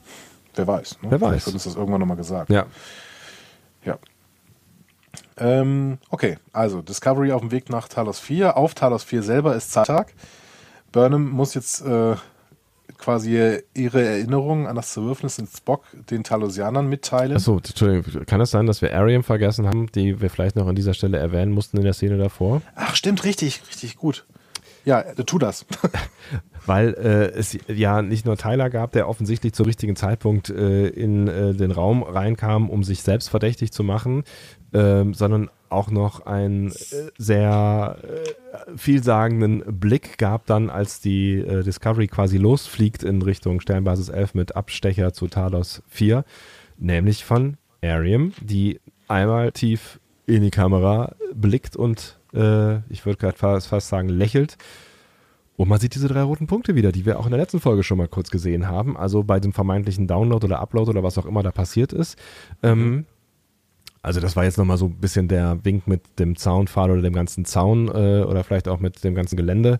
Wer 0.55 0.67
weiß. 0.67 0.99
Ne? 1.01 1.11
Wer 1.11 1.21
weiß. 1.21 1.29
Vielleicht 1.29 1.45
wird 1.47 1.53
uns 1.55 1.63
das 1.63 1.75
irgendwann 1.75 1.99
nochmal 1.99 2.17
gesagt. 2.17 2.49
Ja. 2.49 2.65
Ja. 3.83 3.97
Ähm, 5.37 5.97
okay, 6.09 6.37
also 6.53 6.81
Discovery 6.81 7.31
auf 7.31 7.41
dem 7.41 7.51
Weg 7.51 7.69
nach 7.69 7.87
Talos 7.87 8.19
4. 8.19 8.57
Auf 8.57 8.73
Talos 8.73 9.03
4 9.03 9.23
selber 9.23 9.55
ist 9.55 9.71
Zeittag. 9.71 10.13
Burnham 10.91 11.29
muss 11.29 11.53
jetzt 11.53 11.81
äh, 11.81 12.15
quasi 13.05 13.61
ihre 13.75 14.03
Erinnerungen 14.03 14.65
an 14.65 14.75
das 14.75 14.93
Zerwürfnis 14.93 15.37
in 15.37 15.45
Spock 15.45 15.83
den 16.09 16.23
Talosianern 16.23 16.87
mitteilen. 16.87 17.35
Achso, 17.35 17.61
kann 18.25 18.41
es 18.41 18.49
sein, 18.49 18.65
dass 18.65 18.81
wir 18.81 18.95
Ariam 18.95 19.23
vergessen 19.23 19.67
haben, 19.67 19.91
die 19.91 20.19
wir 20.21 20.31
vielleicht 20.31 20.55
noch 20.55 20.65
an 20.65 20.73
dieser 20.73 20.95
Stelle 20.95 21.19
erwähnen 21.19 21.51
mussten 21.51 21.77
in 21.77 21.83
der 21.83 21.93
Szene 21.93 22.17
davor? 22.17 22.63
Ach, 22.73 22.95
stimmt, 22.95 23.23
richtig, 23.23 23.61
richtig 23.69 23.95
gut. 23.95 24.25
Ja, 24.85 25.03
tu 25.03 25.37
das. 25.37 25.67
Weil 26.65 26.95
äh, 26.95 27.37
es 27.37 27.55
ja 27.67 28.01
nicht 28.01 28.25
nur 28.25 28.37
Tyler 28.37 28.71
gab, 28.71 28.91
der 28.91 29.07
offensichtlich 29.07 29.53
zum 29.53 29.67
richtigen 29.67 29.95
Zeitpunkt 29.95 30.49
äh, 30.49 30.87
in 30.87 31.27
äh, 31.27 31.53
den 31.53 31.69
Raum 31.69 32.01
reinkam, 32.01 32.71
um 32.71 32.83
sich 32.83 33.03
selbst 33.03 33.29
verdächtig 33.29 33.71
zu 33.71 33.83
machen, 33.83 34.23
ähm, 34.73 35.13
sondern 35.13 35.51
auch 35.69 35.89
noch 35.89 36.25
einen 36.25 36.71
äh, 36.71 36.73
sehr 37.17 37.97
äh, 38.03 38.77
vielsagenden 38.77 39.63
Blick 39.79 40.17
gab 40.17 40.45
dann, 40.45 40.69
als 40.69 41.01
die 41.01 41.35
äh, 41.35 41.63
Discovery 41.63 42.07
quasi 42.07 42.37
losfliegt 42.37 43.03
in 43.03 43.21
Richtung 43.21 43.59
Sternbasis 43.61 44.09
11 44.09 44.33
mit 44.33 44.55
Abstecher 44.55 45.13
zu 45.13 45.27
Talos 45.27 45.83
4, 45.87 46.23
nämlich 46.77 47.25
von 47.25 47.57
Ariam, 47.83 48.33
die 48.41 48.79
einmal 49.07 49.51
tief 49.51 49.99
in 50.25 50.41
die 50.41 50.51
Kamera 50.51 51.15
blickt 51.33 51.75
und 51.75 52.17
äh, 52.33 52.77
ich 52.91 53.05
würde 53.05 53.17
gerade 53.17 53.37
fast, 53.37 53.67
fast 53.67 53.89
sagen, 53.89 54.09
lächelt. 54.09 54.57
Und 55.57 55.69
man 55.69 55.79
sieht 55.79 55.95
diese 55.95 56.09
drei 56.09 56.21
roten 56.21 56.47
Punkte 56.47 56.75
wieder, 56.75 56.91
die 56.91 57.05
wir 57.05 57.17
auch 57.17 57.25
in 57.25 57.31
der 57.31 57.39
letzten 57.39 57.61
Folge 57.61 57.83
schon 57.83 57.97
mal 57.97 58.09
kurz 58.09 58.29
gesehen 58.29 58.67
haben. 58.67 58.97
Also 58.97 59.23
bei 59.23 59.39
dem 59.39 59.53
vermeintlichen 59.53 60.05
Download 60.05 60.45
oder 60.45 60.59
Upload 60.59 60.89
oder 60.89 61.01
was 61.01 61.17
auch 61.17 61.25
immer 61.25 61.43
da 61.43 61.51
passiert 61.51 61.93
ist. 61.93 62.17
Ähm, 62.61 63.05
also 64.05 64.19
das 64.19 64.35
war 64.35 64.43
jetzt 64.43 64.57
nochmal 64.57 64.77
so 64.77 64.85
ein 64.85 64.93
bisschen 64.93 65.27
der 65.27 65.57
Wink 65.63 65.87
mit 65.87 66.01
dem 66.19 66.35
Zaunpfahl 66.35 66.91
oder 66.91 67.01
dem 67.01 67.13
ganzen 67.13 67.43
Zaun 67.43 67.87
äh, 67.87 68.21
oder 68.21 68.43
vielleicht 68.43 68.67
auch 68.67 68.79
mit 68.79 69.03
dem 69.03 69.15
ganzen 69.15 69.35
Gelände. 69.35 69.79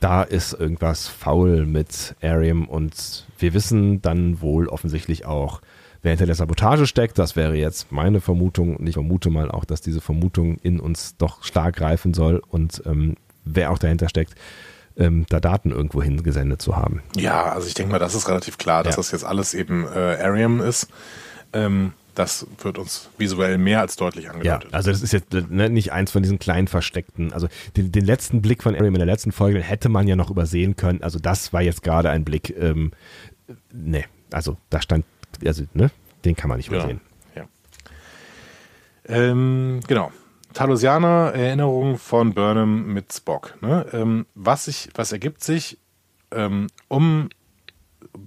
Da 0.00 0.22
ist 0.24 0.54
irgendwas 0.54 1.06
faul 1.06 1.66
mit 1.66 2.16
Arium 2.20 2.66
und 2.66 3.26
wir 3.38 3.54
wissen 3.54 4.02
dann 4.02 4.40
wohl 4.40 4.66
offensichtlich 4.66 5.24
auch, 5.24 5.60
wer 6.02 6.10
hinter 6.10 6.26
der 6.26 6.34
Sabotage 6.34 6.86
steckt. 6.86 7.16
Das 7.18 7.36
wäre 7.36 7.54
jetzt 7.54 7.92
meine 7.92 8.20
Vermutung. 8.20 8.76
Und 8.76 8.88
ich 8.88 8.94
vermute 8.94 9.30
mal 9.30 9.50
auch, 9.50 9.64
dass 9.64 9.80
diese 9.80 10.00
Vermutung 10.00 10.56
in 10.62 10.80
uns 10.80 11.16
doch 11.16 11.44
stark 11.44 11.76
greifen 11.76 12.12
soll 12.12 12.42
und 12.48 12.82
ähm, 12.86 13.14
wer 13.44 13.70
auch 13.70 13.78
dahinter 13.78 14.08
steckt, 14.08 14.34
ähm, 14.96 15.26
da 15.28 15.38
Daten 15.38 15.70
irgendwo 15.70 16.02
hingesendet 16.02 16.60
zu 16.60 16.76
haben. 16.76 17.02
Ja, 17.14 17.44
also 17.52 17.68
ich 17.68 17.74
denke 17.74 17.92
mal, 17.92 17.98
das 18.00 18.16
ist 18.16 18.28
relativ 18.28 18.58
klar, 18.58 18.82
dass 18.82 18.94
ja. 18.94 18.96
das 18.96 19.12
jetzt 19.12 19.24
alles 19.24 19.54
eben 19.54 19.86
äh, 19.86 20.16
Arium 20.20 20.60
ist. 20.60 20.88
Ähm, 21.52 21.92
das 22.14 22.46
wird 22.62 22.78
uns 22.78 23.08
visuell 23.18 23.58
mehr 23.58 23.80
als 23.80 23.96
deutlich 23.96 24.30
angedeutet. 24.30 24.70
Ja, 24.70 24.76
also 24.76 24.90
das 24.90 25.02
ist 25.02 25.12
jetzt 25.12 25.32
ne, 25.32 25.70
nicht 25.70 25.92
eins 25.92 26.10
von 26.10 26.22
diesen 26.22 26.38
kleinen 26.38 26.68
versteckten. 26.68 27.32
Also 27.32 27.48
den, 27.76 27.92
den 27.92 28.04
letzten 28.04 28.42
Blick 28.42 28.62
von 28.62 28.74
Ariam 28.74 28.94
in 28.94 28.98
der 28.98 29.06
letzten 29.06 29.32
Folge 29.32 29.60
hätte 29.60 29.88
man 29.88 30.06
ja 30.06 30.16
noch 30.16 30.30
übersehen 30.30 30.76
können. 30.76 31.02
Also 31.02 31.18
das 31.18 31.52
war 31.52 31.62
jetzt 31.62 31.82
gerade 31.82 32.10
ein 32.10 32.24
Blick. 32.24 32.54
Ähm, 32.56 32.92
ne, 33.72 34.04
also 34.30 34.56
da 34.70 34.80
stand, 34.82 35.04
also 35.44 35.64
ne, 35.74 35.90
den 36.24 36.36
kann 36.36 36.48
man 36.48 36.58
nicht 36.58 36.68
übersehen. 36.68 37.00
Ja. 37.34 37.44
Ähm, 39.06 39.80
genau. 39.86 40.12
Talosianer 40.52 41.32
Erinnerung 41.32 41.96
von 41.96 42.34
Burnham 42.34 42.92
mit 42.92 43.12
Spock. 43.12 43.56
Ne? 43.60 43.86
Ähm, 43.92 44.26
was, 44.34 44.64
sich, 44.64 44.88
was 44.94 45.12
ergibt 45.12 45.44
sich, 45.44 45.78
ähm, 46.32 46.66
um 46.88 47.28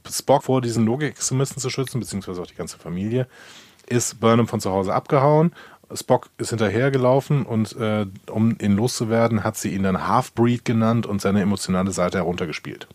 Spock 0.10 0.43
vor 0.43 0.61
diesen 0.61 0.85
Logikextremisten 0.85 1.61
zu 1.61 1.69
schützen, 1.69 1.99
beziehungsweise 1.99 2.41
auch 2.41 2.47
die 2.47 2.55
ganze 2.55 2.77
Familie, 2.77 3.27
ist 3.88 4.19
Burnham 4.19 4.47
von 4.47 4.60
zu 4.60 4.72
Hause 4.72 4.93
abgehauen. 4.93 5.53
Spock 5.93 6.30
ist 6.38 6.49
hinterhergelaufen 6.49 7.45
und 7.45 7.76
äh, 7.76 8.05
um 8.31 8.57
ihn 8.60 8.76
loszuwerden, 8.76 9.43
hat 9.43 9.57
sie 9.57 9.73
ihn 9.73 9.84
dann 9.84 10.07
Halfbreed 10.07 10.65
genannt 10.65 11.05
und 11.05 11.22
seine 11.22 11.41
emotionale 11.41 11.91
Seite 11.91 12.18
heruntergespielt. 12.19 12.88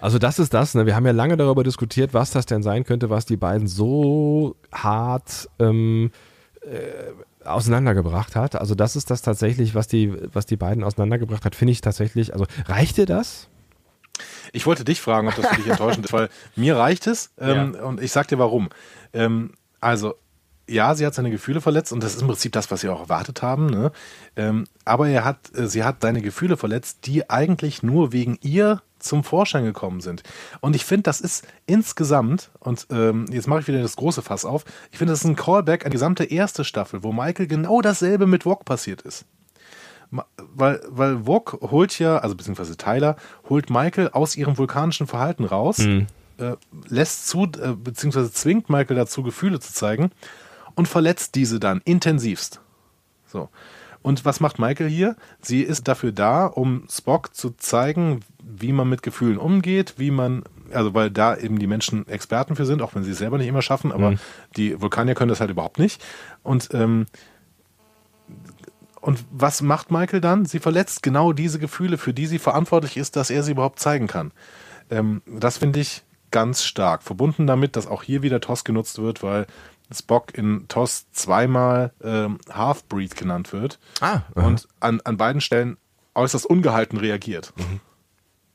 Also 0.00 0.18
das 0.18 0.38
ist 0.38 0.54
das, 0.54 0.74
ne? 0.74 0.86
wir 0.86 0.94
haben 0.94 1.06
ja 1.06 1.12
lange 1.12 1.36
darüber 1.36 1.64
diskutiert, 1.64 2.14
was 2.14 2.30
das 2.30 2.46
denn 2.46 2.62
sein 2.62 2.84
könnte, 2.84 3.10
was 3.10 3.24
die 3.24 3.36
beiden 3.36 3.66
so 3.66 4.54
hart 4.72 5.48
ähm, 5.58 6.10
äh, 6.60 7.46
auseinandergebracht 7.46 8.36
hat. 8.36 8.56
Also 8.56 8.74
das 8.74 8.96
ist 8.96 9.10
das 9.10 9.22
tatsächlich, 9.22 9.74
was 9.74 9.88
die, 9.88 10.12
was 10.32 10.46
die 10.46 10.56
beiden 10.56 10.84
auseinandergebracht 10.84 11.44
hat, 11.44 11.54
finde 11.54 11.72
ich 11.72 11.80
tatsächlich, 11.80 12.32
also 12.32 12.46
reicht 12.66 12.98
dir 12.98 13.06
das? 13.06 13.48
Ich 14.52 14.66
wollte 14.66 14.84
dich 14.84 15.00
fragen, 15.00 15.28
ob 15.28 15.34
das 15.34 15.46
für 15.46 15.56
dich 15.56 15.68
enttäuschend 15.68 16.04
ist, 16.04 16.12
weil 16.12 16.28
mir 16.54 16.76
reicht 16.76 17.06
es 17.06 17.30
ähm, 17.38 17.74
ja. 17.74 17.82
und 17.82 18.00
ich 18.00 18.12
sag 18.12 18.28
dir 18.28 18.38
warum. 18.38 18.68
Ähm, 19.12 19.54
also, 19.82 20.14
ja, 20.68 20.94
sie 20.94 21.04
hat 21.04 21.14
seine 21.14 21.30
Gefühle 21.30 21.60
verletzt 21.60 21.92
und 21.92 22.02
das 22.02 22.14
ist 22.14 22.22
im 22.22 22.28
Prinzip 22.28 22.52
das, 22.52 22.70
was 22.70 22.80
sie 22.80 22.88
auch 22.88 23.00
erwartet 23.00 23.42
haben. 23.42 23.66
Ne? 23.66 23.92
Ähm, 24.36 24.64
aber 24.84 25.08
er 25.08 25.24
hat, 25.24 25.54
äh, 25.56 25.66
sie 25.66 25.84
hat 25.84 25.96
seine 26.02 26.22
Gefühle 26.22 26.56
verletzt, 26.56 27.06
die 27.06 27.28
eigentlich 27.28 27.82
nur 27.82 28.12
wegen 28.12 28.38
ihr 28.42 28.80
zum 29.00 29.24
Vorschein 29.24 29.64
gekommen 29.64 30.00
sind. 30.00 30.22
Und 30.60 30.76
ich 30.76 30.84
finde, 30.84 31.02
das 31.02 31.20
ist 31.20 31.46
insgesamt, 31.66 32.50
und 32.60 32.86
ähm, 32.90 33.26
jetzt 33.30 33.48
mache 33.48 33.60
ich 33.60 33.68
wieder 33.68 33.82
das 33.82 33.96
große 33.96 34.22
Fass 34.22 34.44
auf, 34.44 34.64
ich 34.92 34.98
finde, 34.98 35.12
das 35.12 35.20
ist 35.20 35.26
ein 35.26 35.36
Callback 35.36 35.84
an 35.84 35.90
die 35.90 35.96
gesamte 35.96 36.24
erste 36.24 36.64
Staffel, 36.64 37.02
wo 37.02 37.12
Michael 37.12 37.48
genau 37.48 37.80
dasselbe 37.80 38.26
mit 38.26 38.46
Wok 38.46 38.64
passiert 38.64 39.02
ist. 39.02 39.24
Weil, 40.36 40.80
weil 40.88 41.26
Wok 41.26 41.58
holt 41.62 41.98
ja, 41.98 42.18
also 42.18 42.36
beziehungsweise 42.36 42.76
Tyler, 42.76 43.16
holt 43.48 43.68
Michael 43.68 44.10
aus 44.10 44.36
ihrem 44.36 44.56
vulkanischen 44.56 45.08
Verhalten 45.08 45.44
raus. 45.44 45.78
Mhm 45.78 46.06
äh, 46.38 46.56
lässt 46.88 47.28
zu, 47.28 47.44
äh, 47.44 47.74
beziehungsweise 47.74 48.32
zwingt 48.32 48.70
Michael 48.70 48.96
dazu, 48.96 49.22
Gefühle 49.22 49.60
zu 49.60 49.72
zeigen 49.72 50.10
und 50.74 50.88
verletzt 50.88 51.34
diese 51.34 51.60
dann 51.60 51.80
intensivst. 51.84 52.60
So. 53.26 53.48
Und 54.02 54.24
was 54.24 54.40
macht 54.40 54.58
Michael 54.58 54.88
hier? 54.88 55.16
Sie 55.40 55.62
ist 55.62 55.86
dafür 55.86 56.12
da, 56.12 56.46
um 56.46 56.84
Spock 56.90 57.34
zu 57.34 57.50
zeigen, 57.50 58.20
wie 58.42 58.72
man 58.72 58.88
mit 58.88 59.02
Gefühlen 59.02 59.38
umgeht, 59.38 59.94
wie 59.96 60.10
man, 60.10 60.42
also 60.72 60.92
weil 60.92 61.10
da 61.10 61.36
eben 61.36 61.58
die 61.58 61.68
Menschen 61.68 62.06
Experten 62.08 62.56
für 62.56 62.66
sind, 62.66 62.82
auch 62.82 62.94
wenn 62.94 63.04
sie 63.04 63.12
es 63.12 63.18
selber 63.18 63.38
nicht 63.38 63.46
immer 63.46 63.62
schaffen, 63.62 63.92
aber 63.92 64.12
mhm. 64.12 64.18
die 64.56 64.80
Vulkanier 64.80 65.14
können 65.14 65.28
das 65.28 65.40
halt 65.40 65.50
überhaupt 65.50 65.78
nicht. 65.78 66.02
Und, 66.42 66.70
ähm, 66.72 67.06
und 69.00 69.24
was 69.30 69.62
macht 69.62 69.92
Michael 69.92 70.20
dann? 70.20 70.46
Sie 70.46 70.58
verletzt 70.58 71.02
genau 71.02 71.32
diese 71.32 71.60
Gefühle, 71.60 71.96
für 71.96 72.12
die 72.12 72.26
sie 72.26 72.38
verantwortlich 72.38 72.96
ist, 72.96 73.14
dass 73.14 73.30
er 73.30 73.44
sie 73.44 73.52
überhaupt 73.52 73.78
zeigen 73.78 74.08
kann. 74.08 74.32
Ähm, 74.90 75.22
das 75.26 75.58
finde 75.58 75.78
ich 75.78 76.02
ganz 76.32 76.64
stark. 76.64 77.02
Verbunden 77.02 77.46
damit, 77.46 77.76
dass 77.76 77.86
auch 77.86 78.02
hier 78.02 78.22
wieder 78.22 78.40
TOS 78.40 78.64
genutzt 78.64 79.00
wird, 79.00 79.22
weil 79.22 79.46
Spock 79.92 80.36
in 80.36 80.66
TOS 80.68 81.10
zweimal 81.12 81.92
ähm, 82.02 82.38
Half-Breed 82.50 83.16
genannt 83.16 83.52
wird 83.52 83.78
ah, 84.00 84.22
und 84.34 84.66
an, 84.80 85.00
an 85.04 85.16
beiden 85.16 85.40
Stellen 85.40 85.76
äußerst 86.14 86.46
ungehalten 86.46 86.98
reagiert. 86.98 87.52
Mhm. 87.56 87.80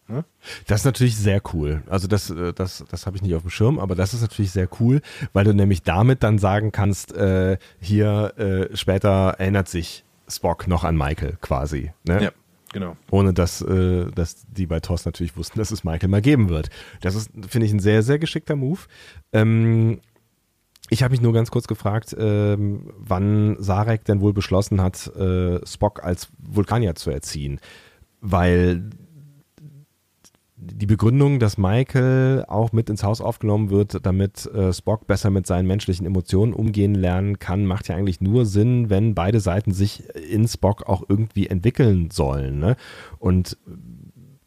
Ne? 0.09 0.25
Das 0.67 0.81
ist 0.81 0.85
natürlich 0.85 1.17
sehr 1.17 1.41
cool. 1.53 1.83
Also 1.89 2.07
das, 2.07 2.29
äh, 2.29 2.53
das, 2.53 2.83
das 2.89 3.05
habe 3.05 3.17
ich 3.17 3.23
nicht 3.23 3.35
auf 3.35 3.41
dem 3.41 3.49
Schirm, 3.49 3.77
aber 3.77 3.95
das 3.95 4.13
ist 4.13 4.21
natürlich 4.21 4.51
sehr 4.51 4.69
cool, 4.79 5.01
weil 5.33 5.43
du 5.43 5.53
nämlich 5.53 5.83
damit 5.83 6.23
dann 6.23 6.39
sagen 6.39 6.71
kannst, 6.71 7.13
äh, 7.13 7.57
hier 7.79 8.33
äh, 8.37 8.75
später 8.75 9.35
erinnert 9.37 9.67
sich 9.67 10.05
Spock 10.27 10.67
noch 10.67 10.83
an 10.83 10.97
Michael 10.97 11.37
quasi. 11.41 11.91
Ne? 12.05 12.23
Ja. 12.23 12.31
Genau. 12.73 12.97
Ohne 13.11 13.33
dass, 13.33 13.61
äh, 13.61 14.11
dass 14.11 14.45
die 14.47 14.67
bei 14.67 14.79
TOS 14.79 15.05
natürlich 15.05 15.37
wussten, 15.37 15.59
dass 15.59 15.71
es 15.71 15.83
Michael 15.83 16.09
mal 16.09 16.21
geben 16.21 16.49
wird. 16.49 16.69
Das 17.01 17.15
ist, 17.15 17.31
finde 17.47 17.65
ich, 17.65 17.73
ein 17.73 17.79
sehr, 17.79 18.03
sehr 18.03 18.19
geschickter 18.19 18.55
Move. 18.55 18.81
Ähm, 19.31 20.01
ich 20.89 21.03
habe 21.03 21.11
mich 21.11 21.21
nur 21.21 21.33
ganz 21.33 21.51
kurz 21.51 21.67
gefragt, 21.67 22.15
ähm, 22.17 22.91
wann 22.97 23.57
Sarek 23.59 24.05
denn 24.05 24.21
wohl 24.21 24.33
beschlossen 24.33 24.81
hat, 24.81 25.07
äh, 25.15 25.65
Spock 25.65 26.03
als 26.03 26.29
Vulkanier 26.37 26.95
zu 26.95 27.09
erziehen. 27.09 27.59
Weil 28.21 28.89
die 30.59 30.87
Begründung, 30.87 31.39
dass 31.39 31.59
Michael 31.59 32.43
auch 32.47 32.71
mit 32.71 32.89
ins 32.89 33.03
Haus 33.03 33.21
aufgenommen 33.21 33.69
wird, 33.69 34.05
damit 34.05 34.47
äh, 34.47 34.73
Spock 34.73 35.05
besser 35.05 35.29
mit 35.29 35.45
seinen 35.45 35.67
menschlichen 35.67 36.07
Emotionen 36.07 36.53
umgehen 36.53 36.95
lernen 36.95 37.37
kann, 37.37 37.65
macht 37.65 37.87
ja 37.87 37.95
eigentlich 37.95 38.21
nur 38.21 38.47
Sinn, 38.47 38.89
wenn 38.89 39.13
beide 39.13 39.39
Seiten 39.39 39.71
sich 39.71 40.03
in 40.15 40.47
Spock 40.47 40.87
auch 40.87 41.03
irgendwie 41.07 41.47
entwickeln 41.47 42.09
sollen. 42.09 42.57
Ne? 42.57 42.75
Und 43.19 43.55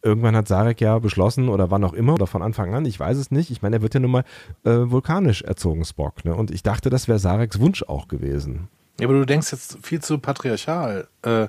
irgendwann 0.03 0.35
hat 0.35 0.49
Sarek 0.49 0.81
ja 0.81 0.99
beschlossen, 0.99 1.47
oder 1.47 1.71
wann 1.71 1.83
auch 1.85 1.93
immer, 1.93 2.15
oder 2.15 2.27
von 2.27 2.41
Anfang 2.41 2.73
an, 2.73 2.85
ich 2.85 2.99
weiß 2.99 3.17
es 3.17 3.31
nicht. 3.31 3.49
Ich 3.49 3.61
meine, 3.61 3.77
er 3.77 3.81
wird 3.81 3.93
ja 3.93 4.01
nun 4.01 4.11
mal 4.11 4.25
äh, 4.65 4.91
vulkanisch 4.91 5.43
erzogen, 5.43 5.85
Spock. 5.85 6.25
Ne? 6.25 6.35
Und 6.35 6.51
ich 6.51 6.61
dachte, 6.61 6.89
das 6.89 7.07
wäre 7.07 7.19
Sareks 7.19 7.59
Wunsch 7.61 7.83
auch 7.83 8.09
gewesen. 8.09 8.67
Ja, 8.99 9.07
aber 9.07 9.17
du 9.17 9.25
denkst 9.25 9.53
jetzt 9.53 9.77
viel 9.81 10.01
zu 10.01 10.17
patriarchal. 10.17 11.07
Äh, 11.21 11.47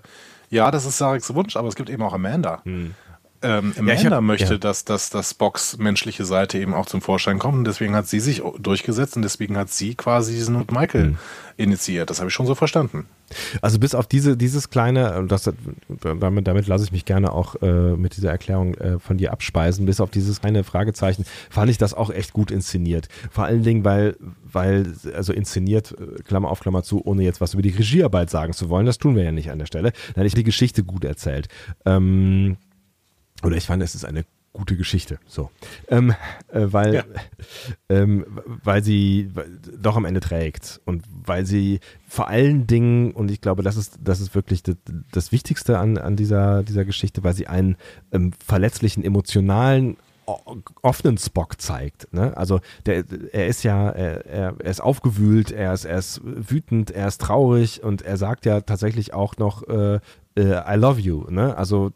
ja, 0.50 0.70
das 0.70 0.86
ist 0.86 0.98
Sareks 0.98 1.34
Wunsch, 1.34 1.56
aber 1.56 1.66
es 1.66 1.74
gibt 1.74 1.90
eben 1.90 2.02
auch 2.02 2.12
Amanda. 2.12 2.60
Hm 2.64 2.94
ähm, 3.42 3.74
Amanda 3.78 4.02
ja, 4.02 4.10
hab, 4.10 4.22
möchte, 4.22 4.54
ja. 4.54 4.58
dass, 4.58 4.84
dass 4.84 5.10
das 5.10 5.34
Box 5.34 5.78
menschliche 5.78 6.24
Seite 6.24 6.58
eben 6.58 6.74
auch 6.74 6.86
zum 6.86 7.00
Vorschein 7.00 7.38
kommt. 7.38 7.58
Und 7.58 7.64
deswegen 7.64 7.94
hat 7.94 8.06
sie 8.06 8.20
sich 8.20 8.42
durchgesetzt 8.58 9.16
und 9.16 9.22
deswegen 9.22 9.56
hat 9.56 9.70
sie 9.70 9.94
quasi 9.94 10.32
diesen 10.34 10.66
Michael 10.70 11.10
mhm. 11.10 11.18
initiiert. 11.56 12.10
Das 12.10 12.20
habe 12.20 12.28
ich 12.28 12.34
schon 12.34 12.46
so 12.46 12.54
verstanden. 12.54 13.06
Also 13.60 13.78
bis 13.78 13.94
auf 13.94 14.06
diese, 14.06 14.36
dieses 14.36 14.70
kleine, 14.70 15.24
das, 15.26 15.50
damit, 16.02 16.46
damit 16.46 16.66
lasse 16.66 16.84
ich 16.84 16.92
mich 16.92 17.04
gerne 17.04 17.32
auch 17.32 17.56
äh, 17.62 17.96
mit 17.96 18.16
dieser 18.16 18.30
Erklärung 18.30 18.74
äh, 18.74 18.98
von 18.98 19.16
dir 19.16 19.32
abspeisen, 19.32 19.86
bis 19.86 20.00
auf 20.00 20.10
dieses 20.10 20.40
kleine 20.40 20.64
Fragezeichen, 20.64 21.24
fand 21.50 21.70
ich 21.70 21.78
das 21.78 21.94
auch 21.94 22.10
echt 22.10 22.32
gut 22.32 22.50
inszeniert. 22.50 23.08
Vor 23.30 23.44
allen 23.44 23.62
Dingen, 23.62 23.84
weil, 23.84 24.16
weil, 24.44 24.92
also 25.14 25.32
inszeniert, 25.32 25.92
äh, 25.92 26.22
Klammer 26.22 26.50
auf 26.50 26.60
Klammer 26.60 26.82
zu, 26.82 27.04
ohne 27.04 27.22
jetzt 27.22 27.40
was 27.40 27.54
über 27.54 27.62
die 27.62 27.70
Regiearbeit 27.70 28.30
sagen 28.30 28.52
zu 28.52 28.68
wollen, 28.68 28.86
das 28.86 28.98
tun 28.98 29.16
wir 29.16 29.24
ja 29.24 29.32
nicht 29.32 29.50
an 29.50 29.58
der 29.58 29.66
Stelle. 29.66 29.92
Dann 30.14 30.26
ich 30.26 30.34
die 30.34 30.44
Geschichte 30.44 30.84
gut 30.84 31.04
erzählt. 31.04 31.48
Ähm, 31.84 32.56
oder 33.44 33.56
ich 33.56 33.66
fand, 33.66 33.82
es 33.82 33.94
ist 33.94 34.04
eine 34.04 34.24
gute 34.52 34.76
Geschichte, 34.76 35.18
so, 35.26 35.50
ähm, 35.88 36.14
äh, 36.48 36.66
weil, 36.66 36.94
ja. 36.94 37.04
ähm, 37.88 38.26
weil 38.62 38.84
sie 38.84 39.30
doch 39.80 39.96
am 39.96 40.04
Ende 40.04 40.20
trägt 40.20 40.80
und 40.84 41.04
weil 41.24 41.46
sie 41.46 41.80
vor 42.06 42.28
allen 42.28 42.66
Dingen 42.66 43.12
und 43.12 43.30
ich 43.30 43.40
glaube, 43.40 43.62
das 43.62 43.76
ist 43.76 43.98
das 44.02 44.20
ist 44.20 44.34
wirklich 44.34 44.62
das, 44.62 44.76
das 45.10 45.32
Wichtigste 45.32 45.78
an, 45.78 45.96
an 45.96 46.16
dieser 46.16 46.62
dieser 46.64 46.84
Geschichte, 46.84 47.24
weil 47.24 47.32
sie 47.32 47.46
einen 47.46 47.76
ähm, 48.12 48.32
verletzlichen 48.44 49.04
emotionalen 49.04 49.96
offenen 50.82 51.18
Spock 51.18 51.60
zeigt. 51.60 52.12
Ne? 52.12 52.36
Also 52.36 52.60
der, 52.86 53.04
er 53.32 53.48
ist 53.48 53.64
ja, 53.64 53.90
er, 53.90 54.26
er 54.26 54.60
ist 54.60 54.80
aufgewühlt, 54.80 55.50
er 55.50 55.72
ist, 55.72 55.84
er 55.84 55.98
ist 55.98 56.20
wütend, 56.22 56.90
er 56.92 57.08
ist 57.08 57.20
traurig 57.20 57.82
und 57.82 58.02
er 58.02 58.16
sagt 58.16 58.46
ja 58.46 58.60
tatsächlich 58.60 59.14
auch 59.14 59.36
noch, 59.36 59.66
äh, 59.68 59.94
äh, 59.94 60.00
I 60.38 60.76
love 60.76 61.00
you. 61.00 61.26
Ne? 61.28 61.56
Also 61.56 61.90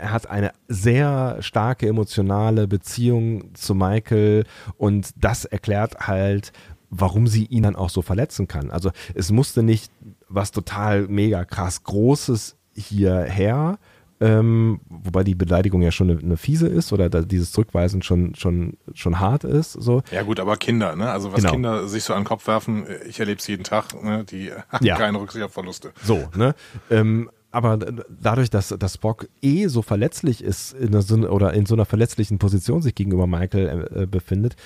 er 0.00 0.12
hat 0.12 0.30
eine 0.30 0.52
sehr 0.68 1.36
starke 1.40 1.86
emotionale 1.86 2.66
Beziehung 2.66 3.54
zu 3.54 3.74
Michael 3.74 4.44
und 4.78 5.10
das 5.16 5.44
erklärt 5.44 6.06
halt, 6.06 6.52
warum 6.88 7.26
sie 7.26 7.46
ihn 7.46 7.64
dann 7.64 7.76
auch 7.76 7.90
so 7.90 8.02
verletzen 8.02 8.48
kann. 8.48 8.70
Also 8.70 8.90
es 9.14 9.30
musste 9.30 9.62
nicht 9.62 9.90
was 10.28 10.52
total 10.52 11.08
mega 11.08 11.44
krass 11.44 11.84
Großes 11.84 12.56
hierher, 12.74 13.78
ähm, 14.20 14.80
wobei 14.88 15.24
die 15.24 15.34
Beleidigung 15.34 15.82
ja 15.82 15.90
schon 15.90 16.10
eine, 16.10 16.20
eine 16.20 16.36
fiese 16.36 16.68
ist 16.68 16.92
oder 16.92 17.08
dieses 17.10 17.50
Zurückweisen 17.50 18.02
schon, 18.02 18.36
schon, 18.36 18.76
schon 18.94 19.18
hart 19.18 19.42
ist. 19.42 19.72
So. 19.72 20.02
Ja 20.12 20.22
gut, 20.22 20.38
aber 20.38 20.56
Kinder, 20.56 20.94
ne? 20.94 21.10
Also 21.10 21.32
was 21.32 21.40
genau. 21.40 21.50
Kinder 21.50 21.88
sich 21.88 22.04
so 22.04 22.14
an 22.14 22.20
den 22.20 22.26
Kopf 22.26 22.46
werfen, 22.46 22.86
ich 23.08 23.18
erlebe 23.18 23.40
es 23.40 23.46
jeden 23.48 23.64
Tag, 23.64 24.00
ne? 24.02 24.24
die 24.24 24.52
haben 24.68 24.86
ja. 24.86 24.96
keine 24.96 25.20
Rücksicht 25.20 25.44
auf 25.44 25.52
Verluste. 25.52 25.92
So, 26.04 26.28
ne? 26.36 26.54
Ähm, 26.88 27.30
aber 27.52 27.76
dadurch, 27.76 28.50
dass, 28.50 28.68
dass 28.68 28.94
Spock 28.94 29.28
eh 29.42 29.68
so 29.68 29.82
verletzlich 29.82 30.42
ist 30.42 30.72
in 30.72 31.00
so, 31.00 31.16
oder 31.28 31.52
in 31.52 31.66
so 31.66 31.74
einer 31.74 31.84
verletzlichen 31.84 32.38
Position 32.38 32.82
sich 32.82 32.94
gegenüber 32.94 33.26
Michael 33.26 33.88
äh, 33.94 34.06
befindet, 34.06 34.56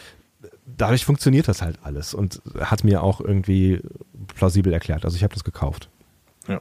dadurch 0.64 1.04
funktioniert 1.04 1.48
das 1.48 1.62
halt 1.62 1.78
alles 1.82 2.14
und 2.14 2.40
hat 2.60 2.84
mir 2.84 3.02
auch 3.02 3.20
irgendwie 3.20 3.80
plausibel 4.34 4.72
erklärt. 4.72 5.04
Also 5.04 5.16
ich 5.16 5.24
habe 5.24 5.34
das 5.34 5.44
gekauft. 5.44 5.88
Ja. 6.48 6.60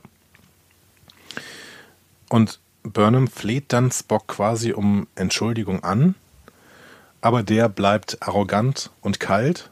Und 2.30 2.60
Burnham 2.82 3.28
fleht 3.28 3.72
dann 3.72 3.92
Spock 3.92 4.28
quasi 4.28 4.74
um 4.74 5.08
Entschuldigung 5.16 5.84
an, 5.84 6.16
aber 7.22 7.44
der 7.44 7.70
bleibt 7.70 8.18
arrogant 8.22 8.92
und 9.02 9.20
kalt. 9.20 9.70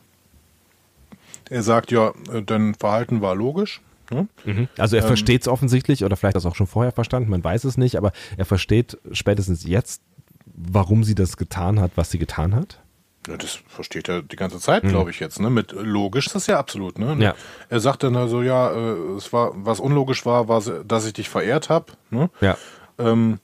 Er 1.49 1.63
sagt, 1.63 1.91
ja, 1.91 2.13
äh, 2.31 2.41
dein 2.43 2.75
Verhalten 2.75 3.21
war 3.21 3.35
logisch. 3.35 3.81
Ne? 4.14 4.27
Mhm. 4.45 4.68
Also 4.77 4.95
er 4.95 5.03
ähm, 5.03 5.07
versteht 5.07 5.41
es 5.41 5.48
offensichtlich 5.48 6.03
oder 6.06 6.15
vielleicht 6.15 6.35
das 6.35 6.45
auch 6.45 6.56
schon 6.56 6.68
vorher 6.68 6.91
verstanden, 6.91 7.30
man 7.30 7.44
weiß 7.44 7.64
es 7.64 7.77
nicht, 7.77 7.98
aber 7.98 8.11
er 8.38 8.45
versteht 8.45 8.98
spätestens 9.11 9.65
jetzt, 9.65 10.02
warum 10.45 11.03
sie 11.03 11.15
das 11.15 11.38
getan 11.38 11.80
hat, 11.80 11.91
was 11.95 12.11
sie 12.11 12.19
getan 12.19 12.56
hat. 12.56 12.80
Ja, 13.27 13.38
das 13.38 13.60
versteht 13.68 14.10
er 14.10 14.22
die 14.22 14.35
ganze 14.35 14.60
Zeit, 14.60 14.84
mhm. 14.84 14.90
glaube 14.90 15.10
ich 15.10 15.19
jetzt. 15.19 15.40
Ne? 15.40 15.49
Mit 15.49 15.72
logisch 15.72 16.27
ist 16.27 16.35
das 16.35 16.48
ja 16.48 16.60
absolut. 16.60 16.99
Ne? 16.99 17.15
Ja. 17.19 17.35
Er 17.69 17.80
sagt 17.80 18.03
dann 18.03 18.18
also, 18.18 18.41
ja, 18.41 18.72
äh, 18.72 19.15
es 19.15 19.31
war, 19.31 19.52
was 19.56 19.80
unlogisch 19.80 20.26
war, 20.26 20.49
war, 20.49 20.61
dass 20.61 21.06
ich 21.06 21.14
dich 21.14 21.30
verehrt 21.30 21.69
habe. 21.69 21.94
Ne? 22.10 22.30
Ja. 22.41 22.57
Ähm, 22.99 23.40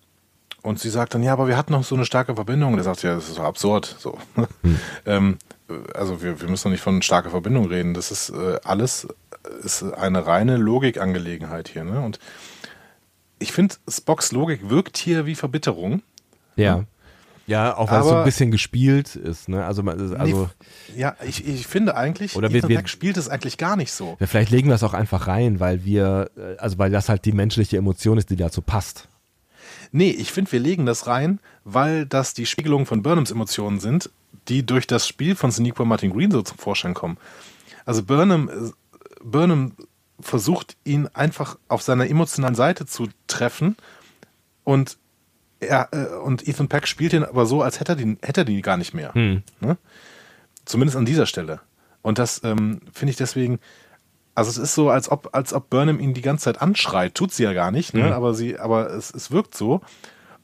und 0.61 0.79
sie 0.79 0.89
sagt 0.89 1.13
dann, 1.13 1.23
ja, 1.23 1.31
aber 1.31 1.47
wir 1.47 1.55
hatten 1.55 1.71
noch 1.71 1.85
so 1.85 1.95
eine 1.95 2.03
starke 2.03 2.35
Verbindung. 2.35 2.73
Und 2.73 2.79
er 2.79 2.83
sagt, 2.83 3.03
ja, 3.03 3.15
das 3.15 3.29
ist 3.29 3.35
so 3.35 3.43
absurd. 3.43 3.95
So. 3.97 4.17
Mhm. 4.35 4.79
ähm, 5.05 5.37
also 5.93 6.21
wir, 6.21 6.41
wir 6.41 6.49
müssen 6.49 6.65
doch 6.65 6.71
nicht 6.71 6.83
von 6.83 7.01
starker 7.01 7.29
Verbindung 7.29 7.67
reden. 7.67 7.93
Das 7.93 8.11
ist 8.11 8.29
äh, 8.31 8.59
alles 8.63 9.07
ist 9.63 9.83
eine 9.83 10.25
reine 10.25 10.57
Logikangelegenheit 10.57 11.69
hier. 11.69 11.83
Ne? 11.83 12.01
Und 12.01 12.19
ich 13.39 13.51
finde, 13.51 13.75
Spocks 13.87 14.31
Logik 14.31 14.69
wirkt 14.69 14.97
hier 14.97 15.25
wie 15.25 15.35
Verbitterung. 15.35 16.01
Ja. 16.55 16.85
Ja, 17.47 17.75
auch 17.75 17.89
weil 17.89 18.01
es 18.01 18.07
so 18.07 18.15
ein 18.15 18.25
bisschen 18.25 18.51
gespielt 18.51 19.15
ist, 19.15 19.49
ne? 19.49 19.65
Also, 19.65 19.81
also 19.81 20.49
nee, 20.93 21.01
ja, 21.01 21.15
ich, 21.27 21.47
ich 21.47 21.65
finde 21.65 21.97
eigentlich, 21.97 22.35
oder 22.35 22.53
wir, 22.53 22.61
wir, 22.69 22.87
spielt 22.87 23.17
es 23.17 23.27
eigentlich 23.27 23.57
gar 23.57 23.75
nicht 23.75 23.91
so. 23.91 24.17
Ja, 24.19 24.27
vielleicht 24.27 24.51
legen 24.51 24.67
wir 24.67 24.75
es 24.75 24.83
auch 24.83 24.93
einfach 24.93 25.25
rein, 25.25 25.59
weil 25.59 25.83
wir, 25.83 26.29
äh, 26.37 26.57
also 26.59 26.77
weil 26.77 26.91
das 26.91 27.09
halt 27.09 27.25
die 27.25 27.31
menschliche 27.31 27.77
Emotion 27.77 28.19
ist, 28.19 28.29
die 28.29 28.35
dazu 28.35 28.61
passt. 28.61 29.07
Nee, 29.91 30.11
ich 30.11 30.31
finde, 30.31 30.51
wir 30.51 30.59
legen 30.59 30.85
das 30.85 31.07
rein, 31.07 31.39
weil 31.63 32.05
das 32.05 32.35
die 32.35 32.45
Spiegelungen 32.45 32.85
von 32.85 33.01
Burnhams 33.01 33.31
Emotionen 33.31 33.79
sind, 33.79 34.11
die 34.47 34.63
durch 34.63 34.85
das 34.85 35.07
Spiel 35.07 35.35
von 35.35 35.49
Sonequa 35.49 35.85
Martin 35.85 36.13
Green 36.13 36.29
so 36.29 36.43
zum 36.43 36.59
Vorschein 36.59 36.93
kommen. 36.93 37.17
Also 37.83 38.03
Burnham, 38.03 38.49
äh, 38.49 38.88
Burnham 39.23 39.73
versucht, 40.19 40.75
ihn 40.83 41.07
einfach 41.07 41.57
auf 41.67 41.81
seiner 41.81 42.09
emotionalen 42.09 42.55
Seite 42.55 42.85
zu 42.85 43.07
treffen 43.27 43.77
und 44.63 44.97
er, 45.59 45.89
äh, 45.91 46.15
und 46.15 46.47
Ethan 46.47 46.67
Peck 46.67 46.87
spielt 46.87 47.13
ihn 47.13 47.23
aber 47.23 47.45
so, 47.45 47.61
als 47.61 47.79
hätte 47.79 47.93
er 47.93 47.95
die, 47.95 48.17
hätte 48.21 48.41
er 48.41 48.45
die 48.45 48.61
gar 48.61 48.77
nicht 48.77 48.93
mehr. 48.93 49.13
Hm. 49.13 49.43
Ne? 49.59 49.77
Zumindest 50.65 50.97
an 50.97 51.05
dieser 51.05 51.25
Stelle. 51.25 51.59
Und 52.01 52.17
das 52.17 52.43
ähm, 52.43 52.81
finde 52.93 53.11
ich 53.11 53.17
deswegen, 53.17 53.59
also 54.35 54.49
es 54.49 54.57
ist 54.57 54.75
so, 54.75 54.89
als 54.89 55.11
ob, 55.11 55.29
als 55.33 55.53
ob 55.53 55.69
Burnham 55.69 55.99
ihn 55.99 56.13
die 56.13 56.21
ganze 56.21 56.45
Zeit 56.45 56.61
anschreit. 56.61 57.15
Tut 57.15 57.33
sie 57.33 57.43
ja 57.43 57.53
gar 57.53 57.71
nicht, 57.71 57.93
ne? 57.93 58.05
Mhm. 58.05 58.11
aber, 58.13 58.33
sie, 58.33 58.57
aber 58.57 58.89
es, 58.91 59.13
es 59.13 59.31
wirkt 59.31 59.55
so. 59.55 59.81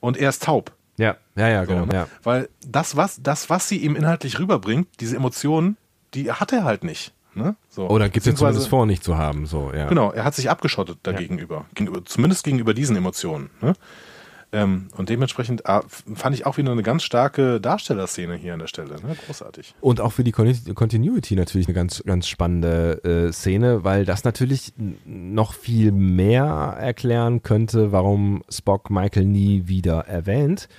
Und 0.02 0.18
er 0.18 0.30
ist 0.30 0.44
taub. 0.44 0.74
Ja, 0.98 1.16
ja, 1.36 1.50
ja, 1.50 1.66
genau. 1.66 1.82
So, 1.82 1.86
ne? 1.86 1.94
ja. 1.94 2.08
Weil 2.24 2.50
das 2.66 2.96
was, 2.96 3.22
das, 3.22 3.50
was 3.50 3.70
sie 3.70 3.78
ihm 3.78 3.96
inhaltlich 3.96 4.40
rüberbringt, 4.40 4.88
diese 5.00 5.16
Emotionen, 5.16 5.78
die 6.14 6.32
hat 6.32 6.52
er 6.52 6.64
halt 6.64 6.84
nicht. 6.84 7.14
Ne? 7.36 7.56
So. 7.70 7.90
Oder 7.90 8.10
gibt 8.10 8.26
es 8.26 8.36
zumindest 8.36 8.70
vor, 8.70 8.86
nicht 8.86 9.04
zu 9.04 9.18
haben. 9.18 9.46
So, 9.46 9.72
ja. 9.74 9.88
Genau, 9.88 10.12
er 10.12 10.24
hat 10.24 10.36
sich 10.36 10.50
abgeschottet 10.50 11.00
dagegenüber. 11.04 11.56
Ja. 11.56 11.66
Gegenüber, 11.74 12.06
zumindest 12.06 12.44
gegenüber 12.44 12.74
diesen 12.74 12.96
Emotionen. 12.96 13.50
Ne? 13.62 13.74
Ähm, 14.56 14.88
und 14.96 15.10
dementsprechend 15.10 15.66
ah, 15.66 15.84
fand 15.88 16.34
ich 16.34 16.46
auch 16.46 16.58
wieder 16.58 16.72
eine 16.72 16.82
ganz 16.82 17.04
starke 17.04 17.60
Darstellerszene 17.60 18.36
hier 18.36 18.54
an 18.54 18.60
der 18.60 18.68
Stelle. 18.68 18.96
Ne? 19.02 19.18
Großartig. 19.26 19.76
Und 19.82 20.00
auch 20.00 20.14
für 20.14 20.24
die 20.24 20.32
Continuity 20.32 21.36
natürlich 21.36 21.68
eine 21.68 21.74
ganz, 21.74 22.02
ganz 22.06 22.30
spannende 22.30 23.04
äh, 23.04 23.34
Szene, 23.34 23.84
weil 23.84 24.06
das 24.06 24.24
natürlich 24.24 24.72
noch 25.04 25.54
viel 25.54 25.92
mehr 25.92 26.46
erklären 26.80 27.44
könnte, 27.44 27.92
warum 27.92 28.44
Spock 28.50 28.90
Michael 28.90 29.26
nie 29.26 29.68
wieder 29.68 30.08
erwähnt, 30.08 30.70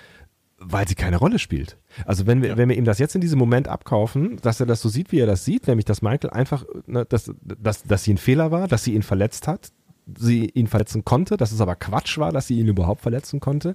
weil 0.68 0.88
sie 0.88 0.94
keine 0.94 1.16
Rolle 1.16 1.38
spielt. 1.38 1.78
Also 2.04 2.26
wenn 2.26 2.42
wir, 2.42 2.50
ja. 2.50 2.56
wenn 2.56 2.68
wir 2.68 2.76
ihm 2.76 2.84
das 2.84 2.98
jetzt 2.98 3.14
in 3.14 3.20
diesem 3.20 3.38
Moment 3.38 3.68
abkaufen, 3.68 4.38
dass 4.42 4.60
er 4.60 4.66
das 4.66 4.80
so 4.80 4.88
sieht, 4.88 5.12
wie 5.12 5.20
er 5.20 5.26
das 5.26 5.44
sieht, 5.44 5.66
nämlich 5.66 5.84
dass 5.84 6.02
Michael 6.02 6.30
einfach, 6.30 6.64
ne, 6.86 7.04
dass, 7.04 7.32
dass, 7.42 7.84
dass 7.84 8.04
sie 8.04 8.14
ein 8.14 8.18
Fehler 8.18 8.50
war, 8.50 8.68
dass 8.68 8.84
sie 8.84 8.94
ihn 8.94 9.02
verletzt 9.02 9.46
hat, 9.46 9.70
sie 10.18 10.46
ihn 10.46 10.66
verletzen 10.66 11.04
konnte, 11.04 11.36
dass 11.36 11.52
es 11.52 11.60
aber 11.60 11.74
Quatsch 11.74 12.18
war, 12.18 12.32
dass 12.32 12.46
sie 12.46 12.58
ihn 12.58 12.68
überhaupt 12.68 13.00
verletzen 13.00 13.40
konnte 13.40 13.74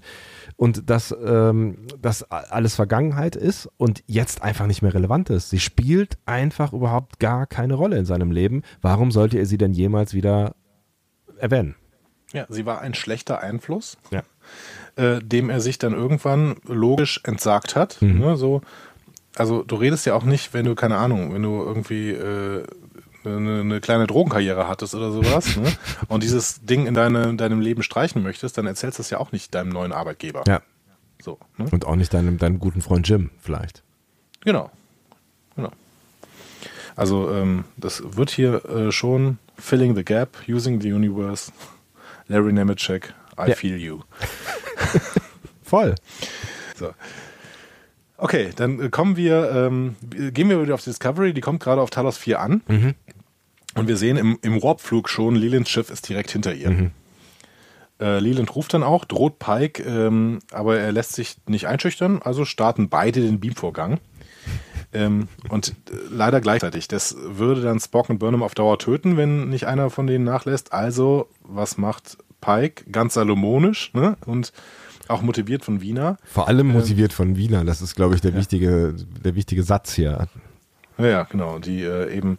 und 0.55 0.89
dass 0.89 1.15
ähm, 1.23 1.87
das 2.01 2.23
alles 2.23 2.75
Vergangenheit 2.75 3.35
ist 3.35 3.69
und 3.77 4.03
jetzt 4.07 4.41
einfach 4.41 4.67
nicht 4.67 4.81
mehr 4.81 4.93
relevant 4.93 5.29
ist. 5.29 5.49
Sie 5.49 5.59
spielt 5.59 6.17
einfach 6.25 6.73
überhaupt 6.73 7.19
gar 7.19 7.47
keine 7.47 7.73
Rolle 7.73 7.97
in 7.97 8.05
seinem 8.05 8.31
Leben. 8.31 8.63
Warum 8.81 9.11
sollte 9.11 9.37
er 9.37 9.45
sie 9.45 9.57
denn 9.57 9.73
jemals 9.73 10.13
wieder 10.13 10.55
erwähnen? 11.37 11.75
Ja, 12.33 12.45
sie 12.47 12.65
war 12.65 12.79
ein 12.79 12.93
schlechter 12.93 13.41
Einfluss, 13.41 13.97
ja. 14.09 14.23
Äh, 14.95 15.19
dem 15.21 15.49
er 15.49 15.61
sich 15.61 15.77
dann 15.77 15.93
irgendwann 15.93 16.55
logisch 16.67 17.21
entsagt 17.23 17.75
hat. 17.75 18.01
Mhm. 18.01 18.19
Ne, 18.19 18.37
so, 18.37 18.61
also 19.35 19.63
du 19.63 19.75
redest 19.75 20.05
ja 20.05 20.13
auch 20.13 20.23
nicht, 20.23 20.53
wenn 20.53 20.65
du, 20.65 20.75
keine 20.75 20.97
Ahnung, 20.97 21.33
wenn 21.33 21.43
du 21.43 21.61
irgendwie 21.61 22.11
äh, 22.11 22.63
eine, 23.23 23.61
eine 23.61 23.81
kleine 23.81 24.07
Drogenkarriere 24.07 24.67
hattest 24.67 24.95
oder 24.95 25.11
sowas 25.11 25.55
ne? 25.55 25.71
und 26.07 26.23
dieses 26.23 26.65
Ding 26.65 26.87
in 26.87 26.93
deine, 26.93 27.35
deinem 27.35 27.61
Leben 27.61 27.83
streichen 27.83 28.23
möchtest, 28.23 28.57
dann 28.57 28.65
erzählst 28.65 28.97
du 28.97 29.01
es 29.01 29.09
ja 29.09 29.19
auch 29.19 29.31
nicht 29.31 29.53
deinem 29.53 29.69
neuen 29.69 29.91
Arbeitgeber. 29.91 30.43
Ja. 30.47 30.61
So, 31.21 31.37
ne? 31.57 31.67
Und 31.71 31.85
auch 31.85 31.95
nicht 31.95 32.13
deinem, 32.13 32.37
deinem 32.37 32.59
guten 32.59 32.81
Freund 32.81 33.07
Jim 33.07 33.29
vielleicht. 33.39 33.83
Genau. 34.41 34.71
Genau. 35.55 35.71
Also 36.95 37.31
ähm, 37.31 37.65
das 37.77 38.01
wird 38.17 38.31
hier 38.31 38.65
äh, 38.65 38.91
schon 38.91 39.37
filling 39.57 39.95
the 39.95 40.03
gap, 40.03 40.37
using 40.47 40.81
the 40.81 40.91
universe. 40.91 41.51
Larry 42.27 42.53
Nemeczek, 42.53 43.13
I 43.45 43.49
ja. 43.49 43.55
feel 43.55 43.77
you. 43.77 44.01
Voll. 45.63 45.95
So. 46.75 46.91
Okay, 48.17 48.51
dann 48.55 48.91
kommen 48.91 49.17
wir, 49.17 49.51
ähm, 49.51 49.95
gehen 50.09 50.49
wir 50.49 50.61
wieder 50.61 50.75
auf 50.75 50.83
Discovery, 50.83 51.33
die 51.33 51.41
kommt 51.41 51.61
gerade 51.61 51.81
auf 51.81 51.89
Talos 51.89 52.17
4 52.17 52.39
an. 52.39 52.61
Mhm. 52.67 52.95
Und 53.75 53.87
wir 53.87 53.97
sehen 53.97 54.17
im, 54.17 54.37
im 54.41 54.61
Warpflug 54.61 55.09
schon, 55.09 55.35
Lelands 55.35 55.69
Schiff 55.69 55.89
ist 55.89 56.07
direkt 56.07 56.31
hinter 56.31 56.53
ihr. 56.53 56.69
Mhm. 56.69 56.91
Äh, 57.99 58.19
Leland 58.19 58.55
ruft 58.55 58.73
dann 58.73 58.83
auch, 58.83 59.05
droht 59.05 59.39
Pike, 59.39 59.83
ähm, 59.83 60.39
aber 60.51 60.79
er 60.79 60.91
lässt 60.91 61.13
sich 61.13 61.37
nicht 61.47 61.67
einschüchtern, 61.67 62.21
also 62.21 62.45
starten 62.45 62.89
beide 62.89 63.21
den 63.21 63.39
Beamvorgang. 63.39 63.99
Ähm, 64.93 65.27
und 65.49 65.69
äh, 65.69 65.95
leider 66.09 66.41
gleichzeitig. 66.41 66.87
Das 66.87 67.15
würde 67.17 67.61
dann 67.61 67.79
Spock 67.79 68.09
und 68.09 68.19
Burnham 68.19 68.43
auf 68.43 68.55
Dauer 68.55 68.77
töten, 68.77 69.17
wenn 69.17 69.49
nicht 69.49 69.65
einer 69.67 69.89
von 69.89 70.07
denen 70.07 70.25
nachlässt. 70.25 70.73
Also, 70.73 71.27
was 71.43 71.77
macht 71.77 72.17
Pike? 72.41 72.85
Ganz 72.91 73.13
salomonisch 73.13 73.93
ne? 73.93 74.17
und 74.25 74.51
auch 75.07 75.21
motiviert 75.21 75.63
von 75.63 75.81
Wiener. 75.81 76.17
Vor 76.23 76.47
allem 76.47 76.69
ähm, 76.69 76.73
motiviert 76.73 77.11
ähm, 77.11 77.15
von 77.15 77.37
Wiener, 77.37 77.63
das 77.65 77.81
ist, 77.81 77.95
glaube 77.95 78.15
ich, 78.15 78.21
der, 78.21 78.31
ja. 78.31 78.37
wichtige, 78.37 78.95
der 79.23 79.35
wichtige 79.35 79.63
Satz 79.63 79.93
hier. 79.93 80.27
Ja, 80.97 81.23
genau, 81.23 81.59
die 81.59 81.83
äh, 81.83 82.15
eben 82.15 82.37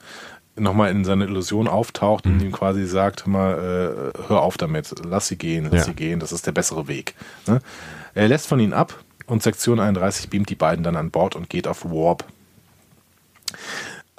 nochmal 0.57 0.91
in 0.91 1.05
seine 1.05 1.25
Illusion 1.25 1.69
auftaucht 1.69 2.27
mhm. 2.27 2.33
und 2.33 2.43
ihm 2.43 2.53
quasi 2.53 2.87
sagt, 2.87 3.27
mal, 3.27 4.13
äh, 4.15 4.29
hör 4.29 4.43
auf 4.43 4.57
damit, 4.57 4.95
lass 5.05 5.29
sie 5.29 5.37
gehen, 5.37 5.65
lass 5.65 5.81
ja. 5.81 5.85
sie 5.85 5.95
gehen, 5.95 6.21
das 6.21 6.33
ist 6.33 6.47
der 6.47 6.53
bessere 6.53 6.89
Weg. 6.89 7.15
Ne? 7.47 7.61
Er 8.15 8.29
lässt 8.29 8.47
von 8.47 8.61
ihnen 8.61 8.73
ab 8.73 9.03
und 9.27 9.43
Sektion 9.43 9.81
31 9.81 10.29
beamt 10.29 10.51
die 10.51 10.55
beiden 10.55 10.85
dann 10.85 10.97
an 10.97 11.11
Bord 11.11 11.37
und 11.37 11.49
geht 11.49 11.67
auf 11.67 11.85
Warp. 11.85 12.25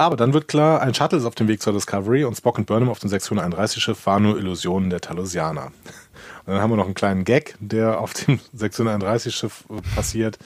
Aber 0.03 0.17
dann 0.17 0.33
wird 0.33 0.49
klar, 0.49 0.81
ein 0.81 0.93
Shuttle 0.93 1.17
ist 1.17 1.23
auf 1.23 1.35
dem 1.35 1.47
Weg 1.47 1.61
zur 1.61 1.71
Discovery 1.71 2.25
und 2.25 2.35
Spock 2.35 2.57
und 2.57 2.65
Burnham 2.65 2.89
auf 2.89 2.99
dem 2.99 3.09
Sektion 3.09 3.39
31 3.39 3.81
Schiff 3.81 4.05
waren 4.05 4.23
nur 4.23 4.37
Illusionen 4.37 4.89
der 4.89 4.99
Talosianer. 4.99 5.67
Und 5.67 6.53
dann 6.53 6.59
haben 6.59 6.71
wir 6.71 6.75
noch 6.75 6.87
einen 6.87 6.93
kleinen 6.93 7.23
Gag, 7.23 7.55
der 7.61 8.01
auf 8.01 8.13
dem 8.13 8.41
Sektion 8.51 8.89
31 8.89 9.33
Schiff 9.33 9.63
passiert. 9.95 10.37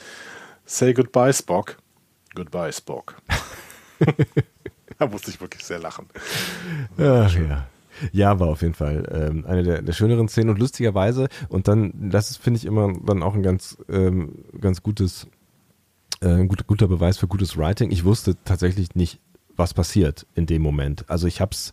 Say 0.64 0.94
goodbye, 0.94 1.32
Spock. 1.32 1.76
Goodbye, 2.36 2.72
Spock. 2.72 3.16
da 4.98 5.08
musste 5.08 5.32
ich 5.32 5.40
wirklich 5.40 5.64
sehr 5.64 5.80
lachen. 5.80 6.06
Ach, 6.96 7.34
ja. 7.34 7.66
Ja, 8.12 8.38
war 8.38 8.50
auf 8.50 8.62
jeden 8.62 8.74
Fall 8.74 9.08
ähm, 9.10 9.44
eine 9.44 9.64
der, 9.64 9.82
der, 9.82 9.92
schöneren 9.92 10.28
Szenen 10.28 10.50
und 10.50 10.60
lustigerweise 10.60 11.26
und 11.48 11.66
dann, 11.66 12.10
das 12.10 12.36
finde 12.36 12.58
ich 12.58 12.64
immer 12.64 12.92
dann 13.04 13.24
auch 13.24 13.34
ein 13.34 13.42
ganz, 13.42 13.76
ähm, 13.88 14.44
ganz 14.60 14.84
gutes, 14.84 15.26
äh, 16.20 16.46
guter 16.46 16.86
Beweis 16.86 17.18
für 17.18 17.26
gutes 17.26 17.56
Writing. 17.56 17.90
Ich 17.90 18.04
wusste 18.04 18.36
tatsächlich 18.44 18.94
nicht, 18.94 19.18
was 19.58 19.74
passiert 19.74 20.26
in 20.34 20.46
dem 20.46 20.62
Moment. 20.62 21.04
Also 21.08 21.26
ich 21.26 21.40
habe 21.40 21.50
es 21.52 21.72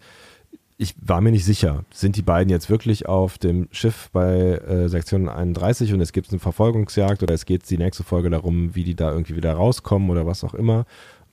ich 0.77 0.93
war 1.01 1.21
mir 1.21 1.31
nicht 1.31 1.45
sicher, 1.45 1.85
sind 1.93 2.17
die 2.17 2.21
beiden 2.21 2.49
jetzt 2.49 2.69
wirklich 2.69 3.07
auf 3.07 3.37
dem 3.37 3.69
Schiff 3.71 4.09
bei 4.11 4.33
äh, 4.33 4.89
Sektion 4.89 5.29
31 5.29 5.93
und 5.93 6.01
es 6.01 6.11
gibt 6.11 6.31
eine 6.31 6.39
Verfolgungsjagd 6.39 7.23
oder 7.23 7.33
es 7.33 7.45
geht 7.45 7.69
die 7.69 7.77
nächste 7.77 8.03
Folge 8.03 8.29
darum, 8.29 8.75
wie 8.75 8.83
die 8.83 8.95
da 8.95 9.11
irgendwie 9.11 9.37
wieder 9.37 9.53
rauskommen 9.53 10.09
oder 10.09 10.25
was 10.25 10.43
auch 10.43 10.53
immer. 10.53 10.85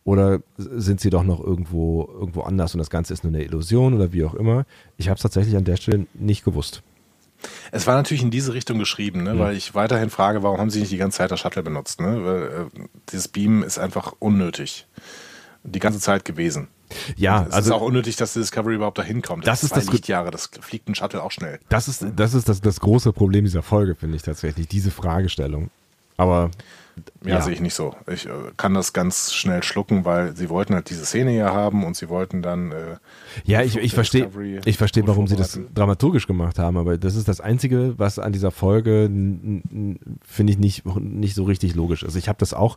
Oder 0.05 0.41
sind 0.57 1.01
sie 1.01 1.11
doch 1.11 1.23
noch 1.23 1.41
irgendwo, 1.41 2.09
irgendwo 2.13 2.43
anders 2.43 2.75
und 2.75 2.79
das 2.79 2.91
Ganze 2.91 3.13
ist 3.13 3.25
nur 3.25 3.33
eine 3.33 3.45
Illusion 3.45 3.95
oder 3.95 4.13
wie 4.13 4.25
auch 4.25 4.35
immer. 4.35 4.65
Ich 4.97 5.09
habe 5.09 5.17
es 5.17 5.23
tatsächlich 5.23 5.57
an 5.57 5.65
der 5.65 5.77
Stelle 5.77 6.07
nicht 6.15 6.45
gewusst. 6.45 6.83
Es 7.73 7.87
war 7.87 7.97
natürlich 7.97 8.23
in 8.23 8.31
diese 8.31 8.55
Richtung 8.55 8.79
geschrieben, 8.79 9.25
ne? 9.25 9.35
Mhm. 9.35 9.39
weil 9.39 9.57
ich 9.57 9.75
weiterhin 9.75 10.11
frage, 10.11 10.45
warum 10.45 10.59
haben 10.59 10.71
sie 10.71 10.81
nicht 10.81 10.93
die 10.93 10.97
ganze 10.97 11.19
Zeit 11.19 11.33
das 11.33 11.41
Shuttle 11.41 11.63
benutzt? 11.63 12.01
Ne? 12.01 12.25
Weil, 12.25 12.43
äh, 12.43 12.87
dieses 13.11 13.29
Beam 13.29 13.65
ist 13.65 13.79
einfach 13.79 14.15
unnötig. 14.21 14.87
Die 15.65 15.79
ganze 15.79 16.01
Zeit 16.01 16.25
gewesen. 16.25 16.69
Ja, 17.17 17.47
es 17.49 17.55
also 17.55 17.71
ist 17.71 17.77
auch 17.77 17.83
unnötig, 17.83 18.17
dass 18.17 18.35
die 18.35 18.41
Discovery 18.41 18.75
überhaupt 18.75 18.99
dahin 18.99 19.23
kommt. 19.23 19.47
Das, 19.47 19.61
das 19.61 19.71
ist 19.71 19.77
das 19.77 19.93
Lichtjahre, 19.93 20.31
das 20.31 20.51
fliegt 20.61 20.89
ein 20.89 20.95
Shuttle 20.95 21.23
auch 21.23 21.31
schnell. 21.31 21.59
Das 21.69 21.89
ist 21.89 22.05
das 22.17 22.35
ist 22.35 22.49
das, 22.49 22.61
das 22.61 22.81
große 22.81 23.13
Problem 23.13 23.45
dieser 23.45 23.63
Folge, 23.63 23.95
finde 23.95 24.17
ich 24.17 24.23
tatsächlich, 24.23 24.69
diese 24.69 24.91
Fragestellung. 24.91 25.71
Aber 26.17 26.51
ja, 27.25 27.31
ja, 27.31 27.41
sehe 27.41 27.55
ich 27.55 27.61
nicht 27.61 27.75
so. 27.75 27.95
Ich 28.07 28.27
äh, 28.27 28.31
kann 28.57 28.75
das 28.75 28.93
ganz 28.93 29.33
schnell 29.33 29.63
schlucken, 29.63 30.05
weil 30.05 30.37
sie 30.37 30.51
wollten 30.51 30.75
halt 30.75 30.91
diese 30.91 31.07
Szene 31.07 31.31
hier 31.31 31.53
haben 31.53 31.85
und 31.85 31.97
sie 31.97 32.09
wollten 32.09 32.43
dann. 32.43 32.73
Äh, 32.73 32.97
ja, 33.45 33.63
ich, 33.63 33.77
ich 33.77 33.95
verstehe, 33.95 34.29
ich 34.65 34.77
verstehe, 34.77 35.07
warum 35.07 35.27
sie 35.27 35.37
das 35.37 35.59
dramaturgisch 35.75 36.27
gemacht 36.27 36.59
haben, 36.59 36.77
aber 36.77 36.99
das 36.99 37.15
ist 37.15 37.29
das 37.29 37.41
Einzige, 37.41 37.95
was 37.99 38.19
an 38.19 38.33
dieser 38.33 38.51
Folge 38.51 39.05
finde 39.09 40.53
ich 40.53 40.59
nicht, 40.59 40.85
nicht 40.85 41.35
so 41.35 41.45
richtig 41.45 41.75
logisch 41.75 42.03
ist. 42.03 42.17
Ich 42.17 42.29
habe 42.29 42.39
das 42.39 42.53
auch, 42.53 42.77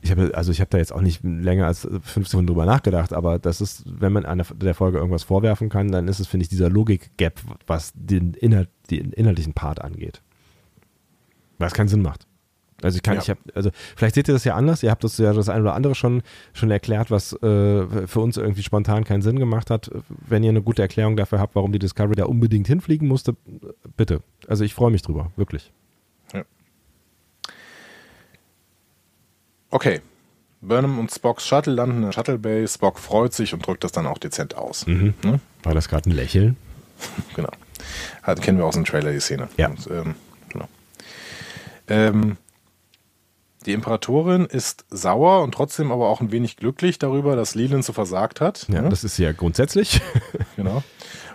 ich 0.00 0.10
habe, 0.10 0.32
also 0.34 0.50
ich 0.50 0.60
habe 0.60 0.70
da 0.70 0.78
jetzt 0.78 0.92
auch 0.92 1.02
nicht 1.02 1.22
länger 1.22 1.66
als 1.66 1.86
fünf 2.02 2.28
Sekunden 2.28 2.48
drüber 2.48 2.66
nachgedacht, 2.66 3.12
aber 3.12 3.38
das 3.38 3.60
ist, 3.60 3.84
wenn 3.86 4.12
man 4.12 4.24
an 4.24 4.42
der 4.56 4.74
Folge 4.74 4.98
irgendwas 4.98 5.22
vorwerfen 5.22 5.68
kann, 5.68 5.92
dann 5.92 6.08
ist 6.08 6.18
es, 6.18 6.26
finde 6.26 6.42
ich, 6.42 6.48
dieser 6.48 6.68
Logik-Gap, 6.68 7.40
was 7.66 7.92
den, 7.94 8.34
Inhalt, 8.34 8.70
den 8.90 9.12
inhaltlichen 9.12 9.52
Part 9.52 9.80
angeht. 9.80 10.20
Was 11.58 11.74
keinen 11.74 11.88
Sinn 11.88 12.02
macht. 12.02 12.26
Also 12.84 12.96
ich 12.96 13.02
kann, 13.02 13.14
ja. 13.14 13.22
ich 13.22 13.30
habe, 13.30 13.40
also 13.54 13.70
vielleicht 13.96 14.14
seht 14.14 14.28
ihr 14.28 14.34
das 14.34 14.44
ja 14.44 14.54
anders. 14.54 14.82
Ihr 14.82 14.90
habt 14.90 15.04
das 15.04 15.18
ja 15.18 15.32
das 15.32 15.48
eine 15.48 15.62
oder 15.62 15.74
andere 15.74 15.94
schon 15.94 16.22
schon 16.52 16.70
erklärt, 16.70 17.10
was 17.10 17.32
äh, 17.34 18.06
für 18.06 18.20
uns 18.20 18.36
irgendwie 18.36 18.62
spontan 18.62 19.04
keinen 19.04 19.22
Sinn 19.22 19.38
gemacht 19.38 19.70
hat. 19.70 19.90
Wenn 20.08 20.42
ihr 20.42 20.50
eine 20.50 20.62
gute 20.62 20.82
Erklärung 20.82 21.16
dafür 21.16 21.38
habt, 21.38 21.54
warum 21.54 21.72
die 21.72 21.78
Discovery 21.78 22.16
da 22.16 22.24
unbedingt 22.24 22.66
hinfliegen 22.66 23.08
musste, 23.08 23.36
bitte. 23.96 24.20
Also 24.48 24.64
ich 24.64 24.74
freue 24.74 24.90
mich 24.90 25.02
drüber, 25.02 25.30
wirklich. 25.36 25.70
Ja. 26.32 26.44
Okay. 29.70 30.00
Burnham 30.62 31.00
und 31.00 31.10
Spocks 31.10 31.46
Shuttle 31.46 31.74
landen 31.74 31.96
in 31.96 32.02
der 32.02 32.12
Shuttle 32.12 32.38
Bay. 32.38 32.66
Spock 32.68 32.98
freut 32.98 33.34
sich 33.34 33.52
und 33.52 33.66
drückt 33.66 33.82
das 33.82 33.90
dann 33.90 34.06
auch 34.06 34.18
dezent 34.18 34.56
aus. 34.56 34.86
Mhm. 34.86 35.14
Ne? 35.24 35.40
War 35.64 35.74
das 35.74 35.88
gerade 35.88 36.08
ein 36.08 36.12
Lächeln? 36.12 36.56
genau. 37.36 37.50
Hat, 38.22 38.40
kennen 38.40 38.58
wir 38.58 38.64
aus 38.64 38.74
dem 38.74 38.84
Trailer 38.84 39.12
die 39.12 39.20
Szene. 39.20 39.48
Ja. 39.56 39.68
Und, 39.68 39.88
ähm, 39.90 40.14
genau. 40.48 40.68
Ähm, 41.88 42.36
die 43.66 43.72
Imperatorin 43.72 44.46
ist 44.46 44.84
sauer 44.90 45.42
und 45.42 45.52
trotzdem 45.52 45.92
aber 45.92 46.08
auch 46.08 46.20
ein 46.20 46.32
wenig 46.32 46.56
glücklich 46.56 46.98
darüber, 46.98 47.36
dass 47.36 47.54
Leland 47.54 47.84
so 47.84 47.92
versagt 47.92 48.40
hat. 48.40 48.66
Ja, 48.68 48.82
ne? 48.82 48.88
das 48.88 49.04
ist 49.04 49.18
ja 49.18 49.32
grundsätzlich. 49.32 50.00
genau. 50.56 50.82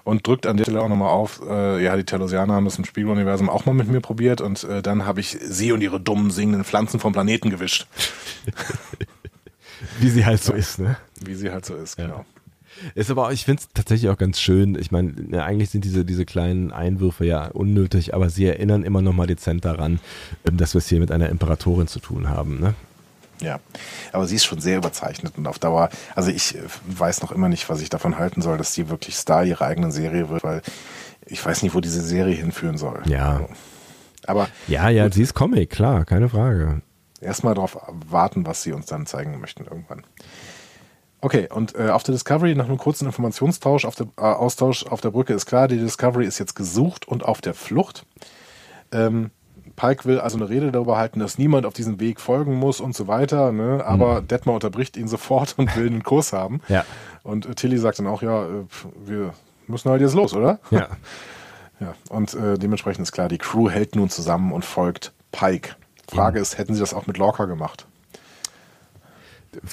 Und 0.04 0.26
drückt 0.26 0.48
an 0.48 0.56
der 0.56 0.64
Stelle 0.64 0.82
auch 0.82 0.88
nochmal 0.88 1.10
auf, 1.10 1.42
äh, 1.48 1.84
ja, 1.84 1.96
die 1.98 2.06
Telosianer 2.06 2.54
haben 2.54 2.66
das 2.66 2.78
im 2.78 2.86
Spiegeluniversum 2.86 3.50
auch 3.50 3.66
mal 3.66 3.74
mit 3.74 3.90
mir 3.90 4.00
probiert 4.00 4.40
und 4.40 4.64
äh, 4.64 4.82
dann 4.82 5.06
habe 5.06 5.20
ich 5.20 5.38
sie 5.42 5.72
und 5.74 5.82
ihre 5.82 6.00
dummen 6.00 6.32
singenden 6.32 6.64
Pflanzen 6.64 7.00
vom 7.00 7.12
Planeten 7.12 7.50
gewischt. 7.50 7.88
Wie 10.00 10.10
sie 10.10 10.26
halt 10.26 10.42
so 10.42 10.54
ja. 10.54 10.60
ist, 10.60 10.80
ne? 10.80 10.98
Wie 11.20 11.36
sie 11.36 11.52
halt 11.52 11.66
so 11.66 11.76
ist, 11.76 12.00
ja. 12.00 12.26
Ist 12.96 13.12
aber 13.12 13.32
ich 13.32 13.46
finde 13.46 13.62
es 13.62 13.70
tatsächlich 13.74 14.10
auch 14.10 14.18
ganz 14.18 14.40
schön. 14.40 14.78
Ich 14.80 14.92
meine, 14.92 15.14
ja, 15.32 15.44
eigentlich 15.44 15.70
sind 15.70 15.84
diese, 15.84 16.06
diese 16.06 16.26
kleinen 16.26 16.72
Einwürfe 16.72 17.26
ja 17.26 17.48
unnötig, 17.48 18.14
aber 18.14 18.30
sie 18.30 18.46
erinnern 18.46 18.84
immer 18.84 19.02
noch 19.02 19.14
mal 19.14 19.28
dezent 19.28 19.66
daran, 19.66 20.00
ähm, 20.46 20.58
dass 20.58 20.74
wir 20.74 20.80
es 20.80 20.88
hier 20.88 21.00
mit 21.00 21.12
einer 21.12 21.30
Imperatorin 21.30 21.88
zu 21.88 22.00
tun 22.00 22.30
haben. 22.30 22.60
Ne? 22.60 22.74
Ja, 23.42 23.60
aber 24.12 24.26
sie 24.28 24.36
ist 24.36 24.46
schon 24.46 24.62
sehr 24.62 24.78
überzeichnet 24.78 25.34
und 25.38 25.48
auf 25.48 25.60
Dauer, 25.60 25.90
also 26.16 26.32
ich 26.32 26.56
äh, 26.56 26.62
weiß 26.88 27.22
noch 27.22 27.32
immer 27.32 27.50
nicht, 27.50 27.70
was 27.70 27.82
ich 27.82 27.90
davon 27.90 28.18
halten 28.18 28.42
soll, 28.42 28.58
dass 28.58 28.74
sie 28.74 28.90
wirklich 28.90 29.16
Star 29.16 29.44
ihrer 29.44 29.66
eigenen 29.66 29.92
Serie 29.92 30.30
wird, 30.30 30.44
weil 30.44 30.62
ich 31.26 31.46
weiß 31.46 31.62
nicht, 31.64 31.76
wo 31.76 31.82
diese 31.82 32.02
Serie 32.02 32.36
hinführen 32.36 32.78
soll. 32.78 33.04
Ja. 33.08 33.48
Aber. 34.26 34.48
Ja, 34.68 34.90
ja, 34.90 35.06
gut. 35.06 35.14
sie 35.14 35.24
ist 35.24 35.34
Comic, 35.34 35.70
klar, 35.70 36.06
keine 36.06 36.30
Frage. 36.30 36.82
Erstmal 37.22 37.56
darauf 37.56 37.78
warten, 38.10 38.46
was 38.46 38.64
sie 38.64 38.74
uns 38.74 38.86
dann 38.86 39.06
zeigen 39.06 39.40
möchten 39.40 39.66
irgendwann. 39.66 40.04
Okay, 41.20 41.50
und 41.52 41.76
äh, 41.76 41.90
auf 41.90 42.04
der 42.04 42.14
Discovery, 42.14 42.54
nach 42.56 42.66
einem 42.66 42.78
kurzen 42.78 43.06
Informationstausch, 43.06 43.86
auf 43.86 43.96
der, 43.96 44.08
äh, 44.18 44.22
Austausch 44.22 44.86
auf 44.86 45.02
der 45.02 45.12
Brücke 45.12 45.34
ist 45.34 45.48
klar, 45.48 45.68
die 45.68 45.78
Discovery 45.78 46.26
ist 46.26 46.38
jetzt 46.38 46.56
gesucht 46.56 47.08
und 47.08 47.26
auf 47.26 47.42
der 47.42 47.54
Flucht. 47.54 48.06
Ähm, 48.92 49.32
Pike 49.76 50.06
will 50.06 50.20
also 50.20 50.38
eine 50.38 50.50
Rede 50.50 50.72
darüber 50.72 50.98
halten, 50.98 51.20
dass 51.20 51.38
niemand 51.38 51.66
auf 51.66 51.74
diesem 51.74 52.00
Weg 52.00 52.20
folgen 52.20 52.56
muss 52.56 52.82
und 52.82 52.96
so 52.96 53.08
weiter, 53.08 53.52
ne? 53.52 53.84
aber 53.86 54.22
mhm. 54.22 54.28
Detmar 54.28 54.56
unterbricht 54.56 54.98
ihn 54.98 55.08
sofort 55.08 55.56
und 55.58 55.76
will 55.76 55.88
einen 55.88 56.04
Kurs 56.04 56.34
haben. 56.34 56.62
Ja. 56.68 56.84
Und 57.24 57.46
äh, 57.46 57.56
Tilly 57.56 57.78
sagt 57.78 58.00
dann 58.00 58.08
auch, 58.08 58.22
ja, 58.22 58.46
äh, 58.46 58.66
wir 59.06 59.34
müssen 59.68 59.90
halt 59.90 60.02
jetzt 60.02 60.16
los, 60.16 60.34
oder? 60.34 60.60
Ja. 60.72 60.88
ja. 61.80 61.94
Und 62.10 62.34
äh, 62.34 62.58
dementsprechend 62.58 63.04
ist 63.04 63.12
klar, 63.12 63.28
die 63.28 63.38
Crew 63.38 63.70
hält 63.70 63.96
nun 63.96 64.10
zusammen 64.10 64.52
und 64.52 64.66
folgt 64.66 65.14
Pike. 65.32 65.76
Frage 66.10 66.40
mhm. 66.40 66.44
ist, 66.44 66.58
hätten 66.58 66.74
sie 66.74 66.80
das 66.80 66.94
auch 66.94 67.06
mit 67.06 67.18
Lorca 67.18 67.46
gemacht? 67.46 67.88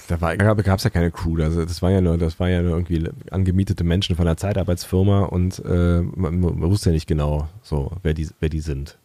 Da 0.08 0.34
gab 0.34 0.78
es 0.78 0.84
ja 0.84 0.90
keine 0.90 1.10
Crew, 1.10 1.42
also 1.42 1.64
das 1.64 1.82
war 1.82 1.90
ja 1.90 2.00
nur, 2.00 2.18
das 2.18 2.40
war 2.40 2.48
ja 2.48 2.62
nur 2.62 2.72
irgendwie 2.72 3.08
angemietete 3.30 3.84
Menschen 3.84 4.16
von 4.16 4.26
der 4.26 4.36
Zeitarbeitsfirma 4.36 5.24
und 5.24 5.62
äh, 5.64 6.00
man, 6.00 6.40
man, 6.40 6.62
wusste 6.62 6.90
ja 6.90 6.94
nicht 6.94 7.06
genau 7.06 7.48
so, 7.62 7.92
wer 8.02 8.14
die, 8.14 8.28
wer 8.40 8.48
die 8.48 8.60
sind. 8.60 8.98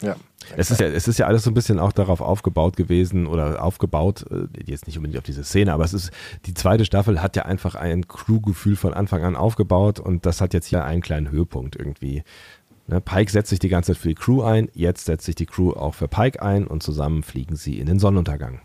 Ja. 0.00 0.16
Es 0.56 0.70
ist 0.70 0.80
ja, 0.80 0.88
es 0.88 1.08
ist 1.08 1.18
ja 1.18 1.26
alles 1.26 1.44
so 1.44 1.50
ein 1.50 1.54
bisschen 1.54 1.78
auch 1.78 1.92
darauf 1.92 2.20
aufgebaut 2.20 2.76
gewesen 2.76 3.26
oder 3.26 3.62
aufgebaut, 3.62 4.26
äh, 4.30 4.46
jetzt 4.64 4.86
nicht 4.86 4.96
unbedingt 4.96 5.18
auf 5.18 5.24
diese 5.24 5.44
Szene, 5.44 5.72
aber 5.72 5.84
es 5.84 5.94
ist, 5.94 6.10
die 6.46 6.54
zweite 6.54 6.84
Staffel 6.84 7.22
hat 7.22 7.36
ja 7.36 7.44
einfach 7.44 7.74
ein 7.74 8.06
Crew-Gefühl 8.06 8.76
von 8.76 8.92
Anfang 8.92 9.24
an 9.24 9.36
aufgebaut 9.36 10.00
und 10.00 10.26
das 10.26 10.40
hat 10.40 10.52
jetzt 10.52 10.66
hier 10.66 10.84
einen 10.84 11.02
kleinen 11.02 11.30
Höhepunkt 11.30 11.76
irgendwie. 11.76 12.22
Ne, 12.86 13.00
Pike 13.00 13.30
setzt 13.30 13.50
sich 13.50 13.58
die 13.58 13.70
ganze 13.70 13.92
Zeit 13.92 14.02
für 14.02 14.08
die 14.08 14.14
Crew 14.14 14.42
ein, 14.42 14.68
jetzt 14.74 15.06
setzt 15.06 15.24
sich 15.24 15.34
die 15.34 15.46
Crew 15.46 15.72
auch 15.72 15.94
für 15.94 16.08
Pike 16.08 16.42
ein 16.42 16.66
und 16.66 16.82
zusammen 16.82 17.22
fliegen 17.22 17.56
sie 17.56 17.78
in 17.78 17.86
den 17.86 17.98
Sonnenuntergang. 17.98 18.60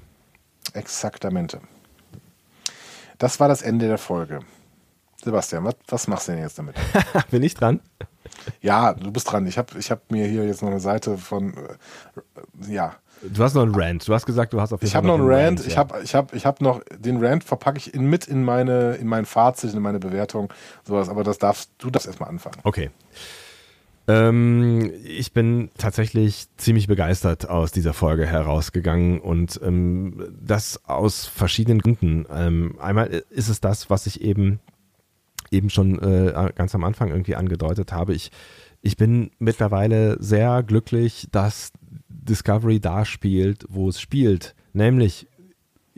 Exaktamente. 0.74 1.60
Das 3.18 3.40
war 3.40 3.48
das 3.48 3.62
Ende 3.62 3.88
der 3.88 3.98
Folge. 3.98 4.40
Sebastian, 5.24 5.66
was, 5.66 5.76
was 5.88 6.08
machst 6.08 6.28
du 6.28 6.32
denn 6.32 6.42
jetzt 6.42 6.58
damit? 6.58 6.76
Bin 7.32 7.44
ich 7.44 7.54
dran? 7.54 7.82
Ja, 8.62 8.94
du 8.94 9.12
bist 9.12 9.30
dran. 9.30 9.46
Ich 9.48 9.58
habe 9.58 9.78
ich 9.78 9.92
hab 9.92 10.10
mir 10.12 10.26
hier 10.28 10.46
jetzt 10.46 10.62
noch 10.62 10.70
eine 10.70 10.80
Seite 10.80 11.18
von, 11.18 11.54
äh, 11.58 12.74
ja. 12.74 12.96
Du 13.22 13.44
hast 13.44 13.54
noch 13.54 13.64
einen 13.64 13.76
Rant. 13.76 14.08
Du 14.08 14.14
hast 14.14 14.26
gesagt, 14.26 14.54
du 14.54 14.62
hast 14.62 14.72
auf 14.72 14.82
jeden 14.82 14.88
Ich 14.88 14.96
habe 14.96 15.08
noch 15.08 15.16
einen 15.16 15.28
Rant. 15.28 15.60
Rant. 15.60 15.68
Ich 15.68 15.78
habe 15.78 16.02
ich 16.02 16.16
hab, 16.16 16.34
ich 16.34 16.46
hab 16.46 16.62
noch, 16.62 16.82
den 16.98 17.24
Rant 17.24 17.44
verpacke 17.44 17.78
ich 17.78 17.94
in, 17.94 18.10
mit 18.10 18.28
in 18.28 18.46
meine, 18.46 18.96
in 18.96 19.08
mein 19.08 19.26
Fazit, 19.26 19.74
in 19.74 19.82
meine 19.82 20.00
Bewertung, 20.00 20.54
sowas. 20.86 21.10
Aber 21.10 21.26
das 21.26 21.38
darfst, 21.38 21.72
du 21.80 21.90
darfst 21.90 22.08
erstmal 22.08 22.30
anfangen. 22.30 22.60
Okay. 22.64 22.92
Ähm, 24.10 24.92
ich 25.04 25.34
bin 25.34 25.70
tatsächlich 25.78 26.48
ziemlich 26.58 26.88
begeistert 26.88 27.48
aus 27.48 27.72
dieser 27.72 27.94
Folge 27.94 28.26
herausgegangen 28.26 29.20
und 29.22 29.60
ähm, 29.64 30.36
das 30.42 30.84
aus 30.86 31.28
verschiedenen 31.28 31.80
Gründen. 31.80 32.26
Ähm, 32.34 32.80
einmal 32.80 33.08
ist 33.30 33.50
es 33.50 33.62
das, 33.62 33.92
was 33.92 34.08
ich 34.08 34.22
eben 34.22 34.60
eben 35.52 35.70
schon 35.70 36.00
äh, 36.00 36.52
ganz 36.56 36.74
am 36.74 36.84
Anfang 36.84 37.10
irgendwie 37.10 37.36
angedeutet 37.36 37.92
habe. 37.92 38.16
Ich, 38.16 38.32
ich 38.82 38.98
bin 38.98 39.30
mittlerweile 39.38 40.18
sehr 40.22 40.64
glücklich, 40.64 41.28
dass 41.32 41.72
Discovery 42.08 42.80
da 42.80 43.06
spielt, 43.06 43.66
wo 43.70 43.90
es 43.90 44.02
spielt, 44.02 44.56
nämlich 44.74 45.28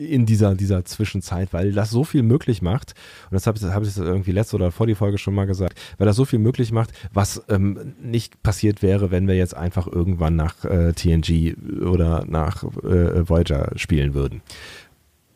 in 0.06 0.26
dieser, 0.26 0.54
dieser 0.54 0.84
Zwischenzeit, 0.84 1.52
weil 1.52 1.72
das 1.72 1.90
so 1.90 2.04
viel 2.04 2.22
möglich 2.22 2.62
macht, 2.62 2.94
und 3.30 3.34
das 3.34 3.46
habe 3.46 3.58
ich, 3.58 3.64
hab 3.64 3.82
ich 3.82 3.96
irgendwie 3.96 4.32
letzte 4.32 4.56
oder 4.56 4.70
vor 4.70 4.86
die 4.86 4.94
Folge 4.94 5.18
schon 5.18 5.34
mal 5.34 5.46
gesagt, 5.46 5.80
weil 5.98 6.06
das 6.06 6.16
so 6.16 6.24
viel 6.24 6.38
möglich 6.38 6.72
macht, 6.72 6.92
was 7.12 7.42
ähm, 7.48 7.94
nicht 8.02 8.42
passiert 8.42 8.82
wäre, 8.82 9.10
wenn 9.10 9.28
wir 9.28 9.36
jetzt 9.36 9.56
einfach 9.56 9.86
irgendwann 9.86 10.36
nach 10.36 10.64
äh, 10.64 10.92
TNG 10.92 11.56
oder 11.82 12.24
nach 12.26 12.64
äh, 12.64 13.28
Voyager 13.28 13.72
spielen 13.76 14.14
würden. 14.14 14.42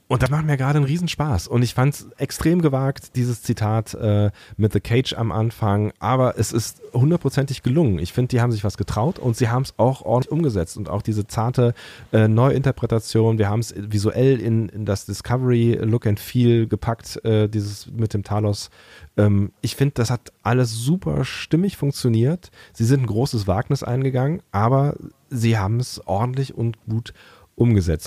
Und 0.09 0.23
das 0.23 0.31
macht 0.31 0.47
mir 0.47 0.57
gerade 0.57 0.77
einen 0.77 0.87
Riesenspaß. 0.87 1.49
Und 1.49 1.63
ich 1.63 1.75
fand 1.75 1.95
es 1.95 2.07
extrem 2.17 2.63
gewagt, 2.63 3.17
dieses 3.17 3.43
Zitat 3.43 3.95
äh, 3.95 4.31
mit 4.57 4.73
The 4.73 4.81
Cage 4.81 5.15
am 5.15 5.33
Anfang. 5.33 5.93
Aber 5.99 6.39
es 6.39 6.53
ist 6.53 6.81
hundertprozentig 6.93 7.63
gelungen. 7.63 7.99
Ich 7.99 8.13
finde, 8.13 8.29
die 8.29 8.41
haben 8.41 8.53
sich 8.53 8.63
was 8.63 8.77
getraut 8.77 9.19
und 9.19 9.37
sie 9.37 9.49
haben 9.49 9.63
es 9.63 9.75
auch 9.79 10.03
ordentlich 10.03 10.31
umgesetzt. 10.31 10.77
Und 10.77 10.89
auch 10.89 11.03
diese 11.03 11.27
zarte 11.27 11.75
äh, 12.13 12.29
Neuinterpretation. 12.29 13.39
Wir 13.39 13.49
haben 13.49 13.61
es 13.61 13.75
visuell 13.77 14.41
in, 14.41 14.69
in, 14.69 14.85
das 14.85 15.07
Discovery 15.07 15.79
Look 15.83 16.07
and 16.07 16.21
Feel 16.21 16.69
gepackt, 16.69 17.25
äh, 17.25 17.49
dieses 17.49 17.89
mit 17.89 18.15
dem 18.15 18.23
Talos. 18.23 18.71
Ähm, 19.17 19.51
ich 19.61 19.75
finde, 19.75 19.95
das 19.95 20.11
hat 20.11 20.33
alles 20.45 20.73
super 20.73 21.25
stimmig 21.25 21.77
funktioniert. 21.77 22.53
Sie 22.73 22.85
sind 22.85 23.03
ein 23.03 23.07
großes 23.07 23.49
Wagnis 23.49 23.83
eingegangen, 23.83 24.41
aber 24.53 24.95
sie 25.31 25.59
haben 25.59 25.81
es 25.81 26.01
ordentlich 26.07 26.55
und 26.55 26.79
gut 26.87 27.13
umgesetzt. 27.13 27.36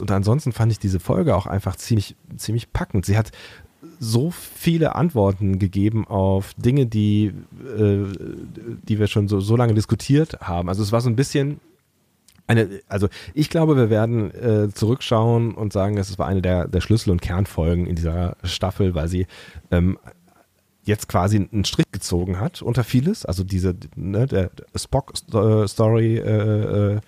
Und 0.02 0.12
ansonsten 0.12 0.52
fand 0.52 0.72
ich 0.72 0.80
diese 0.80 1.00
Folge 1.00 1.36
auch 1.36 1.48
einfach 1.48 1.76
ziemlich, 1.76 2.16
ziemlich 2.38 2.72
packend. 2.72 3.06
Sie 3.06 3.18
hat 3.18 3.32
so 4.00 4.32
viele 4.32 4.96
Antworten 4.96 5.60
gegeben 5.60 6.08
auf 6.08 6.54
Dinge, 6.56 6.86
die, 6.86 7.28
äh, 7.28 8.06
die 8.84 9.00
wir 9.00 9.08
schon 9.08 9.28
so, 9.28 9.40
so 9.40 9.56
lange 9.56 9.74
diskutiert 9.74 10.40
haben. 10.42 10.70
Also 10.70 10.84
es 10.84 10.92
war 10.92 11.02
so 11.02 11.10
ein 11.10 11.16
bisschen 11.16 11.60
eine, 12.48 12.82
also 12.88 13.08
ich 13.34 13.50
glaube, 13.50 13.76
wir 13.76 13.90
werden 13.90 14.34
äh, 14.34 14.70
zurückschauen 14.74 15.54
und 15.54 15.72
sagen, 15.72 15.98
es 15.98 16.18
war 16.18 16.28
eine 16.28 16.42
der, 16.42 16.68
der 16.68 16.82
Schlüssel- 16.82 17.12
und 17.12 17.22
Kernfolgen 17.22 17.86
in 17.86 17.96
dieser 17.96 18.38
Staffel, 18.44 18.96
weil 18.96 19.08
sie 19.08 19.28
ähm, 19.70 20.00
jetzt 20.84 21.08
quasi 21.08 21.38
einen 21.38 21.66
Strich 21.66 21.86
gezogen 21.92 22.40
hat 22.40 22.62
unter 22.62 22.84
vieles. 22.84 23.26
Also 23.26 23.44
diese, 23.44 23.76
ne, 23.96 24.26
der 24.26 24.50
Spock-Story 24.76 26.18
äh, 26.18 26.96
äh, 26.96 27.00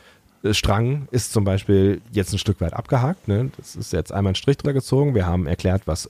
Strang 0.51 1.07
ist 1.11 1.33
zum 1.33 1.43
Beispiel 1.43 2.01
jetzt 2.11 2.33
ein 2.33 2.39
Stück 2.39 2.61
weit 2.61 2.73
abgehakt. 2.73 3.27
Ne? 3.27 3.51
Das 3.57 3.75
ist 3.75 3.93
jetzt 3.93 4.11
einmal 4.11 4.31
ein 4.31 4.35
Strich 4.35 4.57
drüber 4.57 4.73
gezogen. 4.73 5.13
Wir 5.13 5.27
haben 5.27 5.45
erklärt, 5.45 5.83
was 5.85 6.07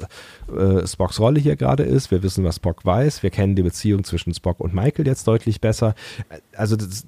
äh, 0.56 0.88
Spocks 0.88 1.20
Rolle 1.20 1.40
hier 1.40 1.56
gerade 1.56 1.84
ist. 1.84 2.12
Wir 2.12 2.24
wissen, 2.24 2.44
was 2.44 2.56
Spock 2.56 2.86
weiß. 2.86 3.24
Wir 3.24 3.30
kennen 3.30 3.56
die 3.56 3.64
Beziehung 3.64 4.04
zwischen 4.04 4.34
Spock 4.34 4.60
und 4.60 4.74
Michael 4.74 5.08
jetzt 5.08 5.28
deutlich 5.28 5.60
besser. 5.60 5.96
Also 6.56 6.76
das 6.76 6.88
ist 6.88 7.08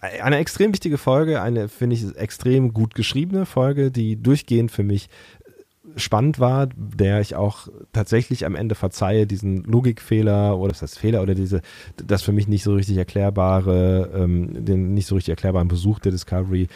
eine 0.00 0.38
extrem 0.38 0.72
wichtige 0.72 0.98
Folge, 0.98 1.42
eine, 1.42 1.68
finde 1.68 1.94
ich, 1.94 2.16
extrem 2.16 2.72
gut 2.74 2.94
geschriebene 2.94 3.46
Folge, 3.46 3.90
die 3.90 4.16
durchgehend 4.20 4.70
für 4.70 4.82
mich 4.82 5.08
spannend 5.96 6.38
war, 6.38 6.68
der 6.74 7.20
ich 7.20 7.34
auch 7.36 7.68
tatsächlich 7.92 8.46
am 8.46 8.54
Ende 8.54 8.74
verzeihe, 8.74 9.26
diesen 9.26 9.64
Logikfehler 9.64 10.58
oder 10.58 10.68
das 10.70 10.82
heißt 10.82 10.98
Fehler 10.98 11.22
oder 11.22 11.34
diese, 11.34 11.60
das 11.96 12.22
für 12.22 12.32
mich 12.32 12.48
nicht 12.48 12.62
so 12.62 12.74
richtig 12.74 12.96
erklärbare, 12.96 14.10
ähm, 14.14 14.64
den 14.64 14.94
nicht 14.94 15.06
so 15.06 15.14
richtig 15.14 15.30
erklärbaren 15.30 15.68
Besuch 15.68 15.98
der 15.98 16.12
Discovery 16.12 16.68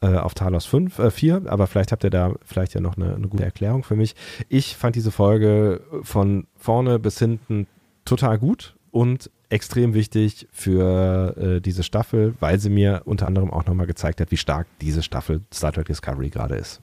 äh, 0.00 0.16
auf 0.16 0.34
Talos 0.34 0.66
5, 0.66 0.98
äh, 0.98 1.10
4, 1.10 1.42
aber 1.46 1.66
vielleicht 1.66 1.92
habt 1.92 2.04
ihr 2.04 2.10
da 2.10 2.34
vielleicht 2.44 2.74
ja 2.74 2.80
noch 2.80 2.96
eine, 2.96 3.14
eine 3.14 3.28
gute 3.28 3.44
Erklärung 3.44 3.82
für 3.82 3.96
mich. 3.96 4.14
Ich 4.48 4.76
fand 4.76 4.96
diese 4.96 5.10
Folge 5.10 5.80
von 6.02 6.46
vorne 6.56 6.98
bis 6.98 7.18
hinten 7.18 7.66
total 8.04 8.38
gut 8.38 8.74
und 8.90 9.30
extrem 9.50 9.94
wichtig 9.94 10.46
für 10.52 11.36
äh, 11.36 11.60
diese 11.60 11.82
Staffel, 11.82 12.34
weil 12.40 12.58
sie 12.58 12.70
mir 12.70 13.02
unter 13.06 13.26
anderem 13.26 13.50
auch 13.50 13.64
nochmal 13.64 13.86
gezeigt 13.86 14.20
hat, 14.20 14.30
wie 14.30 14.36
stark 14.36 14.66
diese 14.80 15.02
Staffel 15.02 15.40
Star 15.52 15.72
Trek 15.72 15.86
Discovery 15.86 16.30
gerade 16.30 16.56
ist 16.56 16.82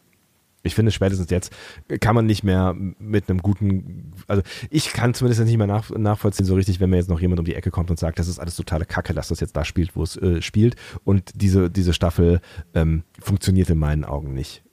ich 0.66 0.76
finde, 0.76 0.92
spätestens 0.92 1.30
jetzt 1.30 1.54
kann 2.02 2.16
man 2.16 2.26
nicht 2.26 2.44
mehr 2.44 2.74
mit 2.74 3.30
einem 3.30 3.42
guten, 3.42 4.14
also 4.28 4.42
ich 4.70 4.94
kann 4.94 5.14
zumindest 5.14 5.46
nicht 5.46 5.58
mehr 5.58 5.68
nach, 5.68 5.90
nachvollziehen 5.92 6.46
so 6.46 6.56
richtig, 6.56 6.80
wenn 6.80 6.90
mir 6.90 6.98
jetzt 6.98 7.10
noch 7.10 7.20
jemand 7.20 7.40
um 7.40 7.46
die 7.46 7.56
Ecke 7.56 7.72
kommt 7.72 7.92
und 7.92 8.00
sagt, 8.00 8.20
das 8.20 8.28
ist 8.28 8.40
alles 8.40 8.56
totale 8.56 8.86
Kacke, 8.86 9.14
dass 9.14 9.28
das 9.28 9.40
jetzt 9.40 9.56
da 9.56 9.64
spielt, 9.64 9.96
wo 9.96 10.04
es 10.04 10.18
äh, 10.18 10.42
spielt. 10.42 10.76
Und 11.04 11.32
diese, 11.36 11.70
diese 11.70 11.94
Staffel 11.94 12.42
ähm, 12.74 13.04
funktioniert 13.20 13.70
in 13.70 13.78
meinen 13.78 14.04
Augen 14.04 14.34
nicht. 14.34 14.64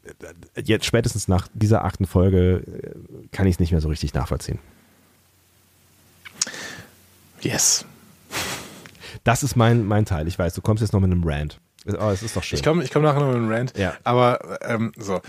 Jetzt 0.57 0.87
spätestens 0.87 1.29
nach 1.29 1.47
dieser 1.55 1.85
achten 1.85 2.07
Folge 2.07 2.65
äh, 2.67 3.29
kann 3.31 3.47
ich 3.47 3.57
es 3.57 3.61
nicht 3.61 3.73
mehr 3.73 3.81
so 3.81 3.89
richtig 3.89 4.15
nachvollziehen. 4.15 4.59
Yes. 7.41 7.85
Das 9.25 9.43
ist 9.43 9.57
mein, 9.57 9.87
mein 9.87 10.05
Teil. 10.05 10.27
Ich 10.27 10.39
weiß, 10.39 10.55
du 10.55 10.63
kommst 10.63 10.81
jetzt 10.81 10.93
noch 10.93 11.01
mit 11.01 11.11
einem 11.11 11.23
Rant. 11.25 11.61
Oh, 11.87 12.11
es 12.11 12.23
ist 12.23 12.37
doch 12.37 12.43
schön. 12.43 12.57
Ich 12.57 12.65
komme 12.65 12.85
ich 12.85 12.93
komm 12.93 13.03
nachher 13.03 13.21
noch 13.21 13.29
mit 13.29 13.37
einem 13.37 13.51
Rant. 13.51 13.77
Ja. 13.77 13.95
Aber 14.05 14.59
ähm, 14.63 14.93
so, 14.97 15.21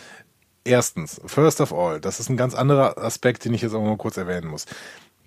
Erstens, 0.66 1.20
first 1.26 1.60
of 1.60 1.74
all, 1.74 2.00
das 2.00 2.20
ist 2.20 2.30
ein 2.30 2.38
ganz 2.38 2.56
anderer 2.56 2.98
Aspekt, 2.98 3.44
den 3.44 3.54
ich 3.54 3.62
jetzt 3.62 3.74
auch 3.74 3.84
mal 3.84 3.98
kurz 3.98 4.18
erwähnen 4.18 4.48
muss. 4.48 4.66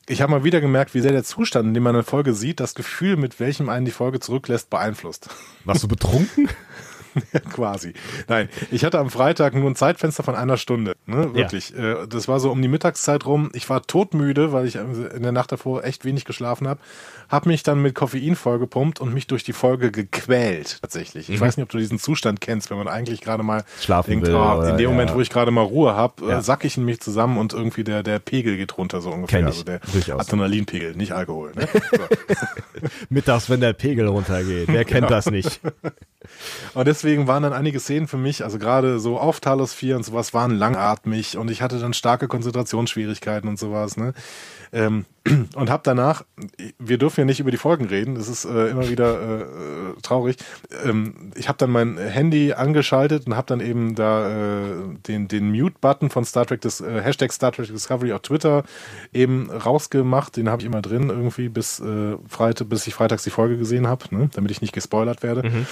Ich 0.08 0.22
habe 0.22 0.30
mal 0.30 0.44
wieder 0.44 0.60
gemerkt, 0.60 0.94
wie 0.94 1.00
sehr 1.00 1.12
der 1.12 1.24
Zustand, 1.24 1.68
in 1.68 1.74
dem 1.74 1.82
man 1.82 1.94
eine 1.94 2.04
Folge 2.04 2.32
sieht, 2.32 2.60
das 2.60 2.74
Gefühl, 2.74 3.16
mit 3.16 3.40
welchem 3.40 3.68
einen 3.68 3.84
die 3.84 3.90
Folge 3.90 4.20
zurücklässt, 4.20 4.70
beeinflusst. 4.70 5.28
Warst 5.64 5.82
du 5.82 5.88
betrunken? 5.88 6.48
Quasi. 7.52 7.94
Nein, 8.28 8.48
ich 8.70 8.84
hatte 8.84 8.98
am 8.98 9.10
Freitag 9.10 9.54
nur 9.54 9.68
ein 9.70 9.76
Zeitfenster 9.76 10.22
von 10.22 10.34
einer 10.34 10.56
Stunde. 10.56 10.96
Ne? 11.06 11.34
Wirklich. 11.34 11.70
Ja. 11.70 12.02
Äh, 12.02 12.08
das 12.08 12.28
war 12.28 12.40
so 12.40 12.50
um 12.50 12.60
die 12.60 12.68
Mittagszeit 12.68 13.26
rum. 13.26 13.50
Ich 13.52 13.68
war 13.68 13.82
todmüde, 13.82 14.52
weil 14.52 14.66
ich 14.66 14.76
in 14.76 15.22
der 15.22 15.32
Nacht 15.32 15.52
davor 15.52 15.84
echt 15.84 16.04
wenig 16.04 16.24
geschlafen 16.24 16.68
habe. 16.68 16.80
Hab 17.28 17.46
mich 17.46 17.62
dann 17.62 17.82
mit 17.82 17.94
Koffein 17.94 18.36
vollgepumpt 18.36 19.00
und 19.00 19.12
mich 19.12 19.26
durch 19.26 19.42
die 19.42 19.52
Folge 19.52 19.90
gequält, 19.90 20.78
tatsächlich. 20.80 21.28
Ich 21.28 21.40
mhm. 21.40 21.44
weiß 21.44 21.56
nicht, 21.56 21.64
ob 21.64 21.70
du 21.70 21.78
diesen 21.78 21.98
Zustand 21.98 22.40
kennst, 22.40 22.70
wenn 22.70 22.78
man 22.78 22.88
eigentlich 22.88 23.20
gerade 23.20 23.42
mal 23.42 23.64
schlafen 23.80 24.10
denkt, 24.10 24.26
will. 24.28 24.34
Oh, 24.34 24.62
in 24.62 24.76
dem 24.76 24.80
ja. 24.80 24.88
Moment, 24.88 25.14
wo 25.14 25.20
ich 25.20 25.30
gerade 25.30 25.50
mal 25.50 25.62
Ruhe 25.62 25.94
habe, 25.94 26.24
äh, 26.24 26.30
ja. 26.30 26.42
sack 26.42 26.64
ich 26.64 26.76
in 26.76 26.84
mich 26.84 27.00
zusammen 27.00 27.38
und 27.38 27.52
irgendwie 27.52 27.82
der, 27.82 28.02
der 28.02 28.18
Pegel 28.20 28.56
geht 28.56 28.76
runter, 28.78 29.00
so 29.00 29.10
ungefähr. 29.10 29.40
Kenn 29.40 29.48
ich. 29.48 29.54
Also 29.54 29.64
der 29.64 29.80
Durchaus. 29.92 30.20
Adrenalinpegel, 30.20 30.94
nicht 30.94 31.12
Alkohol. 31.12 31.52
Ne? 31.54 31.68
So. 31.96 32.02
Mittags, 33.08 33.48
wenn 33.48 33.60
der 33.60 33.72
Pegel 33.72 34.06
runtergeht. 34.08 34.68
Wer 34.68 34.84
kennt 34.84 35.06
genau. 35.06 35.08
das 35.08 35.30
nicht? 35.30 35.60
Und 36.74 36.86
deswegen 36.86 37.05
waren 37.06 37.42
dann 37.42 37.52
einige 37.52 37.80
Szenen 37.80 38.08
für 38.08 38.16
mich, 38.16 38.44
also 38.44 38.58
gerade 38.58 38.98
so 38.98 39.18
auf 39.18 39.40
Talos 39.40 39.72
4 39.72 39.96
und 39.96 40.04
sowas, 40.04 40.34
waren 40.34 40.50
langatmig 40.50 41.38
und 41.38 41.50
ich 41.50 41.62
hatte 41.62 41.78
dann 41.78 41.94
starke 41.94 42.28
Konzentrationsschwierigkeiten 42.28 43.48
und 43.48 43.58
sowas. 43.58 43.96
Ne? 43.96 44.12
Ähm, 44.72 45.04
und 45.54 45.70
habe 45.70 45.82
danach, 45.84 46.24
wir 46.78 46.98
dürfen 46.98 47.20
ja 47.20 47.24
nicht 47.24 47.40
über 47.40 47.50
die 47.50 47.56
Folgen 47.56 47.86
reden, 47.86 48.14
das 48.14 48.28
ist 48.28 48.44
äh, 48.44 48.68
immer 48.68 48.88
wieder 48.88 49.40
äh, 49.40 49.44
traurig. 50.02 50.36
Ähm, 50.84 51.32
ich 51.34 51.48
habe 51.48 51.58
dann 51.58 51.70
mein 51.70 51.98
Handy 51.98 52.52
angeschaltet 52.52 53.26
und 53.26 53.36
habe 53.36 53.46
dann 53.46 53.60
eben 53.60 53.94
da 53.94 54.62
äh, 54.64 54.64
den, 55.06 55.28
den 55.28 55.50
Mute-Button 55.50 56.10
von 56.10 56.24
Star 56.24 56.46
Trek, 56.46 56.60
das 56.60 56.80
äh, 56.80 57.00
Hashtag 57.00 57.32
Star 57.32 57.52
Trek 57.52 57.68
Discovery 57.68 58.12
auf 58.12 58.22
Twitter 58.22 58.64
eben 59.12 59.50
rausgemacht. 59.50 60.36
Den 60.36 60.48
habe 60.48 60.62
ich 60.62 60.66
immer 60.66 60.82
drin 60.82 61.10
irgendwie 61.10 61.48
bis, 61.48 61.80
äh, 61.80 62.16
Freitag, 62.28 62.68
bis 62.68 62.86
ich 62.86 62.94
freitags 62.94 63.24
die 63.24 63.30
Folge 63.30 63.56
gesehen 63.56 63.86
habe, 63.86 64.14
ne? 64.14 64.30
damit 64.34 64.50
ich 64.50 64.60
nicht 64.60 64.72
gespoilert 64.72 65.22
werde. 65.22 65.48
Mhm. 65.48 65.66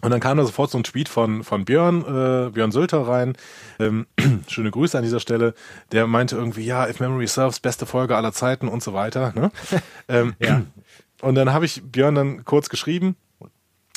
Und 0.00 0.10
dann 0.10 0.20
kam 0.20 0.36
da 0.36 0.44
sofort 0.44 0.70
so 0.70 0.78
ein 0.78 0.84
Tweet 0.84 1.08
von, 1.08 1.42
von 1.42 1.64
Björn, 1.64 2.02
äh, 2.02 2.50
Björn 2.50 2.70
Sülter 2.70 3.00
rein. 3.06 3.34
Ähm, 3.80 4.06
schöne 4.48 4.70
Grüße 4.70 4.96
an 4.96 5.02
dieser 5.02 5.18
Stelle. 5.18 5.54
Der 5.90 6.06
meinte 6.06 6.36
irgendwie, 6.36 6.64
ja, 6.64 6.86
If 6.88 7.00
Memory 7.00 7.26
Serves, 7.26 7.58
beste 7.58 7.84
Folge 7.84 8.16
aller 8.16 8.32
Zeiten 8.32 8.68
und 8.68 8.82
so 8.82 8.94
weiter. 8.94 9.32
Ne? 9.34 9.50
ähm, 10.08 10.34
ja. 10.38 10.62
Und 11.20 11.34
dann 11.34 11.52
habe 11.52 11.64
ich 11.64 11.82
Björn 11.82 12.14
dann 12.14 12.44
kurz 12.44 12.68
geschrieben 12.68 13.16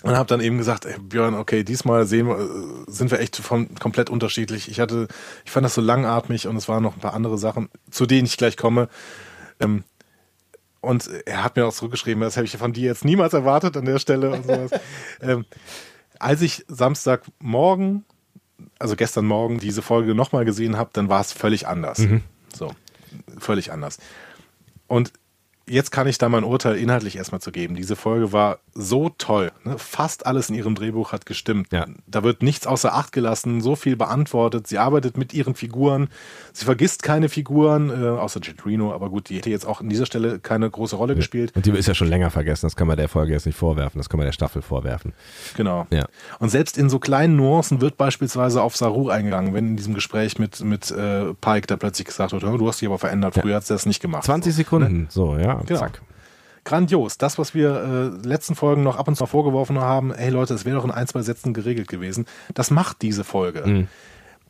und 0.03 0.15
habe 0.15 0.27
dann 0.27 0.41
eben 0.41 0.57
gesagt, 0.57 0.85
ey, 0.85 0.95
Björn, 0.99 1.35
okay, 1.35 1.63
diesmal 1.63 2.07
sehen 2.07 2.27
wir, 2.27 2.39
äh, 2.39 2.91
sind 2.91 3.11
wir 3.11 3.19
echt 3.19 3.37
von, 3.37 3.75
komplett 3.75 4.09
unterschiedlich. 4.09 4.69
Ich 4.69 4.79
hatte, 4.79 5.07
ich 5.45 5.51
fand 5.51 5.63
das 5.63 5.75
so 5.75 5.81
langatmig 5.81 6.47
und 6.47 6.55
es 6.55 6.67
waren 6.67 6.81
noch 6.81 6.95
ein 6.95 6.99
paar 6.99 7.13
andere 7.13 7.37
Sachen, 7.37 7.69
zu 7.91 8.07
denen 8.07 8.25
ich 8.25 8.37
gleich 8.37 8.57
komme. 8.57 8.89
Ähm, 9.59 9.83
und 10.79 11.07
er 11.27 11.43
hat 11.43 11.55
mir 11.55 11.67
auch 11.67 11.73
zurückgeschrieben, 11.73 12.21
das 12.21 12.35
hätte 12.35 12.45
ich 12.45 12.57
von 12.57 12.73
dir 12.73 12.85
jetzt 12.85 13.05
niemals 13.05 13.33
erwartet 13.33 13.77
an 13.77 13.85
der 13.85 13.99
Stelle 13.99 14.31
und 14.31 14.45
sowas. 14.45 14.71
ähm, 15.21 15.45
als 16.21 16.41
ich 16.41 16.65
Samstagmorgen, 16.67 18.05
also 18.79 18.95
gestern 18.95 19.25
Morgen, 19.25 19.59
diese 19.59 19.81
Folge 19.81 20.15
nochmal 20.15 20.45
gesehen 20.45 20.77
habe, 20.77 20.91
dann 20.93 21.09
war 21.09 21.21
es 21.21 21.31
völlig 21.31 21.67
anders. 21.67 21.99
Mhm. 21.99 22.21
So, 22.53 22.71
völlig 23.39 23.71
anders. 23.71 23.97
Und 24.87 25.13
jetzt 25.71 25.91
kann 25.91 26.07
ich 26.07 26.17
da 26.17 26.29
mein 26.29 26.43
Urteil 26.43 26.75
inhaltlich 26.75 27.15
erstmal 27.15 27.41
zu 27.41 27.51
geben. 27.51 27.75
Diese 27.75 27.95
Folge 27.95 28.33
war 28.33 28.59
so 28.73 29.09
toll. 29.17 29.51
Ne? 29.63 29.77
Fast 29.77 30.25
alles 30.25 30.49
in 30.49 30.55
ihrem 30.55 30.75
Drehbuch 30.75 31.11
hat 31.11 31.25
gestimmt. 31.25 31.67
Ja. 31.71 31.85
Da 32.07 32.23
wird 32.23 32.43
nichts 32.43 32.67
außer 32.67 32.93
Acht 32.93 33.11
gelassen, 33.11 33.61
so 33.61 33.75
viel 33.75 33.95
beantwortet. 33.95 34.67
Sie 34.67 34.77
arbeitet 34.77 35.17
mit 35.17 35.33
ihren 35.33 35.55
Figuren. 35.55 36.09
Sie 36.53 36.65
vergisst 36.65 37.03
keine 37.03 37.29
Figuren, 37.29 37.89
äh, 37.89 38.07
außer 38.09 38.41
Jet 38.41 38.65
Reno, 38.65 38.93
aber 38.93 39.09
gut, 39.09 39.29
die 39.29 39.37
hätte 39.37 39.49
jetzt 39.49 39.65
auch 39.65 39.81
an 39.81 39.89
dieser 39.89 40.05
Stelle 40.05 40.39
keine 40.39 40.69
große 40.69 40.95
Rolle 40.95 41.13
ja. 41.13 41.17
gespielt. 41.17 41.53
Und 41.55 41.65
die 41.65 41.71
ist 41.71 41.87
ja 41.87 41.93
schon 41.93 42.07
länger 42.09 42.29
vergessen, 42.29 42.65
das 42.65 42.75
kann 42.75 42.87
man 42.87 42.97
der 42.97 43.09
Folge 43.09 43.31
jetzt 43.31 43.45
nicht 43.45 43.57
vorwerfen, 43.57 43.97
das 43.99 44.09
kann 44.09 44.17
man 44.17 44.25
der 44.25 44.33
Staffel 44.33 44.61
vorwerfen. 44.61 45.13
Genau. 45.55 45.87
Ja. 45.91 46.05
Und 46.39 46.49
selbst 46.49 46.77
in 46.77 46.89
so 46.89 46.99
kleinen 46.99 47.35
Nuancen 47.35 47.81
wird 47.81 47.97
beispielsweise 47.97 48.61
auf 48.61 48.75
Saru 48.75 49.09
eingegangen, 49.09 49.53
wenn 49.53 49.69
in 49.69 49.77
diesem 49.77 49.93
Gespräch 49.93 50.37
mit, 50.37 50.61
mit 50.61 50.91
äh, 50.91 51.33
Pike 51.39 51.67
da 51.67 51.77
plötzlich 51.77 52.07
gesagt 52.07 52.33
wird, 52.33 52.43
du 52.43 52.67
hast 52.67 52.81
dich 52.81 52.87
aber 52.87 52.99
verändert, 52.99 53.35
früher 53.35 53.51
ja. 53.51 53.55
hat 53.57 53.65
sie 53.65 53.73
das 53.73 53.85
nicht 53.85 54.01
gemacht. 54.01 54.23
20 54.25 54.53
so. 54.53 54.57
Sekunden, 54.57 55.01
ne? 55.01 55.07
so, 55.09 55.37
ja, 55.37 55.60
genau. 55.67 55.79
zack 55.79 56.01
grandios. 56.63 57.17
Das, 57.17 57.37
was 57.37 57.53
wir 57.53 58.21
äh, 58.23 58.27
letzten 58.27 58.55
Folgen 58.55 58.83
noch 58.83 58.97
ab 58.97 59.07
und 59.07 59.15
zu 59.15 59.25
vorgeworfen 59.25 59.79
haben, 59.79 60.13
hey 60.13 60.29
Leute, 60.29 60.53
es 60.53 60.65
wäre 60.65 60.77
doch 60.77 60.85
in 60.85 60.91
ein, 60.91 61.07
zwei 61.07 61.21
Sätzen 61.21 61.53
geregelt 61.53 61.87
gewesen. 61.87 62.25
Das 62.53 62.71
macht 62.71 63.01
diese 63.01 63.23
Folge. 63.23 63.65
Mhm. 63.65 63.87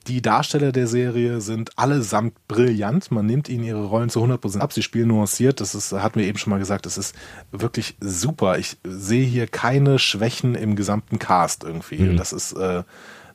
Die 0.08 0.22
Darsteller 0.22 0.72
der 0.72 0.88
Serie 0.88 1.42
sind 1.42 1.78
allesamt 1.78 2.34
brillant. 2.48 3.12
Man 3.12 3.28
nimmt 3.28 3.50
ihnen 3.50 3.64
ihre 3.64 3.86
Rollen 3.86 4.10
zu 4.10 4.24
100% 4.24 4.60
ab. 4.60 4.74
Sie 4.74 4.82
spielen 4.82 5.10
nuanciert. 5.10 5.62
Das 5.62 5.76
ist, 5.76 5.94
hatten 5.94 6.20
wir 6.20 6.26
eben 6.26 6.40
schon 6.40 6.50
mal 6.50 6.58
gesagt, 6.58 6.88
das 6.88 6.98
ist 6.98 7.16
wirklich 7.52 7.96
super. 8.00 8.58
Ich 8.58 8.78
sehe 8.84 9.26
hier 9.26 9.46
keine 9.46 10.00
Schwächen 10.00 10.56
im 10.56 10.76
gesamten 10.76 11.20
Cast 11.20 11.64
irgendwie. 11.64 12.00
Mhm. 12.00 12.18
Das 12.18 12.34
ist, 12.34 12.54
äh, 12.54 12.84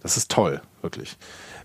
das 0.03 0.17
ist 0.17 0.31
toll, 0.31 0.61
wirklich. 0.83 1.17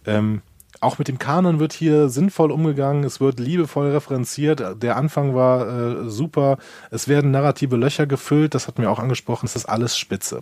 Ähm, 0.06 0.44
auch 0.82 0.98
mit 0.98 1.08
dem 1.08 1.20
Kanon 1.20 1.60
wird 1.60 1.74
hier 1.74 2.10
sinnvoll 2.10 2.52
umgegangen, 2.52 3.04
es 3.04 3.22
wird 3.22 3.40
liebevoll 3.40 3.92
referenziert, 3.92 4.82
der 4.82 4.98
Anfang 4.98 5.36
war 5.36 5.68
äh, 5.68 6.10
super, 6.10 6.58
es 6.90 7.08
werden 7.08 7.32
narrative 7.32 7.78
Löcher 7.78 8.08
gefüllt, 8.08 8.56
das 8.56 8.68
hatten 8.68 8.82
wir 8.82 8.92
auch 8.92 9.00
angesprochen, 9.00 9.46
es 9.46 9.56
ist 9.56 9.66
alles 9.66 9.98
spitze. 9.98 10.42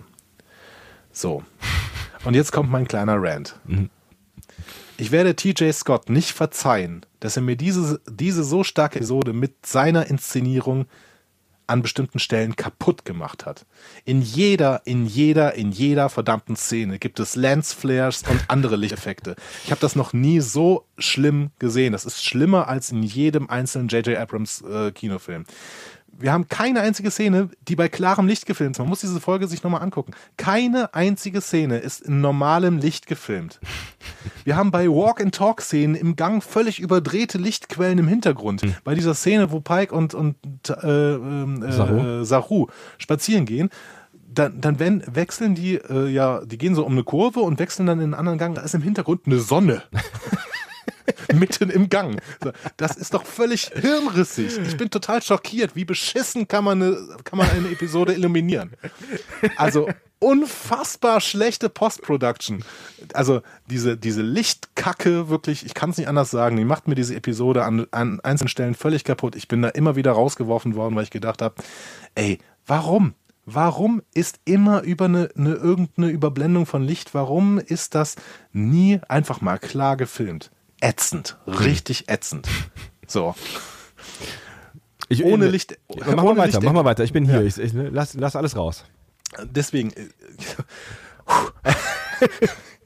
So. 1.11 1.43
Und 2.23 2.33
jetzt 2.33 2.51
kommt 2.51 2.71
mein 2.71 2.87
kleiner 2.87 3.21
Rant. 3.21 3.55
Mhm. 3.65 3.89
Ich 4.97 5.11
werde 5.11 5.35
TJ 5.35 5.71
Scott 5.71 6.09
nicht 6.09 6.31
verzeihen, 6.31 7.05
dass 7.19 7.37
er 7.37 7.41
mir 7.41 7.55
diese, 7.55 8.01
diese 8.09 8.43
so 8.43 8.63
starke 8.63 8.99
Episode 8.99 9.33
mit 9.33 9.65
seiner 9.65 10.07
Inszenierung 10.07 10.87
an 11.69 11.81
bestimmten 11.81 12.19
Stellen 12.19 12.55
kaputt 12.55 13.05
gemacht 13.05 13.45
hat. 13.45 13.65
In 14.05 14.21
jeder, 14.21 14.81
in 14.85 15.05
jeder, 15.05 15.53
in 15.53 15.71
jeder 15.71 16.09
verdammten 16.09 16.55
Szene 16.55 16.99
gibt 16.99 17.19
es 17.19 17.35
Lensflares 17.35 18.23
und 18.27 18.43
andere 18.47 18.75
Lichteffekte. 18.75 19.35
Ich 19.63 19.71
habe 19.71 19.81
das 19.81 19.95
noch 19.95 20.13
nie 20.13 20.39
so 20.39 20.85
schlimm 20.97 21.51
gesehen. 21.59 21.93
Das 21.93 22.05
ist 22.05 22.23
schlimmer 22.25 22.67
als 22.67 22.91
in 22.91 23.03
jedem 23.03 23.49
einzelnen 23.49 23.87
J.J. 23.87 24.17
Abrams 24.17 24.61
äh, 24.61 24.91
Kinofilm 24.91 25.45
wir 26.19 26.33
haben 26.33 26.47
keine 26.47 26.81
einzige 26.81 27.11
Szene, 27.11 27.49
die 27.67 27.75
bei 27.75 27.87
klarem 27.87 28.27
Licht 28.27 28.45
gefilmt 28.45 28.75
ist. 28.75 28.79
Man 28.79 28.89
muss 28.89 28.99
diese 28.99 29.21
Folge 29.21 29.47
sich 29.47 29.63
nochmal 29.63 29.81
angucken. 29.81 30.13
Keine 30.37 30.93
einzige 30.93 31.41
Szene 31.41 31.77
ist 31.77 32.01
in 32.01 32.21
normalem 32.21 32.77
Licht 32.77 33.07
gefilmt. 33.07 33.59
Wir 34.43 34.55
haben 34.55 34.71
bei 34.71 34.87
Walk-and-Talk-Szenen 34.87 35.95
im 35.95 36.15
Gang 36.15 36.43
völlig 36.43 36.79
überdrehte 36.79 37.37
Lichtquellen 37.37 37.99
im 37.99 38.07
Hintergrund. 38.07 38.63
Mhm. 38.63 38.75
Bei 38.83 38.95
dieser 38.95 39.13
Szene, 39.13 39.51
wo 39.51 39.61
Pike 39.61 39.95
und, 39.95 40.13
und 40.13 40.35
äh, 40.69 41.13
äh, 41.13 41.71
Saru. 41.71 42.21
Äh, 42.21 42.25
Saru 42.25 42.67
spazieren 42.97 43.45
gehen, 43.45 43.69
dann, 44.13 44.61
dann 44.61 44.79
wenn, 44.79 45.03
wechseln 45.07 45.55
die 45.55 45.75
äh, 45.75 46.07
ja, 46.07 46.43
die 46.45 46.57
gehen 46.57 46.75
so 46.75 46.85
um 46.85 46.91
eine 46.91 47.03
Kurve 47.03 47.39
und 47.39 47.59
wechseln 47.59 47.87
dann 47.87 47.99
in 47.99 48.05
einen 48.05 48.13
anderen 48.13 48.37
Gang. 48.37 48.55
Da 48.55 48.61
ist 48.61 48.75
im 48.75 48.81
Hintergrund 48.81 49.21
eine 49.25 49.39
Sonne. 49.39 49.83
Mitten 51.33 51.69
im 51.69 51.89
Gang. 51.89 52.21
Das 52.77 52.95
ist 52.97 53.13
doch 53.13 53.25
völlig 53.25 53.71
hirnrissig. 53.73 54.57
Ich 54.67 54.77
bin 54.77 54.89
total 54.89 55.21
schockiert. 55.21 55.75
Wie 55.75 55.85
beschissen 55.85 56.47
kann 56.47 56.63
man 56.63 56.81
eine, 56.81 56.97
kann 57.23 57.37
man 57.37 57.49
eine 57.49 57.69
Episode 57.69 58.13
illuminieren? 58.13 58.71
Also 59.55 59.87
unfassbar 60.19 61.21
schlechte 61.21 61.69
Post-Production. 61.69 62.63
Also 63.13 63.41
diese, 63.69 63.97
diese 63.97 64.21
Lichtkacke, 64.21 65.29
wirklich, 65.29 65.65
ich 65.65 65.73
kann 65.73 65.91
es 65.91 65.97
nicht 65.97 66.07
anders 66.07 66.29
sagen, 66.29 66.57
die 66.57 66.65
macht 66.65 66.87
mir 66.87 66.95
diese 66.95 67.15
Episode 67.15 67.63
an, 67.63 67.87
an 67.91 68.19
einzelnen 68.21 68.49
Stellen 68.49 68.75
völlig 68.75 69.03
kaputt. 69.03 69.35
Ich 69.35 69.47
bin 69.47 69.61
da 69.61 69.69
immer 69.69 69.95
wieder 69.95 70.11
rausgeworfen 70.11 70.75
worden, 70.75 70.95
weil 70.95 71.03
ich 71.03 71.11
gedacht 71.11 71.41
habe, 71.41 71.55
ey, 72.15 72.39
warum? 72.67 73.13
Warum 73.45 74.03
ist 74.13 74.39
immer 74.45 74.83
über 74.83 75.05
eine, 75.05 75.29
eine 75.35 75.55
irgendeine 75.55 76.09
Überblendung 76.09 76.67
von 76.67 76.83
Licht, 76.83 77.15
warum 77.15 77.57
ist 77.57 77.95
das 77.95 78.15
nie 78.51 78.99
einfach 79.07 79.41
mal 79.41 79.57
klar 79.57 79.97
gefilmt? 79.97 80.51
Ätzend, 80.81 81.37
richtig 81.45 82.09
ätzend. 82.09 82.47
So. 83.07 83.35
Ich, 85.09 85.23
ohne 85.23 85.47
Licht. 85.47 85.77
Mach 85.89 86.23
mal 86.23 86.37
weiter, 86.37 86.59
Licht, 86.59 86.63
mach 86.63 86.73
mal 86.73 86.85
weiter. 86.85 87.03
Ich 87.03 87.13
bin 87.13 87.25
hier. 87.25 87.41
Ja. 87.41 87.47
Ich, 87.47 87.57
ich, 87.57 87.73
lass, 87.73 88.13
lass 88.13 88.35
alles 88.35 88.55
raus. 88.55 88.85
Deswegen. 89.43 89.91
Äh, 89.91 90.09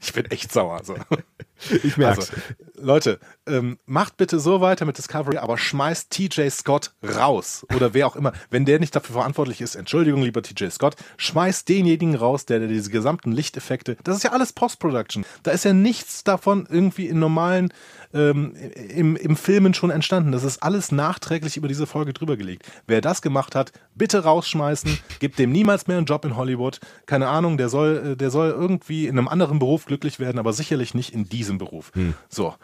ich 0.00 0.12
bin 0.12 0.24
echt 0.26 0.52
sauer. 0.52 0.82
So. 0.84 0.96
Ich 1.84 1.96
merke. 1.96 2.20
Also, 2.20 2.32
Leute, 2.76 3.18
ähm, 3.46 3.78
macht 3.86 4.16
bitte 4.16 4.38
so 4.38 4.60
weiter 4.60 4.84
mit 4.84 4.98
Discovery, 4.98 5.36
aber 5.36 5.58
schmeißt 5.58 6.10
TJ 6.10 6.48
Scott 6.50 6.92
raus. 7.02 7.66
Oder 7.74 7.94
wer 7.94 8.06
auch 8.06 8.16
immer. 8.16 8.32
Wenn 8.50 8.64
der 8.64 8.80
nicht 8.80 8.94
dafür 8.94 9.14
verantwortlich 9.14 9.60
ist, 9.60 9.74
Entschuldigung, 9.74 10.22
lieber 10.22 10.42
TJ 10.42 10.68
Scott, 10.70 10.96
schmeißt 11.16 11.68
denjenigen 11.68 12.14
raus, 12.14 12.46
der, 12.46 12.58
der 12.60 12.68
diese 12.68 12.90
gesamten 12.90 13.32
Lichteffekte, 13.32 13.96
das 14.04 14.16
ist 14.16 14.22
ja 14.22 14.32
alles 14.32 14.52
Post-Production. 14.52 15.24
Da 15.42 15.50
ist 15.50 15.64
ja 15.64 15.72
nichts 15.72 16.24
davon 16.24 16.66
irgendwie 16.70 17.06
in 17.06 17.18
normalen 17.18 17.72
ähm, 18.14 18.54
im, 18.88 19.16
im 19.16 19.36
Filmen 19.36 19.74
schon 19.74 19.90
entstanden. 19.90 20.32
Das 20.32 20.44
ist 20.44 20.62
alles 20.62 20.92
nachträglich 20.92 21.56
über 21.56 21.68
diese 21.68 21.86
Folge 21.86 22.12
drüber 22.12 22.36
gelegt. 22.36 22.66
Wer 22.86 23.00
das 23.00 23.20
gemacht 23.20 23.54
hat, 23.54 23.72
bitte 23.94 24.22
rausschmeißen, 24.22 24.98
gibt 25.18 25.38
dem 25.38 25.50
niemals 25.50 25.86
mehr 25.86 25.98
einen 25.98 26.06
Job 26.06 26.24
in 26.24 26.36
Hollywood. 26.36 26.80
Keine 27.06 27.28
Ahnung, 27.28 27.58
der 27.58 27.68
soll, 27.68 28.12
äh, 28.12 28.16
der 28.16 28.30
soll 28.30 28.50
irgendwie 28.50 29.06
in 29.06 29.18
einem 29.18 29.28
anderen 29.28 29.58
Beruf 29.58 29.84
glücklich 29.86 30.20
werden, 30.20 30.38
aber 30.38 30.52
sicherlich 30.52 30.94
nicht 30.94 31.12
in 31.12 31.28
diesem 31.28 31.53
Beruf. 31.58 31.92
Hm. 31.94 32.14
So. 32.28 32.54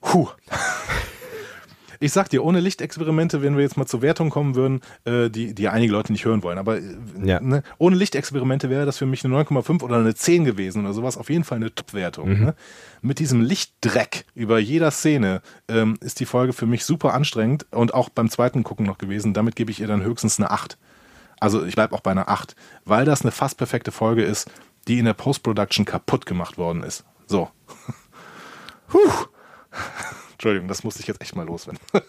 Puh. 0.00 0.28
Ich 2.00 2.12
sag 2.12 2.28
dir, 2.28 2.44
ohne 2.44 2.60
Lichtexperimente, 2.60 3.42
wenn 3.42 3.56
wir 3.56 3.62
jetzt 3.62 3.76
mal 3.76 3.86
zur 3.86 4.02
Wertung 4.02 4.30
kommen 4.30 4.54
würden, 4.54 4.80
äh, 5.04 5.30
die, 5.30 5.54
die 5.54 5.68
einige 5.68 5.92
Leute 5.92 6.12
nicht 6.12 6.24
hören 6.24 6.42
wollen, 6.42 6.58
aber 6.58 6.78
äh, 6.78 6.82
ja. 7.24 7.40
ne, 7.40 7.62
ohne 7.78 7.96
Lichtexperimente 7.96 8.70
wäre 8.70 8.86
das 8.86 8.98
für 8.98 9.06
mich 9.06 9.24
eine 9.24 9.34
9,5 9.34 9.82
oder 9.82 9.96
eine 9.96 10.14
10 10.14 10.44
gewesen 10.44 10.84
oder 10.84 10.94
sowas. 10.94 11.16
Auf 11.16 11.30
jeden 11.30 11.44
Fall 11.44 11.56
eine 11.56 11.74
Top-Wertung. 11.74 12.28
Mhm. 12.28 12.44
Ne? 12.44 12.54
Mit 13.02 13.18
diesem 13.18 13.40
Lichtdreck 13.40 14.26
über 14.34 14.58
jeder 14.58 14.90
Szene 14.90 15.42
ähm, 15.68 15.96
ist 16.00 16.20
die 16.20 16.26
Folge 16.26 16.52
für 16.52 16.66
mich 16.66 16.84
super 16.84 17.14
anstrengend 17.14 17.66
und 17.70 17.94
auch 17.94 18.08
beim 18.08 18.28
zweiten 18.30 18.62
Gucken 18.62 18.86
noch 18.86 18.98
gewesen. 18.98 19.34
Damit 19.34 19.56
gebe 19.56 19.70
ich 19.70 19.80
ihr 19.80 19.86
dann 19.86 20.02
höchstens 20.02 20.38
eine 20.38 20.50
8. 20.50 20.76
Also 21.38 21.64
ich 21.64 21.74
bleibe 21.74 21.94
auch 21.94 22.00
bei 22.00 22.10
einer 22.10 22.28
8, 22.28 22.56
weil 22.84 23.04
das 23.04 23.22
eine 23.22 23.30
fast 23.30 23.58
perfekte 23.58 23.92
Folge 23.92 24.22
ist, 24.22 24.50
die 24.88 24.98
in 24.98 25.04
der 25.04 25.14
Post-Production 25.14 25.84
kaputt 25.84 26.26
gemacht 26.26 26.58
worden 26.58 26.82
ist. 26.82 27.04
So. 27.26 27.50
Puh. 28.88 28.98
Entschuldigung, 30.32 30.68
das 30.68 30.84
musste 30.84 31.00
ich 31.00 31.06
jetzt 31.06 31.20
echt 31.20 31.34
mal 31.34 31.46
loswerden. 31.46 31.80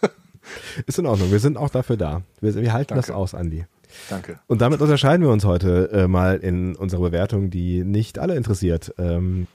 Ist 0.86 1.00
in 1.00 1.06
Ordnung, 1.06 1.32
wir 1.32 1.40
sind 1.40 1.58
auch 1.58 1.70
dafür 1.70 1.98
da. 1.98 2.22
Wir, 2.42 2.56
wir 2.56 2.74
halten 2.74 2.90
Danke. 2.90 3.08
das 3.08 3.16
aus, 3.16 3.34
Andi. 3.34 3.66
Danke. 4.10 4.40
Und 4.48 4.62
damit 4.62 4.82
unterscheiden 4.82 5.24
wir 5.24 5.32
uns 5.32 5.46
heute 5.46 5.90
äh, 5.92 6.08
mal 6.08 6.38
in 6.38 6.76
unserer 6.76 7.02
Bewertung, 7.02 7.50
die 7.50 7.84
nicht 7.84 8.20
alle 8.20 8.36
interessiert, 8.36 8.94
ähm, 8.98 9.48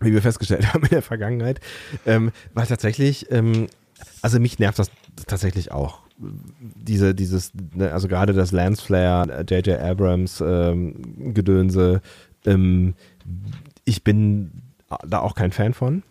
wie 0.00 0.12
wir 0.12 0.22
festgestellt 0.22 0.72
haben 0.74 0.84
in 0.84 0.90
der 0.90 1.02
Vergangenheit. 1.02 1.60
Ähm, 2.06 2.32
weil 2.54 2.66
tatsächlich, 2.66 3.30
ähm, 3.30 3.66
also 4.20 4.38
mich 4.40 4.58
nervt 4.58 4.78
das 4.78 4.90
tatsächlich 5.26 5.72
auch. 5.72 6.00
Diese, 6.18 7.14
dieses, 7.14 7.52
ne, 7.74 7.92
also 7.92 8.08
gerade 8.08 8.32
das 8.32 8.52
Lance 8.52 8.82
Flare, 8.82 9.44
J.J. 9.48 9.80
Abrams 9.80 10.42
ähm, 10.46 11.34
Gedönse, 11.34 12.00
ähm, 12.46 12.94
ich 13.84 14.04
bin 14.04 14.62
da 15.06 15.20
auch 15.20 15.34
kein 15.34 15.52
Fan 15.52 15.74
von. 15.74 16.02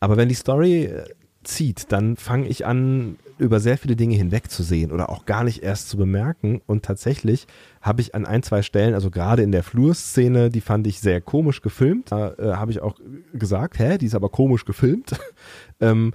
Aber 0.00 0.16
wenn 0.16 0.28
die 0.28 0.34
Story 0.34 0.84
äh, 0.84 1.04
zieht, 1.44 1.92
dann 1.92 2.16
fange 2.16 2.48
ich 2.48 2.66
an, 2.66 3.16
über 3.38 3.60
sehr 3.60 3.78
viele 3.78 3.96
Dinge 3.96 4.16
hinwegzusehen 4.16 4.90
oder 4.90 5.08
auch 5.08 5.24
gar 5.24 5.44
nicht 5.44 5.62
erst 5.62 5.88
zu 5.88 5.96
bemerken. 5.96 6.60
Und 6.66 6.84
tatsächlich 6.84 7.46
habe 7.80 8.00
ich 8.00 8.14
an 8.14 8.26
ein, 8.26 8.42
zwei 8.42 8.62
Stellen, 8.62 8.94
also 8.94 9.10
gerade 9.10 9.42
in 9.42 9.52
der 9.52 9.62
Flurszene, 9.62 10.50
die 10.50 10.60
fand 10.60 10.86
ich 10.86 11.00
sehr 11.00 11.20
komisch 11.20 11.62
gefilmt. 11.62 12.10
Da 12.12 12.34
äh, 12.34 12.52
habe 12.54 12.72
ich 12.72 12.80
auch 12.80 12.96
gesagt, 13.32 13.78
hä, 13.78 13.98
die 13.98 14.06
ist 14.06 14.14
aber 14.14 14.28
komisch 14.28 14.64
gefilmt. 14.64 15.12
ähm, 15.80 16.12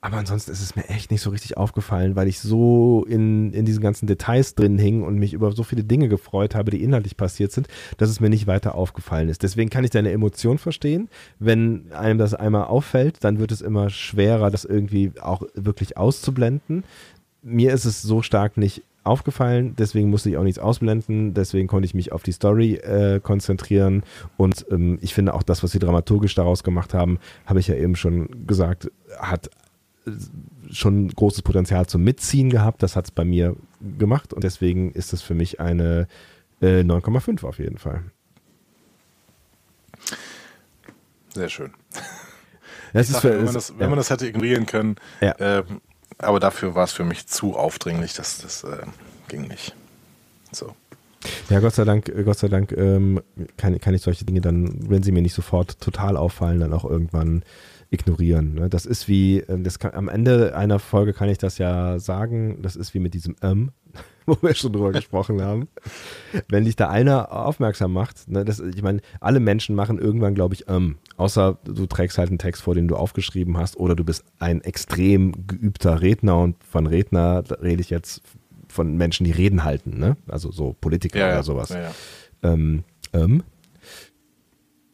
aber 0.00 0.18
ansonsten 0.18 0.52
ist 0.52 0.62
es 0.62 0.76
mir 0.76 0.88
echt 0.88 1.10
nicht 1.10 1.22
so 1.22 1.30
richtig 1.30 1.56
aufgefallen, 1.56 2.14
weil 2.14 2.28
ich 2.28 2.38
so 2.38 3.04
in, 3.08 3.52
in 3.52 3.64
diesen 3.64 3.82
ganzen 3.82 4.06
Details 4.06 4.54
drin 4.54 4.78
hing 4.78 5.02
und 5.02 5.16
mich 5.16 5.32
über 5.32 5.50
so 5.50 5.64
viele 5.64 5.82
Dinge 5.82 6.08
gefreut 6.08 6.54
habe, 6.54 6.70
die 6.70 6.84
inhaltlich 6.84 7.16
passiert 7.16 7.50
sind, 7.50 7.66
dass 7.96 8.08
es 8.08 8.20
mir 8.20 8.28
nicht 8.28 8.46
weiter 8.46 8.76
aufgefallen 8.76 9.28
ist. 9.28 9.42
Deswegen 9.42 9.70
kann 9.70 9.82
ich 9.82 9.90
deine 9.90 10.12
Emotion 10.12 10.58
verstehen. 10.58 11.08
Wenn 11.40 11.90
einem 11.92 12.18
das 12.18 12.32
einmal 12.32 12.64
auffällt, 12.64 13.24
dann 13.24 13.40
wird 13.40 13.50
es 13.50 13.60
immer 13.60 13.90
schwerer, 13.90 14.52
das 14.52 14.64
irgendwie 14.64 15.12
auch 15.20 15.42
wirklich 15.54 15.96
auszublenden. 15.96 16.84
Mir 17.42 17.72
ist 17.72 17.84
es 17.84 18.00
so 18.00 18.22
stark 18.22 18.56
nicht 18.56 18.82
aufgefallen, 19.02 19.74
deswegen 19.78 20.10
musste 20.10 20.28
ich 20.28 20.36
auch 20.36 20.44
nichts 20.44 20.58
ausblenden, 20.60 21.34
deswegen 21.34 21.66
konnte 21.66 21.86
ich 21.86 21.94
mich 21.94 22.12
auf 22.12 22.22
die 22.22 22.32
Story 22.32 22.74
äh, 22.74 23.20
konzentrieren 23.20 24.02
und 24.36 24.66
ähm, 24.70 24.98
ich 25.00 25.14
finde 25.14 25.34
auch 25.34 25.42
das, 25.42 25.62
was 25.62 25.70
sie 25.70 25.78
dramaturgisch 25.78 26.34
daraus 26.34 26.62
gemacht 26.62 26.92
haben, 26.94 27.18
habe 27.46 27.58
ich 27.58 27.68
ja 27.68 27.74
eben 27.74 27.96
schon 27.96 28.46
gesagt, 28.46 28.90
hat 29.18 29.50
schon 30.70 31.08
großes 31.08 31.42
Potenzial 31.42 31.86
zum 31.86 32.04
Mitziehen 32.04 32.50
gehabt. 32.50 32.82
Das 32.82 32.96
hat 32.96 33.06
es 33.06 33.10
bei 33.10 33.24
mir 33.24 33.56
gemacht 33.98 34.32
und 34.32 34.44
deswegen 34.44 34.92
ist 34.92 35.12
es 35.12 35.22
für 35.22 35.34
mich 35.34 35.60
eine 35.60 36.08
äh, 36.60 36.80
9,5 36.80 37.44
auf 37.44 37.58
jeden 37.58 37.78
Fall. 37.78 38.02
Sehr 41.34 41.48
schön. 41.48 41.72
Das 42.92 43.10
ist 43.10 43.20
für, 43.20 43.30
wenn, 43.30 43.44
man 43.44 43.54
das, 43.54 43.72
wenn 43.72 43.80
ja. 43.80 43.88
man 43.88 43.96
das 43.98 44.10
hätte 44.10 44.26
ignorieren 44.26 44.66
können, 44.66 44.96
ja. 45.20 45.34
ähm, 45.38 45.80
aber 46.16 46.40
dafür 46.40 46.74
war 46.74 46.84
es 46.84 46.92
für 46.92 47.04
mich 47.04 47.26
zu 47.26 47.54
aufdringlich, 47.54 48.14
dass 48.14 48.38
das 48.38 48.64
äh, 48.64 48.78
ging 49.28 49.46
nicht. 49.46 49.74
So. 50.52 50.74
Ja, 51.50 51.60
Gott 51.60 51.74
sei 51.74 51.84
Dank, 51.84 52.10
Gott 52.24 52.38
sei 52.38 52.48
Dank 52.48 52.72
ähm, 52.72 53.20
kann, 53.56 53.78
kann 53.80 53.94
ich 53.94 54.02
solche 54.02 54.24
Dinge 54.24 54.40
dann, 54.40 54.88
wenn 54.88 55.02
sie 55.02 55.12
mir 55.12 55.22
nicht 55.22 55.34
sofort 55.34 55.80
total 55.80 56.16
auffallen, 56.16 56.60
dann 56.60 56.72
auch 56.72 56.84
irgendwann 56.84 57.42
ignorieren. 57.90 58.54
Ne? 58.54 58.68
Das 58.68 58.86
ist 58.86 59.08
wie, 59.08 59.38
ähm, 59.40 59.64
das 59.64 59.78
kann, 59.78 59.94
am 59.94 60.08
Ende 60.08 60.56
einer 60.56 60.78
Folge 60.78 61.12
kann 61.12 61.28
ich 61.28 61.38
das 61.38 61.58
ja 61.58 61.98
sagen, 61.98 62.60
das 62.62 62.76
ist 62.76 62.94
wie 62.94 62.98
mit 62.98 63.14
diesem 63.14 63.36
ähm, 63.42 63.70
wo 64.26 64.36
wir 64.42 64.54
schon 64.54 64.72
drüber 64.72 64.92
gesprochen 64.92 65.42
haben. 65.42 65.68
Wenn 66.48 66.64
dich 66.64 66.76
da 66.76 66.88
einer 66.88 67.32
aufmerksam 67.32 67.92
macht, 67.92 68.28
ne, 68.28 68.44
das, 68.44 68.60
ich 68.60 68.82
meine, 68.82 69.00
alle 69.20 69.40
Menschen 69.40 69.74
machen 69.74 69.98
irgendwann, 69.98 70.34
glaube 70.34 70.54
ich, 70.54 70.68
ähm, 70.68 70.96
außer 71.16 71.58
du 71.64 71.86
trägst 71.86 72.18
halt 72.18 72.28
einen 72.28 72.38
Text 72.38 72.62
vor, 72.62 72.74
den 72.74 72.88
du 72.88 72.96
aufgeschrieben 72.96 73.56
hast, 73.56 73.76
oder 73.78 73.96
du 73.96 74.04
bist 74.04 74.24
ein 74.38 74.60
extrem 74.60 75.46
geübter 75.46 76.02
Redner 76.02 76.38
und 76.38 76.62
von 76.62 76.86
Redner 76.86 77.42
rede 77.62 77.80
ich 77.80 77.90
jetzt 77.90 78.22
von 78.68 78.96
Menschen, 78.96 79.24
die 79.24 79.32
Reden 79.32 79.64
halten, 79.64 79.98
ne? 79.98 80.16
Also 80.28 80.52
so 80.52 80.76
Politiker 80.78 81.18
ja, 81.18 81.32
oder 81.32 81.42
sowas. 81.42 81.70
Ja, 81.70 81.80
ja. 81.80 81.92
Ähm, 82.42 82.84
ähm, 83.14 83.42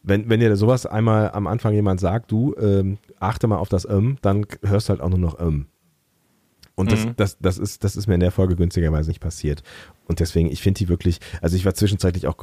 wenn, 0.05 0.29
wenn 0.29 0.39
dir 0.39 0.55
sowas 0.55 0.85
einmal 0.85 1.31
am 1.31 1.47
Anfang 1.47 1.73
jemand 1.73 1.99
sagt, 1.99 2.31
du 2.31 2.55
ähm, 2.59 2.97
achte 3.19 3.47
mal 3.47 3.57
auf 3.57 3.69
das 3.69 3.87
ähm, 3.89 4.17
dann 4.21 4.45
hörst 4.63 4.87
du 4.87 4.91
halt 4.91 5.01
auch 5.01 5.09
nur 5.09 5.19
noch 5.19 5.39
ähm. 5.39 5.67
Und 6.77 6.91
das, 6.91 7.05
mhm. 7.05 7.13
das, 7.15 7.37
das, 7.39 7.57
ist, 7.57 7.85
das 7.85 7.95
ist 7.95 8.07
mir 8.07 8.15
in 8.15 8.19
der 8.19 8.31
Folge 8.31 8.57
günstigerweise 8.57 9.09
nicht 9.09 9.21
passiert. 9.21 9.63
Und 10.07 10.19
deswegen, 10.19 10.51
ich 10.51 10.61
finde 10.61 10.79
die 10.79 10.89
wirklich, 10.89 11.19
also 11.41 11.55
ich 11.55 11.63
war 11.63 11.73
zwischenzeitlich 11.73 12.27
auch 12.27 12.35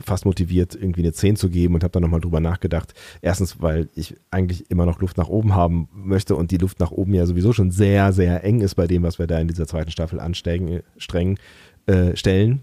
fast 0.00 0.24
motiviert, 0.24 0.74
irgendwie 0.74 1.02
eine 1.02 1.12
10 1.12 1.36
zu 1.36 1.48
geben 1.48 1.74
und 1.74 1.84
habe 1.84 1.92
dann 1.92 2.02
nochmal 2.02 2.20
drüber 2.20 2.40
nachgedacht. 2.40 2.92
Erstens, 3.22 3.62
weil 3.62 3.88
ich 3.94 4.16
eigentlich 4.32 4.68
immer 4.68 4.84
noch 4.84 5.00
Luft 5.00 5.16
nach 5.16 5.28
oben 5.28 5.54
haben 5.54 5.88
möchte 5.94 6.34
und 6.34 6.50
die 6.50 6.56
Luft 6.56 6.80
nach 6.80 6.90
oben 6.90 7.14
ja 7.14 7.24
sowieso 7.24 7.52
schon 7.52 7.70
sehr, 7.70 8.12
sehr 8.12 8.42
eng 8.42 8.62
ist 8.62 8.74
bei 8.74 8.88
dem, 8.88 9.04
was 9.04 9.20
wir 9.20 9.28
da 9.28 9.38
in 9.38 9.46
dieser 9.46 9.68
zweiten 9.68 9.92
Staffel 9.92 10.18
anstrengen, 10.18 10.82
streng, 10.96 11.38
äh, 11.86 12.16
stellen. 12.16 12.62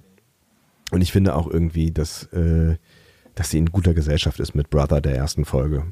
Und 0.92 1.02
ich 1.02 1.14
finde 1.14 1.36
auch 1.36 1.50
irgendwie, 1.50 1.92
dass 1.92 2.24
äh, 2.34 2.76
dass 3.36 3.50
sie 3.50 3.60
in 3.60 3.72
guter 3.72 3.94
Gesellschaft 3.94 4.40
ist 4.40 4.56
mit 4.56 4.70
Brother 4.70 5.02
der 5.02 5.16
ersten 5.16 5.46
Folge. 5.46 5.86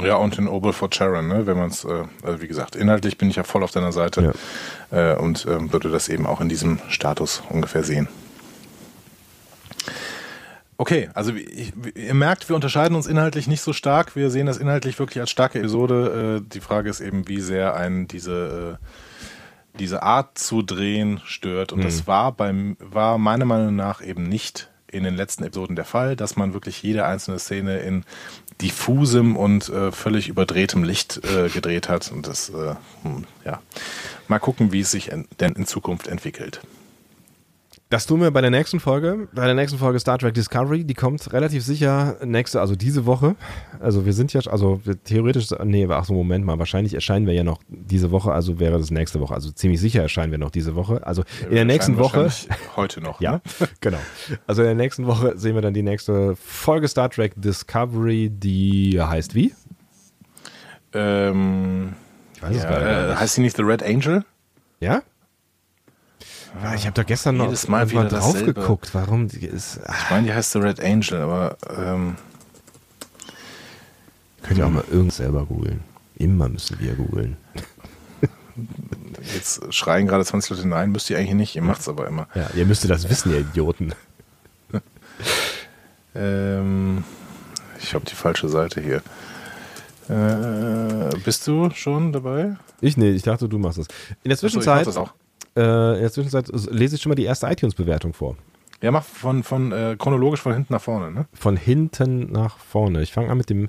Ja, 0.00 0.16
und 0.16 0.38
in 0.38 0.48
Obel 0.48 0.72
for 0.72 0.88
Charon, 0.90 1.28
ne? 1.28 1.46
wenn 1.46 1.58
man 1.58 1.68
es, 1.68 1.84
äh, 1.84 2.04
also 2.22 2.40
wie 2.40 2.48
gesagt, 2.48 2.76
inhaltlich 2.76 3.18
bin 3.18 3.28
ich 3.28 3.36
ja 3.36 3.42
voll 3.42 3.62
auf 3.62 3.72
deiner 3.72 3.92
Seite 3.92 4.32
ja. 4.90 5.12
äh, 5.12 5.16
und 5.18 5.44
äh, 5.44 5.72
würde 5.72 5.90
das 5.90 6.08
eben 6.08 6.26
auch 6.26 6.40
in 6.40 6.48
diesem 6.48 6.78
Status 6.88 7.42
ungefähr 7.50 7.84
sehen. 7.84 8.08
Okay, 10.78 11.10
also 11.12 11.34
ich, 11.34 11.72
ihr 11.94 12.14
merkt, 12.14 12.48
wir 12.48 12.56
unterscheiden 12.56 12.96
uns 12.96 13.06
inhaltlich 13.06 13.46
nicht 13.46 13.60
so 13.60 13.72
stark. 13.72 14.16
Wir 14.16 14.30
sehen 14.30 14.46
das 14.46 14.56
inhaltlich 14.56 14.98
wirklich 14.98 15.20
als 15.20 15.30
starke 15.30 15.58
Episode. 15.58 16.40
Äh, 16.42 16.48
die 16.52 16.60
Frage 16.60 16.88
ist 16.88 17.00
eben, 17.00 17.28
wie 17.28 17.40
sehr 17.40 17.76
einen 17.76 18.08
diese, 18.08 18.78
diese 19.78 20.02
Art 20.02 20.38
zu 20.38 20.62
drehen 20.62 21.20
stört. 21.24 21.72
Und 21.72 21.80
mhm. 21.80 21.84
das 21.84 22.06
war 22.06 22.32
beim, 22.32 22.78
war 22.80 23.18
meiner 23.18 23.44
Meinung 23.44 23.76
nach 23.76 24.02
eben 24.02 24.24
nicht 24.24 24.71
in 24.92 25.04
den 25.04 25.16
letzten 25.16 25.42
Episoden 25.44 25.74
der 25.74 25.84
Fall, 25.84 26.14
dass 26.16 26.36
man 26.36 26.52
wirklich 26.52 26.82
jede 26.82 27.04
einzelne 27.04 27.38
Szene 27.38 27.80
in 27.80 28.04
diffusem 28.60 29.36
und 29.36 29.68
äh, 29.68 29.90
völlig 29.90 30.28
überdrehtem 30.28 30.84
Licht 30.84 31.20
äh, 31.24 31.48
gedreht 31.48 31.88
hat. 31.88 32.12
Und 32.12 32.26
das, 32.28 32.50
äh, 32.50 32.74
hm, 33.02 33.24
ja, 33.44 33.60
mal 34.28 34.38
gucken, 34.38 34.72
wie 34.72 34.80
es 34.80 34.90
sich 34.90 35.10
in, 35.10 35.26
denn 35.40 35.52
in 35.54 35.66
Zukunft 35.66 36.06
entwickelt. 36.06 36.60
Das 37.92 38.06
tun 38.06 38.22
wir 38.22 38.30
bei 38.30 38.40
der 38.40 38.48
nächsten 38.48 38.80
Folge. 38.80 39.28
Bei 39.34 39.44
der 39.44 39.54
nächsten 39.54 39.78
Folge 39.78 40.00
Star 40.00 40.16
Trek 40.16 40.32
Discovery. 40.32 40.82
Die 40.82 40.94
kommt 40.94 41.30
relativ 41.34 41.62
sicher 41.62 42.16
nächste, 42.24 42.58
also 42.58 42.74
diese 42.74 43.04
Woche. 43.04 43.36
Also 43.80 44.06
wir 44.06 44.14
sind 44.14 44.32
ja, 44.32 44.40
also 44.50 44.80
theoretisch, 45.04 45.48
nee, 45.62 45.86
ach 45.90 46.06
so, 46.06 46.14
Moment 46.14 46.46
mal. 46.46 46.58
Wahrscheinlich 46.58 46.94
erscheinen 46.94 47.26
wir 47.26 47.34
ja 47.34 47.44
noch 47.44 47.60
diese 47.68 48.10
Woche, 48.10 48.32
also 48.32 48.58
wäre 48.58 48.78
das 48.78 48.90
nächste 48.90 49.20
Woche. 49.20 49.34
Also 49.34 49.50
ziemlich 49.50 49.78
sicher 49.78 50.00
erscheinen 50.00 50.32
wir 50.32 50.38
noch 50.38 50.48
diese 50.48 50.74
Woche. 50.74 51.06
Also 51.06 51.20
in 51.42 51.50
wir 51.50 51.56
der 51.56 51.64
nächsten 51.66 51.98
Woche. 51.98 52.30
Heute 52.76 53.02
noch. 53.02 53.20
ja, 53.20 53.32
ne? 53.32 53.40
genau. 53.82 53.98
Also 54.46 54.62
in 54.62 54.68
der 54.68 54.74
nächsten 54.74 55.06
Woche 55.06 55.36
sehen 55.36 55.54
wir 55.54 55.60
dann 55.60 55.74
die 55.74 55.82
nächste 55.82 56.34
Folge 56.36 56.88
Star 56.88 57.10
Trek 57.10 57.34
Discovery, 57.36 58.30
die 58.30 58.98
heißt 58.98 59.34
wie? 59.34 59.52
Ähm, 60.94 61.92
ich 62.36 62.42
weiß 62.42 62.56
ja, 62.56 62.62
es 62.62 62.68
gar 62.70 62.78
nicht. 62.78 62.88
Äh, 62.88 63.16
heißt 63.16 63.34
sie 63.34 63.42
nicht 63.42 63.56
The 63.56 63.62
Red 63.62 63.82
Angel? 63.82 64.24
Ja? 64.80 65.02
Ja, 66.60 66.74
ich 66.74 66.84
habe 66.84 66.94
da 66.94 67.02
gestern 67.02 67.36
noch 67.38 67.46
Jedes 67.46 67.68
Mal, 67.68 67.86
mal 67.86 68.08
drauf 68.08 68.32
dasselbe. 68.32 68.54
geguckt, 68.54 68.90
warum 68.94 69.28
die 69.28 69.46
ist. 69.46 69.78
Ich 69.78 70.10
meine, 70.10 70.26
die 70.26 70.34
heißt 70.34 70.52
The 70.52 70.58
Red 70.58 70.80
Angel, 70.80 71.22
aber 71.22 71.56
ähm, 71.76 72.16
könnt 74.42 74.58
ihr 74.58 74.66
auch 74.66 74.70
mal 74.70 74.84
irgend 74.90 75.12
selber 75.12 75.46
googeln. 75.46 75.80
Immer 76.16 76.48
müssen 76.48 76.78
wir 76.78 76.94
googeln. 76.94 77.36
Jetzt 79.34 79.72
schreien 79.72 80.06
gerade 80.06 80.24
20 80.24 80.50
Leute 80.50 80.68
nein, 80.68 80.90
müsst 80.90 81.08
ihr 81.08 81.16
eigentlich 81.18 81.34
nicht, 81.34 81.56
ihr 81.56 81.62
macht 81.62 81.80
es 81.80 81.88
aber 81.88 82.06
immer. 82.06 82.28
Ja, 82.34 82.50
ihr 82.54 82.66
müsstet 82.66 82.90
das 82.90 83.08
wissen, 83.08 83.32
ihr 83.32 83.40
Idioten. 83.40 83.94
ähm, 86.14 87.04
ich 87.80 87.94
habe 87.94 88.04
die 88.04 88.14
falsche 88.14 88.48
Seite 88.48 88.80
hier. 88.80 89.02
Äh, 90.08 91.16
bist 91.24 91.46
du 91.46 91.70
schon 91.70 92.12
dabei? 92.12 92.56
Ich 92.80 92.96
nee, 92.96 93.10
ich 93.10 93.22
dachte, 93.22 93.48
du 93.48 93.58
machst 93.58 93.78
es. 93.78 93.86
In 94.22 94.28
der 94.28 94.38
Zwischenzeit. 94.38 94.86
Achso, 94.86 95.08
äh, 95.56 95.94
in 95.94 96.00
der 96.00 96.12
Zwischenzeit 96.12 96.48
lese 96.70 96.96
ich 96.96 97.02
schon 97.02 97.10
mal 97.10 97.16
die 97.16 97.24
erste 97.24 97.46
iTunes-Bewertung 97.46 98.12
vor. 98.12 98.36
Ja, 98.82 98.90
mach 98.90 99.04
von, 99.04 99.42
von 99.42 99.70
äh, 99.72 99.96
chronologisch 99.98 100.40
von 100.40 100.52
hinten 100.52 100.72
nach 100.72 100.80
vorne, 100.80 101.12
ne? 101.12 101.26
Von 101.32 101.56
hinten 101.56 102.32
nach 102.32 102.58
vorne. 102.58 103.02
Ich 103.02 103.12
fange 103.12 103.30
an 103.30 103.38
mit 103.38 103.48
dem 103.48 103.68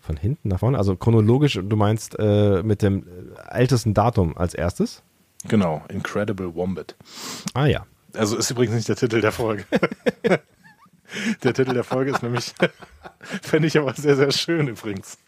von 0.00 0.16
hinten 0.16 0.48
nach 0.48 0.60
vorne. 0.60 0.78
Also 0.78 0.96
chronologisch, 0.96 1.58
du 1.62 1.76
meinst 1.76 2.18
äh, 2.18 2.62
mit 2.62 2.82
dem 2.82 3.06
ältesten 3.50 3.94
Datum 3.94 4.36
als 4.36 4.54
erstes? 4.54 5.02
Genau, 5.48 5.82
Incredible 5.88 6.54
Wombat. 6.54 6.96
Ah 7.54 7.66
ja. 7.66 7.86
Also 8.14 8.36
ist 8.36 8.50
übrigens 8.50 8.74
nicht 8.74 8.88
der 8.88 8.96
Titel 8.96 9.20
der 9.20 9.32
Folge. 9.32 9.64
der 11.42 11.54
Titel 11.54 11.72
der 11.72 11.84
Folge 11.84 12.10
ist 12.10 12.22
nämlich, 12.22 12.52
fände 13.42 13.68
ich 13.68 13.78
aber 13.78 13.94
sehr, 13.94 14.16
sehr 14.16 14.32
schön 14.32 14.68
übrigens. 14.68 15.18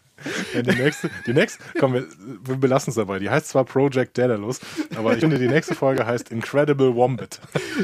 Die 0.53 0.61
nächste, 0.61 1.09
die 1.25 1.33
nächste, 1.33 1.63
komm, 1.79 1.93
wir, 1.93 2.05
wir 2.43 2.55
belassen 2.55 2.91
es 2.91 2.95
dabei. 2.95 3.19
Die 3.19 3.29
heißt 3.29 3.49
zwar 3.49 3.65
Project 3.65 4.17
Daedalus, 4.17 4.59
aber 4.95 5.13
ich 5.13 5.19
finde, 5.19 5.39
die 5.39 5.47
nächste 5.47 5.75
Folge 5.75 6.05
heißt 6.05 6.31
Incredible 6.31 6.95
Wombat. 6.95 7.39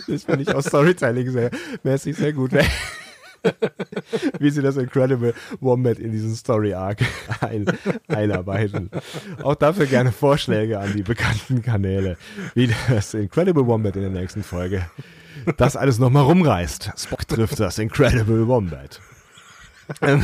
Das 0.07 0.23
finde 0.23 0.43
ich 0.43 0.53
aus 0.53 0.65
Storytelling 0.65 1.29
sehr, 1.31 1.51
mäßig 1.83 2.15
sehr 2.15 2.33
gut. 2.33 2.51
Wie 4.39 4.49
sie 4.49 4.61
das 4.61 4.75
Incredible 4.75 5.33
Wombat 5.61 5.99
in 5.99 6.11
diesen 6.11 6.35
Story 6.35 6.73
Arc 6.73 6.99
ein, 7.41 7.65
einarbeiten. 8.07 8.89
Auch 9.41 9.55
dafür 9.55 9.85
gerne 9.85 10.11
Vorschläge 10.11 10.79
an 10.79 10.93
die 10.93 11.03
bekannten 11.03 11.61
Kanäle, 11.61 12.17
wie 12.53 12.69
das 12.89 13.13
Incredible 13.13 13.65
Wombat 13.65 13.95
in 13.95 14.01
der 14.01 14.11
nächsten 14.11 14.43
Folge 14.43 14.89
das 15.57 15.75
alles 15.75 15.99
nochmal 15.99 16.23
rumreißt. 16.23 16.91
Spock 16.97 17.27
trifft 17.27 17.59
das 17.59 17.77
Incredible 17.77 18.47
Wombat. 18.47 19.01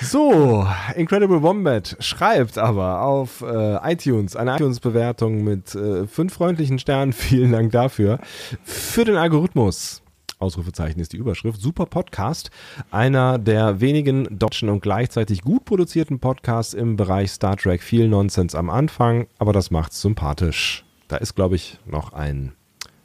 So, 0.00 0.66
Incredible 0.96 1.42
Wombat 1.42 1.96
schreibt 2.00 2.58
aber 2.58 3.02
auf 3.02 3.42
äh, 3.42 3.92
iTunes 3.92 4.36
eine 4.36 4.54
iTunes-Bewertung 4.54 5.44
mit 5.44 5.74
äh, 5.74 6.06
fünf 6.06 6.34
freundlichen 6.34 6.78
Sternen. 6.78 7.12
Vielen 7.12 7.52
Dank 7.52 7.72
dafür. 7.72 8.18
Für 8.64 9.04
den 9.04 9.16
Algorithmus. 9.16 10.02
Ausrufezeichen 10.38 11.00
ist 11.00 11.12
die 11.12 11.18
Überschrift. 11.18 11.60
Super 11.60 11.86
Podcast. 11.86 12.50
Einer 12.90 13.38
der 13.38 13.80
wenigen 13.80 14.26
deutschen 14.38 14.68
und 14.68 14.82
gleichzeitig 14.82 15.42
gut 15.42 15.64
produzierten 15.64 16.18
Podcasts 16.18 16.74
im 16.74 16.96
Bereich 16.96 17.30
Star 17.30 17.56
Trek. 17.56 17.82
Viel 17.82 18.08
Nonsens 18.08 18.54
am 18.54 18.68
Anfang, 18.68 19.28
aber 19.38 19.52
das 19.52 19.70
macht's 19.70 20.00
sympathisch. 20.02 20.84
Da 21.06 21.16
ist, 21.16 21.36
glaube 21.36 21.54
ich, 21.54 21.78
noch 21.86 22.12
ein 22.12 22.52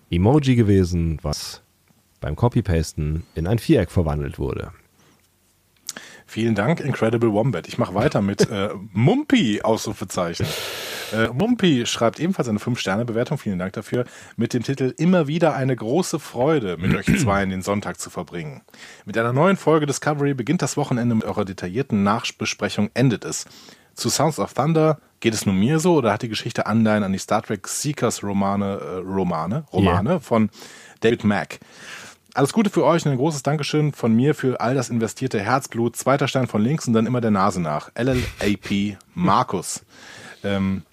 Emoji 0.09 0.55
gewesen, 0.55 1.19
was 1.21 1.61
beim 2.19 2.35
Copy-Pasten 2.35 3.23
in 3.35 3.45
ein 3.45 3.59
Viereck 3.59 3.91
verwandelt 3.91 4.39
wurde. 4.39 4.71
Vielen 6.29 6.55
Dank, 6.55 6.81
Incredible 6.81 7.31
Wombat. 7.31 7.69
Ich 7.69 7.77
mache 7.77 7.95
weiter 7.95 8.21
mit 8.21 8.49
äh, 8.51 8.69
Mumpi, 8.91 9.61
Ausrufezeichen. 9.61 10.45
Äh, 11.13 11.29
Mumpi 11.29 11.85
schreibt 11.85 12.19
ebenfalls 12.19 12.49
eine 12.49 12.59
5-Sterne-Bewertung, 12.59 13.37
vielen 13.37 13.59
Dank 13.59 13.71
dafür, 13.71 14.03
mit 14.35 14.53
dem 14.53 14.61
Titel 14.61 14.93
Immer 14.97 15.27
wieder 15.27 15.55
eine 15.55 15.73
große 15.73 16.19
Freude, 16.19 16.75
mit 16.77 16.93
euch 16.93 17.05
zwei 17.17 17.43
in 17.43 17.49
den 17.49 17.61
Sonntag 17.61 17.97
zu 17.97 18.09
verbringen. 18.09 18.61
Mit 19.05 19.17
einer 19.17 19.31
neuen 19.31 19.55
Folge 19.55 19.85
Discovery 19.85 20.33
beginnt 20.33 20.61
das 20.61 20.75
Wochenende 20.75 21.15
mit 21.15 21.23
eurer 21.23 21.45
detaillierten 21.45 22.03
Nachbesprechung, 22.03 22.89
endet 22.93 23.23
es. 23.23 23.45
Zu 23.93 24.09
Sounds 24.09 24.37
of 24.37 24.53
Thunder 24.53 24.99
geht 25.21 25.33
es 25.33 25.45
nur 25.45 25.55
mir 25.55 25.79
so 25.79 25.95
oder 25.95 26.11
hat 26.11 26.23
die 26.23 26.29
Geschichte 26.29 26.65
Anleihen 26.67 27.03
an 27.03 27.13
die 27.13 27.19
Star 27.19 27.41
Trek 27.41 27.67
Seekers 27.69 28.21
Romane, 28.21 28.79
äh, 28.79 28.97
Romane, 28.97 29.65
Romane 29.71 30.09
yeah. 30.09 30.19
von 30.19 30.49
David 30.99 31.23
Mack? 31.23 31.59
Alles 32.37 32.53
Gute 32.53 32.69
für 32.69 32.85
euch 32.85 33.03
und 33.03 33.13
ein 33.13 33.17
großes 33.17 33.41
Dankeschön 33.41 33.93
von 33.93 34.15
mir 34.15 34.35
für 34.35 34.61
all 34.61 34.75
das 34.75 34.91
investierte 34.91 35.39
Herzblut. 35.39 35.95
Zweiter 35.95 36.27
Stern 36.27 36.45
von 36.45 36.61
links 36.61 36.87
und 36.87 36.93
dann 36.93 37.07
immer 37.07 37.19
der 37.19 37.31
Nase 37.31 37.59
nach. 37.59 37.89
LLAP 37.95 38.99
Markus. 39.15 39.83
ähm, 40.43 40.83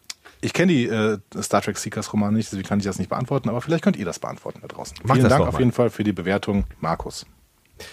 ich 0.41 0.55
kenne 0.55 0.73
die 0.73 0.87
äh, 0.87 1.19
Star 1.43 1.61
Trek 1.61 1.77
Seekers 1.77 2.11
Romane 2.15 2.39
nicht, 2.39 2.51
deswegen 2.51 2.67
kann 2.67 2.79
ich 2.79 2.87
das 2.87 2.99
nicht 2.99 3.11
beantworten, 3.11 3.51
aber 3.51 3.61
vielleicht 3.61 3.85
könnt 3.85 3.97
ihr 3.97 4.07
das 4.07 4.21
beantworten 4.21 4.61
da 4.63 4.69
draußen. 4.69 4.97
Mach 5.03 5.17
Vielen 5.17 5.29
Dank 5.29 5.47
auf 5.47 5.59
jeden 5.59 5.73
Fall 5.73 5.91
für 5.91 6.03
die 6.03 6.15
Bewertung, 6.15 6.65
Markus. 6.81 7.27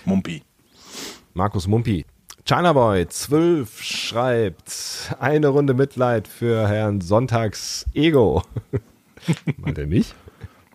Mumpi. 0.06 0.44
Markus 1.34 1.68
Mumpi. 1.68 2.06
Chinaboy 2.46 3.06
12 3.06 3.84
schreibt 3.84 5.14
eine 5.20 5.50
Runde 5.50 5.74
Mitleid 5.74 6.30
für 6.30 6.70
Herrn 6.70 7.02
Sonntags 7.02 7.86
Ego. 7.94 8.44
Meint 9.58 9.78
er 9.78 9.88
mich? 9.88 10.16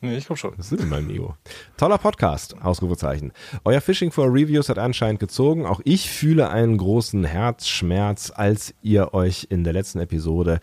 Nee, 0.03 0.19
ich 0.19 0.27
glaube 0.27 0.39
schon. 0.39 0.55
Das 0.57 0.71
ist 0.73 0.81
in 0.81 0.89
meinem 0.89 1.09
Ego. 1.11 1.37
Toller 1.77 1.99
Podcast, 1.99 2.55
Ausrufezeichen. 2.61 3.33
Euer 3.65 3.81
Fishing 3.81 4.13
for 4.13 4.27
Reviews 4.27 4.69
hat 4.69 4.79
anscheinend 4.79 5.21
gezogen. 5.21 5.65
Auch 5.65 5.81
ich 5.85 6.11
fühle 6.11 6.51
einen 6.51 6.77
großen 6.77 7.25
Herzschmerz, 7.25 8.31
als 8.35 8.75
ihr 8.83 9.15
euch 9.15 9.47
in 9.51 9.65
der 9.65 9.73
letzten 9.73 10.01
Episode 10.01 10.61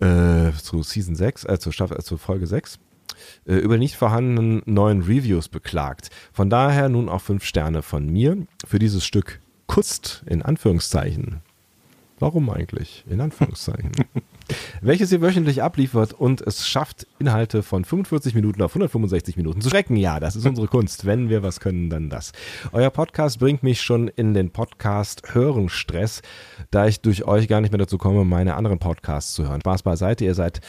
äh, 0.00 0.50
zu 0.52 0.82
Season 0.82 1.14
6, 1.14 1.44
äh, 1.44 1.58
zu, 1.58 1.70
äh, 1.70 2.02
zu 2.02 2.16
Folge 2.18 2.46
6 2.48 2.80
äh, 3.46 3.54
über 3.54 3.78
nicht 3.78 3.94
vorhandenen 3.94 4.62
neuen 4.66 5.02
Reviews 5.02 5.48
beklagt. 5.48 6.10
Von 6.32 6.50
daher 6.50 6.88
nun 6.88 7.08
auch 7.08 7.20
fünf 7.22 7.44
Sterne 7.44 7.82
von 7.82 8.06
mir 8.06 8.46
für 8.66 8.80
dieses 8.80 9.04
Stück 9.04 9.40
Kust 9.66 10.24
in 10.26 10.42
Anführungszeichen. 10.42 11.42
Warum 12.24 12.48
eigentlich? 12.48 13.04
In 13.06 13.20
Anführungszeichen. 13.20 13.92
welches 14.80 15.12
ihr 15.12 15.20
wöchentlich 15.20 15.62
abliefert 15.62 16.14
und 16.14 16.40
es 16.40 16.66
schafft, 16.66 17.06
Inhalte 17.18 17.62
von 17.62 17.84
45 17.84 18.34
Minuten 18.34 18.62
auf 18.62 18.70
165 18.70 19.36
Minuten 19.36 19.60
zu 19.60 19.68
strecken. 19.68 19.94
Ja, 19.94 20.20
das 20.20 20.34
ist 20.34 20.46
unsere 20.46 20.66
Kunst. 20.66 21.04
Wenn 21.04 21.28
wir 21.28 21.42
was 21.42 21.60
können, 21.60 21.90
dann 21.90 22.08
das. 22.08 22.32
Euer 22.72 22.88
Podcast 22.88 23.40
bringt 23.40 23.62
mich 23.62 23.82
schon 23.82 24.08
in 24.08 24.32
den 24.32 24.52
Podcast-Hören-Stress, 24.52 26.22
da 26.70 26.86
ich 26.86 27.02
durch 27.02 27.26
euch 27.26 27.46
gar 27.46 27.60
nicht 27.60 27.72
mehr 27.72 27.78
dazu 27.78 27.98
komme, 27.98 28.24
meine 28.24 28.54
anderen 28.54 28.78
Podcasts 28.78 29.34
zu 29.34 29.46
hören. 29.46 29.60
Spaß 29.60 29.82
beiseite, 29.82 30.24
ihr 30.24 30.34
seid 30.34 30.62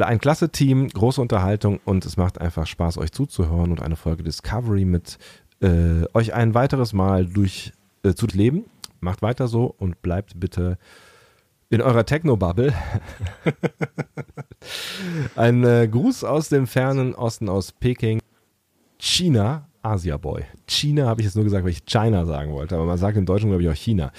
ein 0.00 0.18
klasse 0.18 0.48
Team, 0.48 0.88
große 0.88 1.20
Unterhaltung 1.20 1.78
und 1.84 2.06
es 2.06 2.16
macht 2.16 2.40
einfach 2.40 2.66
Spaß, 2.66 2.96
euch 2.96 3.12
zuzuhören 3.12 3.70
und 3.70 3.82
eine 3.82 3.96
Folge 3.96 4.22
Discovery 4.22 4.86
mit 4.86 5.18
äh, 5.60 6.06
euch 6.14 6.32
ein 6.32 6.54
weiteres 6.54 6.94
Mal 6.94 7.26
durch 7.26 7.74
äh, 8.02 8.14
zu 8.14 8.26
leben. 8.28 8.64
Macht 9.06 9.22
weiter 9.22 9.46
so 9.46 9.72
und 9.78 10.02
bleibt 10.02 10.40
bitte 10.40 10.78
in 11.70 11.80
eurer 11.80 12.04
Techno-Bubble. 12.04 12.74
Ein 15.36 15.62
äh, 15.62 15.86
Gruß 15.88 16.24
aus 16.24 16.48
dem 16.48 16.66
fernen 16.66 17.14
Osten, 17.14 17.48
aus 17.48 17.70
Peking, 17.70 18.18
China, 18.98 19.68
Asia 19.80 20.16
Boy. 20.16 20.42
China 20.66 21.06
habe 21.06 21.20
ich 21.20 21.26
jetzt 21.26 21.36
nur 21.36 21.44
gesagt, 21.44 21.62
weil 21.62 21.70
ich 21.70 21.84
China 21.86 22.26
sagen 22.26 22.52
wollte, 22.52 22.74
aber 22.74 22.84
man 22.84 22.98
sagt 22.98 23.16
im 23.16 23.26
Deutschen, 23.26 23.48
glaube 23.50 23.62
ich, 23.62 23.68
auch 23.68 23.74
China. 23.74 24.10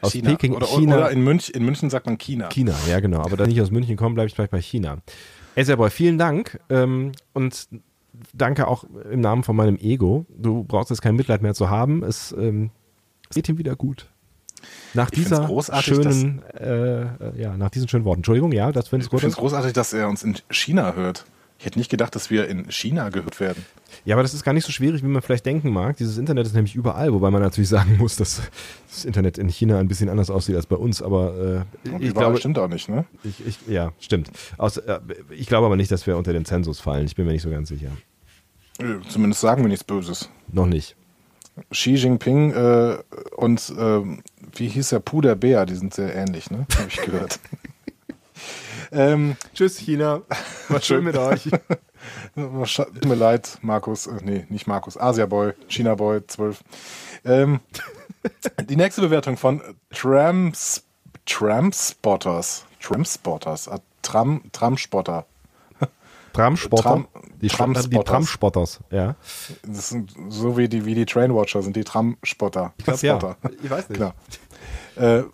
Aus 0.00 0.10
China. 0.10 0.30
Peking, 0.30 0.54
oder, 0.54 0.66
China. 0.66 0.96
Oder 0.96 1.10
in, 1.12 1.22
Münch, 1.22 1.50
in 1.50 1.64
München 1.64 1.88
sagt 1.88 2.06
man 2.06 2.18
China. 2.18 2.48
China, 2.48 2.74
ja 2.88 2.98
genau. 2.98 3.20
Aber 3.20 3.36
da 3.36 3.44
ich 3.44 3.62
aus 3.62 3.70
München 3.70 3.96
komme, 3.96 4.14
bleibe 4.14 4.26
ich 4.26 4.34
gleich 4.34 4.50
bei 4.50 4.60
China. 4.60 4.98
Asia 5.56 5.76
Boy, 5.76 5.90
vielen 5.90 6.18
Dank 6.18 6.58
ähm, 6.68 7.12
und 7.32 7.68
danke 8.34 8.66
auch 8.66 8.82
im 9.08 9.20
Namen 9.20 9.44
von 9.44 9.54
meinem 9.54 9.76
Ego. 9.76 10.26
Du 10.36 10.64
brauchst 10.64 10.90
jetzt 10.90 11.02
kein 11.02 11.14
Mitleid 11.14 11.42
mehr 11.42 11.54
zu 11.54 11.70
haben. 11.70 12.02
Es, 12.02 12.34
ähm, 12.36 12.70
es 13.28 13.36
geht 13.36 13.48
ihm 13.48 13.58
wieder 13.58 13.76
gut. 13.76 14.11
Nach 14.94 15.08
Ich 15.12 15.18
dieser 15.24 15.48
schönen, 15.82 16.42
äh, 16.54 17.40
ja, 17.40 17.56
nach 17.56 17.70
diesen 17.70 17.88
schönen 17.88 18.04
Worten. 18.04 18.20
Entschuldigung, 18.20 18.52
ja, 18.52 18.72
das 18.72 18.88
findest 18.88 19.08
Ich 19.08 19.10
du 19.10 19.18
finde 19.18 19.30
es 19.32 19.36
gut. 19.36 19.42
großartig, 19.42 19.72
dass 19.72 19.92
er 19.92 20.08
uns 20.08 20.22
in 20.22 20.36
China 20.50 20.94
hört. 20.94 21.24
Ich 21.58 21.66
hätte 21.66 21.78
nicht 21.78 21.90
gedacht, 21.92 22.16
dass 22.16 22.28
wir 22.28 22.48
in 22.48 22.68
China 22.72 23.10
gehört 23.10 23.38
werden. 23.38 23.64
Ja, 24.04 24.16
aber 24.16 24.22
das 24.22 24.34
ist 24.34 24.42
gar 24.42 24.52
nicht 24.52 24.64
so 24.64 24.72
schwierig, 24.72 25.04
wie 25.04 25.06
man 25.06 25.22
vielleicht 25.22 25.46
denken 25.46 25.70
mag. 25.70 25.96
Dieses 25.96 26.18
Internet 26.18 26.44
ist 26.46 26.54
nämlich 26.54 26.74
überall, 26.74 27.12
wobei 27.12 27.30
man 27.30 27.40
natürlich 27.40 27.68
sagen 27.68 27.98
muss, 27.98 28.16
dass 28.16 28.42
das 28.90 29.04
Internet 29.04 29.38
in 29.38 29.48
China 29.48 29.78
ein 29.78 29.86
bisschen 29.86 30.08
anders 30.08 30.28
aussieht 30.28 30.56
als 30.56 30.66
bei 30.66 30.74
uns. 30.74 31.02
Aber 31.02 31.64
äh, 31.84 31.88
Und 31.88 32.02
ich 32.02 32.08
überall 32.10 32.26
glaube, 32.26 32.38
stimmt 32.38 32.58
auch 32.58 32.66
nicht, 32.66 32.88
ne? 32.88 33.04
ich, 33.22 33.46
ich, 33.46 33.58
ja, 33.68 33.92
stimmt. 34.00 34.30
Aus, 34.58 34.76
äh, 34.78 34.98
ich 35.30 35.46
glaube 35.46 35.66
aber 35.66 35.76
nicht, 35.76 35.92
dass 35.92 36.04
wir 36.06 36.16
unter 36.16 36.32
den 36.32 36.44
Zensus 36.44 36.80
fallen. 36.80 37.06
Ich 37.06 37.14
bin 37.14 37.26
mir 37.26 37.32
nicht 37.32 37.42
so 37.42 37.50
ganz 37.50 37.68
sicher. 37.68 37.90
Zumindest 39.08 39.40
sagen 39.40 39.62
wir 39.62 39.68
nichts 39.68 39.84
Böses. 39.84 40.30
Noch 40.50 40.66
nicht. 40.66 40.96
Xi 41.70 41.94
Jinping 41.94 42.52
äh, 42.52 42.98
und 43.36 43.72
ähm, 43.78 44.22
wie 44.54 44.68
hieß 44.68 44.90
der 44.90 45.00
Pu 45.00 45.20
der 45.20 45.34
Bär, 45.34 45.66
die 45.66 45.74
sind 45.74 45.94
sehr 45.94 46.14
ähnlich, 46.14 46.50
ne? 46.50 46.66
Habe 46.76 46.88
ich 46.88 47.02
gehört. 47.02 47.40
ähm, 48.92 49.36
Tschüss, 49.54 49.78
China. 49.78 50.22
War 50.68 50.80
schön 50.82 51.04
mit 51.04 51.16
euch. 51.16 51.48
Tut 52.34 53.04
mir 53.04 53.14
leid, 53.14 53.58
Markus, 53.62 54.06
äh, 54.06 54.18
nee, 54.22 54.46
nicht 54.48 54.66
Markus, 54.66 54.96
Asia 54.96 55.26
Boy, 55.26 55.52
China 55.68 55.94
Boy 55.94 56.26
12. 56.26 56.62
Ähm, 57.24 57.60
die 58.68 58.76
nächste 58.76 59.02
Bewertung 59.02 59.36
von 59.36 59.62
Trams, 59.90 60.84
Tramspotters. 61.26 62.64
Tramspotters, 62.80 63.66
äh, 63.68 63.78
Tram, 64.02 64.42
Tramspotter. 64.52 65.26
Tramspotter. 66.32 66.82
Tram- 66.82 67.08
die, 67.40 67.48
Tram 67.48 67.72
die 67.74 67.80
Tramspotters. 67.80 68.04
Tramspotters, 68.04 68.80
ja. 68.90 69.16
Das 69.66 69.88
sind 69.88 70.14
so 70.28 70.56
wie 70.56 70.68
die, 70.68 70.84
wie 70.84 70.94
die 70.94 71.06
Trainwatcher, 71.06 71.62
sind 71.62 71.76
die 71.76 71.84
Tramspotter. 71.84 72.72
Ich 72.78 72.84
glaub, 72.84 73.02
ja. 73.02 73.36
Ich 73.62 73.70
weiß 73.70 73.88
nicht. 73.88 73.98
Klar. 73.98 74.14
Äh, 74.96 75.24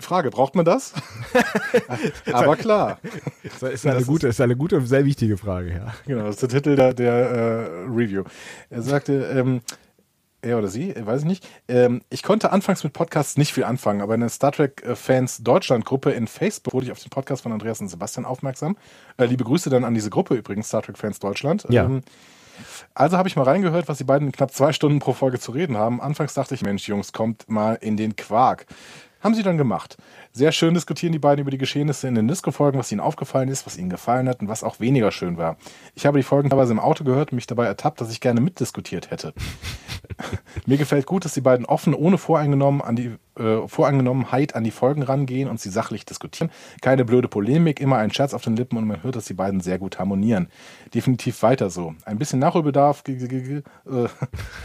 Frage, 0.00 0.30
braucht 0.30 0.54
man 0.56 0.64
das? 0.64 0.92
Aber 2.32 2.56
klar. 2.56 2.98
Das 3.60 3.62
ist 3.72 3.86
eine, 3.86 4.04
gute, 4.04 4.28
ist 4.28 4.40
eine 4.40 4.56
gute 4.56 4.76
und 4.76 4.86
sehr 4.86 5.04
wichtige 5.04 5.36
Frage, 5.36 5.72
ja. 5.72 5.94
Genau, 6.06 6.24
das 6.24 6.36
ist 6.36 6.42
der 6.42 6.48
Titel 6.48 6.76
der, 6.76 6.94
der 6.94 7.12
äh, 7.12 7.66
Review. 7.88 8.24
Er 8.70 8.82
sagte, 8.82 9.12
ähm, 9.24 9.60
er 10.44 10.58
oder 10.58 10.68
sie, 10.68 10.90
äh, 10.90 11.06
weiß 11.06 11.22
ich 11.22 11.26
nicht, 11.26 11.48
ähm, 11.68 12.02
ich 12.10 12.22
konnte 12.22 12.52
anfangs 12.52 12.84
mit 12.84 12.92
Podcasts 12.92 13.36
nicht 13.36 13.52
viel 13.52 13.64
anfangen, 13.64 14.00
aber 14.00 14.14
in 14.14 14.20
der 14.20 14.28
Star 14.28 14.52
Trek-Fans 14.52 15.42
Deutschland-Gruppe 15.42 16.10
in 16.12 16.26
Facebook 16.26 16.74
wurde 16.74 16.86
ich 16.86 16.92
auf 16.92 17.00
den 17.00 17.10
Podcast 17.10 17.42
von 17.42 17.52
Andreas 17.52 17.80
und 17.80 17.88
Sebastian 17.88 18.24
aufmerksam. 18.24 18.76
Äh, 19.16 19.26
liebe 19.26 19.44
Grüße 19.44 19.70
dann 19.70 19.84
an 19.84 19.94
diese 19.94 20.10
Gruppe 20.10 20.34
übrigens, 20.34 20.68
Star 20.68 20.82
Trek-Fans 20.82 21.18
Deutschland. 21.18 21.66
Ja. 21.68 21.84
Ähm, 21.84 22.02
also 22.94 23.16
habe 23.16 23.28
ich 23.28 23.36
mal 23.36 23.42
reingehört, 23.42 23.88
was 23.88 23.98
die 23.98 24.04
beiden 24.04 24.28
in 24.28 24.32
knapp 24.32 24.52
zwei 24.52 24.72
Stunden 24.72 25.00
pro 25.00 25.12
Folge 25.12 25.40
zu 25.40 25.52
reden 25.52 25.76
haben. 25.76 26.00
Anfangs 26.00 26.34
dachte 26.34 26.54
ich, 26.54 26.62
Mensch, 26.62 26.86
Jungs, 26.86 27.12
kommt 27.12 27.48
mal 27.48 27.74
in 27.74 27.96
den 27.96 28.14
Quark. 28.16 28.66
Haben 29.20 29.34
sie 29.34 29.42
dann 29.42 29.56
gemacht. 29.58 29.96
Sehr 30.36 30.50
schön 30.50 30.74
diskutieren 30.74 31.12
die 31.12 31.20
beiden 31.20 31.42
über 31.42 31.52
die 31.52 31.58
Geschehnisse 31.58 32.08
in 32.08 32.16
den 32.16 32.26
Disco-Folgen, 32.26 32.76
was 32.76 32.90
ihnen 32.90 33.00
aufgefallen 33.00 33.48
ist, 33.48 33.66
was 33.66 33.78
ihnen 33.78 33.88
gefallen 33.88 34.28
hat 34.28 34.40
und 34.40 34.48
was 34.48 34.64
auch 34.64 34.80
weniger 34.80 35.12
schön 35.12 35.36
war. 35.36 35.56
Ich 35.94 36.06
habe 36.06 36.18
die 36.18 36.24
Folgen 36.24 36.50
teilweise 36.50 36.72
im 36.72 36.80
Auto 36.80 37.04
gehört 37.04 37.30
und 37.30 37.36
mich 37.36 37.46
dabei 37.46 37.66
ertappt, 37.66 38.00
dass 38.00 38.10
ich 38.10 38.20
gerne 38.20 38.40
mitdiskutiert 38.40 39.12
hätte. 39.12 39.32
Mir 40.66 40.76
gefällt 40.76 41.06
gut, 41.06 41.24
dass 41.24 41.34
die 41.34 41.40
beiden 41.40 41.64
offen, 41.66 41.94
ohne 41.94 42.18
Voreingenommen 42.18 42.82
an 42.82 42.96
die, 42.96 43.12
äh, 43.38 43.66
Voreingenommenheit 43.68 44.54
an 44.56 44.64
die 44.64 44.70
Folgen 44.72 45.02
rangehen 45.02 45.48
und 45.48 45.60
sie 45.60 45.70
sachlich 45.70 46.04
diskutieren. 46.04 46.50
Keine 46.82 47.04
blöde 47.04 47.28
Polemik, 47.28 47.80
immer 47.80 47.96
ein 47.98 48.12
Scherz 48.12 48.34
auf 48.34 48.42
den 48.42 48.56
Lippen 48.56 48.76
und 48.76 48.86
man 48.88 49.02
hört, 49.04 49.14
dass 49.16 49.26
die 49.26 49.34
beiden 49.34 49.60
sehr 49.60 49.78
gut 49.78 49.98
harmonieren. 50.00 50.48
Definitiv 50.94 51.42
weiter 51.42 51.70
so. 51.70 51.94
Ein 52.04 52.18
bisschen 52.18 52.40
Nachholbedarf 52.40 53.04
äh, 53.08 53.62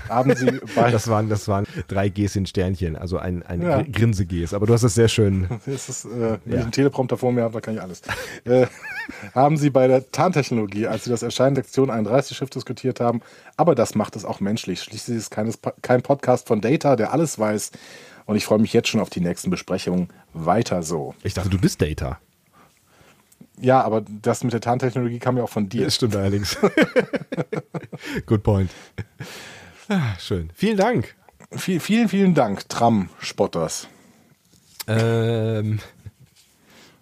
haben 0.10 0.36
sie 0.36 0.60
bei. 0.76 0.90
Das 0.92 1.08
waren, 1.08 1.30
das 1.30 1.48
waren 1.48 1.66
drei 1.88 2.10
Gs 2.10 2.36
in 2.36 2.46
Sternchen, 2.48 2.96
also 2.96 3.18
ein, 3.20 3.44
ein 3.44 3.62
Ja. 3.62 3.82
Gr- 3.84 3.92
Grinse-Gs. 3.92 4.54
Aber 4.56 4.66
du 4.66 4.74
hast 4.74 4.84
das 4.84 4.96
sehr 4.96 5.08
schön. 5.08 5.48
Das 5.66 5.90
ist, 5.90 6.06
äh, 6.06 6.10
wenn 6.46 6.54
Ja. 6.54 6.58
ich 6.58 6.62
einen 6.64 6.72
Teleprompter 6.72 7.18
vor 7.18 7.32
mir 7.32 7.44
habe, 7.44 7.54
da 7.54 7.62
kann 7.62 7.74
ich 7.76 7.82
alles. 7.82 8.02
Äh, 8.46 8.68
haben 9.34 9.58
Sie 9.58 9.70
bei 9.70 9.88
der 9.88 10.12
Tarntechnologie, 10.12 10.88
als 10.88 11.04
Sie 11.06 11.10
das 11.10 11.24
Erscheinen 11.24 11.56
der 11.56 11.64
Aktion 11.64 11.90
31 11.90 12.36
Schiff 12.38 12.50
diskutiert 12.50 13.00
haben, 13.00 13.22
aber 13.58 13.76
das 13.76 13.96
macht 13.96 14.16
es 14.16 14.26
auch 14.26 14.40
menschlich. 14.40 14.82
Schließlich 14.82 15.18
ist 15.18 15.24
es 15.24 15.30
keines, 15.30 15.60
kein 15.82 16.02
Podcast 16.02 16.48
von 16.48 16.62
Data, 16.62 16.96
der 16.96 17.14
alles 17.14 17.38
weiß. 17.40 17.72
Und 18.26 18.36
ich 18.36 18.46
freue 18.46 18.60
mich 18.60 18.74
jetzt 18.74 18.88
schon 18.90 19.02
auf 19.02 19.10
die 19.10 19.22
nächsten 19.22 19.50
Besprechungen. 19.50 20.10
Weiter 20.34 20.84
so. 20.84 21.16
Ich 21.24 21.34
dachte, 21.34 21.50
du 21.50 21.58
bist 21.60 21.82
Data. 21.82 22.20
Ja, 23.60 23.82
aber 23.82 24.06
das 24.22 24.44
mit 24.44 24.54
der 24.54 24.62
Tarntechnologie 24.62 25.20
kam 25.20 25.36
ja 25.36 25.44
auch 25.44 25.50
von 25.50 25.68
dir. 25.68 25.86
Das 25.86 25.96
stimmt 25.96 26.16
allerdings. 26.16 26.56
Good 28.26 28.44
point. 28.44 28.72
Ah, 29.90 30.16
schön. 30.20 30.50
Vielen 30.54 30.78
Dank. 30.78 31.16
Viel, 31.52 31.80
vielen, 31.80 32.08
vielen 32.08 32.36
Dank, 32.36 32.70
Tram-Spotters. 32.70 33.88
Ähm, 34.92 35.80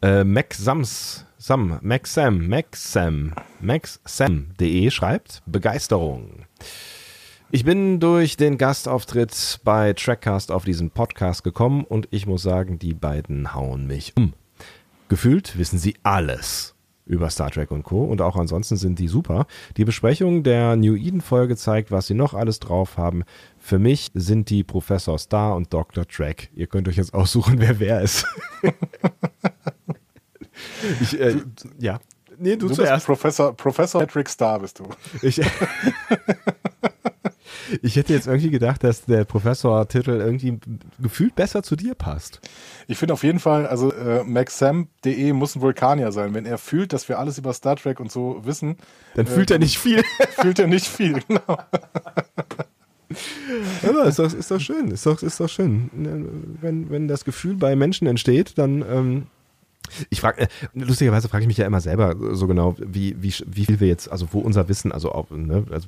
äh, 0.02 0.26
Max 0.26 0.58
Sams, 0.58 1.26
Sam, 1.38 1.80
Max 1.82 2.14
Sam, 2.14 2.46
Max 2.50 2.92
Sam, 2.92 3.34
maxsam.de 3.62 4.92
schreibt 4.92 5.42
Begeisterung. 5.46 6.46
Ich 7.50 7.64
bin 7.64 8.02
durch 8.02 8.36
den 8.36 8.58
Gastauftritt 8.58 9.62
bei 9.64 9.94
Trackcast 9.94 10.52
auf 10.52 10.66
diesen 10.66 10.92
Podcast 10.92 11.46
gekommen 11.46 11.86
und 11.86 12.10
ich 12.12 12.28
muss 12.28 12.42
sagen, 12.42 12.78
die 12.78 12.94
beiden 12.94 13.56
hauen 13.56 13.88
mich 13.88 14.18
um. 14.18 14.34
Gefühlt 15.08 15.58
wissen 15.58 15.80
sie 15.80 15.96
alles 16.04 16.77
über 17.08 17.30
Star 17.30 17.52
Trek 17.52 17.72
und 17.72 17.84
Co. 17.84 18.04
Und 18.04 18.22
auch 18.22 18.36
ansonsten 18.36 18.78
sind 18.78 19.00
die 19.00 19.08
super. 19.08 19.48
Die 19.78 19.86
Besprechung 19.86 20.44
der 20.44 20.76
New 20.76 20.96
Eden-Folge 20.96 21.56
zeigt, 21.56 21.92
was 21.92 22.08
sie 22.08 22.14
noch 22.14 22.34
alles 22.34 22.60
drauf 22.60 22.98
haben. 22.98 23.24
Für 23.58 23.80
mich 23.80 24.12
sind 24.14 24.50
die 24.50 24.64
Professor 24.64 25.18
Star 25.18 25.56
und 25.56 25.74
Dr. 25.74 26.08
Trek. 26.08 26.50
Ihr 26.56 26.68
könnt 26.68 26.88
euch 26.88 26.98
jetzt 26.98 27.14
aussuchen, 27.14 27.56
wer 27.60 27.80
wer 27.80 28.02
ist. 28.02 28.26
ich, 31.02 31.20
äh, 31.20 31.38
ja. 31.80 32.00
Nee, 32.40 32.56
du, 32.56 32.68
Du 32.68 32.76
zuerst. 32.76 33.06
Professor, 33.06 33.54
Professor 33.54 34.02
Patrick 34.02 34.30
Star, 34.30 34.60
bist 34.60 34.80
du. 34.80 34.86
Ich, 35.22 35.42
ich 37.82 37.96
hätte 37.96 38.14
jetzt 38.14 38.28
irgendwie 38.28 38.50
gedacht, 38.50 38.84
dass 38.84 39.06
der 39.06 39.26
Professor-Titel 39.26 40.12
irgendwie 40.12 40.60
gefühlt 41.00 41.36
besser 41.36 41.64
zu 41.64 41.76
dir 41.76 41.96
passt. 41.96 42.40
Ich 42.88 42.98
finde 42.98 43.14
auf 43.14 43.24
jeden 43.24 43.40
Fall, 43.40 43.68
also 43.68 43.92
äh, 43.94 44.24
maxam.de 44.24 45.34
muss 45.34 45.56
ein 45.56 45.62
Vulkanier 45.62 46.12
sein. 46.12 46.34
Wenn 46.34 46.46
er 46.46 46.58
fühlt, 46.58 46.94
dass 46.94 47.10
wir 47.10 47.20
alles 47.20 47.38
über 47.38 47.54
Star 47.54 47.76
Trek 47.76 48.00
und 48.00 48.12
so 48.12 48.42
wissen, 48.46 48.78
Dann 49.16 49.28
fühlt 49.28 49.52
er 49.52 49.60
nicht 49.60 49.78
viel. 49.78 50.04
fühlt 50.40 50.60
er 50.60 50.68
nicht 50.68 50.88
viel. 50.88 51.22
Genau. 51.28 51.58
Aber 53.88 54.04
ist 54.06 54.20
doch, 54.20 54.34
ist 54.34 54.52
doch 54.52 54.60
schön, 54.60 54.92
ist 54.92 55.06
doch, 55.06 55.22
ist 55.24 55.40
doch 55.40 55.48
schön. 55.48 55.90
Wenn, 56.62 56.90
wenn 56.90 57.08
das 57.08 57.24
Gefühl 57.24 57.56
bei 57.56 57.76
Menschen 57.76 58.08
entsteht, 58.08 58.58
dann. 58.58 58.82
Ähm, 58.82 59.28
ich 60.10 60.22
frage, 60.22 60.42
äh, 60.42 60.48
lustigerweise 60.74 61.30
frage 61.30 61.44
ich 61.44 61.48
mich 61.48 61.58
ja 61.58 61.66
immer 61.66 61.82
selber 61.82 62.16
so 62.36 62.48
genau, 62.48 62.76
wie, 62.80 63.16
wie, 63.22 63.34
wie 63.46 63.66
viel 63.66 63.80
wir 63.80 63.88
jetzt, 63.88 64.12
also 64.12 64.28
wo 64.32 64.40
unser 64.40 64.68
Wissen, 64.70 64.92
also 64.92 65.12
auch, 65.12 65.30
ne, 65.30 65.66
also 65.72 65.88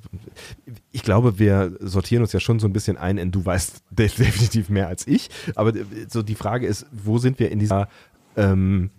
ich 0.92 1.04
glaube, 1.04 1.40
wir 1.40 1.78
sortieren 1.80 2.24
uns 2.24 2.34
ja 2.34 2.40
schon 2.40 2.60
so 2.60 2.68
ein 2.68 2.74
bisschen 2.74 2.98
ein 2.98 3.18
in 3.18 3.32
du 3.32 3.46
weißt 3.46 3.84
de 3.92 4.08
definitiv 4.08 4.70
mehr 4.70 4.88
als 4.88 5.08
ich, 5.08 5.30
aber 5.56 5.76
äh, 5.76 5.86
so 6.10 6.22
die 6.22 6.36
Frage 6.36 6.68
ist, 6.68 6.86
wo 6.92 7.18
sind 7.18 7.40
wir 7.40 7.52
in 7.52 7.60
dieser 7.60 7.88
ähm, 8.36 8.90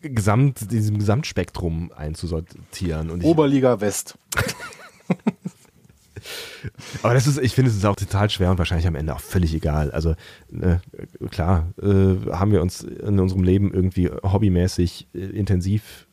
Gesamt, 0.00 0.72
diesem 0.72 0.98
Gesamtspektrum 0.98 1.92
einzusortieren? 1.94 3.10
Und 3.10 3.22
Oberliga 3.22 3.80
West. 3.80 4.18
Aber 7.02 7.14
das 7.14 7.26
ist, 7.26 7.38
ich 7.38 7.54
finde, 7.54 7.70
es 7.70 7.76
ist 7.76 7.84
auch 7.84 7.96
total 7.96 8.30
schwer 8.30 8.50
und 8.50 8.58
wahrscheinlich 8.58 8.86
am 8.86 8.94
Ende 8.94 9.14
auch 9.14 9.20
völlig 9.20 9.54
egal. 9.54 9.90
Also 9.90 10.14
äh, 10.52 10.76
klar, 11.30 11.68
äh, 11.80 12.30
haben 12.32 12.52
wir 12.52 12.62
uns 12.62 12.82
in 12.82 13.18
unserem 13.18 13.42
Leben 13.42 13.72
irgendwie 13.72 14.10
hobbymäßig 14.10 15.08
äh, 15.14 15.18
intensiv, 15.18 16.06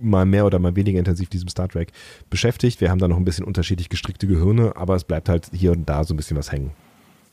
mal 0.00 0.26
mehr 0.26 0.46
oder 0.46 0.58
mal 0.58 0.74
weniger 0.74 0.98
intensiv 0.98 1.28
diesem 1.28 1.48
Star 1.48 1.68
Trek 1.68 1.92
beschäftigt. 2.28 2.80
Wir 2.80 2.90
haben 2.90 2.98
da 2.98 3.08
noch 3.08 3.16
ein 3.16 3.24
bisschen 3.24 3.44
unterschiedlich 3.44 3.88
gestrickte 3.88 4.26
Gehirne, 4.26 4.72
aber 4.76 4.96
es 4.96 5.04
bleibt 5.04 5.28
halt 5.28 5.48
hier 5.52 5.72
und 5.72 5.88
da 5.88 6.04
so 6.04 6.14
ein 6.14 6.16
bisschen 6.16 6.36
was 6.36 6.50
hängen. 6.50 6.72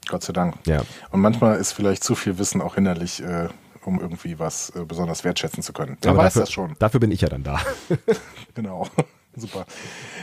Gott 0.07 0.23
sei 0.23 0.33
Dank. 0.33 0.55
Ja. 0.65 0.83
Und 1.11 1.21
manchmal 1.21 1.57
ist 1.57 1.71
vielleicht 1.71 2.03
zu 2.03 2.15
viel 2.15 2.37
Wissen 2.37 2.61
auch 2.61 2.75
hinderlich, 2.75 3.23
äh, 3.23 3.47
um 3.85 3.99
irgendwie 3.99 4.39
was 4.39 4.69
äh, 4.71 4.85
besonders 4.85 5.23
wertschätzen 5.23 5.63
zu 5.63 5.73
können. 5.73 5.97
Wer 6.01 6.15
weiß 6.15 6.33
dafür, 6.33 6.41
das 6.41 6.51
schon. 6.51 6.75
Dafür 6.79 6.99
bin 6.99 7.11
ich 7.11 7.21
ja 7.21 7.29
dann 7.29 7.43
da. 7.43 7.59
Genau. 8.55 8.87
Super. 9.35 9.65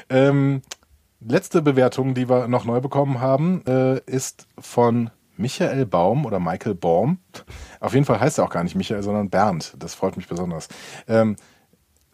Ähm, 0.08 0.62
letzte 1.20 1.62
Bewertung, 1.62 2.14
die 2.14 2.28
wir 2.28 2.48
noch 2.48 2.64
neu 2.64 2.80
bekommen 2.80 3.20
haben, 3.20 3.64
äh, 3.66 4.00
ist 4.06 4.46
von 4.58 5.10
Michael 5.36 5.86
Baum 5.86 6.26
oder 6.26 6.38
Michael 6.38 6.74
Baum. 6.74 7.18
Auf 7.80 7.94
jeden 7.94 8.04
Fall 8.04 8.20
heißt 8.20 8.38
er 8.38 8.44
auch 8.44 8.50
gar 8.50 8.62
nicht 8.62 8.76
Michael, 8.76 9.02
sondern 9.02 9.30
Bernd. 9.30 9.74
Das 9.78 9.94
freut 9.94 10.16
mich 10.16 10.28
besonders. 10.28 10.68
Ähm, 11.08 11.36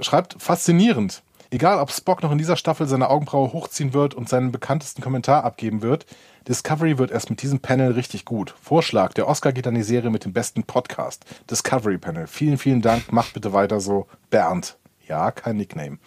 schreibt 0.01 0.41
faszinierend. 0.41 1.23
Egal, 1.51 1.79
ob 1.79 1.93
Spock 1.93 2.23
noch 2.23 2.33
in 2.33 2.39
dieser 2.39 2.57
Staffel 2.57 2.89
seine 2.89 3.09
Augenbraue 3.09 3.53
hochziehen 3.53 3.95
wird 3.95 4.15
und 4.15 4.29
seinen 4.29 4.51
bekanntesten 4.51 5.01
Kommentar 5.01 5.45
abgeben 5.45 5.81
wird, 5.81 6.07
Discovery 6.49 6.99
wird 6.99 7.11
erst 7.11 7.31
mit 7.31 7.41
diesem 7.43 7.61
Panel 7.61 7.93
richtig 7.93 8.25
gut. 8.25 8.55
Vorschlag, 8.61 9.13
der 9.15 9.29
Oscar 9.29 9.53
geht 9.53 9.67
an 9.67 9.75
die 9.75 9.83
Serie 9.83 10.11
mit 10.11 10.25
dem 10.25 10.33
besten 10.33 10.65
Podcast. 10.65 11.25
Discovery 11.49 11.99
Panel. 11.99 12.27
Vielen, 12.27 12.59
vielen 12.59 12.83
Dank. 12.83 13.13
Macht 13.13 13.35
bitte 13.35 13.53
weiter 13.53 13.81
so. 13.81 14.07
Bernd. 14.31 14.77
Ja, 15.07 15.31
kein 15.31 15.57
Nickname. 15.57 15.99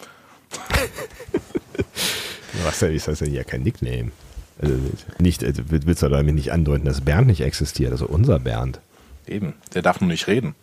Was 2.64 2.82
ist 2.82 3.08
das 3.08 3.20
denn 3.20 3.32
ja 3.32 3.44
kein 3.44 3.62
Nickname? 3.62 4.12
Also 4.60 4.74
nicht, 5.18 5.42
also 5.42 5.62
willst 5.68 6.02
du 6.02 6.08
damit 6.08 6.34
nicht 6.34 6.52
andeuten, 6.52 6.84
dass 6.84 7.00
Bernd 7.00 7.28
nicht 7.28 7.40
existiert, 7.40 7.92
also 7.92 8.06
unser 8.06 8.38
Bernd. 8.38 8.80
Eben, 9.26 9.54
der 9.74 9.82
darf 9.82 10.00
nur 10.00 10.08
nicht 10.08 10.26
reden, 10.26 10.54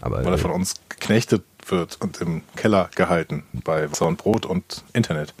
Aber 0.00 0.24
weil 0.24 0.32
er 0.32 0.38
von 0.38 0.50
uns 0.50 0.74
geknechtet 0.88 1.42
wird 1.66 2.00
und 2.00 2.20
im 2.20 2.42
Keller 2.56 2.90
gehalten 2.94 3.44
bei 3.64 3.90
Wasser 3.90 4.06
und 4.06 4.18
Brot 4.18 4.46
und 4.46 4.84
Internet. 4.92 5.34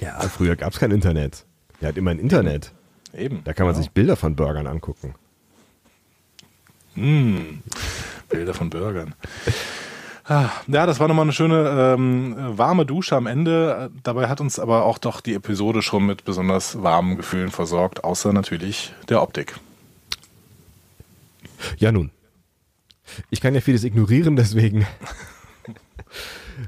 ja, 0.00 0.18
früher 0.20 0.56
gab 0.56 0.72
es 0.72 0.80
kein 0.80 0.90
Internet. 0.90 1.44
Er 1.80 1.88
hat 1.88 1.96
immer 1.96 2.10
ein 2.10 2.18
Internet. 2.18 2.72
Eben. 3.16 3.42
Da 3.44 3.52
kann 3.52 3.66
man 3.66 3.74
genau. 3.74 3.82
sich 3.82 3.92
Bilder 3.92 4.16
von 4.16 4.36
Burgern 4.36 4.66
angucken. 4.66 5.14
Mm, 6.94 7.60
Bilder 8.28 8.54
von 8.54 8.70
Burgern. 8.70 9.14
Ah, 10.30 10.48
Ja, 10.68 10.86
das 10.86 11.00
war 11.00 11.08
nochmal 11.08 11.24
eine 11.24 11.32
schöne 11.32 11.94
ähm, 11.98 12.36
warme 12.38 12.86
Dusche 12.86 13.16
am 13.16 13.26
Ende. 13.26 13.90
Dabei 14.04 14.28
hat 14.28 14.40
uns 14.40 14.60
aber 14.60 14.84
auch 14.84 14.98
doch 14.98 15.20
die 15.20 15.34
Episode 15.34 15.82
schon 15.82 16.06
mit 16.06 16.24
besonders 16.24 16.80
warmen 16.84 17.16
Gefühlen 17.16 17.50
versorgt, 17.50 18.04
außer 18.04 18.32
natürlich 18.32 18.92
der 19.08 19.22
Optik. 19.22 19.56
Ja, 21.78 21.90
nun. 21.90 22.12
Ich 23.30 23.40
kann 23.40 23.56
ja 23.56 23.60
vieles 23.60 23.82
ignorieren, 23.82 24.36
deswegen. 24.36 24.86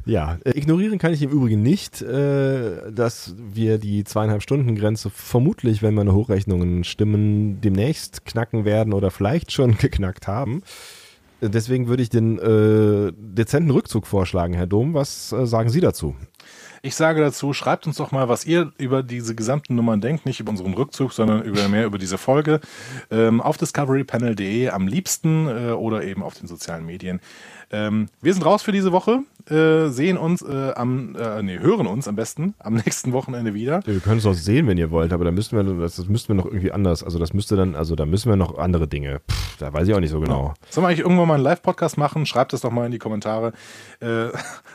ja, 0.07 0.39
äh, 0.45 0.59
ignorieren 0.59 0.99
kann 0.99 1.13
ich 1.15 1.23
im 1.23 1.31
Übrigen 1.31 1.63
nicht, 1.63 2.03
äh, 2.03 2.91
dass 2.91 3.37
wir 3.39 3.79
die 3.79 4.03
zweieinhalb 4.03 4.43
Stunden 4.43 4.75
Grenze 4.75 5.09
vermutlich, 5.09 5.83
wenn 5.83 5.95
meine 5.95 6.15
Hochrechnungen 6.15 6.83
stimmen, 6.83 7.61
demnächst 7.61 8.25
knacken 8.25 8.65
werden 8.65 8.93
oder 8.93 9.13
vielleicht 9.13 9.53
schon 9.53 9.77
geknackt 9.79 10.27
haben. 10.27 10.65
Deswegen 11.49 11.89
würde 11.89 12.05
ich 12.05 12.09
den 12.09 12.39
äh, 12.39 13.13
dezenten 13.17 13.71
Rückzug 13.73 14.07
vorschlagen, 14.07 14.55
Herr 14.55 14.69
Dom. 14.69 14.95
Was 14.95 15.33
äh, 15.33 15.45
sagen 15.45 15.71
Sie 15.71 15.81
dazu? 15.81 16.15
Ich 16.85 16.97
sage 16.97 17.21
dazu, 17.21 17.53
schreibt 17.53 17.87
uns 17.87 17.97
doch 17.97 18.11
mal, 18.11 18.29
was 18.29 18.45
ihr 18.45 18.73
über 18.77 19.05
diese 19.05 19.37
gesamten 19.37 19.77
Nummern 19.77 20.01
denkt, 20.01 20.27
nicht 20.27 20.41
über 20.41 20.51
unseren 20.51 20.75
Rückzug, 20.75 21.13
sondern 21.13 21.43
über 21.43 21.69
mehr 21.69 21.87
über 21.87 21.99
diese 21.99 22.19
Folge 22.19 22.61
ähm, 23.11 23.41
auf 23.41 23.57
discoverypanel.de 23.57 24.69
am 24.69 24.89
liebsten 24.89 25.47
äh, 25.47 25.73
oder 25.73 26.03
eben 26.03 26.25
auf 26.25 26.35
den 26.35 26.49
sozialen 26.49 26.85
Medien. 26.85 27.21
Ähm, 27.71 28.09
wir 28.21 28.35
sind 28.35 28.45
raus 28.45 28.63
für 28.63 28.73
diese 28.73 28.91
Woche, 28.91 29.21
äh, 29.49 29.89
sehen 29.89 30.17
uns 30.19 30.43
äh, 30.43 30.73
am, 30.75 31.15
äh, 31.17 31.43
nee, 31.43 31.59
hören 31.59 31.87
uns 31.87 32.09
am 32.09 32.17
besten 32.17 32.55
am 32.59 32.75
nächsten 32.87 33.13
Wochenende 33.13 33.55
wieder. 33.55 33.81
Wir 33.87 34.01
können 34.01 34.19
es 34.19 34.27
auch 34.27 34.35
sehen, 34.35 34.67
wenn 34.67 34.79
ihr 34.79 34.91
wollt, 34.91 35.13
aber 35.13 35.25
da 35.25 35.31
müssten 35.31 35.57
wir, 35.57 35.65
das, 35.81 35.97
das 35.97 36.09
müssten 36.09 36.29
wir 36.29 36.35
noch 36.37 36.47
irgendwie 36.47 36.73
anders. 36.73 37.03
Also 37.05 37.19
das 37.19 37.33
müsste 37.33 37.57
dann, 37.57 37.75
also 37.75 37.95
da 37.97 38.07
müssen 38.07 38.29
wir 38.29 38.37
noch 38.37 38.59
andere 38.59 38.87
Dinge. 38.89 39.21
Pff, 39.31 39.57
da 39.59 39.73
weiß 39.73 39.89
ich 39.89 39.95
auch 39.95 40.01
nicht 40.01 40.11
so 40.11 40.21
genau. 40.21 40.55
Sollen 40.71 40.85
wir 40.85 40.89
eigentlich 40.89 41.01
irgendwann 41.01 41.29
mal 41.29 41.35
einen 41.35 41.45
Live-Podcast 41.45 41.99
machen? 41.99 42.27
Schreibt 42.27 42.53
es 42.53 42.61
doch 42.63 42.71
mal 42.71 42.87
in 42.87 42.93
die 42.93 42.99
Kommentare. 42.99 43.53
Äh, 44.01 44.29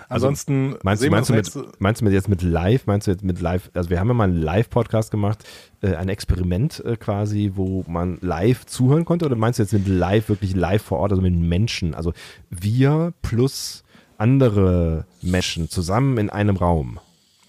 ansonsten 0.09 0.75
Meinst 0.83 1.01
du, 1.01 1.05
sehen 1.05 1.11
wir 1.11 1.17
meinst, 1.17 1.29
du 1.29 1.33
uns 1.33 1.55
mit, 1.55 1.55
nächste- 1.65 1.77
meinst 1.79 2.01
du 2.01 2.05
mit 2.05 2.13
jetzt 2.13 2.29
mit 2.29 2.41
live? 2.41 2.85
Meinst 2.87 3.07
du 3.07 3.11
jetzt 3.11 3.23
mit 3.23 3.41
live? 3.41 3.69
Also 3.73 3.89
wir 3.89 3.99
haben 3.99 4.07
ja 4.07 4.13
mal 4.13 4.25
einen 4.25 4.41
Live-Podcast 4.41 5.11
gemacht, 5.11 5.43
äh, 5.81 5.95
ein 5.95 6.09
Experiment 6.09 6.83
quasi, 6.99 7.51
wo 7.55 7.83
man 7.87 8.17
live 8.21 8.65
zuhören 8.65 9.05
konnte. 9.05 9.25
Oder 9.25 9.35
meinst 9.35 9.59
du 9.59 9.63
jetzt 9.63 9.73
mit 9.73 9.87
live 9.87 10.29
wirklich 10.29 10.55
live 10.55 10.81
vor 10.81 10.99
Ort, 10.99 11.11
also 11.11 11.21
mit 11.21 11.33
Menschen? 11.35 11.93
Also 11.93 12.13
wir 12.49 13.13
plus 13.21 13.83
andere 14.17 15.05
Menschen 15.21 15.69
zusammen 15.69 16.17
in 16.17 16.29
einem 16.29 16.57
Raum. 16.57 16.99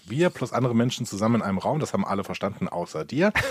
Wir 0.07 0.29
plus 0.29 0.53
andere 0.53 0.75
Menschen 0.75 1.05
zusammen 1.05 1.35
in 1.35 1.41
einem 1.41 1.59
Raum, 1.59 1.79
das 1.79 1.93
haben 1.93 2.05
alle 2.05 2.23
verstanden, 2.23 2.67
außer 2.67 3.05
dir. 3.05 3.31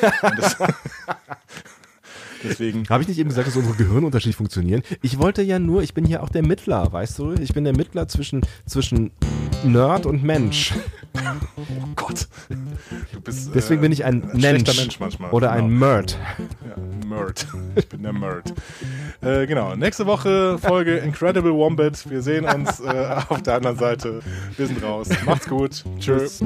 Deswegen, 2.42 2.88
Habe 2.88 3.02
ich 3.02 3.08
nicht 3.08 3.18
eben 3.18 3.28
gesagt, 3.28 3.48
dass 3.48 3.56
unsere 3.56 3.76
Gehirne 3.76 4.06
unterschiedlich 4.06 4.36
funktionieren? 4.36 4.82
Ich 5.02 5.18
wollte 5.18 5.42
ja 5.42 5.58
nur, 5.58 5.82
ich 5.82 5.94
bin 5.94 6.04
hier 6.04 6.22
auch 6.22 6.28
der 6.28 6.46
Mittler, 6.46 6.92
weißt 6.92 7.18
du? 7.18 7.32
Ich 7.34 7.52
bin 7.52 7.64
der 7.64 7.76
Mittler 7.76 8.06
zwischen, 8.06 8.42
zwischen 8.64 9.10
Nerd 9.64 10.06
und 10.06 10.22
Mensch. 10.22 10.72
Oh 11.56 11.62
Gott. 11.96 12.28
Du 13.12 13.20
bist, 13.20 13.50
Deswegen 13.54 13.80
äh, 13.80 13.82
bin 13.82 13.92
ich 13.92 14.04
ein, 14.04 14.22
ein 14.22 14.40
Mensch, 14.40 14.60
schlechter 14.62 14.74
Mensch 14.82 15.00
manchmal. 15.00 15.30
oder 15.30 15.50
ein 15.52 15.68
Genau. 15.68 15.78
Merd. 15.86 16.18
Ja, 16.66 17.08
Merd. 17.08 17.46
Ich 17.76 17.88
bin 17.88 18.02
der 18.02 18.12
Merd. 18.12 18.52
Äh, 19.20 19.46
genau. 19.46 19.74
Nächste 19.74 20.06
Woche 20.06 20.58
Folge 20.58 20.98
Incredible 20.98 21.52
Wombat. 21.54 22.08
Wir 22.10 22.22
sehen 22.22 22.44
uns 22.44 22.80
äh, 22.80 23.16
auf 23.28 23.42
der 23.42 23.54
anderen 23.56 23.76
Seite. 23.78 24.20
Wir 24.56 24.66
sind 24.66 24.82
raus. 24.82 25.08
Macht's 25.24 25.48
gut. 25.48 25.84
Tschüss. 25.98 26.40